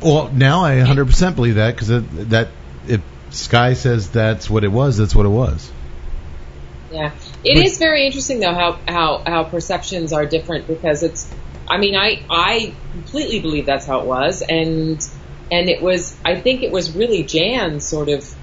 Well, 0.00 0.30
now 0.32 0.64
I 0.64 0.76
100% 0.76 1.36
believe 1.36 1.56
that 1.56 1.74
because 1.74 1.88
that 2.28 2.48
if 2.86 3.02
Skye 3.30 3.74
says 3.74 4.10
that's 4.10 4.48
what 4.48 4.64
it 4.64 4.68
was, 4.68 4.96
that's 4.96 5.14
what 5.14 5.26
it 5.26 5.30
was. 5.30 5.70
Yeah, 6.90 7.12
it 7.44 7.64
is 7.64 7.78
very 7.78 8.06
interesting 8.06 8.40
though 8.40 8.52
how 8.52 8.78
how 8.86 9.22
how 9.26 9.44
perceptions 9.44 10.12
are 10.12 10.26
different 10.26 10.66
because 10.66 11.02
it's. 11.02 11.32
I 11.66 11.78
mean, 11.78 11.96
I 11.96 12.22
I 12.28 12.74
completely 12.92 13.40
believe 13.40 13.64
that's 13.64 13.86
how 13.86 14.00
it 14.00 14.06
was, 14.06 14.42
and 14.42 15.00
and 15.50 15.70
it 15.70 15.80
was. 15.80 16.14
I 16.22 16.38
think 16.38 16.62
it 16.62 16.70
was 16.70 16.94
really 16.94 17.22
Jan 17.22 17.80
sort 17.80 18.10
of 18.10 18.34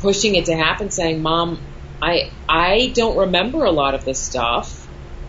pushing 0.00 0.36
it 0.36 0.44
to 0.44 0.56
happen, 0.56 0.90
saying, 0.90 1.22
"Mom, 1.22 1.58
I 2.00 2.30
I 2.48 2.92
don't 2.94 3.16
remember 3.16 3.64
a 3.64 3.72
lot 3.72 3.94
of 3.94 4.04
this 4.04 4.20
stuff 4.20 4.83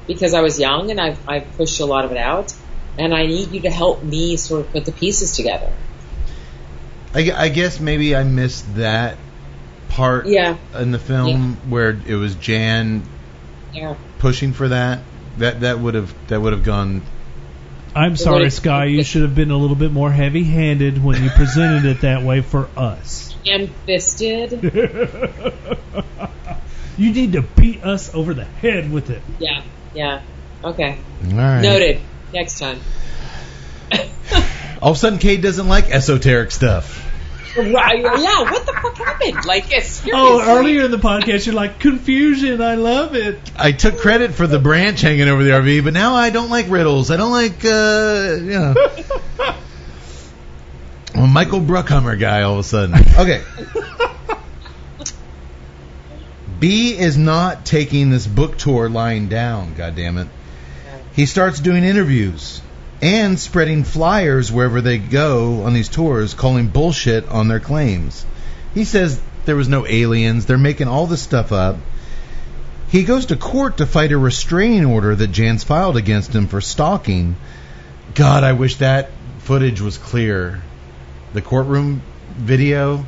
because 0.07 0.33
I 0.33 0.41
was 0.41 0.59
young 0.59 0.91
and 0.91 0.99
I've 0.99 1.19
I've 1.27 1.57
pushed 1.57 1.79
a 1.79 1.85
lot 1.85 2.05
of 2.05 2.11
it 2.11 2.17
out, 2.17 2.53
and 2.97 3.13
I 3.13 3.25
need 3.25 3.51
you 3.51 3.61
to 3.61 3.69
help 3.69 4.03
me 4.03 4.37
sort 4.37 4.61
of 4.61 4.71
put 4.71 4.85
the 4.85 4.91
pieces 4.91 5.35
together." 5.35 5.71
I, 7.13 7.31
I 7.31 7.49
guess 7.49 7.79
maybe 7.79 8.15
I 8.15 8.23
missed 8.23 8.75
that 8.75 9.17
part 9.89 10.27
Yeah, 10.27 10.57
in 10.77 10.91
the 10.91 10.99
film 10.99 11.55
where 11.69 11.97
it 12.05 12.15
was 12.15 12.35
Jan 12.35 13.03
yeah. 13.73 13.95
pushing 14.19 14.53
for 14.53 14.67
that. 14.67 14.99
That 15.37 15.61
that 15.61 15.79
would 15.79 15.95
have 15.95 16.13
that 16.27 16.39
would 16.39 16.53
have 16.53 16.63
gone. 16.63 17.01
I'm 17.95 18.17
sorry, 18.17 18.49
Skye. 18.49 18.85
You 18.85 19.03
should 19.03 19.21
have 19.21 19.35
been 19.35 19.51
a 19.51 19.57
little 19.57 19.77
bit 19.77 19.91
more 19.91 20.11
heavy-handed 20.11 21.01
when 21.01 21.23
you 21.23 21.29
presented 21.29 21.85
it 21.85 22.01
that 22.01 22.23
way 22.23 22.41
for 22.41 22.67
us. 22.75 23.33
Ham 23.45 23.67
fisted. 23.85 24.51
you 26.97 27.13
need 27.13 27.33
to 27.33 27.41
beat 27.41 27.85
us 27.85 28.13
over 28.13 28.33
the 28.33 28.43
head 28.43 28.91
with 28.91 29.09
it. 29.09 29.21
Yeah, 29.39 29.63
yeah. 29.95 30.21
Okay. 30.63 30.97
All 31.31 31.37
right. 31.37 31.61
Noted. 31.61 32.01
Next 32.33 32.59
time. 32.59 32.79
All 34.81 34.91
of 34.91 34.97
a 34.97 34.99
sudden, 34.99 35.19
Kate 35.19 35.41
doesn't 35.41 35.67
like 35.67 35.89
esoteric 35.89 36.51
stuff. 36.51 37.01
Right, 37.57 38.01
yeah, 38.01 38.41
what 38.41 38.65
the 38.65 38.73
fuck 38.73 38.97
happened? 38.97 39.45
Like, 39.45 39.71
it's 39.71 39.87
seriously. 39.87 40.11
Oh, 40.13 40.57
earlier 40.57 40.83
in 40.83 40.91
the 40.91 40.97
podcast, 40.97 41.45
you're 41.45 41.55
like 41.55 41.79
confusion. 41.79 42.61
I 42.61 42.75
love 42.75 43.15
it. 43.15 43.39
I 43.55 43.71
took 43.71 43.97
credit 43.97 44.33
for 44.33 44.45
the 44.45 44.59
branch 44.59 44.99
hanging 44.99 45.29
over 45.29 45.41
the 45.41 45.51
RV, 45.51 45.85
but 45.85 45.93
now 45.93 46.15
I 46.15 46.31
don't 46.31 46.49
like 46.49 46.69
riddles. 46.69 47.11
I 47.11 47.17
don't 47.17 47.31
like, 47.31 47.63
uh, 47.63 48.35
you 48.41 48.59
know. 48.59 48.75
I'm 51.13 51.23
a 51.23 51.27
Michael 51.27 51.61
Bruckheimer 51.61 52.19
guy 52.19 52.41
all 52.41 52.53
of 52.53 52.59
a 52.59 52.63
sudden. 52.63 52.95
Okay. 53.17 53.41
B 56.59 56.97
is 56.97 57.17
not 57.17 57.65
taking 57.65 58.09
this 58.09 58.27
book 58.27 58.57
tour 58.57 58.89
lying 58.89 59.27
down, 59.27 59.73
God 59.75 59.95
damn 59.95 60.17
it. 60.17 60.27
He 61.15 61.25
starts 61.25 61.59
doing 61.59 61.83
interviews. 61.83 62.61
and 63.01 63.39
spreading 63.39 63.83
flyers 63.83 64.51
wherever 64.51 64.81
they 64.81 64.97
go 64.97 65.63
on 65.63 65.73
these 65.73 65.89
tours, 65.89 66.33
calling 66.33 66.67
bullshit 66.67 67.27
on 67.29 67.47
their 67.47 67.59
claims. 67.59 68.25
He 68.73 68.83
says 68.83 69.19
there 69.45 69.55
was 69.55 69.67
no 69.67 69.85
aliens. 69.85 70.45
They're 70.45 70.57
making 70.57 70.87
all 70.87 71.07
this 71.07 71.21
stuff 71.21 71.51
up. 71.51 71.77
He 72.89 73.03
goes 73.03 73.27
to 73.27 73.35
court 73.35 73.77
to 73.77 73.85
fight 73.85 74.11
a 74.11 74.17
restraining 74.17 74.85
order 74.85 75.15
that 75.15 75.31
Jan's 75.31 75.63
filed 75.63 75.97
against 75.97 76.33
him 76.33 76.47
for 76.47 76.61
stalking. 76.61 77.35
God, 78.13 78.43
I 78.43 78.53
wish 78.53 78.77
that 78.77 79.09
footage 79.39 79.81
was 79.81 79.97
clear. 79.97 80.61
The 81.33 81.41
courtroom 81.41 82.01
video, 82.37 83.05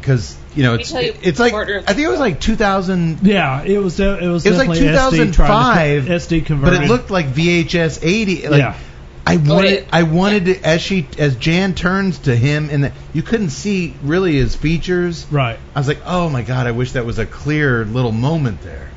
because 0.00 0.36
you 0.54 0.62
know 0.62 0.74
it's 0.74 0.90
tell 0.90 1.02
you, 1.02 1.14
it's 1.22 1.38
like 1.38 1.54
I 1.54 1.80
think 1.82 1.98
it 1.98 2.08
was 2.08 2.20
like 2.20 2.40
2000. 2.40 3.20
Yeah, 3.22 3.62
it 3.62 3.78
was. 3.78 3.96
de- 3.96 4.24
It 4.24 4.28
was. 4.28 4.46
It 4.46 4.50
was 4.50 4.58
like 4.58 4.68
definitely 4.78 5.26
SD 5.28 5.34
trying 5.34 6.02
2005, 6.02 6.06
co- 6.06 6.12
SD 6.12 6.60
but 6.62 6.74
it 6.74 6.88
looked 6.88 7.10
like 7.10 7.26
VHS 7.26 8.00
80. 8.02 8.48
Like, 8.48 8.58
yeah. 8.58 8.78
I 9.26 9.34
oh, 9.34 9.54
wanted, 9.54 9.86
I 9.92 10.04
wanted 10.04 10.44
to, 10.46 10.62
as 10.62 10.80
she, 10.80 11.06
as 11.18 11.36
Jan 11.36 11.74
turns 11.74 12.20
to 12.20 12.34
him, 12.34 12.70
and 12.70 12.84
the, 12.84 12.92
you 13.12 13.20
couldn't 13.22 13.50
see 13.50 13.94
really 14.02 14.36
his 14.36 14.56
features. 14.56 15.26
Right. 15.30 15.58
I 15.74 15.78
was 15.78 15.86
like, 15.86 16.00
oh 16.06 16.30
my 16.30 16.40
god, 16.40 16.66
I 16.66 16.70
wish 16.70 16.92
that 16.92 17.04
was 17.04 17.18
a 17.18 17.26
clear 17.26 17.84
little 17.84 18.12
moment 18.12 18.62
there. 18.62 18.88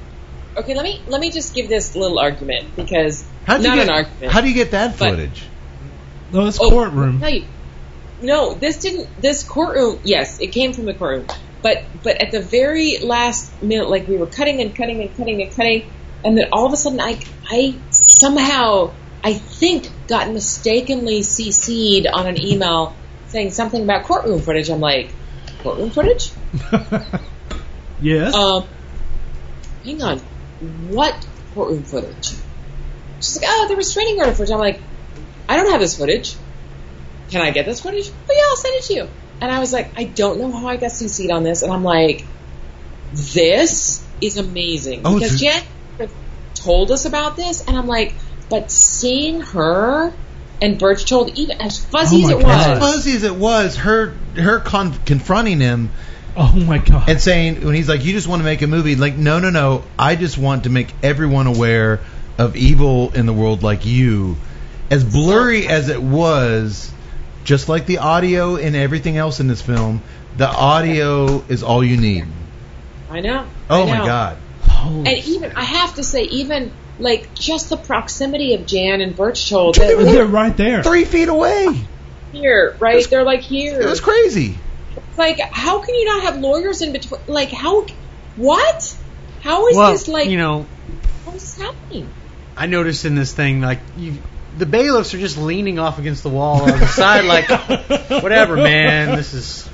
Okay, 0.55 0.73
let 0.73 0.83
me 0.83 1.01
let 1.07 1.19
me 1.19 1.31
just 1.31 1.53
give 1.53 1.67
this 1.67 1.95
little 1.97 2.17
argument 2.17 2.77
because 2.77 3.25
How 3.45 3.57
do 3.57 3.63
you 3.63 3.69
not 3.69 3.75
get, 3.75 3.83
an 3.83 3.89
argument. 3.89 4.31
how 4.31 4.41
do 4.41 4.47
you 4.47 4.53
get 4.53 4.71
that 4.71 4.97
But- 4.97 5.09
footage? 5.09 5.43
No, 6.31 6.47
it's 6.47 6.59
Oh, 6.61 6.69
courtroom. 6.69 7.21
I'll 8.21 8.27
tell 8.27 8.45
you. 8.45 8.53
No, 8.53 8.53
this 8.59 8.77
didn't. 8.77 9.21
This 9.21 9.43
courtroom, 9.43 9.99
yes, 10.03 10.39
it 10.39 10.47
came 10.47 10.73
from 10.73 10.85
the 10.85 10.93
courtroom, 10.93 11.27
but 11.61 11.83
but 12.03 12.21
at 12.21 12.31
the 12.31 12.41
very 12.41 12.97
last 12.99 13.61
minute, 13.61 13.89
like 13.89 14.07
we 14.07 14.17
were 14.17 14.27
cutting 14.27 14.61
and 14.61 14.75
cutting 14.75 15.01
and 15.01 15.15
cutting 15.15 15.41
and 15.41 15.55
cutting, 15.55 15.91
and 16.23 16.37
then 16.37 16.49
all 16.51 16.65
of 16.65 16.73
a 16.73 16.77
sudden, 16.77 16.99
I 16.99 17.19
I 17.49 17.75
somehow 17.91 18.91
I 19.23 19.33
think 19.33 19.89
got 20.07 20.31
mistakenly 20.31 21.21
CC'd 21.21 22.07
on 22.07 22.27
an 22.27 22.39
email 22.39 22.95
saying 23.27 23.51
something 23.51 23.83
about 23.83 24.03
courtroom 24.05 24.39
footage. 24.41 24.69
I'm 24.69 24.79
like, 24.79 25.13
courtroom 25.59 25.89
footage? 25.89 26.31
yes. 28.01 28.33
Um, 28.33 28.67
hang 29.83 30.01
on, 30.01 30.19
what 30.89 31.27
courtroom 31.53 31.83
footage? 31.83 32.33
She's 33.17 33.39
like, 33.39 33.49
oh, 33.49 33.67
the 33.69 33.75
restraining 33.75 34.19
order 34.19 34.31
footage. 34.33 34.51
I'm 34.51 34.59
like, 34.59 34.81
I 35.47 35.55
don't 35.55 35.71
have 35.71 35.79
this 35.79 35.97
footage. 35.97 36.35
Can 37.31 37.41
I 37.41 37.51
get 37.51 37.65
this 37.65 37.81
footage? 37.81 38.09
Oh 38.09 38.33
yeah, 38.33 38.43
I'll 38.49 38.55
send 38.57 38.75
it 38.75 38.83
to 38.83 38.93
you. 38.93 39.09
And 39.41 39.51
I 39.51 39.59
was 39.59 39.73
like, 39.73 39.97
I 39.97 40.03
don't 40.03 40.39
know 40.39 40.51
how 40.51 40.67
I 40.67 40.77
got 40.77 40.91
CC'd 40.91 41.31
on 41.31 41.43
this. 41.43 41.63
And 41.63 41.71
I'm 41.73 41.83
like, 41.83 42.23
this 43.13 44.05
is 44.21 44.37
amazing 44.37 45.01
Oh, 45.05 45.15
because 45.15 45.41
it's- 45.41 45.65
Jen 45.99 46.09
told 46.55 46.91
us 46.91 47.05
about 47.05 47.35
this, 47.35 47.65
and 47.67 47.75
I'm 47.77 47.87
like, 47.87 48.13
but 48.49 48.69
seeing 48.69 49.41
her 49.41 50.13
and 50.61 50.77
Berchtold 50.77 51.31
even 51.39 51.59
as 51.59 51.83
fuzzy 51.83 52.23
Oh 52.23 52.25
as 52.25 52.29
it 52.29 52.41
God. 52.41 52.51
As 52.51 52.79
was, 52.79 52.93
fuzzy 52.95 53.15
as 53.15 53.23
it 53.23 53.35
was, 53.35 53.75
her 53.77 54.13
her 54.35 54.59
con- 54.59 54.93
confronting 55.05 55.59
him 55.59 55.89
oh 56.37 56.51
my 56.53 56.77
god. 56.77 57.09
and 57.09 57.19
saying 57.19 57.65
when 57.65 57.73
he's 57.73 57.89
like, 57.89 58.05
"You 58.05 58.13
just 58.13 58.27
want 58.27 58.41
to 58.41 58.43
make 58.43 58.61
a 58.61 58.67
movie," 58.67 58.95
like, 58.95 59.15
no, 59.15 59.39
no, 59.39 59.49
no, 59.49 59.83
I 59.97 60.15
just 60.15 60.37
want 60.37 60.65
to 60.65 60.69
make 60.69 60.93
everyone 61.01 61.47
aware 61.47 62.01
of 62.37 62.55
evil 62.55 63.11
in 63.13 63.25
the 63.25 63.33
world, 63.33 63.63
like 63.63 63.85
you. 63.85 64.35
As 64.91 65.03
blurry 65.03 65.67
as 65.67 65.89
it 65.89 66.01
was, 66.03 66.91
just 67.43 67.69
like 67.69 67.85
the 67.85 67.99
audio 67.99 68.55
and 68.55 68.75
everything 68.75 69.17
else 69.17 69.39
in 69.39 69.47
this 69.47 69.61
film, 69.61 70.01
the 70.37 70.47
audio 70.47 71.43
is 71.47 71.63
all 71.63 71.83
you 71.83 71.97
need. 71.97 72.25
I 73.09 73.19
know. 73.19 73.45
Oh 73.69 73.83
I 73.83 73.97
my 73.99 74.05
god! 74.05 74.37
Holy 74.63 75.09
And 75.09 75.25
even 75.25 75.51
I 75.53 75.63
have 75.63 75.95
to 75.95 76.03
say, 76.03 76.23
even 76.23 76.71
like 76.99 77.33
just 77.33 77.69
the 77.69 77.77
proximity 77.77 78.53
of 78.53 78.65
Jan 78.65 79.01
and 79.01 79.15
Berchtold, 79.15 79.75
They 79.75 79.95
were 79.95 80.03
they're 80.03 80.13
They're 80.13 80.25
right 80.25 80.55
there. 80.55 80.83
Three 80.83 81.05
feet 81.05 81.29
away. 81.29 81.67
here, 82.31 82.75
right? 82.79 83.07
They're 83.09 83.23
like 83.23 83.41
here. 83.41 83.81
It 83.81 83.85
was 83.85 84.01
crazy. 84.01 84.57
It's 84.95 85.17
like, 85.17 85.39
how 85.39 85.79
can 85.79 85.95
you 85.95 86.05
not 86.05 86.23
have 86.23 86.39
lawyers 86.39 86.81
in 86.81 86.93
between? 86.93 87.21
Like, 87.27 87.49
how? 87.49 87.85
What? 88.35 88.95
How 89.41 89.67
is 89.67 89.75
well, 89.75 89.91
this 89.91 90.07
like? 90.07 90.29
you 90.29 90.37
know, 90.37 90.65
what's 91.25 91.57
happening? 91.57 92.09
I 92.55 92.67
noticed 92.67 93.05
in 93.05 93.15
this 93.15 93.33
thing 93.33 93.61
like 93.61 93.79
you, 93.97 94.17
the 94.57 94.65
bailiffs 94.65 95.13
are 95.13 95.19
just 95.19 95.37
leaning 95.37 95.79
off 95.79 95.99
against 95.99 96.23
the 96.23 96.29
wall 96.29 96.61
on 96.61 96.79
the 96.79 96.87
side, 96.87 97.25
like 97.25 97.49
whatever, 98.23 98.55
man. 98.55 99.15
This 99.15 99.33
is 99.33 99.69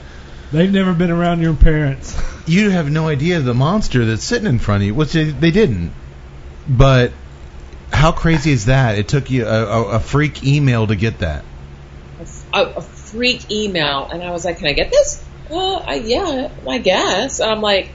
They've 0.52 0.72
never 0.72 0.94
been 0.94 1.12
around 1.12 1.42
your 1.42 1.56
parents. 1.56 2.18
You 2.46 2.70
have 2.70 2.90
no 2.90 3.08
idea 3.10 3.40
the 3.42 3.54
monster 3.54 4.06
that's 4.06 4.24
sitting 4.24 4.48
in 4.48 4.60
front 4.60 4.84
of 4.84 4.88
you, 4.88 4.96
which 4.96 5.12
they, 5.12 5.26
they 5.26 5.52
didn't. 5.52 5.92
But 6.70 7.12
how 7.92 8.14
crazy 8.14 8.52
is 8.52 8.66
that? 8.66 8.98
It 8.98 9.10
took 9.10 9.30
you 9.30 9.46
a, 9.46 9.66
a, 9.66 9.84
a 9.96 10.00
freak 10.00 10.46
email 10.46 10.88
to 10.88 10.96
get 10.96 11.20
that. 11.20 11.44
A, 12.54 12.64
a 12.64 12.82
freak 12.82 13.52
email, 13.52 14.08
and 14.12 14.24
I 14.24 14.32
was 14.32 14.46
like, 14.46 14.60
can 14.60 14.68
I 14.68 14.74
get 14.74 14.90
this? 14.90 15.24
Well, 15.50 15.84
I, 15.86 15.96
yeah, 15.96 16.50
I 16.68 16.78
guess. 16.78 17.40
And 17.40 17.52
I'm 17.52 17.62
like, 17.62 17.90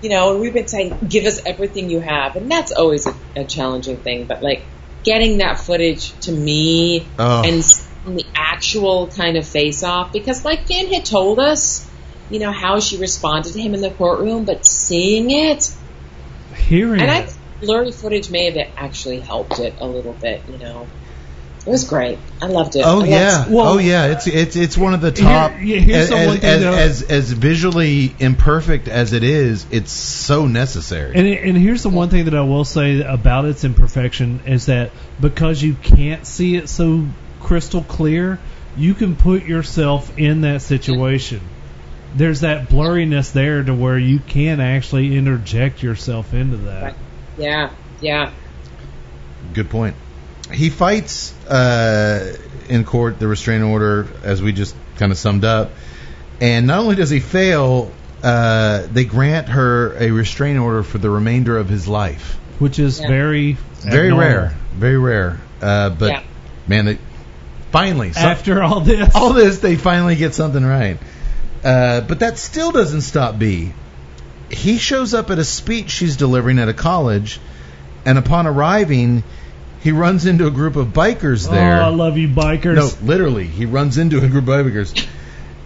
you 0.00 0.08
know, 0.08 0.32
and 0.32 0.40
we've 0.40 0.54
been 0.54 0.68
saying, 0.68 0.98
give 1.06 1.26
us 1.26 1.40
everything 1.44 1.90
you 1.90 2.00
have, 2.00 2.36
and 2.36 2.50
that's 2.50 2.72
always 2.72 3.06
a, 3.06 3.14
a 3.36 3.44
challenging 3.44 3.98
thing. 3.98 4.24
But 4.24 4.42
like, 4.42 4.64
getting 5.04 5.38
that 5.38 5.60
footage 5.60 6.12
to 6.20 6.32
me 6.32 7.06
Oh. 7.18 7.42
and 7.44 7.64
seeing 7.64 8.16
the 8.16 8.26
actual 8.34 9.08
kind 9.08 9.36
of 9.36 9.46
face 9.46 9.82
off 9.82 10.12
because 10.12 10.44
like 10.44 10.66
Jan 10.68 10.92
had 10.92 11.04
told 11.04 11.38
us, 11.38 11.88
you 12.30 12.40
know, 12.40 12.52
how 12.52 12.80
she 12.80 12.98
responded 12.98 13.52
to 13.52 13.60
him 13.60 13.74
in 13.74 13.80
the 13.80 13.90
courtroom, 13.90 14.44
but 14.44 14.66
seeing 14.66 15.30
it 15.30 15.64
Hearing 16.56 17.00
and 17.00 17.10
I 17.10 17.22
think 17.22 17.38
blurry 17.60 17.92
footage 17.92 18.30
may 18.30 18.50
have 18.50 18.68
actually 18.76 19.20
helped 19.20 19.58
it 19.58 19.76
a 19.80 19.86
little 19.86 20.12
bit, 20.12 20.42
you 20.48 20.58
know. 20.58 20.88
It 21.66 21.70
was 21.70 21.84
great. 21.84 22.18
I 22.42 22.46
loved 22.46 22.76
it. 22.76 22.84
Oh 22.84 22.98
loved- 22.98 23.08
yeah, 23.10 23.48
well- 23.48 23.74
oh 23.74 23.78
yeah. 23.78 24.06
It's 24.06 24.26
it's 24.26 24.54
it's 24.54 24.76
one 24.76 24.92
of 24.92 25.00
the 25.00 25.12
top. 25.12 25.52
Here- 25.52 25.78
yeah, 25.78 25.80
here's 25.80 26.04
as, 26.04 26.08
the 26.10 26.16
one 26.16 26.24
as, 26.24 26.40
thing 26.40 26.50
as, 26.50 26.64
uh, 26.64 26.72
as 26.72 27.02
as 27.02 27.32
visually 27.32 28.14
imperfect 28.18 28.86
as 28.88 29.14
it 29.14 29.24
is, 29.24 29.64
it's 29.70 29.90
so 29.90 30.46
necessary. 30.46 31.16
And, 31.16 31.26
and 31.26 31.56
here's 31.56 31.82
the 31.82 31.88
one 31.88 32.10
thing 32.10 32.26
that 32.26 32.34
I 32.34 32.42
will 32.42 32.66
say 32.66 33.00
about 33.00 33.46
its 33.46 33.64
imperfection 33.64 34.40
is 34.46 34.66
that 34.66 34.90
because 35.20 35.62
you 35.62 35.74
can't 35.74 36.26
see 36.26 36.56
it 36.56 36.68
so 36.68 37.06
crystal 37.40 37.82
clear, 37.82 38.38
you 38.76 38.92
can 38.92 39.16
put 39.16 39.44
yourself 39.44 40.18
in 40.18 40.42
that 40.42 40.60
situation. 40.60 41.40
There's 42.14 42.40
that 42.40 42.68
blurriness 42.68 43.32
there 43.32 43.62
to 43.62 43.74
where 43.74 43.98
you 43.98 44.18
can 44.18 44.60
actually 44.60 45.16
interject 45.16 45.82
yourself 45.82 46.34
into 46.34 46.58
that. 46.58 46.82
Right. 46.82 46.94
Yeah, 47.38 47.70
yeah. 48.00 48.32
Good 49.52 49.70
point. 49.70 49.96
He 50.54 50.70
fights 50.70 51.32
uh, 51.46 52.36
in 52.68 52.84
court 52.84 53.18
the 53.18 53.26
restraining 53.28 53.64
order, 53.68 54.06
as 54.22 54.40
we 54.42 54.52
just 54.52 54.74
kind 54.96 55.12
of 55.12 55.18
summed 55.18 55.44
up. 55.44 55.72
And 56.40 56.66
not 56.66 56.78
only 56.80 56.96
does 56.96 57.10
he 57.10 57.20
fail, 57.20 57.92
uh, 58.22 58.86
they 58.92 59.04
grant 59.04 59.48
her 59.48 59.94
a 59.98 60.10
restraining 60.10 60.60
order 60.62 60.82
for 60.82 60.98
the 60.98 61.10
remainder 61.10 61.56
of 61.58 61.68
his 61.68 61.86
life. 61.88 62.38
Which 62.58 62.78
is 62.78 63.00
Yeah. 63.00 63.08
very 63.08 63.56
Very 63.82 64.08
abnormal. 64.08 64.18
rare, 64.28 64.54
very 64.76 64.98
rare. 64.98 65.40
Uh, 65.60 65.90
but 65.90 66.10
Yeah. 66.10 66.20
man, 66.68 66.84
they 66.86 66.98
finally 67.72 68.12
some- 68.12 68.24
After 68.24 68.62
all 68.62 68.80
this, 68.80 69.10
all 69.14 69.32
this, 69.32 69.58
they 69.58 69.76
finally 69.76 70.16
get 70.16 70.34
something 70.34 70.64
right. 70.64 70.98
Uh, 71.64 72.00
but 72.02 72.20
that 72.20 72.38
still 72.38 72.70
doesn't 72.72 73.00
stop 73.02 73.38
B. 73.38 73.72
He 74.50 74.78
shows 74.78 75.14
up 75.14 75.30
at 75.30 75.38
a 75.38 75.44
speech 75.44 75.90
she's 75.90 76.16
delivering 76.16 76.58
at 76.58 76.68
a 76.68 76.74
college, 76.74 77.40
and 78.04 78.18
upon 78.18 78.46
arriving, 78.46 79.24
he 79.84 79.92
runs 79.92 80.26
into 80.26 80.46
a 80.46 80.50
group 80.50 80.74
of 80.76 80.88
bikers 80.88 81.48
there. 81.48 81.80
Oh, 81.80 81.84
I 81.84 81.88
love 81.88 82.18
you, 82.18 82.26
bikers. 82.28 82.74
no, 82.74 82.90
literally, 83.06 83.46
he 83.46 83.66
runs 83.66 83.98
into 83.98 84.16
a 84.18 84.26
group 84.28 84.48
of 84.48 84.66
bikers. 84.66 85.06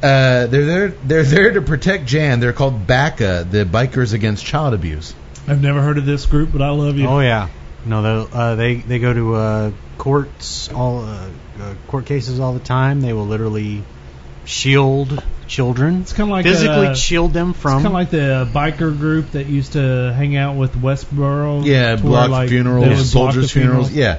Uh, 0.03 0.47
they're 0.49 0.65
there. 0.67 0.89
They're 0.89 1.23
there 1.23 1.53
to 1.53 1.63
protect 1.63 2.07
Jan. 2.07 2.41
They're 2.41 2.53
called 2.53 2.87
BACA, 2.87 3.51
the 3.51 3.65
Bikers 3.65 4.13
Against 4.13 4.45
Child 4.45 4.75
Abuse. 4.75 5.15
I've 5.47 5.63
never 5.63 5.81
heard 5.81 5.99
of 5.99 6.05
this 6.05 6.27
group, 6.27 6.51
but 6.53 6.61
I 6.63 6.71
love 6.71 6.99
you. 6.99 7.07
oh 7.07 7.21
yeah, 7.21 7.49
no, 7.87 8.03
they 8.27 8.37
uh, 8.37 8.55
they 8.57 8.75
they 8.75 8.99
go 8.99 9.13
to 9.15 9.35
uh, 9.35 9.71
courts 9.97 10.69
all 10.73 11.05
uh, 11.05 11.29
uh, 11.61 11.75
court 11.89 12.07
cases 12.07 12.39
all 12.39 12.53
the 12.53 12.61
time. 12.61 13.01
They 13.01 13.13
will 13.13 13.27
literally 13.27 13.83
shield 14.49 15.23
children, 15.47 16.01
It's 16.01 16.12
kind 16.12 16.31
of 16.31 16.33
like 16.33 16.44
physically 16.44 16.89
uh, 16.89 16.94
shield 16.94 17.33
them 17.33 17.52
from. 17.52 17.78
It's 17.78 17.83
from. 17.83 17.83
kind 17.83 17.86
of 17.86 17.93
like 17.93 18.10
the 18.10 18.59
biker 18.59 18.99
group 18.99 19.33
that 19.33 19.47
used 19.47 19.75
to 19.75 20.12
hang 20.17 20.36
out 20.36 20.57
with 20.57 20.75
Westboro. 20.75 21.65
Yeah, 21.65 21.97
to 21.97 22.02
where, 22.02 22.10
block 22.10 22.31
like, 22.31 22.49
funerals, 22.49 22.89
would 22.89 23.07
soldiers' 23.07 23.52
the 23.52 23.60
funerals. 23.60 23.93
Yeah, 23.93 24.18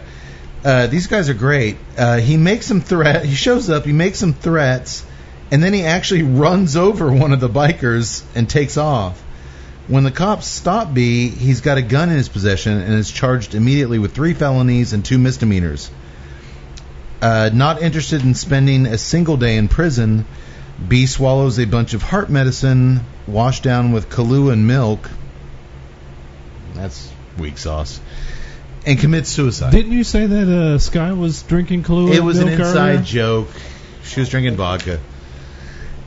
uh, 0.64 0.88
these 0.88 1.08
guys 1.08 1.30
are 1.30 1.33
great. 1.33 1.77
Uh, 1.98 2.17
he 2.17 2.38
makes 2.38 2.67
some 2.67 2.82
threat. 2.82 3.25
He 3.25 3.35
shows 3.35 3.69
up. 3.69 3.85
He 3.85 3.91
makes 3.91 4.19
some 4.19 4.33
threats, 4.33 5.03
and 5.51 5.64
then 5.64 5.74
he 5.74 5.83
actually 5.83 6.24
runs 6.43 6.75
over 6.77 7.11
one 7.11 7.33
of 7.33 7.40
the 7.40 7.49
bikers 7.49 8.24
and 8.35 8.48
takes 8.48 8.77
off. 8.77 9.19
When 9.88 10.03
the 10.03 10.11
cops 10.11 10.45
stop 10.45 10.93
B, 10.93 11.30
he's 11.30 11.61
got 11.61 11.80
a 11.80 11.82
gun 11.82 12.09
in 12.09 12.17
his 12.17 12.30
possession 12.30 12.77
and 12.80 12.93
is 12.93 13.09
charged 13.09 13.56
immediately 13.56 13.98
with 13.98 14.14
three 14.14 14.35
felonies 14.35 14.93
and 14.93 15.03
two 15.03 15.17
misdemeanors. 15.17 15.90
Uh, 17.22 17.49
not 17.53 17.81
interested 17.81 18.23
in 18.23 18.33
spending 18.33 18.85
a 18.85 18.98
single 18.98 19.35
day 19.35 19.57
in 19.57 19.67
prison, 19.67 20.25
B 20.88 21.06
swallows 21.06 21.59
a 21.59 21.65
bunch 21.65 21.93
of 21.93 22.01
heart 22.01 22.30
medicine 22.30 23.01
washed 23.27 23.64
down 23.64 23.91
with 23.91 24.09
Kahlua 24.09 24.53
and 24.53 24.67
milk. 24.67 25.09
That's 26.75 27.11
weak 27.38 27.57
sauce. 27.57 27.99
and 28.85 28.98
commits 28.98 29.30
suicide. 29.30 29.72
Didn't 29.72 29.91
you 29.91 30.06
say 30.06 30.25
that 30.25 30.48
uh, 30.48 30.77
Skye 30.80 31.11
was 31.11 31.43
drinking 31.43 31.83
Kahlua? 31.83 32.14
it 32.14 32.22
was 32.22 32.39
an 32.39 32.48
inside 32.48 32.89
earlier? 32.91 33.01
joke. 33.03 33.49
She 34.03 34.22
was 34.22 34.30
drinking 34.30 34.56
vodka. 34.56 34.99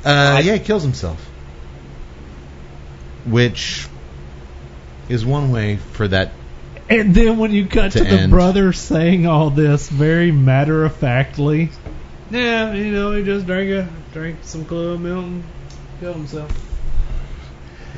Uh, 0.05 0.41
yeah, 0.43 0.55
he 0.55 0.59
kills 0.59 0.83
himself. 0.83 1.21
Which 3.27 3.87
is 5.09 5.25
one 5.25 5.53
way 5.53 5.77
for 5.77 6.09
that. 6.09 6.33
And 6.99 7.15
then 7.15 7.39
when 7.39 7.53
you 7.53 7.67
cut 7.67 7.93
To 7.93 7.99
to, 7.99 8.05
the 8.05 8.11
end. 8.11 8.31
brother 8.31 8.73
saying 8.73 9.27
all 9.27 9.51
this 9.51 9.89
very 9.89 10.31
matter 10.33 10.85
of 10.85 10.95
factly, 10.97 11.71
yeah, 12.31 12.73
you 12.75 12.93
know, 12.93 13.13
he 13.13 13.23
just 13.25 13.47
drank 13.47 13.71
a 13.71 13.89
drank 14.13 14.39
some 14.43 14.65
Kahlua 14.65 15.01
milk 15.01 15.25
and 15.25 15.45
killed 16.01 16.17
himself. 16.17 16.51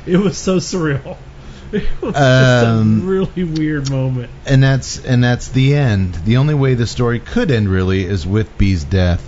It 0.05 0.17
was 0.17 0.37
so 0.37 0.57
surreal. 0.57 1.17
It 1.71 1.83
was 2.01 2.13
just 2.13 2.65
Um, 2.65 3.01
a 3.01 3.05
really 3.05 3.43
weird 3.43 3.89
moment. 3.89 4.29
And 4.45 4.61
that's 4.63 5.03
and 5.03 5.21
that's 5.23 5.49
the 5.49 5.75
end. 5.75 6.13
The 6.13 6.37
only 6.37 6.53
way 6.53 6.75
the 6.75 6.85
story 6.87 7.19
could 7.19 7.49
end 7.51 7.67
really 7.67 8.05
is 8.05 8.25
with 8.25 8.55
B's 8.57 8.83
death. 8.83 9.27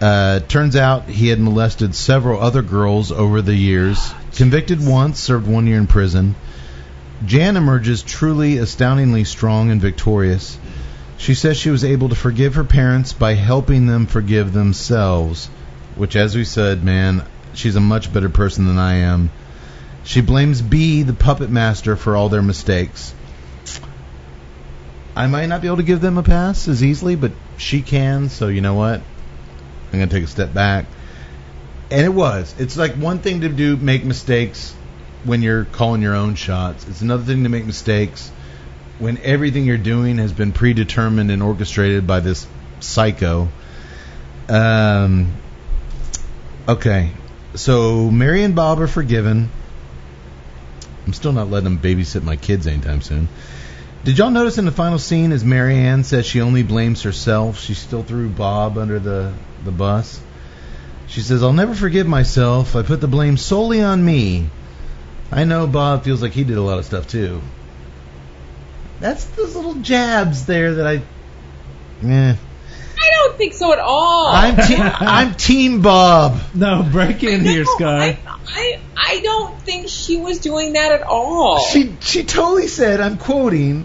Uh, 0.00 0.40
turns 0.40 0.76
out 0.76 1.08
he 1.08 1.28
had 1.28 1.40
molested 1.40 1.94
several 1.94 2.40
other 2.40 2.62
girls 2.62 3.10
over 3.12 3.42
the 3.42 3.54
years. 3.54 4.14
Convicted 4.36 4.78
once, 4.86 5.18
served 5.18 5.46
one 5.48 5.66
year 5.66 5.78
in 5.78 5.86
prison. 5.88 6.36
Jan 7.24 7.56
emerges 7.56 8.02
truly 8.02 8.58
astoundingly 8.58 9.24
strong 9.24 9.70
and 9.70 9.80
victorious. 9.80 10.58
She 11.16 11.34
says 11.34 11.56
she 11.56 11.70
was 11.70 11.82
able 11.82 12.10
to 12.10 12.14
forgive 12.14 12.56
her 12.56 12.64
parents 12.64 13.14
by 13.14 13.34
helping 13.34 13.86
them 13.86 14.06
forgive 14.06 14.52
themselves, 14.52 15.46
which, 15.94 16.14
as 16.14 16.36
we 16.36 16.44
said, 16.44 16.84
man, 16.84 17.24
she's 17.54 17.76
a 17.76 17.80
much 17.80 18.12
better 18.12 18.28
person 18.28 18.66
than 18.66 18.78
I 18.78 18.96
am. 18.96 19.30
She 20.04 20.20
blames 20.20 20.60
B, 20.60 21.02
the 21.02 21.14
puppet 21.14 21.48
master, 21.48 21.96
for 21.96 22.16
all 22.16 22.28
their 22.28 22.42
mistakes. 22.42 23.14
I 25.16 25.26
might 25.26 25.46
not 25.46 25.62
be 25.62 25.68
able 25.68 25.78
to 25.78 25.82
give 25.82 26.02
them 26.02 26.18
a 26.18 26.22
pass 26.22 26.68
as 26.68 26.84
easily, 26.84 27.16
but 27.16 27.32
she 27.56 27.80
can, 27.80 28.28
so 28.28 28.48
you 28.48 28.60
know 28.60 28.74
what? 28.74 29.00
I'm 29.86 29.98
going 29.98 30.08
to 30.08 30.14
take 30.14 30.24
a 30.24 30.28
step 30.28 30.52
back. 30.52 30.84
And 31.90 32.04
it 32.04 32.12
was. 32.12 32.54
It's 32.58 32.76
like 32.76 32.94
one 32.94 33.20
thing 33.20 33.40
to 33.40 33.48
do, 33.48 33.78
make 33.78 34.04
mistakes 34.04 34.75
when 35.26 35.42
you're 35.42 35.64
calling 35.64 36.02
your 36.02 36.14
own 36.14 36.34
shots. 36.36 36.86
It's 36.88 37.02
another 37.02 37.24
thing 37.24 37.42
to 37.42 37.48
make 37.48 37.66
mistakes 37.66 38.30
when 38.98 39.18
everything 39.18 39.64
you're 39.64 39.76
doing 39.76 40.18
has 40.18 40.32
been 40.32 40.52
predetermined 40.52 41.30
and 41.30 41.42
orchestrated 41.42 42.06
by 42.06 42.20
this 42.20 42.46
psycho. 42.80 43.48
Um, 44.48 45.32
okay. 46.68 47.10
So 47.54 48.10
Mary 48.10 48.42
and 48.42 48.54
Bob 48.54 48.80
are 48.80 48.86
forgiven. 48.86 49.50
I'm 51.06 51.12
still 51.12 51.32
not 51.32 51.50
letting 51.50 51.64
them 51.64 51.78
babysit 51.78 52.22
my 52.22 52.36
kids 52.36 52.66
anytime 52.66 53.00
soon. 53.00 53.28
Did 54.04 54.18
y'all 54.18 54.30
notice 54.30 54.58
in 54.58 54.64
the 54.64 54.72
final 54.72 54.98
scene 54.98 55.32
as 55.32 55.44
Mary 55.44 55.76
Ann 55.76 56.04
says 56.04 56.26
she 56.26 56.40
only 56.40 56.62
blames 56.62 57.02
herself, 57.02 57.58
she 57.58 57.74
still 57.74 58.02
threw 58.02 58.28
Bob 58.28 58.78
under 58.78 58.98
the, 58.98 59.32
the 59.64 59.72
bus? 59.72 60.20
She 61.08 61.20
says, 61.22 61.42
I'll 61.42 61.52
never 61.52 61.74
forgive 61.74 62.06
myself. 62.06 62.76
I 62.76 62.82
put 62.82 63.00
the 63.00 63.08
blame 63.08 63.36
solely 63.36 63.80
on 63.80 64.04
me. 64.04 64.48
I 65.32 65.44
know 65.44 65.66
Bob 65.66 66.04
feels 66.04 66.22
like 66.22 66.32
he 66.32 66.44
did 66.44 66.56
a 66.56 66.62
lot 66.62 66.78
of 66.78 66.84
stuff 66.84 67.08
too. 67.08 67.40
That's 69.00 69.24
those 69.24 69.54
little 69.54 69.74
jabs 69.74 70.46
there 70.46 70.74
that 70.76 70.86
I. 70.86 71.02
Eh. 72.06 72.34
I 72.98 73.10
don't 73.22 73.36
think 73.36 73.52
so 73.52 73.72
at 73.72 73.78
all. 73.78 74.28
I'm, 74.28 74.56
te- 74.56 74.76
I'm 74.78 75.34
Team 75.34 75.82
Bob. 75.82 76.40
No, 76.54 76.82
break 76.90 77.22
in 77.22 77.44
No, 77.44 77.50
here, 77.50 77.64
Skye. 77.66 78.18
I, 78.26 78.38
I, 78.46 78.80
I 78.96 79.20
don't 79.20 79.60
think 79.62 79.88
she 79.88 80.16
was 80.16 80.38
doing 80.38 80.72
that 80.74 80.92
at 80.92 81.02
all. 81.02 81.58
She 81.66 81.94
she 82.00 82.24
totally 82.24 82.68
said, 82.68 83.00
I'm 83.00 83.18
quoting, 83.18 83.84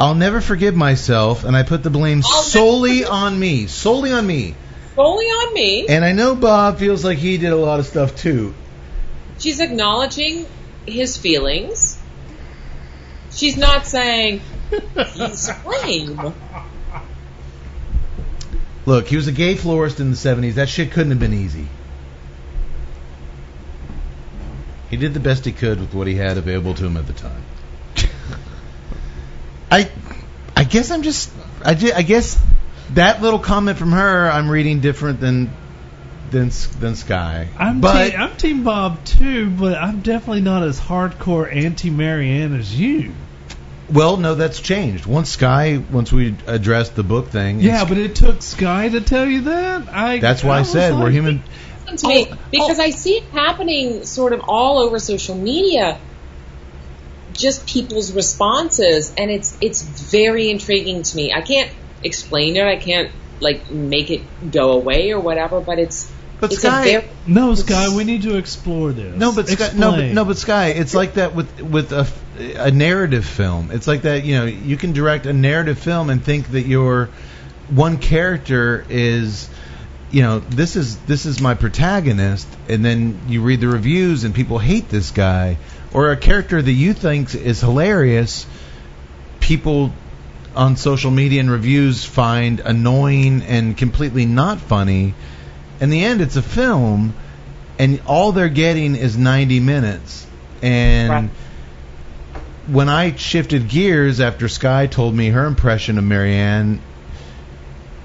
I'll 0.00 0.16
never 0.16 0.40
forgive 0.40 0.74
myself, 0.74 1.44
and 1.44 1.56
I 1.56 1.62
put 1.62 1.82
the 1.84 1.90
blame 1.90 2.22
I'll 2.26 2.42
solely 2.42 2.98
forgive- 3.00 3.10
on 3.12 3.38
me. 3.38 3.66
Solely 3.68 4.12
on 4.12 4.26
me. 4.26 4.54
Solely 4.96 5.26
on 5.26 5.54
me. 5.54 5.86
And 5.88 6.04
I 6.04 6.10
know 6.12 6.34
Bob 6.34 6.78
feels 6.78 7.04
like 7.04 7.18
he 7.18 7.38
did 7.38 7.52
a 7.52 7.56
lot 7.56 7.78
of 7.78 7.86
stuff 7.86 8.16
too. 8.16 8.52
She's 9.38 9.60
acknowledging 9.60 10.46
his 10.92 11.16
feelings. 11.16 11.98
She's 13.30 13.56
not 13.56 13.86
saying 13.86 14.40
he's 15.14 15.46
to 15.46 15.56
blame. 15.64 16.34
Look, 18.86 19.08
he 19.08 19.16
was 19.16 19.28
a 19.28 19.32
gay 19.32 19.54
florist 19.54 20.00
in 20.00 20.10
the 20.10 20.16
70s. 20.16 20.54
That 20.54 20.68
shit 20.68 20.92
couldn't 20.92 21.10
have 21.10 21.20
been 21.20 21.34
easy. 21.34 21.68
He 24.90 24.96
did 24.96 25.12
the 25.12 25.20
best 25.20 25.44
he 25.44 25.52
could 25.52 25.80
with 25.80 25.92
what 25.92 26.06
he 26.06 26.14
had 26.14 26.38
available 26.38 26.74
to 26.74 26.86
him 26.86 26.96
at 26.96 27.06
the 27.06 27.12
time. 27.12 27.42
I 29.70 29.90
I 30.56 30.64
guess 30.64 30.90
I'm 30.90 31.02
just 31.02 31.30
I, 31.62 31.74
ju- 31.74 31.92
I 31.94 32.02
guess 32.02 32.42
that 32.94 33.20
little 33.20 33.38
comment 33.38 33.78
from 33.78 33.92
her 33.92 34.30
I'm 34.30 34.48
reading 34.50 34.80
different 34.80 35.20
than 35.20 35.50
than 36.30 36.50
than 36.80 36.94
Skye. 36.96 37.48
I'm, 37.58 37.80
but 37.80 38.10
te- 38.10 38.16
I'm 38.16 38.36
Team 38.36 38.64
Bob 38.64 39.04
too, 39.04 39.50
but 39.50 39.76
I'm 39.76 40.00
definitely 40.00 40.42
not 40.42 40.62
as 40.62 40.80
hardcore 40.80 41.52
anti 41.54 41.90
Mary 41.90 42.30
Ann 42.30 42.54
as 42.54 42.78
you. 42.78 43.12
well, 43.92 44.16
no, 44.16 44.34
that's 44.34 44.60
changed. 44.60 45.06
Once 45.06 45.30
Skye, 45.30 45.78
once 45.90 46.12
we 46.12 46.36
addressed 46.46 46.94
the 46.94 47.02
book 47.02 47.28
thing, 47.28 47.60
Yeah, 47.60 47.84
but 47.84 47.96
it 47.98 48.14
took 48.14 48.42
Skye 48.42 48.90
to 48.90 49.00
tell 49.00 49.26
you 49.26 49.42
that. 49.42 49.88
I. 49.88 50.18
that's 50.18 50.44
why 50.44 50.56
I 50.56 50.60
was 50.60 50.70
said 50.72 50.94
we're 50.94 51.10
human. 51.10 51.42
to 51.96 52.06
me 52.08 52.30
because 52.50 52.78
I 52.78 52.90
see 52.90 53.16
it 53.16 53.24
happening 53.32 54.04
sort 54.04 54.32
of 54.34 54.42
all 54.46 54.78
over 54.78 54.98
social 54.98 55.34
media. 55.34 55.98
Just 57.32 57.66
people's 57.68 58.12
responses, 58.12 59.14
and 59.16 59.30
it's 59.30 59.56
it's 59.60 59.82
very 59.82 60.50
intriguing 60.50 61.02
to 61.02 61.16
me. 61.16 61.32
I 61.32 61.40
can't 61.40 61.70
explain 62.02 62.56
it. 62.56 62.64
I 62.66 62.76
can't 62.76 63.12
like 63.40 63.70
make 63.70 64.10
it 64.10 64.22
go 64.50 64.72
away 64.72 65.12
or 65.12 65.20
whatever. 65.20 65.60
But 65.60 65.78
it's 65.78 66.10
But 66.40 66.52
it's 66.52 66.62
Skye, 66.62 66.84
very 66.84 67.08
No, 67.26 67.54
Skye, 67.54 67.94
we 67.96 68.04
need 68.04 68.22
to 68.22 68.36
explore 68.36 68.92
this. 68.92 69.16
No, 69.16 69.34
but 69.34 69.48
Skye, 69.48 69.72
no, 69.74 69.92
but 69.92 70.04
no, 70.06 70.24
but 70.24 70.38
Skye. 70.38 70.68
It's 70.68 70.94
like 70.94 71.14
that 71.14 71.34
with 71.34 71.60
with 71.60 71.92
a, 71.92 72.06
a 72.56 72.70
narrative 72.70 73.24
film. 73.24 73.70
It's 73.72 73.86
like 73.86 74.02
that. 74.02 74.24
You 74.24 74.36
know, 74.36 74.44
you 74.44 74.76
can 74.76 74.92
direct 74.92 75.26
a 75.26 75.32
narrative 75.32 75.78
film 75.78 76.10
and 76.10 76.22
think 76.22 76.52
that 76.52 76.66
your 76.66 77.10
one 77.70 77.98
character 77.98 78.86
is, 78.88 79.48
you 80.10 80.22
know, 80.22 80.38
this 80.38 80.76
is 80.76 80.96
this 80.98 81.26
is 81.26 81.40
my 81.40 81.54
protagonist, 81.54 82.46
and 82.68 82.84
then 82.84 83.20
you 83.28 83.42
read 83.42 83.60
the 83.60 83.68
reviews 83.68 84.24
and 84.24 84.34
people 84.34 84.58
hate 84.58 84.88
this 84.88 85.10
guy, 85.10 85.58
or 85.92 86.12
a 86.12 86.16
character 86.16 86.62
that 86.62 86.72
you 86.72 86.92
think 86.92 87.34
is 87.34 87.60
hilarious, 87.60 88.46
people 89.40 89.92
on 90.54 90.76
social 90.76 91.10
media 91.10 91.40
and 91.40 91.50
reviews 91.50 92.04
find 92.04 92.60
annoying 92.60 93.42
and 93.42 93.76
completely 93.76 94.26
not 94.26 94.58
funny. 94.58 95.14
In 95.80 95.90
the 95.90 96.04
end, 96.04 96.20
it's 96.20 96.36
a 96.36 96.42
film, 96.42 97.14
and 97.78 98.00
all 98.06 98.32
they're 98.32 98.48
getting 98.48 98.96
is 98.96 99.16
90 99.16 99.60
minutes. 99.60 100.26
And 100.62 101.10
Right. 101.10 101.30
when 102.66 102.88
I 102.88 103.14
shifted 103.16 103.68
gears 103.68 104.20
after 104.20 104.48
Skye 104.48 104.86
told 104.88 105.14
me 105.14 105.28
her 105.28 105.46
impression 105.46 105.98
of 105.98 106.04
Mary 106.04 106.34
Ann, 106.34 106.80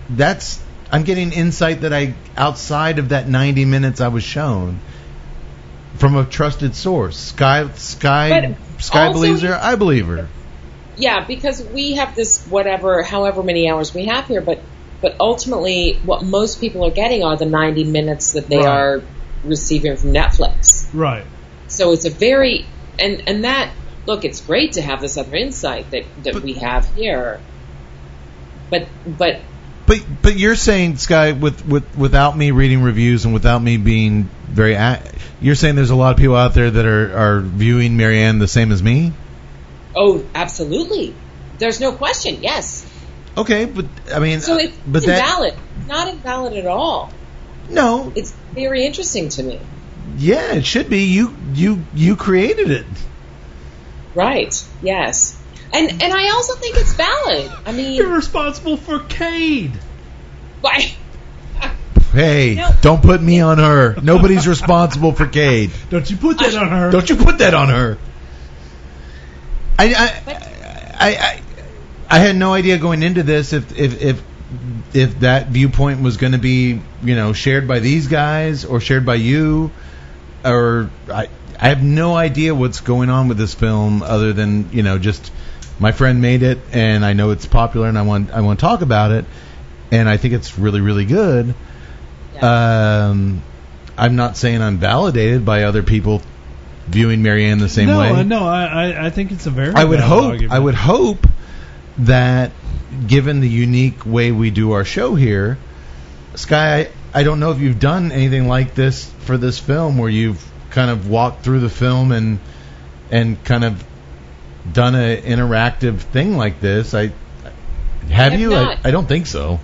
that's 0.10 0.60
I'm 0.92 1.04
getting 1.04 1.32
insight 1.32 1.82
that 1.82 1.92
I 1.94 2.14
outside 2.38 3.00
of 3.00 3.10
that 3.10 3.28
90 3.28 3.66
minutes 3.66 4.00
I 4.00 4.10
was 4.10 4.24
shown 4.24 4.80
from 5.96 6.16
a 6.16 6.24
trusted 6.26 6.76
source. 6.76 7.18
Skye 7.18 7.68
Skye 7.76 8.56
But 8.76 8.82
Skye 8.84 9.12
believes 9.12 9.42
her. 9.42 9.56
I 9.60 9.76
believe 9.76 10.06
her. 10.08 10.28
yeah, 10.96 11.26
because 11.26 11.64
we 11.74 11.94
have 11.94 12.16
this 12.16 12.46
whatever, 12.46 13.02
however 13.02 13.42
many 13.42 13.68
hours 13.70 13.94
we 13.94 14.06
have 14.06 14.28
here, 14.28 14.42
but 14.42 14.60
but 15.04 15.16
ultimately, 15.20 16.00
what 16.06 16.24
most 16.24 16.60
people 16.60 16.84
are 16.86 16.90
getting 16.92 17.24
are 17.24 17.36
the 17.38 17.46
90 17.46 17.84
minutes 17.84 18.32
that 18.32 18.48
they 18.50 18.58
Right. 18.58 18.68
are 18.68 19.02
receiving 19.44 19.96
from 19.98 20.14
Netflix. 20.14 20.88
right. 20.94 21.26
So 21.68 21.92
it's 21.92 22.06
a 22.06 22.10
very 22.10 22.66
and 22.98 23.22
and 23.28 23.44
that 23.44 23.70
look, 24.06 24.26
it's 24.26 24.42
great 24.42 24.74
to 24.74 24.82
have 24.82 25.02
this 25.02 25.18
other 25.18 25.36
insight 25.36 25.92
that 25.92 26.06
that 26.24 26.34
But- 26.34 26.44
we 26.44 26.54
have 26.54 26.88
here. 26.96 27.40
But 28.70 28.88
but 29.06 29.42
But 29.86 30.00
but 30.22 30.38
you're 30.40 30.56
saying 30.56 30.98
Skye 30.98 31.34
with, 31.34 31.66
with 31.68 31.84
without 31.98 32.38
me 32.38 32.52
reading 32.52 32.82
reviews 32.84 33.26
and 33.26 33.34
without 33.34 33.62
me 33.62 33.76
being 33.78 34.30
very 34.50 34.78
you're 35.42 35.56
saying 35.56 35.76
there's 35.76 35.90
a 35.90 35.96
lot 35.96 36.12
of 36.12 36.18
people 36.18 36.36
out 36.38 36.54
there 36.54 36.72
that 36.72 36.86
are 36.86 37.18
are 37.18 37.40
viewing 37.42 37.98
Mary 37.98 38.20
Ann 38.22 38.40
the 38.40 38.48
same 38.48 38.72
as 38.72 38.82
me? 38.82 39.12
oh, 39.96 40.24
absolutely. 40.34 41.14
There's 41.60 41.80
no 41.80 41.92
question. 41.92 42.38
Yes. 42.42 42.86
Okay, 43.38 43.66
but 43.66 43.86
I 44.14 44.20
mean 44.20 44.42
So 44.42 44.56
uh, 44.56 44.58
it's, 44.60 44.78
but 44.86 44.98
it's 44.98 45.06
that. 45.08 45.56
Not 45.88 46.08
invalid 46.10 46.54
at 46.54 46.68
all. 46.68 47.12
no, 47.70 48.12
It's 48.16 48.32
very 48.54 48.86
interesting 48.86 49.30
to 49.30 49.44
me. 49.44 49.60
yeah, 50.18 50.54
it 50.54 50.66
should 50.66 50.90
be. 50.90 51.06
You 51.06 51.36
you 51.54 51.84
you 51.96 52.16
created 52.16 52.70
it. 52.72 52.86
Right. 54.16 54.54
Yes. 54.84 55.40
And 55.74 55.90
and 56.04 56.14
I 56.14 56.30
also 56.30 56.54
think 56.56 56.76
it's 56.78 56.94
valid. 56.94 57.52
I 57.66 57.72
mean, 57.72 57.94
You're 57.94 58.16
responsible 58.16 58.78
for 58.78 59.00
Cade. 59.00 59.72
why? 60.62 60.94
Hey, 62.12 62.54
No. 62.56 62.70
don't 62.82 63.02
put 63.02 63.20
me 63.24 63.42
on 63.42 63.58
her. 63.58 63.96
Nobody's 64.04 64.48
responsible 64.48 65.14
for 65.14 65.26
Cade. 65.26 65.72
Don't 65.90 66.08
you 66.08 66.16
put 66.18 66.38
that 66.38 66.54
on 66.54 66.68
her. 66.70 66.92
Don't 66.92 67.10
you 67.10 67.16
put 67.16 67.40
that 67.40 67.56
on 67.56 67.70
her. 67.70 67.98
I 69.80 69.86
I 69.96 70.22
I, 71.00 71.16
I 71.16 71.42
I 72.10 72.20
had 72.20 72.36
no 72.36 72.54
idea 72.54 72.78
going 72.78 73.04
into 73.04 73.24
this 73.24 73.54
if 73.54 73.78
if 73.78 74.02
if 74.02 74.24
if 74.94 75.20
that 75.22 75.48
viewpoint 75.48 76.02
was 76.02 76.18
going 76.18 76.34
to 76.34 76.40
be 76.40 76.82
you 77.04 77.16
know 77.16 77.34
shared 77.34 77.68
by 77.68 77.80
these 77.80 78.08
guys 78.08 78.66
or 78.66 78.80
shared 78.80 79.06
by 79.06 79.16
you, 79.16 79.72
or 80.46 80.90
I 81.10 81.30
I 81.60 81.70
have 81.70 81.84
no 81.84 82.16
idea 82.16 82.54
what's 82.54 82.82
going 82.82 83.10
on 83.10 83.28
with 83.28 83.38
this 83.38 83.54
film 83.54 84.04
other 84.04 84.34
than 84.34 84.70
you 84.72 84.84
know 84.84 85.00
just 85.00 85.32
my 85.80 85.92
friend 85.92 86.22
made 86.22 86.44
it 86.44 86.60
and 86.72 87.04
I 87.04 87.14
know 87.14 87.32
it's 87.32 87.46
popular 87.46 87.88
and 87.88 87.98
I 87.98 88.04
want 88.04 88.32
I 88.32 88.42
want 88.42 88.60
to 88.60 88.66
talk 88.66 88.82
about 88.82 89.12
it 89.12 89.26
and 89.92 90.08
I 90.08 90.18
think 90.18 90.34
it's 90.34 90.58
really 90.58 90.82
really 90.82 91.06
good. 91.06 91.56
Um, 92.42 93.42
I'm 93.98 94.16
not 94.16 94.38
saying 94.38 94.62
I'm 94.62 94.78
validated 94.78 95.46
by 95.46 95.64
other 95.64 95.84
people 95.84 96.22
viewing 96.88 97.22
Mary 97.22 97.46
Ann 97.46 97.60
the 97.60 97.70
same 97.70 97.88
no, 97.88 98.00
way. 98.00 98.24
no, 98.24 98.46
I, 98.46 98.66
I, 98.66 99.06
I 99.06 99.10
think 99.10 99.32
it's 99.32 99.46
a 99.46 99.52
very. 99.52 99.74
I 99.74 99.84
would 99.84 100.00
hope 100.00 100.26
argument. 100.26 100.54
I 100.54 100.60
would 100.60 100.76
hope 100.76 101.28
that 102.00 102.52
given 103.08 103.40
the 103.40 103.50
unique 103.50 104.06
way 104.06 104.32
we 104.32 104.52
do 104.52 104.72
our 104.72 104.86
show 104.86 105.16
here, 105.16 105.58
Skye, 106.36 106.80
I, 106.80 106.90
I 107.14 107.24
don't 107.24 107.40
know 107.40 107.52
if 107.52 107.60
you've 107.60 107.80
done 107.80 108.12
anything 108.12 108.48
like 108.48 108.74
this 108.74 109.10
for 109.20 109.38
this 109.38 109.60
film 109.60 109.98
where 109.98 110.10
you've 110.10 110.44
kind 110.72 110.90
of 110.90 111.08
walked 111.08 111.44
through 111.44 111.60
the 111.60 111.70
film 111.70 112.12
and 112.12 112.40
and 113.12 113.44
kind 113.44 113.64
of 113.64 113.84
done 114.72 114.96
an 114.96 115.22
interactive 115.22 116.00
thing 116.00 116.36
like 116.36 116.60
this. 116.60 116.94
I 116.94 117.12
have, 118.10 118.32
have 118.32 118.40
you? 118.40 118.56
I, 118.56 118.80
I 118.84 118.92
don't 118.92 119.08
think 119.08 119.28
so. 119.28 119.60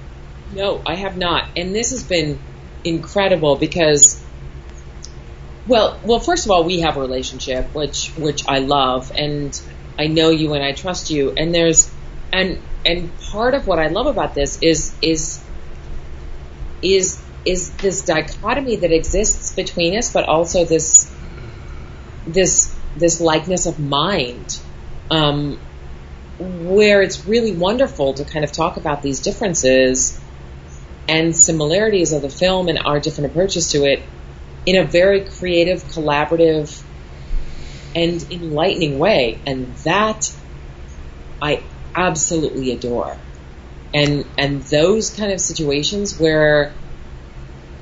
No, 0.53 0.81
I 0.85 0.95
have 0.95 1.17
not, 1.17 1.47
and 1.55 1.73
this 1.75 1.91
has 1.91 2.03
been 2.03 2.39
incredible 2.83 3.55
because, 3.55 4.23
well, 5.67 5.99
well, 6.03 6.19
first 6.19 6.45
of 6.45 6.51
all, 6.51 6.63
we 6.63 6.81
have 6.81 6.97
a 6.97 7.01
relationship 7.01 7.73
which 7.73 8.09
which 8.17 8.47
I 8.47 8.59
love, 8.59 9.11
and 9.15 9.59
I 9.97 10.07
know 10.07 10.29
you 10.29 10.53
and 10.53 10.63
I 10.63 10.73
trust 10.73 11.09
you, 11.09 11.33
and 11.35 11.53
there's 11.53 11.91
and 12.31 12.61
and 12.85 13.17
part 13.19 13.53
of 13.53 13.67
what 13.67 13.79
I 13.79 13.87
love 13.87 14.07
about 14.07 14.33
this 14.33 14.61
is 14.61 14.93
is 15.01 15.41
is 16.81 17.21
is 17.45 17.71
this 17.77 18.03
dichotomy 18.03 18.77
that 18.77 18.91
exists 18.91 19.53
between 19.53 19.97
us, 19.97 20.11
but 20.11 20.25
also 20.25 20.65
this 20.65 21.13
this 22.27 22.73
this 22.95 23.21
likeness 23.21 23.65
of 23.65 23.79
mind. 23.79 24.59
Um, 25.09 25.59
where 26.39 27.01
it's 27.01 27.25
really 27.25 27.51
wonderful 27.51 28.13
to 28.13 28.23
kind 28.23 28.45
of 28.45 28.51
talk 28.51 28.77
about 28.77 29.01
these 29.01 29.19
differences 29.19 30.17
and 31.09 31.35
similarities 31.35 32.13
of 32.13 32.21
the 32.21 32.29
film 32.29 32.69
and 32.69 32.79
our 32.79 32.99
different 32.99 33.31
approaches 33.31 33.71
to 33.71 33.83
it 33.83 34.01
in 34.65 34.77
a 34.77 34.85
very 34.85 35.25
creative, 35.25 35.83
collaborative, 35.85 36.81
and 37.95 38.25
enlightening 38.31 38.99
way. 38.99 39.39
And 39.45 39.75
that 39.77 40.31
I 41.41 41.63
absolutely 41.95 42.71
adore. 42.71 43.17
And 43.93 44.25
and 44.37 44.61
those 44.63 45.09
kind 45.09 45.31
of 45.31 45.41
situations 45.41 46.19
where 46.19 46.73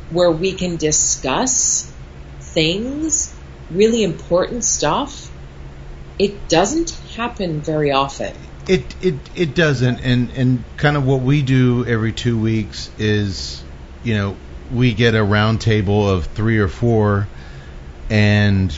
where 0.10 0.32
we 0.32 0.53
can 0.53 0.77
discuss 0.77 1.92
things, 2.40 3.36
really 3.69 4.03
important 4.03 4.64
stuff, 4.64 5.30
it 6.18 6.48
doesn't 6.48 6.92
happen 7.16 7.61
very 7.61 7.92
often. 7.92 8.34
It 8.68 8.84
it 9.02 9.16
it 9.36 9.56
doesn't, 9.56 10.00
and 10.00 10.32
and 10.32 10.64
kind 10.77 10.98
of 10.98 11.06
what 11.06 11.22
we 11.22 11.42
do 11.42 11.86
every 11.86 12.14
two 12.14 12.40
weeks 12.40 12.90
is, 12.98 13.64
you 14.03 14.14
know, 14.14 14.36
we 14.74 14.94
get 14.94 15.16
a 15.16 15.24
round 15.24 15.61
table 15.61 16.10
of 16.10 16.26
three 16.26 16.60
or 16.60 16.68
four, 16.68 17.27
and 18.10 18.77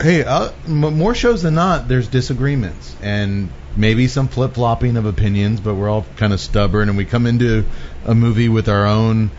hey, 0.00 0.24
uh, 0.24 0.50
more 0.66 1.14
shows 1.14 1.42
than 1.42 1.54
not, 1.54 1.88
there's 1.88 2.08
disagreements 2.08 2.96
and 3.02 3.50
maybe 3.76 4.08
some 4.08 4.28
flip 4.28 4.54
flopping 4.54 4.96
of 4.96 5.06
opinions, 5.06 5.60
but 5.60 5.74
we're 5.74 5.88
all 5.88 6.04
kind 6.16 6.32
of 6.32 6.40
stubborn, 6.40 6.88
and 6.88 6.98
we 6.98 7.04
come 7.04 7.26
into 7.26 7.64
a 8.04 8.14
movie 8.14 8.48
with 8.48 8.68
our 8.68 8.86
own, 8.86 9.30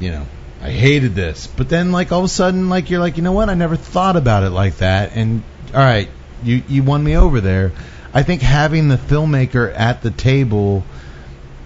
you 0.00 0.10
know. 0.10 0.26
I 0.62 0.70
hated 0.70 1.14
this, 1.14 1.46
but 1.46 1.68
then 1.68 1.92
like 1.92 2.12
all 2.12 2.20
of 2.20 2.24
a 2.24 2.28
sudden, 2.28 2.68
like 2.68 2.90
you're 2.90 2.98
like, 2.98 3.18
you 3.18 3.22
know 3.22 3.32
what? 3.32 3.50
I 3.50 3.54
never 3.54 3.76
thought 3.76 4.16
about 4.16 4.42
it 4.42 4.50
like 4.50 4.78
that, 4.78 5.12
and 5.14 5.42
all 5.74 5.80
right, 5.80 6.08
you 6.42 6.62
you 6.66 6.82
won 6.82 7.04
me 7.04 7.16
over 7.16 7.40
there. 7.40 7.72
I 8.14 8.22
think 8.22 8.40
having 8.40 8.88
the 8.88 8.96
filmmaker 8.96 9.72
at 9.72 10.02
the 10.02 10.10
table 10.10 10.84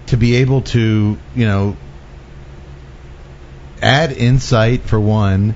to 0.07 0.17
be 0.17 0.35
able 0.35 0.63
to, 0.63 1.17
you 1.35 1.45
know, 1.45 1.77
add 3.81 4.11
insight 4.11 4.81
for 4.81 4.99
one, 4.99 5.55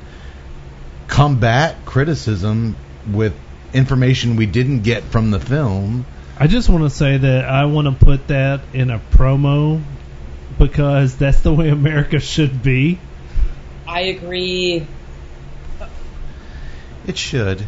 combat 1.07 1.85
criticism 1.85 2.77
with 3.11 3.33
information 3.73 4.35
we 4.35 4.45
didn't 4.45 4.81
get 4.81 5.03
from 5.03 5.31
the 5.31 5.39
film. 5.39 6.05
I 6.37 6.47
just 6.47 6.69
want 6.69 6.83
to 6.83 6.89
say 6.89 7.17
that 7.17 7.45
I 7.45 7.65
want 7.65 7.87
to 7.87 8.05
put 8.05 8.27
that 8.27 8.61
in 8.73 8.89
a 8.89 8.99
promo 8.99 9.81
because 10.57 11.15
that's 11.15 11.41
the 11.41 11.53
way 11.53 11.69
America 11.69 12.19
should 12.19 12.61
be. 12.61 12.99
I 13.87 14.01
agree. 14.01 14.85
It 17.07 17.17
should. 17.17 17.63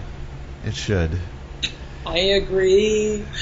It 0.65 0.75
should. 0.75 1.11
I 2.05 2.17
agree. 2.17 3.25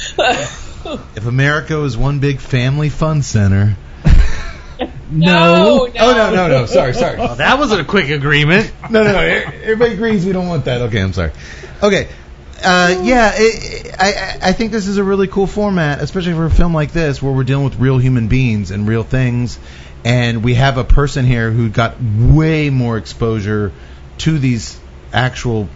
If 1.15 1.25
America 1.25 1.77
was 1.77 1.97
one 1.97 2.19
big 2.19 2.39
family 2.39 2.89
fun 2.89 3.23
center. 3.23 3.75
no, 5.09 5.87
Oh 5.87 6.13
no 6.13 6.31
no 6.31 6.47
no! 6.47 6.65
Sorry 6.67 6.93
sorry. 6.93 7.17
Well, 7.17 7.37
that 7.37 7.57
wasn't 7.57 7.81
a 7.81 7.85
quick 7.85 8.11
agreement. 8.11 8.71
no, 8.91 9.01
no, 9.01 9.11
no. 9.11 9.19
Everybody 9.19 9.95
agrees 9.95 10.27
we 10.27 10.31
don't 10.31 10.47
want 10.47 10.65
that. 10.65 10.81
Okay, 10.83 11.01
I'm 11.01 11.13
sorry. 11.13 11.31
Okay. 11.81 12.07
Uh, 12.63 13.01
yeah, 13.03 13.33
it, 13.35 13.95
I, 13.99 14.49
I 14.49 14.53
think 14.53 14.71
this 14.71 14.87
is 14.87 14.97
a 14.97 15.03
really 15.03 15.27
cool 15.27 15.47
format, 15.47 16.01
especially 16.01 16.33
for 16.33 16.45
a 16.45 16.51
film 16.51 16.73
like 16.73 16.91
this, 16.91 17.21
where 17.21 17.31
we're 17.31 17.43
dealing 17.43 17.65
with 17.65 17.77
real 17.77 17.97
human 17.97 18.27
beings 18.27 18.71
and 18.71 18.87
real 18.87 19.03
things, 19.03 19.59
and 20.03 20.43
we 20.43 20.55
have 20.55 20.77
a 20.77 20.83
person 20.83 21.25
here 21.25 21.51
who 21.51 21.69
got 21.69 21.95
way 22.01 22.69
more 22.69 22.97
exposure 22.97 23.71
to 24.19 24.39
these 24.39 24.79
actual 25.11 25.67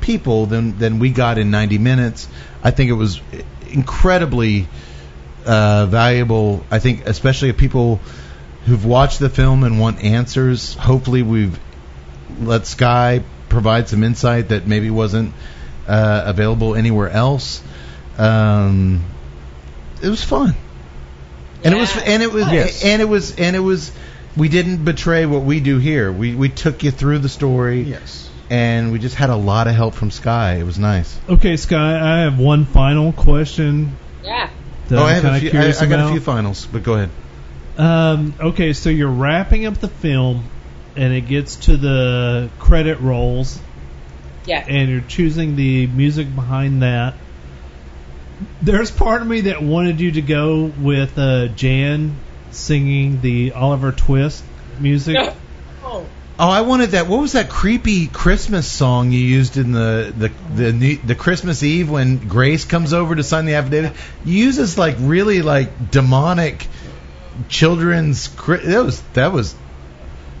people 0.00 0.46
than 0.46 0.78
than 0.78 0.98
we 0.98 1.10
got 1.10 1.38
in 1.38 1.50
90 1.50 1.78
minutes. 1.78 2.28
I 2.62 2.70
think 2.70 2.90
it 2.90 2.94
was 2.94 3.20
incredibly 3.68 4.68
uh, 5.44 5.86
valuable. 5.86 6.64
I 6.70 6.78
think, 6.78 7.06
especially 7.06 7.48
if 7.48 7.56
people 7.56 8.00
who've 8.66 8.84
watched 8.84 9.18
the 9.18 9.28
film 9.28 9.64
and 9.64 9.80
want 9.80 10.04
answers. 10.04 10.74
Hopefully, 10.74 11.22
we've 11.22 11.58
let 12.40 12.66
Skye 12.66 13.22
provide 13.48 13.88
some 13.88 14.04
insight 14.04 14.48
that 14.48 14.66
maybe 14.66 14.90
wasn't 14.90 15.34
uh, 15.90 16.22
available 16.26 16.74
anywhere 16.74 17.10
else. 17.10 17.62
Um, 18.18 19.04
it 20.02 20.08
was 20.08 20.22
fun, 20.24 20.54
and 21.64 21.74
it 21.74 21.78
was 21.78 21.96
and 21.96 22.22
it 22.22 22.32
was 22.32 22.46
Yes. 22.50 22.84
and 22.84 23.02
it 23.02 23.08
was 23.08 23.36
and 23.38 23.56
it 23.56 23.60
was. 23.60 23.92
We 24.36 24.48
didn't 24.48 24.84
betray 24.84 25.26
what 25.26 25.42
we 25.42 25.58
do 25.60 25.78
here. 25.78 26.12
We 26.12 26.34
we 26.34 26.48
took 26.48 26.84
you 26.84 26.90
through 26.92 27.18
the 27.18 27.28
story. 27.28 27.82
Yes. 27.82 28.28
And 28.48 28.90
we 28.92 28.98
just 28.98 29.14
had 29.14 29.30
a 29.30 29.36
lot 29.36 29.68
of 29.68 29.74
help 29.74 29.94
from 29.94 30.10
Skye. 30.10 30.54
It 30.56 30.64
was 30.64 30.78
nice. 30.78 31.18
Okay, 31.28 31.56
Skye, 31.56 31.94
I 32.00 32.22
have 32.22 32.38
one 32.38 32.64
final 32.64 33.12
question 33.12 33.96
Yeah. 34.24 34.50
oh, 34.90 34.96
I 34.96 35.14
I'm 35.14 35.14
have 35.14 35.24
a 35.24 35.28
kind 35.28 35.40
few. 35.40 35.50
I, 35.60 35.86
I 35.86 35.86
got 35.86 36.08
a 36.08 36.12
few 36.12 36.20
finals, 36.20 36.66
but 36.66 36.82
go 36.82 36.94
ahead. 36.94 37.10
Um, 37.78 38.34
okay, 38.40 38.72
so 38.72 38.90
you're 38.90 39.08
wrapping 39.10 39.66
up 39.66 39.78
the 39.78 39.86
film, 39.88 40.44
and 40.96 41.12
it 41.12 41.28
gets 41.28 41.56
to 41.66 41.76
the 41.76 42.50
credit 42.58 42.98
rolls, 43.00 43.60
Yeah. 44.50 44.64
and 44.68 44.90
you're 44.90 45.00
choosing 45.02 45.56
the 45.56 45.86
music 45.86 46.34
behind 46.34 46.82
that. 46.82 47.14
There's 48.62 48.90
part 48.90 49.22
of 49.22 49.28
me 49.28 49.42
that 49.42 49.62
wanted 49.62 50.00
you 50.00 50.12
to 50.12 50.22
go 50.22 50.64
with 50.80 51.18
uh, 51.18 51.48
Jan 51.48 52.16
singing 52.50 53.20
the 53.20 53.52
Oliver 53.52 53.92
Twist 53.92 54.42
music. 54.78 55.16
Oh. 55.82 56.06
Oh, 56.42 56.48
I 56.48 56.62
wanted 56.62 56.90
that. 56.92 57.06
What 57.06 57.20
was 57.20 57.32
that 57.32 57.50
creepy 57.50 58.06
Christmas 58.06 58.66
song 58.66 59.12
you 59.12 59.18
used 59.20 59.58
in 59.58 59.72
the 59.72 60.12
the 60.16 60.32
the, 60.54 60.70
the, 60.72 60.96
the 60.96 61.14
Christmas 61.14 61.62
Eve 61.62 61.90
when 61.90 62.16
Grace 62.28 62.64
comes 62.64 62.94
over 62.94 63.14
to 63.14 63.22
sign 63.22 63.44
the 63.44 63.54
affidavit? 63.54 63.92
You 64.24 64.44
use 64.46 64.56
this 64.56 64.78
like 64.78 64.96
really 65.00 65.42
like 65.42 65.90
demonic 65.90 66.66
children's. 67.48 68.28
Chri- 68.28 68.64
That 68.64 68.84
was 68.84 69.02
that 69.12 69.32
was 69.32 69.54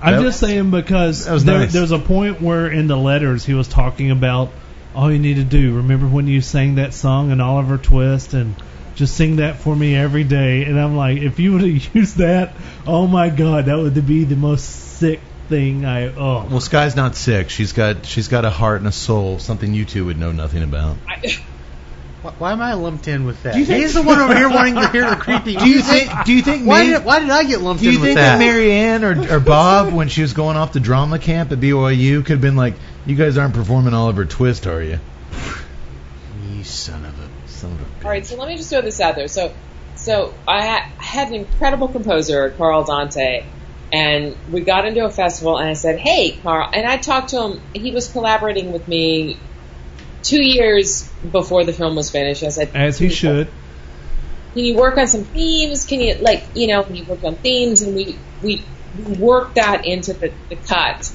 I'm 0.02 0.16
That- 0.16 0.22
just 0.22 0.40
saying 0.40 0.70
because 0.70 1.24
there, 1.44 1.58
nice. 1.60 1.72
there's 1.72 1.90
a 1.92 1.98
point 1.98 2.40
where 2.40 2.68
in 2.68 2.86
the 2.86 2.96
letters 2.96 3.44
he 3.44 3.54
was 3.54 3.68
talking 3.68 4.10
about 4.10 4.50
all 4.94 5.12
you 5.12 5.18
need 5.18 5.36
to 5.36 5.44
do. 5.44 5.74
Remember 5.76 6.06
when 6.06 6.26
you 6.26 6.40
sang 6.40 6.76
that 6.76 6.94
song 6.94 7.30
in 7.30 7.40
Oliver 7.40 7.76
Twist 7.78 8.34
and 8.34 8.54
just 8.96 9.14
sing 9.14 9.36
that 9.36 9.56
for 9.56 9.74
me 9.76 9.94
every 9.94 10.24
day. 10.24 10.64
And 10.64 10.78
I'm 10.80 10.96
like, 10.96 11.18
if 11.18 11.38
you 11.38 11.52
would 11.52 11.62
have 11.62 11.94
used 11.94 12.16
that, 12.18 12.54
oh 12.86 13.06
my 13.06 13.28
god, 13.30 13.66
that 13.66 13.76
would 13.78 14.06
be 14.06 14.24
the 14.24 14.36
most 14.36 14.64
sick 14.98 15.20
thing 15.48 15.84
I. 15.84 16.06
Oh, 16.08 16.46
well. 16.50 16.60
Skye's 16.60 16.96
not 16.96 17.14
sick. 17.16 17.50
She's 17.50 17.72
got 17.72 18.06
she's 18.06 18.28
got 18.28 18.44
a 18.44 18.50
heart 18.50 18.78
and 18.80 18.88
a 18.88 18.92
soul. 18.92 19.38
Something 19.38 19.74
you 19.74 19.84
two 19.84 20.06
would 20.06 20.18
know 20.18 20.32
nothing 20.32 20.62
about. 20.62 20.96
I, 21.08 21.20
Why, 22.22 22.32
why 22.38 22.52
am 22.52 22.60
I 22.60 22.74
lumped 22.74 23.08
in 23.08 23.24
with 23.24 23.42
that? 23.44 23.54
Do 23.54 23.60
you 23.60 23.66
think- 23.66 23.82
He's 23.82 23.94
the 23.94 24.02
one 24.02 24.18
over 24.18 24.36
here 24.36 24.50
wanting 24.50 24.74
to 24.74 24.88
hear 24.88 25.08
the 25.10 25.16
creepy 25.16 25.56
Do 25.56 25.68
you 25.68 25.80
think? 25.80 26.10
Do 26.24 26.32
you 26.32 26.42
think? 26.42 26.66
Why 26.66 26.82
May- 26.82 26.90
did 26.90 27.04
why 27.04 27.20
did 27.20 27.30
I 27.30 27.44
get 27.44 27.60
lumped 27.60 27.82
in? 27.82 27.88
with 27.88 28.00
that? 28.00 28.00
do 28.02 28.08
you 28.08 28.14
think 28.14 28.16
that? 28.16 28.38
that 28.38 28.38
Mary 28.38 28.72
Ann 28.72 29.04
or, 29.04 29.36
or 29.36 29.40
Bob, 29.40 29.92
when 29.92 30.08
she 30.08 30.22
was 30.22 30.32
going 30.34 30.56
off 30.56 30.72
to 30.72 30.80
drama 30.80 31.18
camp 31.18 31.50
at 31.52 31.60
BYU, 31.60 32.18
could 32.24 32.32
have 32.34 32.40
been 32.40 32.56
like, 32.56 32.74
"You 33.06 33.16
guys 33.16 33.38
aren't 33.38 33.54
performing 33.54 33.94
Oliver 33.94 34.24
Twist, 34.26 34.66
are 34.66 34.82
you?" 34.82 34.98
you 36.50 36.64
son 36.64 37.04
of 37.04 37.18
a 37.18 37.48
Son 37.48 37.72
of 37.72 37.80
a 37.80 37.84
Bitch. 37.84 38.04
All 38.04 38.10
right, 38.10 38.26
so 38.26 38.36
let 38.36 38.48
me 38.48 38.56
just 38.56 38.70
throw 38.70 38.80
this 38.80 39.00
out 39.00 39.14
there. 39.16 39.28
So, 39.28 39.52
so 39.96 40.34
I 40.46 40.62
had 40.98 41.28
an 41.28 41.34
incredible 41.34 41.88
composer, 41.88 42.50
Carl 42.50 42.84
Dante, 42.84 43.44
and 43.92 44.36
we 44.52 44.60
got 44.60 44.86
into 44.86 45.04
a 45.04 45.10
festival, 45.10 45.58
and 45.58 45.68
I 45.68 45.72
said, 45.72 45.98
"Hey, 45.98 46.32
Carl," 46.42 46.68
and 46.72 46.86
I 46.86 46.96
talked 46.98 47.30
to 47.30 47.42
him. 47.42 47.60
He 47.72 47.92
was 47.92 48.08
collaborating 48.08 48.72
with 48.72 48.86
me 48.86 49.38
two 50.22 50.42
years 50.42 51.08
before 51.32 51.64
the 51.64 51.72
film 51.72 51.96
was 51.96 52.10
finished. 52.10 52.42
I 52.42 52.48
said, 52.48 52.70
As 52.74 52.98
he 52.98 53.08
should. 53.08 53.48
Can 54.54 54.64
you 54.64 54.76
work 54.76 54.98
on 54.98 55.06
some 55.06 55.24
themes? 55.24 55.84
Can 55.86 56.00
you 56.00 56.14
like 56.16 56.44
you 56.54 56.66
know? 56.66 56.82
Can 56.82 56.96
you 56.96 57.04
work 57.04 57.22
on 57.22 57.36
themes? 57.36 57.82
And 57.82 57.94
we 57.94 58.18
we 58.42 58.64
we 58.98 59.12
worked 59.14 59.54
that 59.54 59.86
into 59.86 60.12
the, 60.12 60.32
the 60.48 60.56
cut. 60.56 61.12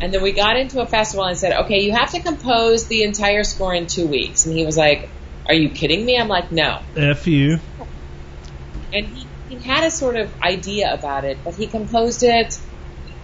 And 0.00 0.12
then 0.12 0.22
we 0.22 0.32
got 0.32 0.56
into 0.56 0.80
a 0.82 0.86
festival 0.86 1.24
and 1.24 1.36
said, 1.36 1.64
okay, 1.64 1.80
you 1.80 1.92
have 1.92 2.10
to 2.12 2.20
compose 2.20 2.86
the 2.88 3.04
entire 3.04 3.42
score 3.42 3.74
in 3.74 3.86
two 3.86 4.06
weeks. 4.06 4.44
And 4.44 4.54
he 4.54 4.66
was 4.66 4.76
like, 4.76 5.08
are 5.46 5.54
you 5.54 5.70
kidding 5.70 6.04
me? 6.04 6.18
I'm 6.18 6.28
like, 6.28 6.52
no. 6.52 6.80
F 6.94 7.26
you. 7.26 7.58
and 8.92 9.06
he, 9.06 9.26
he 9.48 9.56
had 9.56 9.84
a 9.84 9.90
sort 9.90 10.16
of 10.16 10.30
idea 10.42 10.92
about 10.92 11.24
it, 11.24 11.38
but 11.42 11.54
he 11.54 11.66
composed 11.66 12.22
it, 12.22 12.58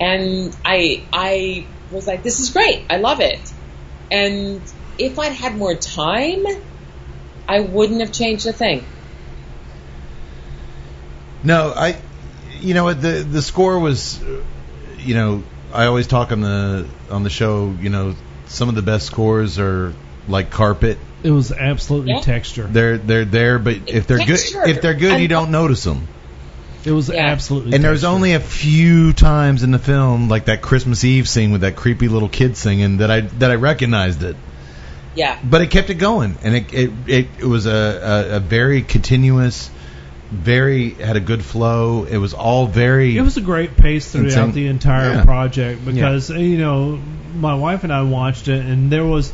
and 0.00 0.56
I 0.64 1.04
I 1.12 1.66
was 1.90 2.06
like, 2.06 2.22
this 2.22 2.40
is 2.40 2.50
great, 2.50 2.86
I 2.88 2.96
love 2.96 3.20
it, 3.20 3.52
and 4.10 4.60
if 4.98 5.18
I'd 5.18 5.32
had 5.32 5.56
more 5.56 5.74
time, 5.74 6.44
I 7.48 7.60
wouldn't 7.60 8.00
have 8.00 8.12
changed 8.12 8.46
a 8.46 8.52
thing. 8.52 8.84
No, 11.42 11.72
I. 11.74 11.96
You 12.60 12.72
know 12.74 12.92
the 12.94 13.22
the 13.22 13.42
score 13.42 13.78
was. 13.78 14.20
You 14.98 15.14
know, 15.14 15.42
I 15.72 15.84
always 15.86 16.06
talk 16.06 16.32
on 16.32 16.40
the 16.40 16.86
on 17.10 17.22
the 17.24 17.30
show. 17.30 17.74
You 17.80 17.90
know, 17.90 18.14
some 18.46 18.68
of 18.68 18.74
the 18.74 18.82
best 18.82 19.06
scores 19.06 19.58
are 19.58 19.92
like 20.28 20.50
carpet. 20.50 20.98
It 21.22 21.30
was 21.30 21.52
absolutely 21.52 22.12
Yeah. 22.12 22.20
texture. 22.20 22.66
They're 22.70 22.96
they're 22.96 23.24
there, 23.26 23.58
but 23.58 23.76
if 23.86 24.06
they're 24.06 24.24
good, 24.24 24.40
if 24.66 24.80
they're 24.80 24.94
good, 24.94 25.20
you 25.20 25.28
don't 25.28 25.50
notice 25.50 25.82
them. 25.84 26.08
It 26.84 26.92
was 26.92 27.08
Yeah. 27.08 27.26
absolutely. 27.26 27.74
And 27.74 27.84
there's 27.84 28.00
texture. 28.02 28.14
only 28.14 28.32
a 28.34 28.40
few 28.40 29.12
times 29.14 29.62
in 29.62 29.70
the 29.70 29.78
film, 29.78 30.28
like 30.28 30.46
that 30.46 30.60
Christmas 30.62 31.02
Eve 31.04 31.26
scene 31.28 31.50
with 31.50 31.62
that 31.62 31.76
creepy 31.76 32.08
little 32.08 32.28
kid 32.28 32.56
singing, 32.56 32.98
that 32.98 33.10
I 33.10 33.20
that 33.20 33.50
I 33.50 33.54
recognized 33.56 34.22
it. 34.22 34.36
Yeah, 35.14 35.38
But 35.44 35.60
it 35.62 35.70
kept 35.70 35.90
it 35.90 35.94
going, 35.94 36.36
and 36.42 36.54
it 36.56 36.72
it 36.74 36.90
it, 37.06 37.26
it 37.40 37.44
was 37.44 37.66
a, 37.66 37.70
a 38.32 38.36
a 38.36 38.40
very 38.40 38.82
continuous, 38.82 39.70
very 40.30 40.90
had 40.90 41.16
a 41.16 41.20
good 41.20 41.44
flow. 41.44 42.04
It 42.04 42.16
was 42.18 42.34
all 42.34 42.66
very. 42.66 43.16
It 43.16 43.22
was 43.22 43.36
a 43.36 43.40
great 43.40 43.76
pace 43.76 44.10
throughout 44.10 44.24
Insane. 44.26 44.52
the 44.52 44.66
entire 44.66 45.12
Yeah. 45.14 45.24
project 45.24 45.84
because 45.84 46.30
you 46.30 46.58
know 46.58 46.98
my 47.36 47.54
wife 47.54 47.84
and 47.84 47.92
I 47.92 48.02
watched 48.02 48.48
it 48.48 48.64
and 48.64 48.90
there 48.90 49.04
was 49.04 49.32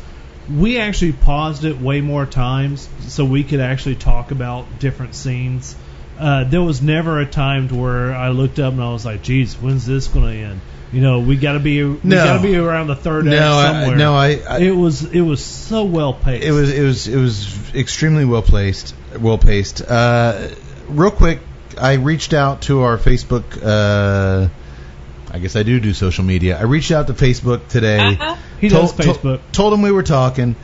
we 0.51 0.79
actually 0.79 1.13
paused 1.13 1.65
it 1.65 1.79
way 1.79 2.01
more 2.01 2.25
times 2.25 2.89
so 3.07 3.23
we 3.23 3.43
could 3.43 3.59
actually 3.59 3.95
talk 3.95 4.31
about 4.31 4.79
different 4.79 5.15
scenes. 5.15 5.75
Uh, 6.19 6.43
there 6.43 6.61
was 6.61 6.81
never 6.81 7.19
a 7.19 7.25
time 7.25 7.69
to 7.69 7.75
where 7.75 8.13
I 8.13 8.29
looked 8.29 8.59
up 8.59 8.73
and 8.73 8.81
I 8.83 8.91
was 8.91 9.05
like, 9.05 9.23
"Geez, 9.23 9.55
when's 9.55 9.85
this 9.85 10.07
going 10.07 10.25
to 10.25 10.47
end?" 10.49 10.61
You 10.91 10.99
know, 10.99 11.19
we 11.21 11.37
got 11.37 11.53
to 11.53 11.59
be 11.59 11.83
we 11.83 11.99
No. 12.03 12.17
got 12.23 12.37
to 12.37 12.41
be 12.43 12.55
around 12.57 12.87
the 12.87 12.95
third 12.95 13.25
act 13.27 13.31
no, 13.39 13.53
I, 13.53 13.63
somewhere. 13.71 13.95
no, 13.97 14.13
I, 14.13 14.41
I 14.47 14.57
it 14.59 14.71
was 14.75 15.03
it 15.05 15.21
was 15.21 15.43
so 15.43 15.85
well 15.85 16.13
paced. 16.13 16.45
It 16.45 16.51
was 16.51 16.69
it 16.71 16.83
was 16.83 17.07
it 17.07 17.17
was 17.17 17.73
extremely 17.73 18.25
well 18.25 18.41
placed, 18.41 18.93
well 19.19 19.37
paced. 19.37 19.81
Uh, 19.81 20.49
real 20.89 21.11
quick, 21.11 21.39
I 21.79 21.93
reached 21.93 22.33
out 22.33 22.63
to 22.63 22.81
our 22.81 22.97
Facebook. 22.97 23.43
Uh, 23.63 24.49
I 25.33 25.39
guess 25.39 25.55
I 25.55 25.63
do 25.63 25.79
do 25.79 25.93
social 25.93 26.25
media. 26.25 26.59
I 26.59 26.63
reached 26.63 26.91
out 26.91 27.07
to 27.07 27.13
Facebook 27.13 27.69
today. 27.69 27.99
Uh-huh. 27.99 28.35
He 28.59 28.67
does 28.67 28.91
Facebook. 28.91 29.39
told 29.53 29.71
them 29.71 29.81
we 29.81 29.91
were 29.93 30.03
talking, 30.03 30.57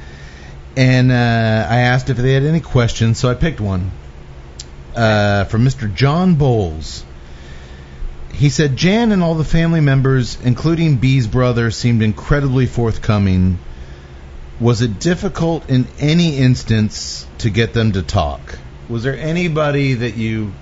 and 0.75 1.09
uh, 1.09 1.15
I 1.15 1.77
asked 1.79 2.09
if 2.09 2.17
they 2.17 2.33
had 2.33 2.43
any 2.43 2.59
questions. 2.59 3.17
So 3.17 3.29
I 3.29 3.33
picked 3.33 3.61
one 3.61 3.91
uh, 4.93 5.45
from 5.45 5.63
Mr. 5.63 5.93
John 5.95 6.35
Bowles. 6.35 7.05
He 8.37 8.51
said 8.51 8.75
Jan 8.75 9.11
and 9.11 9.23
all 9.23 9.33
the 9.33 9.43
family 9.43 9.81
members, 9.81 10.37
including 10.43 10.97
B's 10.97 11.25
brother, 11.25 11.71
seemed 11.71 12.03
incredibly 12.03 12.67
forthcoming. 12.67 13.57
Was 14.59 14.83
it 14.83 14.99
difficult 14.99 15.67
in 15.71 15.87
any 15.97 16.37
instance 16.37 17.25
to 17.39 17.49
get 17.49 17.73
them 17.73 17.93
to 17.93 18.03
talk? 18.03 18.59
Was 18.89 19.01
there 19.01 19.17
anybody 19.17 19.95
that 19.95 20.17
you 20.17 20.53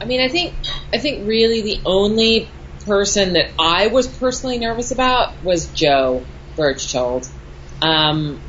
I 0.00 0.04
mean, 0.04 0.20
I 0.20 0.28
think 0.28 0.54
I 0.92 0.98
think 0.98 1.26
really 1.26 1.62
the 1.62 1.80
only 1.86 2.48
person 2.84 3.32
that 3.32 3.50
I 3.58 3.86
was 3.86 4.06
personally 4.06 4.58
nervous 4.58 4.90
about 4.90 5.42
was 5.42 5.68
Joe 5.68 6.24
Berchtold. 6.54 7.26
Um, 7.80 8.40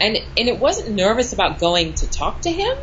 and 0.00 0.16
and 0.16 0.48
it 0.48 0.58
wasn't 0.58 0.90
nervous 0.90 1.34
about 1.34 1.58
going 1.58 1.92
to 1.94 2.10
talk 2.10 2.40
to 2.42 2.50
him 2.50 2.76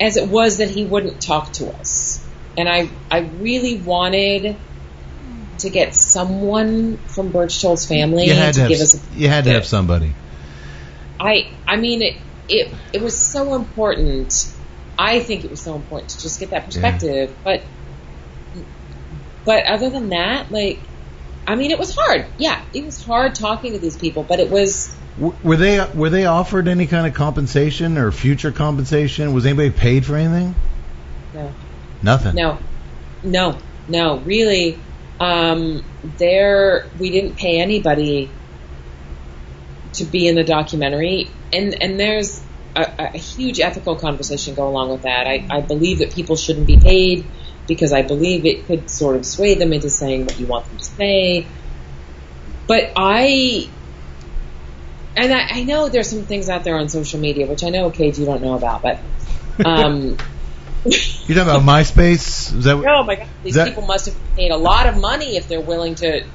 as 0.00 0.16
it 0.16 0.28
was 0.28 0.58
that 0.58 0.70
he 0.70 0.84
wouldn't 0.84 1.20
talk 1.20 1.52
to 1.54 1.66
us. 1.68 2.26
And 2.56 2.68
I 2.68 2.88
I 3.10 3.20
really 3.20 3.76
wanted 3.78 4.56
to 5.58 5.70
get 5.70 5.94
someone 5.94 6.96
from 6.96 7.30
Berchtold's 7.30 7.86
family 7.86 8.26
you 8.26 8.34
had 8.34 8.54
to 8.54 8.54
to 8.54 8.60
have, 8.60 8.68
give 8.68 8.80
us 8.80 8.94
a 8.94 9.18
you 9.18 9.28
had 9.28 9.44
to 9.44 9.50
have 9.50 9.66
somebody? 9.66 10.12
I 11.18 11.50
I 11.66 11.76
mean 11.76 12.02
it 12.02 12.16
it 12.48 12.72
it 12.92 13.02
was 13.02 13.16
so 13.16 13.54
important. 13.54 14.52
I 14.98 15.20
think 15.20 15.44
it 15.44 15.50
was 15.50 15.60
so 15.60 15.74
important 15.74 16.10
to 16.10 16.20
just 16.20 16.38
get 16.38 16.50
that 16.50 16.66
perspective. 16.66 17.34
But 17.42 17.62
but 19.44 19.66
other 19.66 19.90
than 19.90 20.10
that, 20.10 20.50
like 20.50 20.80
I 21.46 21.54
mean 21.54 21.70
it 21.70 21.78
was 21.78 21.94
hard. 21.94 22.26
Yeah, 22.38 22.60
it 22.72 22.84
was 22.84 23.04
hard 23.04 23.34
talking 23.34 23.72
to 23.72 23.78
these 23.78 23.96
people, 23.96 24.22
but 24.22 24.40
it 24.40 24.50
was 24.50 24.94
Were 25.18 25.56
they 25.56 25.84
were 25.94 26.10
they 26.10 26.26
offered 26.26 26.66
any 26.66 26.86
kind 26.86 27.06
of 27.06 27.14
compensation 27.14 27.98
or 27.98 28.10
future 28.10 28.50
compensation? 28.50 29.32
Was 29.32 29.46
anybody 29.46 29.70
paid 29.70 30.04
for 30.04 30.16
anything? 30.16 30.54
no. 31.32 31.52
Nothing. 32.02 32.34
no. 32.34 32.58
No. 33.22 33.58
No. 33.88 34.18
Really 34.18 34.78
um 35.20 35.84
there 36.18 36.86
we 36.98 37.10
didn't 37.10 37.36
pay 37.36 37.60
anybody 37.60 38.28
to 39.94 40.04
be 40.04 40.26
in 40.26 40.34
the 40.34 40.44
documentary. 40.44 41.30
And 41.52 41.80
and 41.80 41.98
there's 41.98 42.42
a, 42.74 43.10
a 43.14 43.18
huge 43.18 43.60
ethical 43.60 43.94
conversation 43.96 44.54
go 44.54 44.68
along 44.68 44.90
with 44.90 45.02
that. 45.02 45.28
I, 45.28 45.46
I 45.48 45.60
believe 45.60 46.00
that 46.00 46.12
people 46.12 46.34
shouldn't 46.34 46.66
be 46.66 46.76
paid 46.76 47.24
because 47.68 47.92
I 47.92 48.02
believe 48.02 48.44
it 48.44 48.66
could 48.66 48.90
sort 48.90 49.16
of 49.16 49.24
sway 49.24 49.54
them 49.54 49.72
into 49.72 49.88
saying 49.90 50.26
what 50.26 50.38
you 50.38 50.46
want 50.46 50.66
them 50.68 50.78
to 50.78 50.84
say. 50.84 51.46
But 52.66 52.92
I 52.96 53.68
and 55.16 55.32
I, 55.32 55.46
I 55.60 55.64
know 55.64 55.88
there's 55.88 56.10
some 56.10 56.22
things 56.22 56.48
out 56.48 56.64
there 56.64 56.76
on 56.76 56.88
social 56.88 57.20
media 57.20 57.46
which 57.46 57.62
I 57.64 57.70
know 57.70 57.90
Cage 57.90 58.18
you 58.18 58.26
don't 58.26 58.42
know 58.42 58.54
about 58.54 58.82
but 58.82 58.98
um 59.64 60.16
You're 61.26 61.38
talking 61.38 61.56
about 61.56 61.62
MySpace? 61.62 62.54
Is 62.54 62.64
that 62.64 62.76
Oh 62.76 63.04
my 63.04 63.14
god, 63.14 63.28
these 63.42 63.54
That- 63.54 63.68
people 63.68 63.86
must 63.86 64.04
have 64.04 64.36
paid 64.36 64.50
a 64.50 64.56
lot 64.58 64.86
of 64.86 64.98
money 64.98 65.38
if 65.38 65.48
they're 65.48 65.58
willing 65.60 65.94
to, 65.96 66.26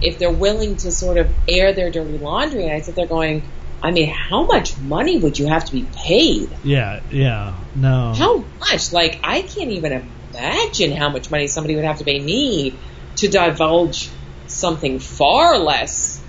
if 0.00 0.20
they're 0.20 0.30
willing 0.30 0.76
to 0.76 0.92
sort 0.92 1.16
of 1.16 1.28
air 1.48 1.72
their 1.72 1.90
dirty 1.90 2.16
laundry. 2.18 2.62
And 2.62 2.72
I 2.72 2.80
sit 2.82 2.94
there 2.94 3.08
going, 3.08 3.42
I 3.82 3.90
mean, 3.90 4.08
how 4.08 4.46
much 4.46 4.78
money 4.78 5.18
would 5.18 5.36
you 5.40 5.48
have 5.48 5.64
to 5.64 5.72
be 5.72 5.84
paid? 5.96 6.48
yeah, 6.62 7.00
yeah, 7.10 7.56
no. 7.74 8.12
How 8.16 8.44
much? 8.60 8.92
Like, 8.92 9.18
I 9.24 9.42
can't 9.42 9.72
even 9.72 10.06
imagine 10.32 10.92
how 10.92 11.08
much 11.08 11.28
money 11.28 11.48
somebody 11.48 11.74
would 11.74 11.84
have 11.84 11.98
to 11.98 12.04
pay 12.04 12.20
me 12.20 12.78
to 13.16 13.26
divulge 13.26 14.08
something 14.46 15.00
far 15.00 15.58
less 15.58 16.22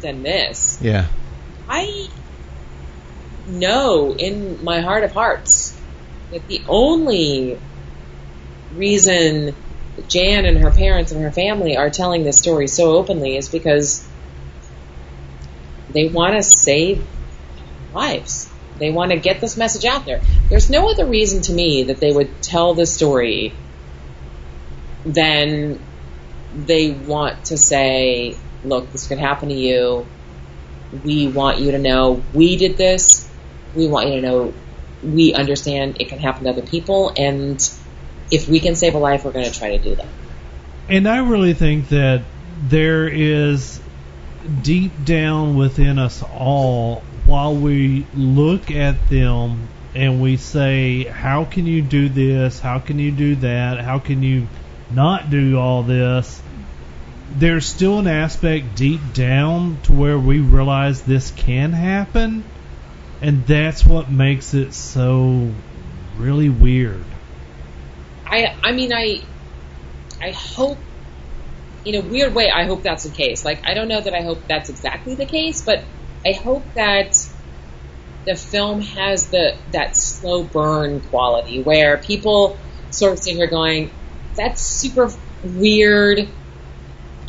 than 0.00 0.22
this. 0.22 0.78
yeah. 0.80 1.08
I 1.70 2.08
know 3.46 4.12
in 4.12 4.62
my 4.64 4.80
heart 4.80 5.04
of 5.04 5.12
hearts 5.12 5.80
that 6.32 6.46
the 6.48 6.62
only 6.68 7.60
reason 8.74 9.54
Jan 10.08 10.46
and 10.46 10.58
her 10.58 10.72
parents 10.72 11.12
and 11.12 11.22
her 11.22 11.30
family 11.30 11.76
are 11.76 11.88
telling 11.88 12.24
this 12.24 12.38
story 12.38 12.66
so 12.66 12.96
openly 12.96 13.36
is 13.36 13.48
because 13.48 14.06
they 15.90 16.08
want 16.08 16.36
to 16.36 16.42
save 16.42 17.06
lives. 17.94 18.50
They 18.78 18.90
want 18.90 19.12
to 19.12 19.18
get 19.18 19.40
this 19.40 19.56
message 19.56 19.84
out 19.84 20.04
there. 20.06 20.20
There's 20.48 20.70
no 20.70 20.90
other 20.90 21.06
reason 21.06 21.42
to 21.42 21.52
me 21.52 21.84
that 21.84 21.98
they 21.98 22.12
would 22.12 22.42
tell 22.42 22.74
this 22.74 22.92
story 22.92 23.52
than 25.04 25.78
they 26.52 26.90
want 26.90 27.44
to 27.46 27.56
say, 27.56 28.36
look, 28.64 28.90
this 28.90 29.06
could 29.06 29.18
happen 29.18 29.50
to 29.50 29.54
you. 29.54 30.06
We 31.04 31.28
want 31.28 31.58
you 31.58 31.72
to 31.72 31.78
know 31.78 32.22
we 32.32 32.56
did 32.56 32.76
this. 32.76 33.28
We 33.74 33.88
want 33.88 34.08
you 34.08 34.20
to 34.20 34.22
know 34.22 34.54
we 35.02 35.32
understand 35.34 36.00
it 36.00 36.08
can 36.08 36.18
happen 36.18 36.44
to 36.44 36.50
other 36.50 36.62
people. 36.62 37.12
And 37.16 37.56
if 38.30 38.48
we 38.48 38.60
can 38.60 38.76
save 38.76 38.94
a 38.94 38.98
life, 38.98 39.24
we're 39.24 39.32
going 39.32 39.50
to 39.50 39.56
try 39.56 39.76
to 39.76 39.82
do 39.82 39.94
that. 39.94 40.08
And 40.88 41.08
I 41.08 41.18
really 41.18 41.54
think 41.54 41.88
that 41.90 42.22
there 42.62 43.08
is 43.08 43.80
deep 44.62 44.92
down 45.04 45.56
within 45.56 45.98
us 45.98 46.22
all, 46.22 47.02
while 47.26 47.54
we 47.54 48.06
look 48.14 48.70
at 48.70 49.08
them 49.08 49.68
and 49.94 50.20
we 50.20 50.36
say, 50.36 51.04
How 51.04 51.44
can 51.44 51.66
you 51.66 51.82
do 51.82 52.08
this? 52.08 52.58
How 52.58 52.78
can 52.78 52.98
you 52.98 53.10
do 53.12 53.36
that? 53.36 53.80
How 53.80 53.98
can 53.98 54.22
you 54.22 54.48
not 54.90 55.30
do 55.30 55.58
all 55.58 55.82
this? 55.82 56.42
There's 57.36 57.66
still 57.66 57.98
an 57.98 58.06
aspect 58.06 58.76
deep 58.76 59.00
down 59.14 59.80
to 59.82 59.92
where 59.92 60.18
we 60.18 60.40
realize 60.40 61.02
this 61.02 61.30
can 61.30 61.72
happen, 61.72 62.44
and 63.20 63.46
that's 63.46 63.84
what 63.84 64.10
makes 64.10 64.54
it 64.54 64.74
so 64.74 65.50
really 66.16 66.48
weird. 66.48 67.04
I 68.26 68.54
I 68.62 68.72
mean 68.72 68.92
I 68.92 69.22
I 70.20 70.30
hope 70.30 70.78
in 71.84 71.94
a 71.94 72.00
weird 72.00 72.34
way 72.34 72.50
I 72.50 72.64
hope 72.64 72.82
that's 72.82 73.04
the 73.04 73.10
case. 73.10 73.44
Like 73.44 73.66
I 73.66 73.74
don't 73.74 73.88
know 73.88 74.00
that 74.00 74.14
I 74.14 74.22
hope 74.22 74.46
that's 74.46 74.68
exactly 74.68 75.14
the 75.14 75.26
case, 75.26 75.62
but 75.62 75.82
I 76.24 76.32
hope 76.32 76.64
that 76.74 77.16
the 78.26 78.36
film 78.36 78.82
has 78.82 79.26
the 79.30 79.56
that 79.72 79.96
slow 79.96 80.42
burn 80.42 81.00
quality 81.00 81.62
where 81.62 81.96
people 81.96 82.58
sort 82.90 83.12
of 83.12 83.18
sit 83.18 83.34
here 83.34 83.46
going, 83.46 83.90
That's 84.36 84.60
super 84.60 85.10
weird. 85.42 86.28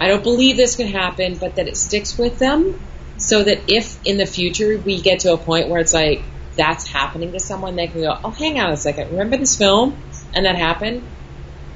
I 0.02 0.08
don't 0.08 0.24
believe 0.24 0.58
this 0.58 0.76
can 0.76 0.88
happen, 0.88 1.36
but 1.36 1.58
that 1.58 1.68
it 1.68 1.78
sticks 1.78 2.18
with 2.18 2.40
them 2.40 2.82
so 3.18 3.44
that 3.44 3.72
if 3.72 4.04
in 4.04 4.18
the 4.18 4.26
future 4.26 4.80
we 4.80 5.00
get 5.00 5.20
to 5.22 5.34
a 5.34 5.38
point 5.38 5.70
where 5.70 5.80
it's 5.80 5.94
like 5.94 6.24
that's 6.56 6.88
happening 6.88 7.34
to 7.34 7.40
someone, 7.40 7.76
they 7.76 7.86
can 7.86 8.02
go, 8.02 8.18
Oh, 8.24 8.32
hang 8.32 8.60
on 8.60 8.72
a 8.72 8.78
second, 8.78 9.12
remember 9.12 9.38
this 9.38 9.56
film? 9.56 9.96
And 10.34 10.48
that 10.48 10.56
happened? 10.56 11.04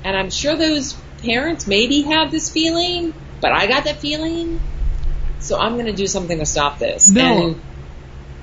And 0.03 0.17
I'm 0.17 0.31
sure 0.31 0.55
those 0.55 0.93
parents 1.21 1.67
maybe 1.67 2.01
have 2.01 2.31
this 2.31 2.49
feeling, 2.49 3.13
but 3.41 3.51
I 3.51 3.67
got 3.67 3.83
that 3.83 3.97
feeling. 3.97 4.59
So 5.37 5.59
I'm 5.59 5.73
going 5.73 5.85
to 5.85 5.93
do 5.93 6.07
something 6.07 6.39
to 6.39 6.47
stop 6.47 6.79
this. 6.79 7.11
No. 7.11 7.49
And 7.49 7.61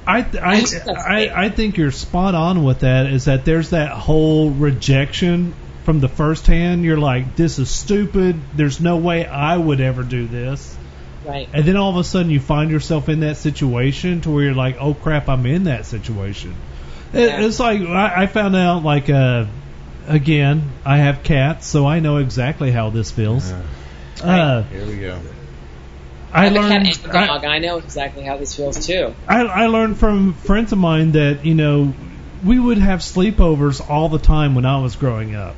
I 0.07 0.19
I 0.19 0.65
I, 0.87 0.95
I. 0.97 1.45
I 1.47 1.49
think 1.49 1.77
you're 1.77 1.91
spot 1.91 2.37
on 2.37 2.63
with 2.63 2.81
that. 2.81 3.07
Is 3.07 3.25
that 3.25 3.45
there's 3.45 3.71
that 3.71 3.91
whole 3.91 4.51
rejection 4.51 5.55
from 5.85 6.01
the 6.01 6.09
first 6.09 6.47
hand. 6.47 6.85
You're 6.85 6.99
like, 6.99 7.37
this 7.37 7.59
is 7.59 7.71
stupid. 7.71 8.41
There's 8.55 8.81
no 8.81 8.97
way 8.97 9.27
I 9.27 9.57
would 9.57 9.81
ever 9.81 10.03
do 10.03 10.27
this. 10.27 10.77
right. 11.25 11.49
And 11.53 11.65
then 11.65 11.77
all 11.77 11.91
of 11.91 11.97
a 11.97 12.05
sudden 12.05 12.31
you 12.31 12.41
find 12.41 12.71
yourself 12.71 13.09
in 13.09 13.21
that 13.21 13.37
situation 13.37 14.21
to 14.23 14.31
where 14.31 14.45
you're 14.45 14.55
like, 14.55 14.77
oh 14.81 14.95
crap, 14.95 15.29
I'm 15.29 15.47
in 15.47 15.65
that 15.65 15.87
situation. 15.87 16.55
It, 17.13 17.29
Yeah. 17.29 17.47
It's 17.47 17.61
like 17.61 17.81
I, 17.81 18.23
I 18.23 18.27
found 18.27 18.57
out 18.57 18.83
like 18.85 19.11
uh, 19.11 19.47
again, 20.07 20.71
I 20.85 20.99
have 20.99 21.23
cats, 21.23 21.67
so 21.67 21.87
I 21.87 22.01
know 22.01 22.19
exactly 22.19 22.71
how 22.71 22.91
this 22.91 23.11
feels. 23.11 23.53
Uh, 24.23 24.63
Here 24.65 24.87
we 24.87 24.99
go. 24.99 25.19
I 26.33 26.43
I 26.43 26.45
have 26.45 26.53
a 26.53 26.57
cat 26.57 26.71
learned. 26.71 26.87
and 26.87 27.07
a 27.07 27.27
dog. 27.27 27.45
I 27.45 27.59
know 27.59 27.79
exactly 27.79 28.23
how 28.23 28.37
this 28.39 28.55
feels 28.55 28.87
too. 28.87 29.15
I, 29.29 29.41
I 29.41 29.67
learned 29.67 29.99
from 29.99 30.33
friends 30.33 30.73
of 30.73 30.79
mine 30.79 31.13
that 31.13 31.45
you 31.45 31.55
know 31.55 31.93
we 32.45 32.59
would 32.59 32.79
have 32.79 33.01
sleepovers 33.01 33.87
all 33.89 34.09
the 34.09 34.19
time 34.19 34.55
when 34.55 34.65
I 34.65 34.81
was 34.81 34.97
growing 34.97 35.35
up. 35.35 35.57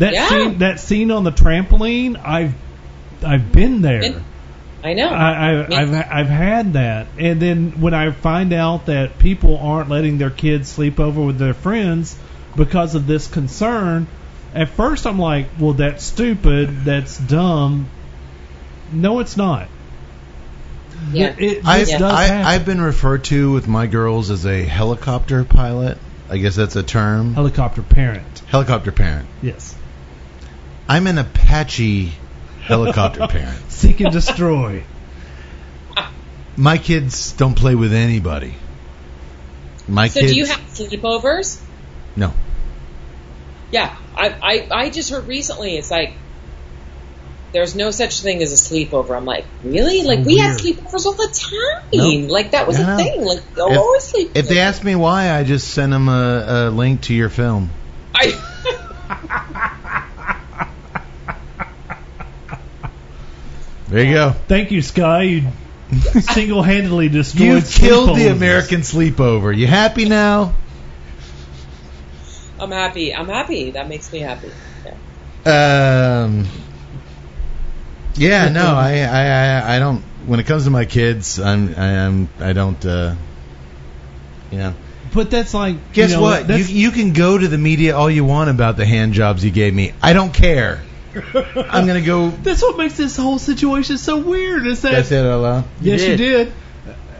That 0.00 0.12
Yeah. 0.14 0.28
scene, 0.28 0.58
that 0.58 0.80
scene 0.80 1.10
on 1.10 1.24
the 1.24 1.32
trampoline, 1.32 2.20
I've 2.22 2.54
I've 3.24 3.52
been 3.52 3.80
there. 3.82 4.00
Been- 4.00 4.24
I 4.82 4.94
know. 4.94 5.08
I, 5.10 5.30
I, 5.30 5.66
Me- 5.68 5.76
I've 5.76 5.92
I've 5.94 6.28
had 6.28 6.72
that, 6.72 7.06
and 7.18 7.40
then 7.40 7.80
when 7.82 7.92
I 7.92 8.10
find 8.12 8.52
out 8.54 8.86
that 8.86 9.18
people 9.18 9.58
aren't 9.58 9.90
letting 9.90 10.16
their 10.16 10.30
kids 10.30 10.70
sleep 10.70 10.98
over 10.98 11.20
with 11.20 11.36
their 11.38 11.52
friends 11.52 12.16
because 12.56 12.94
of 12.94 13.06
this 13.06 13.26
concern, 13.26 14.06
at 14.54 14.70
first 14.70 15.06
I'm 15.06 15.18
like, 15.18 15.48
well, 15.58 15.74
that's 15.74 16.02
stupid, 16.02 16.84
that's 16.86 17.18
dumb. 17.18 17.88
No, 18.90 19.18
it's 19.20 19.36
not. 19.36 19.68
yeah. 21.12 21.34
It, 21.38 21.58
it 21.58 21.66
I've, 21.66 21.88
does 21.88 22.02
I. 22.02 22.42
I've 22.54 22.64
been 22.64 22.80
referred 22.80 23.24
to 23.24 23.52
with 23.52 23.68
my 23.68 23.86
girls 23.86 24.30
as 24.30 24.46
a 24.46 24.62
helicopter 24.62 25.44
pilot. 25.44 25.98
I 26.30 26.38
guess 26.38 26.54
that's 26.56 26.76
a 26.76 26.82
term. 26.82 27.34
helicopter 27.34 27.82
parent. 27.82 28.38
Helicopter 28.48 28.92
parent. 28.92 29.28
Yes. 29.42 29.76
I'm 30.90 31.06
an 31.06 31.18
Apache 31.18 32.12
helicopter 32.62 33.24
parent. 33.28 33.70
Seek 33.70 34.00
and 34.00 34.12
destroy. 34.12 34.82
My 36.56 36.78
kids 36.78 37.30
don't 37.30 37.54
play 37.54 37.76
with 37.76 37.92
anybody. 37.92 38.56
My 39.86 40.08
so 40.08 40.18
kids. 40.18 40.32
do 40.32 40.38
you 40.38 40.46
have 40.46 40.58
sleepovers? 40.62 41.60
no. 42.16 42.32
Yeah. 43.70 43.96
I, 44.16 44.28
I 44.42 44.68
I 44.72 44.90
just 44.90 45.10
heard 45.10 45.28
recently. 45.28 45.76
It's 45.76 45.92
like 45.92 46.14
there's 47.52 47.76
no 47.76 47.92
such 47.92 48.20
thing 48.22 48.42
as 48.42 48.52
a 48.52 48.56
sleepover. 48.56 49.16
I'm 49.16 49.24
like, 49.24 49.44
really? 49.62 50.02
Like 50.02 50.26
we 50.26 50.38
had 50.38 50.58
sleepovers 50.58 51.06
all 51.06 51.12
the 51.12 51.28
time. 51.32 51.84
Nope. 51.92 52.30
Like 52.32 52.50
that 52.50 52.66
was 52.66 52.80
a 52.80 52.86
know. 52.86 52.96
thing. 52.96 53.24
Like 53.24 53.42
If- 53.56 53.78
always 53.78 54.02
sleep. 54.02 54.32
If 54.34 54.48
they 54.48 54.58
ask 54.58 54.82
me 54.82 54.96
why, 54.96 55.30
I 55.30 55.44
just 55.44 55.68
send 55.68 55.92
them 55.92 56.08
a, 56.08 56.46
a 56.48 56.70
link 56.70 57.02
to 57.02 57.14
your 57.14 57.28
film. 57.28 57.70
I, 58.12 59.76
There 63.90 64.04
you 64.04 64.14
go. 64.14 64.30
Thank 64.46 64.70
you, 64.70 64.82
Skye. 64.82 65.22
You 65.22 65.50
single-handedly 66.20 67.08
destroyed. 67.08 67.48
You 67.48 67.60
killed 67.62 68.16
the. 68.16 68.28
American 68.28 68.82
sleepover. 68.82 69.56
You 69.56 69.66
happy 69.66 70.04
now? 70.04 70.54
I'm 72.60 72.70
happy. 72.70 73.12
I'm 73.12 73.28
happy. 73.28 73.72
That 73.72 73.88
makes 73.88 74.12
me 74.12 74.20
happy. 74.20 74.52
Yeah. 75.44 76.24
Um. 76.24 76.46
Yeah, 78.14 78.48
no, 78.50 78.66
I, 78.66 78.98
I, 78.98 79.24
I, 79.26 79.76
I 79.76 79.78
don't. 79.78 80.02
When 80.26 80.38
it 80.38 80.46
comes 80.46 80.64
to 80.64 80.70
my 80.70 80.84
kids, 80.84 81.40
I'm, 81.40 81.74
I 81.76 81.86
am, 81.86 82.28
I 82.38 82.52
don't. 82.52 82.84
uh 82.84 83.14
You 84.52 84.58
know. 84.58 84.74
But 85.12 85.30
that's 85.32 85.52
like. 85.52 85.92
Guess 85.92 86.10
you 86.10 86.16
know, 86.16 86.22
what? 86.22 86.48
You, 86.48 86.56
you 86.64 86.90
can 86.92 87.12
go 87.12 87.36
to 87.36 87.48
the 87.48 87.58
media 87.58 87.96
all 87.96 88.10
you 88.10 88.24
want 88.24 88.50
about 88.50 88.76
the 88.76 88.86
hand 88.86 89.14
jobs 89.14 89.44
you 89.44 89.50
gave 89.50 89.74
me. 89.74 89.92
I 90.00 90.12
don't 90.12 90.32
care. 90.32 90.82
I'm 91.34 91.86
gonna 91.86 92.00
go. 92.00 92.30
That's 92.30 92.62
what 92.62 92.76
makes 92.78 92.96
this 92.96 93.16
whole 93.16 93.38
situation 93.38 93.98
so 93.98 94.18
weird. 94.18 94.66
Is 94.66 94.82
that? 94.82 94.94
I 94.94 95.02
say 95.02 95.22
that 95.22 95.30
out 95.30 95.40
loud? 95.42 95.64
Yes, 95.80 96.02
you 96.02 96.10
You 96.10 96.16
did. 96.16 96.52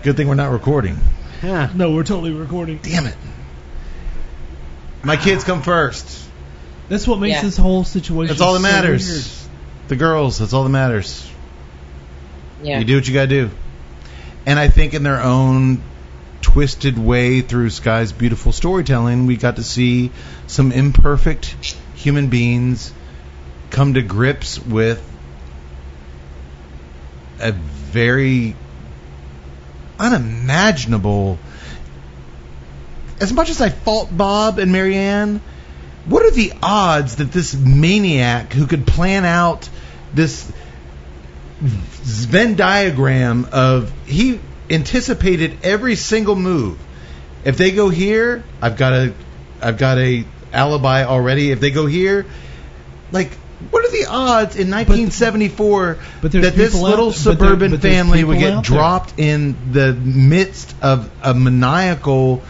Good 0.02 0.16
thing 0.16 0.28
we're 0.28 0.34
not 0.34 0.52
recording. 0.52 0.96
Yeah. 1.42 1.70
No, 1.74 1.92
we're 1.92 2.04
totally 2.04 2.32
recording. 2.32 2.78
Damn 2.82 3.06
it. 3.06 3.16
My 5.02 5.16
kids 5.16 5.44
come 5.44 5.62
first. 5.62 6.28
That's 6.88 7.06
what 7.06 7.18
makes 7.18 7.36
Yeah. 7.36 7.42
this 7.42 7.56
whole 7.56 7.84
situation. 7.84 8.28
That's 8.28 8.40
all 8.40 8.52
that 8.54 8.60
so 8.60 8.62
matters. 8.62 9.48
The 9.88 9.96
girls. 9.96 10.38
That's 10.38 10.52
all 10.52 10.64
that 10.64 10.70
matters. 10.70 11.28
Yeah. 12.62 12.78
You 12.78 12.84
do 12.84 12.96
what 12.96 13.08
you 13.08 13.14
gotta 13.14 13.26
do. 13.26 13.50
And 14.46 14.58
I 14.58 14.68
think 14.68 14.94
in 14.94 15.02
their 15.02 15.20
own 15.22 15.82
twisted 16.42 16.98
way 16.98 17.40
through 17.40 17.70
Skye's 17.70 18.12
beautiful 18.12 18.52
storytelling, 18.52 19.26
we 19.26 19.36
got 19.36 19.56
to 19.56 19.62
see 19.62 20.10
some 20.46 20.72
imperfect 20.72 21.54
human 21.94 22.28
beings 22.28 22.92
come 23.70 23.94
to 23.94 24.02
grips 24.02 24.58
with 24.58 25.00
a 27.38 27.52
very 27.52 28.54
unimaginable. 29.98 31.38
As 33.20 33.32
much 33.32 33.50
as 33.50 33.60
I 33.60 33.68
fault 33.68 34.14
Bob 34.16 34.58
and 34.58 34.72
Mary 34.72 34.96
Ann, 34.96 35.40
what 36.06 36.24
are 36.24 36.30
the 36.30 36.52
odds 36.62 37.16
that 37.16 37.32
this 37.32 37.54
maniac 37.54 38.52
who 38.52 38.66
could 38.66 38.86
plan 38.86 39.24
out 39.24 39.68
this 40.14 40.50
Venn 41.60 42.56
diagram 42.56 43.46
of 43.52 43.92
he 44.06 44.40
anticipated 44.70 45.58
every 45.62 45.94
single 45.94 46.36
move. 46.36 46.78
If 47.44 47.58
they 47.58 47.70
go 47.70 47.90
here, 47.90 48.42
I've 48.62 48.78
got 48.78 48.94
a 48.94 49.14
I've 49.60 49.76
got 49.76 49.98
a 49.98 50.24
alibi 50.54 51.04
already. 51.04 51.50
If 51.50 51.60
they 51.60 51.70
go 51.70 51.84
here, 51.84 52.24
like 53.12 53.30
what 53.70 53.84
are 53.84 53.90
the 53.90 54.06
odds 54.08 54.56
in 54.56 54.70
1974 54.70 55.98
but 56.22 56.32
there's 56.32 56.44
that 56.46 56.54
this 56.54 56.72
people 56.72 56.86
out- 56.86 56.90
little 56.90 57.06
but 57.10 57.14
there- 57.16 57.34
suburban 57.34 57.70
but 57.72 57.82
family 57.82 58.24
would 58.24 58.38
get 58.38 58.52
out 58.54 58.64
there. 58.64 58.76
dropped 58.76 59.18
in 59.18 59.54
the 59.72 59.92
midst 59.92 60.74
of 60.80 61.10
a 61.22 61.34
maniacal, 61.34 62.42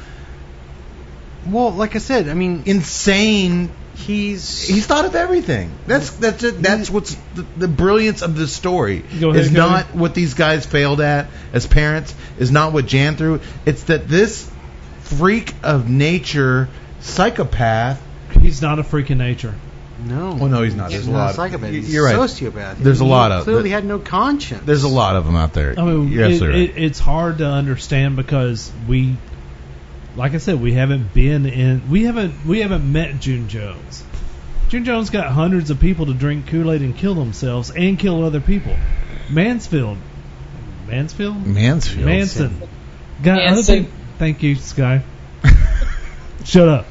Well, 1.49 1.73
like 1.73 1.97
I 1.97 1.99
said, 1.99 2.29
I 2.29 2.35
mean, 2.35 2.63
insane 2.67 3.71
he's 3.97 4.67
He's 4.69 4.87
thought 4.87 5.05
of 5.05 5.15
everything. 5.15 5.71
That's 5.87 6.11
that's 6.11 6.43
it. 6.45 6.63
That's 6.63 6.89
what's 6.91 7.17
the, 7.35 7.45
the 7.57 7.69
brilliance 7.69 8.23
of 8.23 8.37
this 8.37 8.53
story. 8.53 9.03
Ahead, 9.11 9.37
is 9.37 9.51
not 9.51 9.95
what 9.95 10.15
these 10.15 10.35
guys 10.35 10.65
failed 10.67 11.01
at 11.01 11.27
as 11.53 11.67
parents. 11.67 12.15
Is 12.39 12.51
not 12.51 12.73
what 12.73 12.87
Jan 12.87 13.17
threw. 13.17 13.41
It's 13.67 13.85
that 13.85 14.09
this 14.09 14.51
freak 15.03 15.55
of 15.63 15.89
nature 15.91 16.69
psychopath. 17.01 18.01
He's 18.41 18.63
not 18.63 18.79
a 18.79 18.85
freak 18.85 19.11
of 19.11 19.19
nature. 19.19 19.55
No. 20.07 20.35
Well, 20.35 20.49
no, 20.49 20.63
he's 20.63 20.75
not. 20.75 20.91
There's 20.91 21.03
He's 21.03 21.09
a 21.09 21.13
not 21.13 21.19
lot. 21.19 21.31
a 21.33 21.35
psychopath. 21.35 21.71
He's 21.71 21.93
You're 21.93 22.05
right. 22.05 22.17
sociopath. 22.17 22.77
There's 22.79 23.01
a 23.01 23.05
lot 23.05 23.33
of- 23.33 23.45
clearly 23.45 23.71
had 23.71 23.85
no 23.85 23.99
conscience. 23.99 24.63
There's 24.65 24.83
a 24.85 24.89
lot 24.89 25.17
of 25.17 25.25
them 25.27 25.37
out 25.37 25.53
there. 25.53 25.75
I 25.79 25.83
mean, 25.85 26.09
You're 26.09 26.25
it, 26.25 26.41
right. 26.41 26.55
it, 26.55 26.73
it's 26.77 26.99
hard 26.99 27.39
to 27.39 27.47
understand 27.47 28.17
because 28.17 28.71
we, 28.89 29.17
like 30.17 30.35
I 30.35 30.39
said, 30.39 30.61
we 30.61 30.73
haven't 30.73 31.13
been 31.15 31.47
in, 31.47 31.91
we 31.91 32.05
haven't, 32.05 32.47
we 32.47 32.61
haven't 32.61 32.91
met 32.91 33.21
Jim 33.21 33.49
Jones. 33.49 34.05
Jim 34.69 34.85
Jones 34.85 35.11
got 35.11 35.27
hundreds 35.33 35.71
of 35.71 35.81
people 35.81 36.07
to 36.07 36.15
drink 36.15 36.47
Kool 36.47 36.71
Aid 36.71 36.81
and 36.83 36.97
kill 36.97 37.15
themselves 37.15 37.71
and 37.71 37.99
kill 37.99 38.25
other 38.25 38.41
people. 38.41 38.77
Mansfield, 39.29 39.99
Mansfield, 40.89 41.45
Mansfield. 41.47 42.05
Manson 42.07 42.61
got 43.23 43.37
Manson. 43.37 43.75
other 43.75 43.83
people. 43.85 43.99
Thank 44.19 44.43
you, 44.43 44.55
Skye. 44.57 45.03
Shut 46.45 46.69
up. 46.69 46.87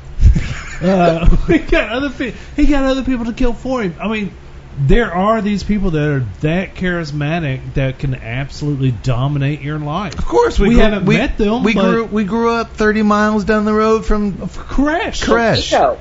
Uh, 0.81 1.35
he 1.47 1.59
got 1.59 1.89
other 1.89 2.09
pe- 2.09 2.33
he 2.55 2.65
got 2.67 2.83
other 2.85 3.03
people 3.03 3.25
to 3.25 3.33
kill 3.33 3.53
for 3.53 3.81
him. 3.81 3.95
I 3.99 4.07
mean, 4.07 4.33
there 4.79 5.13
are 5.13 5.41
these 5.41 5.63
people 5.63 5.91
that 5.91 6.07
are 6.07 6.19
that 6.41 6.75
charismatic 6.75 7.73
that 7.73 7.99
can 7.99 8.15
absolutely 8.15 8.91
dominate 8.91 9.61
your 9.61 9.77
life. 9.79 10.17
Of 10.17 10.25
course, 10.25 10.57
we, 10.57 10.69
We 10.69 10.75
grew, 10.75 10.83
haven't 10.83 11.05
we, 11.05 11.17
met 11.17 11.37
them, 11.37 11.63
We 11.63 11.73
but- 11.73 11.89
grew 11.89 12.05
we 12.05 12.23
grew 12.23 12.51
up 12.51 12.71
30 12.71 13.03
miles 13.03 13.43
down 13.43 13.65
the 13.65 13.73
road 13.73 14.05
from 14.05 14.33
Koresh. 14.33 15.23
Koresh. 15.25 15.97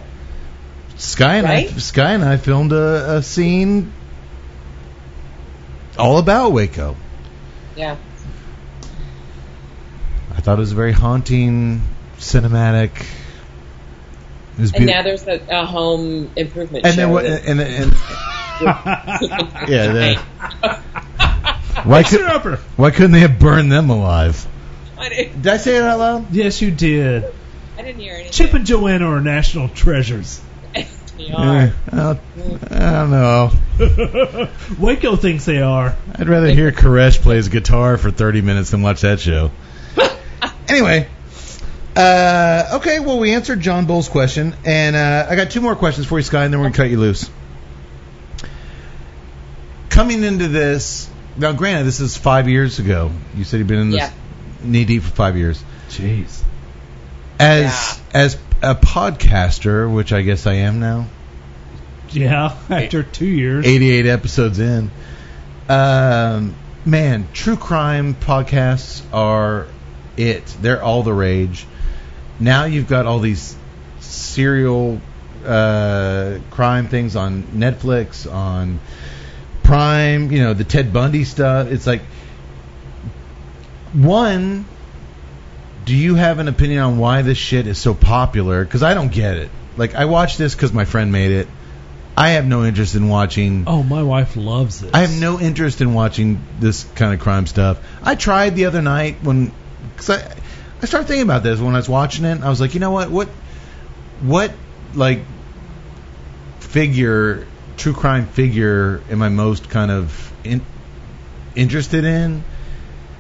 Skye 0.97 1.37
and 1.37 1.47
I, 1.47 1.67
Skye 1.67 2.13
and 2.15 2.25
I 2.25 2.37
filmed 2.39 2.73
a, 2.73 3.17
a 3.19 3.23
scene 3.23 3.93
all 5.99 6.19
about 6.19 6.53
Waco. 6.53 6.97
Yeah. 7.77 7.97
I 10.37 10.41
thought 10.41 10.59
it 10.59 10.61
was 10.61 10.73
very 10.73 10.93
haunting, 10.93 11.83
cinematic. 12.19 12.91
It 14.59 14.63
And 14.63 14.73
beautiful. 14.73 14.87
now 14.87 15.03
there's 15.03 15.27
a, 15.27 15.41
a 15.63 15.65
home 15.67 16.31
improvement 16.37 16.85
and 16.85 16.95
show. 16.95 17.01
then 17.01 17.11
what? 17.11 17.25
that- 17.25 17.45
And, 17.47 17.61
and, 17.61 17.93
yeah, 19.71 19.93
the, 19.93 20.17
why 21.85 22.03
could, 22.03 22.21
why 22.77 22.91
couldn't 22.91 23.13
they 23.13 23.21
have 23.21 23.39
burned 23.39 23.71
them 23.71 23.89
alive? 23.91 24.47
I 24.99 25.09
didn't, 25.11 25.47
I 25.47 25.57
say 25.59 25.77
it 25.77 25.83
out 25.85 25.99
loud? 26.01 26.33
Yes, 26.33 26.61
you 26.61 26.73
did. 26.73 27.25
I 27.77 27.83
didn't 27.83 28.01
hear 28.01 28.15
anything. 28.15 28.33
Chip 28.33 28.53
and 28.55 28.67
Joanna 28.67 29.07
are 29.11 29.21
national 29.21 29.69
treasures. 29.69 30.41
They 31.19 31.33
are. 31.33 31.57
Eh, 31.57 31.71
I 31.91 32.17
don't 32.79 33.11
know. 33.11 33.51
Waco 34.79 35.17
thinks 35.17 35.45
they 35.47 35.61
are. 35.61 35.97
I'd 36.15 36.29
rather 36.29 36.47
hear 36.49 36.71
Koresh 36.71 37.19
plays 37.21 37.49
guitar 37.49 37.97
for 37.99 38.13
30 38.13 38.41
minutes 38.43 38.71
than 38.71 38.83
watch 38.83 39.01
that 39.01 39.19
show. 39.19 39.51
anyway, 40.69 41.09
uh, 41.99 42.77
okay, 42.77 43.01
well, 43.01 43.19
we 43.19 43.35
answered 43.35 43.61
John 43.61 43.87
Bull's 43.87 44.09
question, 44.09 44.55
and 44.65 44.95
uh, 44.95 45.27
I 45.29 45.35
got 45.37 45.51
two 45.51 45.61
more 45.61 45.75
questions 45.75 46.07
for 46.07 46.19
you, 46.19 46.23
Skye, 46.23 46.45
and 46.45 46.53
then 46.53 46.61
we're 46.61 46.67
going 46.67 46.73
to 46.75 46.77
cut 46.79 46.91
you 46.91 46.99
loose. 47.01 47.29
Coming 49.91 50.23
into 50.23 50.47
this, 50.49 51.11
now, 51.37 51.53
granted, 51.53 51.85
this 51.87 51.99
is 52.01 52.17
five 52.17 52.49
years 52.49 52.79
ago. 52.79 53.11
You 53.35 53.45
said 53.45 53.59
you've 53.59 53.67
been 53.67 53.81
in 53.81 53.91
this 53.91 54.01
Yeah. 54.01 54.11
knee 54.63 54.85
deep 54.85 55.03
for 55.03 55.11
five 55.11 55.37
years. 55.37 55.63
Jeez. 55.91 56.41
As 57.41 58.01
as 58.13 58.37
a 58.63 58.75
podcaster, 58.75 59.93
which 59.93 60.13
I 60.13 60.23
guess 60.23 60.47
I 60.47 60.55
am 60.55 60.81
now, 60.81 61.07
Yeah, 62.11 62.55
after 62.69 63.03
two 63.03 63.27
years. 63.27 63.65
88 63.67 64.07
episodes 64.07 64.59
in. 64.59 64.91
Um, 65.69 66.55
man, 66.85 67.29
true 67.33 67.57
crime 67.57 68.15
podcasts 68.15 69.03
are 69.13 69.67
it. 70.17 70.45
They're 70.61 70.83
all 70.83 71.03
the 71.03 71.13
rage. 71.13 71.67
Now 72.41 72.65
you've 72.65 72.89
got 72.89 73.07
all 73.07 73.19
these 73.19 73.57
serial 74.01 75.01
uh, 75.45 76.39
crime 76.51 76.89
things 76.89 77.17
on 77.17 77.43
Netflix, 77.45 78.31
on 78.33 78.81
Prime, 79.63 80.33
you 80.33 80.41
know, 80.41 80.55
the 80.55 80.65
Ted 80.65 80.93
Bundy 80.93 81.25
stuff. 81.25 81.71
It's 81.71 81.87
like, 81.87 82.03
one, 83.93 84.65
do 85.85 85.95
you 85.95 86.15
have 86.15 86.39
an 86.39 86.49
opinion 86.49 86.81
on 86.81 86.99
why 86.99 87.23
this 87.23 87.39
shit 87.39 87.67
is 87.67 87.79
so 87.79 87.95
popular? 87.95 88.65
Because 88.65 88.83
I 88.83 88.95
don't 88.95 89.13
get 89.13 89.37
it. 89.37 89.51
Like, 89.77 89.95
I 89.95 90.05
watched 90.05 90.39
this 90.39 90.55
because 90.55 90.73
my 90.73 90.85
friend 90.85 91.13
made 91.13 91.33
it. 91.33 91.49
I 92.17 92.31
have 92.31 92.47
no 92.47 92.65
interest 92.65 92.97
in 92.97 93.09
watching. 93.09 93.65
Oh, 93.67 93.83
my 93.83 94.03
wife 94.03 94.37
loves 94.37 94.81
this. 94.81 94.91
I 94.93 95.01
have 95.01 95.21
no 95.21 95.39
interest 95.39 95.81
in 95.81 95.95
watching 95.95 96.45
this 96.59 96.83
kind 96.83 97.15
of 97.15 97.21
crime 97.21 97.47
stuff. 97.47 97.79
I 98.03 98.17
tried 98.17 98.57
the 98.57 98.65
other 98.65 98.83
night 98.83 99.19
when, 99.23 99.53
cause 99.97 100.11
I, 100.11 100.37
I 100.83 100.87
started 100.87 101.07
thinking 101.09 101.25
about 101.25 101.43
this 101.43 101.59
when 101.61 101.75
I 101.75 101.79
was 101.79 101.89
watching 101.89 102.25
it. 102.25 102.41
I 102.43 102.49
was 102.49 102.61
like, 102.61 102.75
you 102.75 102.81
know 102.81 102.91
what, 102.93 103.11
what, 103.11 103.29
what, 104.21 104.53
like, 104.95 105.21
figure, 106.61 107.47
true 107.77 107.93
crime 107.93 108.27
figure, 108.27 109.01
am 109.11 109.23
I 109.23 109.29
most 109.29 109.71
kind 109.71 109.91
of 109.91 110.33
in, 110.45 110.61
interested 111.55 112.05
in? 112.05 112.45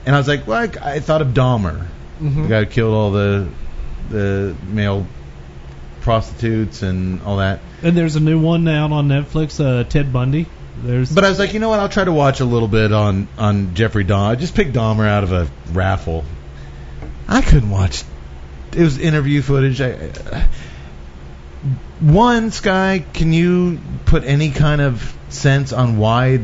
And 0.06 0.14
I 0.14 0.18
was 0.18 0.28
like, 0.28 0.46
well, 0.46 0.68
I, 0.82 0.94
I 0.94 1.00
thought 1.00 1.22
of 1.22 1.28
Dahmer, 1.28 1.86
Mhm. 2.20 2.42
the 2.42 2.48
guy 2.48 2.60
who 2.60 2.66
killed 2.66 2.94
all 2.94 3.10
the 3.12 3.48
the 4.10 4.56
male 4.66 5.06
prostitutes 6.00 6.82
and 6.82 7.20
all 7.22 7.36
that. 7.38 7.60
And 7.82 7.94
there's 7.96 8.16
a 8.16 8.20
new 8.20 8.40
one 8.40 8.66
out 8.66 8.90
on 8.90 9.08
Netflix, 9.08 9.62
uh, 9.62 9.84
Ted 9.84 10.12
Bundy. 10.12 10.46
There's 10.82 11.12
But 11.14 11.24
I 11.24 11.28
was 11.28 11.38
like, 11.38 11.52
you 11.52 11.60
know 11.60 11.68
what? 11.68 11.78
I'll 11.80 11.88
try 11.90 12.04
to 12.04 12.12
watch 12.12 12.40
a 12.40 12.44
little 12.46 12.68
bit 12.68 12.92
on 12.92 13.28
on 13.36 13.74
Jeffrey 13.74 14.04
Dahmer. 14.04 14.28
I 14.30 14.34
just 14.36 14.54
picked 14.54 14.72
Dahmer 14.72 15.06
out 15.06 15.24
of 15.24 15.32
a 15.32 15.48
raffle. 15.72 16.24
I 17.28 17.42
couldn't 17.42 17.70
watch. 17.70 18.05
It 18.73 18.81
was 18.81 18.98
interview 18.98 19.42
footage. 19.42 19.81
I, 19.81 19.92
uh, 19.92 20.47
one 22.00 22.50
Skye, 22.50 23.05
can 23.12 23.32
you 23.32 23.78
put 24.07 24.24
any 24.24 24.50
kind 24.50 24.81
of 24.81 25.15
sense 25.28 25.73
on 25.73 25.98
why 25.98 26.40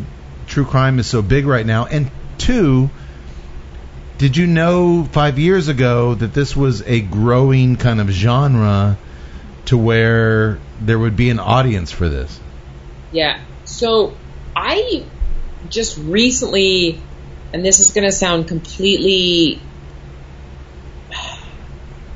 true 0.46 0.64
crime 0.66 0.98
is 0.98 1.06
so 1.06 1.22
big 1.22 1.46
right 1.46 1.64
now? 1.64 1.86
And 1.86 2.10
two, 2.38 2.90
did 4.18 4.36
you 4.36 4.46
know 4.46 5.04
five 5.04 5.38
years 5.38 5.68
ago 5.68 6.14
that 6.14 6.34
this 6.34 6.54
was 6.54 6.82
a 6.82 7.00
growing 7.00 7.76
kind 7.76 8.00
of 8.00 8.10
genre 8.10 8.98
to 9.66 9.78
where 9.78 10.58
there 10.80 10.98
would 10.98 11.16
be 11.16 11.30
an 11.30 11.38
audience 11.38 11.90
for 11.90 12.08
this? 12.08 12.38
Yeah. 13.12 13.40
So 13.64 14.14
I 14.54 15.04
just 15.70 15.96
recently, 15.98 17.00
and 17.52 17.64
this 17.64 17.80
is 17.80 17.90
going 17.90 18.04
to 18.04 18.12
sound 18.12 18.48
completely 18.48 19.60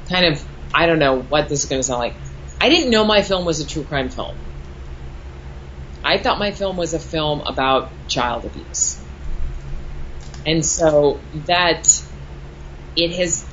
kind 0.09 0.27
of, 0.27 0.45
I 0.75 0.87
don't 0.87 0.99
know 0.99 1.21
what 1.21 1.49
this 1.49 1.65
is 1.65 1.69
going 1.69 1.81
to 1.81 1.87
sound 1.87 2.01
like. 2.01 2.15
I 2.61 2.69
didn't 2.69 2.91
know 2.91 3.05
my 3.05 3.23
film 3.23 3.45
was 3.45 3.61
a 3.61 3.67
true 3.67 3.85
crime 3.85 4.09
film. 4.09 4.37
I 6.05 6.19
thought 6.19 6.39
my 6.39 6.53
film 6.53 6.77
was 6.77 6.95
a 6.95 6.99
film 6.99 7.43
about 7.43 7.91
child 8.09 8.45
abuse. 8.45 9.01
And 10.47 10.65
so 10.65 11.21
that 11.47 12.03
it 12.97 13.13
has 13.17 13.45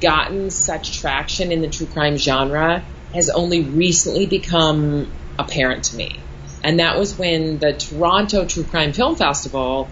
gotten 0.00 0.50
such 0.50 1.00
traction 1.00 1.52
in 1.52 1.60
the 1.60 1.68
true 1.68 1.86
crime 1.86 2.16
genre 2.16 2.84
has 3.12 3.30
only 3.30 3.62
recently 3.62 4.26
become 4.26 5.10
apparent 5.38 5.84
to 5.84 5.96
me. 5.96 6.20
And 6.62 6.80
that 6.80 6.98
was 6.98 7.18
when 7.18 7.58
the 7.58 7.74
Toronto 7.74 8.46
True 8.46 8.64
Crime 8.64 8.92
Film 8.92 9.16
Festival 9.16 9.88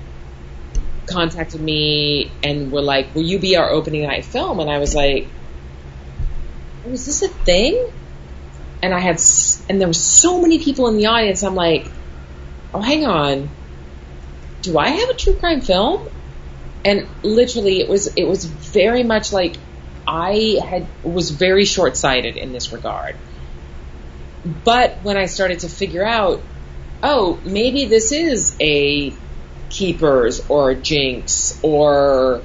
contacted 1.06 1.60
me 1.60 2.30
and 2.42 2.70
were 2.70 2.82
like, 2.82 3.14
Will 3.14 3.22
you 3.22 3.38
be 3.38 3.56
our 3.56 3.70
opening 3.70 4.02
night 4.02 4.24
film? 4.24 4.60
And 4.60 4.70
I 4.70 4.78
was 4.78 4.94
like, 4.94 5.28
"Was 6.84 7.06
this 7.06 7.22
a 7.22 7.28
thing? 7.28 7.90
And 8.82 8.92
I 8.92 9.00
had, 9.00 9.20
and 9.68 9.80
there 9.80 9.88
were 9.88 9.94
so 9.94 10.40
many 10.40 10.62
people 10.62 10.88
in 10.88 10.96
the 10.96 11.06
audience. 11.06 11.42
I'm 11.42 11.54
like, 11.54 11.86
Oh, 12.74 12.80
hang 12.80 13.06
on. 13.06 13.48
Do 14.62 14.78
I 14.78 14.88
have 14.88 15.10
a 15.10 15.14
true 15.14 15.34
crime 15.34 15.60
film? 15.60 16.08
And 16.84 17.06
literally, 17.22 17.80
it 17.80 17.88
was, 17.88 18.08
it 18.14 18.24
was 18.24 18.44
very 18.44 19.04
much 19.04 19.32
like 19.32 19.56
I 20.06 20.58
had, 20.64 20.86
was 21.02 21.30
very 21.30 21.64
short 21.64 21.96
sighted 21.96 22.36
in 22.36 22.52
this 22.52 22.72
regard. 22.72 23.16
But 24.64 24.98
when 25.02 25.16
I 25.16 25.26
started 25.26 25.60
to 25.60 25.68
figure 25.68 26.04
out, 26.04 26.42
oh, 27.02 27.40
maybe 27.44 27.86
this 27.86 28.12
is 28.12 28.56
a 28.60 29.12
Keepers 29.72 30.40
or 30.48 30.74
Jinx 30.74 31.58
or 31.62 32.42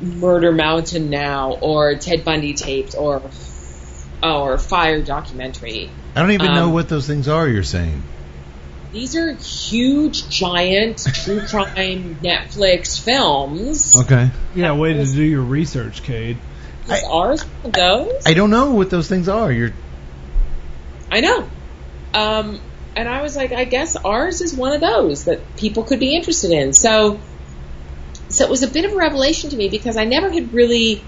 Murder 0.00 0.52
Mountain 0.52 1.08
now 1.08 1.52
or 1.52 1.94
Ted 1.94 2.24
Bundy 2.24 2.54
tapes 2.54 2.94
or 2.94 3.22
or 4.22 4.58
Fyre 4.58 5.00
documentary. 5.02 5.90
I 6.14 6.20
don't 6.20 6.32
even 6.32 6.52
know 6.54 6.66
Um, 6.66 6.72
what 6.72 6.88
those 6.88 7.06
things 7.06 7.28
are. 7.28 7.48
You're 7.48 7.62
saying. 7.62 8.02
These 8.92 9.14
are 9.14 9.34
huge, 9.34 10.28
giant 10.28 10.98
true 11.14 11.40
crime 11.50 12.18
Netflix 12.22 13.00
films. 13.02 14.00
Okay. 14.02 14.30
yeah, 14.54 14.72
way 14.72 14.94
to 14.94 15.04
do 15.04 15.22
your 15.22 15.42
research, 15.42 16.02
Cade. 16.02 16.38
Is 16.88 17.04
ours 17.04 17.42
one 17.42 17.66
of 17.66 17.72
those? 17.72 18.22
I 18.26 18.34
don't 18.34 18.50
know 18.50 18.72
what 18.72 18.90
those 18.90 19.08
things 19.08 19.28
are. 19.28 19.52
You're 19.52 19.72
I 21.12 21.20
know. 21.20 21.48
Um, 22.14 22.60
and 22.96 23.08
I 23.08 23.20
was 23.20 23.36
like, 23.36 23.52
I 23.52 23.64
guess 23.64 23.94
ours 23.94 24.40
is 24.40 24.56
one 24.56 24.72
of 24.72 24.80
those 24.80 25.26
that 25.26 25.54
people 25.56 25.84
could 25.84 26.00
be 26.00 26.16
interested 26.16 26.50
in. 26.50 26.72
So, 26.72 27.20
so 28.30 28.44
it 28.44 28.50
was 28.50 28.62
a 28.62 28.68
bit 28.68 28.86
of 28.86 28.92
a 28.92 28.96
revelation 28.96 29.50
to 29.50 29.56
me 29.56 29.68
because 29.70 29.98
I 29.98 30.04
never 30.04 30.32
had 30.32 30.52
really 30.52 31.04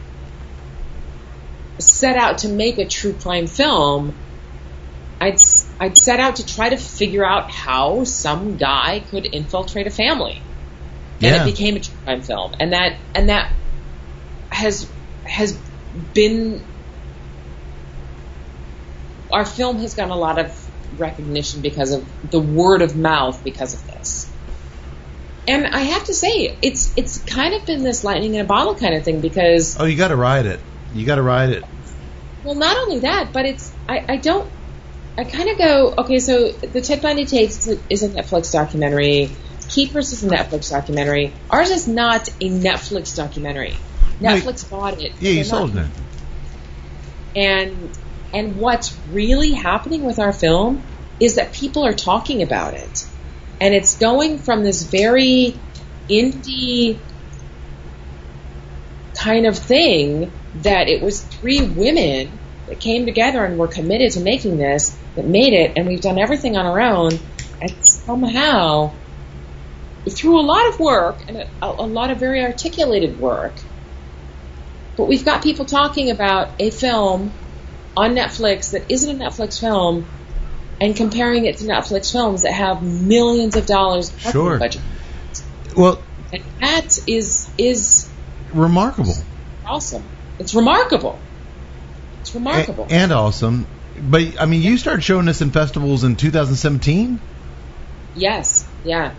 set 1.80 2.16
out 2.16 2.38
to 2.38 2.48
make 2.48 2.78
a 2.78 2.86
true 2.86 3.14
crime 3.14 3.46
film. 3.46 4.20
I'd 5.20 5.38
I'd 5.80 5.96
set 5.96 6.20
out 6.20 6.36
to 6.36 6.44
try 6.44 6.68
to 6.68 6.76
figure 6.76 7.24
out 7.24 7.50
how 7.50 8.04
some 8.04 8.56
guy 8.56 9.00
could 9.00 9.26
infiltrate 9.26 9.86
a 9.86 9.90
family, 9.90 10.42
and 11.22 11.34
Yeah. 11.34 11.42
it 11.42 11.44
became 11.46 11.76
a 11.76 11.80
true 11.80 11.98
crime 12.04 12.22
film, 12.22 12.52
and 12.60 12.72
that 12.74 12.98
and 13.14 13.30
that 13.30 13.50
has 14.52 14.92
has 15.24 15.58
been 16.14 16.64
our 19.32 19.44
film 19.44 19.78
has 19.80 19.94
gotten 19.94 20.12
a 20.12 20.16
lot 20.16 20.38
of 20.38 20.67
recognition 20.98 21.60
because 21.60 21.92
of 21.92 22.30
the 22.30 22.40
word 22.40 22.82
of 22.82 22.96
mouth 22.96 23.42
because 23.44 23.74
of 23.74 23.86
this. 23.86 24.30
And 25.46 25.66
I 25.66 25.80
have 25.80 26.04
to 26.04 26.14
say, 26.14 26.56
it's 26.60 26.92
it's 26.96 27.18
kind 27.18 27.54
of 27.54 27.64
been 27.64 27.82
this 27.82 28.04
lightning 28.04 28.34
in 28.34 28.40
a 28.42 28.44
bottle 28.44 28.74
kind 28.74 28.94
of 28.94 29.04
thing 29.04 29.20
because 29.20 29.78
oh, 29.80 29.84
you 29.84 29.96
got 29.96 30.08
to 30.08 30.16
ride 30.16 30.46
it. 30.46 30.60
You 30.94 31.06
got 31.06 31.16
to 31.16 31.22
ride 31.22 31.50
it. 31.50 31.64
well, 32.44 32.54
not 32.54 32.76
only 32.76 33.00
that, 33.00 33.32
but 33.32 33.46
it's 33.46 33.72
I, 33.88 34.04
I 34.08 34.16
don't 34.16 34.50
I 35.18 35.24
kind 35.24 35.48
of 35.48 35.58
go, 35.58 35.94
okay, 35.98 36.20
so 36.20 36.52
the 36.52 36.80
Tip 36.80 37.02
90 37.02 37.24
Takes 37.24 37.66
is 37.66 38.04
a, 38.04 38.08
Netflix 38.08 38.52
documentary. 38.52 39.30
Keepers 39.68 40.12
is 40.12 40.22
a 40.22 40.28
Netflix 40.28 40.70
documentary. 40.70 41.32
Ours 41.50 41.70
is 41.70 41.88
not 41.88 42.28
a 42.28 42.48
Netflix 42.48 43.16
documentary. 43.16 43.74
Netflix 44.20 44.70
bought 44.70 45.00
it. 45.00 45.12
Yeah, 45.18 45.32
you 45.32 45.42
sold 45.42 45.76
it. 45.76 45.86
And 47.34 47.90
and 48.32 48.58
what's 48.58 48.96
really 49.10 49.52
happening 49.52 50.04
with 50.04 50.20
our 50.20 50.32
film 50.32 50.84
is 51.20 51.36
that 51.36 51.52
people 51.52 51.84
are 51.84 51.92
talking 51.92 52.42
about 52.42 52.74
it. 52.74 53.06
And 53.60 53.74
it's 53.74 53.96
going 53.96 54.38
from 54.38 54.62
this 54.62 54.82
very 54.84 55.58
indie 56.08 56.98
kind 59.16 59.46
of 59.46 59.58
thing 59.58 60.30
that 60.62 60.88
it 60.88 61.02
was 61.02 61.20
three 61.22 61.60
women 61.60 62.30
that 62.68 62.80
came 62.80 63.04
together 63.06 63.44
and 63.44 63.58
were 63.58 63.66
committed 63.66 64.12
to 64.12 64.20
making 64.20 64.58
this 64.58 64.96
that 65.16 65.24
made 65.24 65.52
it. 65.52 65.72
And 65.76 65.86
we've 65.86 66.00
done 66.00 66.18
everything 66.18 66.56
on 66.56 66.66
our 66.66 66.80
own. 66.80 67.18
And 67.60 67.84
somehow 67.84 68.92
through 70.08 70.40
a 70.40 70.42
lot 70.42 70.68
of 70.68 70.80
work 70.80 71.18
and 71.26 71.38
a, 71.38 71.48
a 71.62 71.86
lot 71.86 72.10
of 72.10 72.18
very 72.18 72.42
articulated 72.42 73.18
work. 73.18 73.52
But 74.96 75.06
we've 75.06 75.24
got 75.24 75.42
people 75.42 75.64
talking 75.64 76.10
about 76.10 76.50
a 76.58 76.70
film 76.70 77.32
on 77.96 78.14
Netflix 78.14 78.72
that 78.72 78.90
isn't 78.90 79.20
a 79.20 79.24
Netflix 79.24 79.60
film 79.60 80.06
and 80.80 80.94
comparing 80.96 81.44
it 81.46 81.58
to 81.58 81.64
Netflix 81.64 82.12
films 82.12 82.42
that 82.42 82.52
have 82.52 82.82
millions 82.82 83.56
of 83.56 83.66
dollars 83.66 84.12
Sure. 84.30 84.58
budget. 84.58 84.82
Well, 85.76 86.00
And 86.32 86.42
that 86.60 86.98
is 87.06 87.48
is 87.58 88.08
remarkable. 88.52 89.14
awesome. 89.66 90.04
It's 90.38 90.54
remarkable. 90.54 91.18
It's 92.20 92.34
remarkable. 92.34 92.86
A- 92.88 92.92
and 92.92 93.12
awesome. 93.12 93.66
But 94.00 94.40
I 94.40 94.46
mean, 94.46 94.62
you 94.62 94.78
started 94.78 95.02
showing 95.02 95.26
this 95.26 95.40
in 95.42 95.50
festivals 95.50 96.04
in 96.04 96.16
2017. 96.16 97.18
yes, 98.14 98.66
yeah. 98.84 99.12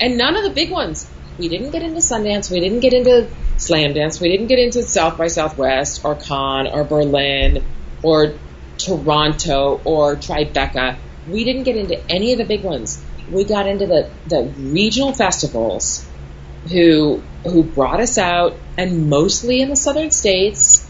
And 0.00 0.16
none 0.18 0.36
of 0.36 0.42
the 0.44 0.50
big 0.50 0.70
ones. 0.70 1.08
We 1.38 1.48
didn't 1.48 1.70
get 1.70 1.82
into 1.82 2.00
Sundance. 2.00 2.50
We 2.50 2.60
didn't 2.60 2.80
get 2.80 2.92
into 2.92 3.26
Slamdance. 3.56 4.20
We 4.20 4.28
didn't 4.30 4.48
get 4.48 4.58
into 4.58 4.82
South 4.82 5.16
by 5.16 5.28
Southwest 5.28 6.04
or 6.04 6.14
Cannes 6.14 6.68
or 6.72 6.84
Berlin 6.84 7.62
or 8.02 8.34
Toronto 8.78 9.80
or 9.84 10.16
Tribeca. 10.16 10.96
We 11.28 11.44
didn't 11.44 11.64
get 11.64 11.76
into 11.76 12.00
any 12.10 12.32
of 12.32 12.38
the 12.38 12.44
big 12.44 12.62
ones. 12.62 13.02
We 13.30 13.44
got 13.44 13.66
into 13.66 13.86
the, 13.86 14.10
the 14.26 14.42
regional 14.58 15.12
festivals 15.12 16.06
who 16.70 17.22
who 17.44 17.64
brought 17.64 18.00
us 18.00 18.18
out 18.18 18.56
and 18.78 19.10
mostly 19.10 19.60
in 19.60 19.68
the 19.68 19.76
southern 19.76 20.12
states 20.12 20.88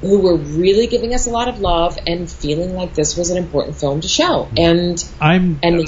who 0.00 0.20
were 0.20 0.36
really 0.36 0.86
giving 0.86 1.14
us 1.14 1.26
a 1.26 1.30
lot 1.30 1.48
of 1.48 1.60
love 1.60 1.98
and 2.06 2.30
feeling 2.30 2.74
like 2.74 2.94
this 2.94 3.16
was 3.16 3.30
an 3.30 3.36
important 3.36 3.76
film 3.76 4.00
to 4.00 4.08
show. 4.08 4.48
And 4.56 5.04
I'm 5.20 5.58
and 5.62 5.80
uh, 5.80 5.84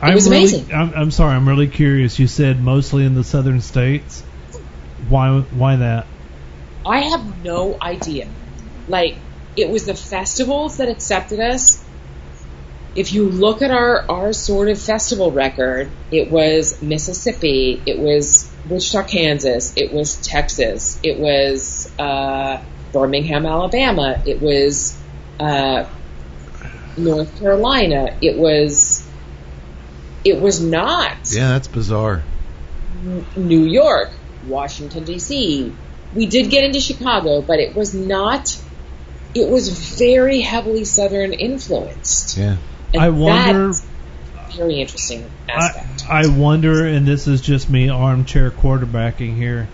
I'm 0.00 0.14
was 0.14 0.28
really, 0.28 0.38
amazing. 0.38 0.72
I'm, 0.72 0.94
I'm 0.94 1.10
sorry. 1.10 1.34
I'm 1.34 1.48
really 1.48 1.68
curious. 1.68 2.18
You 2.18 2.26
said 2.26 2.60
mostly 2.60 3.04
in 3.04 3.14
the 3.14 3.24
southern 3.24 3.60
states. 3.60 4.22
Why? 5.08 5.40
Why 5.40 5.76
that? 5.76 6.06
I 6.86 7.00
have 7.00 7.44
no 7.44 7.76
idea. 7.80 8.28
Like, 8.86 9.16
it 9.58 9.68
was 9.68 9.86
the 9.86 9.94
festivals 9.94 10.76
that 10.76 10.88
accepted 10.88 11.40
us. 11.40 11.84
If 12.94 13.12
you 13.12 13.28
look 13.28 13.60
at 13.60 13.70
our, 13.70 14.08
our 14.08 14.32
sort 14.32 14.68
of 14.68 14.80
festival 14.80 15.32
record, 15.32 15.90
it 16.10 16.30
was 16.30 16.80
Mississippi, 16.80 17.82
it 17.84 17.98
was 17.98 18.50
Wichita, 18.68 19.02
Kansas, 19.04 19.72
it 19.76 19.92
was 19.92 20.16
Texas, 20.16 20.98
it 21.02 21.18
was 21.18 21.92
uh, 21.98 22.62
Birmingham, 22.92 23.46
Alabama, 23.46 24.22
it 24.24 24.40
was 24.40 24.96
uh, 25.40 25.86
North 26.96 27.38
Carolina, 27.38 28.16
it 28.22 28.38
was 28.38 29.06
it 30.24 30.40
was 30.40 30.60
not 30.60 31.16
Yeah, 31.30 31.48
that's 31.48 31.68
bizarre. 31.68 32.22
New 33.36 33.64
York, 33.64 34.10
Washington 34.46 35.04
D.C. 35.04 35.72
We 36.14 36.26
did 36.26 36.50
get 36.50 36.64
into 36.64 36.80
Chicago, 36.80 37.42
but 37.42 37.58
it 37.60 37.74
was 37.74 37.94
not. 37.94 38.56
It 39.34 39.48
was 39.48 39.98
very 39.98 40.40
heavily 40.40 40.84
Southern 40.84 41.32
influenced. 41.32 42.36
Yeah. 42.36 42.56
And 42.94 43.02
I 43.02 43.10
wonder- 43.10 43.68
that's 43.68 43.86
a 44.54 44.56
very 44.56 44.80
interesting 44.80 45.30
aspect. 45.48 46.04
I, 46.08 46.22
I 46.24 46.26
wonder, 46.26 46.86
and 46.86 47.06
this 47.06 47.26
is 47.26 47.40
just 47.40 47.68
me 47.68 47.88
armchair 47.90 48.50
quarterbacking 48.50 49.36
here. 49.36 49.68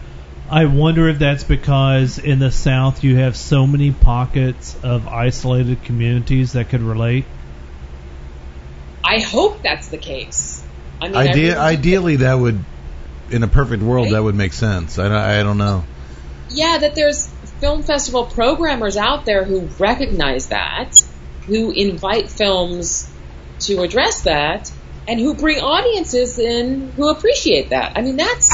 I 0.51 0.67
wonder 0.67 1.09
if 1.09 1.19
that's 1.19 1.45
because 1.45 2.19
in 2.19 2.39
the 2.39 2.51
South 2.51 3.03
you 3.03 3.17
have 3.17 3.37
so 3.37 3.67
many 3.67 3.93
pockets 3.93 4.77
of 4.83 5.09
isolated 5.09 5.83
communities 5.85 6.53
that 6.53 6.69
could 6.69 6.83
relate. 6.83 7.25
I 9.03 9.21
hope 9.21 9.63
that's 9.63 9.89
the 9.89 9.99
case. 9.99 10.63
I 11.01 11.07
mean, 11.09 11.17
I 11.17 11.25
really 11.27 11.41
do. 11.51 11.55
ideally, 11.57 12.17
that 12.17 12.35
would, 12.35 12.63
in 13.31 13.43
a 13.43 13.49
perfect 13.49 13.83
world, 13.83 14.07
Right? 14.07 14.13
that 14.13 14.23
would 14.23 14.35
make 14.35 14.53
sense. 14.53 14.99
I 14.99 15.05
don't, 15.09 15.13
I 15.17 15.43
don't 15.43 15.59
know. 15.59 15.85
yeah, 16.51 16.79
that 16.79 16.95
there's 16.95 17.27
film 17.61 17.83
festival 17.83 18.27
programmers 18.27 18.97
out 18.97 19.25
there 19.25 19.45
who 19.45 19.69
recognize 19.79 20.49
that, 20.49 21.01
who 21.47 21.71
invite 21.71 22.31
films 22.31 23.11
to 23.61 23.83
address 23.83 24.23
that, 24.23 24.71
and 25.07 25.21
who 25.21 25.35
bring 25.35 25.59
audiences 25.59 26.39
in 26.39 26.93
who 26.93 27.11
appreciate 27.11 27.71
that. 27.71 27.93
I 27.97 28.03
mean, 28.03 28.17
that's 28.17 28.53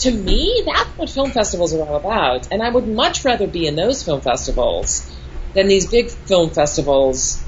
to 0.00 0.10
me, 0.10 0.64
that's 0.66 0.90
what 0.98 1.10
film 1.10 1.30
festivals 1.30 1.74
are 1.74 1.82
all 1.82 1.96
about. 1.96 2.52
And 2.52 2.62
I 2.62 2.68
would 2.68 2.88
much 2.88 3.24
rather 3.24 3.46
be 3.46 3.66
in 3.66 3.76
those 3.76 4.02
film 4.02 4.20
festivals 4.20 5.10
than 5.54 5.68
these 5.68 5.86
big 5.86 6.10
film 6.10 6.50
festivals 6.50 7.42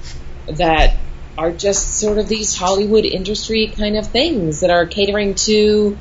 that 0.47 0.97
are 1.37 1.53
just 1.53 1.99
sort 1.99 2.19
of 2.19 2.29
these 2.29 2.57
Hollywood 2.57 3.05
industry 3.05 3.73
kind 3.77 3.97
of 3.97 4.07
things 4.07 4.61
that 4.61 4.71
are 4.71 4.87
catering 4.87 5.35
to 5.35 5.99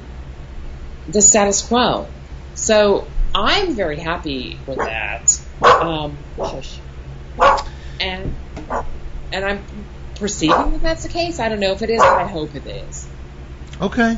the 1.08 1.22
status 1.22 1.62
quo. 1.62 2.08
So 2.54 3.08
I'm 3.36 3.74
very 3.74 4.00
happy 4.00 4.58
with 4.66 4.78
that. 4.78 5.42
Um, 5.62 6.18
and 8.00 8.34
and 9.34 9.46
I'm 9.46 9.64
perceiving 10.16 10.72
that 10.72 10.82
that's 10.82 11.04
the 11.04 11.10
case. 11.10 11.40
I 11.40 11.50
don't 11.50 11.60
know 11.60 11.74
if 11.74 11.82
it 11.82 11.90
is, 11.90 12.00
but 12.00 12.14
I 12.14 12.28
hope 12.28 12.56
it 12.56 12.66
is. 12.66 13.06
Okay. 13.82 14.18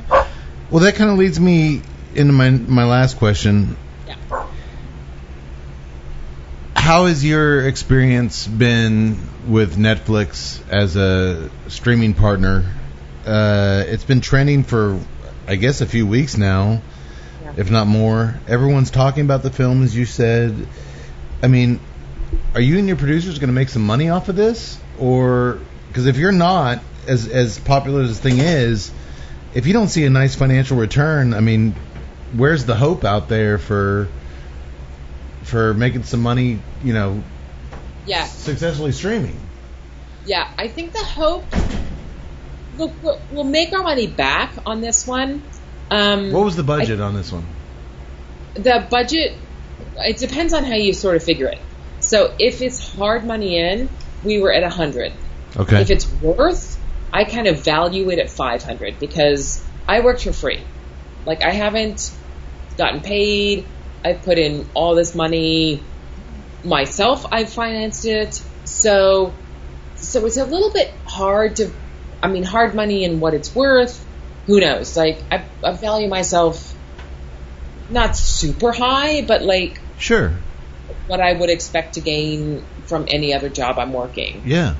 Well, 0.69 0.83
that 0.83 0.95
kind 0.95 1.09
of 1.09 1.17
leads 1.17 1.39
me 1.39 1.81
into 2.13 2.31
my 2.31 2.51
my 2.51 2.85
last 2.85 3.17
question. 3.17 3.75
Yeah. 4.07 4.47
How 6.75 7.07
has 7.07 7.25
your 7.25 7.67
experience 7.67 8.45
been 8.45 9.17
with 9.47 9.77
Netflix 9.77 10.61
as 10.69 10.95
a 10.95 11.49
streaming 11.69 12.13
partner? 12.13 12.71
Uh, 13.25 13.83
it's 13.87 14.05
been 14.05 14.21
trending 14.21 14.63
for, 14.63 14.99
I 15.47 15.55
guess, 15.55 15.81
a 15.81 15.87
few 15.87 16.05
weeks 16.05 16.37
now. 16.37 16.81
If 17.57 17.69
not 17.69 17.87
more. 17.87 18.39
Everyone's 18.47 18.91
talking 18.91 19.25
about 19.25 19.43
the 19.43 19.51
film, 19.51 19.83
as 19.83 19.95
you 19.95 20.05
said. 20.05 20.67
I 21.43 21.47
mean, 21.47 21.79
are 22.53 22.61
you 22.61 22.77
and 22.77 22.87
your 22.87 22.97
producers 22.97 23.39
going 23.39 23.49
to 23.49 23.53
make 23.53 23.69
some 23.69 23.85
money 23.85 24.09
off 24.09 24.29
of 24.29 24.35
this, 24.35 24.79
or 24.99 25.59
because 25.89 26.05
if 26.05 26.17
you're 26.17 26.31
not, 26.31 26.79
as 27.07 27.27
as 27.27 27.59
popular 27.59 28.01
as 28.01 28.09
this 28.09 28.19
thing 28.19 28.39
is, 28.39 28.91
if 29.53 29.65
you 29.67 29.73
don't 29.73 29.87
see 29.89 30.05
a 30.05 30.09
nice 30.09 30.35
financial 30.35 30.77
return, 30.77 31.33
I 31.33 31.39
mean, 31.39 31.75
where's 32.35 32.65
the 32.65 32.75
hope 32.75 33.03
out 33.03 33.27
there 33.29 33.57
for 33.57 34.07
for 35.43 35.73
making 35.73 36.03
some 36.03 36.21
money? 36.21 36.59
You 36.83 36.93
know, 36.93 37.23
Yeah. 38.05 38.25
successfully 38.25 38.91
streaming. 38.91 39.39
Yeah, 40.25 40.47
I 40.57 40.67
think 40.67 40.91
the 40.93 41.03
hope. 41.03 41.45
Look, 42.77 42.93
we'll, 43.01 43.19
we'll 43.31 43.43
make 43.43 43.73
our 43.73 43.81
money 43.81 44.05
back 44.07 44.51
on 44.65 44.81
this 44.81 45.07
one. 45.07 45.41
Um, 45.89 46.31
What 46.31 46.43
was 46.43 46.55
the 46.55 46.63
budget 46.63 46.99
on 46.99 47.15
this 47.15 47.31
one? 47.31 47.45
the 48.55 48.85
budget? 48.89 49.33
It 49.97 50.17
depends 50.17 50.53
on 50.53 50.63
how 50.63 50.75
you 50.75 50.93
sort 50.93 51.15
of 51.15 51.23
figure 51.23 51.47
it. 51.47 51.59
So 51.99 52.33
if 52.39 52.61
it's 52.61 52.93
hard 52.95 53.25
money 53.25 53.57
in, 53.57 53.89
we 54.23 54.39
were 54.39 54.51
at 54.51 54.63
a 54.63 54.69
hundred. 54.69 55.13
Okay. 55.55 55.81
If 55.81 55.89
it's 55.89 56.11
worth, 56.21 56.77
I 57.13 57.23
kind 57.23 57.47
of 57.47 57.63
value 57.63 58.09
it 58.09 58.19
at 58.19 58.29
500 58.29 58.99
because 58.99 59.63
I 59.87 60.01
worked 60.01 60.23
for 60.23 60.33
free. 60.33 60.61
Like 61.25 61.43
I 61.43 61.51
haven't 61.51 62.11
gotten 62.77 63.01
paid. 63.01 63.65
I've 64.03 64.21
put 64.23 64.37
in 64.37 64.67
all 64.73 64.95
this 64.95 65.15
money 65.15 65.83
myself. 66.63 67.25
I've 67.31 67.49
financed 67.51 68.05
it. 68.05 68.41
So, 68.65 69.33
so 69.95 70.25
it's 70.25 70.37
a 70.37 70.45
little 70.45 70.71
bit 70.71 70.91
hard 71.05 71.57
to, 71.57 71.71
I 72.21 72.27
mean, 72.27 72.43
hard 72.43 72.75
money 72.75 73.05
and 73.05 73.19
what 73.19 73.33
it's 73.33 73.53
worth. 73.55 74.03
Who 74.47 74.59
knows? 74.59 74.97
Like 74.97 75.19
I, 75.31 75.45
I 75.63 75.73
value 75.73 76.07
myself 76.07 76.73
not 77.89 78.15
super 78.15 78.71
high, 78.71 79.21
but 79.21 79.43
like 79.43 79.79
sure. 79.97 80.33
what 81.07 81.21
I 81.21 81.33
would 81.33 81.49
expect 81.49 81.95
to 81.95 82.01
gain 82.01 82.63
from 82.85 83.05
any 83.09 83.33
other 83.33 83.49
job 83.49 83.77
I'm 83.77 83.93
working. 83.93 84.41
Yeah. 84.45 84.75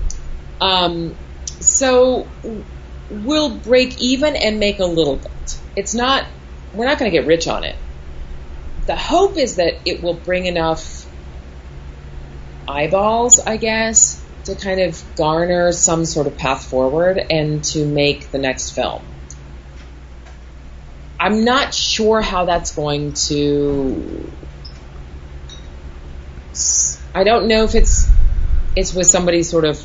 Um, 0.59 1.15
so 1.59 2.27
we'll 3.09 3.49
break 3.49 4.01
even 4.01 4.35
and 4.35 4.59
make 4.59 4.79
a 4.79 4.85
little 4.85 5.17
bit. 5.17 5.59
It's 5.75 5.93
not, 5.93 6.25
we're 6.73 6.85
not 6.85 6.97
going 6.97 7.11
to 7.11 7.17
get 7.17 7.27
rich 7.27 7.47
on 7.47 7.63
it. 7.63 7.75
The 8.85 8.95
hope 8.95 9.37
is 9.37 9.57
that 9.57 9.75
it 9.85 10.01
will 10.01 10.13
bring 10.13 10.45
enough 10.45 11.05
eyeballs, 12.67 13.39
I 13.39 13.57
guess, 13.57 14.23
to 14.45 14.55
kind 14.55 14.79
of 14.79 15.03
garner 15.15 15.71
some 15.73 16.05
sort 16.05 16.27
of 16.27 16.37
path 16.37 16.65
forward 16.65 17.17
and 17.17 17.63
to 17.65 17.85
make 17.85 18.31
the 18.31 18.37
next 18.37 18.71
film. 18.71 19.03
I'm 21.19 21.45
not 21.45 21.73
sure 21.73 22.21
how 22.21 22.45
that's 22.45 22.75
going 22.75 23.13
to. 23.27 24.31
I 27.13 27.23
don't 27.23 27.47
know 27.47 27.63
if 27.63 27.75
it's 27.75 28.07
it's 28.75 28.93
with 28.93 29.07
somebody 29.07 29.43
sort 29.43 29.65
of 29.65 29.79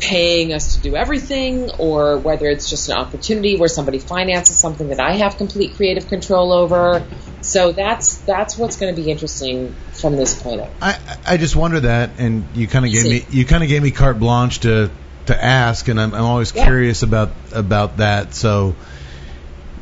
paying 0.00 0.52
us 0.52 0.74
to 0.76 0.80
do 0.80 0.96
everything 0.96 1.70
or 1.78 2.18
whether 2.18 2.46
it's 2.46 2.70
just 2.70 2.88
an 2.88 2.96
opportunity 2.96 3.58
where 3.58 3.68
somebody 3.68 3.98
finances 3.98 4.58
something 4.58 4.88
that 4.88 4.98
I 5.00 5.16
have 5.16 5.36
complete 5.36 5.76
creative 5.76 6.08
control 6.08 6.52
over. 6.52 7.02
So 7.42 7.72
that's 7.72 8.18
that's 8.24 8.56
what's 8.56 8.76
going 8.76 8.94
to 8.94 9.00
be 9.00 9.10
interesting 9.10 9.74
from 10.00 10.16
this 10.16 10.42
point 10.42 10.60
on. 10.60 10.70
I 10.80 10.98
I 11.26 11.36
just 11.36 11.56
wonder 11.56 11.80
that, 11.80 12.10
and 12.18 12.44
you 12.54 12.66
kind 12.66 12.84
of 12.86 12.92
gave 12.92 13.02
See. 13.02 13.10
me 13.10 13.24
you 13.30 13.44
kind 13.44 13.62
of 13.62 13.68
gave 13.68 13.82
me 13.82 13.90
carte 13.90 14.18
blanche 14.18 14.60
to 14.60 14.90
to 15.26 15.44
ask, 15.44 15.88
and 15.88 16.00
I'm 16.00 16.14
I'm 16.14 16.24
always 16.24 16.54
Yeah. 16.54 16.64
curious 16.64 17.02
about 17.02 17.30
about 17.52 17.98
that. 17.98 18.34
So, 18.34 18.74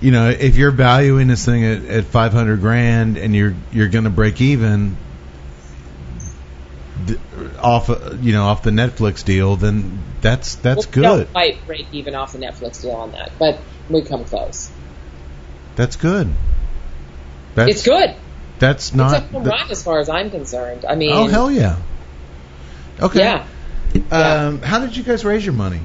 you 0.01 0.11
know, 0.11 0.29
if 0.31 0.57
you're 0.57 0.71
valuing 0.71 1.29
this 1.29 1.45
thing 1.45 1.65
at, 1.65 1.85
at 1.85 2.05
500 2.05 2.61
grand 2.61 3.17
and 3.17 3.35
you're 3.35 3.55
you're 3.73 3.89
going 3.89 4.05
to 4.05 4.11
break 4.11 4.41
even 4.41 4.97
off 7.59 7.89
you 8.21 8.33
know 8.33 8.45
off 8.45 8.63
the 8.63 8.71
Netflix 8.71 9.25
deal, 9.25 9.57
then 9.57 10.03
that's 10.21 10.57
that's 10.57 10.87
Well, 10.87 10.93
we 10.97 11.03
don't 11.03 11.19
good. 11.19 11.33
quite 11.33 11.67
break 11.67 11.87
even 11.93 12.15
off 12.15 12.33
the 12.33 12.39
Netflix 12.39 12.83
deal 12.83 12.93
on 12.93 13.13
that, 13.13 13.33
but 13.39 13.59
we 13.89 14.03
come 14.03 14.25
close. 14.25 14.71
That's 15.77 15.97
good. 15.97 16.33
That's 17.55 17.71
it's 17.71 17.85
good. 17.85 18.17
That's 18.59 18.89
it's 18.89 18.95
not. 18.95 19.15
a 19.15 19.21
home 19.21 19.45
the- 19.45 19.67
as 19.71 19.83
far 19.83 20.01
as 20.01 20.09
I'm 20.09 20.31
concerned. 20.31 20.85
I 20.89 20.95
mean, 20.95 21.13
oh 21.13 21.27
hell 21.27 21.51
yeah. 21.51 21.77
Okay. 23.01 23.21
yeah. 23.21 23.47
Um, 24.11 24.61
how 24.61 24.81
did 24.81 24.97
you 24.97 25.03
guys 25.03 25.25
raise 25.25 25.45
your 25.45 25.55
money? 25.55 25.81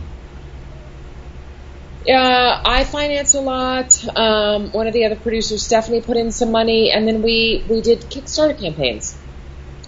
Yeah, 2.05 2.61
I 2.65 2.83
finance 2.83 3.33
a 3.33 3.41
lot. 3.41 4.17
Um, 4.17 4.71
one 4.71 4.87
of 4.87 4.93
the 4.93 5.05
other 5.05 5.15
producers, 5.15 5.63
Stephanie, 5.63 6.01
put 6.01 6.17
in 6.17 6.31
some 6.31 6.51
money, 6.51 6.91
and 6.91 7.07
then 7.07 7.21
we 7.21 7.63
we 7.69 7.81
did 7.81 8.01
Kickstarter 8.01 8.59
campaigns, 8.59 9.17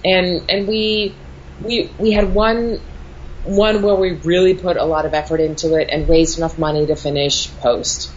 and 0.03 0.49
and 0.49 0.67
we 0.67 1.13
we 1.61 1.89
we 1.99 2.11
had 2.11 2.33
one 2.33 2.79
one 3.43 3.81
where 3.81 3.95
we 3.95 4.13
really 4.13 4.55
put 4.55 4.77
a 4.77 4.85
lot 4.85 5.05
of 5.05 5.13
effort 5.13 5.39
into 5.39 5.75
it 5.75 5.89
and 5.91 6.07
raised 6.09 6.37
enough 6.37 6.57
money 6.57 6.85
to 6.85 6.95
finish 6.95 7.51
post. 7.57 8.11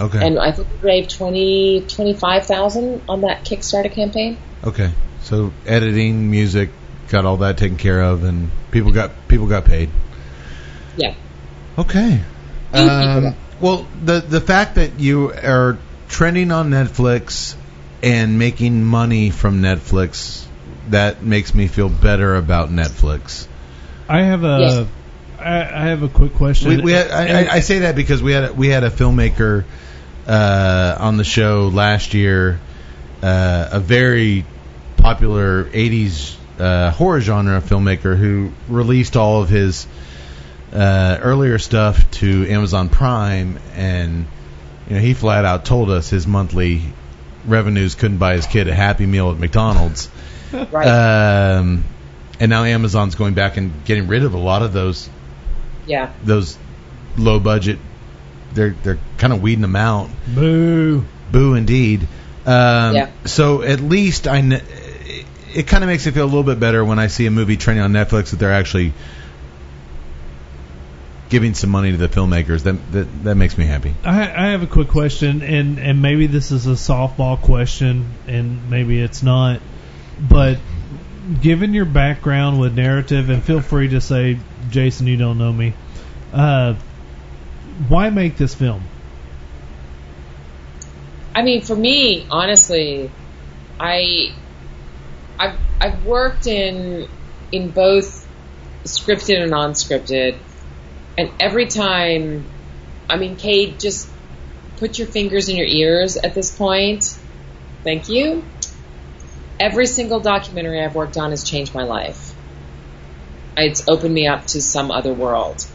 Okay. 0.00 0.24
And 0.24 0.38
I 0.38 0.52
think 0.52 0.68
we 0.70 0.88
raised 0.88 1.10
twenty 1.16 1.84
twenty 1.88 2.14
five 2.14 2.46
thousand 2.46 3.02
on 3.08 3.22
that 3.22 3.44
Kickstarter 3.44 3.90
campaign. 3.90 4.36
Okay. 4.62 4.90
So 5.22 5.52
editing, 5.66 6.30
music, 6.30 6.70
got 7.08 7.24
all 7.24 7.38
that 7.38 7.58
taken 7.58 7.76
care 7.76 8.00
of, 8.00 8.24
and 8.24 8.50
people 8.70 8.92
got 8.92 9.10
people 9.26 9.46
got 9.46 9.64
paid. 9.64 9.90
Yeah. 10.96 11.14
Okay. 11.76 12.22
Few 12.72 12.80
people 12.80 13.26
Um, 13.28 13.34
well, 13.60 13.86
the 14.04 14.20
the 14.20 14.40
fact 14.40 14.76
that 14.76 15.00
you 15.00 15.32
are 15.32 15.78
trending 16.08 16.52
on 16.52 16.70
Netflix 16.70 17.54
and 18.02 18.38
making 18.38 18.84
money 18.84 19.30
from 19.30 19.60
Netflix, 19.62 20.44
that 20.90 21.22
makes 21.22 21.54
me 21.54 21.66
feel 21.66 21.88
better 21.88 22.36
about 22.36 22.70
Netflix. 22.70 23.46
I 24.08 24.22
have 24.22 24.44
a 24.44 24.58
Yes. 24.60 24.86
I, 25.40 25.60
I 25.60 25.86
have 25.90 26.02
a 26.02 26.08
quick 26.08 26.34
question. 26.34 26.68
We, 26.70 26.76
we 26.78 26.92
had, 26.92 27.10
I, 27.12 27.42
I- 27.42 27.52
I 27.54 27.60
say 27.60 27.80
that 27.80 27.94
because 27.94 28.22
we 28.22 28.32
had 28.32 28.44
a, 28.44 28.52
we 28.52 28.68
had 28.68 28.82
a 28.84 28.90
filmmaker 28.90 29.64
uh, 30.26 30.96
on 30.98 31.16
the 31.16 31.24
show 31.24 31.68
last 31.72 32.12
year, 32.14 32.58
uh, 33.22 33.68
a 33.72 33.80
very 33.80 34.44
popular 34.96 35.64
'80s 35.64 36.34
uh, 36.58 36.90
horror 36.90 37.20
genre 37.20 37.60
filmmaker 37.60 38.16
who 38.16 38.50
released 38.68 39.16
all 39.16 39.42
of 39.42 39.48
his 39.48 39.86
uh, 40.72 41.18
earlier 41.20 41.58
stuff 41.58 42.10
to 42.12 42.46
Amazon 42.48 42.88
Prime, 42.88 43.58
and 43.74 44.26
you 44.88 44.96
know 44.96 45.00
he 45.00 45.14
flat 45.14 45.44
out 45.44 45.64
told 45.64 45.90
us 45.90 46.10
his 46.10 46.26
monthly 46.26 46.82
revenues 47.46 47.94
couldn't 47.94 48.18
buy 48.18 48.34
his 48.34 48.46
kid 48.46 48.68
a 48.68 48.74
Happy 48.74 49.06
Meal 49.06 49.30
at 49.30 49.38
McDonald's. 49.38 50.10
Right. 50.50 50.86
Um, 50.88 51.84
and 52.40 52.48
now 52.48 52.64
Amazon's 52.64 53.16
going 53.16 53.34
back 53.34 53.58
and 53.58 53.84
getting 53.84 54.08
rid 54.08 54.24
of 54.24 54.32
a 54.32 54.38
lot 54.38 54.62
of 54.62 54.72
those 54.72 55.10
yeah. 55.86 56.10
those 56.24 56.56
low 57.18 57.38
budget. 57.38 57.78
They're 58.54 58.74
they're 58.82 58.98
kind 59.18 59.34
of 59.34 59.42
weeding 59.42 59.60
them 59.60 59.76
out. 59.76 60.08
Boo. 60.26 61.04
Boo, 61.30 61.54
indeed. 61.54 62.02
Um, 62.46 62.94
Yeah. 62.94 63.10
So 63.26 63.60
at 63.60 63.80
least 63.80 64.26
I. 64.26 64.40
kn- 64.40 64.62
It 65.54 65.66
kind 65.66 65.84
of 65.84 65.88
makes 65.88 66.06
me 66.06 66.12
feel 66.12 66.24
a 66.24 66.32
little 66.32 66.42
bit 66.42 66.58
better 66.58 66.82
when 66.82 66.98
I 66.98 67.08
see 67.08 67.26
a 67.26 67.30
movie 67.30 67.58
trending 67.58 67.84
on 67.84 67.92
Netflix 67.92 68.30
that 68.30 68.36
they're 68.36 68.52
actually 68.52 68.94
giving 71.28 71.54
some 71.54 71.70
money 71.70 71.90
to 71.92 71.96
the 71.96 72.08
filmmakers. 72.08 72.62
That 72.62 72.92
that, 72.92 73.24
that 73.24 73.34
makes 73.34 73.58
me 73.58 73.66
happy. 73.66 73.94
I, 74.04 74.22
I 74.22 74.46
have 74.50 74.62
a 74.62 74.66
quick 74.66 74.88
question, 74.88 75.42
and 75.42 75.78
and 75.78 76.02
maybe 76.02 76.26
this 76.26 76.50
is 76.50 76.66
a 76.66 76.70
softball 76.70 77.40
question, 77.40 78.10
and 78.26 78.70
maybe 78.70 79.00
it's 79.00 79.22
not, 79.22 79.60
but 80.20 80.58
given 81.40 81.74
your 81.74 81.84
background 81.84 82.58
with 82.60 82.74
narrative, 82.74 83.30
and 83.30 83.42
feel 83.42 83.60
free 83.60 83.88
to 83.88 84.00
say, 84.00 84.38
Jason, 84.70 85.06
you 85.06 85.16
don't 85.16 85.38
know 85.38 85.52
me. 85.52 85.74
Uh, 86.32 86.74
why 87.88 88.10
make 88.10 88.36
this 88.36 88.54
film? 88.54 88.82
I 91.34 91.42
mean, 91.42 91.62
for 91.62 91.76
me, 91.76 92.26
honestly, 92.30 93.10
I 93.78 94.32
I've 95.38 95.58
I've 95.80 96.04
worked 96.04 96.46
in 96.46 97.08
in 97.52 97.70
both 97.70 98.26
scripted 98.84 99.42
and 99.42 99.50
non-scripted, 99.50 100.38
and 101.18 101.32
every 101.40 101.66
time, 101.66 102.46
I 103.10 103.16
mean, 103.16 103.34
Kate, 103.34 103.80
just 103.80 104.08
put 104.76 104.98
your 104.98 105.08
fingers 105.08 105.48
in 105.48 105.56
your 105.56 105.66
ears 105.66 106.16
at 106.16 106.32
this 106.32 106.56
point. 106.56 107.18
Thank 107.82 108.08
you. 108.08 108.44
Every 109.58 109.86
single 109.86 110.20
documentary 110.20 110.82
I've 110.82 110.94
worked 110.94 111.16
on 111.16 111.30
has 111.30 111.42
changed 111.42 111.74
my 111.74 111.82
life. 111.82 112.32
It's 113.56 113.88
opened 113.88 114.14
me 114.14 114.28
up 114.28 114.46
to 114.48 114.62
some 114.62 114.92
other 114.92 115.12
world. 115.12 115.66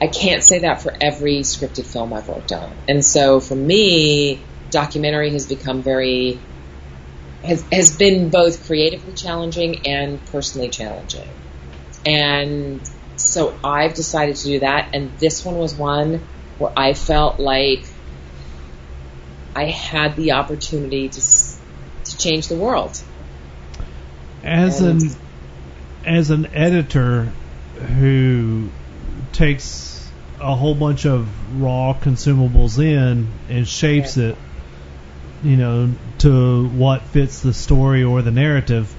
I 0.00 0.06
can't 0.06 0.42
say 0.42 0.60
that 0.60 0.80
for 0.80 0.94
every 1.02 1.40
scripted 1.40 1.84
film 1.84 2.14
I've 2.14 2.28
worked 2.28 2.52
on. 2.52 2.72
And 2.88 3.04
so 3.04 3.40
for 3.40 3.54
me, 3.54 4.40
documentary 4.70 5.32
has 5.32 5.46
become 5.46 5.82
very 5.82 6.38
has 7.44 7.62
has 7.70 7.96
been 7.96 8.30
both 8.30 8.66
creatively 8.66 9.12
challenging 9.12 9.86
and 9.86 10.24
personally 10.26 10.70
challenging. 10.70 11.28
And 12.06 12.80
so 13.26 13.54
I've 13.64 13.94
decided 13.94 14.36
to 14.36 14.44
do 14.44 14.58
that 14.60 14.90
and 14.94 15.10
this 15.18 15.44
one 15.44 15.56
was 15.58 15.74
one 15.74 16.26
where 16.58 16.72
I 16.76 16.94
felt 16.94 17.38
like 17.38 17.84
I 19.54 19.64
had 19.64 20.16
the 20.16 20.32
opportunity 20.32 21.08
to 21.08 21.20
to 21.20 22.18
change 22.18 22.48
the 22.48 22.56
world. 22.56 23.00
As 24.42 24.80
an 24.80 25.00
as 26.04 26.30
an 26.30 26.46
editor 26.54 27.32
who 27.98 28.68
takes 29.32 30.08
a 30.40 30.54
whole 30.54 30.74
bunch 30.74 31.06
of 31.06 31.28
raw 31.60 31.96
consumables 32.00 32.78
in 32.78 33.28
and 33.48 33.66
shapes 33.66 34.16
it, 34.16 34.36
you 35.42 35.56
know, 35.56 35.92
to 36.18 36.68
what 36.68 37.02
fits 37.02 37.40
the 37.40 37.52
story 37.52 38.04
or 38.04 38.22
the 38.22 38.30
narrative. 38.30 38.92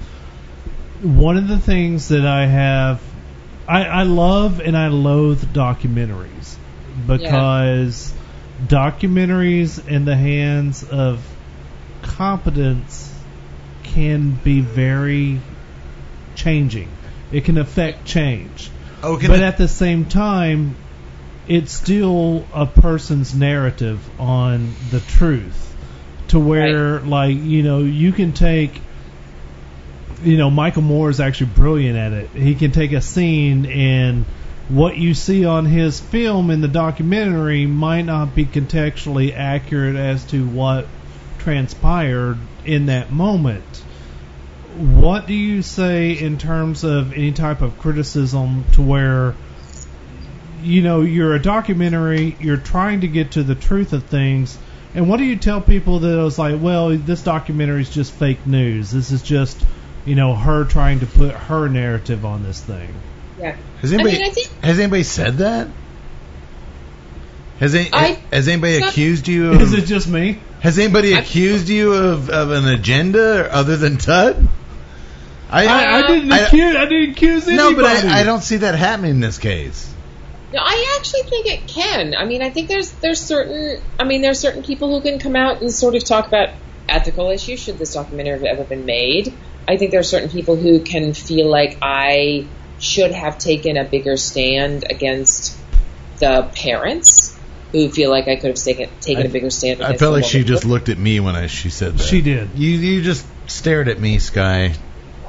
One 1.02 1.36
of 1.36 1.46
the 1.46 1.58
things 1.58 2.08
that 2.08 2.26
I 2.26 2.46
have, 2.46 3.00
I, 3.68 3.84
I 3.84 4.02
love 4.04 4.60
and 4.60 4.76
I 4.76 4.88
loathe 4.88 5.44
documentaries 5.52 6.56
because 7.06 8.12
documentaries 8.66 9.86
in 9.86 10.04
the 10.04 10.16
hands 10.16 10.82
of 10.82 11.24
competence 12.02 13.12
can 13.82 14.30
be 14.32 14.60
very 14.60 15.40
changing. 16.34 16.88
It 17.30 17.44
can 17.44 17.58
affect 17.58 18.06
change. 18.06 18.70
Oh, 19.02 19.18
But 19.18 19.40
at 19.40 19.58
the 19.58 19.68
same 19.68 20.06
time, 20.06 20.74
it's 21.46 21.72
still 21.72 22.46
a 22.52 22.66
person's 22.66 23.34
narrative 23.34 24.00
on 24.20 24.74
the 24.90 25.00
truth. 25.00 25.66
To 26.28 26.38
where, 26.38 27.00
like, 27.00 27.36
you 27.36 27.62
know, 27.62 27.80
you 27.80 28.12
can 28.12 28.32
take, 28.32 28.82
you 30.22 30.36
know, 30.36 30.50
Michael 30.50 30.82
Moore 30.82 31.10
is 31.10 31.20
actually 31.20 31.50
brilliant 31.50 31.96
at 31.96 32.12
it. 32.12 32.30
He 32.30 32.54
can 32.54 32.72
take 32.72 32.92
a 32.92 33.00
scene 33.00 33.66
and 33.66 34.24
what 34.68 34.98
you 34.98 35.14
see 35.14 35.46
on 35.46 35.64
his 35.64 35.98
film 35.98 36.50
in 36.50 36.60
the 36.60 36.68
documentary 36.68 37.66
might 37.66 38.02
not 38.02 38.34
be 38.34 38.44
contextually 38.44 39.34
accurate 39.34 39.96
as 39.96 40.24
to 40.26 40.46
what 40.46 40.86
transpired 41.38 42.36
in 42.66 42.86
that 42.86 43.10
moment. 43.10 43.64
What 44.76 45.26
do 45.26 45.32
you 45.32 45.62
say 45.62 46.12
in 46.12 46.36
terms 46.36 46.84
of 46.84 47.12
any 47.12 47.32
type 47.32 47.62
of 47.62 47.78
criticism 47.78 48.64
to 48.74 48.82
where 48.82 49.34
you 50.62 50.82
know 50.82 51.00
you're 51.00 51.34
a 51.34 51.40
documentary, 51.40 52.36
you're 52.40 52.58
trying 52.58 53.00
to 53.00 53.08
get 53.08 53.32
to 53.32 53.42
the 53.42 53.54
truth 53.54 53.92
of 53.92 54.04
things, 54.04 54.58
and 54.94 55.08
what 55.08 55.16
do 55.16 55.24
you 55.24 55.36
tell 55.36 55.60
people 55.60 56.00
that 56.00 56.16
was 56.16 56.38
like, 56.38 56.60
well, 56.60 56.90
this 56.90 57.22
documentary 57.22 57.82
is 57.82 57.90
just 57.90 58.12
fake 58.12 58.46
news. 58.46 58.90
This 58.90 59.10
is 59.10 59.22
just 59.22 59.64
you 60.08 60.14
know 60.14 60.34
her 60.34 60.64
trying 60.64 61.00
to 61.00 61.06
put 61.06 61.32
her 61.34 61.68
narrative 61.68 62.24
on 62.24 62.42
this 62.42 62.60
thing. 62.60 62.94
Yeah. 63.38 63.56
Has 63.80 63.92
anybody 63.92 64.16
I 64.16 64.18
mean, 64.20 64.30
I 64.30 64.32
think 64.34 64.48
has 64.64 64.78
anybody 64.78 65.02
said 65.04 65.38
that? 65.38 65.68
Has 67.60 67.74
any, 67.74 67.90
I- 67.92 68.18
has 68.32 68.48
anybody 68.48 68.80
not- 68.80 68.90
accused 68.90 69.26
you 69.28 69.52
Of, 69.54 69.62
Is 69.62 69.72
it 69.72 69.86
just 69.86 70.08
me? 70.08 70.38
Has 70.60 70.78
anybody 70.78 71.14
I- 71.14 71.20
accused 71.20 71.68
you 71.68 71.92
of, 71.92 72.30
of 72.30 72.50
an 72.50 72.66
agenda 72.68 73.52
other 73.52 73.76
than 73.76 73.96
Tut? 73.96 74.36
I, 75.50 75.66
I, 75.66 75.98
I 75.98 76.06
didn't 76.06 76.32
I- 76.32 76.38
accuse. 76.40 76.76
I 76.76 76.84
didn't 76.86 77.10
accuse 77.10 77.48
anybody. 77.48 77.74
no, 77.74 77.82
but 77.82 78.04
I, 78.04 78.20
I 78.20 78.24
don't 78.24 78.42
see 78.42 78.58
that 78.58 78.74
happening 78.74 79.12
in 79.12 79.20
this 79.20 79.38
case. 79.38 79.92
No, 80.52 80.60
I 80.62 80.96
actually 80.98 81.22
think 81.22 81.46
it 81.46 81.66
can. 81.66 82.14
I 82.14 82.24
mean, 82.24 82.42
I 82.42 82.50
think 82.50 82.68
there's 82.68 82.90
there's 82.92 83.20
certain. 83.20 83.82
I 83.98 84.04
mean, 84.04 84.22
there's 84.22 84.38
certain 84.40 84.62
people 84.62 84.88
who 84.94 85.02
can 85.02 85.18
come 85.18 85.36
out 85.36 85.60
and 85.60 85.70
sort 85.72 85.94
of 85.94 86.04
talk 86.04 86.26
about 86.26 86.50
ethical 86.88 87.28
issues. 87.30 87.60
Should 87.60 87.78
this 87.78 87.92
documentary 87.94 88.34
have 88.38 88.44
ever 88.44 88.64
been 88.64 88.86
made? 88.86 89.34
I 89.68 89.76
think 89.76 89.90
there 89.90 90.00
are 90.00 90.04
certain 90.04 90.30
people 90.30 90.56
who 90.56 90.80
can 90.80 91.12
feel 91.12 91.48
like 91.48 91.76
I 91.82 92.46
should 92.80 93.12
have 93.12 93.38
taken 93.38 93.76
a 93.76 93.84
bigger 93.84 94.16
stand 94.16 94.84
against 94.88 95.56
the 96.20 96.50
parents 96.56 97.38
who 97.72 97.90
feel 97.90 98.10
like 98.10 98.28
I 98.28 98.36
could 98.36 98.48
have 98.48 98.56
taken 98.56 98.88
taken 99.00 99.26
a 99.26 99.28
bigger 99.28 99.50
stand. 99.50 99.82
I 99.82 99.88
felt 99.88 99.98
the 99.98 100.10
like 100.10 100.24
she 100.24 100.38
woman. 100.38 100.48
just 100.48 100.64
looked 100.64 100.88
at 100.88 100.96
me 100.96 101.20
when 101.20 101.36
I 101.36 101.48
she 101.48 101.68
said 101.68 101.98
that. 101.98 102.02
She 102.02 102.22
did. 102.22 102.50
You 102.54 102.70
you 102.70 103.02
just 103.02 103.26
stared 103.46 103.88
at 103.88 104.00
me, 104.00 104.18
Skye. 104.18 104.74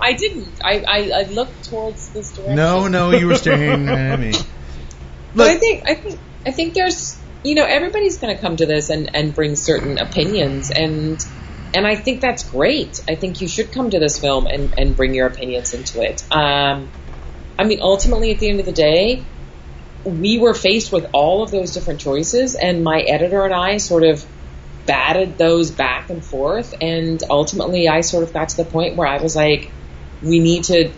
I 0.01 0.13
didn't. 0.13 0.47
I, 0.63 0.85
I 0.87 1.11
I 1.19 1.23
looked 1.23 1.69
towards 1.69 2.09
this 2.09 2.31
direction. 2.31 2.55
No, 2.55 2.87
no, 2.87 3.11
you 3.11 3.27
were 3.27 3.35
staring 3.35 3.89
at 3.89 4.17
me. 4.17 4.33
But 5.35 5.47
I 5.47 5.57
think 5.57 5.83
I 5.85 5.95
think 5.95 6.19
I 6.45 6.51
think 6.51 6.73
there's 6.75 7.17
you 7.43 7.55
know 7.55 7.65
everybody's 7.65 8.17
going 8.17 8.33
to 8.33 8.41
come 8.41 8.55
to 8.55 8.65
this 8.65 8.89
and 8.89 9.13
and 9.13 9.35
bring 9.35 9.57
certain 9.57 9.97
opinions 9.97 10.71
and 10.71 11.19
and 11.73 11.85
I 11.85 11.95
think 11.95 12.21
that's 12.21 12.49
great. 12.49 13.03
I 13.07 13.15
think 13.15 13.41
you 13.41 13.47
should 13.47 13.71
come 13.71 13.89
to 13.89 13.99
this 13.99 14.19
film 14.19 14.47
and 14.47 14.73
and 14.77 14.95
bring 14.95 15.13
your 15.13 15.27
opinions 15.27 15.73
into 15.73 16.01
it. 16.01 16.23
Um, 16.31 16.89
I 17.57 17.63
mean, 17.65 17.79
ultimately, 17.81 18.31
at 18.31 18.39
the 18.39 18.49
end 18.49 18.59
of 18.59 18.65
the 18.65 18.71
day, 18.71 19.23
we 20.03 20.39
were 20.39 20.53
faced 20.53 20.91
with 20.91 21.09
all 21.13 21.43
of 21.43 21.51
those 21.51 21.73
different 21.73 21.99
choices, 21.99 22.55
and 22.55 22.83
my 22.83 23.01
editor 23.01 23.43
and 23.43 23.53
I 23.53 23.77
sort 23.77 24.03
of 24.03 24.25
batted 24.85 25.37
those 25.37 25.69
back 25.69 26.09
and 26.09 26.23
forth, 26.23 26.73
and 26.81 27.21
ultimately, 27.29 27.87
I 27.87 28.01
sort 28.01 28.23
of 28.23 28.33
got 28.33 28.49
to 28.49 28.57
the 28.57 28.65
point 28.65 28.95
where 28.95 29.07
I 29.07 29.21
was 29.21 29.35
like, 29.35 29.71
we 30.23 30.39
need 30.39 30.65
to 30.65 30.91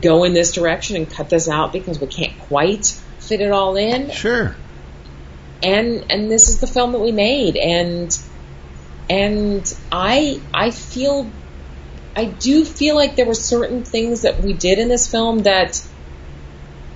go 0.00 0.24
in 0.24 0.32
this 0.32 0.52
direction 0.52 0.96
and 0.96 1.10
cut 1.10 1.28
this 1.28 1.48
out 1.48 1.72
because 1.72 2.00
we 2.00 2.06
can't 2.06 2.38
quite 2.40 2.86
fit 3.18 3.40
it 3.40 3.52
all 3.52 3.76
in 3.76 4.10
sure. 4.10 4.56
and 5.62 6.06
and 6.10 6.30
this 6.30 6.48
is 6.48 6.60
the 6.60 6.66
film 6.66 6.92
that 6.92 6.98
we 6.98 7.12
made 7.12 7.56
and 7.56 8.18
and 9.12 9.78
I 9.92 10.40
I 10.54 10.70
feel 10.70 11.30
I 12.16 12.24
do 12.24 12.64
feel 12.64 12.96
like 12.96 13.14
there 13.16 13.26
were 13.26 13.34
certain 13.34 13.84
things 13.84 14.22
that 14.22 14.40
we 14.40 14.54
did 14.54 14.78
in 14.78 14.88
this 14.88 15.10
film 15.10 15.40
that 15.40 15.86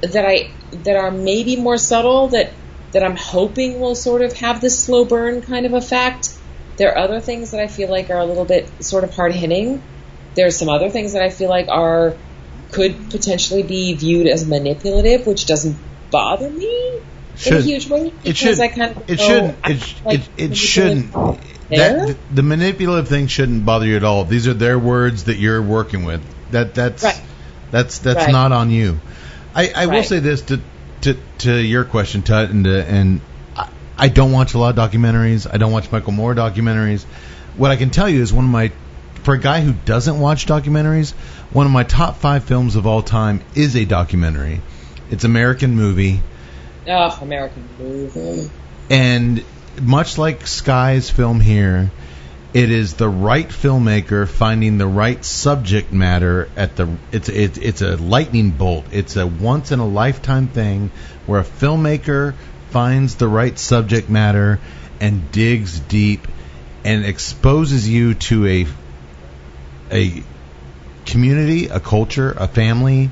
that 0.01 0.25
I 0.25 0.51
that 0.85 0.97
are 0.97 1.11
maybe 1.11 1.57
more 1.57 1.77
subtle 1.77 2.29
that 2.29 2.53
that 2.93 3.03
I'm 3.03 3.17
hoping 3.17 3.81
will 3.81 3.95
sort 3.95 4.23
of 4.23 4.33
have 4.39 4.63
this 4.63 4.83
slow 4.83 5.05
burn 5.05 5.43
kind 5.43 5.67
of 5.67 5.75
effect. 5.75 6.31
There 6.79 6.93
are 6.93 6.99
other 6.99 7.21
things 7.21 7.51
that 7.51 7.61
I 7.61 7.67
feel 7.67 7.91
like 7.91 8.09
are 8.09 8.19
a 8.19 8.25
little 8.25 8.47
bit 8.47 8.83
sort 8.83 9.05
of 9.05 9.15
hard 9.15 9.35
hitting. 9.35 9.83
There 10.37 10.47
are 10.47 10.51
some 10.51 10.71
other 10.71 10.89
things 10.89 11.13
that 11.13 11.23
I 11.23 11.29
feel 11.29 11.51
like 11.51 11.69
are 11.69 12.17
could 12.73 13.11
potentially 13.11 13.63
be 13.63 13.95
viewed 13.95 14.27
as 14.27 14.47
manipulative, 14.47 15.27
which 15.27 15.45
doesn't 15.45 15.77
bother 16.11 16.49
me 16.49 17.01
in 17.45 17.55
a 17.55 17.61
huge 17.61 17.91
way. 17.91 18.07
It 18.07 18.13
because 18.23 18.37
should. 18.37 18.61
I 18.61 18.69
kind 18.69 18.97
of 18.97 19.11
It 19.11 19.21
shouldn't. 19.21 19.59
It, 19.67 19.95
like 20.05 20.21
it, 20.21 20.51
it 20.51 20.57
shouldn't. 20.57 21.15
That 21.71 22.17
the 22.33 22.43
manipulative 22.43 23.09
thing 23.09 23.27
shouldn't 23.27 23.65
bother 23.65 23.87
you 23.87 23.97
at 23.97 24.05
all. 24.05 24.25
These 24.25 24.47
are 24.49 24.55
their 24.55 24.79
words 24.79 25.25
that 25.25 25.37
you're 25.39 25.61
working 25.63 26.05
with. 26.05 26.23
That 26.53 26.75
that's 26.75 27.03
Right. 27.03 27.21
that's 27.71 27.99
that's 27.99 28.19
Right. 28.25 28.33
not 28.33 28.53
on 28.53 28.71
you. 28.71 29.01
I, 29.55 29.73
I 29.75 29.87
will 29.87 30.03
say 30.03 30.21
this 30.21 30.43
to 30.43 30.61
to 31.03 31.17
to 31.39 31.53
your 31.55 31.85
question, 31.85 32.23
Tut, 32.23 32.51
and 32.51 32.65
to, 32.65 32.85
and 32.85 33.21
I, 33.57 33.69
I 33.99 34.09
don't 34.09 34.33
watch 34.33 34.55
a 34.55 34.59
lot 34.59 34.79
of 34.79 34.91
documentaries. 34.91 35.47
I 35.53 35.57
don't 35.57 35.73
watch 35.73 35.91
Michael 35.91 36.13
Moore 36.13 36.35
documentaries. 36.35 37.05
What 37.57 37.71
I 37.71 37.77
can 37.77 37.91
tell 37.91 38.09
you 38.09 38.23
is 38.23 38.33
one 38.33 38.45
of 38.45 38.51
my 38.51 38.71
for 39.25 39.35
a 39.35 39.39
guy 39.41 39.61
who 39.61 39.73
doesn't 39.73 40.21
watch 40.21 40.47
documentaries, 40.47 41.13
one 41.51 41.67
of 41.67 41.73
my 41.73 41.83
top 41.83 42.19
five 42.19 42.45
films 42.45 42.77
of 42.77 42.87
all 42.87 43.03
time 43.03 43.41
is 43.57 43.75
a 43.75 43.85
documentary. 43.85 44.61
It's 45.11 45.25
American 45.25 45.75
movie. 45.75 46.21
Oh, 46.87 47.19
American 47.23 47.69
movie. 47.79 48.51
And 48.89 49.43
much 49.81 50.19
like 50.19 50.47
Skye's 50.47 51.11
film 51.11 51.41
here, 51.41 51.91
it 52.55 52.71
is 52.71 52.95
the 52.95 53.09
right 53.09 53.49
filmmaker 53.49 54.27
finding 54.27 54.79
the 54.79 54.87
right 54.87 55.23
subject 55.25 55.93
matter 55.93 56.49
at 56.57 56.77
the 56.77 56.89
it's 57.13 57.29
it's 57.29 57.59
it's 57.59 57.83
a 57.83 57.97
lightning 57.97 58.51
bolt. 58.51 58.87
It's 58.93 59.17
a 59.17 59.27
once 59.27 59.73
in 59.73 59.79
a 59.79 59.87
lifetime 59.87 60.49
thing 60.49 60.91
where 61.27 61.41
a 61.41 61.45
filmmaker 61.45 62.35
finds 62.71 63.17
the 63.17 63.29
right 63.29 63.59
subject 63.59 64.09
matter 64.09 64.59
and 65.01 65.31
digs 65.33 65.79
deep 65.81 66.27
and 66.85 67.05
exposes 67.05 67.89
you 67.89 68.15
to 68.15 68.47
a 68.47 68.67
a 69.93 70.23
community, 71.05 71.67
a 71.67 71.81
culture, 71.81 72.33
a 72.33 72.49
family 72.49 73.11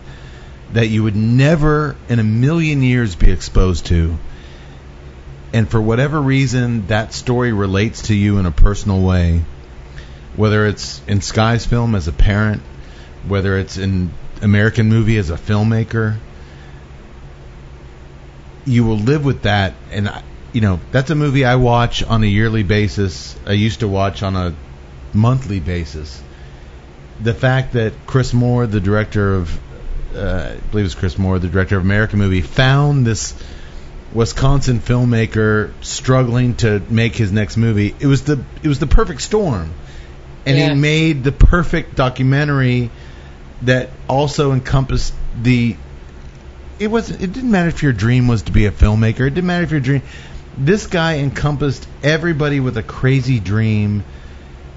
that 0.72 0.88
you 0.88 1.02
would 1.02 1.16
never 1.16 1.96
in 2.08 2.18
a 2.18 2.24
million 2.24 2.82
years 2.82 3.14
be 3.14 3.30
exposed 3.30 3.86
to 3.86 4.16
and 5.54 5.70
for 5.70 5.80
whatever 5.80 6.20
reason 6.20 6.88
that 6.88 7.14
story 7.14 7.52
relates 7.52 8.08
to 8.08 8.14
you 8.14 8.38
in 8.38 8.44
a 8.44 8.50
personal 8.50 9.00
way, 9.00 9.40
whether 10.34 10.66
it's 10.66 11.00
in 11.06 11.20
Skye's 11.20 11.64
film 11.64 11.94
as 11.94 12.08
a 12.08 12.12
parent, 12.12 12.60
whether 13.28 13.56
it's 13.56 13.78
in 13.78 14.10
American 14.42 14.88
movie 14.88 15.16
as 15.16 15.30
a 15.30 15.36
filmmaker, 15.36 16.16
you 18.66 18.84
will 18.84 18.98
live 18.98 19.24
with 19.24 19.42
that. 19.42 19.74
And 19.92 20.10
you 20.52 20.60
know 20.60 20.80
that's 20.90 21.10
a 21.10 21.14
movie 21.14 21.44
I 21.44 21.54
watch 21.54 22.02
on 22.02 22.24
a 22.24 22.26
yearly 22.26 22.64
basis. 22.64 23.36
I 23.46 23.52
used 23.52 23.78
to 23.80 23.88
watch 23.88 24.24
on 24.24 24.34
a 24.34 24.56
monthly 25.12 25.60
basis. 25.60 26.20
The 27.22 27.32
fact 27.32 27.74
that 27.74 27.92
Chris 28.08 28.34
Moore, 28.34 28.66
the 28.66 28.80
director 28.80 29.36
of, 29.36 29.60
uh, 30.16 30.56
I 30.56 30.70
believe 30.72 30.86
it's 30.86 30.96
Chris 30.96 31.16
Moore, 31.16 31.38
the 31.38 31.48
director 31.48 31.76
of 31.76 31.84
American 31.84 32.18
movie, 32.18 32.40
found 32.40 33.06
this 33.06 33.34
Wisconsin 34.14 34.78
filmmaker 34.78 35.72
struggling 35.80 36.54
to 36.56 36.80
make 36.88 37.16
his 37.16 37.32
next 37.32 37.56
movie. 37.56 37.94
It 37.98 38.06
was 38.06 38.22
the 38.22 38.42
it 38.62 38.68
was 38.68 38.78
the 38.78 38.86
perfect 38.86 39.20
storm, 39.22 39.70
and 40.46 40.56
Yeah. 40.56 40.68
he 40.72 40.80
made 40.80 41.24
the 41.24 41.32
perfect 41.32 41.96
documentary 41.96 42.90
that 43.62 43.90
also 44.08 44.52
encompassed 44.52 45.12
the. 45.42 45.76
It 46.78 46.90
was. 46.90 47.10
It 47.10 47.32
didn't 47.32 47.50
matter 47.50 47.68
if 47.68 47.82
your 47.82 47.92
dream 47.92 48.28
was 48.28 48.42
to 48.42 48.52
be 48.52 48.66
a 48.66 48.70
filmmaker. 48.70 49.26
It 49.26 49.34
didn't 49.34 49.46
matter 49.46 49.64
if 49.64 49.70
your 49.72 49.80
dream. 49.80 50.02
This 50.56 50.86
guy 50.86 51.18
encompassed 51.18 51.86
everybody 52.02 52.60
with 52.60 52.76
a 52.76 52.82
crazy 52.82 53.40
dream. 53.40 54.04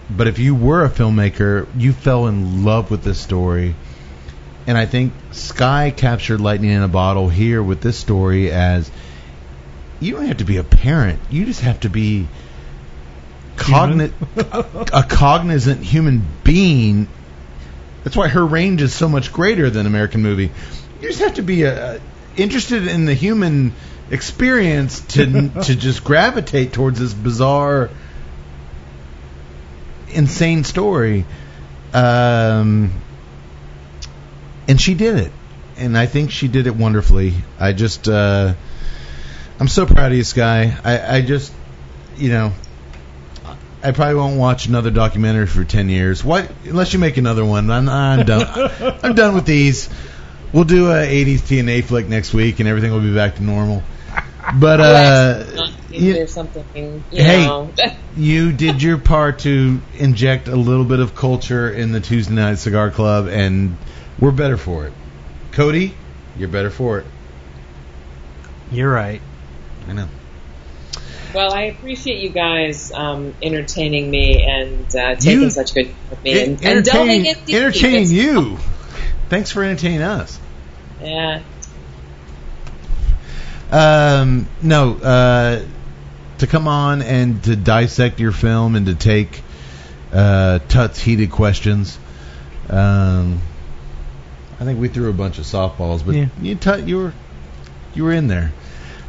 But 0.10 0.28
if 0.28 0.40
you 0.40 0.56
were 0.56 0.86
a 0.86 0.90
filmmaker, 0.90 1.68
you 1.78 1.92
fell 1.92 2.28
in 2.28 2.64
love 2.64 2.90
with 2.90 3.04
this 3.04 3.20
story. 3.20 3.76
And 4.66 4.78
I 4.78 4.86
think 4.86 5.14
Skye 5.32 5.92
captured 5.92 6.40
lightning 6.40 6.72
in 6.72 6.82
a 6.82 6.88
bottle 6.88 7.30
here 7.30 7.62
with 7.62 7.82
this 7.82 7.98
story 7.98 8.52
as 8.52 8.90
you 10.00 10.14
don't 10.14 10.26
have 10.28 10.38
to 10.38 10.46
be 10.46 10.58
a 10.58 10.64
parent. 10.64 11.20
You 11.30 11.46
just 11.46 11.62
have 11.62 11.80
to 11.82 11.90
be 11.90 12.28
cogni- 13.56 14.12
a 14.94 15.04
cognizant 15.04 15.84
human 15.84 16.26
being. 16.44 17.08
That's 18.04 18.16
why 18.16 18.28
her 18.28 18.46
range 18.46 18.82
is 18.82 18.94
so 18.94 19.10
much 19.10 19.34
greater 19.34 19.70
than 19.70 19.86
American 19.86 20.22
movie. 20.22 20.52
You 21.02 21.08
just 21.10 21.22
have 21.22 21.36
to 21.36 21.42
be 21.42 21.66
uh 21.66 22.00
interested 22.36 22.88
in 22.88 23.06
the 23.06 23.14
human 23.14 23.74
experience 24.10 25.02
to 25.02 25.50
to 25.64 25.76
just 25.76 26.04
gravitate 26.04 26.74
towards 26.74 27.00
this 27.00 27.14
bizarre, 27.14 27.90
insane 30.10 30.64
story. 30.64 31.26
Um, 31.94 32.92
and 34.68 34.80
she 34.80 34.94
did 34.94 35.18
it, 35.18 35.32
and 35.78 35.98
I 35.98 36.06
think 36.06 36.32
she 36.32 36.48
did 36.48 36.68
it 36.68 36.76
wonderfully. 36.76 37.34
I 37.60 37.74
just, 37.74 38.08
uh, 38.08 38.54
I'm 39.60 39.68
so 39.68 39.86
proud 39.86 40.12
of 40.12 40.18
you, 40.18 40.24
Skye. 40.24 40.78
I, 40.84 41.18
I 41.18 41.22
just, 41.22 41.52
you 42.16 42.30
know, 42.30 42.54
I 43.84 43.92
probably 43.92 44.16
won't 44.16 44.38
watch 44.38 44.68
another 44.68 44.92
documentary 44.92 45.48
for 45.48 45.64
ten 45.64 45.90
years. 45.90 46.24
What? 46.24 46.50
Unless 46.66 46.94
you 46.94 47.00
make 47.00 47.18
another 47.18 47.44
one, 47.46 47.70
I'm, 47.72 47.90
I'm 47.90 48.26
done. 48.26 48.72
I'm 49.04 49.16
done 49.16 49.34
with 49.36 49.46
these. 49.46 49.90
We'll 50.54 50.64
do 50.64 50.90
a 50.92 50.96
80s 51.06 51.40
TNA 51.42 51.84
flick 51.84 52.08
next 52.08 52.34
week, 52.34 52.60
and 52.60 52.70
everything 52.70 52.92
will 52.92 53.02
be 53.02 53.14
back 53.14 53.36
to 53.36 53.44
normal. 53.44 53.84
But 54.60 54.80
uh, 54.80 55.46
you- 55.90 56.14
There's 56.14 56.32
something, 56.34 56.64
you 57.12 57.24
Hey. 57.24 57.46
know. 57.46 57.74
you 58.16 58.54
did 58.54 58.82
your 58.82 58.98
part 58.98 59.40
to 59.40 59.82
inject 59.98 60.48
a 60.48 60.56
little 60.56 60.86
bit 60.86 61.00
of 61.00 61.16
culture 61.16 61.70
in 61.70 61.92
the 61.92 62.00
Tuesday 62.00 62.34
Night 62.34 62.56
Cigar 62.60 62.92
Club, 62.92 63.28
and 63.28 63.76
we're 64.20 64.32
better 64.32 64.56
for 64.58 64.88
it. 64.88 64.94
Cody, 65.52 65.94
you're 66.38 66.48
better 66.48 66.70
for 66.70 67.00
it. 67.00 67.06
You're 68.72 68.92
right. 68.92 69.22
I 69.88 69.94
know. 69.94 70.08
well, 71.34 71.54
I 71.54 71.64
appreciate 71.64 72.20
you 72.20 72.30
guys 72.30 72.92
um, 72.92 73.34
entertaining 73.42 74.10
me 74.12 74.44
and 74.44 74.86
uh, 74.96 75.16
taking 75.16 75.42
You- 75.44 75.50
such 75.50 75.74
good 75.74 75.86
care 75.86 75.96
of 76.12 76.24
me 76.24 76.44
and, 76.44 76.66
and 76.66 76.86
delving 76.86 77.28
entertaining 77.28 77.48
in 77.48 77.56
entertaining 77.56 78.10
you. 78.10 78.58
Thanks 79.30 79.52
for 79.52 79.64
entertaining 79.64 80.02
us. 80.02 80.40
Yeah, 81.02 81.42
Um, 83.72 84.48
no, 84.62 84.96
uh, 84.96 85.66
to 86.40 86.48
come 86.48 86.68
on 86.68 87.02
and 87.02 87.44
to 87.44 87.56
dissect 87.56 88.20
your 88.20 88.32
film 88.32 88.76
and 88.76 88.86
to 88.86 88.96
take 88.96 89.42
uh, 90.14 90.60
Tut's 90.70 91.00
heated 91.02 91.32
questions. 91.32 91.98
Um, 92.70 93.42
I 94.60 94.64
think 94.64 94.80
we 94.80 94.88
threw 94.88 95.10
a 95.10 95.14
bunch 95.14 95.38
of 95.38 95.46
softballs, 95.46 96.06
but 96.06 96.16
Yeah. 96.16 96.28
you 96.42 96.56
Tut, 96.56 96.88
you 96.88 96.98
were 96.98 97.14
you 97.94 98.04
were 98.06 98.14
in 98.14 98.28
there. 98.28 98.52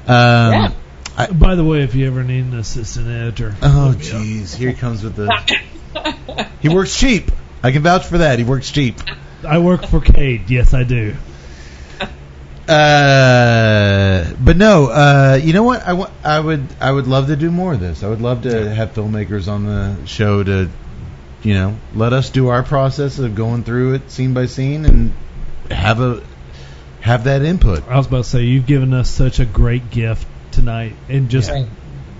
Um, 0.08 0.52
Yeah. 0.52 1.26
By 1.32 1.56
the 1.56 1.64
way, 1.64 1.82
if 1.82 1.94
you 1.96 2.06
ever 2.06 2.22
need 2.22 2.44
an 2.44 2.54
assistant 2.58 3.08
editor, 3.08 3.54
Oh, 3.60 3.88
look 3.90 3.98
me 3.98 4.10
up. 4.10 4.22
jeez, 4.22 4.54
here 4.54 4.70
he 4.70 4.74
comes 4.76 5.02
with 5.02 5.16
the. 5.16 6.46
he 6.60 6.68
works 6.68 6.96
cheap. 6.96 7.30
I 7.62 7.72
can 7.72 7.82
vouch 7.82 8.06
for 8.06 8.18
that. 8.18 8.38
He 8.38 8.44
works 8.44 8.70
cheap. 8.70 9.00
I 9.46 9.58
work 9.58 9.84
for 9.86 10.00
Cade. 10.00 10.48
Yes, 10.48 10.74
I 10.74 10.84
do. 10.84 11.14
Uh, 12.68 14.30
but 14.40 14.56
no, 14.56 14.86
uh, 14.88 15.40
you 15.42 15.52
know 15.52 15.62
what? 15.62 15.82
I 15.86 15.94
wa- 15.94 16.10
I 16.22 16.38
would 16.38 16.66
I 16.80 16.92
would 16.92 17.06
love 17.06 17.28
to 17.28 17.36
do 17.36 17.50
more 17.50 17.72
of 17.72 17.80
this. 17.80 18.02
I 18.02 18.08
would 18.08 18.20
love 18.20 18.42
to 18.42 18.74
have 18.74 18.92
filmmakers 18.94 19.48
on 19.48 19.64
the 19.64 19.96
show 20.06 20.42
to, 20.44 20.68
you 21.42 21.54
know, 21.54 21.76
let 21.94 22.12
us 22.12 22.30
do 22.30 22.48
our 22.48 22.62
process 22.62 23.18
of 23.18 23.34
going 23.34 23.64
through 23.64 23.94
it 23.94 24.10
scene 24.10 24.34
by 24.34 24.46
scene 24.46 24.84
and 24.84 25.12
have 25.70 26.00
a 26.00 26.22
have 27.00 27.24
that 27.24 27.42
input. 27.42 27.86
I 27.88 27.96
was 27.96 28.06
about 28.06 28.24
to 28.24 28.30
say 28.30 28.42
you've 28.44 28.66
given 28.66 28.92
us 28.94 29.08
such 29.10 29.38
a 29.40 29.44
great 29.46 29.90
gift 29.90 30.26
tonight, 30.52 30.94
and 31.08 31.28
just 31.28 31.50
Right. 31.50 31.66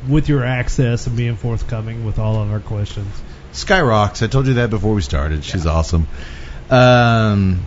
with 0.09 0.29
your 0.29 0.45
access 0.45 1.07
and 1.07 1.17
being 1.17 1.37
forthcoming 1.37 2.05
with 2.05 2.19
all 2.19 2.41
of 2.43 2.51
our 2.53 2.61
questions. 2.61 3.09
Skye 3.53 3.81
rocks. 3.83 4.23
I 4.23 4.27
told 4.29 4.47
you 4.47 4.55
that 4.55 4.71
before 4.71 4.95
we 4.95 5.03
started. 5.03 5.43
She's 5.45 5.67
awesome. 5.67 6.07
Um, 6.71 7.61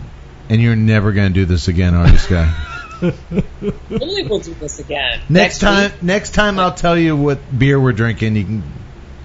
and 0.48 0.62
you're 0.62 0.76
never 0.76 1.12
gonna 1.12 1.30
do 1.30 1.44
this 1.44 1.68
again, 1.68 1.94
are 1.94 2.08
you, 2.08 2.18
Skye? 2.18 2.54
Only 3.02 4.22
we'll 4.28 4.38
do 4.38 4.54
this 4.54 4.78
again. 4.78 5.20
next 5.28 5.58
time, 5.58 5.90
week. 5.90 6.02
next 6.02 6.34
time 6.34 6.58
I'll 6.60 6.74
tell 6.74 6.96
you 6.96 7.16
what 7.16 7.38
beer 7.56 7.78
we're 7.80 7.92
drinking. 7.92 8.36
You 8.36 8.44
can 8.44 8.62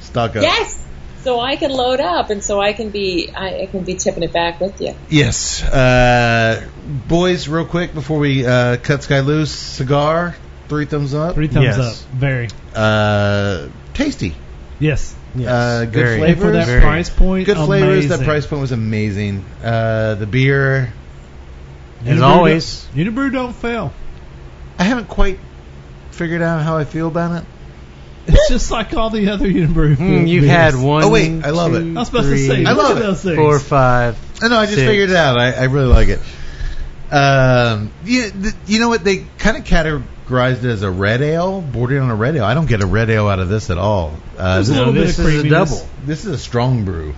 stock 0.02 0.36
up. 0.36 0.42
Yes. 0.44 0.84
So 1.24 1.40
I 1.40 1.56
can 1.58 1.72
load 1.72 2.00
up, 2.00 2.30
and 2.30 2.44
so 2.44 2.62
I 2.62 2.74
can 2.74 2.90
be 2.90 3.32
I, 3.36 3.64
I 3.64 3.66
can 3.66 3.84
be 3.84 3.96
tipping 3.96 4.24
it 4.24 4.32
back 4.32 4.60
with 4.62 4.80
you. 4.82 4.96
Yes. 5.10 5.62
Uh, 5.64 6.66
boys, 7.08 7.48
real 7.48 7.66
quick 7.66 7.94
before 7.94 8.20
we 8.20 8.46
uh, 8.46 8.78
cut 8.78 9.04
Skye 9.04 9.20
loose, 9.22 9.52
cigar, 9.52 10.36
three 10.70 10.86
thumbs 10.86 11.14
up. 11.14 11.36
Three 11.36 11.48
thumbs 11.48 11.66
Yes. 11.78 12.04
up. 12.04 12.10
Very. 12.12 12.48
Uh, 12.74 13.68
tasty. 13.94 14.36
Yes. 14.80 15.16
Yes, 15.36 15.50
Uh, 15.50 15.86
good 15.86 15.94
very. 15.94 16.18
flavor. 16.20 16.32
And 16.32 16.42
for 16.42 16.52
that 16.52 16.66
Very. 16.68 16.82
price 16.82 17.10
point, 17.10 17.46
Good 17.46 17.58
flavors. 17.58 18.08
That 18.08 18.22
price 18.22 18.46
point 18.48 18.62
was 18.62 18.72
amazing. 18.72 19.44
Uh, 19.64 20.16
the 20.16 20.26
beer, 20.26 20.94
As 22.06 22.18
Unibroue 22.18 22.24
always. 22.24 22.86
don't- 22.96 23.06
Unibroue 23.16 23.32
don't 23.34 23.56
fail. 23.56 23.92
I 24.80 24.84
haven't 24.84 25.10
quite 25.10 25.40
figured 26.12 26.42
out 26.42 26.62
how 26.64 26.78
I 26.78 26.86
feel 26.86 27.08
about 27.08 27.42
it. 27.42 27.46
It's 28.28 28.50
just 28.50 28.72
like 28.72 28.94
all 28.94 29.10
the 29.10 29.30
other 29.30 29.48
Unibroue. 29.48 29.96
Mm, 29.96 30.28
you've 30.28 30.44
had 30.46 30.76
one. 30.76 31.04
Oh, 31.04 31.10
wait, 31.10 31.44
I 31.46 31.52
love 31.52 31.74
it. 31.76 31.84
I 31.96 32.00
was 32.00 32.10
about 32.10 32.22
to 32.24 32.28
three, 32.28 32.46
say, 32.46 32.66
I 32.66 32.74
love 32.74 32.98
it. 32.98 33.00
those 33.02 33.24
things. 33.24 33.36
four, 33.38 33.58
five. 33.60 34.18
I 34.44 34.50
know. 34.50 34.58
I 34.60 34.66
just 34.66 34.76
Six. 34.78 34.88
figured 34.88 35.10
it 35.12 35.16
out. 35.16 35.40
I, 35.40 35.52
I 35.54 35.64
really 35.64 35.88
like 35.88 36.10
it. 36.10 36.20
Um, 37.12 37.92
you, 38.04 38.30
th- 38.32 38.54
you 38.66 38.80
know 38.80 38.90
what? 38.90 39.04
They 39.04 39.26
kind 39.38 39.56
of 39.58 39.64
categorized 39.64 40.58
it 40.58 40.66
as 40.66 40.82
a 40.84 40.92
red 40.92 41.22
ale, 41.22 41.62
bordering 41.62 42.02
on 42.04 42.10
a 42.10 42.16
red 42.16 42.36
ale. 42.36 42.44
I 42.44 42.54
don't 42.54 42.68
get 42.68 42.82
a 42.82 42.86
red 42.86 43.10
ale 43.10 43.28
out 43.30 43.40
of 43.40 43.48
this 43.50 43.70
at 43.70 43.78
all. 43.78 44.14
Uh, 44.38 44.56
There's 44.56 44.70
a 44.70 44.72
this, 44.74 44.78
little 44.78 44.94
bit 44.94 45.00
this 45.08 45.20
of 45.20 45.26
is 45.26 45.36
a 45.36 45.40
creaminess. 45.42 45.80
double. 45.80 45.90
this 46.06 46.26
is 46.26 46.32
a 46.34 46.38
strong 46.38 46.84
brew. 46.86 47.10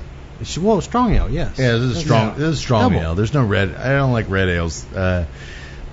It's- 0.42 0.58
Well, 0.58 0.80
strong 0.82 1.16
ale, 1.16 1.30
yes. 1.30 1.58
Yeah, 1.58 1.72
this 1.74 1.82
is 1.82 1.98
a 1.98 2.02
strong. 2.02 2.30
This 2.36 2.50
is 2.50 2.60
strong 2.60 2.92
Double. 2.94 3.04
ale. 3.04 3.16
There's 3.16 3.34
no 3.34 3.44
red. 3.44 3.74
I 3.76 3.90
don't 3.94 4.12
like 4.14 4.30
red 4.30 4.48
ales. 4.50 4.86
Uh, 4.94 5.26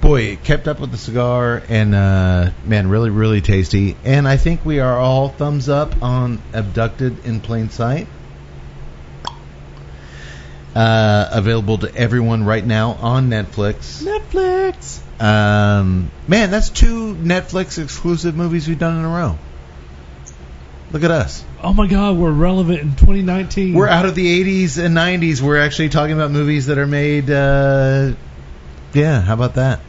boy, 0.00 0.36
kept 0.36 0.68
up 0.68 0.80
with 0.80 0.90
the 0.90 0.98
cigar, 0.98 1.62
and 1.68 1.94
uh, 1.94 2.50
man, 2.64 2.88
really, 2.88 3.10
really 3.10 3.40
tasty. 3.40 3.96
And 4.04 4.26
I 4.26 4.36
think 4.36 4.64
we 4.64 4.80
are 4.80 4.98
all 4.98 5.28
thumbs 5.28 5.68
up 5.68 6.02
on 6.02 6.42
"Abducted 6.52 7.24
in 7.24 7.40
Plain 7.40 7.70
Sight." 7.70 8.06
Uh, 10.74 11.30
available 11.32 11.78
to 11.78 11.94
everyone 11.94 12.44
right 12.44 12.64
now 12.64 12.92
on 12.92 13.30
Netflix. 13.30 14.02
Netflix. 14.02 15.00
Um, 15.22 16.10
man, 16.28 16.50
that's 16.50 16.68
two 16.68 17.14
Netflix 17.14 17.82
exclusive 17.82 18.36
movies 18.36 18.68
we've 18.68 18.78
done 18.78 18.98
in 18.98 19.04
a 19.04 19.08
row. 19.08 19.38
Look 20.92 21.02
at 21.02 21.10
us. 21.10 21.42
Oh 21.62 21.72
my 21.72 21.86
God, 21.86 22.16
we're 22.16 22.30
relevant 22.30 22.80
in 22.80 22.90
2019. 22.90 23.74
We're 23.74 23.88
out 23.88 24.04
of 24.04 24.14
the 24.14 24.66
80s 24.66 24.82
and 24.82 24.94
90s. 24.94 25.40
We're 25.40 25.58
actually 25.58 25.88
talking 25.88 26.14
about 26.14 26.30
movies 26.30 26.66
that 26.66 26.78
are 26.78 26.86
made. 26.86 27.30
Uh, 27.30 28.12
yeah, 28.92 29.20
how 29.20 29.34
about 29.34 29.54
that? 29.54 29.80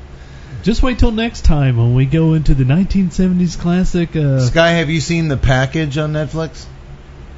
Just 0.64 0.84
wait 0.84 1.00
till 1.00 1.12
next 1.12 1.46
time 1.46 1.78
when 1.78 1.96
we 1.96 2.06
go 2.06 2.34
into 2.34 2.54
the 2.54 2.64
1970s 2.64 3.60
classic. 3.60 4.16
Uh, 4.16 4.40
Skye, 4.40 4.72
have 4.72 4.90
you 4.90 5.00
seen 5.00 5.28
The 5.28 5.38
Package 5.38 5.98
on 5.98 6.14
Netflix? 6.14 6.66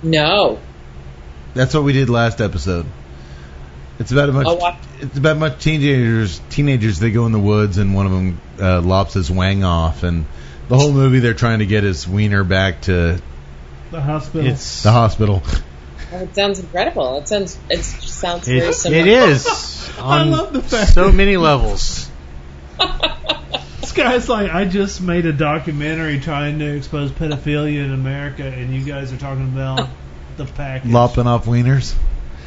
No. 0.02 0.60
That's 1.54 1.74
what 1.74 1.84
we 1.84 1.94
did 1.94 2.10
last 2.10 2.42
episode. 2.42 2.86
It's 4.00 4.12
about 4.12 4.30
a 4.30 4.32
much. 4.32 4.48
Oh, 4.48 4.56
what? 4.56 4.78
It's 5.00 5.18
about 5.18 5.38
much 5.38 5.62
teenagers. 5.62 6.40
Teenagers 6.50 7.00
they 7.00 7.12
go 7.12 7.26
in 7.26 7.34
the 7.34 7.40
woods 7.40 7.78
and 7.78 7.94
one 7.94 8.06
of 8.06 8.12
them 8.14 8.42
uh, 8.60 8.82
lops 8.82 9.14
his 9.14 9.30
wang 9.30 9.64
off, 9.66 10.04
and 10.04 10.26
the 10.70 10.78
whole 10.78 10.94
movie 10.94 11.20
they're 11.20 11.34
trying 11.34 11.60
to 11.60 11.66
get 11.66 11.84
his 11.84 12.08
wiener 12.08 12.46
back 12.46 12.82
to 12.84 13.22
the 13.92 14.02
hospital. 14.02 14.48
It's 14.50 14.84
the 14.84 14.92
hospital. 14.92 15.44
Oh, 16.12 16.24
it 16.24 16.34
sounds 16.36 16.60
incredible. 16.60 17.20
It 17.20 17.28
sounds 17.28 17.60
it 17.70 17.84
sounds 17.84 18.48
very 18.48 18.60
it, 18.70 18.74
similar. 18.74 19.02
it 19.02 19.08
is 19.08 19.90
I 20.00 20.24
love 20.24 20.54
the 20.54 20.62
fact 20.62 20.94
so 20.94 21.12
many 21.12 21.38
levels. 21.38 22.10
this 23.82 23.92
guy's 23.92 24.30
like, 24.30 24.52
I 24.52 24.66
just 24.66 25.02
made 25.02 25.26
a 25.26 25.34
documentary 25.34 26.20
trying 26.20 26.60
to 26.60 26.76
expose 26.76 27.12
pedophilia 27.12 27.84
in 27.84 27.92
America, 27.92 28.44
and 28.44 28.74
you 28.74 28.84
guys 28.84 29.12
are 29.12 29.18
talking 29.18 29.46
about 29.46 29.90
the 30.38 30.46
package. 30.46 30.92
Lopping 30.92 31.28
off 31.28 31.46
wieners. 31.46 31.96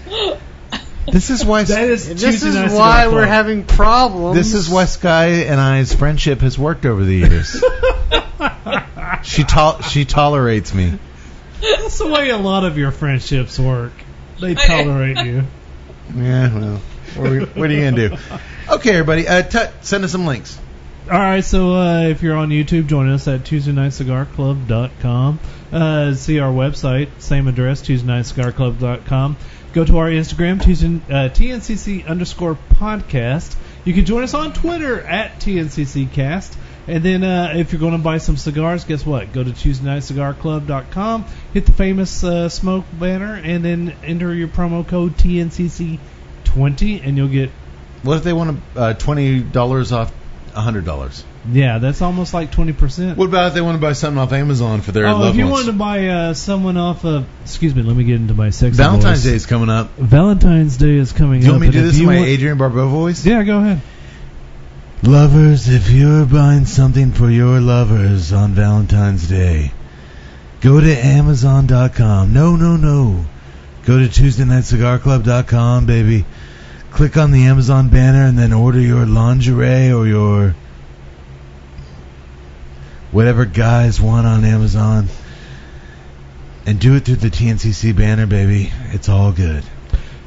This 1.04 1.30
is 1.30 1.44
why. 1.44 1.64
That 1.64 1.90
is 1.90 2.08
This 2.08 2.44
is 2.44 2.54
why 2.72 3.08
we're 3.08 3.26
having 3.26 3.64
problems. 3.64 4.36
This 4.36 4.54
is 4.54 4.70
why 4.70 4.84
Skye 4.84 5.44
and 5.46 5.60
I's 5.60 5.92
friendship 5.92 6.40
has 6.42 6.56
worked 6.56 6.86
over 6.86 7.04
the 7.04 7.14
years. 7.14 7.60
she 9.24 9.42
tol- 9.42 9.80
she 9.82 10.04
tolerates 10.04 10.72
me. 10.72 10.98
That's 11.62 11.98
the 11.98 12.08
way 12.08 12.30
a 12.30 12.36
lot 12.38 12.64
of 12.64 12.76
your 12.76 12.90
friendships 12.90 13.58
work. 13.58 13.92
They 14.40 14.54
tolerate 14.54 15.18
you. 15.24 15.44
Yeah, 16.16 16.54
well, 16.54 16.80
what 17.16 17.26
are, 17.26 17.30
we- 17.30 17.44
what 17.44 17.70
are 17.70 17.72
you 17.72 17.90
gonna 17.90 18.08
do? 18.10 18.16
Okay, 18.68 18.90
everybody, 18.90 19.26
uh, 19.28 19.42
Tut, 19.42 19.72
send 19.84 20.04
us 20.04 20.12
some 20.12 20.26
links. 20.26 20.58
All 21.10 21.18
right, 21.18 21.44
so 21.44 21.72
uh, 21.74 22.02
if 22.08 22.22
you're 22.22 22.36
on 22.36 22.50
YouTube, 22.50 22.86
join 22.86 23.08
us 23.08 23.26
at 23.28 23.40
TuesdayNightCigarClub.com. 23.44 25.40
Uh, 25.72 26.14
see 26.14 26.38
our 26.38 26.52
website, 26.52 27.08
same 27.18 27.48
address, 27.48 27.82
TuesdayNightCigarClub.com. 27.82 29.36
Go 29.72 29.84
to 29.84 29.98
our 29.98 30.08
Instagram, 30.08 30.62
Tuesday, 30.62 31.00
uh, 31.08 31.28
TNCC 31.30 32.06
underscore 32.06 32.56
podcast. 32.74 33.56
You 33.84 33.94
can 33.94 34.04
join 34.04 34.22
us 34.22 34.34
on 34.34 34.52
Twitter 34.52 35.00
at 35.00 35.40
TNCCcast. 35.40 36.54
And 36.88 37.04
then 37.04 37.22
uh, 37.22 37.52
if 37.56 37.72
you're 37.72 37.80
going 37.80 37.92
to 37.92 37.98
buy 37.98 38.18
some 38.18 38.36
cigars, 38.36 38.84
guess 38.84 39.06
what? 39.06 39.32
Go 39.32 39.44
to 39.44 39.50
TuesdayNightCigarClub.com, 39.50 41.24
hit 41.52 41.66
the 41.66 41.72
famous 41.72 42.24
uh, 42.24 42.48
smoke 42.48 42.84
banner, 42.92 43.34
and 43.42 43.64
then 43.64 43.94
enter 44.04 44.34
your 44.34 44.48
promo 44.48 44.86
code 44.86 45.16
TNCC20, 45.16 47.06
and 47.06 47.16
you'll 47.16 47.28
get 47.28 47.50
What 48.02 48.16
if 48.16 48.24
they 48.24 48.32
want 48.32 48.60
uh, 48.76 48.94
twenty 48.94 49.40
dollars 49.40 49.92
off 49.92 50.12
hundred 50.54 50.84
dollars? 50.84 51.24
yeah, 51.50 51.78
that's 51.78 52.00
almost 52.02 52.32
like 52.34 52.52
20%. 52.52 53.16
What 53.16 53.24
about 53.26 53.48
if 53.48 53.54
they 53.54 53.60
want 53.60 53.74
to 53.76 53.80
buy 53.80 53.94
something 53.94 54.18
off 54.18 54.32
Amazon 54.32 54.80
for 54.80 54.92
their 54.92 55.06
Oh, 55.08 55.16
loved 55.16 55.30
if 55.30 55.36
you 55.36 55.42
ones? 55.48 55.52
wanted 55.66 55.72
to 55.72 55.78
buy 55.78 56.06
uh, 56.06 56.34
someone 56.34 56.76
off 56.76 57.04
of, 57.04 57.26
excuse 57.42 57.74
me, 57.74 57.82
let 57.82 57.96
me 57.96 58.04
get 58.04 58.14
into 58.16 58.34
my 58.34 58.50
sex. 58.50 58.76
Valentine's 58.76 59.22
voice. 59.22 59.30
Day 59.30 59.34
is 59.36 59.46
coming 59.46 59.68
up. 59.68 59.90
Valentine's 59.96 60.76
Day 60.76 60.94
is 60.96 61.12
coming 61.12 61.40
up. 61.40 61.44
You 61.46 61.50
want 61.52 61.62
me 61.62 61.66
to 61.68 61.72
do 61.72 61.82
this 61.82 61.98
in 61.98 62.06
my 62.06 62.16
want- 62.18 62.28
Adrienne 62.28 62.58
Barbeau 62.58 62.88
voice? 62.88 63.26
Yeah, 63.26 63.42
go 63.42 63.58
ahead. 63.58 63.80
Lovers, 65.02 65.68
if 65.68 65.90
you're 65.90 66.24
buying 66.26 66.64
something 66.64 67.10
for 67.12 67.28
your 67.28 67.60
lovers 67.60 68.32
on 68.32 68.52
Valentine's 68.52 69.28
Day, 69.28 69.72
go 70.60 70.80
to 70.80 70.96
Amazon.com. 70.96 72.32
No, 72.32 72.54
no, 72.54 72.76
no. 72.76 73.24
Go 73.84 73.98
to 73.98 74.04
TuesdayNightCigarClub.com, 74.06 75.86
baby. 75.86 76.24
Click 76.92 77.16
on 77.16 77.32
the 77.32 77.44
Amazon 77.46 77.88
banner 77.88 78.26
and 78.26 78.38
then 78.38 78.52
order 78.52 78.78
your 78.78 79.04
lingerie 79.04 79.90
or 79.90 80.06
your 80.06 80.54
whatever 83.10 83.44
guys 83.44 84.00
want 84.00 84.26
on 84.26 84.44
Amazon. 84.44 85.08
And 86.64 86.78
do 86.78 86.94
it 86.94 87.00
through 87.04 87.16
the 87.16 87.28
TNCC 87.30 87.96
banner, 87.96 88.28
baby. 88.28 88.70
It's 88.92 89.08
all 89.08 89.32
good. 89.32 89.64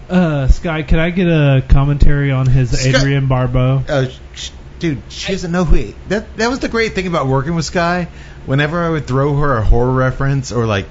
Uh, 0.10 0.50
Skye, 0.50 0.84
can 0.84 1.00
I 1.00 1.12
get 1.12 1.28
a 1.28 1.64
commentary 1.70 2.32
on 2.32 2.46
his 2.46 2.72
Skye- 2.78 2.94
Adrienne 3.00 3.28
Barbeau? 3.28 3.82
uh, 3.88 4.08
sh- 4.34 4.50
dude, 4.80 5.02
she 5.10 5.32
doesn't 5.32 5.52
know 5.52 5.64
who 5.64 5.76
he. 5.76 5.96
That 6.10 6.36
that 6.38 6.50
was 6.50 6.60
the 6.60 6.70
great 6.70 6.94
thing 6.94 7.08
about 7.08 7.28
working 7.28 7.56
with 7.56 7.66
Skye. 7.66 8.08
Whenever 8.46 8.84
I 8.84 8.90
would 8.90 9.08
throw 9.08 9.36
her 9.38 9.58
a 9.58 9.64
horror 9.64 9.94
reference 9.94 10.52
or 10.52 10.66
like, 10.66 10.86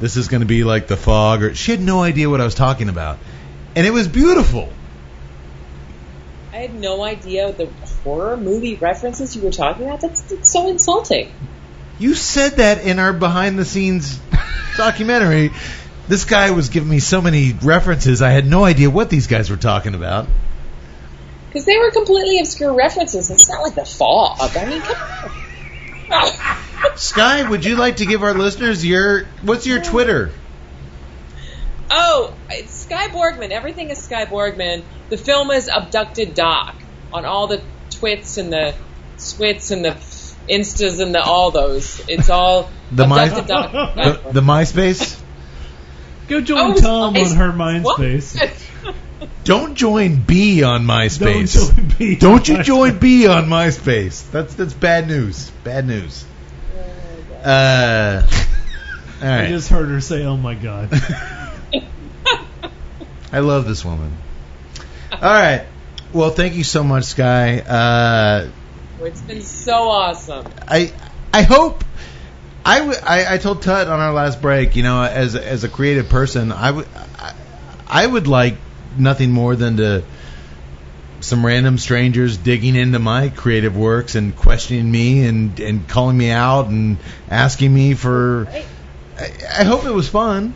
this 0.00 0.16
is 0.16 0.28
going 0.28 0.42
to 0.42 0.46
be 0.46 0.64
like 0.64 0.86
the 0.86 0.96
fog, 0.96 1.42
or 1.42 1.54
she 1.54 1.72
had 1.72 1.80
no 1.80 2.02
idea 2.02 2.30
what 2.30 2.40
I 2.40 2.44
was 2.44 2.54
talking 2.54 2.88
about, 2.88 3.18
and 3.74 3.86
it 3.86 3.90
was 3.90 4.06
beautiful. 4.06 4.72
I 6.52 6.58
I 6.58 6.62
had 6.62 6.74
no 6.74 7.04
idea 7.04 7.52
the 7.52 7.68
horror 8.02 8.36
movie 8.36 8.74
references 8.74 9.36
you 9.36 9.42
were 9.42 9.52
talking 9.52 9.86
about. 9.86 10.00
That's, 10.00 10.22
that's 10.22 10.50
so 10.50 10.68
insulting. 10.68 11.30
You 12.00 12.16
said 12.16 12.56
that 12.56 12.84
in 12.84 12.98
our 12.98 13.12
behind 13.12 13.56
the 13.56 13.64
scenes 13.64 14.18
documentary. 14.76 15.52
This 16.08 16.24
guy 16.24 16.50
was 16.50 16.68
giving 16.68 16.88
me 16.88 16.98
so 16.98 17.22
many 17.22 17.52
references. 17.52 18.22
I 18.22 18.30
had 18.30 18.44
no 18.44 18.64
idea 18.64 18.90
what 18.90 19.08
these 19.08 19.28
guys 19.28 19.50
were 19.50 19.56
talking 19.56 19.94
about. 19.94 20.26
Because 21.48 21.64
they 21.64 21.78
were 21.78 21.90
completely 21.90 22.40
obscure 22.40 22.74
references. 22.74 23.30
It's 23.30 23.48
not 23.48 23.62
like 23.62 23.74
the 23.74 23.84
fog. 23.84 24.56
I 24.56 24.64
mean, 24.66 24.82
come 24.82 24.96
on. 26.12 26.30
Skye, 26.96 27.48
would 27.48 27.64
you 27.64 27.76
like 27.76 27.96
to 27.96 28.06
give 28.06 28.22
our 28.22 28.34
listeners 28.34 28.84
your 28.84 29.24
what's 29.42 29.66
your 29.66 29.80
Twitter? 29.82 30.30
Oh, 31.90 32.34
it's 32.50 32.72
Skye 32.72 33.08
Borgman. 33.08 33.50
Everything 33.50 33.90
is 33.90 33.98
Skye 33.98 34.26
Borgman. 34.26 34.82
The 35.08 35.16
film 35.16 35.50
is 35.50 35.68
Abducted 35.74 36.34
Doc 36.34 36.74
on 37.12 37.24
all 37.24 37.46
the 37.46 37.62
twits 37.90 38.36
and 38.36 38.52
the 38.52 38.74
swits 39.16 39.70
and 39.70 39.84
the 39.84 39.96
instas 40.52 41.00
and 41.00 41.14
the 41.14 41.22
all 41.22 41.50
those. 41.50 42.02
It's 42.08 42.28
all 42.30 42.70
The 42.92 43.06
my- 43.06 43.24
Abducted 43.24 43.46
Doc. 43.48 43.72
The, 44.24 44.32
the 44.32 44.40
MySpace? 44.40 45.20
Go 46.28 46.40
join 46.42 46.72
Oh, 46.72 46.74
Tom 46.74 47.16
on 47.16 47.36
her 47.36 47.50
What? 47.52 47.98
MySpace. 48.00 48.54
Don't 49.44 49.74
join 49.74 50.22
B 50.22 50.62
on 50.62 50.86
Don't 50.86 50.96
MySpace. 50.96 51.74
join 51.76 51.88
B. 51.98 52.14
Don't 52.16 52.46
you 52.48 52.62
join 52.62 52.98
B 52.98 53.26
on 53.26 53.46
MySpace. 53.46 54.30
That's 54.30 54.54
that's 54.54 54.74
bad 54.74 55.08
news. 55.08 55.50
Bad 55.64 55.86
news. 55.86 56.24
Uh, 57.42 58.22
all 59.22 59.28
I 59.28 59.48
just 59.48 59.68
heard 59.68 59.88
her 59.88 60.00
say, 60.00 60.24
"Oh 60.24 60.36
my 60.36 60.54
god." 60.54 60.90
I 63.32 63.40
love 63.40 63.66
this 63.66 63.84
woman. 63.84 64.16
All 65.12 65.18
right. 65.20 65.66
Well, 66.12 66.30
thank 66.30 66.54
you 66.54 66.64
so 66.64 66.82
much, 66.82 67.04
Skye. 67.04 67.58
Uh, 67.60 68.48
It's 69.00 69.20
been 69.20 69.42
so 69.42 69.88
awesome. 69.90 70.46
I 70.66 70.92
I 71.32 71.42
hope 71.42 71.84
I, 72.64 72.78
w- 72.80 72.98
I 73.02 73.34
I 73.34 73.38
told 73.38 73.62
Tut 73.62 73.88
on 73.88 74.00
our 74.00 74.12
last 74.12 74.40
break, 74.40 74.76
you 74.76 74.82
know, 74.82 75.02
as 75.02 75.34
as 75.36 75.64
a 75.64 75.68
creative 75.68 76.08
person, 76.08 76.52
I 76.52 76.70
would 76.70 76.86
I, 77.18 77.34
I 77.86 78.06
would 78.06 78.26
like 78.26 78.56
nothing 78.98 79.30
more 79.32 79.56
than 79.56 79.76
to 79.78 80.04
some 81.20 81.44
random 81.44 81.78
strangers 81.78 82.36
digging 82.36 82.76
into 82.76 82.98
my 82.98 83.28
creative 83.28 83.76
works 83.76 84.14
and 84.14 84.36
questioning 84.36 84.90
me 84.90 85.26
and 85.26 85.58
and 85.58 85.88
calling 85.88 86.16
me 86.16 86.30
out 86.30 86.68
and 86.68 86.98
asking 87.28 87.72
me 87.74 87.94
for. 87.94 88.46
I, 88.48 88.64
I 89.60 89.64
hope 89.64 89.84
it 89.84 89.90
was 89.92 90.08
fun. 90.08 90.54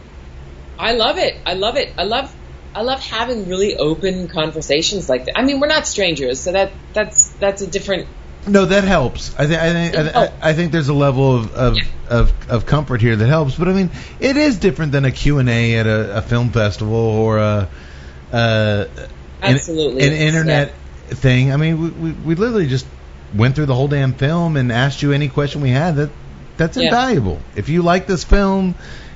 I 0.79 0.93
love 0.93 1.19
it. 1.19 1.37
I 1.45 1.55
love 1.55 1.77
it. 1.77 1.93
I 1.99 2.05
love 2.05 2.33
I 2.75 2.83
love 2.83 3.01
having 3.01 3.49
really 3.49 3.77
open 3.77 4.29
conversations 4.29 5.09
like 5.09 5.27
that. 5.27 5.39
I 5.39 5.43
mean, 5.43 5.61
we're 5.61 5.67
not 5.67 5.87
strangers, 5.87 6.41
so 6.41 6.53
that 6.53 6.73
that's 6.93 7.31
that's 7.31 7.63
a 7.63 7.67
different 7.67 8.07
No, 8.47 8.65
that 8.65 8.85
helps. 8.85 9.35
I 9.37 9.47
think 9.47 9.61
I 9.61 9.73
think 9.73 10.17
I. 10.17 10.33
I 10.51 10.53
think 10.55 10.73
there's 10.73 10.89
a 10.89 10.95
level 10.95 11.37
of 11.37 11.55
of, 11.55 11.77
Yeah. 11.77 11.83
of 12.09 12.33
of 12.49 12.67
comfort 12.67 13.01
here 13.01 13.17
that 13.17 13.27
helps. 13.27 13.57
But 13.57 13.69
I 13.69 13.73
mean, 13.73 13.91
it 14.21 14.37
is 14.37 14.59
different 14.59 14.93
than 14.93 15.05
a 15.05 15.11
Q 15.11 15.39
and 15.39 15.49
A 15.49 15.75
at 15.77 15.87
a, 15.87 16.19
a 16.19 16.23
film 16.23 16.51
festival 16.51 16.95
or 16.97 17.39
a 17.39 17.69
uh, 18.33 18.87
an- 19.43 19.55
Absolutely. 19.55 20.07
an, 20.07 20.13
internet 20.13 20.73
thing. 21.09 21.53
I 21.53 21.57
mean, 21.57 21.81
we, 21.81 21.91
we 21.91 22.11
we 22.13 22.35
literally 22.35 22.69
just 22.69 22.87
went 23.35 23.55
through 23.55 23.67
the 23.67 23.75
whole 23.75 23.89
damn 23.89 24.13
film 24.15 24.57
and 24.57 24.71
asked 24.73 25.03
you 25.03 25.13
any 25.13 25.29
question 25.29 25.61
we 25.61 25.71
had. 25.71 25.97
That 25.97 26.11
that's 26.57 26.77
Yeah. 26.77 26.85
invaluable. 26.85 27.41
If 27.57 27.69
you 27.69 27.83
like 27.83 28.07
this 28.07 28.25
film 28.25 28.75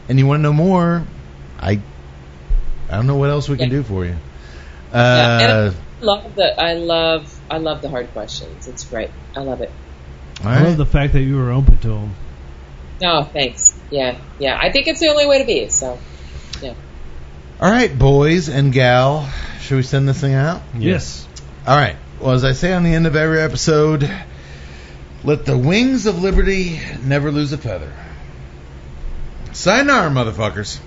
and 0.09 0.19
you 0.19 0.27
want 0.27 0.39
to 0.41 0.43
know 0.43 0.53
more, 0.53 1.05
I 1.61 1.81
I 2.89 2.97
don't 2.97 3.07
know 3.07 3.17
what 3.17 3.31
else 3.31 3.49
we 3.49 3.57
can 3.57 3.71
do 3.71 3.83
for 3.83 4.05
you. 4.05 4.17
Yeah, 4.93 4.99
Uh, 5.01 5.39
and 5.43 5.53
I 5.53 6.05
love 6.05 6.35
the 6.35 6.61
I 6.61 6.75
love 6.75 7.41
I 7.51 7.59
love 7.59 7.83
the 7.83 7.89
hard 7.89 8.13
questions. 8.13 8.69
It's 8.69 8.85
great. 8.85 9.11
I 9.35 9.41
love 9.41 9.61
it. 9.61 9.73
all 10.45 10.49
I 10.51 10.61
love 10.61 10.77
the 10.77 10.87
fact 10.87 11.13
that 11.15 11.23
you 11.23 11.37
were 11.37 11.51
open 11.51 11.79
to 11.79 11.89
them. 11.89 12.15
No, 13.01 13.25
thanks. 13.25 13.79
Yeah, 13.91 14.19
yeah. 14.39 14.59
I 14.61 14.71
think 14.73 14.87
it's 14.87 15.01
the 15.01 15.09
only 15.09 15.27
way 15.27 15.39
to 15.41 15.45
be. 15.45 15.69
So, 15.69 15.99
yeah. 16.63 16.75
All 17.59 17.71
right, 17.71 17.99
boys 17.99 18.51
and 18.51 18.71
gal, 18.71 19.27
should 19.63 19.77
we 19.77 19.83
send 19.83 20.07
this 20.07 20.21
thing 20.21 20.35
out? 20.35 20.61
Yes. 20.77 21.27
All 21.67 21.75
right. 21.75 21.97
Well, 22.21 22.33
as 22.33 22.45
I 22.45 22.53
say 22.53 22.75
on 22.75 22.83
the 22.83 22.93
end 22.93 23.07
of 23.07 23.17
every 23.17 23.41
episode, 23.41 24.11
let 25.25 25.47
the 25.47 25.57
wings 25.57 26.05
of 26.05 26.23
liberty 26.23 26.79
never 27.03 27.33
lose 27.33 27.55
a 27.55 27.57
feather. 27.57 27.95
Sayonara, 29.53 30.11
motherfuckers. 30.11 30.81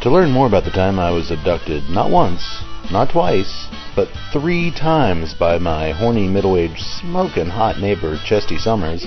To 0.00 0.08
learn 0.08 0.30
more 0.30 0.46
about 0.46 0.64
the 0.64 0.70
time 0.70 0.98
I 0.98 1.10
was 1.10 1.30
abducted, 1.30 1.90
not 1.90 2.08
once, 2.08 2.42
not 2.90 3.10
twice, 3.10 3.68
but 3.94 4.08
three 4.32 4.70
times 4.70 5.34
by 5.34 5.58
my 5.58 5.92
horny 5.92 6.28
middle-aged 6.28 6.82
smoking 6.82 7.46
hot 7.46 7.78
neighbor 7.78 8.18
Chesty 8.24 8.58
Summers, 8.58 9.04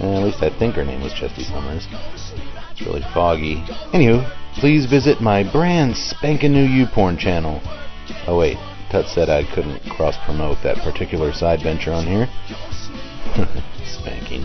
eh, 0.00 0.16
at 0.16 0.22
least 0.22 0.42
I 0.42 0.50
think 0.58 0.74
her 0.74 0.84
name 0.84 1.02
was 1.02 1.12
Chesty 1.12 1.44
Summers. 1.44 1.86
It's 2.70 2.82
really 2.82 3.04
foggy. 3.14 3.56
Anywho, 3.92 4.30
please 4.54 4.86
visit 4.86 5.20
my 5.20 5.42
brand 5.50 5.96
spanking 5.96 6.52
new 6.52 6.66
YouPorn 6.66 7.18
channel. 7.18 7.60
Oh 8.26 8.38
wait, 8.38 8.58
Tut 8.90 9.06
said 9.06 9.28
I 9.28 9.44
couldn't 9.54 9.80
cross-promote 9.90 10.58
that 10.62 10.78
particular 10.78 11.32
side 11.32 11.62
venture 11.62 11.92
on 11.92 12.06
here. 12.06 12.28
Spanking. 13.84 14.44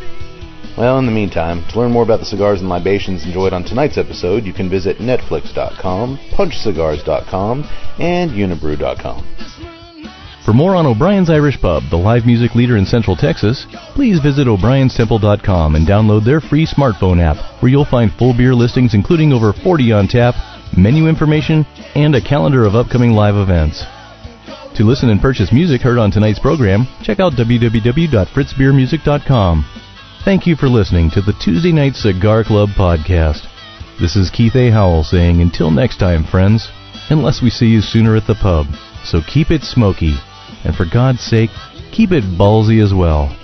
Well, 0.78 1.00
in 1.00 1.06
the 1.06 1.12
meantime, 1.12 1.66
to 1.70 1.80
learn 1.80 1.92
more 1.92 2.04
about 2.04 2.20
the 2.20 2.26
cigars 2.26 2.62
and 2.62 2.70
libations 2.70 3.26
enjoyed 3.26 3.54
on 3.54 3.64
tonight's 3.64 3.98
episode, 3.98 4.46
you 4.46 4.54
can 4.54 4.70
visit 4.70 5.00
Netflix.com, 5.00 6.18
PunchCigars.com, 6.32 7.70
and 8.00 8.32
Unibroue.com. 8.32 9.28
For 10.46 10.54
more 10.54 10.76
on 10.76 10.86
O'Brien's 10.88 11.30
Irish 11.30 11.62
Pub, 11.62 11.84
the 11.92 11.98
live 11.98 12.26
music 12.26 12.56
leader 12.56 12.78
in 12.78 12.86
Central 12.86 13.16
Texas, 13.16 13.68
please 13.94 14.20
visit 14.20 14.48
o'brienstemple.com 14.48 15.76
and 15.76 15.86
download 15.86 16.26
their 16.26 16.42
free 16.42 16.66
smartphone 16.66 17.22
app, 17.22 17.38
where 17.62 17.72
you'll 17.72 17.86
find 17.86 18.12
full 18.14 18.36
beer 18.36 18.56
listings 18.56 18.96
including 18.96 19.34
over 19.34 19.54
40 19.54 19.92
on 19.92 20.08
tap, 20.08 20.34
menu 20.76 21.08
information, 21.08 21.64
and 21.94 22.16
a 22.16 22.22
calendar 22.22 22.66
of 22.66 22.76
upcoming 22.76 23.12
live 23.12 23.36
events. 23.36 23.84
To 24.78 24.84
listen 24.84 25.10
and 25.10 25.22
purchase 25.22 25.52
music 25.52 25.82
heard 25.82 26.00
on 26.00 26.10
tonight's 26.10 26.40
program, 26.40 26.88
check 27.04 27.20
out 27.20 27.34
www.fritzbeermusic.com. 27.34 29.66
Thank 30.24 30.46
you 30.46 30.56
for 30.56 30.70
listening 30.70 31.10
to 31.12 31.22
the 31.22 31.34
Tuesday 31.34 31.72
Night 31.72 31.96
Cigar 31.96 32.44
Club 32.44 32.70
podcast. 32.78 33.48
This 34.00 34.16
is 34.16 34.30
Keith 34.30 34.56
A. 34.56 34.70
Howell 34.70 35.04
saying 35.04 35.42
until 35.42 35.72
next 35.72 35.98
time, 35.98 36.24
friends, 36.24 36.70
unless 37.10 37.42
we 37.42 37.50
see 37.50 37.66
you 37.66 37.82
sooner 37.82 38.16
at 38.16 38.28
the 38.28 38.36
pub. 38.36 38.68
So 39.04 39.22
keep 39.28 39.50
it 39.50 39.64
smoky, 39.64 40.14
and 40.64 40.76
for 40.76 40.86
God's 40.86 41.22
sake, 41.22 41.50
keep 41.92 42.12
it 42.12 42.24
ballsy 42.24 42.84
as 42.84 42.94
well. 42.94 43.36